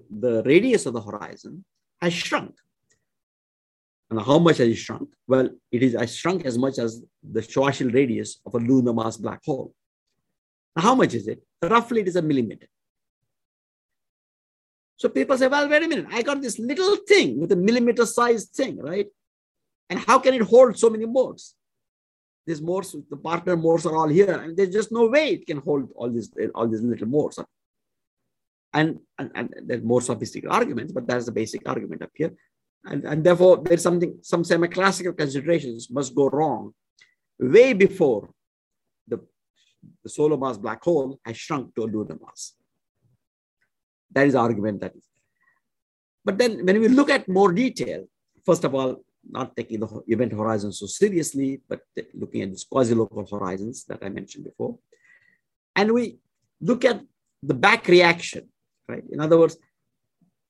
the 0.09 0.43
radius 0.43 0.85
of 0.85 0.93
the 0.93 1.01
horizon 1.01 1.65
has 2.01 2.13
shrunk. 2.13 2.55
And 4.09 4.19
how 4.21 4.39
much 4.39 4.57
has 4.57 4.67
it 4.67 4.75
shrunk? 4.75 5.09
Well, 5.27 5.49
it 5.71 5.83
is 5.83 5.95
as 5.95 6.15
shrunk 6.15 6.45
as 6.45 6.57
much 6.57 6.77
as 6.79 7.01
the 7.23 7.41
Schwarzschild 7.41 7.93
radius 7.93 8.41
of 8.45 8.55
a 8.55 8.57
lunar 8.57 8.93
mass 8.93 9.17
black 9.17 9.41
hole. 9.45 9.73
Now, 10.75 10.83
how 10.83 10.95
much 10.95 11.13
is 11.13 11.27
it? 11.27 11.41
Roughly, 11.61 12.01
it 12.01 12.07
is 12.07 12.17
a 12.17 12.21
millimeter. 12.21 12.67
So 14.97 15.09
people 15.09 15.37
say, 15.37 15.47
well, 15.47 15.67
wait 15.67 15.83
a 15.83 15.87
minute, 15.87 16.07
I 16.11 16.21
got 16.21 16.41
this 16.41 16.59
little 16.59 16.95
thing 17.07 17.39
with 17.39 17.51
a 17.51 17.55
millimeter 17.55 18.05
sized 18.05 18.49
thing, 18.53 18.77
right? 18.77 19.07
And 19.89 19.99
how 19.99 20.19
can 20.19 20.33
it 20.33 20.43
hold 20.43 20.77
so 20.77 20.89
many 20.89 21.05
modes? 21.05 21.55
These 22.45 22.61
modes, 22.61 22.95
the 23.09 23.17
partner 23.17 23.55
modes 23.55 23.85
are 23.85 23.95
all 23.95 24.07
here, 24.07 24.33
and 24.33 24.55
there's 24.55 24.73
just 24.73 24.91
no 24.91 25.07
way 25.07 25.33
it 25.33 25.47
can 25.47 25.57
hold 25.57 25.89
all 25.95 26.09
these 26.09 26.31
all 26.55 26.67
these 26.67 26.81
little 26.81 27.07
modes. 27.07 27.39
And, 28.73 28.99
and, 29.19 29.31
and 29.35 29.53
there's 29.65 29.83
more 29.83 30.01
sophisticated 30.01 30.49
arguments, 30.49 30.93
but 30.93 31.05
that's 31.05 31.25
the 31.25 31.31
basic 31.31 31.67
argument 31.67 32.01
up 32.01 32.11
here. 32.15 32.33
And, 32.85 33.03
and 33.03 33.23
therefore, 33.23 33.61
there's 33.63 33.83
something, 33.83 34.17
some 34.21 34.43
semi-classical 34.43 35.13
considerations 35.13 35.89
must 35.91 36.15
go 36.15 36.29
wrong 36.29 36.73
way 37.39 37.73
before 37.73 38.29
the, 39.07 39.19
the 40.03 40.09
solar 40.09 40.37
mass 40.37 40.57
black 40.57 40.83
hole 40.83 41.19
has 41.25 41.37
shrunk 41.37 41.75
to 41.75 41.83
a 41.83 41.85
lunar 41.85 42.17
mass. 42.23 42.53
That 44.11 44.27
is 44.27 44.33
the 44.33 44.39
argument 44.39 44.81
that 44.81 44.95
is. 44.95 45.07
But 46.23 46.37
then 46.37 46.65
when 46.65 46.79
we 46.79 46.87
look 46.87 47.09
at 47.09 47.27
more 47.27 47.51
detail, 47.51 48.05
first 48.45 48.63
of 48.63 48.75
all, 48.75 49.03
not 49.29 49.55
taking 49.55 49.79
the 49.79 50.01
event 50.07 50.33
horizon 50.33 50.71
so 50.71 50.85
seriously, 50.85 51.61
but 51.67 51.81
looking 52.13 52.41
at 52.41 52.49
these 52.49 52.63
quasi-local 52.63 53.27
horizons 53.29 53.85
that 53.85 53.99
I 54.01 54.09
mentioned 54.09 54.45
before. 54.45 54.77
And 55.75 55.93
we 55.93 56.17
look 56.59 56.85
at 56.85 57.01
the 57.43 57.53
back 57.53 57.87
reaction, 57.87 58.49
right? 58.91 59.03
In 59.11 59.19
other 59.19 59.37
words, 59.37 59.57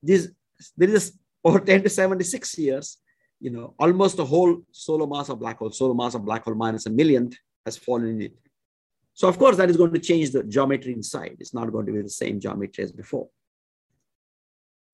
this, 0.02 0.30
there 0.76 0.90
is 0.90 1.18
over 1.44 1.60
10 1.70 1.82
to 1.84 1.88
76 1.88 2.58
years, 2.58 2.98
you 3.40 3.50
know, 3.50 3.74
almost 3.78 4.16
the 4.16 4.24
whole 4.24 4.58
solar 4.70 5.06
mass 5.06 5.28
of 5.28 5.38
black 5.40 5.58
hole, 5.58 5.70
solar 5.70 5.94
mass 5.94 6.14
of 6.14 6.24
black 6.24 6.44
hole 6.44 6.54
minus 6.54 6.86
a 6.86 6.90
millionth 6.90 7.36
has 7.64 7.76
fallen 7.76 8.08
in 8.08 8.22
it. 8.22 8.34
So 9.14 9.28
of 9.28 9.38
course 9.38 9.56
that 9.56 9.70
is 9.70 9.76
going 9.76 9.92
to 9.92 9.98
change 9.98 10.30
the 10.30 10.42
geometry 10.42 10.92
inside. 10.92 11.36
It's 11.38 11.54
not 11.54 11.70
going 11.72 11.86
to 11.86 11.92
be 11.92 12.02
the 12.02 12.08
same 12.08 12.40
geometry 12.40 12.84
as 12.84 12.92
before. 12.92 13.28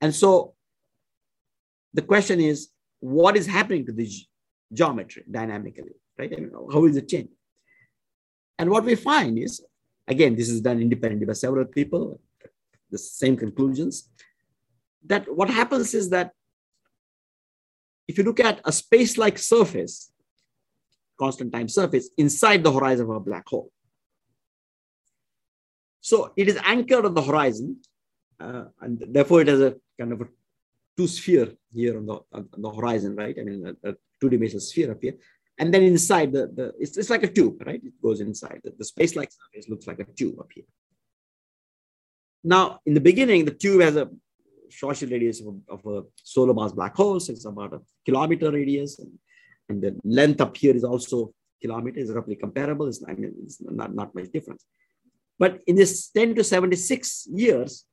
And 0.00 0.14
so 0.14 0.54
the 1.94 2.02
question 2.02 2.40
is, 2.40 2.68
what 3.00 3.36
is 3.36 3.46
happening 3.46 3.86
to 3.86 3.92
the 3.92 4.10
geometry 4.72 5.24
dynamically, 5.30 5.94
right? 6.18 6.32
I 6.32 6.40
mean, 6.40 6.52
how 6.72 6.84
is 6.84 6.96
it 6.96 7.08
changing? 7.08 7.34
And 8.58 8.70
what 8.70 8.84
we 8.84 8.96
find 8.96 9.38
is, 9.38 9.64
again, 10.06 10.34
this 10.34 10.48
is 10.48 10.60
done 10.60 10.80
independently 10.80 11.26
by 11.26 11.34
several 11.34 11.64
people, 11.64 12.20
the 12.90 12.98
same 12.98 13.36
conclusions, 13.36 14.10
that 15.06 15.32
what 15.34 15.50
happens 15.50 15.94
is 15.94 16.10
that 16.10 16.32
if 18.06 18.18
you 18.18 18.24
look 18.24 18.40
at 18.40 18.60
a 18.64 18.72
space-like 18.72 19.38
surface, 19.38 20.12
constant 21.18 21.52
time 21.52 21.68
surface, 21.68 22.10
inside 22.16 22.62
the 22.62 22.72
horizon 22.72 23.04
of 23.10 23.16
a 23.16 23.20
black 23.20 23.46
hole, 23.46 23.70
so 26.00 26.32
it 26.36 26.48
is 26.48 26.58
anchored 26.64 27.04
on 27.04 27.14
the 27.14 27.22
horizon, 27.22 27.76
uh, 28.40 28.64
and 28.80 29.04
therefore 29.08 29.42
it 29.42 29.48
has 29.48 29.60
a 29.60 29.74
kind 29.98 30.12
of 30.12 30.20
a 30.22 30.28
two 30.96 31.06
sphere 31.06 31.52
here 31.72 31.98
on 31.98 32.06
the, 32.06 32.18
on 32.32 32.48
the 32.56 32.70
horizon, 32.70 33.14
right? 33.14 33.36
I 33.38 33.42
mean, 33.42 33.66
a, 33.66 33.90
a 33.90 33.94
two-dimensional 34.20 34.60
sphere 34.60 34.92
up 34.92 35.02
here. 35.02 35.14
And 35.58 35.74
then 35.74 35.82
inside 35.82 36.32
the, 36.32 36.46
the 36.46 36.72
it's, 36.78 36.96
it's 36.96 37.10
like 37.10 37.24
a 37.24 37.28
tube, 37.28 37.62
right? 37.66 37.82
It 37.84 38.00
goes 38.00 38.20
inside. 38.20 38.60
The, 38.64 38.72
the 38.78 38.84
space-like 38.84 39.30
surface 39.30 39.68
looks 39.68 39.86
like 39.86 39.98
a 39.98 40.04
tube 40.04 40.38
up 40.38 40.50
here. 40.54 40.64
Now, 42.44 42.80
in 42.86 42.94
the 42.94 43.00
beginning, 43.00 43.44
the 43.44 43.52
tube 43.52 43.80
has 43.82 43.96
a 43.96 44.08
Schwarzschild 44.70 45.10
radius 45.10 45.40
of, 45.40 45.56
of 45.68 45.86
a 45.86 46.06
solar 46.22 46.54
mass 46.54 46.72
black 46.72 46.94
hole. 46.94 47.18
So 47.20 47.32
it's 47.32 47.44
about 47.44 47.74
a 47.74 47.80
kilometer 48.04 48.50
radius. 48.50 48.98
And, 48.98 49.12
and 49.68 49.82
the 49.82 49.98
length 50.04 50.40
up 50.40 50.56
here 50.56 50.74
is 50.74 50.84
also 50.84 51.32
kilometer, 51.60 51.94
kilometers, 51.94 52.14
roughly 52.14 52.36
comparable. 52.36 52.86
It's, 52.86 53.02
I 53.06 53.14
mean, 53.14 53.34
it's 53.42 53.60
not, 53.60 53.94
not 53.94 54.14
much 54.14 54.30
difference. 54.32 54.64
But 55.38 55.60
in 55.66 55.76
this 55.76 56.08
10 56.10 56.34
to 56.36 56.44
76 56.44 57.28
years, 57.32 57.84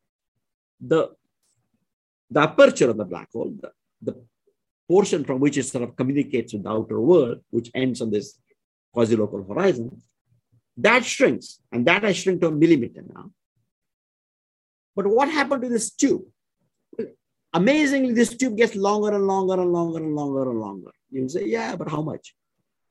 the, 0.79 1.09
the 2.29 2.41
aperture 2.41 2.89
of 2.89 2.97
the 2.97 3.05
black 3.05 3.29
hole, 3.31 3.55
the, 3.59 3.71
the 4.01 4.21
portion 4.87 5.23
from 5.23 5.39
which 5.39 5.57
it 5.57 5.63
sort 5.63 5.83
of 5.83 5.95
communicates 5.95 6.53
with 6.53 6.63
the 6.63 6.69
outer 6.69 6.99
world, 6.99 7.39
which 7.49 7.71
ends 7.73 8.01
on 8.01 8.11
this 8.11 8.39
quasi-local 8.93 9.43
horizon, 9.43 10.01
that 10.77 11.05
shrinks. 11.05 11.59
And 11.71 11.85
that 11.85 12.03
has 12.03 12.17
shrunk 12.17 12.41
to 12.41 12.47
a 12.47 12.51
millimeter 12.51 13.03
now. 13.13 13.31
But 14.95 15.07
what 15.07 15.29
happened 15.29 15.63
to 15.63 15.69
this 15.69 15.91
tube? 15.91 16.23
Amazingly, 17.53 18.13
this 18.13 18.35
tube 18.35 18.57
gets 18.57 18.75
longer 18.75 19.13
and 19.13 19.27
longer 19.27 19.53
and 19.53 19.71
longer 19.71 19.99
and 19.99 20.15
longer 20.15 20.49
and 20.49 20.59
longer. 20.59 20.91
You 21.09 21.29
say, 21.29 21.45
yeah, 21.45 21.75
but 21.75 21.89
how 21.89 22.01
much? 22.01 22.35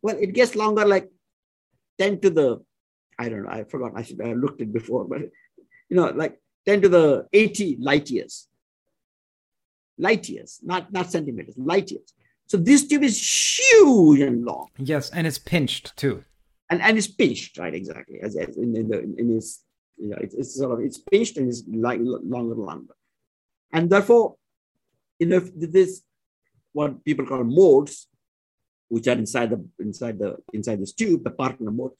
Well, 0.02 0.16
it 0.18 0.32
gets 0.32 0.54
longer 0.54 0.86
like 0.86 1.10
10 1.98 2.20
to 2.20 2.30
the 2.30 2.64
I 3.18 3.28
don't 3.28 3.44
know, 3.44 3.50
I 3.50 3.64
forgot, 3.64 3.92
I 3.94 4.02
should 4.02 4.20
have 4.20 4.36
looked 4.36 4.60
it 4.60 4.72
before, 4.72 5.04
but 5.04 5.20
you 5.88 5.96
know, 5.96 6.06
like 6.10 6.40
10 6.66 6.82
to 6.82 6.88
the 6.88 7.26
80 7.32 7.78
light 7.80 8.10
years. 8.10 8.48
Light 9.98 10.28
years, 10.28 10.58
not, 10.62 10.92
not 10.92 11.10
centimeters, 11.10 11.54
light 11.56 11.90
years. 11.90 12.14
So 12.46 12.56
this 12.56 12.86
tube 12.86 13.04
is 13.04 13.18
huge 13.18 14.20
and 14.20 14.44
long. 14.44 14.68
Yes, 14.78 15.10
and 15.10 15.26
it's 15.26 15.38
pinched 15.38 15.96
too. 15.96 16.24
And 16.68 16.82
and 16.82 16.98
it's 16.98 17.06
pinched, 17.06 17.58
right? 17.58 17.74
Exactly. 17.74 18.20
As, 18.22 18.36
as 18.36 18.56
in, 18.56 18.76
in 18.76 18.88
the 18.88 19.00
in 19.00 19.36
its 19.36 19.63
you 19.96 20.08
know, 20.08 20.18
it's, 20.20 20.34
it's 20.34 20.56
sort 20.56 20.72
of 20.72 20.84
it's 20.84 20.98
pinched 20.98 21.36
and 21.36 21.48
it's 21.48 21.62
like 21.68 22.00
longer 22.02 22.54
longer. 22.54 22.94
And 23.72 23.90
therefore, 23.90 24.36
you 25.18 25.26
know, 25.26 25.40
this 25.40 26.02
what 26.72 27.04
people 27.04 27.26
call 27.26 27.44
modes, 27.44 28.08
which 28.88 29.06
are 29.08 29.12
inside 29.12 29.50
the 29.50 29.64
inside 29.78 30.18
the 30.18 30.36
inside 30.52 30.80
this 30.80 30.92
tube, 30.92 31.24
the 31.24 31.30
partner 31.30 31.70
mode, 31.70 31.92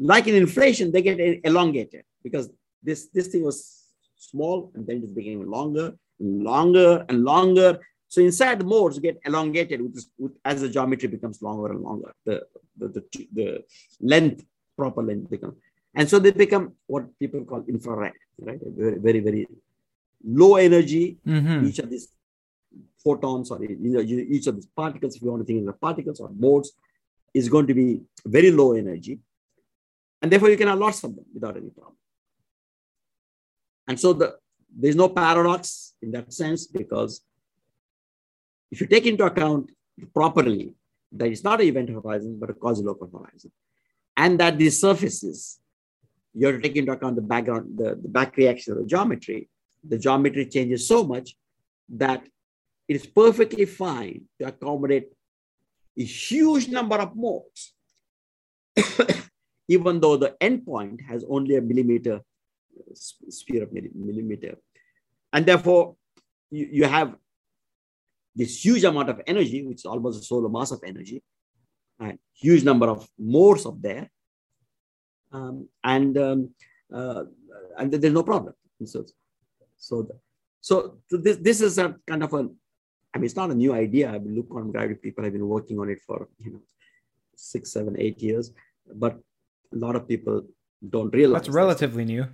like 0.00 0.26
in 0.26 0.34
inflation, 0.34 0.90
they 0.90 1.02
get 1.02 1.40
elongated 1.44 2.04
because 2.22 2.50
this, 2.82 3.08
this 3.12 3.28
thing 3.28 3.44
was 3.44 3.84
small 4.16 4.72
and 4.74 4.86
then 4.86 4.98
it 4.98 5.14
became 5.14 5.48
longer, 5.50 5.94
longer 6.18 7.04
and 7.08 7.22
longer. 7.24 7.78
So 8.08 8.20
inside 8.22 8.58
the 8.58 8.64
modes 8.64 8.98
get 8.98 9.20
elongated 9.24 9.80
with, 9.80 9.94
this, 9.94 10.08
with, 10.18 10.32
as 10.44 10.62
the 10.62 10.68
geometry 10.68 11.08
becomes 11.08 11.42
longer 11.42 11.72
and 11.72 11.82
longer, 11.82 12.12
the, 12.24 12.42
the, 12.76 12.88
the, 12.88 13.28
the 13.32 13.64
length, 14.00 14.44
proper 14.76 15.02
length 15.02 15.30
becomes. 15.30 15.54
And 15.94 16.08
so 16.08 16.18
they 16.18 16.30
become 16.30 16.72
what 16.86 17.18
people 17.18 17.44
call 17.44 17.64
infrared, 17.68 18.12
right? 18.38 18.60
Very, 18.62 18.98
very, 18.98 19.20
very 19.20 19.48
low 20.24 20.56
energy. 20.56 21.18
Mm-hmm. 21.26 21.66
Each 21.66 21.78
of 21.80 21.90
these 21.90 22.08
photons 23.02 23.50
or 23.50 23.62
you 23.64 23.76
know, 23.80 24.00
each 24.00 24.46
of 24.46 24.54
these 24.54 24.66
particles, 24.66 25.16
if 25.16 25.22
you 25.22 25.30
want 25.30 25.42
to 25.42 25.46
think 25.46 25.60
of 25.60 25.66
the 25.66 25.72
particles 25.72 26.20
or 26.20 26.30
modes, 26.30 26.72
is 27.34 27.48
going 27.48 27.66
to 27.66 27.74
be 27.74 28.00
very 28.24 28.50
low 28.50 28.72
energy. 28.74 29.18
And 30.22 30.30
therefore, 30.30 30.50
you 30.50 30.56
can 30.56 30.68
have 30.68 30.78
lots 30.78 31.02
of 31.02 31.16
them 31.16 31.24
without 31.32 31.56
any 31.56 31.70
problem. 31.70 31.96
And 33.88 33.98
so 33.98 34.12
the, 34.12 34.36
there's 34.76 34.96
no 34.96 35.08
paradox 35.08 35.94
in 36.02 36.12
that 36.12 36.32
sense 36.32 36.66
because 36.66 37.22
if 38.70 38.80
you 38.80 38.86
take 38.86 39.06
into 39.06 39.24
account 39.24 39.70
properly 40.14 40.74
that 41.12 41.28
it's 41.28 41.42
not 41.42 41.60
an 41.60 41.66
event 41.66 41.90
horizon, 41.90 42.38
but 42.38 42.50
a 42.50 42.54
quasi-local 42.54 43.10
horizon, 43.12 43.50
and 44.16 44.38
that 44.38 44.58
these 44.58 44.80
surfaces, 44.80 45.59
you 46.34 46.46
have 46.46 46.56
to 46.56 46.62
take 46.62 46.76
into 46.76 46.92
account 46.92 47.16
the 47.16 47.22
background, 47.22 47.76
the, 47.76 47.98
the 48.00 48.08
back 48.08 48.36
reaction 48.36 48.72
of 48.72 48.78
the 48.78 48.86
geometry. 48.86 49.48
The 49.88 49.98
geometry 49.98 50.46
changes 50.46 50.86
so 50.86 51.04
much 51.04 51.34
that 51.88 52.26
it 52.88 52.96
is 52.96 53.06
perfectly 53.06 53.64
fine 53.64 54.22
to 54.38 54.48
accommodate 54.48 55.08
a 55.98 56.04
huge 56.04 56.68
number 56.68 56.96
of 56.96 57.16
modes 57.16 57.72
even 59.68 60.00
though 60.00 60.16
the 60.16 60.36
endpoint 60.40 61.00
has 61.02 61.24
only 61.28 61.56
a 61.56 61.60
millimeter 61.60 62.20
sphere 62.94 63.64
of 63.64 63.72
millimeter. 63.72 64.56
And 65.32 65.46
therefore, 65.46 65.96
you, 66.50 66.68
you 66.72 66.84
have 66.84 67.14
this 68.34 68.64
huge 68.64 68.84
amount 68.84 69.10
of 69.10 69.20
energy, 69.26 69.64
which 69.64 69.78
is 69.78 69.84
almost 69.84 70.22
a 70.22 70.24
solar 70.24 70.48
mass 70.48 70.70
of 70.70 70.80
energy, 70.84 71.22
and 71.98 72.18
huge 72.34 72.64
number 72.64 72.88
of 72.88 73.08
modes 73.18 73.66
up 73.66 73.80
there. 73.80 74.10
Um, 75.32 75.68
and 75.84 76.18
um, 76.18 76.50
uh, 76.92 77.24
and 77.78 77.92
there's 77.92 78.12
no 78.12 78.22
problem. 78.22 78.54
So, 78.84 79.04
so, 79.76 80.08
so 80.60 80.96
this, 81.10 81.36
this 81.36 81.60
is 81.60 81.78
a 81.78 81.96
kind 82.06 82.22
of 82.22 82.32
a, 82.32 82.48
I 83.14 83.18
mean, 83.18 83.24
it's 83.24 83.36
not 83.36 83.50
a 83.50 83.54
new 83.54 83.72
idea. 83.72 84.10
I've 84.12 84.24
been 84.24 84.36
look 84.36 84.48
on 84.50 84.72
gravity. 84.72 84.98
People 85.00 85.24
have 85.24 85.32
been 85.32 85.46
working 85.46 85.78
on 85.78 85.88
it 85.88 86.00
for, 86.06 86.28
you 86.38 86.52
know, 86.52 86.62
six, 87.36 87.72
seven, 87.72 87.96
eight 87.98 88.20
years. 88.22 88.52
But 88.92 89.18
a 89.72 89.76
lot 89.76 89.96
of 89.96 90.08
people 90.08 90.46
don't 90.88 91.14
realize. 91.14 91.42
That's 91.42 91.54
relatively 91.54 92.04
new. 92.04 92.26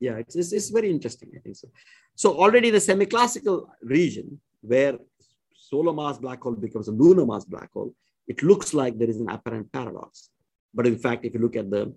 Yeah, 0.00 0.16
it's, 0.16 0.36
it's, 0.36 0.52
it's 0.52 0.70
very 0.70 0.90
interesting, 0.90 1.30
I 1.36 1.40
think 1.40 1.56
so. 1.56 1.68
So 2.14 2.34
already 2.38 2.70
the 2.70 2.80
semi-classical 2.80 3.68
region 3.82 4.40
where 4.60 4.98
solar 5.54 5.92
mass 5.92 6.18
black 6.18 6.42
hole 6.42 6.52
becomes 6.52 6.88
a 6.88 6.92
lunar 6.92 7.26
mass 7.26 7.44
black 7.44 7.72
hole, 7.72 7.94
it 8.28 8.42
looks 8.42 8.74
like 8.74 8.98
there 8.98 9.08
is 9.08 9.20
an 9.20 9.30
apparent 9.30 9.72
paradox. 9.72 10.30
But 10.74 10.86
in 10.86 10.98
fact, 10.98 11.24
if 11.24 11.34
you 11.34 11.40
look 11.40 11.56
at 11.56 11.70
the, 11.70 11.94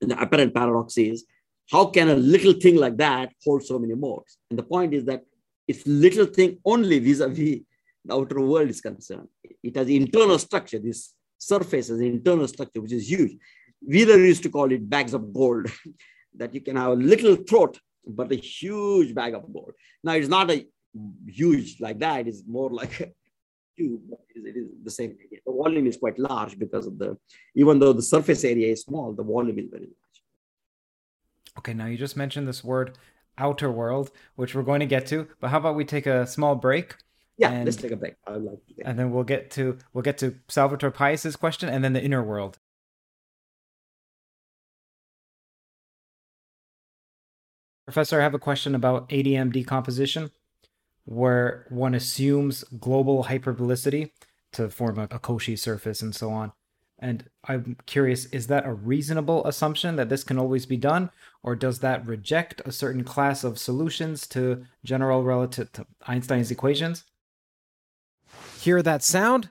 the 0.00 0.20
apparent 0.20 0.54
paradox 0.54 0.96
is, 0.98 1.24
how 1.70 1.86
can 1.86 2.08
a 2.08 2.14
little 2.14 2.54
thing 2.54 2.76
like 2.76 2.96
that 2.96 3.32
hold 3.44 3.62
so 3.64 3.78
many 3.78 3.94
modes? 3.94 4.38
And 4.50 4.58
the 4.58 4.62
point 4.62 4.94
is 4.94 5.04
that 5.04 5.22
it's 5.66 5.86
little 5.86 6.26
thing 6.26 6.58
only 6.64 6.98
vis-a-vis 6.98 7.60
the 8.04 8.14
outer 8.14 8.40
world 8.40 8.70
is 8.70 8.80
concerned. 8.80 9.28
It 9.62 9.76
has 9.76 9.88
internal 9.88 10.38
structure. 10.38 10.78
This 10.78 11.14
surface 11.36 11.88
has 11.88 12.00
internal 12.00 12.48
structure, 12.48 12.80
which 12.80 12.92
is 12.92 13.10
huge. 13.10 13.36
Wheeler 13.86 14.18
used 14.18 14.42
to 14.44 14.50
call 14.50 14.72
it 14.72 14.88
bags 14.88 15.14
of 15.14 15.32
gold, 15.32 15.70
that 16.36 16.54
you 16.54 16.60
can 16.60 16.76
have 16.76 16.92
a 16.92 16.94
little 16.94 17.36
throat, 17.36 17.78
but 18.06 18.32
a 18.32 18.36
huge 18.36 19.14
bag 19.14 19.34
of 19.34 19.52
gold. 19.52 19.72
Now, 20.02 20.12
it's 20.12 20.28
not 20.28 20.50
a 20.50 20.66
huge 21.26 21.80
like 21.80 21.98
that, 21.98 22.26
it's 22.26 22.42
more 22.46 22.70
like 22.70 23.14
tube. 23.78 24.00
It 24.34 24.56
is 24.56 24.66
the 24.82 24.90
same 24.90 25.10
idea. 25.10 25.38
The 25.46 25.52
volume 25.52 25.86
is 25.86 25.96
quite 25.96 26.18
large 26.18 26.58
because 26.58 26.86
of 26.86 26.98
the, 26.98 27.16
even 27.54 27.78
though 27.78 27.92
the 27.92 28.02
surface 28.02 28.44
area 28.44 28.72
is 28.72 28.82
small, 28.82 29.12
the 29.12 29.22
volume 29.22 29.58
is 29.58 29.66
very 29.70 29.84
large. 29.84 30.18
Okay, 31.58 31.74
now 31.74 31.86
you 31.86 31.96
just 31.96 32.16
mentioned 32.16 32.46
this 32.46 32.62
word 32.62 32.98
outer 33.38 33.70
world, 33.70 34.10
which 34.36 34.54
we're 34.54 34.62
going 34.62 34.80
to 34.80 34.86
get 34.86 35.06
to, 35.06 35.28
but 35.40 35.48
how 35.50 35.58
about 35.58 35.76
we 35.76 35.84
take 35.84 36.06
a 36.06 36.26
small 36.26 36.54
break? 36.54 36.96
Yeah, 37.36 37.52
and, 37.52 37.64
let's 37.64 37.76
take 37.76 37.92
a 37.92 37.96
break. 37.96 38.14
I 38.26 38.32
would 38.32 38.42
like 38.42 38.66
to. 38.66 38.82
And 38.84 38.98
then 38.98 39.12
we'll 39.12 39.24
get 39.24 39.50
to 39.52 39.78
we'll 39.92 40.02
get 40.02 40.18
to 40.18 40.34
Salvatore 40.48 40.90
Pais' 40.90 41.36
question 41.36 41.68
and 41.68 41.84
then 41.84 41.92
the 41.92 42.02
inner 42.02 42.22
world. 42.22 42.58
Professor, 47.86 48.20
I 48.20 48.22
have 48.22 48.34
a 48.34 48.38
question 48.38 48.74
about 48.74 49.08
ADM 49.08 49.52
decomposition, 49.52 50.30
where 51.08 51.64
one 51.70 51.94
assumes 51.94 52.64
global 52.78 53.24
hyperbolicity 53.24 54.10
to 54.52 54.68
form 54.68 54.98
a, 54.98 55.04
a 55.04 55.18
Cauchy 55.18 55.56
surface 55.58 56.02
and 56.02 56.14
so 56.14 56.30
on. 56.30 56.52
And 56.98 57.30
I'm 57.46 57.78
curious, 57.86 58.26
is 58.26 58.48
that 58.48 58.66
a 58.66 58.74
reasonable 58.74 59.46
assumption 59.46 59.96
that 59.96 60.10
this 60.10 60.22
can 60.22 60.38
always 60.38 60.66
be 60.66 60.76
done, 60.76 61.10
or 61.42 61.56
does 61.56 61.78
that 61.78 62.06
reject 62.06 62.60
a 62.66 62.72
certain 62.72 63.04
class 63.04 63.42
of 63.42 63.58
solutions 63.58 64.26
to 64.28 64.66
general 64.84 65.22
relative 65.22 65.72
to 65.72 65.86
Einstein's 66.06 66.50
equations? 66.50 67.04
Hear 68.60 68.82
that 68.82 69.02
sound? 69.02 69.50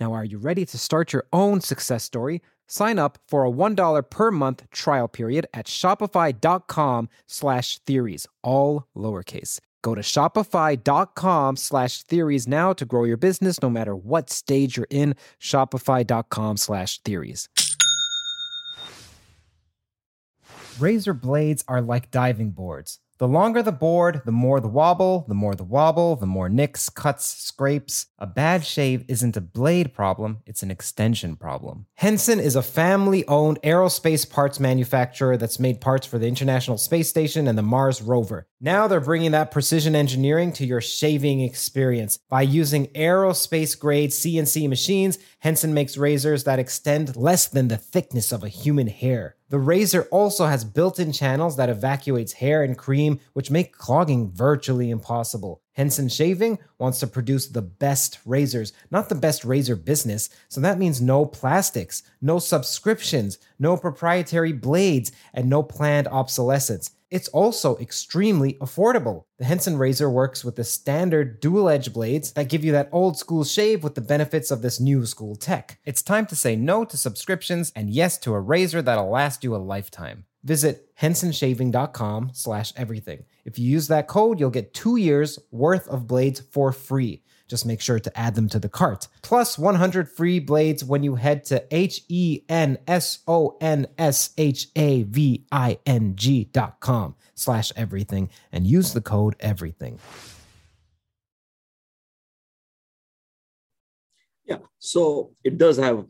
Now, 0.00 0.12
are 0.12 0.24
you 0.24 0.38
ready 0.38 0.64
to 0.66 0.78
start 0.78 1.12
your 1.12 1.24
own 1.32 1.60
success 1.60 2.04
story? 2.04 2.42
Sign 2.66 2.98
up 2.98 3.18
for 3.28 3.44
a 3.44 3.50
$1 3.50 4.10
per 4.10 4.30
month 4.30 4.68
trial 4.70 5.08
period 5.08 5.46
at 5.52 5.66
shopify.com 5.66 7.08
slash 7.26 7.78
theories, 7.80 8.26
all 8.42 8.86
lowercase. 8.96 9.60
Go 9.82 9.94
to 9.94 10.00
shopify.com 10.00 11.56
slash 11.56 12.02
theories 12.04 12.48
now 12.48 12.72
to 12.72 12.84
grow 12.84 13.04
your 13.04 13.16
business 13.16 13.60
no 13.60 13.68
matter 13.68 13.94
what 13.94 14.30
stage 14.30 14.76
you're 14.76 14.86
in. 14.90 15.14
Shopify.com 15.40 16.56
slash 16.56 17.00
theories. 17.00 17.48
Razor 20.78 21.14
blades 21.14 21.64
are 21.68 21.82
like 21.82 22.10
diving 22.10 22.50
boards. 22.50 22.98
The 23.18 23.28
longer 23.28 23.62
the 23.62 23.72
board, 23.72 24.22
the 24.24 24.32
more 24.32 24.58
the 24.58 24.68
wobble, 24.68 25.26
the 25.28 25.34
more 25.34 25.54
the 25.54 25.64
wobble, 25.64 26.16
the 26.16 26.26
more 26.26 26.48
nicks, 26.48 26.88
cuts, 26.88 27.26
scrapes. 27.26 28.06
A 28.22 28.26
bad 28.26 28.64
shave 28.64 29.04
isn't 29.08 29.36
a 29.36 29.40
blade 29.40 29.92
problem, 29.92 30.42
it's 30.46 30.62
an 30.62 30.70
extension 30.70 31.34
problem. 31.34 31.86
Henson 31.96 32.38
is 32.38 32.54
a 32.54 32.62
family 32.62 33.26
owned 33.26 33.60
aerospace 33.62 34.30
parts 34.30 34.60
manufacturer 34.60 35.36
that's 35.36 35.58
made 35.58 35.80
parts 35.80 36.06
for 36.06 36.18
the 36.18 36.28
International 36.28 36.78
Space 36.78 37.08
Station 37.08 37.48
and 37.48 37.58
the 37.58 37.62
Mars 37.62 38.00
rover. 38.00 38.46
Now 38.60 38.86
they're 38.86 39.00
bringing 39.00 39.32
that 39.32 39.50
precision 39.50 39.96
engineering 39.96 40.52
to 40.52 40.64
your 40.64 40.80
shaving 40.80 41.40
experience. 41.40 42.20
By 42.28 42.42
using 42.42 42.86
aerospace 42.94 43.76
grade 43.76 44.10
CNC 44.10 44.68
machines, 44.68 45.18
Henson 45.40 45.74
makes 45.74 45.96
razors 45.96 46.44
that 46.44 46.60
extend 46.60 47.16
less 47.16 47.48
than 47.48 47.66
the 47.66 47.76
thickness 47.76 48.30
of 48.30 48.44
a 48.44 48.48
human 48.48 48.86
hair. 48.86 49.34
The 49.48 49.58
razor 49.58 50.04
also 50.12 50.46
has 50.46 50.64
built 50.64 51.00
in 51.00 51.10
channels 51.10 51.56
that 51.56 51.68
evacuates 51.68 52.34
hair 52.34 52.62
and 52.62 52.78
cream, 52.78 53.18
which 53.32 53.50
make 53.50 53.76
clogging 53.76 54.30
virtually 54.30 54.90
impossible. 54.90 55.61
Henson 55.72 56.08
Shaving 56.08 56.58
wants 56.78 57.00
to 57.00 57.06
produce 57.06 57.46
the 57.48 57.62
best 57.62 58.18
razors, 58.26 58.72
not 58.90 59.08
the 59.08 59.14
best 59.14 59.44
razor 59.44 59.76
business. 59.76 60.28
So 60.48 60.60
that 60.60 60.78
means 60.78 61.00
no 61.00 61.24
plastics, 61.24 62.02
no 62.20 62.38
subscriptions, 62.38 63.38
no 63.58 63.76
proprietary 63.76 64.52
blades, 64.52 65.12
and 65.32 65.48
no 65.48 65.62
planned 65.62 66.08
obsolescence. 66.08 66.90
It's 67.10 67.28
also 67.28 67.76
extremely 67.76 68.54
affordable. 68.54 69.24
The 69.38 69.44
Henson 69.44 69.76
razor 69.76 70.08
works 70.08 70.44
with 70.44 70.56
the 70.56 70.64
standard 70.64 71.40
dual 71.40 71.68
edge 71.68 71.92
blades 71.92 72.32
that 72.32 72.48
give 72.48 72.64
you 72.64 72.72
that 72.72 72.88
old 72.90 73.18
school 73.18 73.44
shave 73.44 73.84
with 73.84 73.94
the 73.94 74.00
benefits 74.00 74.50
of 74.50 74.62
this 74.62 74.80
new 74.80 75.04
school 75.04 75.36
tech. 75.36 75.78
It's 75.84 76.00
time 76.00 76.24
to 76.26 76.36
say 76.36 76.56
no 76.56 76.86
to 76.86 76.96
subscriptions 76.96 77.70
and 77.76 77.90
yes 77.90 78.16
to 78.18 78.32
a 78.32 78.40
razor 78.40 78.80
that'll 78.80 79.10
last 79.10 79.44
you 79.44 79.54
a 79.54 79.58
lifetime. 79.58 80.24
Visit 80.44 80.94
hensonshaving.com 80.96 82.30
slash 82.34 82.72
everything. 82.76 83.24
If 83.44 83.58
you 83.58 83.70
use 83.70 83.88
that 83.88 84.08
code, 84.08 84.40
you'll 84.40 84.50
get 84.50 84.74
two 84.74 84.96
years 84.96 85.38
worth 85.50 85.86
of 85.88 86.06
blades 86.06 86.40
for 86.40 86.72
free. 86.72 87.22
Just 87.48 87.66
make 87.66 87.80
sure 87.80 88.00
to 88.00 88.18
add 88.18 88.34
them 88.34 88.48
to 88.48 88.58
the 88.58 88.68
cart. 88.68 89.08
Plus 89.20 89.58
100 89.58 90.08
free 90.08 90.40
blades 90.40 90.82
when 90.82 91.02
you 91.02 91.16
head 91.16 91.44
to 91.44 91.62
H 91.70 92.00
E 92.08 92.40
N 92.48 92.78
S 92.86 93.18
O 93.28 93.58
N 93.60 93.86
S 93.98 94.30
H 94.38 94.68
A 94.74 95.02
V 95.02 95.44
I 95.52 95.78
N 95.84 96.16
G 96.16 96.44
dot 96.44 96.80
com 96.80 97.14
slash 97.34 97.70
everything 97.76 98.30
and 98.52 98.66
use 98.66 98.94
the 98.94 99.02
code 99.02 99.36
everything. 99.38 99.98
Yeah, 104.44 104.58
so 104.78 105.32
it 105.44 105.58
does 105.58 105.76
have, 105.76 106.04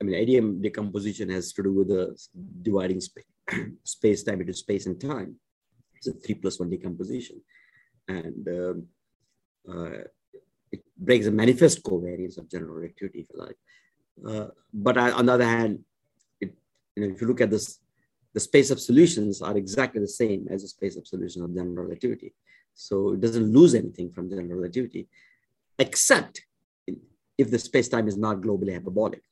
I 0.00 0.04
mean, 0.04 0.14
ADM 0.14 0.62
decomposition 0.62 1.28
has 1.28 1.52
to 1.52 1.62
do 1.62 1.72
with 1.72 1.88
the 1.88 2.16
dividing 2.62 3.00
space, 3.00 3.24
space 3.84 4.22
time 4.22 4.40
into 4.40 4.54
space 4.54 4.86
and 4.86 5.00
time. 5.00 5.36
It's 5.96 6.06
a 6.06 6.12
three 6.12 6.34
plus 6.34 6.58
one 6.58 6.70
decomposition. 6.70 7.40
And 8.08 8.48
um, 8.48 8.86
uh, 9.68 10.04
it 10.70 10.82
breaks 10.96 11.26
the 11.26 11.32
manifest 11.32 11.82
covariance 11.82 12.38
of 12.38 12.50
general 12.50 12.74
relativity, 12.74 13.20
if 13.20 13.26
you 13.32 13.40
like. 13.40 13.56
Uh, 14.28 14.48
but 14.72 14.98
I, 14.98 15.10
on 15.12 15.26
the 15.26 15.32
other 15.32 15.46
hand, 15.46 15.80
it, 16.40 16.54
you 16.94 17.06
know, 17.06 17.14
if 17.14 17.20
you 17.20 17.26
look 17.26 17.40
at 17.40 17.50
this, 17.50 17.80
the 18.32 18.40
space 18.40 18.70
of 18.70 18.80
solutions 18.80 19.42
are 19.42 19.56
exactly 19.56 20.00
the 20.00 20.08
same 20.08 20.46
as 20.50 20.62
the 20.62 20.68
space 20.68 20.96
of 20.96 21.06
solutions 21.06 21.44
of 21.44 21.54
general 21.54 21.84
relativity. 21.84 22.34
So 22.74 23.12
it 23.12 23.20
doesn't 23.20 23.52
lose 23.52 23.74
anything 23.74 24.10
from 24.10 24.28
general 24.28 24.56
relativity, 24.56 25.08
except 25.78 26.44
if 27.38 27.50
the 27.50 27.58
space-time 27.58 28.08
is 28.08 28.16
not 28.16 28.40
globally 28.40 28.72
hyperbolic. 28.72 29.22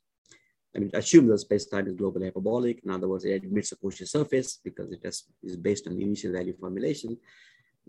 I 0.74 0.78
mean, 0.78 0.90
assume 0.94 1.26
the 1.26 1.38
space-time 1.38 1.86
is 1.86 1.94
globally 1.94 2.24
hyperbolic. 2.24 2.82
In 2.84 2.90
other 2.90 3.08
words, 3.08 3.24
it 3.24 3.32
admits 3.32 3.72
a 3.72 3.76
Cauchy 3.76 4.08
surface 4.08 4.58
because 4.64 4.90
it 4.90 5.00
has, 5.04 5.24
is 5.42 5.56
based 5.56 5.86
on 5.86 5.96
the 5.96 6.02
initial 6.02 6.32
value 6.32 6.56
formulation. 6.58 7.18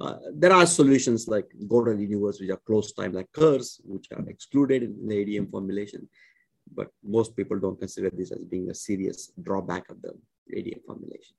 Uh, 0.02 0.16
there 0.34 0.52
are 0.52 0.66
solutions 0.66 1.28
like 1.28 1.48
Gödel 1.68 2.00
universe, 2.00 2.40
which 2.40 2.50
are 2.50 2.58
closed 2.58 2.96
time 2.98 3.14
like 3.14 3.32
curves, 3.32 3.80
which 3.86 4.08
are 4.12 4.28
excluded 4.28 4.84
in 4.84 5.08
the 5.08 5.16
ADM 5.16 5.50
formulation. 5.50 6.10
But 6.76 6.90
most 7.04 7.36
people 7.36 7.60
don't 7.60 7.80
consider 7.80 8.10
this 8.10 8.32
as 8.32 8.44
being 8.44 8.70
a 8.70 8.76
serious 8.76 9.32
drawback 9.42 9.90
of 9.90 10.02
the 10.02 10.14
ADM 10.54 10.84
formulation. 10.86 11.36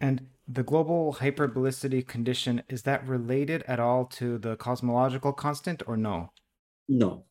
And 0.00 0.28
the 0.48 0.62
global 0.62 1.16
hyperbolicity 1.20 2.06
condition, 2.06 2.62
is 2.68 2.82
that 2.82 3.06
related 3.06 3.62
at 3.68 3.78
all 3.78 4.06
to 4.06 4.38
the 4.38 4.56
cosmological 4.56 5.32
constant 5.34 5.82
or 5.86 5.96
no? 5.96 6.32
No, 6.88 7.24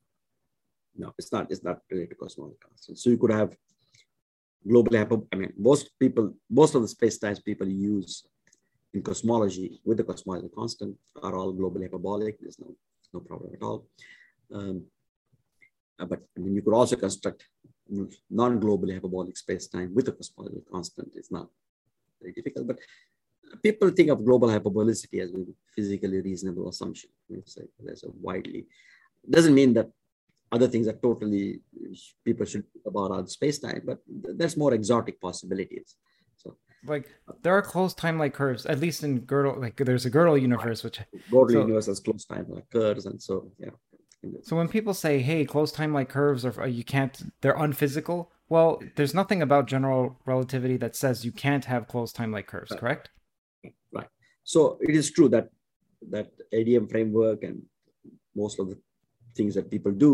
no, 0.96 1.14
it's 1.18 1.32
not. 1.32 1.52
It's 1.52 1.64
not 1.64 1.80
related 1.90 2.12
to 2.12 2.16
cosmological 2.16 2.70
constant. 2.70 2.98
So 2.98 3.10
you 3.10 3.18
could 3.18 3.32
have 3.32 3.56
global 4.68 4.98
hyper. 4.98 5.20
I 5.32 5.36
mean, 5.36 5.54
most 5.58 5.92
people, 6.00 6.34
most 6.50 6.76
of 6.76 6.82
the 6.82 6.88
space 6.88 7.18
times 7.18 7.40
people 7.40 7.68
use 7.68 8.26
in 8.94 9.02
cosmology 9.02 9.80
with 9.86 9.98
the 9.98 10.04
cosmological 10.04 10.50
constant 10.56 10.98
are 11.22 11.36
all 11.36 11.54
globally 11.54 11.84
hyperbolic. 11.84 12.40
There's 12.40 12.60
no 12.60 12.76
no 13.14 13.20
problem 13.20 13.52
at 13.54 13.64
all. 13.64 13.88
Um, 14.54 14.84
uh, 16.00 16.06
but 16.06 16.22
I 16.38 16.40
mean, 16.40 16.56
you 16.56 16.62
could 16.62 16.74
also 16.74 16.96
construct 16.96 17.44
non-globally 18.30 18.94
hyperbolic 18.94 19.36
space-time 19.36 19.94
with 19.96 20.08
a 20.10 20.12
cosmological 20.12 20.64
constant. 20.72 21.12
It's 21.16 21.32
not 21.32 21.48
very 22.22 22.34
difficult, 22.34 22.68
but 22.68 22.80
people 23.64 23.90
think 23.90 24.10
of 24.10 24.24
global 24.24 24.50
hyperbolicity 24.50 25.22
as 25.22 25.32
a 25.34 25.44
physically 25.76 26.22
reasonable 26.22 26.70
assumption. 26.70 27.10
It's 27.30 27.58
like 27.58 27.70
there's 27.80 28.04
a 28.04 28.12
widely 28.22 28.68
doesn't 29.28 29.54
mean 29.54 29.74
that 29.74 29.90
other 30.52 30.68
things 30.68 30.88
are 30.88 30.94
totally 30.94 31.62
people 32.26 32.46
should 32.46 32.64
think 32.72 32.86
about 32.86 33.12
our 33.12 33.26
space-time, 33.28 33.82
but 33.86 34.00
there's 34.08 34.58
more 34.58 34.74
exotic 34.74 35.20
possibilities. 35.22 35.96
So 36.38 36.58
like 36.86 37.10
there 37.42 37.54
are 37.54 37.62
closed 37.62 37.98
time-like 37.98 38.34
curves, 38.34 38.66
at 38.66 38.80
least 38.80 39.04
in 39.04 39.22
Gödel 39.22 39.60
Like 39.60 39.78
there's 39.78 40.06
a 40.06 40.12
Gödel 40.12 40.42
universe, 40.42 40.84
which 40.84 41.00
Gödel 41.32 41.52
so, 41.52 41.62
universe 41.62 41.86
has 41.88 42.00
closed 42.00 42.28
time-like 42.30 42.70
curves, 42.72 43.06
and 43.06 43.22
so 43.22 43.52
yeah. 43.60 43.70
So 44.44 44.56
when 44.58 44.68
people 44.68 44.94
say, 44.94 45.20
"Hey, 45.20 45.46
closed 45.46 45.76
time-like 45.76 46.10
curves 46.10 46.44
are 46.46 46.68
you 46.68 46.84
can't," 46.84 47.16
they're 47.42 47.58
unphysical. 47.58 48.32
Well, 48.50 48.82
there's 48.96 49.14
nothing 49.14 49.42
about 49.42 49.68
general 49.68 50.18
relativity 50.26 50.78
that 50.78 50.96
says 50.96 51.24
you 51.24 51.32
can't 51.32 51.66
have 51.66 51.88
closed 51.88 52.16
time-like 52.16 52.48
curves, 52.48 52.72
right. 52.72 52.80
correct? 52.80 53.10
Right. 53.94 54.08
So 54.44 54.78
it 54.82 54.96
is 54.96 55.12
true 55.12 55.30
that 55.30 55.50
that 56.10 56.32
ADM 56.54 56.90
framework 56.90 57.44
and 57.44 57.62
most 58.36 58.60
of 58.60 58.70
the 58.70 58.78
things 59.40 59.56
that 59.56 59.74
people 59.76 59.94
do, 60.08 60.14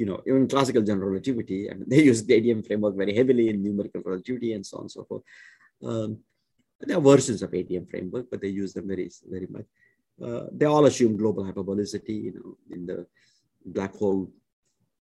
you 0.00 0.06
know, 0.08 0.18
even 0.28 0.48
classical 0.54 0.82
general 0.90 1.10
relativity, 1.12 1.60
mean, 1.78 1.88
they 1.92 2.02
use 2.10 2.20
the 2.24 2.34
ADM 2.38 2.62
framework 2.66 2.94
very 3.02 3.14
heavily 3.20 3.46
in 3.50 3.62
numerical 3.66 4.02
relativity 4.10 4.50
and 4.56 4.64
so 4.70 4.74
on 4.78 4.84
and 4.84 4.94
so 4.96 5.02
forth. 5.08 5.24
Um, 5.90 6.10
There 6.86 6.96
are 6.98 7.10
versions 7.14 7.40
of 7.42 7.50
ADM 7.60 7.86
framework, 7.92 8.26
but 8.30 8.40
they 8.42 8.52
use 8.62 8.72
them 8.76 8.86
very, 8.92 9.08
very 9.34 9.48
much. 9.56 9.66
Uh, 10.26 10.44
they 10.58 10.66
all 10.72 10.86
assume 10.90 11.22
global 11.22 11.44
hyperbolicity, 11.48 12.16
you 12.26 12.32
know, 12.36 12.50
in 12.74 12.80
the 12.90 12.98
black 13.76 13.94
hole 14.00 14.22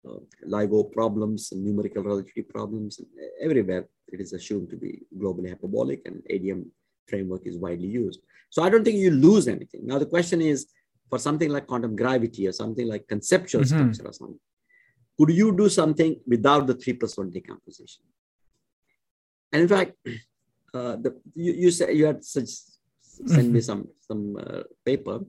uh, 0.08 0.20
LIGO 0.54 0.78
problems 0.98 1.52
and 1.52 1.64
numerical 1.66 2.02
relativity 2.10 2.44
problems. 2.56 3.00
Everywhere 3.46 3.84
it 4.14 4.20
is 4.24 4.32
assumed 4.38 4.68
to 4.70 4.76
be 4.84 4.92
globally 5.22 5.50
hyperbolic 5.52 6.00
and 6.06 6.22
ADM 6.34 6.60
framework 7.10 7.42
is 7.50 7.56
widely 7.66 7.88
used. 7.88 8.20
So 8.54 8.62
I 8.62 8.68
don't 8.70 8.84
think 8.84 8.98
you 8.98 9.10
lose 9.10 9.46
anything. 9.56 9.82
Now 9.90 9.98
the 9.98 10.12
question 10.14 10.40
is 10.52 10.58
for 11.10 11.18
something 11.18 11.50
like 11.50 11.66
quantum 11.66 11.94
gravity 11.96 12.46
or 12.46 12.52
something 12.52 12.86
like 12.86 13.06
conceptual 13.08 13.62
mm-hmm. 13.62 13.92
structure 13.92 14.08
or 14.08 14.12
something, 14.12 14.40
could 15.18 15.30
you 15.30 15.54
do 15.54 15.68
something 15.68 16.18
without 16.26 16.66
the 16.66 16.74
three 16.74 16.94
plus 16.94 17.18
one 17.18 17.30
decomposition? 17.30 18.04
And 19.52 19.62
in 19.62 19.68
fact, 19.68 19.92
uh, 20.74 20.96
the, 20.96 21.20
you, 21.34 21.52
you 21.52 21.70
said 21.70 21.96
you 21.96 22.06
had 22.06 22.24
such 22.24 22.48
send 23.26 23.52
me 23.52 23.60
mm-hmm. 23.60 23.70
some 23.70 23.88
some 24.00 24.36
uh, 24.36 24.62
paper, 24.84 25.20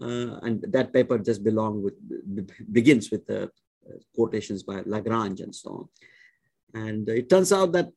uh, 0.00 0.38
and 0.46 0.64
that 0.68 0.92
paper 0.92 1.18
just 1.18 1.42
belong 1.44 1.82
with 1.82 1.94
begins 2.72 3.10
with 3.10 3.26
the 3.26 3.50
quotations 4.14 4.62
by 4.62 4.82
Lagrange 4.86 5.40
and 5.40 5.54
so 5.54 5.70
on. 5.70 6.82
And 6.82 7.08
it 7.08 7.28
turns 7.28 7.52
out 7.52 7.72
that 7.72 7.88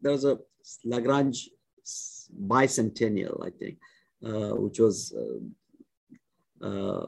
there 0.00 0.12
was 0.12 0.24
a 0.24 0.38
Lagrange 0.84 1.50
bicentennial, 2.54 3.46
I 3.46 3.50
think, 3.50 3.78
uh, 4.24 4.54
which 4.56 4.78
was 4.80 5.14
uh, 6.62 7.06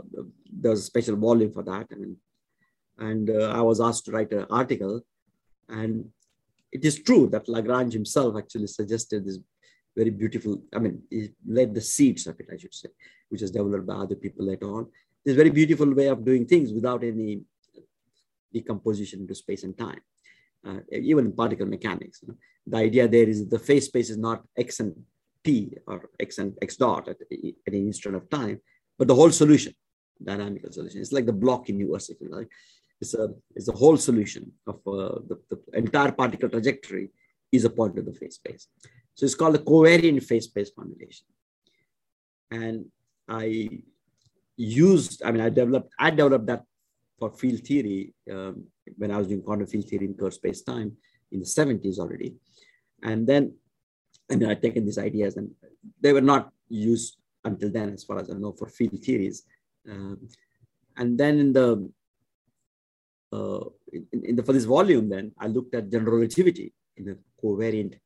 there 0.60 0.70
was 0.70 0.81
a 0.81 0.91
special 0.92 1.16
volume 1.16 1.52
for 1.52 1.62
that. 1.62 1.91
Mean, 1.91 2.16
and 2.99 3.31
uh, 3.31 3.50
I 3.50 3.60
was 3.60 3.81
asked 3.81 4.05
to 4.07 4.12
write 4.12 4.33
an 4.33 4.47
article, 4.50 5.00
and 5.68 6.10
it 6.73 6.84
is 6.84 7.02
true 7.02 7.28
that 7.31 7.49
Lagrange 7.49 7.92
himself 7.92 8.36
actually 8.36 8.66
suggested 8.66 9.24
this 9.24 9.39
very 9.97 10.10
beautiful. 10.10 10.62
I 10.74 10.78
mean, 10.81 11.02
he 11.10 11.31
laid 11.47 11.74
the 11.74 11.81
seeds 11.81 12.26
of 12.26 12.39
it, 12.41 12.49
I 12.52 12.57
should 12.57 12.74
say, 12.74 12.89
which 13.28 13.42
was 13.42 13.50
developed 13.50 13.86
by 13.86 13.94
other 13.94 14.16
people 14.16 14.44
later 14.47 14.66
on. 14.66 14.86
This 15.24 15.36
very 15.36 15.50
beautiful 15.50 15.92
way 15.94 16.08
of 16.08 16.24
doing 16.24 16.47
things 16.47 16.73
without 16.73 17.05
any 17.05 17.42
decomposition 18.52 19.20
into 19.20 19.34
space 19.34 19.62
and 19.62 19.76
time, 19.78 20.00
uh, 20.66 20.81
even 20.91 21.26
in 21.26 21.33
particle 21.33 21.66
mechanics. 21.66 22.20
You 22.23 22.28
know, 22.28 22.34
the 22.66 22.78
idea 22.78 23.08
there 23.08 23.28
is 23.28 23.49
the 23.49 23.58
phase 23.58 23.86
space 23.86 24.10
is 24.10 24.16
not 24.16 24.42
x 24.57 24.81
and 24.81 24.94
t 25.44 25.76
or 25.86 26.10
x 26.18 26.39
and 26.39 26.57
x 26.62 26.76
dot 26.76 27.08
at 27.08 27.16
any 27.68 27.78
instant 27.78 28.16
of 28.16 28.28
time, 28.31 28.60
but 28.98 29.08
the 29.08 29.14
whole 29.14 29.31
solution, 29.31 29.74
dynamical 30.23 30.73
solution. 30.73 31.00
It's 31.00 31.12
like 31.12 31.26
the 31.26 31.32
block 31.32 31.68
universe, 31.68 32.08
if 32.10 32.20
you 32.20 32.28
like. 32.31 32.48
It's 33.00 33.14
a, 33.14 33.28
it's 33.55 33.68
a 33.68 33.73
whole 33.73 33.97
solution 33.97 34.52
of 34.66 34.76
uh, 34.86 35.20
the, 35.28 35.39
the 35.50 35.78
entire 35.78 36.12
particle 36.12 36.48
trajectory 36.48 37.10
is 37.50 37.64
a 37.64 37.70
point 37.70 37.98
of 37.98 38.06
the 38.06 38.12
phase 38.12 38.36
space. 38.36 38.68
So 39.14 39.26
it's 39.26 39.34
called 39.34 39.56
a 39.56 39.58
covariant 39.58 40.23
phase 40.24 40.44
space 40.44 40.70
formulation. 40.70 41.26
And 42.50 42.86
I 43.28 43.68
used, 44.56 45.23
I 45.24 45.32
mean, 45.32 45.40
I 45.40 45.48
developed, 45.48 45.92
I 45.98 46.10
developed 46.10 46.47
that 46.47 46.64
for 47.18 47.31
field 47.31 47.60
theory 47.60 48.12
um, 48.31 48.64
when 48.97 49.10
I 49.10 49.18
was 49.18 49.28
doing 49.28 49.42
quantum 49.42 49.66
field 49.66 49.89
theory 49.89 50.06
in 50.06 50.14
curved 50.14 50.34
space 50.34 50.62
time 50.62 50.97
in 51.32 51.40
the 51.40 51.47
70s 51.47 51.98
already. 51.98 52.34
And 53.02 53.26
then, 53.26 53.55
I 54.31 54.36
mean, 54.36 54.48
I'd 54.48 54.62
taken 54.62 54.84
these 54.84 54.98
ideas 54.98 55.36
and 55.36 55.50
they 56.00 56.12
were 56.12 56.20
not 56.20 56.50
used 56.68 57.18
until 57.44 57.70
then, 57.70 57.90
as 57.90 58.05
far 58.05 58.18
as 58.18 58.31
I 58.31 58.34
know, 58.34 58.52
for 58.52 58.68
field 58.68 58.98
theories. 59.02 59.44
Um, 59.90 60.28
and 60.97 61.18
then 61.18 61.39
in 61.39 61.52
the, 61.52 61.90
uh, 63.32 63.64
in, 63.92 64.06
in, 64.24 64.36
the, 64.36 64.42
for 64.42 64.52
this 64.52 64.64
volume, 64.64 65.08
then 65.08 65.32
I 65.39 65.48
looked 65.48 65.74
at 65.74 65.90
general 65.90 66.16
relativity 66.16 66.73
in 66.97 67.10
a 67.10 67.16
covariant 67.44 67.98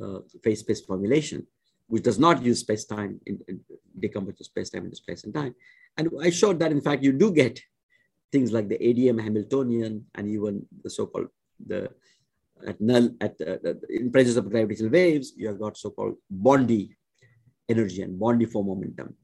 uh, 0.00 0.20
phase 0.42 0.60
space 0.60 0.80
formulation, 0.80 1.46
which 1.88 2.02
does 2.02 2.18
not 2.18 2.42
use 2.42 2.60
space 2.60 2.84
time 2.84 3.20
in, 3.26 3.40
in 3.48 3.60
decompose 3.98 4.44
space 4.44 4.70
time 4.70 4.84
into 4.84 4.96
space 4.96 5.24
and 5.24 5.34
time. 5.34 5.54
And 5.96 6.08
I 6.22 6.30
showed 6.30 6.58
that 6.60 6.72
in 6.72 6.80
fact 6.80 7.02
you 7.02 7.12
do 7.12 7.32
get 7.32 7.60
things 8.32 8.52
like 8.52 8.68
the 8.68 8.78
ADM 8.78 9.20
Hamiltonian 9.20 10.06
and 10.14 10.28
even 10.28 10.64
the 10.82 10.90
so-called 10.90 11.28
the 11.66 11.90
at 12.66 12.80
null 12.80 13.10
at 13.20 13.34
uh, 13.40 13.56
in 13.88 14.10
presence 14.12 14.36
of 14.36 14.50
gravitational 14.50 14.90
waves, 14.90 15.32
you 15.36 15.48
have 15.48 15.58
got 15.58 15.76
so-called 15.76 16.16
Bondi 16.30 16.96
energy 17.70 18.02
and 18.02 18.18
Bondi 18.18 18.46
form 18.46 18.66
momentum. 18.66 19.14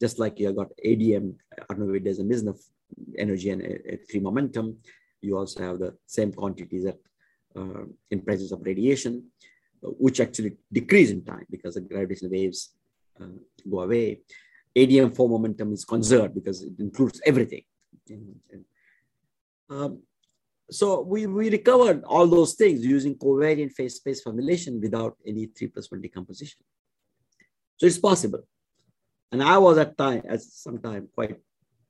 Just 0.00 0.18
like 0.18 0.38
you 0.38 0.46
have 0.46 0.56
got 0.56 0.70
ADM, 0.84 1.34
Arnowitt 1.70 2.18
and 2.18 2.30
Misner 2.30 2.56
energy 3.18 3.50
and 3.50 3.62
uh, 3.62 3.96
three 4.10 4.20
momentum, 4.20 4.76
you 5.20 5.36
also 5.36 5.62
have 5.62 5.78
the 5.78 5.94
same 6.06 6.32
quantities 6.32 6.84
at 6.86 6.98
uh, 7.56 7.84
in 8.10 8.20
presence 8.20 8.52
of 8.52 8.60
radiation, 8.62 9.24
which 9.82 10.20
actually 10.20 10.52
decrease 10.72 11.10
in 11.10 11.24
time 11.24 11.46
because 11.50 11.74
the 11.74 11.80
gravitational 11.80 12.30
waves 12.30 12.74
uh, 13.20 13.26
go 13.70 13.80
away. 13.80 14.20
ADM 14.76 15.14
four 15.16 15.28
momentum 15.28 15.72
is 15.72 15.84
conserved 15.84 16.34
because 16.34 16.62
it 16.62 16.78
includes 16.78 17.20
everything. 17.26 17.62
Um, 19.70 20.02
so 20.70 21.00
we, 21.00 21.26
we 21.26 21.50
recovered 21.50 22.04
all 22.04 22.26
those 22.26 22.54
things 22.54 22.84
using 22.84 23.14
covariant 23.16 23.72
phase 23.72 23.96
space 23.96 24.20
formulation 24.20 24.80
without 24.80 25.16
any 25.26 25.46
3 25.46 25.68
plus 25.68 25.90
1 25.90 26.00
decomposition. 26.02 26.60
So 27.78 27.86
it's 27.86 27.98
possible. 27.98 28.42
And 29.32 29.42
I 29.42 29.58
was 29.58 29.78
at 29.78 29.96
time, 29.96 30.22
at 30.28 30.42
some 30.42 30.78
time 30.78 31.08
quite 31.14 31.36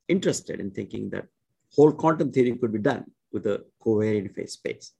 interested 0.07 0.59
in 0.59 0.71
thinking 0.71 1.09
that 1.11 1.25
whole 1.75 1.91
quantum 1.91 2.31
theory 2.31 2.55
could 2.57 2.71
be 2.71 2.79
done 2.79 3.05
with 3.31 3.45
a 3.47 3.65
covariant 3.83 4.33
phase 4.35 4.53
space. 4.53 4.93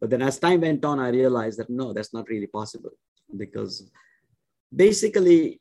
But 0.00 0.10
then 0.10 0.22
as 0.22 0.38
time 0.38 0.60
went 0.60 0.84
on, 0.84 0.98
I 0.98 1.08
realized 1.08 1.58
that 1.58 1.70
no, 1.70 1.92
that's 1.92 2.12
not 2.12 2.28
really 2.28 2.46
possible 2.46 2.90
because 3.36 3.90
basically 4.74 5.60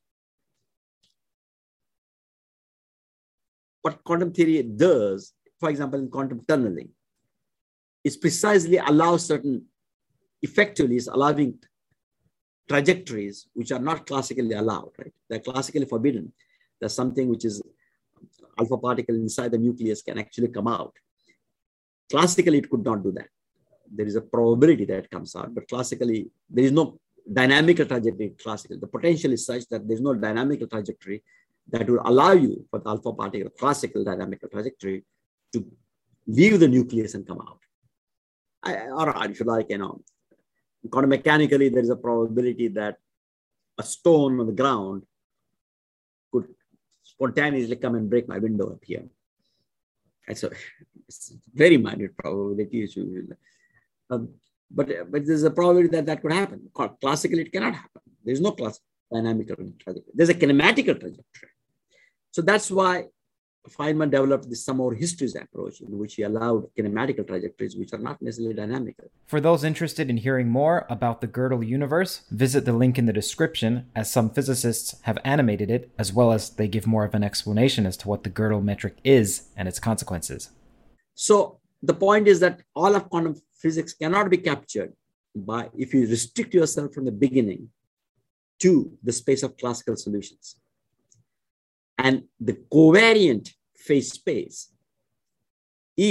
what 3.82 4.04
quantum 4.04 4.32
theory 4.32 4.64
does, 4.64 5.34
for 5.60 5.70
example, 5.70 6.00
in 6.00 6.10
quantum 6.10 6.42
tunneling, 6.48 6.90
is 8.04 8.18
precisely 8.18 8.78
allow 8.78 9.18
certain, 9.18 9.66
effectively 10.42 10.96
is 10.96 11.08
allowing 11.08 11.58
trajectories 12.68 13.48
which 13.54 13.72
are 13.72 13.80
not 13.80 14.06
classically 14.06 14.54
allowed, 14.54 14.92
right? 14.98 15.14
They're 15.30 15.40
classically 15.40 15.86
forbidden. 15.86 16.32
There's 16.80 16.94
something 16.94 17.28
which 17.30 17.46
is 17.46 17.62
alpha 18.60 18.78
particle 18.78 19.16
inside 19.16 19.52
the 19.52 19.58
nucleus 19.58 20.02
can 20.02 20.18
actually 20.18 20.50
come 20.50 20.68
out. 20.68 20.94
Classically, 22.10 22.60
it 22.60 22.70
could 22.70 22.84
not 22.84 23.04
do 23.04 23.12
that. 23.12 23.30
There 23.92 24.06
is 24.06 24.16
a 24.16 24.22
probability 24.22 24.86
that 24.86 25.10
comes 25.10 25.36
out, 25.36 25.54
but 25.54 25.68
classically, 25.68 26.30
there 26.50 26.66
is 26.66 26.72
no 26.72 27.00
dynamical 27.32 27.86
trajectory 27.86 28.30
classically. 28.42 28.78
The 28.78 28.88
potential 28.88 29.32
is 29.32 29.46
such 29.46 29.68
that 29.70 29.88
there's 29.88 30.02
no 30.02 30.14
dynamical 30.14 30.68
trajectory 30.68 31.24
that 31.70 31.90
will 31.90 32.02
allow 32.06 32.34
you 32.34 32.66
for 32.70 32.80
the 32.80 32.90
alpha 32.90 33.12
particle 33.14 33.50
classical 33.50 34.04
dynamical 34.04 34.50
trajectory 34.50 35.04
to 35.54 35.66
leave 36.28 36.60
the 36.60 36.68
nucleus 36.68 37.16
and 37.16 37.28
come 37.28 37.42
out. 37.42 37.60
I, 38.64 38.88
or 38.88 39.26
if 39.26 39.40
you 39.40 39.46
like, 39.46 39.68
you 39.70 39.78
know, 39.78 40.02
quantum 40.90 41.10
mechanically, 41.10 41.70
there 41.70 41.84
is 41.84 41.90
a 41.90 41.96
probability 41.96 42.68
that 42.70 42.98
a 43.78 43.84
stone 43.84 44.40
on 44.40 44.48
the 44.48 44.54
ground 44.54 45.04
could 46.32 46.48
spontaneously 47.04 47.76
come 47.76 47.96
and 47.96 48.10
break 48.10 48.28
my 48.28 48.40
window 48.40 48.72
up 48.72 48.84
here. 48.84 49.04
And 50.28 50.38
so 50.38 50.50
it's 51.08 51.34
very 51.54 51.78
minute 51.78 52.18
probability. 52.18 52.88
Um, 54.10 54.30
but, 54.72 55.12
but 55.12 55.26
there's 55.26 55.44
a 55.44 55.52
probability 55.52 55.90
that 55.90 56.06
that 56.08 56.22
could 56.22 56.34
happen. 56.34 56.70
Classically, 57.02 57.42
it 57.42 57.52
cannot 57.52 57.76
happen. 57.76 58.02
There's 58.24 58.42
no 58.42 58.52
class 58.52 58.80
dynamical 59.12 59.56
trajectory. 59.56 60.14
There's 60.14 60.30
a 60.30 60.34
kinematical 60.34 61.00
trajectory. 61.00 61.50
So 62.32 62.42
that's 62.42 62.72
why 62.72 63.06
Feynman 63.70 64.12
developed 64.12 64.50
the 64.50 64.56
sum 64.56 64.82
over 64.82 64.94
histories 64.94 65.36
approach, 65.36 65.82
in 65.82 65.98
which 65.98 66.16
he 66.16 66.24
allowed 66.24 66.74
kinematical 66.76 67.26
trajectories, 67.26 67.76
which 67.76 67.94
are 67.94 68.00
not 68.00 68.22
necessarily 68.22 68.54
dynamical. 68.54 69.06
For 69.28 69.42
those 69.42 69.64
interested 69.64 70.10
in 70.10 70.18
hearing 70.18 70.50
more 70.50 70.86
about 70.90 71.22
the 71.22 71.28
Gödel 71.28 71.66
universe, 71.66 72.22
visit 72.32 72.66
the 72.66 72.74
link 72.74 72.98
in 72.98 73.06
the 73.06 73.14
description, 73.14 73.90
as 73.96 74.12
some 74.12 74.30
physicists 74.30 74.96
have 75.02 75.18
animated 75.24 75.72
it, 75.72 75.92
as 75.98 76.14
well 76.14 76.32
as 76.32 76.52
they 76.52 76.68
give 76.68 76.86
more 76.86 77.06
of 77.06 77.14
an 77.14 77.24
explanation 77.24 77.86
as 77.86 77.98
to 77.98 78.08
what 78.08 78.24
the 78.24 78.30
Gödel 78.30 78.64
metric 78.64 78.98
is 79.04 79.50
and 79.58 79.68
its 79.68 79.80
consequences. 79.80 80.52
So 81.16 81.60
the 81.82 81.94
point 81.94 82.28
is 82.28 82.40
that 82.42 82.62
all 82.76 82.96
of 82.96 83.10
quantum 83.10 83.42
physics 83.58 83.94
cannot 83.94 84.30
be 84.30 84.38
captured 84.38 84.94
by 85.36 85.70
if 85.78 85.94
you 85.94 86.08
restrict 86.08 86.54
yourself 86.54 86.94
from 86.94 87.06
the 87.06 87.12
beginning 87.12 87.70
to 88.60 88.98
the 89.04 89.12
space 89.12 89.44
of 89.44 89.58
classical 89.58 89.96
solutions. 89.96 90.56
And 92.06 92.16
the 92.50 92.56
covariant 92.76 93.46
phase 93.88 94.12
space 94.20 94.60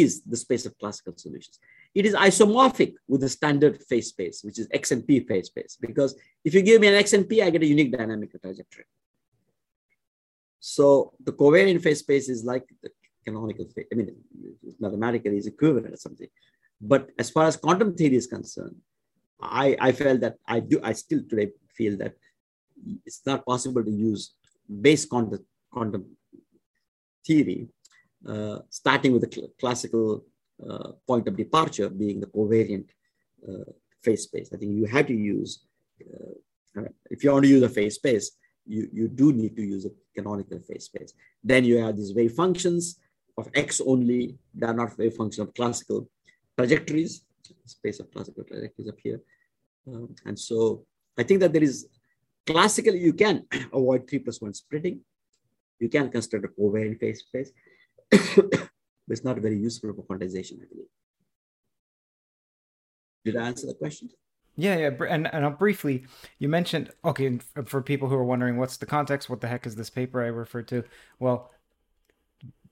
is 0.01 0.11
the 0.33 0.39
space 0.45 0.65
of 0.67 0.77
classical 0.81 1.15
solutions. 1.25 1.57
It 1.95 2.05
is 2.09 2.15
isomorphic 2.29 2.93
with 3.11 3.21
the 3.25 3.29
standard 3.39 3.75
phase 3.89 4.09
space, 4.15 4.39
which 4.47 4.59
is 4.59 4.67
X 4.73 4.85
and 4.95 5.07
P 5.07 5.21
phase 5.29 5.47
space, 5.53 5.73
because 5.87 6.11
if 6.47 6.53
you 6.55 6.63
give 6.69 6.81
me 6.81 6.89
an 6.89 6.95
X 7.05 7.13
and 7.13 7.29
P, 7.29 7.41
I 7.41 7.51
get 7.51 7.63
a 7.63 7.67
unique 7.77 7.93
dynamical 7.97 8.41
trajectory. 8.41 8.87
So 10.59 10.85
the 11.27 11.35
covariant 11.41 11.81
phase 11.85 12.01
space 12.01 12.29
is 12.35 12.41
like 12.53 12.65
the 12.83 12.91
canonical 13.25 13.67
phase. 13.73 13.87
I 13.93 13.95
mean, 13.95 14.11
mathematically 14.81 15.37
is 15.43 15.47
equivalent 15.47 15.95
or 15.95 16.01
something. 16.07 16.31
But 16.81 17.03
as 17.23 17.31
far 17.31 17.45
as 17.47 17.57
quantum 17.57 17.95
theory 17.95 18.17
is 18.17 18.27
concerned, 18.27 18.77
I, 19.41 19.77
I 19.89 19.93
felt 19.93 20.19
that 20.25 20.37
I 20.55 20.59
do, 20.71 20.81
I 20.83 20.93
still 20.95 21.23
today 21.31 21.49
feel 21.79 21.97
that 21.99 22.15
it's 23.07 23.21
not 23.25 23.47
possible 23.47 23.85
to 23.85 23.91
use 23.91 24.35
base 24.87 25.05
quantum, 25.05 25.45
quantum 25.75 26.05
theory, 27.27 27.61
uh, 28.33 28.59
starting 28.81 29.13
with 29.13 29.23
the 29.25 29.33
cl 29.35 29.49
classical 29.61 30.07
uh, 30.69 30.91
point 31.09 31.27
of 31.29 31.35
departure 31.45 31.89
being 32.03 32.19
the 32.21 32.31
covariant 32.37 32.89
uh, 33.49 33.71
phase 34.05 34.23
space. 34.29 34.49
I 34.53 34.57
think 34.59 34.73
you 34.79 34.87
have 34.97 35.07
to 35.13 35.19
use, 35.35 35.51
uh, 36.11 36.83
if 37.15 37.19
you 37.23 37.29
want 37.33 37.45
to 37.47 37.55
use 37.57 37.65
a 37.71 37.75
phase 37.79 37.97
space, 38.03 38.27
you, 38.75 38.83
you 38.99 39.07
do 39.09 39.27
need 39.41 39.55
to 39.57 39.65
use 39.75 39.85
a 39.85 39.93
canonical 40.17 40.61
phase 40.69 40.85
space. 40.91 41.13
Then 41.51 41.63
you 41.65 41.77
have 41.85 41.97
these 41.97 42.15
wave 42.19 42.35
functions 42.43 42.83
of 43.39 43.49
x 43.55 43.81
only, 43.93 44.23
they 44.55 44.67
are 44.67 44.79
not 44.83 44.97
wave 44.99 45.15
function 45.15 45.43
of 45.45 45.55
classical 45.55 46.09
trajectories, 46.57 47.13
space 47.67 47.99
of 48.01 48.11
classical 48.13 48.45
trajectories 48.45 48.89
up 48.89 48.99
here. 49.03 49.21
Um, 49.87 50.15
and 50.25 50.39
so 50.39 50.87
I 51.19 51.23
think 51.25 51.41
that 51.41 51.53
there 51.53 51.63
is 51.63 51.89
classically 52.47 52.99
you 52.99 53.13
can 53.13 53.47
avoid 53.73 54.09
three 54.09 54.21
plus 54.21 54.41
one 54.41 54.55
splitting. 54.55 55.01
You 55.85 55.91
can 55.91 56.11
construct 56.11 56.47
a 56.47 56.49
covariant 56.49 56.99
phase 56.99 57.21
space, 57.21 57.51
but 58.11 58.71
it's 59.09 59.23
not 59.23 59.37
very 59.37 59.59
useful 59.59 59.93
for 59.93 60.03
quantization, 60.03 60.55
I 60.63 60.67
believe. 60.71 60.87
Did 63.27 63.37
I 63.37 63.49
answer 63.49 63.67
the 63.67 63.75
question? 63.75 64.09
Yeah, 64.57 64.77
yeah, 64.79 64.91
and 65.11 65.27
and 65.35 65.59
briefly, 65.59 66.07
you 66.39 66.49
mentioned 66.49 66.91
okay 67.05 67.39
for 67.67 67.83
people 67.83 68.09
who 68.09 68.15
are 68.15 68.25
wondering 68.25 68.57
what's 68.57 68.79
the 68.79 68.87
context, 68.87 69.29
what 69.29 69.43
the 69.43 69.49
heck 69.49 69.67
is 69.67 69.77
this 69.77 69.91
paper 69.91 70.23
I 70.23 70.29
referred 70.29 70.69
to? 70.69 70.85
Well, 71.19 71.51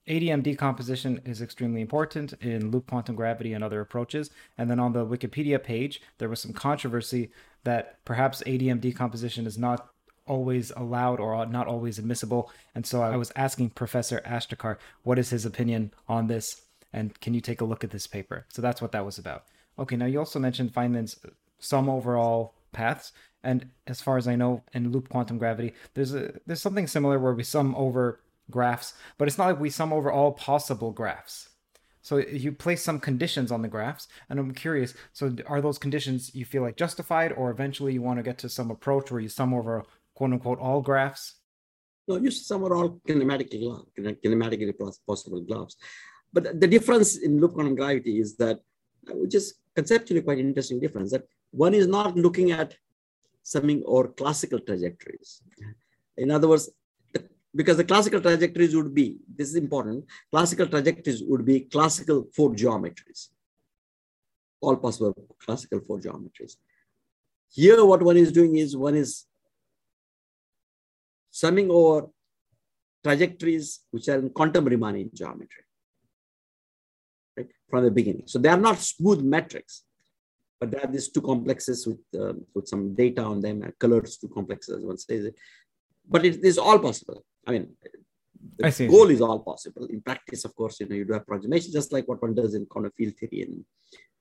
ADM 0.09 0.43
decomposition 0.43 1.21
is 1.27 1.43
extremely 1.43 1.83
important 1.83 2.33
in 2.41 2.71
loop 2.71 2.87
quantum 2.87 3.15
gravity 3.15 3.53
and 3.53 3.63
other 3.63 3.83
approaches. 3.83 4.31
And 4.57 4.71
then 4.71 4.81
on 4.81 4.95
the 4.95 5.05
Wikipedia 5.05 5.63
page, 5.63 6.01
there 6.17 6.31
was 6.31 6.41
some 6.41 6.55
controversy 6.55 7.31
that 7.65 8.03
perhaps 8.07 8.43
ADM 8.47 8.81
decomposition 8.81 9.47
is 9.47 9.59
not 9.59 9.92
always 10.26 10.70
allowed 10.76 11.20
or 11.20 11.44
not 11.47 11.67
always 11.67 11.99
admissible. 11.99 12.51
And 12.75 12.86
so 12.86 13.02
I 13.02 13.17
was 13.17 13.33
asking 13.36 13.70
Professor 13.70 14.20
Ashtekar, 14.26 14.76
what 15.02 15.18
is 15.18 15.31
his 15.31 15.44
opinion 15.44 15.92
on 16.09 16.26
this? 16.26 16.62
And 16.92 17.18
can 17.20 17.34
you 17.34 17.41
take 17.41 17.60
a 17.60 17.65
look 17.65 17.84
at 17.84 17.91
this 17.91 18.07
paper? 18.07 18.47
So 18.49 18.62
that's 18.62 18.83
what 18.83 18.92
that 18.92 19.05
was 19.05 19.18
about. 19.18 19.44
Okay, 19.78 19.97
now 19.97 20.07
you 20.07 20.18
also 20.18 20.39
mentioned 20.39 20.75
Feynman's 20.75 21.17
uh, 21.25 21.31
sum 21.59 21.89
overall 21.89 22.55
paths. 22.73 23.12
And 23.42 23.70
as 23.86 24.01
far 24.01 24.18
as 24.18 24.28
I 24.28 24.36
know, 24.36 24.62
in 24.73 24.92
loop 24.92 25.09
quantum 25.09 25.39
gravity, 25.39 25.75
there's 25.94 26.15
a 26.15 26.34
there's 26.47 26.62
something 26.62 26.86
similar 26.86 27.18
where 27.18 27.33
we 27.33 27.42
sum 27.42 27.75
over 27.75 28.20
graphs, 28.51 28.94
but 29.18 29.26
it's 29.26 29.39
not 29.39 29.47
like 29.47 29.60
we 29.60 29.70
sum 29.70 29.92
over 29.92 30.12
all 30.12 30.33
possible 30.33 30.92
graphs. 30.92 31.49
So 32.02 32.18
you 32.18 32.52
place 32.52 32.83
some 32.83 32.99
conditions 32.99 33.52
on 33.52 33.62
the 33.62 33.68
graphs, 33.68 34.09
and 34.28 34.39
I'm 34.39 34.52
curious. 34.52 34.94
So 35.12 35.34
are 35.47 35.60
those 35.60 35.78
conditions 35.78 36.34
you 36.34 36.44
feel 36.44 36.62
like 36.62 36.76
justified, 36.76 37.33
or 37.33 37.51
eventually 37.51 37.94
you 37.94 38.02
want 38.02 38.18
to 38.18 38.25
get 38.25 38.39
to 38.39 38.49
some 38.49 38.70
approach 38.70 39.10
where 39.10 39.20
you 39.20 39.28
sum 39.28 39.55
over 39.55 39.84
quote 40.15 40.33
unquote 40.33 40.59
all 40.59 40.81
graphs? 40.81 41.39
No, 42.09 42.17
you 42.17 42.31
sum 42.31 42.65
over 42.65 42.75
all 42.75 43.01
kinematically 43.07 43.87
kinematically 44.25 44.75
possible 45.07 45.41
graphs. 45.41 45.77
But 46.33 46.61
the 46.61 46.67
difference 46.67 47.19
in 47.19 47.41
loop 47.41 47.55
quantum 47.55 47.75
gravity 47.75 48.19
is 48.19 48.37
that, 48.37 48.61
uh, 49.09 49.15
which 49.15 49.35
is 49.35 49.55
conceptually 49.77 50.23
quite 50.23 50.39
interesting 50.39 50.81
difference, 50.81 51.11
that 51.13 51.25
one 51.51 51.75
is 51.75 51.87
not 51.87 52.17
looking 52.17 52.51
at 52.51 52.75
summing 53.43 53.83
or 53.85 54.09
classical 54.09 54.59
trajectories. 54.59 55.43
In 56.17 56.31
other 56.31 56.49
words, 56.49 56.71
because 57.55 57.77
the 57.77 57.85
classical 57.85 58.21
trajectories 58.21 58.75
would 58.75 58.95
be, 58.95 59.19
this 59.37 59.49
is 59.49 59.57
important, 59.57 60.07
classical 60.31 60.67
trajectories 60.67 61.23
would 61.23 61.45
be 61.45 61.61
classical 61.61 62.27
four 62.35 62.51
geometries, 62.51 63.29
all 64.61 64.77
possible 64.77 65.15
classical 65.39 65.81
four 65.81 65.99
geometries. 66.01 66.57
Here, 67.51 67.85
what 67.85 68.03
one 68.03 68.17
is 68.17 68.33
doing 68.33 68.57
is 68.57 68.75
one 68.75 68.95
is 68.95 69.27
summing 71.33 71.70
over 71.70 72.09
trajectories 73.02 73.81
which 73.91 74.09
are 74.09 74.19
in 74.19 74.31
quantum 74.31 74.67
Riemannian 74.67 75.12
geometry 75.12 75.65
right, 77.36 77.49
from 77.69 77.85
the 77.85 77.91
beginning. 77.91 78.25
So 78.27 78.39
they 78.39 78.51
are 78.51 78.65
not 78.69 78.78
smooth 78.78 79.23
metrics, 79.23 79.83
but 80.61 80.70
there 80.70 80.85
are 80.85 80.93
these 80.93 81.09
two 81.09 81.23
complexes 81.23 81.86
with, 81.86 82.02
uh, 82.23 82.35
with 82.55 82.69
some 82.69 82.94
data 82.94 83.23
on 83.23 83.41
them, 83.41 83.65
colors 83.81 84.19
two 84.19 84.28
complexes, 84.28 84.77
as 84.77 84.85
one 84.85 84.99
says 84.99 85.25
it. 85.25 85.35
But 86.09 86.25
it 86.25 86.44
is 86.44 86.59
all 86.59 86.78
possible. 86.78 87.25
I 87.47 87.52
mean, 87.52 87.75
the 88.59 88.67
I 88.67 88.70
see. 88.70 88.86
goal 88.86 89.09
is 89.11 89.20
all 89.20 89.41
possible. 89.41 89.86
In 89.86 90.02
practice, 90.02 90.44
of 90.44 90.55
course, 90.55 90.81
you 90.81 90.89
know, 90.89 90.94
you 90.94 91.05
do 91.05 91.15
approximation 91.15 91.73
just 91.73 91.93
like 91.93 92.07
what 92.07 92.20
one 92.20 92.35
does 92.35 92.55
in 92.55 92.67
quantum 92.67 92.93
field 92.97 93.15
theory 93.17 93.43
and 93.43 93.65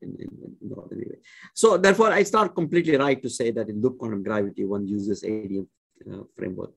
in, 0.02 0.10
in, 0.20 0.56
in 0.62 0.74
ordinary 0.74 1.10
way. 1.10 1.18
So 1.54 1.78
therefore, 1.78 2.14
it's 2.14 2.34
not 2.34 2.56
completely 2.56 2.96
right 2.98 3.22
to 3.22 3.30
say 3.30 3.52
that 3.52 3.70
in 3.70 3.82
loop 3.82 3.98
quantum 3.98 4.24
gravity, 4.24 4.66
one 4.66 4.88
uses 4.88 5.24
ADM 5.24 5.68
uh, 6.12 6.24
framework, 6.36 6.74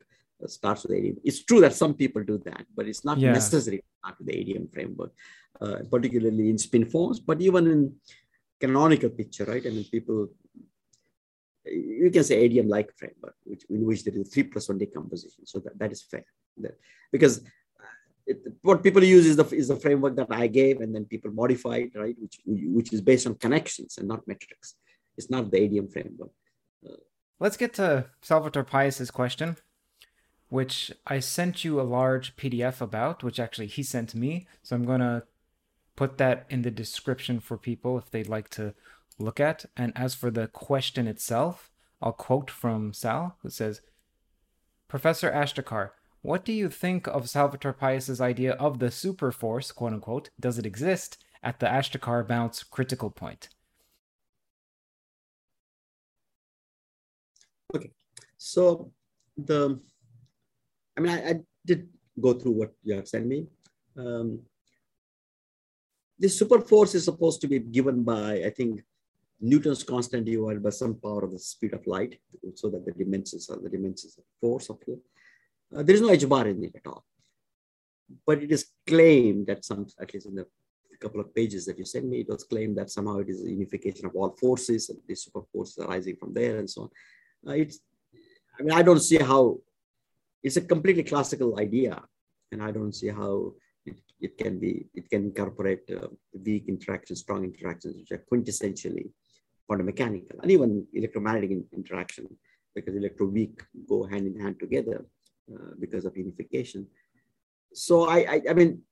starts 0.50 0.82
with 0.84 0.92
ADM. 0.92 1.18
It's 1.24 1.44
true 1.44 1.60
that 1.60 1.74
some 1.74 1.94
people 1.94 2.22
do 2.24 2.38
that, 2.44 2.64
but 2.76 2.86
it's 2.86 3.04
not 3.04 3.18
yeah. 3.18 3.32
necessary 3.32 3.78
to 3.78 3.84
start 3.98 4.18
with 4.18 4.28
the 4.28 4.32
ADM 4.34 4.72
framework, 4.72 5.12
uh, 5.60 5.78
particularly 5.90 6.50
in 6.50 6.58
spin 6.58 6.86
foams, 6.86 7.20
but 7.20 7.40
even 7.40 7.66
in 7.66 7.94
canonical 8.60 9.10
picture, 9.10 9.44
right? 9.44 9.64
I 9.66 9.70
mean, 9.70 9.84
people 9.84 10.28
you 11.66 12.10
can 12.10 12.24
say 12.24 12.48
ADM 12.48 12.68
like 12.68 12.90
framework, 12.96 13.36
which, 13.44 13.64
in 13.70 13.86
which 13.86 14.04
there 14.04 14.14
is 14.14 14.28
three 14.28 14.42
plus 14.42 14.68
one 14.68 14.78
decomposition. 14.78 15.46
So 15.46 15.60
that, 15.60 15.78
that 15.78 15.92
is 15.92 16.02
fair. 16.02 16.24
That, 16.58 16.78
because 17.10 17.38
uh, 17.38 17.86
it, 18.26 18.38
what 18.62 18.82
people 18.82 19.02
use 19.02 19.26
is 19.26 19.36
the, 19.36 19.46
is 19.46 19.68
the 19.68 19.76
framework 19.76 20.14
that 20.16 20.28
I 20.30 20.46
gave, 20.46 20.80
and 20.80 20.94
then 20.94 21.06
people 21.06 21.30
modify 21.32 21.76
it, 21.76 21.92
right? 21.94 22.16
Which, 22.18 22.38
which 22.44 22.92
is 22.92 23.00
based 23.00 23.26
on 23.26 23.36
connections 23.36 23.96
and 23.98 24.08
not 24.08 24.26
metrics. 24.28 24.74
It's 25.16 25.30
not 25.30 25.50
the 25.50 25.58
ADM 25.58 25.92
framework. 25.92 26.30
Uh, 26.86 26.96
Let's 27.40 27.56
get 27.56 27.74
to 27.74 28.06
Salvatore 28.22 28.64
Pais' 28.64 29.10
question, 29.10 29.56
which 30.48 30.92
I 31.06 31.20
sent 31.20 31.64
you 31.64 31.80
a 31.80 31.82
large 31.82 32.36
PDF 32.36 32.80
about, 32.80 33.22
which 33.22 33.40
actually 33.40 33.66
he 33.66 33.82
sent 33.82 34.14
me. 34.14 34.46
So 34.62 34.76
I'm 34.76 34.84
going 34.84 35.00
to 35.00 35.24
put 35.96 36.18
that 36.18 36.46
in 36.50 36.62
the 36.62 36.70
description 36.70 37.40
for 37.40 37.56
people 37.56 37.98
if 37.98 38.10
they'd 38.10 38.28
like 38.28 38.50
to 38.50 38.74
look 39.18 39.40
at. 39.40 39.64
And 39.76 39.92
as 39.96 40.14
for 40.14 40.30
the 40.30 40.46
question 40.48 41.06
itself, 41.06 41.70
I'll 42.00 42.12
quote 42.12 42.50
from 42.50 42.92
Sal, 42.92 43.36
who 43.42 43.50
says, 43.50 43.80
Professor 44.88 45.30
Ashtekar, 45.30 45.90
what 46.22 46.44
do 46.44 46.52
you 46.52 46.68
think 46.68 47.06
of 47.06 47.28
Salvatore 47.28 47.72
Pais' 47.72 48.20
idea 48.20 48.52
of 48.52 48.78
the 48.78 48.86
superforce, 48.86 49.74
quote 49.74 49.92
unquote, 49.92 50.30
does 50.40 50.58
it 50.58 50.66
exist 50.66 51.22
at 51.42 51.60
the 51.60 51.66
Ashtekar 51.66 52.26
bounce 52.26 52.62
critical 52.62 53.10
point? 53.10 53.48
Okay, 57.74 57.90
so 58.38 58.92
the, 59.36 59.80
I 60.96 61.00
mean, 61.00 61.12
I, 61.12 61.30
I 61.30 61.34
did 61.64 61.88
go 62.20 62.34
through 62.34 62.52
what 62.52 62.72
you 62.82 62.94
have 62.94 63.08
sent 63.08 63.26
me. 63.26 63.46
Um, 63.96 64.40
the 66.18 66.28
superforce 66.28 66.94
is 66.94 67.04
supposed 67.04 67.40
to 67.40 67.48
be 67.48 67.58
given 67.58 68.02
by, 68.04 68.42
I 68.44 68.50
think, 68.50 68.82
Newton's 69.40 69.82
constant 69.82 70.24
divided 70.24 70.62
by 70.62 70.70
some 70.70 70.94
power 70.94 71.24
of 71.24 71.32
the 71.32 71.38
speed 71.38 71.74
of 71.74 71.86
light, 71.86 72.18
so 72.54 72.70
that 72.70 72.86
the 72.86 72.92
dimensions 72.92 73.50
are 73.50 73.60
the 73.60 73.68
dimensions 73.68 74.16
of 74.16 74.24
force 74.40 74.70
of 74.70 74.78
here. 74.86 74.98
Uh, 75.74 75.82
there 75.82 75.96
is 75.96 76.00
no 76.00 76.10
h 76.10 76.28
bar 76.28 76.46
in 76.46 76.62
it 76.64 76.76
at 76.76 76.86
all. 76.86 77.04
But 78.26 78.42
it 78.42 78.52
is 78.52 78.66
claimed 78.86 79.46
that 79.48 79.64
some, 79.64 79.86
at 80.00 80.14
least 80.14 80.26
in 80.26 80.36
the 80.36 80.46
couple 81.00 81.20
of 81.20 81.34
pages 81.34 81.66
that 81.66 81.78
you 81.78 81.84
sent 81.84 82.06
me, 82.06 82.20
it 82.20 82.28
was 82.28 82.44
claimed 82.44 82.76
that 82.78 82.90
somehow 82.90 83.18
it 83.18 83.28
is 83.28 83.42
a 83.42 83.50
unification 83.50 84.06
of 84.06 84.14
all 84.14 84.30
forces 84.40 84.88
and 84.90 84.98
the 85.06 85.14
super 85.14 85.42
forces 85.52 85.78
arising 85.78 86.16
from 86.16 86.32
there 86.32 86.58
and 86.58 86.68
so 86.70 86.82
on. 86.82 86.90
Uh, 87.46 87.56
it's, 87.62 87.80
I 88.58 88.62
mean, 88.62 88.72
I 88.72 88.82
don't 88.82 89.00
see 89.00 89.18
how, 89.18 89.58
it's 90.44 90.56
a 90.56 90.60
completely 90.60 91.02
classical 91.02 91.58
idea. 91.58 92.00
And 92.52 92.62
I 92.62 92.70
don't 92.70 92.94
see 92.94 93.08
how 93.08 93.54
it, 93.84 93.96
it 94.20 94.38
can 94.38 94.60
be, 94.60 94.86
it 94.94 95.10
can 95.10 95.24
incorporate 95.24 95.90
uh, 95.90 96.08
weak 96.46 96.64
interactions, 96.68 97.20
strong 97.20 97.42
interactions, 97.42 97.96
which 97.96 98.12
are 98.12 98.24
quintessentially 98.30 99.10
quantum 99.66 99.86
mechanical 99.86 100.38
and 100.42 100.50
even 100.50 100.86
electromagnetic 100.92 101.50
interaction 101.72 102.28
because 102.74 102.94
electroweak 102.94 103.60
go 103.88 104.04
hand 104.04 104.26
in 104.26 104.38
hand 104.38 104.60
together 104.60 105.06
uh, 105.52 105.72
because 105.80 106.04
of 106.04 106.16
unification. 106.16 106.86
So 107.72 108.08
I, 108.08 108.18
I, 108.18 108.42
I 108.50 108.52
mean, 108.52 108.82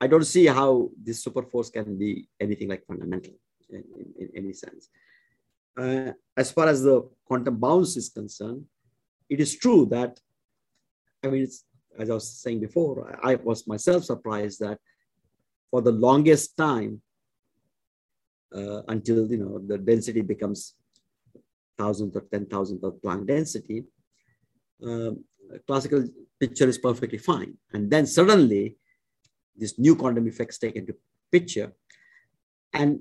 I 0.00 0.06
don't 0.06 0.24
see 0.24 0.46
how 0.46 0.90
this 1.02 1.24
superforce 1.24 1.72
can 1.72 1.98
be 1.98 2.28
anything 2.40 2.68
like 2.68 2.86
fundamental 2.86 3.34
in, 3.70 3.84
in, 3.98 4.06
in 4.18 4.30
any 4.36 4.52
sense. 4.52 4.88
Uh, 5.78 6.12
as 6.36 6.50
far 6.50 6.68
as 6.68 6.82
the 6.82 7.08
quantum 7.26 7.56
bounce 7.58 7.96
is 7.96 8.08
concerned, 8.08 8.64
it 9.28 9.40
is 9.40 9.56
true 9.56 9.86
that, 9.86 10.20
I 11.26 11.30
mean, 11.30 11.48
as 11.98 12.10
I 12.10 12.14
was 12.14 12.30
saying 12.42 12.60
before, 12.60 13.18
I 13.22 13.34
was 13.36 13.66
myself 13.66 14.04
surprised 14.04 14.60
that 14.60 14.78
for 15.70 15.82
the 15.82 15.92
longest 15.92 16.56
time, 16.56 17.02
uh, 18.54 18.82
until 18.88 19.26
you 19.26 19.38
know 19.38 19.58
the 19.58 19.78
density 19.78 20.22
becomes 20.22 20.74
thousands 21.76 22.16
or 22.16 22.22
ten 22.32 22.46
thousand 22.46 22.82
of 22.84 22.94
Planck 23.02 23.26
density, 23.26 23.84
um, 24.84 25.24
classical 25.66 26.04
picture 26.38 26.68
is 26.68 26.78
perfectly 26.78 27.18
fine. 27.18 27.56
And 27.72 27.90
then 27.90 28.06
suddenly, 28.06 28.76
this 29.56 29.78
new 29.78 29.96
quantum 29.96 30.26
effects 30.28 30.58
take 30.58 30.76
into 30.76 30.94
picture. 31.30 31.72
And 32.72 33.00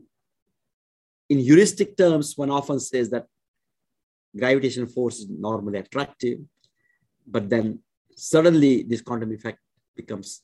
in 1.29 1.39
heuristic 1.39 1.97
terms, 1.97 2.37
one 2.37 2.49
often 2.49 2.79
says 2.79 3.09
that 3.09 3.25
gravitational 4.37 4.87
force 4.87 5.19
is 5.19 5.27
normally 5.29 5.79
attractive, 5.79 6.39
but 7.27 7.49
then 7.49 7.79
suddenly 8.15 8.83
this 8.83 9.01
quantum 9.01 9.31
effect 9.31 9.59
becomes 9.95 10.41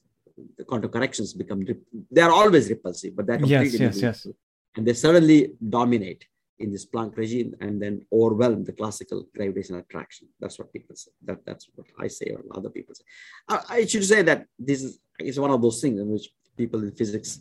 the 0.58 0.64
quantum 0.64 0.90
corrections 0.90 1.34
become 1.34 1.66
they 2.10 2.22
are 2.22 2.32
always 2.32 2.70
repulsive, 2.70 3.16
but 3.16 3.26
they're 3.28 3.38
completely 3.38 3.80
yes, 3.80 4.02
yes, 4.02 4.26
yes. 4.26 4.36
and 4.76 4.88
they 4.88 4.94
suddenly 4.94 5.54
dominate 5.70 6.26
in 6.60 6.72
this 6.72 6.86
Planck 6.86 7.18
regime 7.18 7.56
and 7.60 7.82
then 7.82 8.06
overwhelm 8.14 8.64
the 8.64 8.72
classical 8.72 9.28
gravitational 9.36 9.80
attraction. 9.80 10.28
That's 10.40 10.60
what 10.60 10.72
people 10.72 10.96
say. 10.96 11.12
That, 11.26 11.46
that's 11.46 11.68
what 11.74 11.88
I 12.00 12.08
say 12.08 12.36
or 12.36 12.44
other 12.56 12.70
people 12.70 12.94
say. 12.94 13.04
I, 13.50 13.78
I 13.78 13.86
should 13.86 14.06
say 14.06 14.22
that 14.22 14.46
this 14.60 14.84
is, 14.84 15.00
is 15.20 15.40
one 15.40 15.52
of 15.52 15.62
those 15.62 15.82
things 15.82 16.00
in 16.00 16.08
which 16.10 16.30
people 16.56 16.82
in 16.84 16.92
physics 16.92 17.40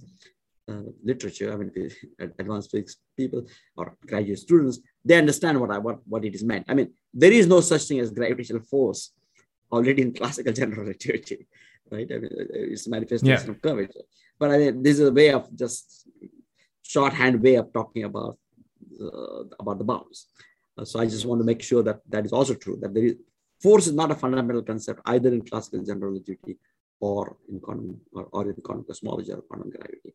uh, 0.68 0.83
literature, 1.05 1.52
I 1.52 1.57
mean, 1.57 1.91
advanced 2.39 2.70
physics 2.70 2.97
people 3.17 3.47
or 3.76 3.97
graduate 4.07 4.39
students, 4.39 4.78
they 5.05 5.18
understand 5.18 5.60
what 5.60 5.70
I 5.70 5.78
what, 5.78 5.99
what 6.07 6.25
it 6.25 6.34
is 6.34 6.44
meant. 6.44 6.65
I 6.68 6.75
mean, 6.75 6.92
there 7.12 7.33
is 7.33 7.47
no 7.47 7.60
such 7.60 7.84
thing 7.84 8.00
as 8.00 8.10
gravitational 8.10 8.62
force 8.62 9.12
already 9.73 10.02
in 10.02 10.12
classical 10.12 10.52
general 10.52 10.81
relativity, 10.84 11.47
right? 11.90 12.10
I 12.10 12.18
mean, 12.18 12.31
it's 12.73 12.86
a 12.86 12.90
manifestation 12.90 13.49
yeah. 13.49 13.55
of 13.55 13.62
curvature. 13.62 14.07
But 14.39 14.50
I 14.50 14.58
mean, 14.58 14.82
this 14.82 14.99
is 14.99 15.08
a 15.08 15.12
way 15.12 15.31
of 15.31 15.55
just 15.55 16.08
shorthand 16.82 17.42
way 17.42 17.57
of 17.57 17.73
talking 17.73 18.05
about 18.05 18.39
uh, 19.00 19.44
about 19.58 19.78
the 19.78 19.84
bounce. 19.84 20.26
Uh, 20.76 20.84
so 20.84 21.00
I 21.00 21.07
just 21.07 21.26
want 21.26 21.40
to 21.40 21.44
make 21.44 21.62
sure 21.62 21.82
that 21.82 22.00
that 22.08 22.24
is 22.24 22.32
also 22.32 22.55
true. 22.55 22.78
That 22.81 22.94
there 22.94 23.05
is 23.05 23.16
force 23.62 23.86
is 23.86 23.94
not 23.94 24.10
a 24.10 24.15
fundamental 24.15 24.62
concept 24.62 25.00
either 25.07 25.28
in 25.28 25.42
classical 25.42 25.84
general 25.84 26.12
relativity 26.12 26.58
or 27.00 27.36
in 27.49 27.60
quantum 27.60 28.00
or, 28.12 28.28
or 28.32 28.49
in 28.49 28.55
quantum 28.55 28.84
cosmology 28.84 29.32
or 29.32 29.42
quantum 29.42 29.70
gravity 29.70 30.15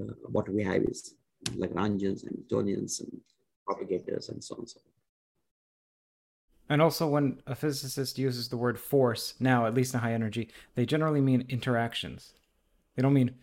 uh, 0.00 0.12
what 0.28 0.48
we 0.48 0.62
have 0.62 0.82
is 0.82 1.14
Lagrangians 1.56 2.24
and 2.26 2.36
Newtonians 2.38 3.00
and 3.00 3.20
propagators 3.66 4.28
and 4.28 4.42
so 4.42 4.54
on 4.54 4.60
and 4.60 4.68
so 4.68 4.80
on. 4.84 4.92
And 6.68 6.80
also, 6.80 7.06
when 7.06 7.42
a 7.46 7.54
physicist 7.54 8.18
uses 8.18 8.48
the 8.48 8.56
word 8.56 8.78
force, 8.78 9.34
now 9.40 9.66
at 9.66 9.74
least 9.74 9.94
in 9.94 10.00
high 10.00 10.14
energy, 10.14 10.48
they 10.74 10.86
generally 10.86 11.20
mean 11.20 11.44
interactions. 11.48 12.32
They 12.96 13.02
don't 13.02 13.14
mean 13.14 13.34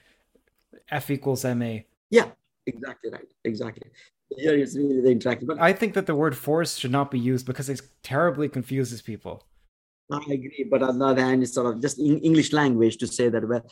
F 0.89 1.09
equals 1.09 1.43
ma. 1.43 1.77
Yeah, 2.09 2.29
exactly 2.65 3.11
right. 3.11 3.27
Exactly. 3.43 3.89
Here 4.37 4.57
it's 4.57 4.75
really 4.75 5.01
the 5.01 5.09
interaction. 5.09 5.47
But 5.47 5.59
I 5.59 5.73
think 5.73 5.93
that 5.95 6.05
the 6.05 6.15
word 6.15 6.37
force 6.37 6.77
should 6.77 6.91
not 6.91 7.11
be 7.11 7.19
used 7.19 7.45
because 7.45 7.69
it 7.69 7.81
terribly 8.03 8.47
confuses 8.47 9.01
people. 9.01 9.43
I 10.11 10.17
agree, 10.17 10.67
but 10.69 10.81
on 10.81 10.97
the 10.97 11.05
other 11.05 11.21
hand, 11.21 11.43
it's 11.43 11.53
sort 11.53 11.73
of 11.73 11.81
just 11.81 11.99
English 11.99 12.51
language 12.51 12.97
to 12.97 13.07
say 13.07 13.29
that 13.29 13.47
well, 13.47 13.65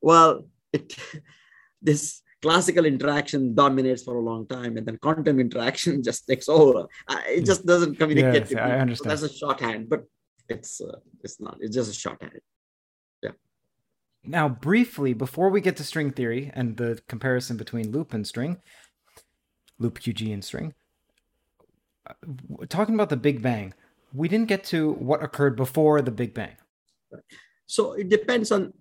well, 0.00 0.46
it 0.72 0.96
this 1.82 2.22
classical 2.42 2.84
interaction 2.84 3.54
dominates 3.54 4.02
for 4.02 4.16
a 4.16 4.20
long 4.20 4.46
time 4.46 4.76
and 4.76 4.86
then 4.86 4.98
quantum 4.98 5.40
interaction 5.40 6.02
just 6.08 6.26
takes 6.26 6.48
over. 6.48 6.86
It 7.28 7.44
just 7.44 7.66
doesn't 7.66 7.96
communicate 7.96 8.50
yes, 8.50 8.60
i 8.60 8.78
understand 8.78 9.18
so 9.18 9.26
that's 9.26 9.34
a 9.34 9.38
shorthand 9.38 9.88
but 9.88 10.04
it's 10.48 10.80
uh, 10.80 10.98
it's 11.24 11.40
not 11.40 11.56
it's 11.60 11.74
just 11.74 11.90
a 11.90 11.94
shorthand. 11.94 12.40
Yeah. 13.22 13.30
Now 14.24 14.48
briefly 14.48 15.12
before 15.14 15.50
we 15.50 15.60
get 15.60 15.76
to 15.78 15.84
string 15.84 16.12
theory 16.12 16.50
and 16.54 16.76
the 16.76 17.00
comparison 17.08 17.56
between 17.56 17.90
loop 17.90 18.12
and 18.14 18.26
string 18.26 18.58
loop 19.78 19.98
qg 19.98 20.32
and 20.32 20.44
string 20.44 20.72
uh, 22.08 22.14
talking 22.68 22.94
about 22.94 23.10
the 23.10 23.16
big 23.16 23.42
bang 23.42 23.74
we 24.16 24.28
didn't 24.28 24.48
get 24.48 24.64
to 24.64 24.92
what 24.92 25.22
occurred 25.22 25.56
before 25.56 26.00
the 26.02 26.10
big 26.10 26.34
bang. 26.34 26.56
So 27.66 27.92
it 27.92 28.08
depends 28.08 28.50
on 28.50 28.72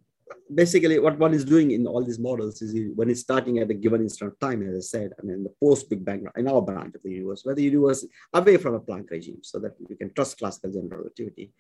basically 0.54 1.00
what 1.00 1.18
one 1.18 1.34
is 1.34 1.46
doing 1.46 1.72
in 1.72 1.86
all 1.88 2.04
these 2.04 2.20
models 2.20 2.62
is 2.62 2.92
when 2.96 3.10
it's 3.10 3.22
starting 3.22 3.60
at 3.60 3.70
a 3.70 3.74
given 3.74 4.02
instant 4.02 4.32
of 4.32 4.40
time, 4.40 4.68
as 4.68 4.76
I 4.76 4.80
said, 4.80 5.12
I 5.20 5.26
mean, 5.26 5.44
the 5.44 5.54
post 5.62 5.90
Big 5.90 6.04
Bang 6.04 6.26
in 6.36 6.48
our 6.48 6.62
branch 6.62 6.96
of 6.96 7.04
the 7.04 7.12
universe, 7.12 7.44
where 7.44 7.56
the 7.56 7.64
universe 7.64 8.06
away 8.34 8.58
from 8.58 8.76
a 8.76 8.80
Planck 8.80 9.10
regime 9.10 9.40
so 9.42 9.60
that 9.60 9.74
you 9.90 9.96
can 9.96 10.14
trust 10.14 10.38
classical 10.38 10.72
general 10.72 11.00
relativity, 11.00 11.52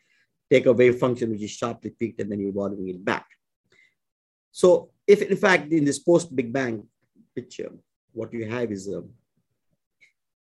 take 0.51 0.65
a 0.65 0.73
wave 0.73 0.97
function 0.97 1.31
which 1.31 1.43
is 1.43 1.51
sharply 1.51 1.91
peaked 1.91 2.21
and 2.21 2.31
then 2.31 2.39
you're 2.39 2.49
evolving 2.49 2.87
it 2.89 3.03
back. 3.03 3.27
So 4.51 4.91
if 5.05 5.21
in 5.21 5.37
fact 5.37 5.71
in 5.71 5.85
this 5.85 5.99
post 5.99 6.35
Big 6.35 6.51
Bang 6.51 6.87
picture, 7.35 7.71
what 8.13 8.33
you 8.33 8.49
have 8.49 8.71
is 8.71 8.87
a 8.87 9.03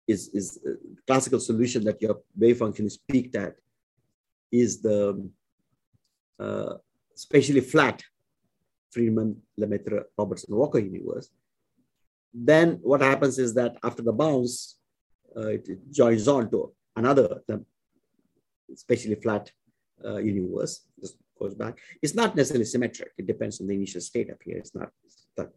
is, 0.07 0.29
is 0.29 0.61
a 0.65 0.77
classical 1.05 1.41
solution 1.41 1.83
that 1.85 2.01
your 2.01 2.21
wave 2.37 2.59
function 2.59 2.87
is 2.87 2.97
peaked 2.97 3.35
at 3.35 3.57
is 4.53 4.81
the 4.81 5.29
uh, 6.39 6.75
spatially 7.17 7.61
flat 7.61 8.03
Friedmann, 8.95 9.37
Lemaitre, 9.59 10.05
Robertson, 10.17 10.55
Walker 10.55 10.79
universe. 10.79 11.29
Then 12.33 12.79
what 12.83 13.01
happens 13.01 13.39
is 13.39 13.55
that 13.55 13.77
after 13.83 14.03
the 14.03 14.13
bounce, 14.13 14.77
uh, 15.37 15.49
it, 15.49 15.91
joins 15.91 16.29
on 16.29 16.51
to 16.51 16.73
another 16.95 17.41
spatially 18.75 19.17
flat 19.17 19.51
uh, 20.05 20.17
universe, 20.17 20.83
just 21.01 21.17
goes 21.39 21.55
back. 21.55 21.79
It's 22.03 22.15
not 22.15 22.37
necessarily 22.37 22.65
symmetric. 22.65 23.13
It 23.19 23.27
depends 23.27 23.61
on 23.61 23.67
the 23.67 23.75
initial 23.75 24.01
state 24.01 24.31
up 24.31 24.43
here. 24.43 24.59
It's 24.59 24.75
not 24.75 24.91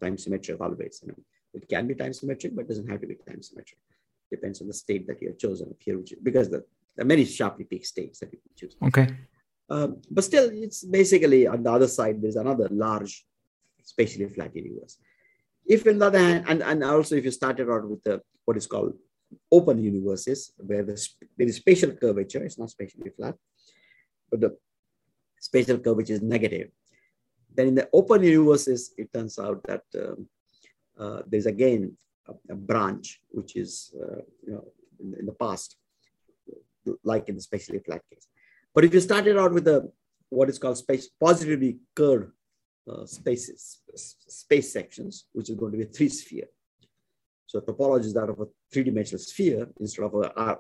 time 0.01 0.17
symmetric 0.17 0.59
always. 0.59 0.99
You 1.01 1.09
know. 1.09 1.15
It 1.53 1.67
can 1.67 1.87
be 1.87 1.95
time 1.95 2.13
symmetric, 2.13 2.55
but 2.55 2.67
doesn't 2.67 2.89
have 2.89 3.01
to 3.01 3.07
be 3.07 3.15
time 3.15 3.41
symmetric. 3.41 3.79
Depends 4.29 4.61
on 4.61 4.67
the 4.67 4.73
state 4.73 5.07
that 5.07 5.21
you 5.21 5.29
have 5.29 5.37
chosen 5.37 5.69
up 5.69 5.77
here, 5.79 5.97
which, 5.97 6.13
because 6.21 6.49
the, 6.49 6.63
there 6.95 7.05
are 7.05 7.07
many 7.07 7.25
sharply 7.25 7.65
peaked 7.65 7.87
states 7.87 8.19
that 8.19 8.31
you 8.31 8.39
can 8.39 8.51
choose. 8.55 8.75
Okay. 8.83 9.07
Um, 9.69 10.01
but 10.09 10.23
still, 10.23 10.49
it's 10.51 10.83
basically 10.83 11.45
on 11.47 11.63
the 11.63 11.71
other 11.71 11.87
side, 11.87 12.21
there's 12.21 12.35
another 12.35 12.67
large 12.71 13.25
spatially 13.83 14.27
flat 14.27 14.55
universe. 14.55 14.97
If 15.65 15.85
on 15.85 15.99
the 15.99 16.07
other 16.07 16.19
hand, 16.19 16.45
and, 16.47 16.63
and 16.63 16.83
also 16.83 17.15
if 17.15 17.25
you 17.25 17.31
started 17.31 17.69
out 17.69 17.87
with 17.87 18.03
the, 18.03 18.21
what 18.45 18.57
is 18.57 18.65
called 18.65 18.93
open 19.51 19.77
universes, 19.77 20.51
where 20.57 20.83
the, 20.83 20.95
there 21.37 21.47
is 21.47 21.57
spatial 21.57 21.91
curvature, 21.91 22.43
it's 22.43 22.57
not 22.57 22.71
spatially 22.71 23.11
flat, 23.15 23.35
but 24.31 24.41
the 24.41 24.57
spatial 25.39 25.77
curvature 25.77 26.13
is 26.13 26.21
negative. 26.21 26.69
Then 27.53 27.67
in 27.67 27.75
the 27.75 27.89
open 27.93 28.23
universes, 28.23 28.93
it 28.97 29.13
turns 29.13 29.37
out 29.37 29.61
that 29.63 29.83
um, 29.95 30.27
uh, 30.97 31.21
there's 31.27 31.45
again 31.45 31.95
a, 32.27 32.33
a, 32.53 32.55
branch, 32.55 33.21
which 33.29 33.55
is, 33.55 33.93
uh, 34.01 34.21
you 34.45 34.53
know, 34.53 34.65
in, 34.99 35.15
in 35.19 35.25
the 35.25 35.33
past, 35.33 35.77
like 37.03 37.29
in 37.29 37.35
the 37.35 37.41
spatially 37.41 37.79
flat 37.79 38.01
case. 38.11 38.28
But 38.73 38.85
if 38.85 38.93
you 38.93 38.99
started 38.99 39.37
out 39.37 39.53
with 39.53 39.67
a 39.67 39.91
what 40.29 40.49
is 40.49 40.59
called 40.59 40.77
space 40.77 41.09
positively 41.19 41.79
curved 41.95 42.31
uh, 42.89 43.05
spaces, 43.05 43.79
space 43.95 44.71
sections, 44.71 45.25
which 45.33 45.49
is 45.49 45.55
going 45.55 45.71
to 45.71 45.77
be 45.77 45.83
a 45.83 45.87
three 45.87 46.09
sphere. 46.09 46.47
So 47.47 47.59
topology 47.61 48.05
is 48.05 48.13
that 48.13 48.29
of 48.29 48.39
a 48.39 48.45
three-dimensional 48.71 49.19
sphere 49.19 49.67
instead 49.79 50.05
of 50.05 50.13
a 50.13 50.31
R, 50.33 50.59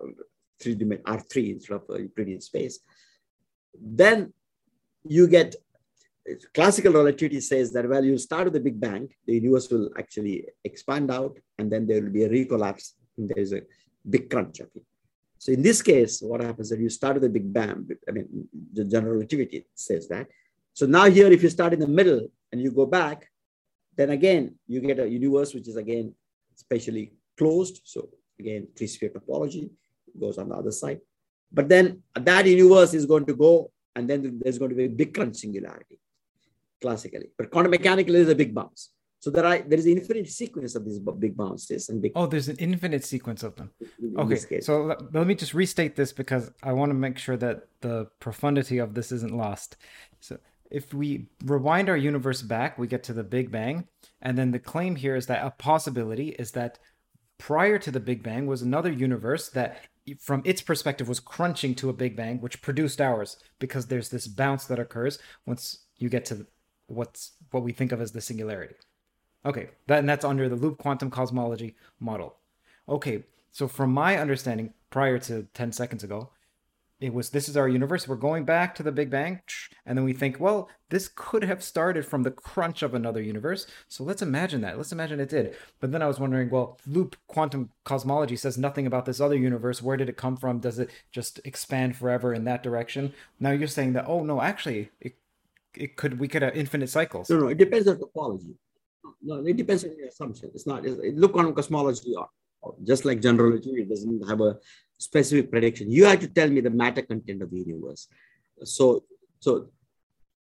three 0.59 0.75
R3 0.75 1.53
instead 1.53 1.75
of 1.75 1.83
a 1.89 2.01
Euclidean 2.01 2.41
space. 2.41 2.79
Then 3.79 4.33
you 5.03 5.27
get 5.27 5.55
classical 6.53 6.93
relativity 6.93 7.41
says 7.41 7.71
that 7.73 7.87
well, 7.87 8.03
you 8.03 8.17
start 8.17 8.45
with 8.45 8.53
the 8.53 8.59
Big 8.59 8.79
Bang, 8.79 9.09
the 9.25 9.35
universe 9.35 9.69
will 9.69 9.89
actually 9.97 10.45
expand 10.63 11.11
out, 11.11 11.37
and 11.57 11.71
then 11.71 11.87
there 11.87 12.01
will 12.01 12.11
be 12.11 12.23
a 12.23 12.29
recollapse, 12.29 12.93
and 13.17 13.29
there 13.29 13.39
is 13.39 13.53
a 13.53 13.61
big 14.07 14.29
crunch. 14.29 14.61
Okay? 14.61 14.81
So 15.39 15.53
in 15.53 15.61
this 15.63 15.81
case, 15.81 16.21
what 16.21 16.41
happens 16.41 16.71
is 16.71 16.79
you 16.79 16.89
start 16.89 17.15
with 17.15 17.23
a 17.23 17.29
big 17.29 17.51
bang. 17.51 17.87
I 18.07 18.11
mean, 18.11 18.27
the 18.73 18.83
general 18.83 19.13
relativity 19.13 19.65
says 19.73 20.07
that. 20.09 20.27
So 20.73 20.85
now 20.85 21.05
here, 21.05 21.31
if 21.31 21.41
you 21.41 21.49
start 21.49 21.73
in 21.73 21.79
the 21.79 21.87
middle 21.87 22.27
and 22.51 22.61
you 22.61 22.71
go 22.71 22.85
back, 22.85 23.29
then 23.95 24.09
again, 24.11 24.55
you 24.67 24.81
get 24.81 24.99
a 24.99 25.07
universe 25.07 25.53
which 25.53 25.67
is 25.67 25.77
again 25.77 26.13
spatially 26.55 27.13
closed. 27.37 27.81
So 27.85 28.09
again, 28.37 28.67
three-sphere 28.75 29.11
topology 29.11 29.69
goes 30.19 30.37
on 30.37 30.49
the 30.49 30.55
other 30.55 30.71
side. 30.71 30.99
But 31.51 31.69
then 31.69 32.03
that 32.15 32.45
universe 32.45 32.93
is 32.93 33.05
going 33.05 33.25
to 33.25 33.33
go, 33.33 33.71
and 33.95 34.09
then 34.09 34.39
there's 34.41 34.59
going 34.59 34.69
to 34.69 34.75
be 34.75 34.85
a 34.85 34.89
big 34.89 35.13
crunch 35.13 35.37
singularity, 35.37 35.99
classically. 36.81 37.29
But 37.37 37.49
quantum 37.49 37.71
mechanically, 37.71 38.13
there's 38.13 38.29
a 38.29 38.35
big 38.35 38.53
bounce. 38.53 38.91
So 39.21 39.29
there 39.29 39.45
are 39.45 39.59
there 39.59 39.77
is 39.77 39.85
an 39.85 39.97
infinite 39.97 40.29
sequence 40.29 40.75
of 40.75 40.85
these 40.85 40.99
big 40.99 41.35
bounces 41.35 41.89
and 41.89 42.01
big. 42.01 42.13
Oh, 42.15 42.25
there's 42.25 42.47
an 42.47 42.55
infinite 42.57 43.03
sequence 43.03 43.43
of 43.43 43.55
them. 43.57 43.71
Okay, 44.17 44.61
so 44.61 44.83
let, 44.83 45.13
let 45.13 45.27
me 45.27 45.35
just 45.35 45.53
restate 45.53 45.97
this 45.97 46.13
because 46.13 46.51
I 46.63 46.71
want 46.71 46.91
to 46.91 46.93
make 46.93 47.17
sure 47.17 47.35
that 47.37 47.67
the 47.81 48.07
profundity 48.19 48.77
of 48.77 48.93
this 48.93 49.11
isn't 49.11 49.35
lost. 49.35 49.75
So 50.21 50.37
if 50.71 50.93
we 50.93 51.27
rewind 51.43 51.89
our 51.89 51.97
universe 51.97 52.41
back, 52.41 52.77
we 52.77 52.87
get 52.87 53.03
to 53.03 53.13
the 53.13 53.23
Big 53.23 53.51
Bang, 53.51 53.87
and 54.21 54.37
then 54.37 54.51
the 54.51 54.59
claim 54.59 54.95
here 54.95 55.17
is 55.17 55.25
that 55.25 55.45
a 55.45 55.51
possibility 55.51 56.29
is 56.29 56.51
that 56.51 56.79
prior 57.37 57.77
to 57.77 57.91
the 57.91 57.99
Big 57.99 58.23
Bang 58.23 58.45
was 58.45 58.61
another 58.61 58.91
universe 58.91 59.49
that 59.49 59.81
from 60.17 60.41
its 60.45 60.61
perspective 60.61 61.07
was 61.07 61.19
crunching 61.19 61.75
to 61.75 61.89
a 61.89 61.93
big 61.93 62.15
bang 62.15 62.41
which 62.41 62.63
produced 62.63 62.99
ours 62.99 63.37
because 63.59 63.85
there's 63.85 64.09
this 64.09 64.27
bounce 64.27 64.65
that 64.65 64.79
occurs 64.79 65.19
once 65.45 65.85
you 65.97 66.09
get 66.09 66.25
to 66.25 66.47
what's 66.87 67.33
what 67.51 67.61
we 67.61 67.71
think 67.71 67.91
of 67.91 68.01
as 68.01 68.11
the 68.11 68.21
singularity 68.21 68.73
Okay, 69.45 69.69
that, 69.87 69.99
and 69.99 70.09
that's 70.09 70.25
under 70.25 70.49
the 70.49 70.55
loop 70.55 70.77
quantum 70.77 71.09
cosmology 71.09 71.75
model. 71.99 72.35
Okay, 72.87 73.23
so 73.51 73.67
from 73.67 73.91
my 73.93 74.17
understanding, 74.17 74.73
prior 74.89 75.19
to 75.19 75.47
10 75.53 75.71
seconds 75.71 76.03
ago, 76.03 76.29
it 76.99 77.13
was 77.13 77.29
this 77.29 77.47
is 77.47 77.55
our 77.55 77.67
universe 77.69 78.07
we're 78.07 78.15
going 78.15 78.43
back 78.43 78.75
to 78.75 78.83
the 78.83 78.91
big 78.91 79.09
bang 79.09 79.41
and 79.85 79.97
then 79.97 80.03
we 80.03 80.11
think 80.13 80.39
well 80.39 80.69
this 80.89 81.09
could 81.15 81.43
have 81.43 81.63
started 81.63 82.05
from 82.05 82.23
the 82.23 82.31
crunch 82.31 82.81
of 82.81 82.93
another 82.93 83.21
universe 83.21 83.65
so 83.87 84.03
let's 84.03 84.21
imagine 84.21 84.61
that 84.61 84.77
let's 84.77 84.91
imagine 84.91 85.19
it 85.19 85.29
did. 85.29 85.55
But 85.79 85.91
then 85.91 86.01
i 86.01 86.07
was 86.07 86.19
wondering 86.19 86.49
well 86.49 86.77
loop 86.85 87.15
quantum 87.27 87.69
cosmology 87.83 88.35
says 88.35 88.57
nothing 88.57 88.85
about 88.85 89.05
this 89.05 89.21
other 89.21 89.35
universe 89.37 89.81
where 89.81 89.97
did 89.97 90.09
it 90.09 90.17
come 90.17 90.35
from 90.35 90.59
does 90.59 90.79
it 90.79 90.89
just 91.11 91.39
expand 91.45 91.95
forever 91.95 92.33
in 92.33 92.43
that 92.45 92.63
direction? 92.63 93.13
Now 93.39 93.51
you're 93.51 93.67
saying 93.67 93.93
that 93.93 94.05
oh 94.07 94.23
no 94.23 94.41
actually 94.41 94.89
it, 94.99 95.15
it 95.73 95.95
could 95.95 96.19
we 96.19 96.27
could 96.27 96.41
have 96.41 96.55
infinite 96.55 96.89
cycles. 96.89 97.29
No 97.29 97.39
no 97.39 97.47
it 97.47 97.57
depends 97.57 97.87
on 97.87 97.97
topology 97.97 98.55
no 99.21 99.45
it 99.45 99.57
depends 99.57 99.83
on 99.83 99.95
your 99.97 100.07
assumption 100.07 100.49
it's 100.53 100.67
not 100.67 100.85
it's, 100.85 100.97
loop 101.17 101.31
quantum 101.33 101.53
cosmology 101.53 102.15
just 102.83 103.05
like 103.05 103.21
general 103.21 103.49
relativity 103.49 103.83
it 103.83 103.89
doesn't 103.89 104.27
have 104.27 104.41
a 104.41 104.57
specific 104.99 105.49
prediction. 105.49 105.89
You 105.89 106.05
have 106.05 106.19
to 106.19 106.27
tell 106.27 106.49
me 106.49 106.61
the 106.61 106.69
matter 106.69 107.01
content 107.01 107.41
of 107.41 107.49
the 107.49 107.57
universe. 107.57 108.07
So, 108.63 109.03
so 109.39 109.69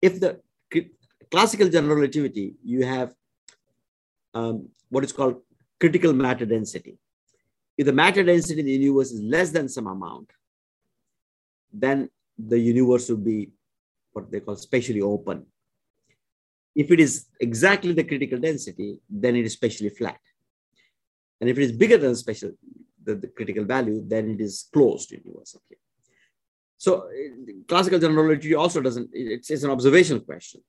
if 0.01 0.21
the 0.21 0.41
classical 1.31 1.69
general 1.69 1.97
relativity, 1.97 2.55
you 2.65 2.85
have 2.85 3.13
um, 4.33 4.69
what 4.89 5.05
is 5.05 5.13
called 5.13 5.43
critical 5.81 6.13
matter 6.13 6.47
density. 6.47 6.99
If 7.77 7.87
the 7.87 7.93
matter 7.93 8.23
density 8.23 8.61
in 8.61 8.67
the 8.67 8.73
universe 8.73 9.11
is 9.11 9.21
less 9.21 9.51
than 9.51 9.69
some 9.69 9.89
amount, 9.89 10.31
then 11.73 12.09
the 12.39 12.59
universe 12.59 13.09
will 13.09 13.17
be 13.17 13.51
what 14.13 14.31
they 14.31 14.39
call 14.39 14.55
spatially 14.55 15.03
open. 15.03 15.47
If 16.75 16.91
it 16.91 17.01
is 17.01 17.27
exactly 17.41 17.93
the 17.93 18.05
critical 18.05 18.39
density, 18.39 18.99
then 19.09 19.37
it 19.37 19.45
is 19.45 19.53
spatially 19.53 19.91
flat. 19.91 20.19
And 21.41 21.49
if 21.51 21.59
it 21.59 21.63
is 21.63 21.73
bigger 21.73 21.99
than 21.99 22.15
special, 22.17 22.53
the, 23.05 23.15
the 23.15 23.29
critical 23.29 23.65
value, 23.65 24.03
then 24.07 24.31
it 24.31 24.41
is 24.41 24.69
closed 24.73 25.11
universe. 25.11 25.57
Okay. 25.57 25.79
So 26.79 27.09
classical 27.69 27.99
general 27.99 28.25
relativity 28.25 28.55
also 28.55 28.81
doesn't, 28.81 29.11
it's, 29.13 29.51
it's 29.51 29.63
an 29.63 29.71
observational 29.71 30.21
question. 30.21 30.63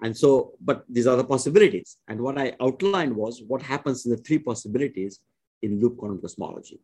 And 0.00 0.16
so, 0.16 0.52
but 0.60 0.84
these 0.88 1.06
are 1.06 1.16
the 1.16 1.24
possibilities. 1.24 1.96
And 2.06 2.20
what 2.20 2.38
I 2.38 2.54
outlined 2.60 3.16
was 3.16 3.42
what 3.46 3.62
happens 3.62 4.04
in 4.04 4.12
the 4.12 4.18
three 4.18 4.38
possibilities 4.38 5.20
in 5.62 5.80
loop 5.80 5.96
quantum 5.96 6.20
cosmology. 6.20 6.80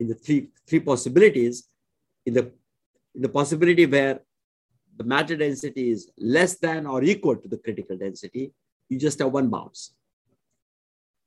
In 0.00 0.08
the 0.08 0.14
three, 0.14 0.48
three 0.66 0.80
possibilities, 0.80 1.68
in 2.24 2.34
the, 2.34 2.52
in 3.14 3.22
the 3.22 3.28
possibility 3.28 3.84
where 3.84 4.20
the 4.96 5.04
matter 5.04 5.36
density 5.36 5.90
is 5.90 6.10
less 6.18 6.58
than 6.58 6.86
or 6.86 7.02
equal 7.02 7.36
to 7.36 7.48
the 7.48 7.58
critical 7.58 7.96
density, 7.96 8.52
you 8.88 8.98
just 8.98 9.18
have 9.18 9.32
one 9.32 9.48
bounce. 9.48 9.94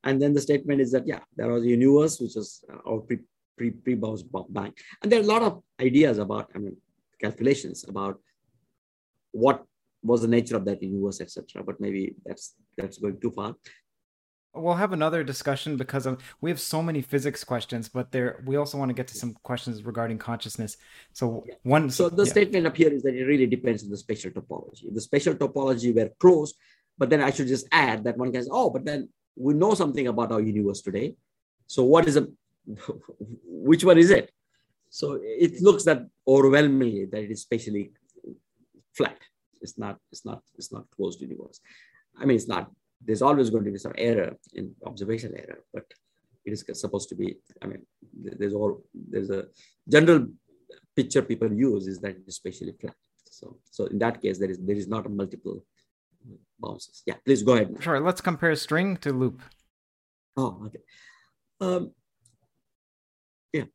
And 0.04 0.22
then 0.22 0.34
the 0.34 0.42
statement 0.42 0.82
is 0.82 0.92
that, 0.94 1.06
yeah, 1.06 1.20
there 1.36 1.52
was 1.52 1.64
a 1.64 1.68
universe, 1.68 2.20
which 2.20 2.36
was 2.36 2.64
uh, 2.72 2.90
our 2.90 3.00
pre, 3.00 3.20
pre, 3.58 3.72
pre-bounce 3.72 4.24
bang. 4.50 4.74
And 5.02 5.12
there 5.12 5.20
are 5.20 5.24
a 5.24 5.28
lot 5.28 5.42
of 5.42 5.62
ideas 5.80 6.18
about, 6.18 6.50
I 6.56 6.60
mean, 6.60 6.78
calculations 7.20 7.86
about 7.88 8.20
what 9.32 9.66
was 10.02 10.22
the 10.22 10.28
nature 10.28 10.56
of 10.56 10.66
that 10.66 10.82
universe, 10.82 11.20
etc. 11.20 11.64
But 11.64 11.82
maybe 11.82 12.16
that's 12.26 12.56
that's 12.78 12.98
going 12.98 13.20
too 13.20 13.32
far. 13.32 13.56
We'll 14.62 14.76
have 14.76 14.94
another 14.94 15.24
discussion 15.24 15.78
because 15.78 16.06
of 16.06 16.22
we 16.42 16.50
have 16.50 16.60
so 16.60 16.82
many 16.82 17.02
physics 17.02 17.44
questions, 17.44 17.90
but 17.90 18.12
there 18.12 18.44
we 18.46 18.56
also 18.58 18.78
want 18.78 18.90
to 18.90 18.94
get 18.94 19.08
to 19.10 19.16
some 19.16 19.34
questions 19.44 19.84
regarding 19.84 20.18
consciousness. 20.18 20.78
So 21.14 21.44
yeah. 21.48 21.56
one 21.64 21.90
So 21.90 22.10
the 22.10 22.26
yeah. 22.26 22.32
statement 22.32 22.68
up 22.68 22.76
here 22.76 22.90
is 22.90 23.04
that 23.04 23.16
it 23.16 23.26
really 23.26 23.48
depends 23.48 23.84
on 23.84 23.90
the 23.90 23.98
spatial 23.98 24.32
topology. 24.32 24.86
If 24.88 24.94
the 24.94 25.02
spatial 25.02 25.36
topology 25.36 25.96
were 25.96 26.10
closed, 26.20 26.56
but 26.98 27.10
then 27.10 27.22
I 27.22 27.32
should 27.32 27.48
just 27.48 27.68
add 27.72 28.04
that 28.04 28.18
one 28.18 28.32
can 28.32 28.44
say, 28.44 28.50
oh, 28.52 28.70
but 28.70 28.86
then 28.86 29.10
we 29.36 29.54
know 29.54 29.74
something 29.74 30.08
about 30.08 30.32
our 30.32 30.42
universe 30.42 30.82
today. 30.82 31.16
So 31.66 31.84
what 31.84 32.08
is 32.08 32.18
a, 32.18 32.28
which 33.46 33.84
one 33.84 33.98
is 33.98 34.12
it? 34.12 34.32
So 34.90 35.20
it 35.22 35.62
looks 35.62 35.84
that 35.86 36.08
overwhelmingly 36.28 37.06
that 37.06 37.24
it 37.24 37.32
is 37.32 37.42
spatially 37.42 37.92
flat. 38.94 39.18
It's 39.62 39.78
not, 39.78 39.98
it's 40.12 40.26
not, 40.26 40.42
it's 40.58 40.72
not 40.74 40.86
closed 40.96 41.22
universe. 41.22 41.60
I 42.20 42.26
mean, 42.26 42.36
it's 42.36 42.48
not, 42.48 42.72
there's 43.06 43.22
always 43.22 43.50
going 43.50 43.66
to 43.66 43.72
be 43.72 43.78
some 43.78 43.94
error 43.98 44.36
in 44.54 44.76
observation 44.86 45.34
error, 45.36 45.60
but 45.74 45.86
it 46.46 46.52
is 46.54 46.66
supposed 46.74 47.10
to 47.10 47.16
be, 47.16 47.38
I 47.62 47.68
mean, 47.68 47.86
there's 48.14 48.54
all, 48.54 48.84
there's 48.94 49.30
a 49.30 49.46
general 49.88 50.28
picture 50.96 51.22
people 51.22 51.52
use 51.52 51.88
is 51.88 52.00
that 52.00 52.12
it 52.12 52.24
is 52.28 52.36
spatially 52.36 52.74
flat. 52.80 52.96
So, 53.30 53.58
so 53.70 53.86
in 53.86 54.00
that 54.00 54.22
case, 54.22 54.38
there 54.40 54.50
is, 54.50 54.60
there 54.60 54.76
is 54.76 54.88
not 54.88 55.06
a 55.06 55.10
multiple 55.10 55.64
bounces. 56.60 57.04
Yeah, 57.06 57.16
please 57.26 57.44
go 57.44 57.54
ahead. 57.54 57.78
Sure. 57.80 58.00
Let's 58.00 58.22
compare 58.22 58.56
string 58.56 58.98
to 58.98 59.14
loop. 59.14 59.42
Oh, 60.36 60.62
okay. 60.66 60.80
Um, 61.62 61.92
yeah. 63.54 63.66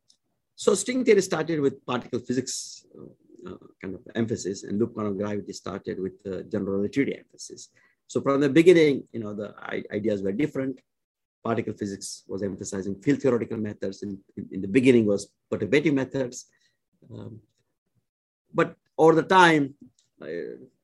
So 0.56 0.74
string 0.74 1.04
theory 1.04 1.22
started 1.22 1.60
with 1.60 1.84
particle 1.86 2.20
physics 2.20 2.84
uh, 2.98 3.50
uh, 3.50 3.56
kind 3.80 3.94
of 3.94 4.00
emphasis, 4.14 4.64
and 4.64 4.78
loop 4.78 4.94
quantum 4.94 5.16
gravity 5.18 5.52
started 5.52 6.00
with 6.00 6.14
uh, 6.26 6.42
general 6.50 6.76
relativity 6.76 7.16
emphasis. 7.18 7.68
So 8.06 8.20
from 8.20 8.40
the 8.40 8.48
beginning, 8.48 9.04
you 9.12 9.20
know, 9.20 9.34
the 9.34 9.54
ideas 9.92 10.22
were 10.22 10.32
different. 10.32 10.80
Particle 11.42 11.74
physics 11.74 12.24
was 12.26 12.42
emphasizing 12.42 12.94
field 13.02 13.20
theoretical 13.20 13.58
methods. 13.58 14.02
In, 14.02 14.18
in, 14.36 14.48
in 14.52 14.60
the 14.62 14.68
beginning 14.68 15.06
was 15.06 15.28
perturbative 15.52 15.92
methods. 15.92 16.46
Um, 17.12 17.40
but 18.52 18.76
over 18.96 19.14
the 19.14 19.22
time, 19.22 19.74
uh, 20.22 20.26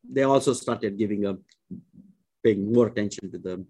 they 0.09 0.23
also 0.23 0.53
started 0.53 0.99
giving 0.99 1.27
a 1.27 1.37
paying 2.43 2.73
more 2.73 2.89
attention 2.89 3.31
to 3.31 3.39
the 3.39 3.65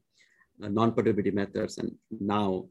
uh, 0.63 0.69
non-perturbative 0.69 1.35
methods. 1.35 1.79
And 1.79 1.95
now 2.11 2.67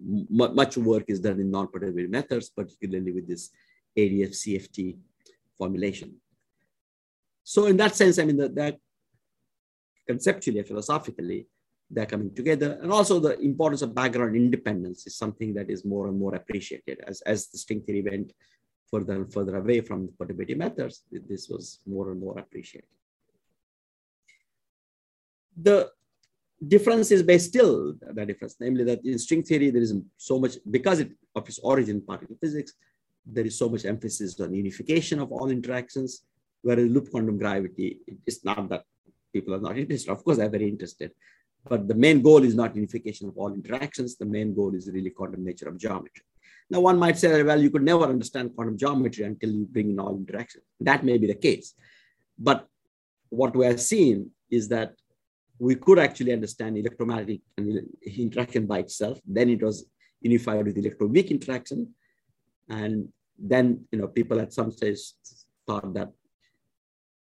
much 0.00 0.76
work 0.76 1.04
is 1.08 1.20
done 1.20 1.40
in 1.40 1.50
non-perturbative 1.50 2.10
methods, 2.10 2.50
particularly 2.50 3.12
with 3.12 3.26
this 3.28 3.50
AdS 3.96 4.42
CFT 4.42 4.96
formulation. 5.56 6.16
So 7.44 7.66
in 7.66 7.76
that 7.76 7.94
sense, 7.94 8.18
I 8.18 8.24
mean, 8.24 8.36
that 8.36 8.78
conceptually 10.06 10.58
and 10.58 10.68
philosophically, 10.68 11.46
they're 11.90 12.06
coming 12.06 12.34
together. 12.34 12.78
And 12.82 12.90
also 12.90 13.20
the 13.20 13.38
importance 13.40 13.82
of 13.82 13.94
background 13.94 14.36
independence 14.36 15.06
is 15.06 15.16
something 15.16 15.54
that 15.54 15.70
is 15.70 15.84
more 15.84 16.08
and 16.08 16.18
more 16.18 16.34
appreciated 16.34 17.00
as, 17.06 17.20
as 17.22 17.48
the 17.48 17.58
string 17.58 17.82
theory 17.82 18.02
went 18.02 18.32
further 18.90 19.14
and 19.14 19.32
further 19.32 19.56
away 19.56 19.80
from 19.80 20.06
the 20.06 20.12
perturbative 20.12 20.56
methods, 20.56 21.02
this 21.10 21.48
was 21.48 21.80
more 21.86 22.10
and 22.10 22.20
more 22.20 22.38
appreciated 22.38 22.88
the 25.56 25.90
difference 26.66 27.10
is 27.10 27.22
by 27.22 27.36
still 27.36 27.94
the 28.00 28.26
difference, 28.26 28.56
namely 28.60 28.84
that 28.84 29.04
in 29.04 29.18
string 29.18 29.42
theory, 29.42 29.70
there 29.70 29.82
is 29.82 29.94
so 30.16 30.38
much, 30.38 30.56
because 30.70 31.00
it, 31.00 31.12
of 31.34 31.48
its 31.48 31.58
origin 31.58 32.00
particle 32.00 32.36
physics, 32.40 32.72
there 33.26 33.44
is 33.44 33.58
so 33.58 33.68
much 33.68 33.84
emphasis 33.84 34.38
on 34.40 34.54
unification 34.54 35.20
of 35.20 35.32
all 35.32 35.50
interactions, 35.50 36.22
whereas 36.62 36.90
loop 36.90 37.10
quantum 37.10 37.38
gravity, 37.38 37.98
it's 38.26 38.44
not 38.44 38.68
that 38.68 38.84
people 39.34 39.52
are 39.54 39.60
not 39.60 39.76
interested. 39.76 40.10
Of 40.10 40.24
course, 40.24 40.38
they're 40.38 40.56
very 40.58 40.68
interested, 40.68 41.10
but 41.68 41.86
the 41.88 41.98
main 42.06 42.22
goal 42.22 42.42
is 42.42 42.54
not 42.54 42.74
unification 42.74 43.28
of 43.28 43.36
all 43.36 43.52
interactions. 43.52 44.16
The 44.16 44.30
main 44.36 44.54
goal 44.54 44.74
is 44.74 44.90
really 44.96 45.10
quantum 45.10 45.44
nature 45.44 45.68
of 45.68 45.76
geometry. 45.76 46.24
Now, 46.70 46.80
one 46.80 46.98
might 46.98 47.18
say, 47.18 47.42
well, 47.42 47.60
you 47.60 47.70
could 47.70 47.82
never 47.82 48.04
understand 48.04 48.54
quantum 48.54 48.78
geometry 48.78 49.24
until 49.24 49.50
you 49.50 49.66
bring 49.66 49.90
in 49.90 50.00
all 50.00 50.16
interactions. 50.16 50.64
That 50.80 51.04
may 51.04 51.18
be 51.18 51.26
the 51.26 51.34
case. 51.34 51.74
But 52.38 52.66
what 53.28 53.54
we 53.54 53.66
are 53.66 53.76
seeing 53.76 54.30
is 54.50 54.68
that 54.68 54.94
we 55.58 55.74
could 55.74 55.98
actually 55.98 56.32
understand 56.32 56.78
electromagnetic 56.78 57.40
interaction 58.06 58.66
by 58.66 58.78
itself. 58.80 59.20
Then 59.26 59.50
it 59.50 59.62
was 59.62 59.86
unified 60.20 60.64
with 60.66 60.76
electroweak 60.76 61.28
interaction. 61.30 61.94
And 62.68 63.08
then, 63.38 63.84
you 63.92 63.98
know, 63.98 64.08
people 64.08 64.40
at 64.40 64.52
some 64.52 64.70
stage 64.70 65.00
thought 65.66 65.92
that 65.94 66.10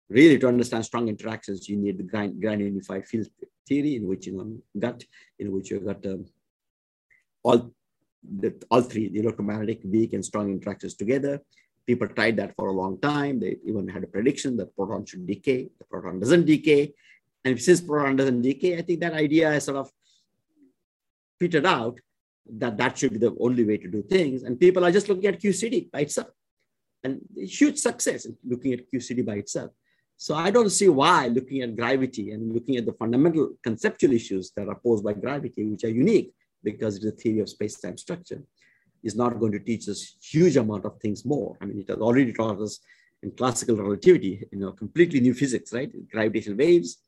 really 0.08 0.38
to 0.38 0.48
understand 0.48 0.84
strong 0.84 1.08
interactions, 1.08 1.68
you 1.68 1.76
need 1.76 1.98
the 1.98 2.02
grand, 2.02 2.40
grand 2.40 2.60
unified 2.60 3.06
field 3.06 3.28
theory 3.66 3.96
in 3.96 4.06
which 4.06 4.26
you 4.26 4.36
know, 4.36 4.56
got, 4.78 5.02
in 5.38 5.52
which 5.52 5.70
you've 5.70 5.84
got 5.84 6.04
um, 6.06 6.24
all, 7.42 7.70
the, 8.40 8.54
all 8.70 8.82
three, 8.82 9.08
the 9.08 9.20
electromagnetic, 9.20 9.80
weak, 9.84 10.12
and 10.14 10.24
strong 10.24 10.50
interactions 10.50 10.94
together. 10.94 11.40
People 11.86 12.08
tried 12.08 12.36
that 12.36 12.54
for 12.56 12.68
a 12.68 12.72
long 12.72 12.98
time. 13.00 13.40
They 13.40 13.56
even 13.66 13.88
had 13.88 14.04
a 14.04 14.06
prediction 14.06 14.56
that 14.58 14.74
proton 14.76 15.06
should 15.06 15.26
decay. 15.26 15.68
The 15.78 15.84
proton 15.84 16.20
doesn't 16.20 16.44
decay. 16.44 16.92
And 17.44 17.60
since 17.60 17.80
proton 17.80 18.16
doesn't 18.16 18.42
decay, 18.42 18.78
I 18.78 18.82
think 18.82 19.00
that 19.00 19.14
idea 19.14 19.50
has 19.50 19.64
sort 19.64 19.78
of 19.78 19.90
petered 21.38 21.66
out 21.66 21.98
that 22.50 22.76
that 22.78 22.98
should 22.98 23.12
be 23.12 23.18
the 23.18 23.34
only 23.40 23.64
way 23.64 23.76
to 23.76 23.88
do 23.88 24.02
things. 24.02 24.42
And 24.42 24.58
people 24.58 24.84
are 24.84 24.90
just 24.90 25.08
looking 25.08 25.26
at 25.26 25.40
QCD 25.40 25.90
by 25.90 26.00
itself. 26.00 26.28
And 27.04 27.20
huge 27.36 27.78
success 27.78 28.24
in 28.24 28.36
looking 28.46 28.72
at 28.72 28.90
QCD 28.92 29.24
by 29.24 29.36
itself. 29.36 29.70
So 30.20 30.34
I 30.34 30.50
don't 30.50 30.70
see 30.70 30.88
why 30.88 31.28
looking 31.28 31.62
at 31.62 31.76
gravity 31.76 32.32
and 32.32 32.52
looking 32.52 32.76
at 32.76 32.84
the 32.84 32.92
fundamental 32.92 33.52
conceptual 33.62 34.12
issues 34.12 34.50
that 34.56 34.66
are 34.68 34.74
posed 34.74 35.04
by 35.04 35.12
gravity, 35.12 35.64
which 35.64 35.84
are 35.84 35.90
unique 35.90 36.32
because 36.64 36.96
it's 36.96 37.06
a 37.06 37.12
theory 37.12 37.38
of 37.38 37.48
space-time 37.48 37.96
structure, 37.96 38.42
is 39.04 39.14
not 39.14 39.38
going 39.38 39.52
to 39.52 39.60
teach 39.60 39.88
us 39.88 40.16
huge 40.20 40.56
amount 40.56 40.84
of 40.84 40.98
things 41.00 41.24
more. 41.24 41.56
I 41.60 41.66
mean, 41.66 41.78
it 41.78 41.88
has 41.88 41.98
already 41.98 42.32
taught 42.32 42.60
us 42.60 42.80
in 43.22 43.30
classical 43.30 43.76
relativity, 43.76 44.44
you 44.50 44.58
know, 44.58 44.72
completely 44.72 45.20
new 45.20 45.34
physics, 45.34 45.72
right? 45.72 45.90
Gravitational 46.10 46.58
waves, 46.58 46.98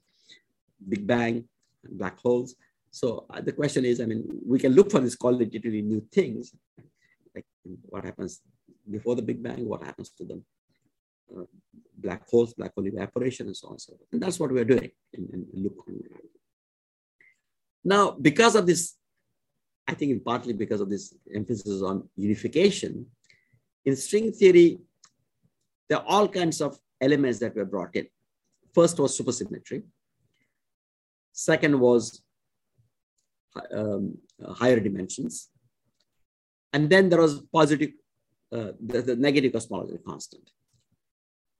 Big 0.89 1.05
Bang, 1.05 1.49
black 1.83 2.17
holes. 2.21 2.55
So 2.93 3.27
uh, 3.29 3.41
the 3.41 3.53
question 3.53 3.85
is, 3.85 4.01
I 4.01 4.07
mean, 4.07 4.41
we 4.47 4.61
can 4.61 4.73
look 4.73 4.89
for 4.89 5.01
these 5.01 5.17
qualitatively 5.17 5.83
new 5.83 6.01
things, 6.13 6.55
like 7.35 7.45
what 7.89 8.05
happens 8.05 8.41
before 8.89 9.17
the 9.17 9.23
Big 9.23 9.43
Bang, 9.43 9.69
what 9.69 9.83
happens 9.83 10.11
to 10.11 10.25
them, 10.25 10.45
uh, 11.37 11.45
black 11.97 12.29
holes, 12.29 12.55
black 12.55 12.75
hole 12.75 12.87
evaporation, 12.87 13.47
and 13.47 13.57
so 13.57 13.69
on 13.69 13.75
and 13.75 13.81
so 13.81 13.93
forth. 13.97 14.09
And 14.13 14.23
that's 14.23 14.39
what 14.41 14.51
we're 14.53 14.65
doing 14.65 14.91
in, 15.13 15.47
in, 15.55 15.71
Now, 17.85 18.13
because 18.13 18.55
of 18.57 18.67
this, 18.67 18.97
I 19.89 19.95
think 19.95 20.25
partly 20.25 20.53
because 20.53 20.81
of 20.81 20.91
this 20.91 21.15
emphasis 21.35 21.83
on 21.83 22.09
unification, 22.17 23.07
in 23.85 23.97
string 23.97 24.33
theory, 24.33 24.79
there 25.89 25.99
are 25.99 26.05
all 26.07 26.29
kinds 26.29 26.61
of 26.61 26.79
elements 27.01 27.39
that 27.41 27.57
were 27.57 27.65
brought 27.65 27.97
in. 27.97 28.07
First 28.75 28.99
was 28.99 29.19
supersymmetry. 29.19 29.83
Second 31.33 31.79
was 31.81 32.23
um, 33.75 34.19
higher 34.55 34.81
dimensions. 34.81 35.49
And 36.73 36.89
then 36.89 37.09
there 37.09 37.21
was 37.21 37.43
positive, 37.53 37.91
uh, 38.53 38.73
the, 38.81 39.03
the, 39.03 39.17
negative 39.17 39.53
cosmological 39.53 39.99
constant. 40.07 40.51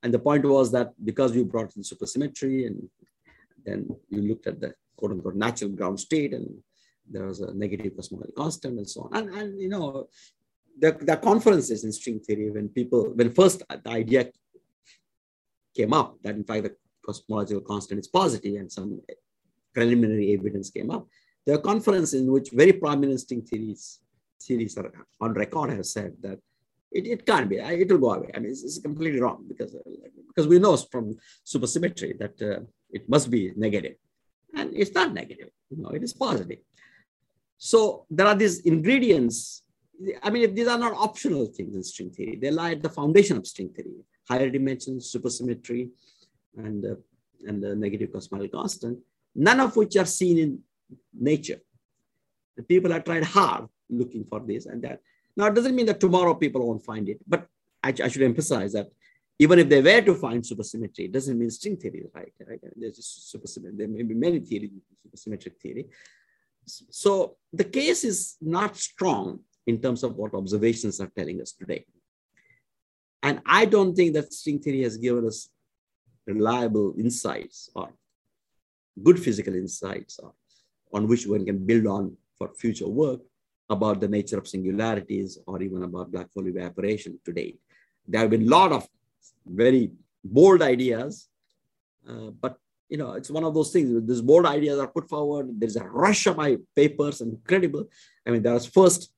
And 0.03 0.13
the 0.13 0.19
point 0.19 0.45
was 0.45 0.71
that 0.71 0.93
because 1.03 1.35
you 1.35 1.45
brought 1.45 1.75
in 1.75 1.83
supersymmetry 1.83 2.67
and 2.67 2.89
then 3.65 3.87
you 4.09 4.21
looked 4.21 4.47
at 4.47 4.59
the 4.59 4.73
quote 4.95 5.11
unquote 5.11 5.35
natural 5.35 5.71
ground 5.71 5.99
state 5.99 6.33
and 6.33 6.47
there 7.09 7.25
was 7.25 7.39
a 7.41 7.53
negative 7.53 7.95
cosmological 7.95 8.43
constant 8.43 8.77
and 8.77 8.89
so 8.89 9.09
on. 9.11 9.17
And, 9.17 9.35
and 9.35 9.61
you 9.61 9.69
know, 9.69 10.07
the, 10.79 10.91
the 11.01 11.17
conferences 11.17 11.83
in 11.83 11.91
string 11.91 12.19
theory 12.19 12.49
when 12.49 12.69
people, 12.69 13.11
when 13.13 13.31
first 13.31 13.61
the 13.69 13.89
idea 13.89 14.31
came 15.75 15.93
up 15.93 16.17
that 16.23 16.35
in 16.35 16.43
fact 16.43 16.63
the 16.63 16.75
cosmological 17.05 17.61
constant 17.61 17.99
is 17.99 18.07
positive 18.07 18.55
and 18.55 18.71
some 18.71 19.01
preliminary 19.73 20.33
evidence 20.33 20.69
came 20.69 20.89
up, 20.89 21.07
there 21.45 21.55
are 21.55 21.61
conferences 21.61 22.13
in 22.13 22.31
which 22.31 22.49
very 22.51 22.73
prominent 22.73 23.19
string 23.19 23.41
theories 23.41 23.99
series 24.39 24.77
are 24.77 24.91
on 25.19 25.33
record 25.33 25.69
have 25.69 25.85
said 25.85 26.13
that 26.21 26.39
it, 26.91 27.07
it 27.07 27.25
can't 27.25 27.49
be, 27.49 27.57
it 27.57 27.89
will 27.89 27.97
go 27.97 28.13
away. 28.13 28.31
I 28.35 28.39
mean, 28.39 28.51
it's, 28.51 28.63
it's 28.63 28.79
completely 28.79 29.19
wrong 29.21 29.45
because, 29.47 29.75
because 30.27 30.47
we 30.47 30.59
know 30.59 30.75
from 30.77 31.17
supersymmetry 31.45 32.17
that 32.19 32.41
uh, 32.41 32.61
it 32.91 33.07
must 33.09 33.29
be. 33.29 33.49
And 33.49 34.73
it's 34.73 34.93
not 34.93 35.13
negative, 35.13 35.49
you 35.69 35.81
know, 35.81 35.89
it 35.89 36.03
is 36.03 36.13
positive. 36.13 36.59
So 37.57 38.05
there 38.09 38.27
are 38.27 38.35
these 38.35 38.59
ingredients. 38.61 39.63
I 40.23 40.29
mean, 40.29 40.43
if 40.43 40.55
these 40.55 40.67
are 40.67 40.77
not 40.77 40.93
optional 40.93 41.45
things 41.45 41.75
in 41.75 41.83
string 41.83 42.09
theory. 42.09 42.37
They 42.41 42.51
lie 42.51 42.71
at 42.71 42.81
the 42.81 42.89
foundation 42.89 43.37
of 43.37 43.47
string 43.47 43.69
theory. 43.69 44.03
Higher 44.27 44.49
dimensions, 44.49 45.13
supersymmetry, 45.13 45.89
and, 46.57 46.85
uh, 46.85 46.95
and 47.47 47.63
the 47.63 47.75
negative 47.75 48.11
cosmological 48.11 48.61
constant, 48.61 48.99
none 49.35 49.59
of 49.59 49.75
which 49.75 49.95
are 49.95 50.05
seen 50.05 50.37
in 50.37 50.59
nature. 51.13 51.61
The 52.57 52.63
people 52.63 52.91
have 52.91 53.03
tried 53.03 53.23
hard 53.23 53.67
looking 53.89 54.25
for 54.25 54.39
this 54.39 54.65
and 54.65 54.81
that. 54.83 55.01
Now, 55.35 55.47
it 55.47 55.55
doesn't 55.55 55.75
mean 55.75 55.85
that 55.87 55.99
tomorrow 55.99 56.33
people 56.33 56.65
won't 56.67 56.83
find 56.83 57.07
it, 57.09 57.19
but 57.27 57.47
I, 57.83 57.93
I 58.03 58.07
should 58.07 58.21
emphasize 58.21 58.73
that 58.73 58.87
even 59.39 59.59
if 59.59 59.69
they 59.69 59.81
were 59.81 60.01
to 60.01 60.15
find 60.15 60.43
supersymmetry, 60.43 61.05
it 61.05 61.11
doesn't 61.11 61.37
mean 61.37 61.49
string 61.49 61.77
theory 61.77 61.99
is 61.99 62.11
right. 62.13 62.31
right? 62.47 62.59
There's 62.75 62.97
just 62.97 63.33
supersymmetry. 63.33 63.77
There 63.77 63.87
may 63.87 64.03
be 64.03 64.13
many 64.13 64.39
theories, 64.39 64.71
supersymmetric 65.07 65.57
theory. 65.57 65.87
So 66.65 67.37
the 67.51 67.63
case 67.63 68.03
is 68.03 68.37
not 68.39 68.77
strong 68.77 69.39
in 69.65 69.81
terms 69.81 70.03
of 70.03 70.15
what 70.15 70.35
observations 70.35 70.99
are 71.01 71.11
telling 71.17 71.41
us 71.41 71.53
today. 71.53 71.85
And 73.23 73.41
I 73.45 73.65
don't 73.65 73.95
think 73.95 74.13
that 74.13 74.33
string 74.33 74.59
theory 74.59 74.83
has 74.83 74.97
given 74.97 75.25
us 75.25 75.49
reliable 76.27 76.93
insights 76.97 77.69
or 77.75 77.93
good 79.01 79.19
physical 79.19 79.55
insights 79.55 80.19
or, 80.19 80.33
on 80.93 81.07
which 81.07 81.25
one 81.25 81.45
can 81.45 81.65
build 81.65 81.87
on 81.87 82.15
for 82.37 82.49
future 82.53 82.87
work 82.87 83.21
about 83.71 84.01
the 84.01 84.07
nature 84.07 84.37
of 84.37 84.47
singularities 84.47 85.39
or 85.47 85.61
even 85.61 85.83
about 85.83 86.11
black 86.11 86.27
hole 86.33 86.47
evaporation 86.47 87.17
today. 87.23 87.55
There 88.07 88.21
have 88.21 88.29
been 88.29 88.47
a 88.47 88.55
lot 88.59 88.71
of 88.73 88.87
very 89.45 89.91
bold 90.23 90.61
ideas, 90.61 91.29
uh, 92.07 92.31
but 92.43 92.57
you 92.89 92.97
know, 92.97 93.13
it's 93.13 93.31
one 93.31 93.45
of 93.45 93.53
those 93.53 93.71
things. 93.71 93.87
These 94.05 94.21
bold 94.21 94.45
ideas 94.45 94.77
are 94.77 94.87
put 94.87 95.07
forward. 95.07 95.47
There's 95.59 95.77
a 95.77 95.85
rush 95.85 96.27
of 96.27 96.35
my 96.35 96.57
papers, 96.75 97.21
incredible. 97.21 97.85
I 98.27 98.31
mean, 98.31 98.43
there 98.43 98.53
was 98.53 98.65
first, 98.65 99.13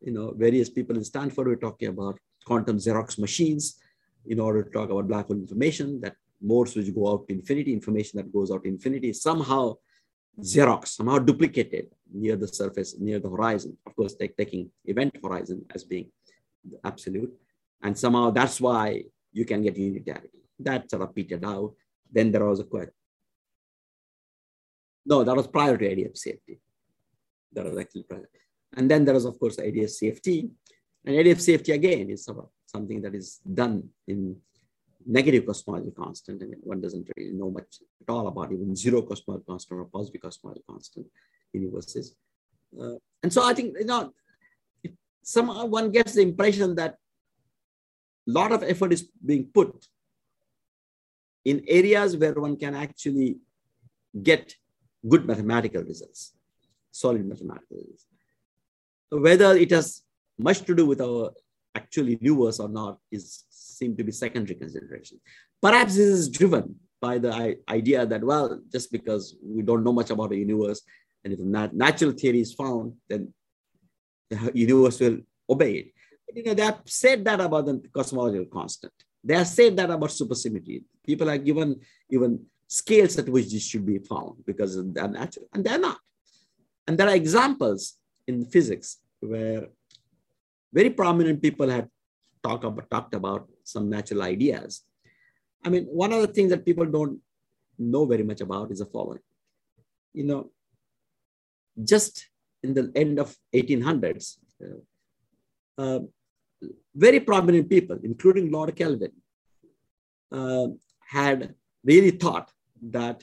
you 0.00 0.12
know, 0.12 0.32
various 0.46 0.70
people 0.70 0.96
in 0.96 1.02
Stanford 1.02 1.48
were 1.48 1.56
talking 1.56 1.88
about 1.88 2.20
quantum 2.44 2.76
Xerox 2.76 3.18
machines 3.18 3.80
in 4.26 4.38
order 4.38 4.62
to 4.62 4.70
talk 4.70 4.90
about 4.90 5.08
black 5.08 5.26
hole 5.26 5.36
information, 5.36 6.00
that 6.02 6.14
modes 6.40 6.76
which 6.76 6.94
go 6.94 7.10
out 7.10 7.26
to 7.26 7.34
infinity, 7.34 7.72
information 7.72 8.16
that 8.18 8.32
goes 8.32 8.52
out 8.52 8.62
to 8.62 8.68
infinity, 8.68 9.12
somehow 9.12 9.74
Xerox, 10.40 10.88
somehow 10.88 11.18
duplicated 11.18 11.88
near 12.12 12.36
the 12.36 12.48
surface, 12.48 12.96
near 12.98 13.18
the 13.18 13.30
horizon. 13.30 13.76
Of 13.86 13.96
course, 13.96 14.14
take, 14.14 14.36
taking 14.36 14.70
event 14.84 15.16
horizon 15.22 15.64
as 15.74 15.84
being 15.84 16.10
absolute. 16.84 17.32
And 17.82 17.96
somehow 17.96 18.30
that's 18.30 18.60
why 18.60 19.04
you 19.32 19.44
can 19.44 19.62
get 19.62 19.76
unitarity. 19.76 20.40
That 20.58 20.90
sort 20.90 21.02
of 21.02 21.14
petered 21.14 21.44
out. 21.44 21.74
Then 22.10 22.32
there 22.32 22.44
was 22.44 22.60
a 22.60 22.64
question. 22.64 22.92
No, 25.04 25.24
that 25.24 25.36
was 25.36 25.46
prior 25.46 25.76
to 25.76 25.86
of 26.04 26.16
safety. 26.16 26.60
That 27.52 27.64
was 27.64 27.78
actually 27.78 28.02
prior. 28.02 28.28
And 28.76 28.90
then 28.90 29.04
there 29.04 29.14
was, 29.14 29.24
of 29.24 29.38
course, 29.38 29.56
the 29.56 29.64
idea 29.64 29.88
safety. 29.88 30.50
And 31.04 31.26
of 31.28 31.40
safety 31.40 31.72
again 31.72 32.10
is 32.10 32.24
sort 32.24 32.38
of 32.38 32.48
something 32.66 33.00
that 33.02 33.14
is 33.14 33.40
done 33.54 33.88
in 34.08 34.36
negative 35.06 35.46
cosmological 35.46 36.04
constant, 36.04 36.42
and 36.42 36.54
one 36.60 36.80
doesn't 36.80 37.08
really 37.16 37.32
know 37.32 37.50
much 37.50 37.80
at 38.00 38.12
all 38.12 38.26
about 38.26 38.52
even 38.52 38.74
zero 38.74 39.02
cosmological 39.02 39.52
constant 39.54 39.80
or 39.80 39.84
positive 39.84 40.20
cosmological 40.20 40.74
constant 40.74 41.06
universes. 41.52 42.16
Uh, 42.80 42.96
and 43.22 43.32
so 43.32 43.44
I 43.44 43.54
think, 43.54 43.76
you 43.78 43.86
know, 43.86 44.12
somehow 45.22 45.64
one 45.66 45.90
gets 45.90 46.14
the 46.14 46.22
impression 46.22 46.74
that 46.74 46.96
a 48.28 48.32
lot 48.32 48.52
of 48.52 48.62
effort 48.62 48.92
is 48.92 49.08
being 49.24 49.44
put 49.52 49.86
in 51.44 51.64
areas 51.68 52.16
where 52.16 52.34
one 52.34 52.56
can 52.56 52.74
actually 52.74 53.38
get 54.20 54.54
good 55.08 55.26
mathematical 55.26 55.82
results, 55.82 56.34
solid 56.90 57.24
mathematical 57.26 57.76
results. 57.76 58.06
Whether 59.10 59.56
it 59.56 59.70
has 59.70 60.02
much 60.38 60.62
to 60.62 60.74
do 60.74 60.86
with 60.86 61.00
our 61.00 61.32
actual 61.74 62.08
universe 62.08 62.58
or 62.58 62.68
not 62.68 62.98
is 63.12 63.44
seem 63.76 63.96
to 63.96 64.04
be 64.04 64.12
secondary 64.12 64.56
considerations. 64.62 65.20
Perhaps 65.60 65.96
this 65.96 66.06
is 66.06 66.28
driven 66.28 66.76
by 67.00 67.18
the 67.18 67.58
idea 67.68 68.06
that, 68.06 68.22
well, 68.24 68.60
just 68.72 68.90
because 68.90 69.36
we 69.42 69.62
don't 69.62 69.84
know 69.84 69.92
much 69.92 70.10
about 70.10 70.30
the 70.30 70.38
universe, 70.38 70.80
and 71.22 71.32
if 71.34 71.40
nat 71.40 71.74
natural 71.74 72.12
theory 72.12 72.40
is 72.40 72.54
found, 72.54 72.94
then 73.08 73.32
the 74.30 74.38
universe 74.54 74.98
will 75.00 75.18
obey 75.48 75.72
it. 75.80 75.86
But, 76.26 76.36
you 76.36 76.44
know, 76.44 76.54
they 76.54 76.64
have 76.64 76.80
said 76.86 77.24
that 77.26 77.40
about 77.40 77.66
the 77.66 77.82
cosmological 77.92 78.46
constant. 78.46 78.92
They 79.22 79.34
have 79.34 79.46
said 79.46 79.76
that 79.76 79.90
about 79.90 80.10
supersymmetry. 80.10 80.84
People 81.04 81.28
are 81.30 81.38
given 81.38 81.80
even 82.10 82.46
scales 82.68 83.18
at 83.18 83.28
which 83.28 83.52
this 83.52 83.66
should 83.66 83.86
be 83.86 83.98
found 83.98 84.44
because 84.46 84.72
they're 84.92 85.08
natural, 85.08 85.46
and 85.52 85.64
they're 85.64 85.78
not. 85.78 85.98
And 86.86 86.96
there 86.96 87.08
are 87.08 87.14
examples 87.14 87.98
in 88.26 88.44
physics 88.44 88.98
where 89.20 89.66
very 90.72 90.90
prominent 90.90 91.42
people 91.42 91.68
have 91.68 91.88
talk 92.46 92.64
about, 92.64 92.90
talked 92.90 93.14
about 93.14 93.48
some 93.72 93.86
natural 93.96 94.22
ideas. 94.22 94.82
I 95.64 95.68
mean, 95.68 95.84
one 96.02 96.12
of 96.12 96.20
the 96.22 96.32
things 96.36 96.50
that 96.50 96.64
people 96.68 96.86
don't 96.96 97.18
know 97.78 98.04
very 98.12 98.22
much 98.30 98.40
about 98.40 98.70
is 98.70 98.80
the 98.80 98.86
following. 98.86 99.24
You 100.14 100.24
know, 100.24 100.42
just 101.92 102.14
in 102.62 102.74
the 102.74 102.84
end 102.94 103.18
of 103.18 103.36
1800s, 103.54 104.26
uh, 104.64 105.82
uh, 105.82 106.00
very 106.94 107.20
prominent 107.20 107.68
people, 107.68 107.98
including 108.02 108.50
Lord 108.50 108.74
Kelvin, 108.74 109.12
uh, 110.32 110.68
had 111.16 111.54
really 111.84 112.12
thought 112.12 112.50
that 112.98 113.22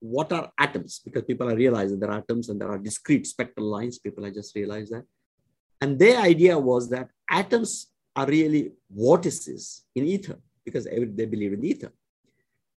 what 0.00 0.32
are 0.32 0.52
atoms? 0.58 1.00
Because 1.04 1.24
people 1.24 1.50
are 1.50 1.56
realizing 1.56 1.98
there 1.98 2.10
are 2.10 2.18
atoms 2.18 2.48
and 2.48 2.60
there 2.60 2.70
are 2.70 2.78
discrete 2.78 3.26
spectral 3.26 3.66
lines. 3.66 3.98
People 3.98 4.24
have 4.24 4.34
just 4.34 4.54
realized 4.54 4.92
that. 4.92 5.04
And 5.80 5.98
their 5.98 6.20
idea 6.20 6.58
was 6.58 6.88
that 6.90 7.08
atoms 7.30 7.88
are 8.16 8.26
really 8.26 8.72
vortices 8.90 9.84
in 9.94 10.04
ether 10.04 10.38
because 10.64 10.84
they 10.84 11.24
believe 11.26 11.52
in 11.52 11.64
ether. 11.64 11.92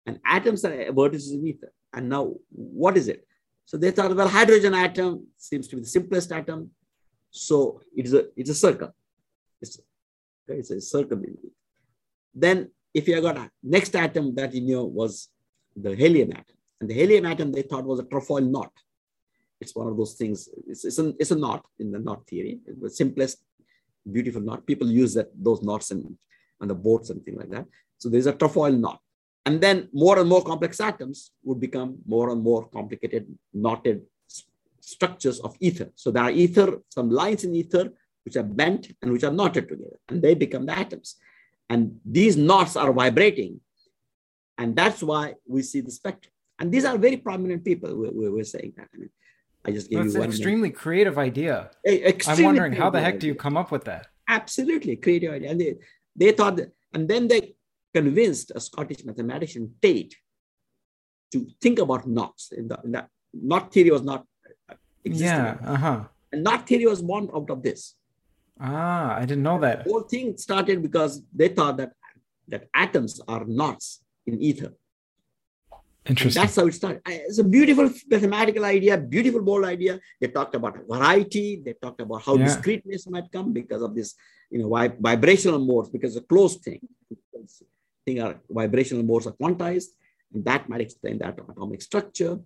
And 0.06 0.18
atoms 0.24 0.64
are 0.64 0.92
vortices 0.92 1.32
in 1.32 1.46
ether. 1.46 1.72
And 1.92 2.08
now, 2.08 2.34
what 2.50 2.96
is 2.96 3.08
it? 3.08 3.26
So 3.64 3.76
they 3.76 3.90
thought, 3.90 4.14
well, 4.16 4.28
hydrogen 4.28 4.74
atom 4.74 5.26
seems 5.36 5.68
to 5.68 5.76
be 5.76 5.82
the 5.82 5.88
simplest 5.88 6.32
atom. 6.32 6.70
So 7.30 7.80
it 7.96 8.06
is 8.06 8.14
a, 8.14 8.26
it's 8.36 8.50
a 8.50 8.54
circle. 8.54 8.94
It's, 9.60 9.78
it's 10.48 10.70
a 10.70 10.80
circle. 10.80 11.20
Then 12.34 12.70
if 12.94 13.06
you 13.06 13.20
got 13.20 13.36
a 13.36 13.50
next 13.62 13.94
atom 13.94 14.34
that 14.36 14.54
you 14.54 14.62
knew 14.62 14.84
was 14.84 15.28
the 15.76 15.94
helium 15.94 16.30
atom. 16.32 16.56
And 16.80 16.88
the 16.88 16.94
helium 16.94 17.26
atom 17.26 17.52
they 17.52 17.62
thought 17.62 17.84
was 17.84 18.00
a 18.00 18.04
trefoil 18.04 18.40
knot. 18.40 18.72
It's 19.60 19.74
one 19.74 19.88
of 19.88 19.96
those 19.96 20.14
things. 20.14 20.48
It's, 20.66 20.84
it's, 20.84 20.98
a, 20.98 21.14
it's 21.18 21.30
a 21.30 21.36
knot 21.36 21.66
in 21.78 21.90
the 21.90 21.98
knot 21.98 22.26
theory. 22.28 22.60
The 22.80 22.90
simplest, 22.90 23.38
beautiful 24.10 24.40
knot. 24.40 24.66
People 24.66 24.90
use 24.90 25.14
that 25.14 25.28
those 25.34 25.62
knots 25.62 25.90
and 25.90 26.16
on 26.60 26.68
the 26.68 26.74
boats 26.74 27.10
and 27.10 27.24
things 27.24 27.38
like 27.38 27.50
that. 27.50 27.66
So 27.98 28.08
there's 28.08 28.26
a 28.26 28.32
trefoil 28.32 28.72
knot. 28.72 29.00
And 29.46 29.60
then 29.60 29.88
more 29.92 30.18
and 30.18 30.28
more 30.28 30.42
complex 30.42 30.80
atoms 30.80 31.32
would 31.42 31.60
become 31.60 31.98
more 32.06 32.30
and 32.30 32.42
more 32.42 32.68
complicated, 32.68 33.26
knotted 33.52 34.02
structures 34.80 35.40
of 35.40 35.56
ether. 35.60 35.90
So 35.94 36.10
there 36.10 36.24
are 36.24 36.30
ether, 36.30 36.78
some 36.88 37.10
lines 37.10 37.44
in 37.44 37.54
ether, 37.54 37.90
which 38.24 38.36
are 38.36 38.42
bent 38.42 38.92
and 39.00 39.12
which 39.12 39.24
are 39.24 39.32
knotted 39.32 39.68
together. 39.68 39.98
and 40.08 40.20
they 40.20 40.34
become 40.34 40.66
the 40.66 40.76
atoms. 40.76 41.16
And 41.70 41.98
these 42.04 42.36
knots 42.36 42.76
are 42.76 42.92
vibrating. 42.92 43.60
And 44.56 44.74
that's 44.74 45.02
why 45.02 45.34
we 45.46 45.62
see 45.62 45.80
the 45.80 45.90
spectrum. 45.90 46.32
And 46.58 46.72
these 46.72 46.84
are 46.84 46.98
very 46.98 47.16
prominent 47.16 47.64
people. 47.64 47.94
We're, 47.94 48.32
we're 48.32 48.44
saying 48.44 48.72
that. 48.76 48.88
I 48.92 48.98
mean, 48.98 49.10
I 49.64 49.70
just 49.72 49.90
gave 49.90 49.98
That's 49.98 50.14
you 50.14 50.20
an 50.20 50.20
one. 50.20 50.28
extremely 50.30 50.70
creative 50.70 51.18
idea. 51.18 51.70
name. 51.84 52.14
I'm 52.26 52.42
wondering 52.44 52.72
how 52.72 52.90
the 52.90 52.98
Extremely 52.98 53.12
heck 53.12 53.20
do 53.20 53.26
you 53.26 53.34
come 53.34 53.56
up 53.56 53.70
with 53.70 53.84
that? 53.84 54.06
absolutely 54.28 54.94
creative 54.96 55.32
idea. 55.32 55.50
And 55.50 55.60
they, 55.60 55.76
they 56.14 56.32
thought, 56.32 56.56
that, 56.56 56.70
and 56.92 57.08
then 57.08 57.28
they 57.28 57.54
convinced 57.94 58.52
a 58.54 58.60
Scottish 58.60 59.02
mathematician, 59.04 59.74
Tait, 59.80 60.14
to 61.32 61.46
think 61.60 61.78
about 61.78 62.06
knots. 62.06 62.52
In, 62.52 62.68
the, 62.68 62.78
in 62.84 62.92
that 62.92 63.08
knot 63.32 63.72
theory 63.72 63.90
was 63.90 64.02
not 64.02 64.26
existing. 65.04 65.26
Yeah. 65.28 65.56
Uh 65.64 65.76
huh. 65.76 66.04
And 66.32 66.44
knot 66.44 66.66
theory 66.68 66.86
was 66.86 67.00
born 67.02 67.30
out 67.34 67.48
of 67.48 67.62
this. 67.62 67.94
Ah, 68.60 69.16
I 69.16 69.20
didn't 69.20 69.42
know 69.44 69.58
that. 69.60 69.84
The 69.84 69.90
whole 69.90 70.02
thing 70.02 70.36
started 70.36 70.82
because 70.82 71.22
they 71.34 71.48
thought 71.48 71.76
that, 71.78 71.92
that 72.48 72.68
atoms 72.74 73.20
are 73.28 73.44
knots 73.46 74.02
in 74.26 74.40
ether. 74.42 74.74
And 76.06 76.16
Interesting. 76.16 76.40
that's 76.42 76.56
how 76.56 76.66
it 76.66 76.72
started. 76.74 77.02
It's 77.06 77.38
a 77.38 77.44
beautiful 77.44 77.90
mathematical 78.08 78.64
idea, 78.64 78.96
beautiful 78.96 79.42
bold 79.42 79.64
idea. 79.64 80.00
They 80.20 80.28
talked 80.28 80.54
about 80.54 80.78
variety. 80.88 81.60
They 81.64 81.74
talked 81.74 82.00
about 82.00 82.22
how 82.22 82.36
Yeah. 82.36 82.46
discreteness 82.46 83.06
might 83.08 83.30
come 83.30 83.52
because 83.52 83.82
of 83.82 83.94
this, 83.94 84.14
you 84.50 84.58
know, 84.60 84.68
vi- 84.68 84.96
vibrational 85.00 85.58
modes, 85.58 85.90
because 85.90 86.16
a 86.16 86.22
closed 86.22 86.62
thing. 86.62 86.80
Thing 88.06 88.20
are 88.20 88.40
vibrational 88.48 89.02
modes 89.04 89.26
are 89.26 89.32
quantized, 89.42 89.90
and 90.32 90.42
that 90.44 90.66
might 90.70 90.80
explain 90.80 91.18
that 91.18 91.38
atomic 91.38 91.82
structure. 91.82 92.38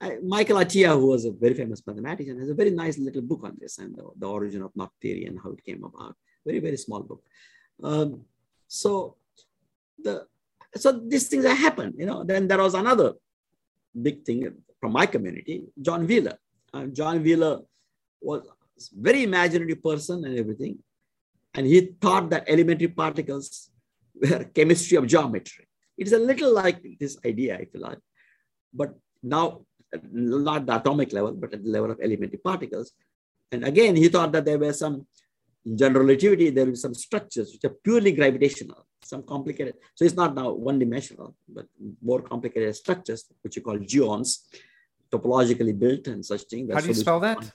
Uh, 0.00 0.10
Michael 0.22 0.58
Atiyah, 0.58 0.94
who 0.98 1.08
was 1.08 1.24
a 1.24 1.32
very 1.32 1.54
famous 1.54 1.82
mathematician, 1.86 2.38
has 2.38 2.48
a 2.50 2.54
very 2.54 2.70
nice 2.70 2.96
little 2.96 3.22
book 3.22 3.42
on 3.44 3.56
this 3.60 3.78
and 3.78 3.94
the, 3.96 4.04
the 4.16 4.26
origin 4.26 4.62
of 4.62 4.70
knot 4.76 4.92
theory 5.02 5.24
and 5.24 5.38
how 5.42 5.50
it 5.50 5.62
came 5.64 5.82
about. 5.84 6.14
Very, 6.46 6.60
very 6.60 6.76
small 6.76 7.02
book. 7.02 7.22
Um, 7.82 8.22
so 8.68 9.16
the 10.02 10.26
so 10.74 10.92
these 10.92 11.28
things 11.28 11.44
have 11.44 11.58
happened, 11.58 11.94
you 11.98 12.06
know. 12.06 12.24
Then 12.24 12.48
there 12.48 12.58
was 12.58 12.74
another 12.74 13.14
big 14.00 14.24
thing 14.24 14.52
from 14.80 14.92
my 14.92 15.06
community, 15.06 15.64
John 15.80 16.06
Wheeler. 16.06 16.38
Uh, 16.72 16.86
John 16.86 17.22
Wheeler 17.22 17.60
was 18.20 18.42
very 18.92 19.24
imaginative 19.24 19.82
person 19.82 20.24
and 20.24 20.38
everything. 20.38 20.78
And 21.54 21.66
he 21.66 21.92
thought 22.00 22.30
that 22.30 22.48
elementary 22.48 22.88
particles 22.88 23.70
were 24.14 24.44
chemistry 24.44 24.96
of 24.96 25.06
geometry. 25.06 25.66
It's 25.96 26.12
a 26.12 26.18
little 26.18 26.54
like 26.54 26.80
this 27.00 27.18
idea, 27.24 27.58
if 27.58 27.68
you 27.74 27.80
like. 27.80 27.98
But 28.72 28.94
now, 29.22 29.62
not 30.12 30.66
the 30.66 30.76
atomic 30.76 31.12
level, 31.12 31.32
but 31.32 31.54
at 31.54 31.64
the 31.64 31.70
level 31.70 31.90
of 31.90 31.98
elementary 32.00 32.38
particles. 32.38 32.92
And 33.50 33.64
again, 33.64 33.96
he 33.96 34.08
thought 34.08 34.32
that 34.32 34.44
there 34.44 34.58
were 34.58 34.72
some, 34.72 35.06
in 35.64 35.76
general 35.76 36.04
relativity, 36.04 36.50
there 36.50 36.66
were 36.66 36.76
some 36.76 36.94
structures 36.94 37.52
which 37.52 37.64
are 37.64 37.74
purely 37.82 38.12
gravitational, 38.12 38.86
some 39.02 39.22
complicated. 39.22 39.74
So 39.94 40.04
it's 40.04 40.14
not 40.14 40.34
now 40.34 40.52
one 40.52 40.78
dimensional, 40.78 41.34
but 41.48 41.66
more 42.02 42.20
complicated 42.22 42.74
structures, 42.76 43.24
which 43.42 43.56
you 43.56 43.62
call 43.62 43.78
geons, 43.78 44.44
topologically 45.10 45.78
built 45.78 46.06
and 46.08 46.24
such 46.24 46.42
things. 46.42 46.72
How 46.72 46.80
do 46.80 46.88
you 46.88 46.94
spell 46.94 47.20
that? 47.20 47.50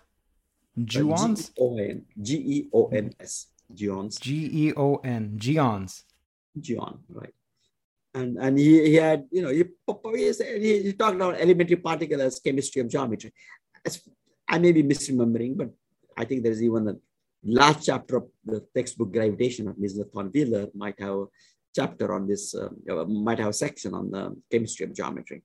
Geons? 0.80 1.52
G-E-O-N, 1.54 2.06
G-E-O-N-S, 2.20 3.48
geons, 3.74 4.20
G 4.20 4.50
E 4.52 4.74
O 4.76 4.96
N. 5.04 5.38
Geons. 5.38 6.04
geon, 6.60 6.98
right? 7.10 7.34
And 8.16 8.38
and 8.38 8.58
he, 8.58 8.90
he 8.90 8.96
had, 8.96 9.26
you 9.32 9.42
know, 9.42 9.50
he, 9.50 9.66
he, 10.16 10.34
said- 10.34 10.62
he, 10.62 10.84
he 10.84 10.94
talked 10.94 11.16
about 11.16 11.40
elementary 11.40 11.78
particle 11.78 12.22
as 12.22 12.40
chemistry 12.40 12.82
of 12.82 12.88
geometry. 12.88 13.34
As, 13.86 14.02
I 14.48 14.60
may 14.60 14.72
be 14.72 14.84
misremembering, 14.84 15.58
but 15.58 15.70
I 16.18 16.26
think 16.26 16.44
there's 16.44 16.62
even 16.62 16.88
a 16.88 16.96
last 17.44 17.86
chapter 17.86 18.18
of 18.18 18.28
the 18.46 18.66
textbook 18.76 19.12
Gravitation 19.12 19.68
of 19.68 19.76
Misner 19.76 20.10
Thorne 20.12 20.32
Wheeler 20.34 20.68
might 20.74 21.00
have 21.00 21.16
a 21.16 21.26
chapter 21.76 22.14
on 22.14 22.28
this, 22.28 22.56
uh, 22.56 22.70
uh, 22.90 23.06
might 23.06 23.40
have 23.40 23.50
a 23.50 23.54
section 23.54 23.94
on 23.94 24.12
the 24.12 24.36
chemistry 24.52 24.86
of 24.86 24.94
geometry, 24.94 25.42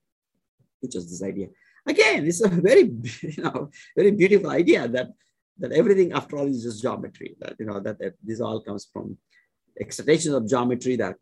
which 0.81 0.95
is 0.95 1.11
this 1.11 1.23
idea. 1.23 1.49
Again, 1.87 2.27
it's 2.27 2.43
a 2.43 2.49
very, 2.49 2.83
you 3.23 3.43
know, 3.43 3.71
very 3.97 4.11
beautiful 4.11 4.51
idea 4.51 4.87
that 4.89 5.09
that 5.61 5.73
everything 5.73 6.13
after 6.13 6.39
all 6.39 6.47
is 6.47 6.63
just 6.63 6.83
geometry. 6.83 7.35
That 7.41 7.55
you 7.59 7.67
know 7.67 7.81
that, 7.81 7.99
that 7.99 8.15
this 8.23 8.41
all 8.41 8.61
comes 8.61 8.89
from 8.93 9.19
excitations 9.81 10.35
of 10.35 10.49
geometry 10.49 10.97
that 10.97 11.17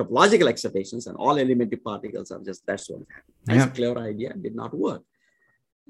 topological 0.00 0.48
excitations 0.48 1.06
and 1.06 1.16
all 1.16 1.36
elementary 1.36 1.78
particles 1.78 2.30
are 2.30 2.40
just 2.40 2.64
that's 2.66 2.88
what 2.88 3.00
happened. 3.00 3.34
That's 3.44 3.58
Yeah. 3.58 3.66
a 3.72 3.74
clever 3.74 4.00
idea, 4.00 4.34
did 4.34 4.54
not 4.54 4.72
work. 4.74 5.02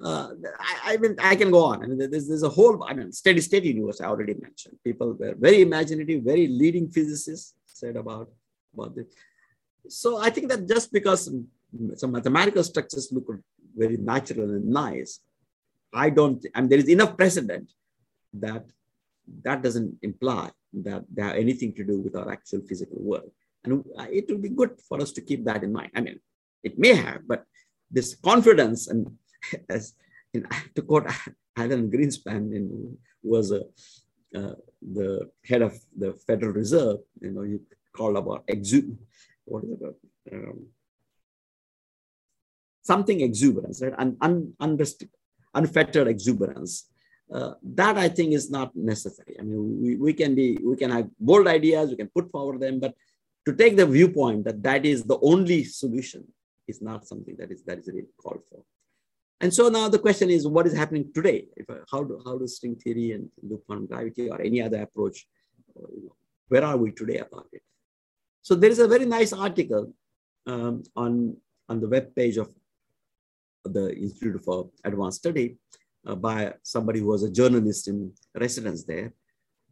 Uh, 0.03 0.31
I, 0.59 0.95
I 0.95 0.97
mean, 0.97 1.15
I 1.19 1.37
can 1.37 1.51
go 1.51 1.65
on. 1.65 1.83
I 1.83 1.87
mean, 1.87 2.11
there's, 2.11 2.27
there's 2.27 2.43
a 2.43 2.49
whole, 2.49 2.83
I 2.85 2.95
mean, 2.95 3.13
steady 3.13 3.41
state 3.41 3.65
universe 3.65 4.01
I 4.01 4.07
already 4.07 4.35
mentioned. 4.35 4.79
People 4.83 5.13
were 5.13 5.35
very 5.35 5.61
imaginative, 5.61 6.23
very 6.23 6.47
leading 6.47 6.89
physicists 6.89 7.55
said 7.67 7.97
about, 7.97 8.31
about 8.73 8.97
this. 8.97 9.07
So 9.89 10.19
I 10.19 10.31
think 10.31 10.49
that 10.49 10.67
just 10.67 10.93
because 10.93 11.25
some, 11.97 12.13
mathematical 12.13 12.65
structures 12.65 13.13
look 13.13 13.27
very 13.77 13.97
natural 13.97 14.51
and 14.51 14.67
nice, 14.67 15.21
I 15.93 16.11
don't, 16.11 16.45
I 16.55 16.59
and 16.59 16.71
there 16.71 16.79
is 16.79 16.89
enough 16.89 17.17
precedent 17.17 17.71
that 18.35 18.65
that 19.43 19.63
doesn't 19.63 19.99
imply 20.03 20.51
that 20.73 21.05
they 21.13 21.23
have 21.23 21.37
anything 21.37 21.73
to 21.75 21.85
do 21.85 22.01
with 22.01 22.17
our 22.17 22.31
actual 22.31 22.61
physical 22.69 22.99
world. 23.01 23.31
And 23.65 23.85
it 24.11 24.29
will 24.29 24.39
be 24.39 24.49
good 24.49 24.81
for 24.89 25.01
us 25.01 25.13
to 25.13 25.21
keep 25.21 25.45
that 25.45 25.63
in 25.63 25.73
mind. 25.73 25.91
I 25.95 26.01
mean, 26.01 26.21
it 26.63 26.79
may 26.79 26.95
have, 26.95 27.27
but 27.27 27.45
this 27.91 28.15
confidence 28.15 28.87
and 28.87 29.17
as 29.69 29.95
in, 30.33 30.47
to 30.75 30.83
quote 30.83 31.07
Alan 31.57 31.91
Greenspan, 31.91 32.55
in, 32.55 32.99
who 33.23 33.31
was 33.31 33.53
a, 33.53 33.63
uh, 34.39 34.55
the 34.81 35.31
head 35.45 35.63
of 35.63 35.79
the 35.97 36.13
Federal 36.27 36.53
Reserve, 36.53 36.99
you 37.21 37.31
know, 37.31 37.43
he 37.43 37.59
called 37.93 38.17
about 38.17 38.47
exu- 38.47 38.97
what 39.45 39.65
is 39.65 39.81
it? 39.83 39.97
Um, 40.33 40.67
something 42.83 43.21
exuberance, 43.21 43.83
right? 43.83 43.95
Un, 43.99 44.17
un, 44.21 44.79
unfettered 45.55 46.09
exuberance. 46.09 46.87
Uh, 47.33 47.55
that 47.63 47.97
I 47.97 48.09
think 48.09 48.33
is 48.33 48.51
not 48.51 48.75
necessary. 48.75 49.37
I 49.39 49.43
mean, 49.43 49.81
we, 49.81 49.97
we 49.97 50.13
can 50.13 50.35
be, 50.35 50.59
we 50.63 50.77
can 50.77 50.91
have 50.91 51.09
bold 51.19 51.47
ideas, 51.47 51.91
we 51.91 51.97
can 51.97 52.09
put 52.09 52.31
forward 52.31 52.61
them, 52.61 52.81
but 52.81 52.95
to 53.47 53.55
take 53.55 53.77
the 53.77 53.87
viewpoint 53.87 54.45
that 54.45 54.63
that 54.65 54.85
is 54.85 55.05
the 55.05 55.19
only 55.23 55.63
solution 55.65 56.27
is 56.67 56.83
not 56.83 57.07
something 57.07 57.37
that 57.39 57.51
is 57.51 57.63
that 57.65 57.79
is 57.79 57.87
really 57.87 58.09
called 58.21 58.41
for. 58.49 58.63
And 59.41 59.53
so 59.53 59.69
now 59.69 59.89
the 59.89 59.99
question 59.99 60.29
is, 60.31 60.47
what 60.47 60.67
is 60.67 60.77
happening 60.77 61.11
today? 61.15 61.47
If, 61.57 61.67
how 61.91 62.05
do 62.05 62.21
how 62.25 62.37
does 62.39 62.57
string 62.57 62.77
theory 62.77 63.13
and 63.13 63.29
loop 63.43 63.65
quantum 63.67 63.87
gravity 63.87 64.29
or 64.29 64.41
any 64.41 64.61
other 64.63 64.83
approach, 64.83 65.27
uh, 65.77 65.89
you 65.97 66.05
know, 66.05 66.17
where 66.49 66.65
are 66.65 66.77
we 66.77 66.91
today 66.93 67.19
about 67.19 67.47
it? 67.53 67.63
So 68.43 68.55
there 68.55 68.71
is 68.71 68.81
a 68.81 68.89
very 68.89 69.07
nice 69.07 69.33
article 69.33 69.93
um, 70.47 70.83
on 70.95 71.37
on 71.69 71.81
the 71.81 71.89
web 71.89 72.15
page 72.15 72.37
of 72.37 72.49
the 73.65 73.95
Institute 73.97 74.43
for 74.45 74.71
Advanced 74.85 75.19
Study 75.21 75.57
uh, 76.07 76.15
by 76.15 76.55
somebody 76.63 77.01
who 77.01 77.07
was 77.07 77.23
a 77.23 77.31
journalist 77.31 77.89
in 77.89 78.13
residence 78.35 78.85
there 78.85 79.13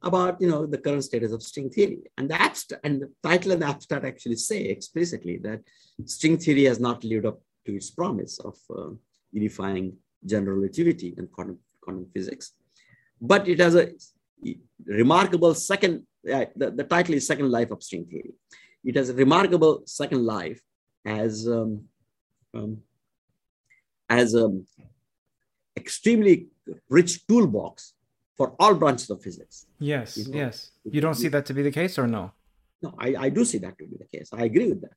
about 0.02 0.40
you 0.40 0.48
know 0.48 0.64
the 0.66 0.78
current 0.78 1.04
status 1.04 1.32
of 1.32 1.42
string 1.42 1.68
theory 1.70 1.98
and 2.16 2.30
the 2.30 2.40
abstract 2.40 2.84
and 2.86 3.02
the 3.02 3.10
title 3.22 3.52
and 3.52 3.62
the 3.62 3.66
abstract 3.66 4.04
actually 4.04 4.36
say 4.36 4.62
explicitly 4.64 5.38
that 5.38 5.60
string 6.04 6.38
theory 6.38 6.64
has 6.64 6.78
not 6.78 7.02
lived 7.02 7.26
up 7.26 7.40
to 7.66 7.74
its 7.74 7.90
promise 7.90 8.38
of 8.38 8.56
uh, 8.76 8.90
unifying 9.32 9.96
general 10.24 10.56
relativity 10.56 11.14
and 11.16 11.30
quantum, 11.32 11.58
quantum 11.80 12.06
physics 12.14 12.52
but 13.20 13.48
it 13.48 13.58
has 13.58 13.74
a 13.74 13.90
remarkable 14.86 15.54
second 15.54 16.06
uh, 16.32 16.46
the, 16.56 16.70
the 16.70 16.84
title 16.84 17.14
is 17.14 17.26
second 17.26 17.50
life 17.50 17.70
of 17.70 17.82
string 17.82 18.04
theory 18.06 18.32
it 18.84 18.96
has 18.96 19.08
a 19.10 19.14
remarkable 19.14 19.82
second 19.86 20.24
life 20.24 20.60
as 21.04 21.48
um, 21.48 21.84
um, 22.54 22.78
as 24.08 24.34
an 24.34 24.66
extremely 25.76 26.48
rich 26.88 27.26
toolbox 27.26 27.94
for 28.36 28.54
all 28.60 28.74
branches 28.74 29.10
of 29.10 29.22
physics. 29.22 29.66
Yes, 29.78 30.16
You 30.16 30.32
know, 30.32 30.38
yes. 30.38 30.70
You 30.84 31.00
don't 31.00 31.14
see 31.14 31.28
that 31.28 31.44
to 31.46 31.54
be 31.54 31.62
the 31.62 31.70
case 31.70 31.98
or 31.98 32.06
no? 32.06 32.32
No, 32.82 32.94
I, 32.98 33.08
I 33.24 33.28
do 33.30 33.44
see 33.44 33.58
that 33.58 33.76
to 33.78 33.84
be 33.86 33.96
the 33.96 34.06
case. 34.06 34.28
I 34.32 34.44
agree 34.44 34.68
with 34.68 34.80
that. 34.82 34.96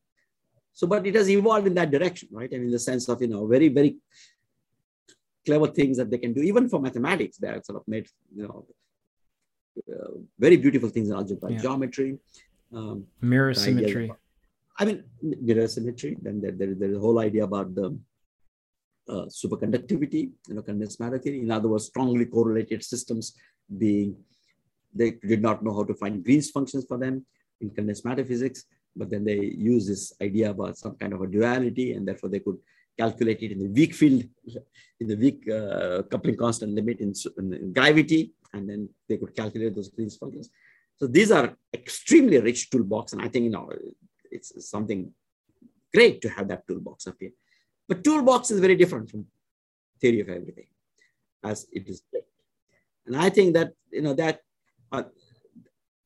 So, 0.73 0.87
but 0.87 1.05
it 1.05 1.15
has 1.15 1.29
evolved 1.29 1.67
in 1.67 1.73
that 1.75 1.91
direction, 1.91 2.29
right? 2.31 2.51
Mean, 2.51 2.63
in 2.63 2.71
the 2.71 2.79
sense 2.79 3.07
of, 3.09 3.21
you 3.21 3.27
know, 3.27 3.45
very, 3.47 3.67
very 3.69 3.97
clever 5.45 5.67
things 5.67 5.97
that 5.97 6.09
they 6.09 6.17
can 6.17 6.33
do, 6.33 6.41
even 6.41 6.69
for 6.69 6.79
mathematics, 6.79 7.37
they 7.37 7.47
have 7.47 7.65
sort 7.65 7.77
of 7.77 7.87
made, 7.87 8.07
you 8.35 8.43
know, 8.43 8.65
uh, 9.93 10.11
very 10.39 10.57
beautiful 10.57 10.89
things 10.89 11.09
in 11.09 11.15
algebra, 11.15 11.51
Yeah. 11.51 11.61
geometry. 11.61 12.17
Um, 12.73 13.07
Mirror 13.21 13.53
symmetry. 13.53 14.11
I 14.79 14.85
mean, 14.85 15.03
mirror 15.21 15.67
symmetry. 15.67 16.17
Then 16.21 16.41
there, 16.41 16.51
there, 16.51 16.73
there's 16.73 16.97
a 16.97 16.99
whole 16.99 17.19
idea 17.19 17.43
about 17.43 17.75
the 17.75 17.97
uh, 19.09 19.25
superconductivity, 19.25 20.31
you 20.47 20.55
know, 20.55 20.61
condensed 20.61 20.99
matter 20.99 21.19
theory. 21.19 21.41
In 21.41 21.51
other 21.51 21.67
words, 21.67 21.85
strongly 21.85 22.25
correlated 22.25 22.83
systems 22.83 23.35
being, 23.77 24.15
they 24.93 25.11
did 25.11 25.41
not 25.41 25.63
know 25.63 25.73
how 25.73 25.83
to 25.83 25.93
find 25.93 26.23
Green's 26.23 26.49
functions 26.49 26.85
for 26.87 26.97
them 26.97 27.25
in 27.59 27.69
condensed 27.69 28.05
matter 28.05 28.25
physics, 28.25 28.65
but 28.95 29.09
then 29.09 29.23
they 29.23 29.39
use 29.39 29.87
this 29.87 30.13
idea 30.21 30.49
about 30.49 30.77
some 30.77 30.95
kind 30.95 31.13
of 31.13 31.21
a 31.21 31.27
duality, 31.27 31.93
and 31.93 32.07
therefore 32.07 32.29
they 32.29 32.39
could 32.39 32.57
calculate 32.97 33.41
it 33.41 33.51
in 33.51 33.59
the 33.59 33.69
weak 33.69 33.93
field, 33.93 34.23
in 34.99 35.07
the 35.07 35.15
weak 35.15 35.49
uh, 35.49 36.03
coupling 36.03 36.37
constant 36.37 36.73
limit 36.73 36.99
in, 36.99 37.13
in 37.37 37.73
gravity, 37.73 38.33
and 38.53 38.69
then 38.69 38.89
they 39.07 39.17
could 39.17 39.35
calculate 39.35 39.75
those 39.75 39.89
Green's 39.89 40.17
functions. 40.17 40.49
So 40.97 41.07
these 41.07 41.31
are 41.31 41.55
extremely 41.73 42.39
rich 42.39 42.69
toolbox, 42.69 43.13
and 43.13 43.21
I 43.21 43.27
think 43.27 43.45
you 43.45 43.51
know 43.51 43.69
it's 44.29 44.69
something 44.69 45.11
great 45.93 46.21
to 46.21 46.29
have 46.29 46.47
that 46.49 46.67
toolbox 46.67 47.07
up 47.07 47.15
here. 47.19 47.31
But 47.87 48.03
toolbox 48.03 48.51
is 48.51 48.59
very 48.59 48.75
different 48.75 49.09
from 49.09 49.25
theory 49.99 50.21
of 50.21 50.29
everything, 50.29 50.67
as 51.43 51.67
it 51.71 51.87
is. 51.87 52.03
And 53.05 53.15
I 53.17 53.29
think 53.29 53.53
that 53.55 53.73
you 53.91 54.01
know 54.01 54.13
that 54.13 54.41
uh, 54.91 55.03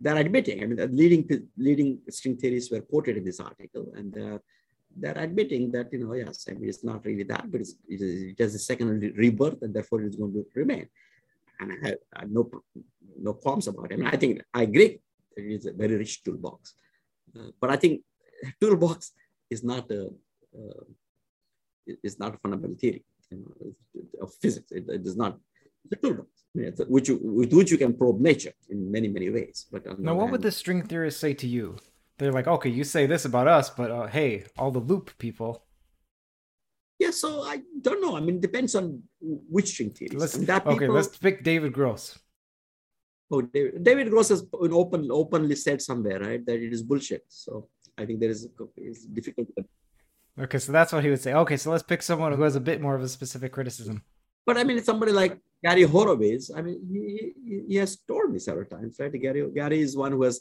they're 0.05 0.23
admitting. 0.25 0.57
I 0.61 0.65
mean, 0.67 0.77
the 0.83 0.87
leading 1.01 1.23
leading 1.57 1.91
string 2.17 2.37
theories 2.37 2.69
were 2.71 2.81
quoted 2.91 3.17
in 3.17 3.25
this 3.25 3.39
article, 3.39 3.85
and 3.97 4.13
they're 4.13 4.41
they're 5.01 5.17
admitting 5.27 5.63
that 5.75 5.91
you 5.91 5.99
know 6.01 6.13
yes, 6.13 6.45
I 6.47 6.53
mean 6.53 6.69
it's 6.69 6.83
not 6.83 7.03
really 7.07 7.27
that, 7.33 7.45
but 7.51 7.61
it's, 7.61 7.73
it 7.89 8.37
has 8.39 8.53
a 8.53 8.59
second 8.59 8.87
rebirth, 9.23 9.61
and 9.63 9.73
therefore 9.73 10.03
it's 10.03 10.15
going 10.15 10.33
to 10.33 10.45
remain. 10.53 10.87
And 11.59 11.71
I 11.73 11.77
have, 11.87 11.97
I 12.15 12.19
have 12.21 12.31
no 12.37 12.43
no 13.27 13.33
qualms 13.33 13.67
about 13.67 13.91
it. 13.91 13.93
I 13.93 13.97
mean, 13.97 14.11
I 14.15 14.17
think 14.21 14.33
I 14.53 14.61
agree. 14.69 14.91
It 15.35 15.45
is 15.57 15.65
a 15.65 15.73
very 15.73 15.95
rich 16.03 16.23
toolbox, 16.23 16.75
uh, 17.35 17.49
but 17.59 17.71
I 17.71 17.77
think 17.77 18.01
toolbox 18.61 19.11
is 19.49 19.63
not 19.63 19.89
a 19.89 20.01
uh, 20.59 20.83
is 22.09 22.19
not 22.19 22.35
a 22.35 22.37
fundamental 22.37 22.77
theory 22.77 23.03
you 23.31 23.39
know, 23.41 24.23
of 24.23 24.29
physics. 24.35 24.71
It, 24.71 24.85
it 24.87 25.03
is 25.11 25.17
not 25.23 25.39
the 25.89 25.95
toolbox 25.97 26.29
which 26.87 27.09
you, 27.09 27.19
with 27.21 27.53
which 27.53 27.71
you 27.71 27.77
can 27.77 27.93
probe 27.93 28.19
nature 28.19 28.53
in 28.69 28.91
many 28.91 29.07
many 29.07 29.29
ways. 29.29 29.65
But 29.71 29.85
now, 29.99 30.13
what 30.13 30.21
hand, 30.21 30.31
would 30.31 30.41
the 30.41 30.51
string 30.51 30.83
theorists 30.83 31.19
say 31.19 31.33
to 31.33 31.47
you? 31.47 31.77
They're 32.17 32.31
like, 32.31 32.47
okay, 32.47 32.69
you 32.69 32.83
say 32.83 33.05
this 33.05 33.25
about 33.25 33.47
us, 33.47 33.69
but 33.69 33.91
uh, 33.91 34.07
hey, 34.07 34.45
all 34.57 34.71
the 34.71 34.79
loop 34.79 35.17
people. 35.17 35.63
Yeah, 36.97 37.11
so 37.11 37.41
I 37.41 37.61
don't 37.81 38.01
know. 38.01 38.15
I 38.15 38.21
mean, 38.21 38.35
it 38.35 38.41
depends 38.41 38.73
on 38.73 39.03
which 39.19 39.71
string 39.73 39.89
theories. 39.89 40.21
Let's, 40.21 40.37
people, 40.37 40.73
okay, 40.73 40.87
let's 40.87 41.17
pick 41.17 41.43
David 41.43 41.73
Gross. 41.73 42.17
Oh, 43.29 43.41
David, 43.41 43.83
David 43.83 44.09
Gross 44.09 44.29
has 44.29 44.45
open, 44.53 45.09
openly 45.11 45.55
said 45.55 45.81
somewhere, 45.81 46.19
right, 46.21 46.45
that 46.45 46.55
it 46.55 46.71
is 46.71 46.83
bullshit. 46.83 47.25
So 47.27 47.67
I 47.97 48.05
think 48.05 48.21
there 48.21 48.29
is 48.29 48.47
it's 48.77 49.05
difficult. 49.05 49.49
Okay, 50.39 50.59
so 50.59 50.71
that's 50.71 50.93
what 50.93 51.03
he 51.03 51.09
would 51.09 51.21
say. 51.21 51.33
Okay, 51.33 51.57
so 51.57 51.71
let's 51.71 51.83
pick 51.83 52.01
someone 52.01 52.31
who 52.31 52.43
has 52.43 52.55
a 52.55 52.61
bit 52.61 52.81
more 52.81 52.95
of 52.95 53.03
a 53.03 53.09
specific 53.09 53.51
criticism. 53.51 54.03
But 54.45 54.57
I 54.57 54.63
mean, 54.63 54.83
somebody 54.83 55.11
like 55.11 55.39
Gary 55.63 55.83
Horowitz, 55.83 56.51
I 56.55 56.61
mean, 56.61 56.79
he, 56.91 57.63
he 57.67 57.75
has 57.77 57.97
told 58.07 58.31
me 58.31 58.39
several 58.39 58.65
times, 58.65 58.97
right? 58.99 59.11
Gary, 59.11 59.49
Gary 59.53 59.81
is 59.81 59.97
one 59.97 60.11
who 60.11 60.23
has 60.23 60.39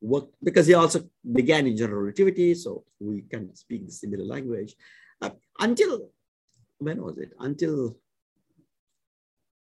worked 0.00 0.34
because 0.42 0.66
he 0.66 0.74
also 0.74 1.00
began 1.32 1.66
in 1.66 1.76
general 1.76 2.02
relativity, 2.02 2.54
so 2.54 2.84
we 3.00 3.22
can 3.22 3.54
speak 3.54 3.86
the 3.86 3.92
similar 3.92 4.24
language. 4.24 4.74
Uh, 5.22 5.30
until 5.60 6.10
when 6.78 7.02
was 7.02 7.18
it? 7.18 7.32
Until 7.38 7.96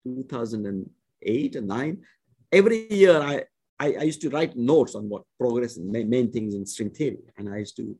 2008 0.05 1.55
and 1.55 1.67
nine. 1.67 2.03
Every 2.51 2.91
year, 2.93 3.19
I, 3.19 3.43
I, 3.79 3.93
I 3.93 4.03
used 4.03 4.21
to 4.21 4.29
write 4.29 4.55
notes 4.55 4.95
on 4.95 5.09
what 5.09 5.23
progress 5.39 5.77
and 5.77 5.91
main 5.91 6.31
things 6.31 6.53
in 6.53 6.65
string 6.65 6.91
theory, 6.91 7.23
and 7.37 7.49
I 7.49 7.57
used 7.57 7.77
to 7.77 7.95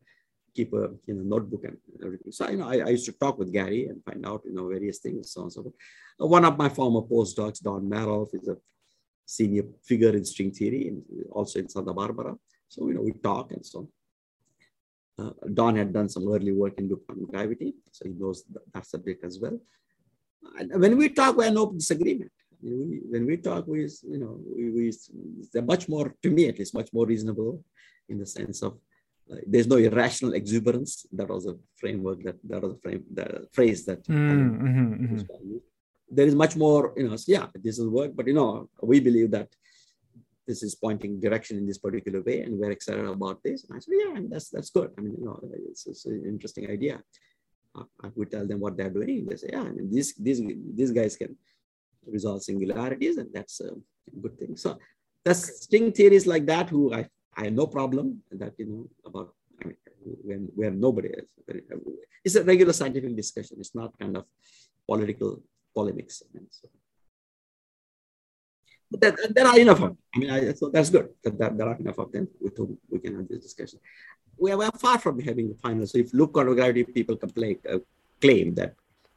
keep 0.56 0.74
a 0.74 0.90
you 1.08 1.16
know 1.16 1.24
notebook 1.24 1.64
and 1.66 1.78
everything. 2.04 2.32
So 2.32 2.50
you 2.50 2.58
know, 2.58 2.70
I, 2.70 2.78
I, 2.80 2.90
used 2.90 3.06
to 3.06 3.12
talk 3.14 3.38
with 3.38 3.52
Gary 3.52 3.88
and 3.88 4.04
find 4.04 4.26
out 4.26 4.42
you 4.46 4.54
know 4.54 4.68
various 4.68 5.00
things, 5.00 5.32
so 5.32 5.42
on 5.42 5.46
and 5.46 5.54
so 5.54 5.64
forth. 5.64 5.76
Uh, 6.22 6.28
one 6.28 6.46
of 6.46 6.58
my 6.58 6.70
former 6.70 7.02
postdocs, 7.02 7.62
Don 7.62 7.90
Marolf, 7.90 8.30
is 8.34 8.48
a 8.48 8.58
senior 9.26 9.64
figure 9.84 10.16
in 10.16 10.26
string 10.26 10.52
theory 10.52 10.88
and 10.90 11.02
also 11.32 11.60
in 11.60 11.70
Santa 11.70 11.94
Barbara. 11.94 12.36
So 12.68 12.88
you 12.88 12.96
know, 12.96 13.02
we 13.02 13.14
talk 13.14 13.52
and 13.52 13.66
so. 13.66 13.90
Uh, 15.20 15.30
Don 15.54 15.76
had 15.76 15.94
done 15.94 16.10
some 16.10 16.28
early 16.28 16.52
work 16.52 16.80
in 16.80 16.90
loop 16.90 17.06
quantum 17.06 17.28
gravity, 17.28 17.76
so 17.92 18.06
he 18.08 18.16
knows 18.16 18.46
that, 18.74 18.84
subject 18.84 19.24
as 19.24 19.40
well. 19.40 19.60
And 20.58 20.82
when 20.82 20.98
we 20.98 21.10
talk, 21.10 21.38
we 21.38 21.46
have 21.46 21.54
no 21.54 21.72
disagreement. 21.72 22.32
We, 22.64 23.02
when 23.12 23.28
we 23.28 23.38
talk, 23.38 23.68
we, 23.68 23.82
you 23.82 24.18
know, 24.18 24.40
we, 24.44 24.72
we, 24.72 24.92
they're 25.54 25.62
much 25.62 25.88
more, 25.88 26.16
to 26.24 26.30
me 26.32 26.50
at 26.50 26.58
least, 26.58 26.74
much 26.74 26.92
more 26.94 27.06
reasonable 27.06 27.64
in 28.10 28.18
the 28.18 28.26
sense 28.26 28.64
of 28.64 28.80
uh, 29.34 29.40
there's 29.48 29.68
no 29.68 29.78
irrational 29.78 30.34
exuberance. 30.34 31.06
That 31.12 31.30
was 31.30 31.46
a 31.46 31.56
framework 31.76 32.24
that 32.24 32.38
that 32.50 32.62
was 32.62 32.74
a 32.74 32.78
frame 32.78 33.04
the 33.14 33.48
phrase 33.52 33.86
that 33.86 34.04
mm, 34.08 34.16
mm-hmm, 34.16 34.94
mm-hmm. 35.06 35.58
there 36.10 36.28
is 36.28 36.36
much 36.36 36.56
more. 36.56 36.94
You 36.98 37.10
know, 37.10 37.18
yeah, 37.28 37.48
this 37.56 37.80
will 37.80 37.90
work, 37.90 38.12
but 38.16 38.28
you 38.28 38.34
know, 38.34 38.70
we 38.82 39.00
believe 39.00 39.32
that 39.32 39.50
this 40.48 40.62
is 40.62 40.76
pointing 40.76 41.20
direction 41.20 41.58
in 41.58 41.66
this 41.66 41.78
particular 41.78 42.22
way, 42.22 42.42
and 42.42 42.60
we're 42.60 42.72
excited 42.72 43.06
about 43.06 43.42
this. 43.44 43.64
And 43.64 43.78
I 43.78 43.80
said, 43.80 43.94
yeah, 44.02 44.16
and 44.18 44.32
that's 44.32 44.50
that's 44.50 44.70
good. 44.70 44.92
I 44.98 45.02
mean, 45.02 45.16
you 45.18 45.26
know, 45.26 45.40
it's, 45.70 45.88
it's 45.88 46.06
an 46.06 46.24
interesting 46.28 46.70
idea. 46.70 47.02
I 47.76 48.10
would 48.16 48.30
tell 48.30 48.46
them 48.46 48.60
what 48.60 48.78
they're 48.78 48.90
doing. 48.90 49.26
They 49.26 49.36
say, 49.36 49.50
yeah, 49.52 49.62
I 49.62 49.72
mean, 49.72 49.90
these 49.92 50.14
these 50.16 50.42
these 50.80 50.92
guys 50.92 51.16
can 51.16 51.36
resolve 52.06 52.44
singularities, 52.44 53.18
and 53.18 53.30
that's 53.34 53.62
a 53.62 53.72
good 54.22 54.38
thing. 54.38 54.56
So 54.58 54.78
that's 55.26 55.64
string 55.64 55.92
theories 55.92 56.28
like 56.28 56.46
that 56.46 56.70
who 56.70 56.94
I 56.94 57.08
I 57.38 57.46
have 57.46 57.54
no 57.54 57.68
problem 57.68 58.22
that, 58.32 58.54
you 58.58 58.66
know, 58.66 58.90
about, 59.06 59.34
I 59.62 59.68
mean, 59.68 59.78
when, 60.24 60.50
where 60.56 60.72
nobody 60.72 61.10
is. 61.10 61.26
It's 62.24 62.36
a 62.36 62.44
regular 62.44 62.74
scientific 62.74 63.16
discussion. 63.16 63.58
It's 63.60 63.76
not 63.76 63.98
kind 64.00 64.16
of 64.18 64.26
political 64.88 65.42
polemics. 65.76 66.24
I 66.24 66.38
mean, 66.38 66.48
so. 66.50 66.70
But 68.92 69.02
that, 69.02 69.34
there 69.36 69.48
are 69.48 69.60
enough 69.60 69.82
of 69.82 69.90
them. 69.90 69.98
I 70.16 70.20
mean, 70.20 70.30
I, 70.30 70.54
so 70.54 70.70
that's 70.70 70.90
good 70.90 71.10
that, 71.24 71.38
that 71.40 71.58
there 71.58 71.68
are 71.68 71.76
enough 71.76 71.98
of 71.98 72.12
them 72.12 72.28
with 72.40 72.56
whom 72.58 72.78
we 72.90 73.00
can 73.00 73.16
have 73.16 73.28
this 73.28 73.44
discussion. 73.44 73.80
We 74.38 74.52
are, 74.52 74.58
we 74.58 74.66
far 74.78 75.00
from 75.00 75.20
having 75.20 75.50
the 75.50 75.56
final. 75.56 75.88
So 75.88 75.98
if 75.98 76.14
loop 76.14 76.34
gravity 76.34 76.84
people 76.84 77.16
complain, 77.16 77.58
uh, 77.70 77.80
claim 78.22 78.54
that 78.56 78.76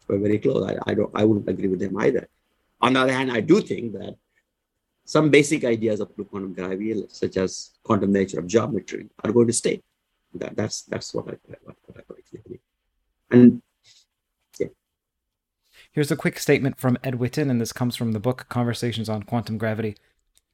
we're 0.08 0.18
very 0.18 0.38
close, 0.38 0.66
I, 0.70 0.90
I, 0.90 0.94
don't, 0.94 1.10
I 1.14 1.24
wouldn't 1.24 1.48
agree 1.48 1.68
with 1.68 1.80
them 1.80 1.96
either. 1.98 2.28
On 2.80 2.94
the 2.94 3.00
other 3.00 3.12
hand, 3.12 3.30
I 3.30 3.40
do 3.40 3.60
think 3.60 3.92
that 3.92 4.16
some 5.06 5.30
basic 5.30 5.64
ideas 5.64 6.00
of 6.00 6.10
quantum 6.28 6.52
gravity, 6.52 7.02
such 7.08 7.36
as 7.36 7.70
quantum 7.84 8.12
nature 8.12 8.40
of 8.40 8.46
geometry, 8.46 9.08
are 9.24 9.32
going 9.32 9.46
to 9.46 9.52
stay. 9.52 9.80
That, 10.34 10.56
that's 10.56 10.82
that's 10.82 11.14
what 11.14 11.28
I 11.28 11.36
what, 11.62 11.76
what 11.86 11.98
I 11.98 12.02
believe. 12.06 12.60
And. 13.30 13.62
Here's 15.92 16.10
a 16.10 16.16
quick 16.16 16.38
statement 16.38 16.78
from 16.78 16.98
Ed 17.02 17.14
Witten, 17.14 17.48
and 17.48 17.58
this 17.58 17.72
comes 17.72 17.96
from 17.96 18.12
the 18.12 18.20
book 18.20 18.44
Conversations 18.50 19.08
on 19.08 19.22
Quantum 19.22 19.56
Gravity. 19.56 19.96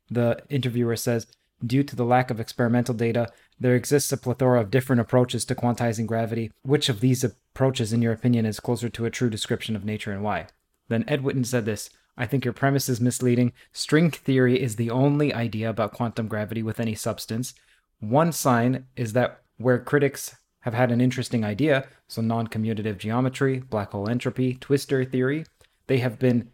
The 0.09 0.41
interviewer 0.49 0.95
says, 0.95 1.27
Due 1.67 1.83
to 1.83 1.97
the 1.97 2.05
lack 2.05 2.31
of 2.31 2.39
experimental 2.39 2.95
data, 2.95 3.33
there 3.59 3.75
exists 3.75 4.13
a 4.13 4.17
plethora 4.17 4.61
of 4.61 4.71
different 4.71 5.01
approaches 5.01 5.45
to 5.47 5.57
quantizing 5.57 6.07
gravity. 6.07 6.53
Which 6.63 6.89
of 6.89 7.01
these 7.01 7.25
approaches, 7.25 7.93
in 7.93 8.03
your 8.03 8.13
opinion, 8.13 8.47
is 8.47 8.61
closer 8.61 8.89
to 8.89 9.05
a 9.05 9.11
true 9.11 9.31
description 9.31 9.75
of 9.75 9.85
nature 9.85 10.13
and 10.13 10.23
why? 10.23 10.47
Then 10.89 11.05
Ed 11.09 11.23
Witten 11.23 11.47
said 11.47 11.65
this 11.65 11.91
I 12.17 12.27
think 12.27 12.45
your 12.45 12.53
premise 12.53 12.89
is 12.89 13.01
misleading. 13.01 13.53
String 13.73 14.11
theory 14.11 14.61
is 14.61 14.77
the 14.77 14.91
only 14.91 15.33
idea 15.33 15.71
about 15.71 15.93
quantum 15.93 16.29
gravity 16.29 16.63
with 16.63 16.79
any 16.79 16.95
substance. 16.95 17.55
One 18.01 18.33
sign 18.33 18.87
is 18.97 19.15
that 19.15 19.43
where 19.57 19.79
critics 19.79 20.37
have 20.61 20.75
had 20.75 20.93
an 20.93 21.01
interesting 21.01 21.45
idea, 21.45 21.87
so 22.09 22.21
non 22.21 22.47
commutative 22.47 22.99
geometry, 22.99 23.59
black 23.61 23.93
hole 23.93 24.09
entropy, 24.09 24.55
twistor 24.55 25.11
theory, 25.11 25.45
they 25.87 25.99
have 25.99 26.19
been 26.19 26.51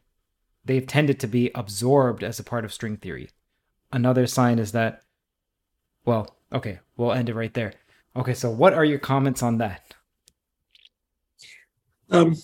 they've 0.65 0.87
tended 0.87 1.19
to 1.20 1.27
be 1.27 1.51
absorbed 1.55 2.23
as 2.23 2.39
a 2.39 2.45
part 2.45 2.65
of 2.65 2.73
string 2.73 2.97
theory. 2.97 3.31
Another 3.93 4.27
sign 4.27 4.59
is 4.59 4.73
that 4.73 5.03
well, 6.05 6.37
okay, 6.53 6.78
we'll 6.97 7.12
end 7.12 7.28
it 7.28 7.35
right 7.35 7.53
there. 7.53 7.75
Okay, 8.17 8.35
so 8.35 8.51
what 8.51 8.73
are 8.73 8.85
your 8.85 8.99
comments 8.99 9.43
on 9.43 9.59
that? 9.59 9.95
Um 12.11 12.37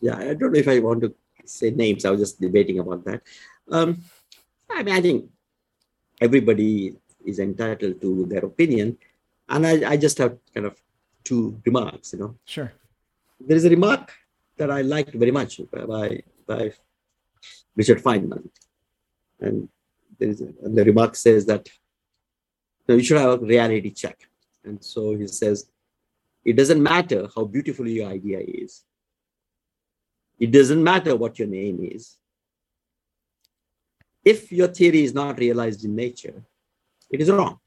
yeah, 0.00 0.16
I 0.18 0.34
don't 0.34 0.52
know 0.52 0.58
if 0.58 0.68
I 0.68 0.80
want 0.80 1.00
to 1.02 1.14
say 1.44 1.70
names. 1.70 2.04
I 2.04 2.10
was 2.10 2.20
just 2.20 2.40
debating 2.40 2.78
about 2.78 3.04
that. 3.04 3.22
Um, 3.70 4.02
I 4.70 4.82
mean, 4.82 4.94
I 4.94 5.00
think 5.00 5.30
everybody 6.20 6.96
is 7.24 7.38
entitled 7.38 8.00
to 8.00 8.26
their 8.26 8.44
opinion, 8.44 8.98
and 9.48 9.66
I, 9.66 9.92
I 9.92 9.96
just 9.96 10.18
have 10.18 10.36
kind 10.52 10.66
of 10.66 10.80
two 11.22 11.60
remarks. 11.64 12.12
You 12.12 12.18
know, 12.18 12.36
sure. 12.44 12.72
There 13.40 13.56
is 13.56 13.64
a 13.64 13.70
remark 13.70 14.12
that 14.56 14.70
I 14.70 14.82
liked 14.82 15.14
very 15.14 15.30
much 15.30 15.60
by 15.70 16.22
by 16.46 16.72
Richard 17.76 18.02
Feynman, 18.02 18.48
and 19.40 19.68
there 20.18 20.28
is 20.28 20.40
a, 20.40 20.48
and 20.62 20.76
the 20.76 20.84
remark 20.84 21.16
says 21.16 21.46
that 21.46 21.68
you, 22.86 22.94
know, 22.94 22.94
you 22.96 23.04
should 23.04 23.18
have 23.18 23.42
a 23.42 23.46
reality 23.46 23.90
check, 23.90 24.28
and 24.64 24.82
so 24.82 25.16
he 25.16 25.26
says 25.26 25.68
it 26.44 26.56
doesn't 26.56 26.82
matter 26.82 27.26
how 27.34 27.44
beautiful 27.44 27.88
your 27.88 28.08
idea 28.08 28.38
is 28.40 28.84
it 30.38 30.50
doesn't 30.50 30.82
matter 30.82 31.14
what 31.16 31.38
your 31.38 31.48
name 31.48 31.78
is. 31.82 32.16
If 34.24 34.50
your 34.50 34.68
theory 34.68 35.04
is 35.04 35.14
not 35.14 35.38
realized 35.38 35.84
in 35.84 35.94
nature, 35.94 36.42
it 37.10 37.20
is 37.20 37.30
wrong. 37.30 37.58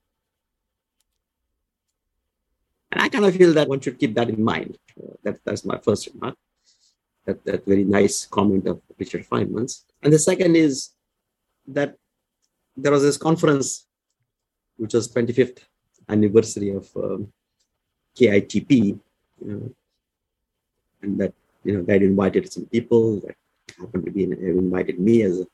And 2.91 3.01
I 3.01 3.09
kind 3.09 3.25
of 3.25 3.35
feel 3.35 3.53
that 3.53 3.69
one 3.69 3.79
should 3.79 3.99
keep 3.99 4.15
that 4.15 4.29
in 4.29 4.43
mind. 4.43 4.77
Uh, 4.99 5.13
that, 5.23 5.39
that's 5.45 5.65
my 5.65 5.77
first 5.77 6.09
remark. 6.13 6.35
That, 7.25 7.43
that 7.45 7.65
very 7.65 7.83
nice 7.83 8.25
comment 8.25 8.67
of 8.67 8.81
Richard 8.97 9.27
Feynman's. 9.27 9.85
And 10.01 10.11
the 10.13 10.19
second 10.19 10.55
is 10.55 10.91
that 11.67 11.95
there 12.75 12.91
was 12.91 13.03
this 13.03 13.17
conference, 13.17 13.85
which 14.77 14.93
was 14.93 15.11
25th 15.13 15.59
anniversary 16.07 16.69
of 16.69 16.89
um, 16.95 17.31
KITP, 18.17 18.71
you 18.71 18.99
know, 19.41 19.71
and 21.01 21.19
that 21.19 21.33
you 21.67 21.73
know, 21.73 21.83
they'd 21.83 22.01
invited 22.01 22.51
some 22.51 22.65
people. 22.65 23.19
That 23.19 23.35
happened 23.79 24.05
to 24.05 24.11
be 24.11 24.23
in, 24.23 24.33
invited 24.33 24.99
me 24.99 25.21
as 25.23 25.41
a 25.41 25.47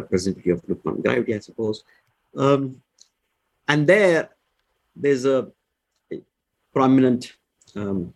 representative 0.00 0.62
of 0.68 0.82
quantum 0.82 1.02
gravity, 1.02 1.34
I 1.34 1.40
suppose. 1.40 1.84
Um, 2.36 2.82
and 3.68 3.86
there, 3.86 4.30
there's 4.96 5.26
a, 5.26 5.48
prominent 6.72 7.32
um, 7.74 8.14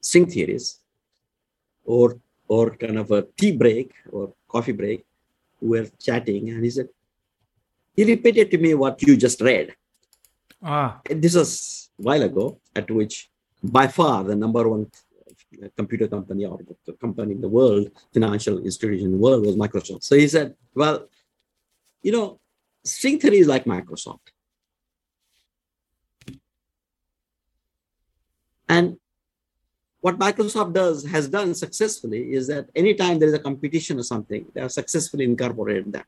string 0.00 0.26
theories 0.26 0.80
or 1.84 2.18
or 2.48 2.64
kind 2.70 2.98
of 2.98 3.12
a 3.12 3.22
tea 3.38 3.52
break 3.52 3.92
or 4.10 4.32
coffee 4.48 4.72
break. 4.72 5.04
We're 5.60 5.88
chatting, 6.00 6.50
and 6.50 6.64
he 6.64 6.70
said, 6.70 6.88
he 7.94 8.02
repeated 8.04 8.50
to 8.50 8.58
me 8.58 8.74
what 8.74 9.00
you 9.02 9.16
just 9.16 9.40
read. 9.40 9.76
Ah. 10.60 11.00
This 11.08 11.36
was 11.36 11.90
a 12.00 12.02
while 12.02 12.22
ago, 12.24 12.58
at 12.74 12.90
which 12.90 13.30
by 13.62 13.86
far 13.86 14.24
the 14.24 14.34
number 14.34 14.68
one 14.68 14.90
computer 15.76 16.08
company 16.08 16.44
or 16.44 16.58
the 16.86 16.92
company 16.94 17.32
in 17.32 17.40
the 17.40 17.48
world, 17.48 17.90
financial 18.12 18.58
institution 18.58 19.06
in 19.06 19.12
the 19.12 19.18
world 19.18 19.44
was 19.44 19.56
Microsoft. 19.56 20.04
So 20.04 20.16
he 20.16 20.28
said, 20.28 20.54
well, 20.74 21.08
you 22.02 22.12
know, 22.12 22.40
string 22.84 23.18
theory 23.18 23.38
is 23.38 23.46
like 23.46 23.64
Microsoft. 23.64 24.20
And 28.68 28.98
what 30.00 30.18
Microsoft 30.18 30.72
does 30.72 31.04
has 31.06 31.28
done 31.28 31.54
successfully 31.54 32.32
is 32.32 32.46
that 32.46 32.68
anytime 32.74 33.18
there 33.18 33.28
is 33.28 33.34
a 33.34 33.38
competition 33.38 33.98
or 33.98 34.02
something, 34.02 34.46
they 34.54 34.60
have 34.60 34.72
successfully 34.72 35.24
incorporated 35.24 35.92
that 35.92 36.06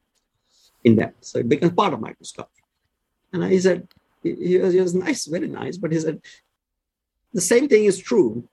in 0.85 0.97
that. 0.97 1.15
So 1.21 1.41
it 1.41 1.49
becomes 1.49 1.73
part 1.73 1.93
of 1.93 2.01
Microsoft. 2.01 2.47
And 3.33 3.45
I 3.45 3.59
said, 3.59 3.89
he 4.23 4.59
was, 4.59 4.73
he 4.73 4.81
was 4.81 4.95
nice, 4.95 5.27
very 5.27 5.49
nice, 5.49 5.77
but 5.77 5.93
he 5.93 5.99
said, 5.99 6.21
the 7.35 7.41
same 7.41 7.69
thing 7.69 7.85
is 7.85 7.99
true 7.99 8.49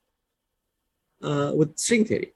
uh, 1.21 1.51
with 1.55 1.77
string 1.77 2.05
theory, 2.05 2.33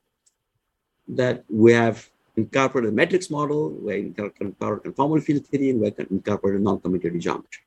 that 1.07 1.43
we 1.49 1.73
have 1.73 2.09
incorporated 2.35 2.91
a 2.91 2.95
matrix 2.95 3.29
model, 3.29 3.69
we 3.69 3.99
incorporated 3.99 4.57
conformal 4.59 5.21
field 5.21 5.45
theory, 5.47 5.69
and 5.69 5.81
we 5.81 5.93
incorporated 6.09 6.61
non-commutative 6.61 7.19
geometry. 7.19 7.63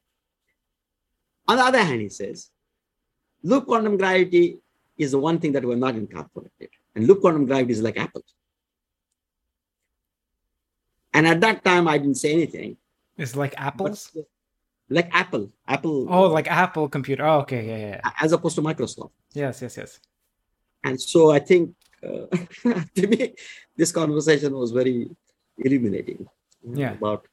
On 1.49 1.57
the 1.57 1.63
other 1.63 1.83
hand, 1.83 2.01
he 2.01 2.09
says, 2.09 2.51
loop 3.43 3.67
quantum 3.67 3.97
gravity 3.97 4.59
is 4.99 5.13
the 5.13 5.19
one 5.19 5.39
thing 5.39 5.53
that 5.53 5.65
we're 5.65 5.77
not 5.77 5.95
incorporated. 5.95 6.71
And 6.95 7.07
loop 7.07 7.21
quantum 7.21 7.47
gravity 7.47 7.73
is 7.73 7.83
like 7.83 7.97
apples. 7.97 8.35
And 11.13 11.27
at 11.27 11.41
that 11.41 11.65
time, 11.65 11.89
I 11.89 11.99
didn't 11.99 12.17
say 12.17 12.33
anything. 12.33 12.77
It's 13.17 13.37
like 13.37 13.55
apples? 13.57 14.11
But, 14.15 14.25
like 14.89 15.09
Apple. 15.13 15.51
Apple. 15.67 16.07
Oh, 16.11 16.27
like 16.27 16.49
Apple 16.49 16.89
computer. 16.89 17.25
Oh, 17.25 17.41
okay. 17.41 17.67
Yeah, 17.67 17.77
yeah. 17.77 18.11
As 18.21 18.33
opposed 18.33 18.55
to 18.57 18.63
Microsoft. 18.63 19.11
Yes, 19.33 19.63
yes, 19.63 19.77
yes. 19.77 20.01
And 20.87 21.01
so 21.01 21.31
I 21.33 21.41
think 21.41 21.75
uh, 22.09 22.27
to 22.97 23.07
me, 23.13 23.35
this 23.77 23.93
conversation 23.93 24.53
was 24.63 24.71
very 24.71 25.11
illuminating. 25.59 26.29
Yeah. 26.83 26.93
About 26.93 27.27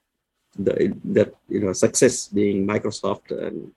the 0.65 0.73
that 1.17 1.33
you 1.49 1.59
know 1.61 1.73
success 1.73 2.27
being 2.27 2.67
Microsoft 2.73 3.31
and 3.45 3.71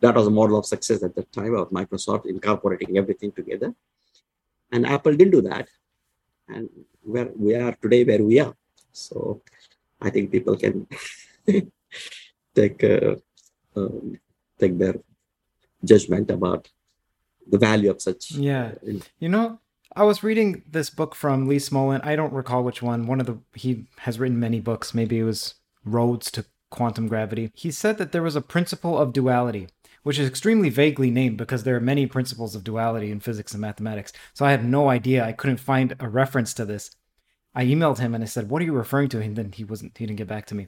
that 0.00 0.14
was 0.14 0.26
a 0.28 0.36
model 0.40 0.58
of 0.58 0.66
success 0.74 1.02
at 1.02 1.14
that 1.16 1.30
time 1.32 1.54
of 1.54 1.70
Microsoft 1.70 2.26
incorporating 2.26 2.98
everything 2.98 3.32
together. 3.32 3.74
And 4.72 4.86
Apple 4.86 5.16
didn't 5.16 5.36
do 5.38 5.42
that. 5.42 5.68
And 6.48 6.68
where 7.02 7.30
we 7.36 7.54
are 7.54 7.74
today, 7.82 8.04
where 8.04 8.22
we 8.22 8.38
are. 8.40 8.54
So 8.92 9.42
I 10.00 10.10
think 10.10 10.30
people 10.30 10.56
can 10.56 10.86
take 12.58 12.82
uh, 12.84 13.16
um, 13.76 14.18
take 14.60 14.78
their 14.78 14.96
judgment 15.84 16.30
about 16.30 16.68
the 17.46 17.58
value 17.58 17.90
of 17.90 18.00
such. 18.02 18.32
Yeah, 18.32 18.72
uh, 18.86 19.00
you 19.18 19.28
know, 19.28 19.60
I 19.94 20.04
was 20.04 20.22
reading 20.22 20.62
this 20.70 20.90
book 20.90 21.14
from 21.14 21.46
Lee 21.46 21.56
Smolin. 21.56 22.04
I 22.04 22.16
don't 22.16 22.32
recall 22.32 22.64
which 22.64 22.82
one. 22.82 23.06
One 23.06 23.20
of 23.20 23.26
the 23.26 23.38
he 23.54 23.86
has 23.98 24.18
written 24.18 24.40
many 24.40 24.60
books. 24.60 24.94
Maybe 24.94 25.18
it 25.18 25.24
was 25.24 25.54
Roads 25.84 26.30
to 26.32 26.44
quantum 26.70 27.08
gravity, 27.08 27.50
he 27.54 27.70
said 27.70 27.98
that 27.98 28.12
there 28.12 28.22
was 28.22 28.36
a 28.36 28.40
principle 28.40 28.98
of 28.98 29.12
duality, 29.12 29.68
which 30.02 30.18
is 30.18 30.28
extremely 30.28 30.68
vaguely 30.68 31.10
named 31.10 31.36
because 31.36 31.64
there 31.64 31.76
are 31.76 31.80
many 31.80 32.06
principles 32.06 32.54
of 32.54 32.64
duality 32.64 33.10
in 33.10 33.20
physics 33.20 33.52
and 33.52 33.60
mathematics. 33.60 34.12
So 34.34 34.44
I 34.44 34.50
had 34.50 34.64
no 34.64 34.88
idea. 34.88 35.24
I 35.24 35.32
couldn't 35.32 35.58
find 35.58 35.94
a 35.98 36.08
reference 36.08 36.54
to 36.54 36.64
this. 36.64 36.90
I 37.54 37.64
emailed 37.64 37.98
him 37.98 38.14
and 38.14 38.22
I 38.22 38.26
said, 38.26 38.50
"What 38.50 38.60
are 38.60 38.66
you 38.66 38.74
referring 38.74 39.08
to?" 39.10 39.20
And 39.20 39.36
then 39.36 39.52
he 39.52 39.64
wasn't. 39.64 39.96
He 39.96 40.04
didn't 40.04 40.18
get 40.18 40.28
back 40.28 40.46
to 40.46 40.54
me. 40.54 40.66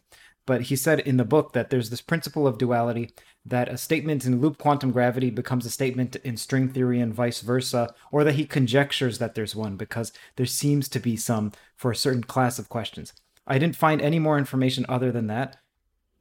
But 0.49 0.63
he 0.63 0.77
said 0.77 1.01
in 1.01 1.19
the 1.19 1.27
book 1.27 1.53
that 1.53 1.69
there's 1.69 1.91
this 1.91 2.01
principle 2.01 2.47
of 2.47 2.57
duality 2.57 3.11
that 3.45 3.69
a 3.69 3.77
statement 3.77 4.25
in 4.25 4.41
loop 4.41 4.57
quantum 4.57 4.93
gravity 4.93 5.29
becomes 5.29 5.67
a 5.67 5.71
statement 5.71 6.17
in 6.17 6.39
string 6.39 6.71
theory 6.71 7.01
and 7.01 7.13
vice 7.13 7.43
versa, 7.43 7.95
or 8.11 8.25
that 8.25 8.37
he 8.37 8.47
conjectures 8.47 9.19
that 9.19 9.35
there's 9.35 9.55
one 9.55 9.77
because 9.77 10.11
there 10.37 10.47
seems 10.47 10.89
to 10.89 10.99
be 10.99 11.19
some 11.19 11.53
for 11.77 11.91
a 11.91 11.97
certain 11.97 12.25
class 12.25 12.59
of 12.59 12.71
questions. 12.71 13.13
I 13.47 13.59
didn't 13.59 13.77
find 13.77 14.01
any 14.01 14.19
more 14.19 14.39
information 14.39 14.87
other 14.89 15.13
than 15.13 15.27
that, 15.27 15.59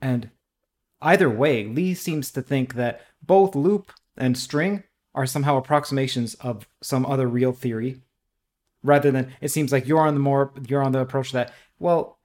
and 0.01 0.29
either 1.01 1.29
way, 1.29 1.63
Lee 1.63 1.93
seems 1.93 2.29
to 2.31 2.41
think 2.41 2.73
that 2.73 2.99
both 3.21 3.55
loop 3.55 3.93
and 4.17 4.37
string 4.37 4.83
are 5.15 5.25
somehow 5.25 5.55
approximations 5.55 6.33
of 6.35 6.67
some 6.83 7.05
other 7.05 7.29
real 7.29 7.53
theory, 7.53 8.01
rather 8.83 9.09
than 9.09 9.31
it 9.39 9.51
seems 9.51 9.71
like 9.71 9.87
you're 9.87 10.05
on 10.05 10.15
the 10.15 10.19
more 10.19 10.51
you're 10.67 10.83
on 10.83 10.91
the 10.91 10.99
approach 10.99 11.31
that 11.31 11.53
well, 11.79 12.16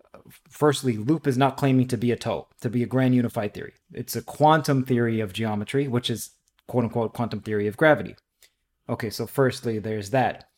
firstly, 0.48 0.96
loop 0.96 1.26
is 1.26 1.38
not 1.38 1.56
claiming 1.56 1.88
to 1.88 1.96
be 1.96 2.10
a 2.10 2.16
toe, 2.16 2.48
to 2.60 2.70
be 2.70 2.82
a 2.82 2.86
grand 2.86 3.14
unified 3.14 3.54
theory. 3.54 3.74
It's 3.92 4.16
a 4.16 4.22
quantum 4.22 4.84
theory 4.84 5.20
of 5.20 5.32
geometry, 5.32 5.88
which 5.88 6.10
is 6.10 6.30
quote 6.66 6.84
unquote 6.84 7.12
quantum 7.12 7.40
theory 7.40 7.66
of 7.66 7.76
gravity. 7.76 8.16
Okay, 8.88 9.10
so 9.10 9.26
firstly, 9.26 9.78
there's 9.78 10.10
that. 10.10 10.48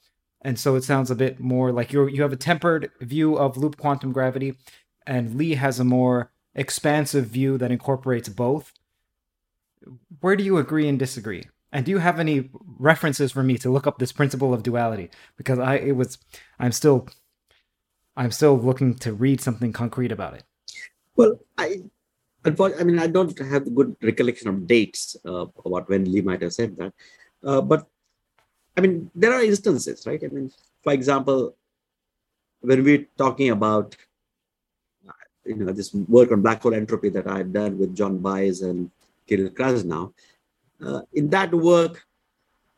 And 0.43 0.59
so 0.59 0.75
it 0.75 0.85
sounds 0.85 1.11
a 1.11 1.15
bit 1.15 1.41
more 1.41 1.73
like 1.73 1.93
you 1.93 2.07
you 2.07 2.23
have 2.23 2.33
a 2.33 2.37
tempered 2.37 2.91
view 3.01 3.37
of 3.37 3.57
loop 3.57 3.79
quantum 3.79 4.13
gravity, 4.13 4.59
and 5.07 5.37
Lee 5.37 5.55
has 5.55 5.81
a 5.81 5.85
more 5.85 6.31
expansive 6.55 7.27
view 7.27 7.59
that 7.59 7.73
incorporates 7.73 8.29
both. 8.29 8.73
Where 10.21 10.37
do 10.37 10.45
you 10.45 10.59
agree 10.59 10.89
and 10.89 10.99
disagree? 10.99 11.45
And 11.73 11.85
do 11.85 11.91
you 11.91 11.99
have 11.99 12.21
any 12.21 12.51
references 12.79 13.33
for 13.33 13.43
me 13.43 13.59
to 13.59 13.71
look 13.71 13.87
up 13.87 13.99
this 13.99 14.13
principle 14.13 14.55
of 14.55 14.63
duality? 14.63 15.11
Because 15.37 15.59
I 15.59 15.77
it 15.77 15.97
was 15.97 16.19
I'm 16.59 16.73
still 16.73 17.09
I'm 18.17 18.31
still 18.31 18.59
looking 18.59 18.95
to 18.97 19.13
read 19.13 19.41
something 19.41 19.73
concrete 19.73 20.13
about 20.13 20.35
it. 20.35 20.45
Well, 21.17 21.39
I 21.59 21.83
I 22.45 22.85
mean 22.85 22.99
I 22.99 23.07
don't 23.07 23.37
have 23.39 23.75
good 23.75 23.97
recollection 24.03 24.49
of 24.49 24.67
dates 24.67 25.17
uh, 25.25 25.47
about 25.65 25.89
when 25.89 26.11
Lee 26.11 26.21
might 26.21 26.43
have 26.43 26.53
said 26.53 26.77
that, 26.77 26.93
uh, 27.43 27.61
but 27.61 27.87
I 28.77 28.81
mean 28.81 29.11
there 29.15 29.33
are 29.33 29.43
instances, 29.43 30.07
right? 30.07 30.23
I 30.23 30.29
mean, 30.29 30.51
for 30.83 30.93
example, 30.93 31.57
when 32.61 32.85
we're 32.85 33.07
talking 33.17 33.51
about 33.51 33.97
you 35.45 35.57
know 35.57 35.73
this 35.73 35.93
work 35.95 36.33
on 36.33 36.43
black 36.43 36.63
hole 36.63 36.75
entropy 36.75 37.11
that 37.11 37.27
I 37.27 37.39
had 37.39 37.53
done 37.53 37.79
with 37.79 37.95
John 37.95 38.19
Baez 38.19 38.63
and 38.63 38.91
Kirill 39.27 39.51
Krasnov. 39.51 40.13
Uh, 40.85 41.03
in 41.13 41.29
that 41.31 41.53
work, 41.53 42.05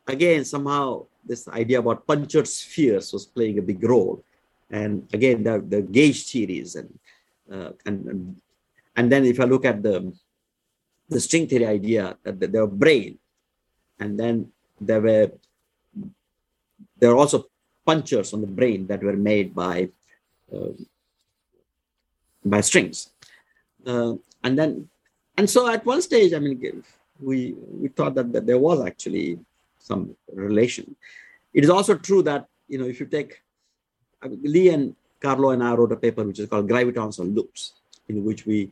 again, 0.07 0.45
somehow 0.45 1.05
this 1.25 1.47
idea 1.47 1.79
about 1.79 2.07
punctured 2.07 2.47
spheres 2.47 3.11
was 3.11 3.25
playing 3.25 3.59
a 3.59 3.61
big 3.61 3.83
role. 3.83 4.23
And 4.69 5.07
again, 5.13 5.43
the, 5.43 5.63
the 5.65 5.81
gauge 5.81 6.29
theories 6.29 6.75
and, 6.75 6.99
uh, 7.51 7.71
and 7.85 8.35
and 8.95 9.11
then 9.11 9.25
if 9.25 9.39
I 9.39 9.45
look 9.45 9.63
at 9.63 9.81
the 9.81 10.11
the 11.07 11.19
string 11.21 11.47
theory 11.47 11.65
idea 11.65 12.17
that 12.23 12.51
there 12.51 12.65
were 12.65 12.75
brane, 12.83 13.17
and 13.99 14.19
then 14.19 14.51
there 14.81 14.99
were 14.99 15.31
there 16.99 17.11
are 17.11 17.17
also 17.17 17.45
punctures 17.85 18.33
on 18.33 18.41
the 18.41 18.47
brane 18.47 18.87
that 18.87 19.03
were 19.03 19.15
made 19.15 19.55
by 19.55 19.89
uh, 20.53 20.75
by 22.43 22.61
strings. 22.61 23.11
Uh, 23.85 24.15
and 24.43 24.57
then, 24.59 24.89
and 25.37 25.49
so 25.49 25.69
at 25.69 25.85
one 25.85 26.01
stage, 26.01 26.33
I 26.33 26.39
mean, 26.39 26.83
we 27.19 27.55
we 27.55 27.87
thought 27.87 28.15
that, 28.15 28.33
that 28.33 28.45
there 28.45 28.59
was 28.59 28.85
actually 28.85 29.39
some 29.79 30.15
relation. 30.33 30.95
It 31.53 31.63
is 31.63 31.69
also 31.69 31.95
true 31.95 32.21
that 32.23 32.47
you 32.67 32.77
know 32.77 32.85
if 32.85 32.99
you 32.99 33.05
take 33.05 33.41
Lee 34.25 34.69
and 34.69 34.95
Carlo 35.19 35.51
and 35.51 35.63
I 35.63 35.73
wrote 35.73 35.91
a 35.91 35.97
paper 35.97 36.23
which 36.23 36.39
is 36.39 36.49
called 36.49 36.69
Gravitons 36.69 37.19
on 37.19 37.33
Loops, 37.33 37.73
in 38.07 38.23
which 38.23 38.45
we 38.45 38.71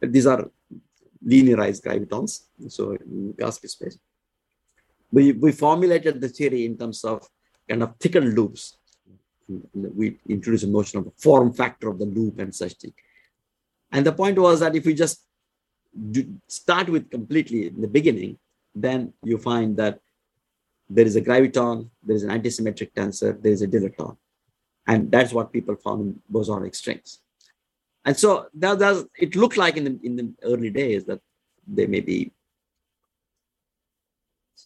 these 0.00 0.26
are 0.26 0.48
linearized 1.26 1.82
gravitons, 1.82 2.42
so 2.68 2.96
Minkowski 3.10 3.68
space. 3.68 3.98
We 5.10 5.32
we 5.32 5.52
formulated 5.52 6.20
the 6.20 6.28
theory 6.28 6.64
in 6.64 6.76
terms 6.76 7.04
of 7.04 7.28
kind 7.68 7.82
of 7.82 7.96
thickened 7.98 8.34
loops 8.34 8.78
we 9.72 10.18
introduced 10.28 10.64
a 10.64 10.68
notion 10.68 10.98
of 10.98 11.06
the 11.06 11.12
form 11.16 11.52
factor 11.52 11.88
of 11.88 11.98
the 11.98 12.04
loop 12.04 12.38
and 12.38 12.54
such 12.54 12.74
thing. 12.74 12.92
And 13.90 14.04
the 14.04 14.12
point 14.12 14.38
was 14.38 14.60
that 14.60 14.76
if 14.76 14.84
we 14.84 14.94
just 14.94 15.24
start 16.46 16.88
with 16.88 17.10
completely 17.10 17.68
in 17.68 17.80
the 17.80 17.88
beginning, 17.88 18.38
then 18.74 19.12
you 19.24 19.38
find 19.38 19.76
that 19.78 20.00
there 20.88 21.06
is 21.06 21.16
a 21.16 21.20
graviton, 21.20 21.88
there 22.02 22.16
is 22.16 22.22
an 22.22 22.30
antisymmetric 22.30 22.92
tensor, 22.92 23.40
there 23.40 23.52
is 23.52 23.62
a 23.62 23.68
dilaton. 23.68 24.16
And 24.86 25.10
that's 25.10 25.32
what 25.32 25.52
people 25.52 25.76
found 25.76 26.00
in 26.00 26.22
bosonic 26.32 26.74
strings. 26.74 27.18
And 28.04 28.16
so 28.16 28.46
that, 28.54 28.78
that, 28.78 29.06
it 29.18 29.36
looked 29.36 29.58
like 29.58 29.76
in 29.76 29.84
the, 29.84 29.98
in 30.02 30.16
the 30.16 30.32
early 30.42 30.70
days 30.70 31.04
that 31.04 31.20
they 31.66 31.86
may 31.86 32.00
be 32.00 32.32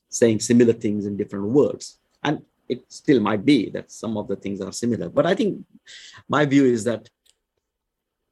saying 0.09 0.41
similar 0.41 0.73
things 0.73 1.07
in 1.07 1.17
different 1.17 1.47
words. 1.47 1.99
And 2.23 2.43
it 2.69 2.85
still 2.93 3.21
might 3.21 3.45
be 3.45 3.71
that 3.71 3.91
some 3.91 4.17
of 4.17 4.29
the 4.29 4.37
things 4.37 4.61
are 4.61 4.73
similar. 4.73 5.09
But 5.09 5.27
I 5.27 5.35
think 5.35 5.65
my 6.29 6.45
view 6.47 6.65
is 6.67 6.85
that 6.85 7.09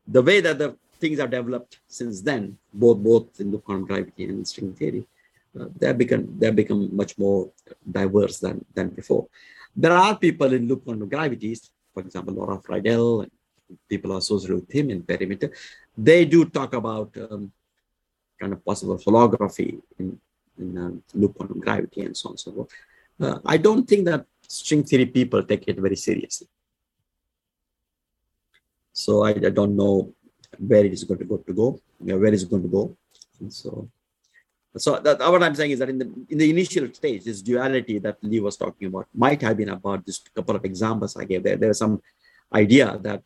the 0.06 0.22
way 0.22 0.40
that 0.40 0.58
the 0.58 0.76
things 1.00 1.18
are 1.18 1.26
developed 1.26 1.80
since 1.88 2.20
then, 2.20 2.58
both 2.72 2.98
both 2.98 3.40
in 3.40 3.50
loop 3.50 3.64
quantum 3.64 3.86
gravity 3.86 4.24
and 4.24 4.46
string 4.46 4.74
theory, 4.74 5.06
uh, 5.58 5.66
they 5.76 5.92
become 5.92 6.38
they 6.38 6.50
become 6.50 6.94
much 6.94 7.18
more 7.18 7.50
diverse 7.90 8.38
than 8.38 8.64
than 8.74 8.88
before. 8.90 9.26
There 9.74 9.92
are 9.92 10.16
people 10.18 10.52
in 10.52 10.68
loop 10.68 10.84
quantum 10.84 11.08
gravities, 11.08 11.70
for 11.92 12.02
example, 12.02 12.34
Laurent 12.34 12.62
Freidel, 12.62 13.22
and 13.22 13.30
people 13.88 14.16
associated 14.16 14.56
with 14.60 14.72
him 14.72 14.90
in 14.90 15.02
perimeter. 15.02 15.52
They 15.96 16.24
do 16.24 16.44
talk 16.44 16.74
about 16.74 17.16
um, 17.16 17.52
kind 18.40 18.52
of 18.52 18.64
possible 18.64 18.98
holography 18.98 19.80
in, 19.98 20.18
in 20.58 20.78
um, 20.78 21.02
loop 21.14 21.36
quantum 21.36 21.60
gravity 21.60 22.02
and 22.02 22.16
so 22.16 22.28
on 22.28 22.32
and 22.32 22.40
so 22.40 22.52
forth. 22.52 22.70
Uh, 23.20 23.38
I 23.44 23.56
don't 23.56 23.86
think 23.86 24.06
that 24.06 24.26
string 24.48 24.82
theory 24.84 25.06
people 25.06 25.42
take 25.42 25.68
it 25.68 25.78
very 25.78 25.96
seriously. 25.96 26.48
So 28.92 29.24
I, 29.24 29.30
I 29.30 29.50
don't 29.50 29.76
know 29.76 30.12
where 30.58 30.84
it 30.84 30.92
is 30.92 31.04
going 31.04 31.20
to 31.20 31.24
go 31.24 31.36
to 31.36 31.52
go, 31.52 31.80
where 31.98 32.34
is 32.34 32.42
it 32.42 32.50
going 32.50 32.62
to 32.62 32.68
go. 32.68 32.96
And 33.40 33.52
so 33.52 33.88
so 34.76 34.98
that, 35.00 35.18
what 35.18 35.42
I'm 35.42 35.54
saying 35.54 35.72
is 35.72 35.78
that 35.80 35.88
in 35.88 35.98
the 35.98 36.12
in 36.28 36.38
the 36.38 36.50
initial 36.50 36.92
stage, 36.92 37.24
this 37.24 37.42
duality 37.42 37.98
that 37.98 38.18
Lee 38.22 38.40
was 38.40 38.56
talking 38.56 38.88
about 38.88 39.08
might 39.12 39.42
have 39.42 39.56
been 39.56 39.70
about 39.70 40.06
this 40.06 40.18
couple 40.34 40.54
of 40.54 40.64
examples 40.64 41.16
I 41.16 41.24
gave 41.24 41.42
there. 41.42 41.56
There 41.56 41.68
was 41.68 41.78
some 41.78 42.00
idea 42.52 42.98
that 43.02 43.22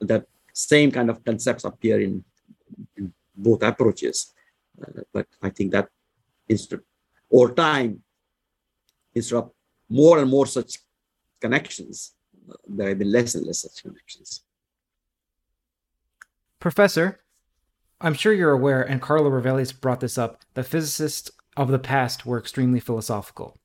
that 0.00 0.26
same 0.52 0.90
kind 0.92 1.10
of 1.10 1.24
concepts 1.24 1.64
appear 1.64 2.00
in, 2.00 2.24
in 2.96 3.12
both 3.34 3.62
approaches, 3.62 4.32
uh, 4.80 5.02
but 5.12 5.26
I 5.42 5.50
think 5.50 5.72
that 5.72 5.88
over 7.30 7.52
time, 7.52 8.02
instead 9.14 9.36
of 9.36 9.50
more 9.88 10.18
and 10.18 10.30
more 10.30 10.46
such 10.46 10.78
connections, 11.40 12.12
uh, 12.48 12.54
there 12.68 12.88
have 12.88 12.98
been 12.98 13.12
less 13.12 13.34
and 13.34 13.46
less 13.46 13.62
such 13.62 13.82
connections. 13.82 14.44
Professor, 16.60 17.20
I'm 18.00 18.14
sure 18.14 18.32
you're 18.32 18.52
aware, 18.52 18.82
and 18.82 19.02
Carlo 19.02 19.30
Rovelli's 19.30 19.72
brought 19.72 20.00
this 20.00 20.16
up, 20.16 20.40
that 20.54 20.64
physicists 20.64 21.30
of 21.56 21.68
the 21.68 21.78
past 21.78 22.24
were 22.24 22.38
extremely 22.38 22.80
philosophical. 22.80 23.56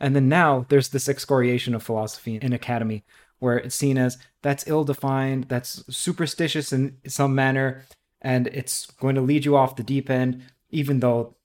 And 0.00 0.16
then 0.16 0.28
now 0.28 0.66
there's 0.68 0.88
this 0.88 1.08
excoriation 1.08 1.74
of 1.74 1.82
philosophy 1.82 2.38
in 2.42 2.52
academy, 2.52 3.04
where 3.38 3.56
it's 3.56 3.76
seen 3.76 3.96
as 3.96 4.18
that's 4.42 4.66
ill 4.66 4.84
defined, 4.84 5.44
that's 5.44 5.84
superstitious 5.94 6.72
in 6.72 6.96
some 7.06 7.34
manner, 7.34 7.84
and 8.20 8.48
it's 8.48 8.86
going 8.86 9.14
to 9.14 9.20
lead 9.20 9.44
you 9.44 9.56
off 9.56 9.76
the 9.76 9.82
deep 9.82 10.10
end, 10.10 10.42
even 10.70 11.00
though, 11.00 11.36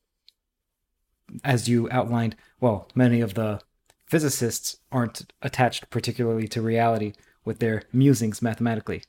as 1.44 1.70
you 1.70 1.88
outlined, 1.92 2.36
well, 2.60 2.88
many 2.96 3.22
of 3.22 3.36
the 3.36 3.62
physicists 4.08 4.78
aren't 4.92 5.32
attached 5.44 5.90
particularly 5.92 6.48
to 6.48 6.62
reality 6.62 7.14
with 7.46 7.60
their 7.60 7.84
musings 7.94 8.42
mathematically. 8.42 9.04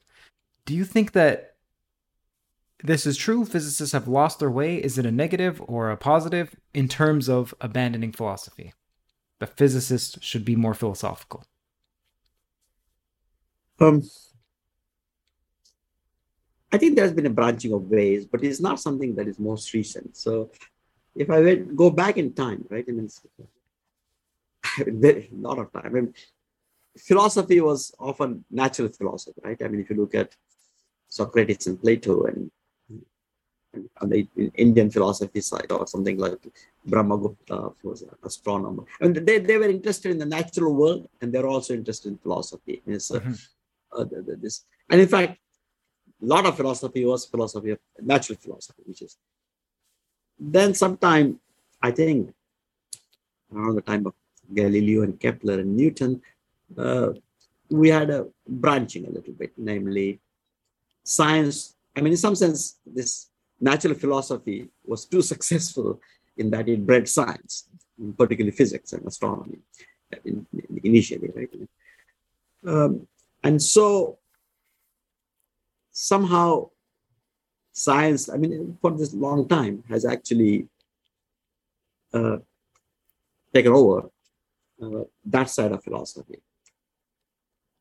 Do 0.67 0.75
you 0.75 0.85
think 0.85 1.12
that 1.12 1.49
this 2.83 3.07
is 3.07 3.17
true. 3.17 3.44
Physicists 3.44 3.92
have 3.92 4.09
lost 4.09 4.39
their 4.39 4.50
way. 4.50 4.76
Is 4.76 4.99
it 4.99 5.07
a 5.07 5.10
negative 5.10 5.62
or 5.67 5.91
a 5.91 5.97
positive 5.97 6.57
in 6.75 6.89
terms 6.89 7.28
of 7.28 7.55
abandoning 7.60 8.12
philosophy? 8.12 8.73
The 9.39 9.47
physicists 9.47 10.18
should 10.23 10.44
be 10.44 10.57
more 10.57 10.75
philosophical. 10.75 11.44
Um, 13.78 14.02
I 16.73 16.78
think 16.78 16.97
there's 16.97 17.12
been 17.12 17.26
a 17.26 17.31
branching 17.31 17.73
of 17.73 17.83
ways, 17.84 18.26
but 18.26 18.44
it's 18.44 18.60
not 18.60 18.81
something 18.81 19.15
that 19.17 19.26
is 19.26 19.39
most 19.39 19.73
recent. 19.73 20.17
So, 20.17 20.50
if 21.17 21.31
I 21.31 21.55
go 21.55 21.91
back 21.91 22.18
in 22.18 22.33
time, 22.34 22.65
right? 22.68 22.84
I 22.89 22.92
mean, 22.92 23.09
a 24.78 25.28
lot 25.33 25.59
of 25.59 25.73
time. 25.73 25.86
I 25.86 25.89
mean, 25.89 26.15
philosophy 26.99 27.60
was 27.60 27.92
often 27.99 28.44
natural 28.50 28.89
philosophy, 28.89 29.41
right? 29.42 29.60
I 29.62 29.68
mean, 29.68 29.81
if 29.81 29.91
you 29.91 29.97
look 29.97 30.15
at 30.15 30.36
Socrates 31.09 31.67
and 31.67 31.81
Plato 31.81 32.25
and 32.26 32.50
on 34.00 34.08
the 34.08 34.26
Indian 34.55 34.90
philosophy 34.90 35.40
side 35.40 35.70
or 35.70 35.86
something 35.86 36.18
like 36.18 36.39
Brahmagupta 36.89 37.74
was 37.82 38.02
an 38.02 38.10
astronomer. 38.24 38.84
And 39.00 39.16
they, 39.16 39.39
they 39.39 39.58
were 39.58 39.68
interested 39.68 40.10
in 40.10 40.18
the 40.18 40.26
natural 40.26 40.74
world 40.74 41.08
and 41.20 41.32
they're 41.32 41.47
also 41.47 41.74
interested 41.74 42.08
in 42.08 42.18
philosophy. 42.18 42.82
It's, 42.86 43.10
uh, 43.10 43.20
mm-hmm. 43.20 44.00
uh, 44.00 44.05
this. 44.39 44.65
And 44.89 45.00
in 45.00 45.08
fact, 45.08 45.39
a 46.23 46.26
lot 46.26 46.47
of 46.47 46.57
philosophy 46.57 47.05
was 47.05 47.26
philosophy 47.26 47.70
of 47.70 47.78
natural 48.00 48.39
philosophy, 48.39 48.82
which 48.84 49.02
is 49.02 49.16
then 50.39 50.74
sometime, 50.74 51.39
I 51.82 51.90
think, 51.90 52.34
around 53.55 53.74
the 53.74 53.82
time 53.82 54.07
of 54.07 54.15
Galileo 54.52 55.02
and 55.02 55.18
Kepler 55.20 55.60
and 55.60 55.76
Newton, 55.76 56.23
uh, 56.76 57.10
we 57.70 57.89
had 57.89 58.10
a 58.10 58.26
branching 58.49 59.07
a 59.07 59.10
little 59.10 59.34
bit, 59.34 59.52
namely 59.57 60.20
science. 61.05 61.76
I 61.97 62.00
mean, 62.00 62.12
in 62.12 62.16
some 62.16 62.34
sense, 62.34 62.78
this 62.86 63.30
natural 63.60 63.94
philosophy 63.94 64.68
was 64.84 65.05
too 65.05 65.22
successful 65.22 66.00
in 66.36 66.50
that 66.50 66.68
it 66.68 66.86
bred 66.86 67.08
science, 67.08 67.68
particularly 68.16 68.56
physics 68.56 68.92
and 68.92 69.06
astronomy, 69.06 69.58
in, 70.24 70.47
in, 70.52 70.80
initially, 70.82 71.30
right? 71.34 71.50
Um, 72.66 73.06
and 73.42 73.60
so 73.60 74.18
somehow 75.90 76.70
science, 77.72 78.28
I 78.28 78.36
mean, 78.36 78.78
for 78.80 78.90
this 78.92 79.12
long 79.14 79.48
time, 79.48 79.84
has 79.89 80.05
actually 80.05 80.68
uh, 82.12 82.39
taken 83.55 83.72
over 83.72 84.10
uh, 84.82 85.05
that 85.26 85.50
side 85.50 85.72
of 85.72 85.84
philosophy. 85.84 86.39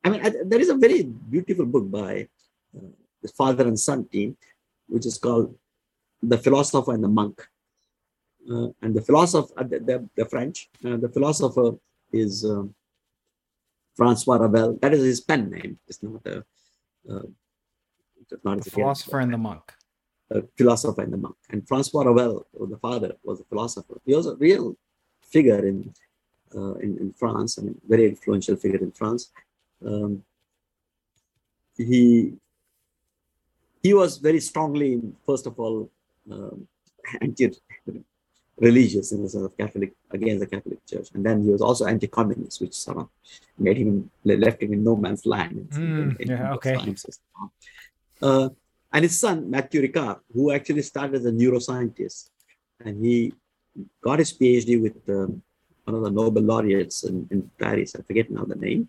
I 0.03 0.09
mean, 0.09 0.25
I, 0.25 0.33
there 0.45 0.59
is 0.59 0.69
a 0.69 0.75
very 0.75 1.03
beautiful 1.03 1.65
book 1.65 1.89
by 1.89 2.27
uh, 2.75 2.91
the 3.21 3.29
father 3.29 3.67
and 3.67 3.79
son 3.79 4.07
team, 4.07 4.37
which 4.87 5.05
is 5.05 5.17
called 5.17 5.55
the 6.21 6.37
philosopher 6.37 6.93
and 6.93 7.03
the 7.03 7.07
monk. 7.07 7.47
Uh, 8.49 8.69
and 8.81 8.95
the 8.95 9.01
philosopher, 9.01 9.53
uh, 9.57 9.63
the, 9.63 10.07
the, 10.15 10.25
French, 10.25 10.69
uh, 10.85 10.97
the 10.97 11.09
philosopher 11.09 11.71
is 12.11 12.45
uh, 12.45 12.63
Francois 13.95 14.37
Revel. 14.37 14.77
That 14.81 14.93
is 14.93 15.03
his 15.03 15.21
pen 15.21 15.49
name. 15.49 15.77
It's 15.87 16.01
not 16.01 16.25
a. 16.25 16.43
Uh, 17.09 17.27
it's 18.21 18.43
not 18.43 18.63
the 18.63 18.71
philosopher 18.71 19.19
and 19.19 19.33
the 19.33 19.37
monk. 19.37 19.73
A 20.31 20.43
philosopher 20.57 21.01
and 21.01 21.13
the 21.13 21.17
monk. 21.17 21.35
And 21.49 21.67
Francois 21.67 22.03
Revel, 22.03 22.45
the 22.53 22.77
father, 22.77 23.13
was 23.23 23.39
a 23.39 23.43
philosopher. 23.43 23.99
He 24.05 24.15
was 24.15 24.27
a 24.27 24.35
real 24.35 24.77
figure 25.21 25.65
in 25.65 25.93
uh, 26.55 26.75
in, 26.75 26.97
in, 26.97 27.13
France. 27.13 27.59
I 27.59 27.63
mean, 27.63 27.79
very 27.87 28.07
influential 28.07 28.55
figure 28.55 28.79
in 28.79 28.91
France. 28.91 29.31
Um, 29.85 30.23
he 31.77 32.33
he 33.81 33.93
was 33.93 34.17
very 34.17 34.39
strongly, 34.39 35.01
first 35.25 35.45
of 35.45 35.59
all, 35.59 35.89
um, 36.31 36.67
anti-religious 37.21 39.11
in 39.11 39.23
the 39.23 39.29
sense 39.29 39.45
of 39.45 39.57
Catholic 39.57 39.93
against 40.11 40.39
the 40.41 40.47
Catholic 40.47 40.85
Church, 40.85 41.09
and 41.13 41.25
then 41.25 41.43
he 41.43 41.49
was 41.49 41.61
also 41.61 41.85
anti-communist, 41.85 42.61
which 42.61 42.73
sort 42.73 42.97
of 42.97 43.09
made 43.57 43.77
him 43.77 44.09
left 44.23 44.61
him 44.61 44.73
in 44.73 44.83
no 44.83 44.95
man's 44.95 45.25
land. 45.25 45.69
In, 45.71 45.77
mm, 45.77 46.19
in, 46.19 46.27
yeah, 46.29 46.53
okay. 46.53 46.77
Uh, 48.21 48.49
and 48.91 49.03
his 49.03 49.19
son 49.19 49.49
Matthieu 49.49 49.81
Ricard, 49.81 50.19
who 50.33 50.51
actually 50.51 50.81
started 50.81 51.15
as 51.15 51.25
a 51.25 51.31
neuroscientist, 51.31 52.29
and 52.83 53.03
he 53.05 53.33
got 54.01 54.19
his 54.19 54.33
PhD 54.33 54.81
with 54.81 54.97
um, 55.09 55.41
one 55.85 55.95
of 55.95 56.03
the 56.03 56.11
Nobel 56.11 56.43
laureates 56.43 57.03
in, 57.03 57.27
in, 57.31 57.49
Paris. 57.59 57.95
I 57.95 58.01
forget 58.01 58.29
now 58.29 58.43
the 58.43 58.55
name. 58.55 58.87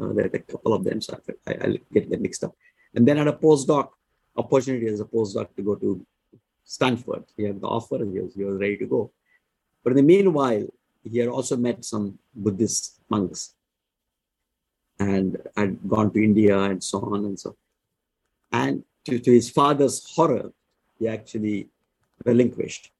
Uh, 0.00 0.12
there 0.12 0.26
are 0.26 0.30
a 0.32 0.38
couple 0.38 0.74
of 0.74 0.84
them, 0.84 1.00
so 1.00 1.18
I, 1.46 1.66
will 1.66 1.78
get 1.92 2.10
them 2.10 2.22
mixed 2.22 2.44
up. 2.44 2.54
And 2.94 3.06
then 3.06 3.16
had 3.16 3.28
a 3.28 3.32
postdoc 3.32 3.90
opportunity 4.36 4.86
as 4.86 5.00
a 5.00 5.04
postdoc 5.04 5.54
to 5.56 5.62
go 5.62 5.74
to 5.76 6.04
Stanford. 6.66 7.24
He 7.36 7.44
had 7.44 7.60
the 7.60 7.68
offer 7.68 7.96
and 7.96 8.12
he 8.12 8.20
was, 8.20 8.34
he 8.34 8.44
was 8.44 8.60
ready 8.60 8.76
to 8.78 8.86
go. 8.86 9.10
But 9.82 9.92
in 9.92 9.96
the 9.96 10.02
meanwhile, 10.02 10.66
he 11.02 11.18
had 11.18 11.28
also 11.28 11.56
met 11.56 11.84
some 11.84 12.18
Buddhist 12.34 13.00
monks 13.08 13.54
and 14.98 15.38
had 15.56 15.78
gone 15.88 16.12
to 16.12 16.22
India 16.22 16.58
and 16.58 16.82
so 16.82 17.00
on 17.00 17.24
and 17.24 17.38
so. 17.38 17.56
And 18.52 18.82
to, 19.04 19.18
to 19.18 19.30
his 19.30 19.48
father's 19.48 20.04
horror, 20.14 20.52
he 20.98 21.06
actually 21.06 21.68
relinquished 22.24 22.90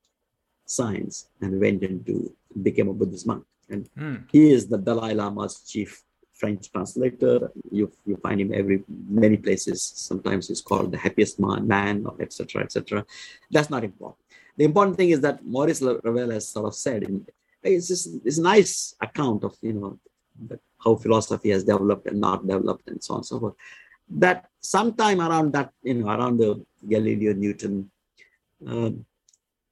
science 0.64 1.28
and 1.40 1.60
went 1.60 1.82
into 1.82 2.32
became 2.62 2.88
a 2.88 2.94
Buddhist 2.94 3.26
monk. 3.26 3.44
And 3.68 3.88
mm. 3.98 4.24
he 4.30 4.52
is 4.52 4.68
the 4.68 4.78
Dalai 4.78 5.14
Lama's 5.14 5.60
chief 5.60 6.02
French 6.36 6.70
translator. 6.70 7.50
You, 7.70 7.90
you 8.04 8.16
find 8.16 8.40
him 8.40 8.52
every 8.52 8.84
many 9.08 9.36
places. 9.36 9.82
Sometimes 9.82 10.48
he's 10.48 10.60
called 10.60 10.92
the 10.92 10.98
happiest 10.98 11.40
man, 11.40 11.66
man 11.66 12.06
or 12.06 12.16
etc. 12.20 12.62
etc. 12.62 13.04
That's 13.50 13.70
not 13.70 13.84
important. 13.84 14.20
The 14.56 14.64
important 14.64 14.96
thing 14.96 15.10
is 15.10 15.20
that 15.20 15.44
Maurice 15.44 15.82
Ravel 15.82 16.30
has 16.30 16.48
sort 16.48 16.66
of 16.66 16.74
said, 16.74 17.02
in, 17.02 17.26
it's 17.62 17.88
just 17.88 18.06
a 18.06 18.40
nice 18.40 18.94
account 19.00 19.44
of 19.44 19.56
you 19.60 19.72
know 19.72 19.98
how 20.82 20.94
philosophy 20.94 21.50
has 21.50 21.64
developed 21.64 22.06
and 22.06 22.20
not 22.20 22.46
developed 22.46 22.88
and 22.88 23.02
so 23.02 23.14
on 23.14 23.18
and 23.18 23.26
so 23.26 23.40
forth. 23.40 23.54
That 24.08 24.48
sometime 24.60 25.20
around 25.20 25.52
that 25.54 25.72
you 25.82 25.94
know 25.94 26.08
around 26.08 26.38
the 26.38 26.64
Galileo 26.88 27.32
Newton, 27.32 27.90
uh, 28.66 28.90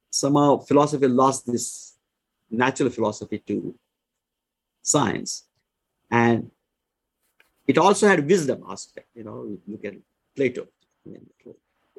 somehow 0.09 0.57
philosophy 0.57 1.07
lost 1.07 1.45
this 1.45 1.95
natural 2.49 2.89
philosophy 2.89 3.39
to 3.47 3.75
science. 4.81 5.45
And 6.11 6.51
it 7.67 7.77
also 7.77 8.07
had 8.07 8.27
wisdom 8.27 8.63
aspect, 8.69 9.07
you 9.15 9.23
know, 9.23 9.57
look 9.67 9.85
at 9.85 9.95
Plato. 10.35 10.67
I 11.05 11.09
mean, 11.09 11.25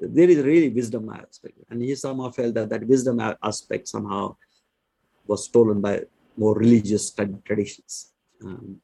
there 0.00 0.28
is 0.28 0.44
really 0.44 0.68
wisdom 0.68 1.08
aspect. 1.08 1.58
And 1.70 1.82
he 1.82 1.94
somehow 1.94 2.30
felt 2.30 2.54
that 2.54 2.68
that 2.68 2.86
wisdom 2.86 3.20
aspect 3.42 3.88
somehow 3.88 4.36
was 5.26 5.44
stolen 5.44 5.80
by 5.80 6.02
more 6.36 6.54
religious 6.54 7.14
traditions. 7.44 8.12
Um, 8.44 8.80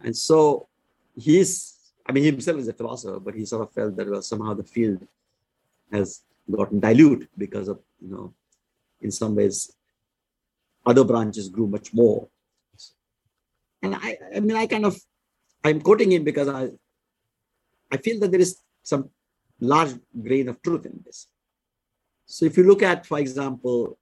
and 0.00 0.16
so 0.16 0.68
he's, 1.16 1.76
I 2.04 2.12
mean, 2.12 2.24
himself 2.24 2.58
is 2.58 2.68
a 2.68 2.72
philosopher, 2.72 3.20
but 3.20 3.34
he 3.34 3.46
sort 3.46 3.62
of 3.62 3.72
felt 3.72 3.96
that 3.96 4.10
well, 4.10 4.22
somehow 4.22 4.54
the 4.54 4.64
field 4.64 5.06
has 5.92 6.22
gotten 6.50 6.80
dilute 6.80 7.28
because 7.38 7.68
of, 7.68 7.80
you 8.00 8.10
know, 8.10 8.34
in 9.00 9.10
some 9.10 9.34
ways, 9.34 9.72
other 10.84 11.04
branches 11.04 11.48
grew 11.48 11.66
much 11.66 11.92
more. 11.94 12.28
And 13.82 13.94
I, 13.94 14.18
I 14.34 14.40
mean, 14.40 14.56
I 14.56 14.66
kind 14.66 14.86
of, 14.86 15.00
I'm 15.66 15.80
quoting 15.80 16.12
him 16.12 16.22
because 16.22 16.48
I, 16.48 16.68
I 17.90 17.96
feel 17.96 18.20
that 18.20 18.30
there 18.30 18.40
is 18.40 18.60
some 18.82 19.10
large 19.60 19.94
grain 20.22 20.48
of 20.48 20.62
truth 20.62 20.86
in 20.86 21.00
this. 21.04 21.26
So 22.24 22.44
if 22.44 22.56
you 22.56 22.64
look 22.64 22.82
at, 22.82 23.04
for 23.06 23.18
example, 23.18 23.98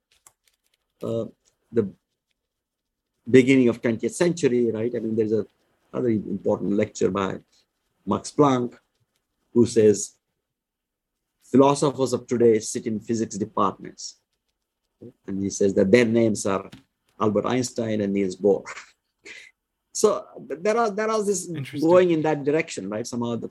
uh, 1.01 1.25
the 1.71 1.91
beginning 3.29 3.69
of 3.69 3.81
20th 3.81 4.11
century, 4.11 4.71
right? 4.71 4.93
I 4.95 4.99
mean, 4.99 5.15
there's 5.15 5.33
a 5.33 5.45
other 5.93 6.09
important 6.09 6.73
lecture 6.73 7.09
by 7.09 7.39
Max 8.05 8.31
Planck, 8.31 8.77
who 9.53 9.65
says 9.65 10.15
philosophers 11.43 12.13
of 12.13 12.27
today 12.27 12.59
sit 12.59 12.85
in 12.85 12.99
physics 12.99 13.37
departments. 13.37 14.19
And 15.25 15.41
he 15.41 15.49
says 15.49 15.73
that 15.75 15.91
their 15.91 16.05
names 16.05 16.45
are 16.45 16.69
Albert 17.19 17.45
Einstein 17.45 18.01
and 18.01 18.13
Niels 18.13 18.35
Bohr. 18.35 18.63
so 19.95 20.25
there 20.63 20.77
are 20.77 20.91
there 20.91 21.09
are 21.09 21.23
this 21.23 21.47
going 21.79 22.11
in 22.11 22.21
that 22.21 22.43
direction, 22.43 22.89
right? 22.89 23.07
Somehow 23.07 23.37
the 23.37 23.49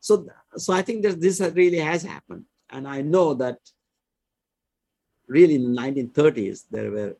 so 0.00 0.26
so 0.56 0.72
I 0.72 0.80
think 0.80 1.02
that 1.02 1.20
this 1.20 1.38
really 1.60 1.82
has 1.90 2.02
happened, 2.02 2.44
and 2.70 2.88
I 2.88 3.02
know 3.02 3.34
that 3.34 3.58
really 5.28 5.56
in 5.56 5.64
the 5.74 5.80
1930s 5.82 6.64
there 6.70 6.90
were 6.90 7.12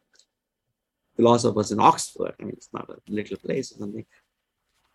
philosophers 1.17 1.71
in 1.71 1.81
Oxford. 1.81 2.35
I 2.41 2.45
mean, 2.45 2.55
it's 2.57 2.73
not 2.73 2.89
a 2.89 2.97
little 3.09 3.37
place 3.37 3.73
or 3.73 3.79
something, 3.81 4.07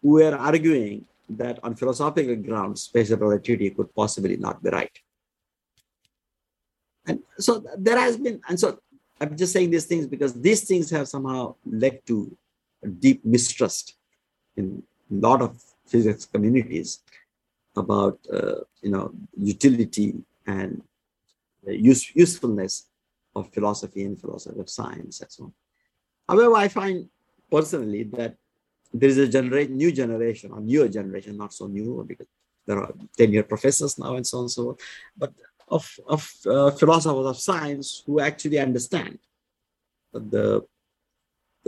who 0.02 0.10
were 0.22 0.36
arguing 0.36 1.06
that 1.30 1.60
on 1.62 1.76
philosophical 1.76 2.36
grounds, 2.36 2.82
special 2.82 3.18
relativity 3.18 3.70
could 3.70 3.94
possibly 3.94 4.38
not 4.38 4.64
be 4.64 4.72
right. 4.72 4.98
And 7.06 7.20
so 7.38 7.64
there 7.78 8.00
has 8.00 8.18
been, 8.18 8.42
and 8.50 8.60
so 8.60 8.80
I'm 9.22 9.38
just 9.38 9.54
saying 9.54 9.70
these 9.70 9.86
things 9.86 10.08
because 10.08 10.34
these 10.34 10.64
things 10.66 10.90
have 10.90 11.08
somehow 11.08 11.56
led 11.64 12.04
to 12.08 12.36
deep 13.00 13.26
mistrust 13.26 13.96
in 14.56 14.84
a 15.12 15.16
lot 15.16 15.42
of 15.42 15.62
physics 15.86 16.26
communities 16.26 17.00
about 17.76 18.20
uh, 18.32 18.60
you 18.82 18.92
know 18.92 19.12
utility 19.38 20.16
and 20.46 20.82
use, 21.66 22.16
usefulness 22.16 22.88
of 23.36 23.54
philosophy 23.54 24.04
and 24.04 24.20
philosophy 24.20 24.60
of 24.60 24.70
science 24.70 25.22
and 25.22 25.32
so 25.32 25.44
on. 25.46 25.54
However, 26.28 26.56
I 26.56 26.68
find 26.68 27.10
personally 27.52 28.04
that 28.04 28.36
there 28.94 29.10
is 29.10 29.18
a 29.18 29.28
generation, 29.28 29.78
new 29.78 29.92
generation, 29.92 30.52
or 30.52 30.62
newer 30.62 30.88
generation, 30.88 31.38
not 31.38 31.54
so 31.54 31.68
new 31.68 32.04
because 32.08 32.28
there 32.66 32.80
are 32.80 32.94
10 33.18 33.34
year 33.34 33.44
professors 33.44 33.98
now 33.98 34.16
and 34.16 34.26
so 34.26 34.38
on 34.40 34.44
and 34.44 34.52
so 34.52 34.70
on, 34.70 34.76
but 35.18 35.34
of, 35.70 36.00
of 36.08 36.32
uh, 36.46 36.72
philosophers 36.72 37.26
of 37.26 37.38
science 37.38 38.04
who 38.06 38.20
actually 38.20 38.60
understand 38.60 39.20
the, 40.14 40.66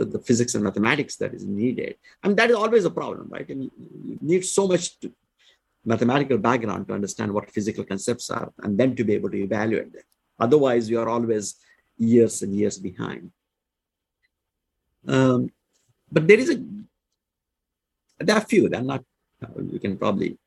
the, 0.00 0.06
the, 0.06 0.18
physics 0.18 0.54
and 0.54 0.64
mathematics 0.64 1.16
that 1.16 1.34
is 1.34 1.44
needed. 1.44 1.96
And 2.22 2.36
that 2.38 2.50
is 2.50 2.56
always 2.56 2.86
a 2.86 2.90
problem, 2.90 3.28
right? 3.28 3.48
And 3.48 3.64
you, 3.64 4.18
need 4.22 4.44
so 4.44 4.66
much 4.66 4.98
to, 5.00 5.12
mathematical 5.84 6.38
background 6.38 6.88
to 6.88 6.94
understand 6.94 7.32
what 7.32 7.50
physical 7.50 7.84
concepts 7.84 8.30
are 8.30 8.50
and 8.62 8.78
then 8.78 8.96
to 8.96 9.04
be 9.04 9.14
able 9.14 9.30
to 9.30 9.42
evaluate 9.42 9.92
them. 9.92 10.02
Otherwise, 10.38 10.88
you 10.88 10.98
are 11.00 11.08
always 11.08 11.56
years 11.98 12.40
and 12.42 12.54
years 12.54 12.78
behind. 12.78 13.30
Um, 15.06 15.50
but 16.10 16.26
there 16.26 16.38
is 16.38 16.50
a, 16.50 16.64
there 18.24 18.36
are 18.36 18.42
few, 18.52 18.68
they're 18.68 18.82
not, 18.82 19.04
you 19.70 19.78
can 19.78 19.96
probably 19.98 20.38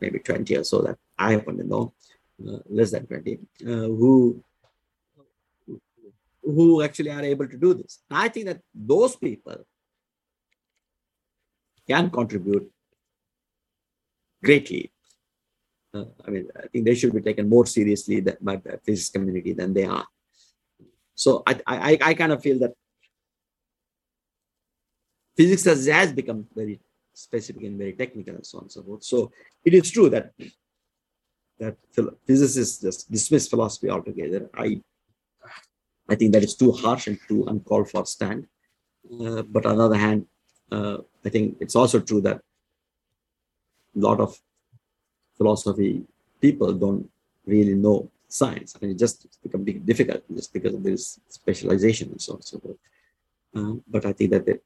maybe 0.00 0.18
20 0.18 0.56
or 0.56 0.64
so 0.64 0.82
that 0.82 0.98
I 1.18 1.32
happen 1.32 1.58
to 1.58 1.64
know, 1.64 1.92
uh, 2.46 2.58
less 2.68 2.92
than 2.92 3.06
20, 3.06 3.38
uh, 3.62 3.66
who 4.00 4.42
who 6.42 6.82
actually 6.82 7.10
are 7.10 7.22
able 7.22 7.48
to 7.48 7.56
do 7.56 7.74
this. 7.74 8.00
I 8.10 8.28
think 8.28 8.46
that 8.46 8.60
those 8.74 9.16
people 9.16 9.64
can 11.88 12.10
contribute 12.10 12.70
greatly. 14.42 14.92
Uh, 15.94 16.04
I 16.26 16.30
mean, 16.30 16.48
I 16.56 16.66
think 16.68 16.84
they 16.84 16.94
should 16.94 17.12
be 17.12 17.20
taken 17.20 17.48
more 17.48 17.66
seriously 17.66 18.20
by 18.40 18.56
the 18.56 18.80
physics 18.84 19.10
community 19.10 19.52
than 19.52 19.74
they 19.74 19.84
are. 19.84 20.06
So 21.14 21.42
I, 21.46 21.60
I, 21.66 21.98
I 22.02 22.14
kind 22.14 22.32
of 22.32 22.42
feel 22.42 22.58
that 22.60 22.72
physics 25.36 25.64
has, 25.64 25.86
has 25.86 26.12
become 26.12 26.46
very 26.54 26.80
specific 27.12 27.62
and 27.64 27.78
very 27.78 27.92
technical 27.92 28.34
and 28.34 28.46
so 28.46 28.58
on 28.58 28.64
and 28.64 28.72
so 28.72 28.82
forth. 28.82 29.04
So 29.04 29.30
it 29.64 29.74
is 29.74 29.90
true 29.90 30.08
that 30.10 30.32
that 31.58 31.76
physicists 32.26 32.80
just 32.80 33.10
dismiss 33.10 33.46
philosophy 33.46 33.88
altogether. 33.88 34.50
I 34.54 34.80
I 36.12 36.14
think 36.18 36.32
that 36.32 36.44
is 36.48 36.54
too 36.54 36.72
harsh 36.82 37.06
and 37.08 37.18
too 37.28 37.40
uncalled 37.52 37.88
for 37.90 38.04
stand. 38.06 38.46
Uh, 39.24 39.42
but 39.54 39.64
on 39.66 39.76
the 39.78 39.84
other 39.88 40.02
hand, 40.06 40.20
uh, 40.70 40.98
I 41.26 41.28
think 41.34 41.56
it's 41.60 41.76
also 41.80 41.98
true 42.00 42.22
that 42.28 42.38
a 43.96 44.00
lot 44.08 44.20
of 44.20 44.30
philosophy 45.36 45.92
people 46.40 46.72
don't 46.84 47.04
really 47.46 47.74
know 47.74 48.10
science. 48.28 48.74
I 48.74 48.78
mean, 48.80 48.92
it 48.94 48.98
just 48.98 49.18
become 49.42 49.64
difficult 49.64 50.22
just 50.38 50.52
because 50.52 50.74
of 50.74 50.82
this 50.82 51.20
specialization 51.28 52.10
and 52.12 52.20
so 52.20 52.32
on 52.32 52.36
and 52.38 52.44
so 52.44 52.58
forth. 52.62 52.80
Uh, 53.56 53.74
but 53.94 54.06
I 54.06 54.12
think 54.12 54.30
that 54.30 54.44
the, 54.46 54.60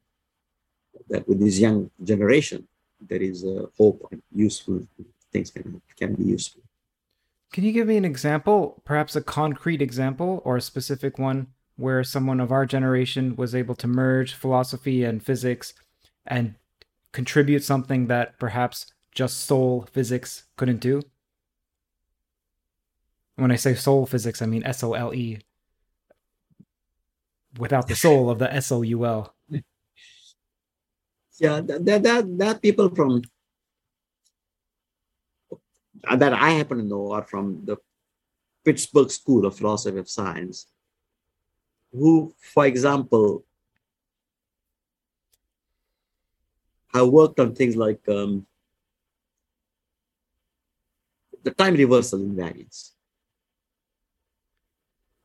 that 1.10 1.28
with 1.28 1.40
this 1.40 1.58
young 1.58 1.90
generation, 2.02 2.66
there 3.00 3.22
is 3.30 3.44
a 3.44 3.66
hope 3.78 3.98
and 4.10 4.22
useful 4.32 4.78
things 5.32 5.50
can 5.50 5.82
can 6.00 6.14
be 6.14 6.24
useful. 6.36 6.62
Can 7.52 7.64
you 7.64 7.72
give 7.72 7.86
me 7.86 7.96
an 7.96 8.04
example, 8.04 8.82
perhaps 8.84 9.16
a 9.16 9.22
concrete 9.22 9.80
example 9.80 10.42
or 10.44 10.56
a 10.56 10.60
specific 10.60 11.18
one 11.18 11.48
where 11.76 12.02
someone 12.02 12.40
of 12.40 12.52
our 12.52 12.66
generation 12.66 13.36
was 13.36 13.54
able 13.54 13.74
to 13.76 13.86
merge 13.86 14.34
philosophy 14.34 15.04
and 15.04 15.22
physics 15.22 15.74
and 16.26 16.54
contribute 17.12 17.64
something 17.64 18.08
that 18.08 18.38
perhaps 18.38 18.92
just 19.14 19.44
soul 19.44 19.88
physics 19.92 20.44
couldn't 20.56 20.80
do? 20.80 21.02
When 23.36 23.50
I 23.50 23.56
say 23.56 23.74
soul 23.74 24.06
physics, 24.06 24.42
I 24.42 24.46
mean 24.46 24.64
S 24.64 24.82
O 24.82 24.94
L 24.94 25.14
E 25.14 25.38
without 27.58 27.88
the 27.88 27.96
soul 27.96 28.30
of 28.30 28.38
the 28.38 28.52
S 28.52 28.72
O 28.72 28.82
U 28.82 29.06
L. 29.06 29.34
Yeah, 31.38 31.60
that, 31.60 32.02
that, 32.02 32.38
that 32.38 32.62
people 32.62 32.88
from 32.94 33.20
that 36.16 36.32
I 36.32 36.50
happen 36.50 36.78
to 36.78 36.84
know 36.84 37.12
are 37.12 37.22
from 37.22 37.62
the 37.64 37.76
Pittsburgh 38.64 39.10
School 39.10 39.46
of 39.46 39.56
Philosophy 39.56 39.98
of 39.98 40.08
Science, 40.08 40.66
who, 41.92 42.34
for 42.38 42.66
example, 42.66 43.44
have 46.92 47.08
worked 47.08 47.38
on 47.40 47.54
things 47.54 47.76
like 47.76 48.06
um, 48.08 48.46
the 51.42 51.50
time 51.52 51.74
reversal 51.74 52.18
invariance. 52.20 52.90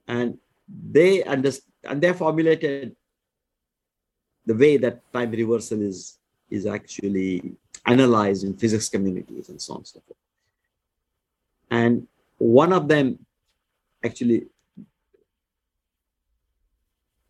And 0.07 0.37
they 0.67 1.23
understand 1.23 1.71
and 1.83 2.01
they 2.01 2.13
formulated 2.13 2.95
the 4.45 4.53
way 4.53 4.77
that 4.77 5.01
time 5.13 5.31
reversal 5.31 5.81
is, 5.81 6.17
is 6.49 6.65
actually 6.65 7.55
analyzed 7.85 8.43
in 8.43 8.55
physics 8.55 8.89
communities 8.89 9.49
and 9.49 9.61
so 9.61 9.73
on 9.73 9.79
and 9.79 9.87
so 9.87 9.99
forth. 10.01 10.17
And 11.71 12.07
one 12.37 12.73
of 12.73 12.87
them 12.87 13.25
actually, 14.03 14.47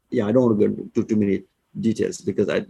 yeah, 0.09 0.25
I 0.25 0.31
don't 0.31 0.43
want 0.43 0.59
to 0.59 0.67
go 0.67 0.73
into 0.81 1.03
too 1.03 1.15
many 1.15 1.43
details 1.79 2.19
because 2.19 2.49
I 2.49 2.65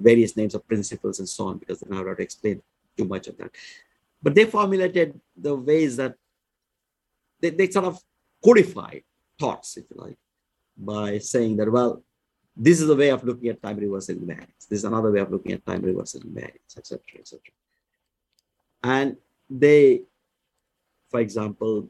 various 0.00 0.36
names 0.36 0.54
of 0.54 0.66
principles 0.66 1.18
and 1.18 1.28
so 1.28 1.48
on, 1.48 1.58
because 1.58 1.80
then 1.80 1.92
I 1.92 2.02
have 2.02 2.16
to 2.16 2.22
explain 2.22 2.62
too 2.96 3.04
much 3.04 3.26
of 3.28 3.36
that. 3.38 3.50
But 4.22 4.34
they 4.34 4.44
formulated 4.44 5.20
the 5.36 5.54
ways 5.54 5.96
that 5.96 6.14
they, 7.40 7.50
they 7.50 7.70
sort 7.70 7.84
of 7.84 8.00
codified 8.42 9.02
thoughts, 9.38 9.76
if 9.76 9.84
you 9.90 10.00
like, 10.00 10.16
by 10.76 11.18
saying 11.18 11.56
that, 11.58 11.70
well, 11.70 12.02
this 12.56 12.80
is 12.80 12.88
a 12.88 12.96
way 12.96 13.10
of 13.10 13.24
looking 13.24 13.48
at 13.48 13.62
time 13.62 13.76
reversal 13.76 14.14
invariance. 14.14 14.68
This 14.68 14.78
is 14.78 14.84
another 14.84 15.10
way 15.10 15.20
of 15.20 15.30
looking 15.30 15.52
at 15.52 15.66
time 15.66 15.82
reversal 15.82 16.20
invariance, 16.20 16.76
etc., 16.76 17.00
etc. 17.18 17.40
And 18.82 19.16
they 19.50 20.02
for 21.14 21.20
example, 21.20 21.88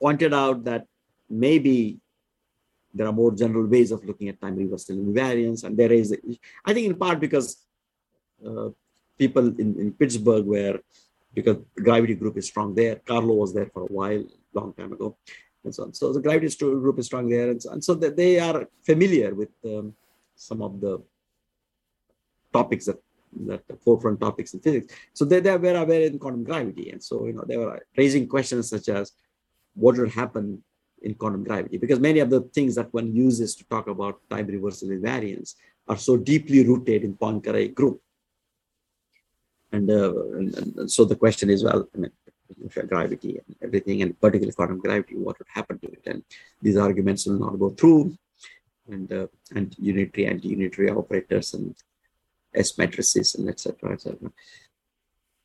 pointed 0.00 0.32
out 0.32 0.64
that 0.64 0.86
maybe 1.28 2.00
there 2.94 3.06
are 3.06 3.12
more 3.12 3.32
general 3.42 3.66
ways 3.66 3.90
of 3.92 4.02
looking 4.02 4.30
at 4.30 4.40
time 4.40 4.56
reversal 4.56 4.96
invariance. 4.96 5.64
And 5.64 5.76
there 5.76 5.92
is, 5.92 6.16
I 6.64 6.72
think 6.72 6.86
in 6.86 6.94
part 6.94 7.20
because 7.20 7.48
uh, 8.48 8.70
people 9.18 9.46
in, 9.62 9.78
in 9.82 9.92
Pittsburgh 9.92 10.46
were, 10.46 10.80
because 11.34 11.58
the 11.76 11.82
gravity 11.82 12.14
group 12.14 12.38
is 12.38 12.46
strong 12.46 12.74
there. 12.74 12.96
Carlo 12.96 13.34
was 13.34 13.52
there 13.52 13.68
for 13.74 13.82
a 13.82 13.92
while, 13.98 14.24
long 14.54 14.72
time 14.72 14.94
ago. 14.94 15.18
And 15.62 15.74
so 15.74 15.82
on. 15.82 15.92
So 15.92 16.14
the 16.14 16.22
gravity 16.22 16.48
group 16.84 16.98
is 16.98 17.04
strong 17.04 17.28
there. 17.28 17.50
And 17.50 17.60
so, 17.62 17.72
and 17.72 17.84
so 17.84 17.94
they 17.94 18.40
are 18.40 18.66
familiar 18.86 19.34
with 19.34 19.50
um, 19.66 19.94
some 20.34 20.62
of 20.62 20.80
the 20.80 21.02
topics 22.54 22.86
that 22.86 23.00
that 23.46 23.66
the 23.68 23.76
forefront 23.76 24.20
topics 24.20 24.54
in 24.54 24.60
physics. 24.60 24.94
So 25.12 25.24
they, 25.24 25.40
they 25.40 25.56
were 25.56 25.76
aware 25.76 26.02
in 26.02 26.18
quantum 26.18 26.44
gravity. 26.44 26.90
And 26.90 27.02
so, 27.02 27.26
you 27.26 27.32
know, 27.32 27.44
they 27.46 27.56
were 27.56 27.80
raising 27.96 28.28
questions 28.28 28.68
such 28.68 28.88
as 28.88 29.12
what 29.74 29.96
would 29.96 30.10
happen 30.10 30.62
in 31.02 31.14
quantum 31.14 31.44
gravity? 31.44 31.78
Because 31.78 32.00
many 32.00 32.20
of 32.20 32.30
the 32.30 32.42
things 32.54 32.74
that 32.76 32.92
one 32.92 33.14
uses 33.14 33.54
to 33.56 33.64
talk 33.64 33.88
about 33.88 34.20
time 34.30 34.46
reversal 34.46 34.88
invariance 34.88 35.54
are 35.88 35.96
so 35.96 36.16
deeply 36.16 36.64
rooted 36.64 37.04
in 37.04 37.14
Poincare 37.14 37.72
group. 37.74 38.00
And, 39.72 39.90
uh, 39.90 40.12
and, 40.36 40.54
and, 40.78 40.90
so 40.90 41.04
the 41.04 41.16
question 41.16 41.48
is, 41.50 41.64
well, 41.64 41.88
I 41.94 41.98
mean, 41.98 42.12
gravity 42.86 43.38
and 43.38 43.56
everything, 43.62 44.02
and 44.02 44.18
particularly 44.20 44.52
quantum 44.52 44.78
gravity, 44.78 45.16
what 45.16 45.38
would 45.38 45.48
happen 45.48 45.78
to 45.78 45.86
it? 45.88 46.02
And 46.06 46.22
these 46.60 46.76
arguments 46.76 47.26
will 47.26 47.38
not 47.38 47.58
go 47.58 47.70
through, 47.70 48.16
and 48.88 49.10
uh, 49.12 49.26
and 49.54 49.74
unitary 49.78 50.26
anti-unitary 50.26 50.90
operators 50.90 51.54
and 51.54 51.74
S 52.54 52.76
matrices 52.78 53.34
and 53.34 53.48
etc. 53.48 53.92
etc. 53.92 54.30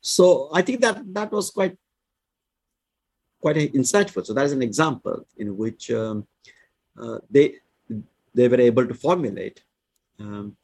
So 0.00 0.50
I 0.52 0.62
think 0.62 0.80
that 0.80 1.02
that 1.14 1.32
was 1.32 1.50
quite 1.50 1.76
quite 3.40 3.56
insightful. 3.56 4.24
So 4.24 4.32
that 4.34 4.46
is 4.46 4.52
an 4.52 4.62
example 4.62 5.26
in 5.36 5.56
which 5.56 5.90
um, 5.90 6.26
uh, 7.00 7.18
they 7.30 7.56
they 8.34 8.48
were 8.48 8.60
able 8.60 8.86
to 8.86 8.94
formulate 8.94 9.62
um, 10.18 10.56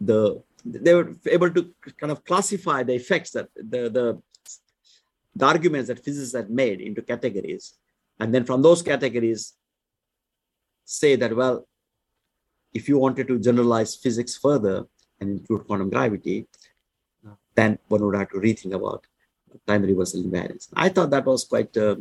the 0.00 0.42
they 0.64 0.94
were 0.94 1.14
able 1.26 1.50
to 1.50 1.72
kind 1.96 2.10
of 2.10 2.24
classify 2.24 2.82
the 2.82 2.94
effects 2.94 3.30
that 3.32 3.48
the 3.54 3.88
the, 3.88 4.22
the 5.34 5.46
arguments 5.46 5.88
that 5.88 6.04
physicists 6.04 6.34
had 6.34 6.50
made 6.50 6.80
into 6.80 7.02
categories, 7.02 7.74
and 8.18 8.34
then 8.34 8.44
from 8.44 8.62
those 8.62 8.82
categories 8.82 9.54
say 10.84 11.16
that 11.16 11.34
well 11.36 11.66
if 12.74 12.88
you 12.88 12.98
wanted 12.98 13.28
to 13.28 13.38
generalize 13.38 13.94
physics 13.94 14.36
further 14.36 14.86
and 15.20 15.30
include 15.30 15.66
quantum 15.66 15.90
gravity, 15.90 16.46
then 17.54 17.78
one 17.88 18.04
would 18.04 18.16
have 18.16 18.30
to 18.30 18.36
rethink 18.36 18.72
about 18.72 19.06
time 19.66 19.82
reversal 19.82 20.22
invariance. 20.22 20.68
I 20.74 20.88
thought 20.88 21.10
that 21.10 21.26
was 21.26 21.44
quite 21.44 21.76
uh, 21.76 21.96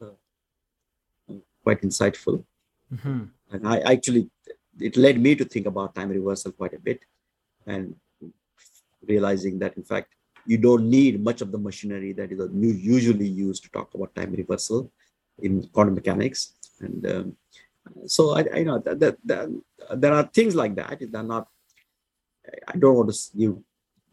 uh, 0.00 0.14
quite 1.64 1.82
insightful, 1.82 2.44
mm-hmm. 2.94 3.24
and 3.50 3.68
I 3.68 3.78
actually 3.80 4.30
it 4.78 4.96
led 4.96 5.20
me 5.20 5.34
to 5.34 5.44
think 5.44 5.66
about 5.66 5.94
time 5.94 6.10
reversal 6.10 6.52
quite 6.52 6.74
a 6.74 6.78
bit, 6.78 7.00
and 7.66 7.96
realizing 9.08 9.58
that 9.58 9.76
in 9.76 9.82
fact 9.82 10.14
you 10.46 10.58
don't 10.58 10.88
need 10.88 11.22
much 11.22 11.40
of 11.40 11.52
the 11.52 11.58
machinery 11.58 12.12
that 12.12 12.32
is 12.32 12.40
usually 12.94 13.26
used 13.26 13.62
to 13.64 13.70
talk 13.70 13.94
about 13.94 14.14
time 14.14 14.32
reversal 14.32 14.90
in 15.38 15.66
quantum 15.72 15.94
mechanics, 15.94 16.54
and 16.80 17.06
um, 17.06 17.36
so 18.06 18.36
I, 18.36 18.44
I 18.54 18.62
know 18.62 18.78
that, 18.78 19.00
that, 19.00 19.16
that, 19.24 19.48
there 19.96 20.12
are 20.12 20.24
things 20.24 20.54
like 20.54 20.74
that. 20.76 20.98
They're 21.00 21.22
not. 21.22 21.48
I 22.66 22.76
don't 22.76 22.96
want 22.96 23.12
to 23.12 23.36
give 23.36 23.56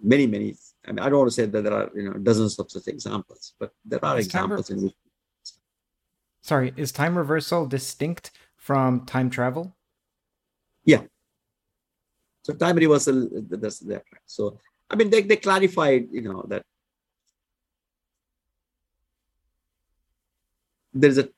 many, 0.02 0.28
many. 0.28 0.56
I 0.86 0.92
mean, 0.92 1.00
I 1.00 1.10
don't 1.10 1.20
want 1.20 1.30
to 1.30 1.36
say 1.36 1.46
that 1.46 1.64
there 1.64 1.74
are 1.74 1.90
you 1.96 2.04
know 2.10 2.14
dozens 2.14 2.58
of 2.60 2.70
such 2.70 2.88
examples, 2.88 3.54
but 3.60 3.74
there 3.86 4.04
are 4.04 4.20
is 4.20 4.26
examples 4.26 4.70
re- 4.70 4.78
in 4.78 4.84
which. 4.84 4.96
Sorry, 6.42 6.74
is 6.78 6.92
time 6.92 7.18
reversal 7.18 7.66
distinct 7.66 8.32
from 8.56 9.06
time 9.06 9.30
travel? 9.30 9.76
Yeah. 10.84 11.04
So 12.44 12.54
time 12.54 12.78
reversal, 12.78 13.30
that's 13.50 13.80
that. 13.80 14.04
So 14.26 14.60
I 14.90 14.96
mean, 14.96 15.10
they 15.10 15.22
they 15.22 15.36
clarified, 15.36 16.08
you 16.12 16.22
know, 16.22 16.46
that 16.48 16.64
there 20.94 21.10
is 21.10 21.18
a 21.18 21.30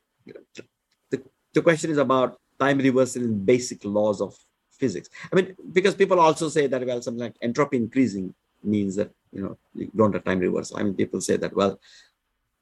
the 1.54 1.62
question 1.62 1.92
is 1.92 1.98
about 1.98 2.40
time 2.60 2.78
reversal 2.78 3.24
in 3.24 3.44
basic 3.44 3.84
laws 3.84 4.22
of 4.22 4.36
physics. 4.72 5.10
I 5.32 5.36
mean, 5.36 5.56
because 5.72 5.96
people 5.96 6.20
also 6.20 6.50
say 6.50 6.68
that, 6.68 6.86
well, 6.86 7.02
something 7.02 7.22
like 7.22 7.36
entropy 7.42 7.78
increasing 7.78 8.34
means 8.64 8.96
that, 8.96 9.12
you 9.32 9.42
know, 9.44 9.58
you 9.74 9.92
don't 9.96 10.14
have 10.14 10.24
time 10.24 10.40
reversal. 10.40 10.78
I 10.78 10.84
mean, 10.84 10.96
people 10.96 11.22
say 11.22 11.38
that, 11.38 11.56
well, 11.56 11.80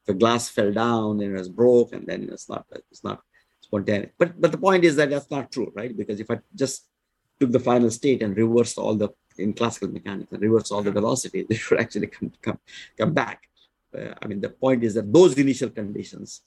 the 0.06 0.14
glass 0.14 0.50
fell 0.50 0.72
down 0.72 1.22
and 1.22 1.36
it 1.36 1.38
was 1.38 1.50
broke 1.50 1.94
and 1.94 2.06
then 2.08 2.30
it's 2.32 2.50
not, 2.50 2.66
it's 2.92 3.04
not 3.04 3.22
spontaneous. 3.62 4.12
But, 4.18 4.40
but 4.42 4.52
the 4.52 4.58
point 4.58 4.84
is 4.84 4.96
that 4.96 5.10
that's 5.10 5.32
not 5.32 5.52
true, 5.52 5.72
right? 5.76 5.96
Because 5.96 6.20
if 6.20 6.30
I 6.32 6.40
just 6.56 6.88
took 7.40 7.52
the 7.52 7.60
final 7.60 7.92
state 7.92 8.22
and 8.24 8.36
reversed 8.36 8.78
all 8.78 8.96
the, 8.96 9.10
in 9.38 9.54
classical 9.54 9.90
mechanics, 9.90 10.32
and 10.32 10.42
reversed 10.42 10.72
all 10.72 10.82
the 10.82 10.92
velocity, 10.92 11.46
they 11.50 11.56
should 11.56 11.80
actually 11.80 12.08
come, 12.08 12.32
come, 12.42 12.60
come 12.98 13.14
back. 13.14 13.44
Uh, 13.98 14.14
I 14.22 14.28
mean, 14.28 14.42
the 14.42 14.50
point 14.50 14.84
is 14.84 14.94
that 14.96 15.12
those 15.12 15.38
initial 15.38 15.70
conditions 15.70 16.42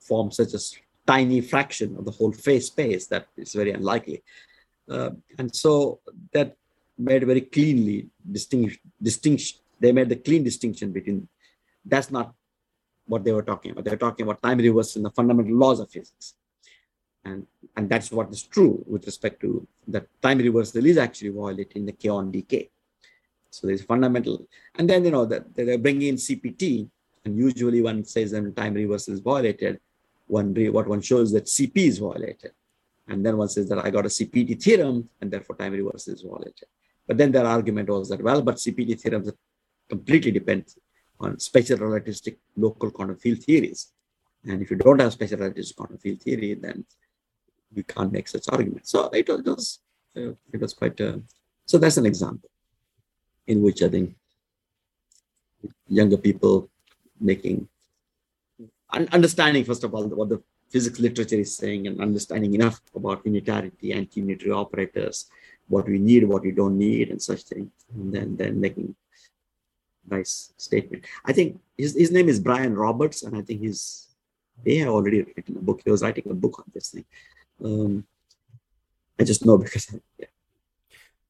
form 0.00 0.30
such 0.30 0.54
a 0.54 0.58
tiny 1.06 1.40
fraction 1.40 1.96
of 1.96 2.04
the 2.04 2.10
whole 2.10 2.32
phase 2.32 2.66
space 2.66 3.06
that 3.08 3.26
is 3.36 3.52
very 3.52 3.72
unlikely. 3.72 4.22
Uh, 4.88 5.10
and 5.38 5.54
so 5.54 6.00
that 6.32 6.56
made 6.98 7.24
very 7.26 7.40
cleanly 7.40 8.08
distinguish 8.30 8.78
distinction. 9.00 9.58
They 9.80 9.92
made 9.92 10.08
the 10.08 10.16
clean 10.16 10.44
distinction 10.44 10.92
between 10.92 11.28
that's 11.84 12.10
not 12.10 12.34
what 13.06 13.24
they 13.24 13.32
were 13.32 13.42
talking 13.42 13.72
about. 13.72 13.84
They 13.84 13.90
were 13.90 13.96
talking 13.96 14.24
about 14.24 14.42
time 14.42 14.58
reversal 14.58 15.00
and 15.00 15.06
the 15.06 15.10
fundamental 15.10 15.56
laws 15.56 15.80
of 15.80 15.90
physics. 15.90 16.34
And, 17.24 17.46
and 17.76 17.88
that's 17.88 18.10
what 18.10 18.30
is 18.30 18.42
true 18.42 18.84
with 18.86 19.06
respect 19.06 19.40
to 19.42 19.66
that 19.88 20.06
time 20.20 20.38
reversal 20.38 20.84
is 20.86 20.98
actually 20.98 21.30
violating 21.30 21.86
the 21.86 21.92
kaon 21.92 22.30
decay. 22.30 22.70
So 23.50 23.66
there's 23.66 23.82
fundamental, 23.82 24.48
and 24.76 24.88
then 24.88 25.04
you 25.04 25.10
know 25.10 25.26
that 25.26 25.54
they're 25.54 25.76
bringing 25.76 26.08
in 26.08 26.14
CPT, 26.16 26.88
and 27.24 27.36
usually 27.36 27.82
one 27.82 28.02
says 28.02 28.30
that 28.30 28.56
time 28.56 28.72
reversal 28.72 29.12
is 29.12 29.20
violated, 29.20 29.78
one 30.32 30.54
what 30.76 30.88
one 30.88 31.02
shows 31.02 31.30
that 31.32 31.44
CP 31.44 31.76
is 31.76 31.98
violated. 31.98 32.52
And 33.08 33.24
then 33.24 33.36
one 33.36 33.48
says 33.48 33.68
that 33.68 33.84
I 33.84 33.90
got 33.90 34.06
a 34.06 34.14
CPT 34.16 34.62
theorem 34.62 35.08
and 35.20 35.30
therefore 35.30 35.56
time 35.56 35.72
reversal 35.72 36.14
is 36.14 36.22
violated. 36.22 36.68
But 37.06 37.18
then 37.18 37.32
their 37.32 37.44
argument 37.44 37.88
was 37.90 38.08
that, 38.08 38.22
well, 38.22 38.40
but 38.40 38.56
CPT 38.56 38.98
theorems 39.00 39.30
completely 39.88 40.30
depend 40.30 40.64
on 41.20 41.38
special 41.38 41.78
relativistic 41.78 42.36
local 42.56 42.90
quantum 42.90 43.16
field 43.16 43.40
theories. 43.40 43.92
And 44.44 44.62
if 44.62 44.70
you 44.70 44.76
don't 44.76 45.00
have 45.00 45.12
special 45.12 45.38
relativistic 45.38 45.76
quantum 45.76 45.98
field 45.98 46.20
theory, 46.22 46.54
then 46.54 46.86
you 47.74 47.84
can't 47.84 48.12
make 48.12 48.28
such 48.28 48.46
arguments. 48.48 48.90
So 48.90 49.10
it 49.12 49.28
was, 49.28 49.80
uh, 50.16 50.32
it 50.54 50.60
was 50.60 50.72
quite, 50.72 50.98
uh, 51.00 51.18
so 51.66 51.76
that's 51.78 51.98
an 51.98 52.06
example 52.06 52.48
in 53.46 53.60
which 53.60 53.82
I 53.82 53.88
think 53.88 54.14
younger 55.88 56.16
people 56.16 56.70
making 57.20 57.68
understanding, 58.92 59.64
first 59.64 59.84
of 59.84 59.94
all, 59.94 60.06
what 60.08 60.28
the 60.28 60.42
physics 60.68 60.98
literature 60.98 61.36
is 61.36 61.56
saying 61.56 61.86
and 61.86 62.00
understanding 62.00 62.54
enough 62.54 62.80
about 62.94 63.24
unitarity, 63.24 63.92
and 63.92 64.08
unitary 64.14 64.50
operators, 64.50 65.26
what 65.68 65.86
we 65.86 65.98
need, 65.98 66.24
what 66.24 66.42
we 66.42 66.52
don't 66.52 66.78
need, 66.78 67.10
and 67.10 67.20
such 67.20 67.42
things, 67.42 67.70
and 67.94 68.12
then 68.12 68.36
then 68.36 68.60
making 68.60 68.94
nice 70.08 70.52
statement. 70.56 71.04
I 71.24 71.32
think 71.32 71.60
his, 71.76 71.96
his 71.96 72.10
name 72.10 72.28
is 72.28 72.40
Brian 72.40 72.74
Roberts, 72.74 73.22
and 73.22 73.36
I 73.36 73.42
think 73.42 73.60
he's 73.60 74.08
they 74.64 74.76
have 74.76 74.88
already 74.88 75.22
written 75.22 75.56
a 75.56 75.60
book. 75.60 75.82
He 75.84 75.90
was 75.90 76.02
writing 76.02 76.24
a 76.30 76.34
book 76.34 76.58
on 76.58 76.70
this 76.74 76.90
thing. 76.90 77.04
Um, 77.64 78.06
I 79.18 79.24
just 79.24 79.44
know 79.44 79.58
because 79.64 79.94
yeah. 80.18 80.26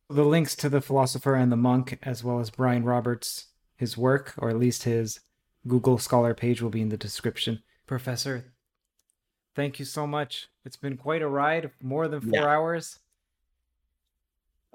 The 0.08 0.24
links 0.24 0.55
to 0.57 0.68
the 0.68 0.82
philosopher 0.82 1.34
and 1.34 1.50
the 1.50 1.57
monk, 1.57 1.99
as 2.02 2.23
well 2.23 2.39
as 2.39 2.50
Brian 2.50 2.84
Roberts, 2.84 3.47
his 3.76 3.97
work, 3.97 4.34
or 4.36 4.50
at 4.50 4.58
least 4.58 4.82
his 4.82 5.20
Google 5.66 5.99
Scholar 5.99 6.34
page 6.34 6.60
will 6.60 6.70
be 6.70 6.82
in 6.82 6.89
the 6.89 6.97
description. 6.97 7.62
Professor, 7.86 8.52
thank 9.55 9.78
you 9.78 9.84
so 9.84 10.07
much. 10.07 10.49
It's 10.65 10.76
been 10.76 10.97
quite 10.97 11.23
a 11.23 11.28
ride, 11.28 11.70
more 11.81 12.08
than 12.08 12.20
four 12.20 12.41
yeah. 12.41 12.47
hours. 12.47 12.99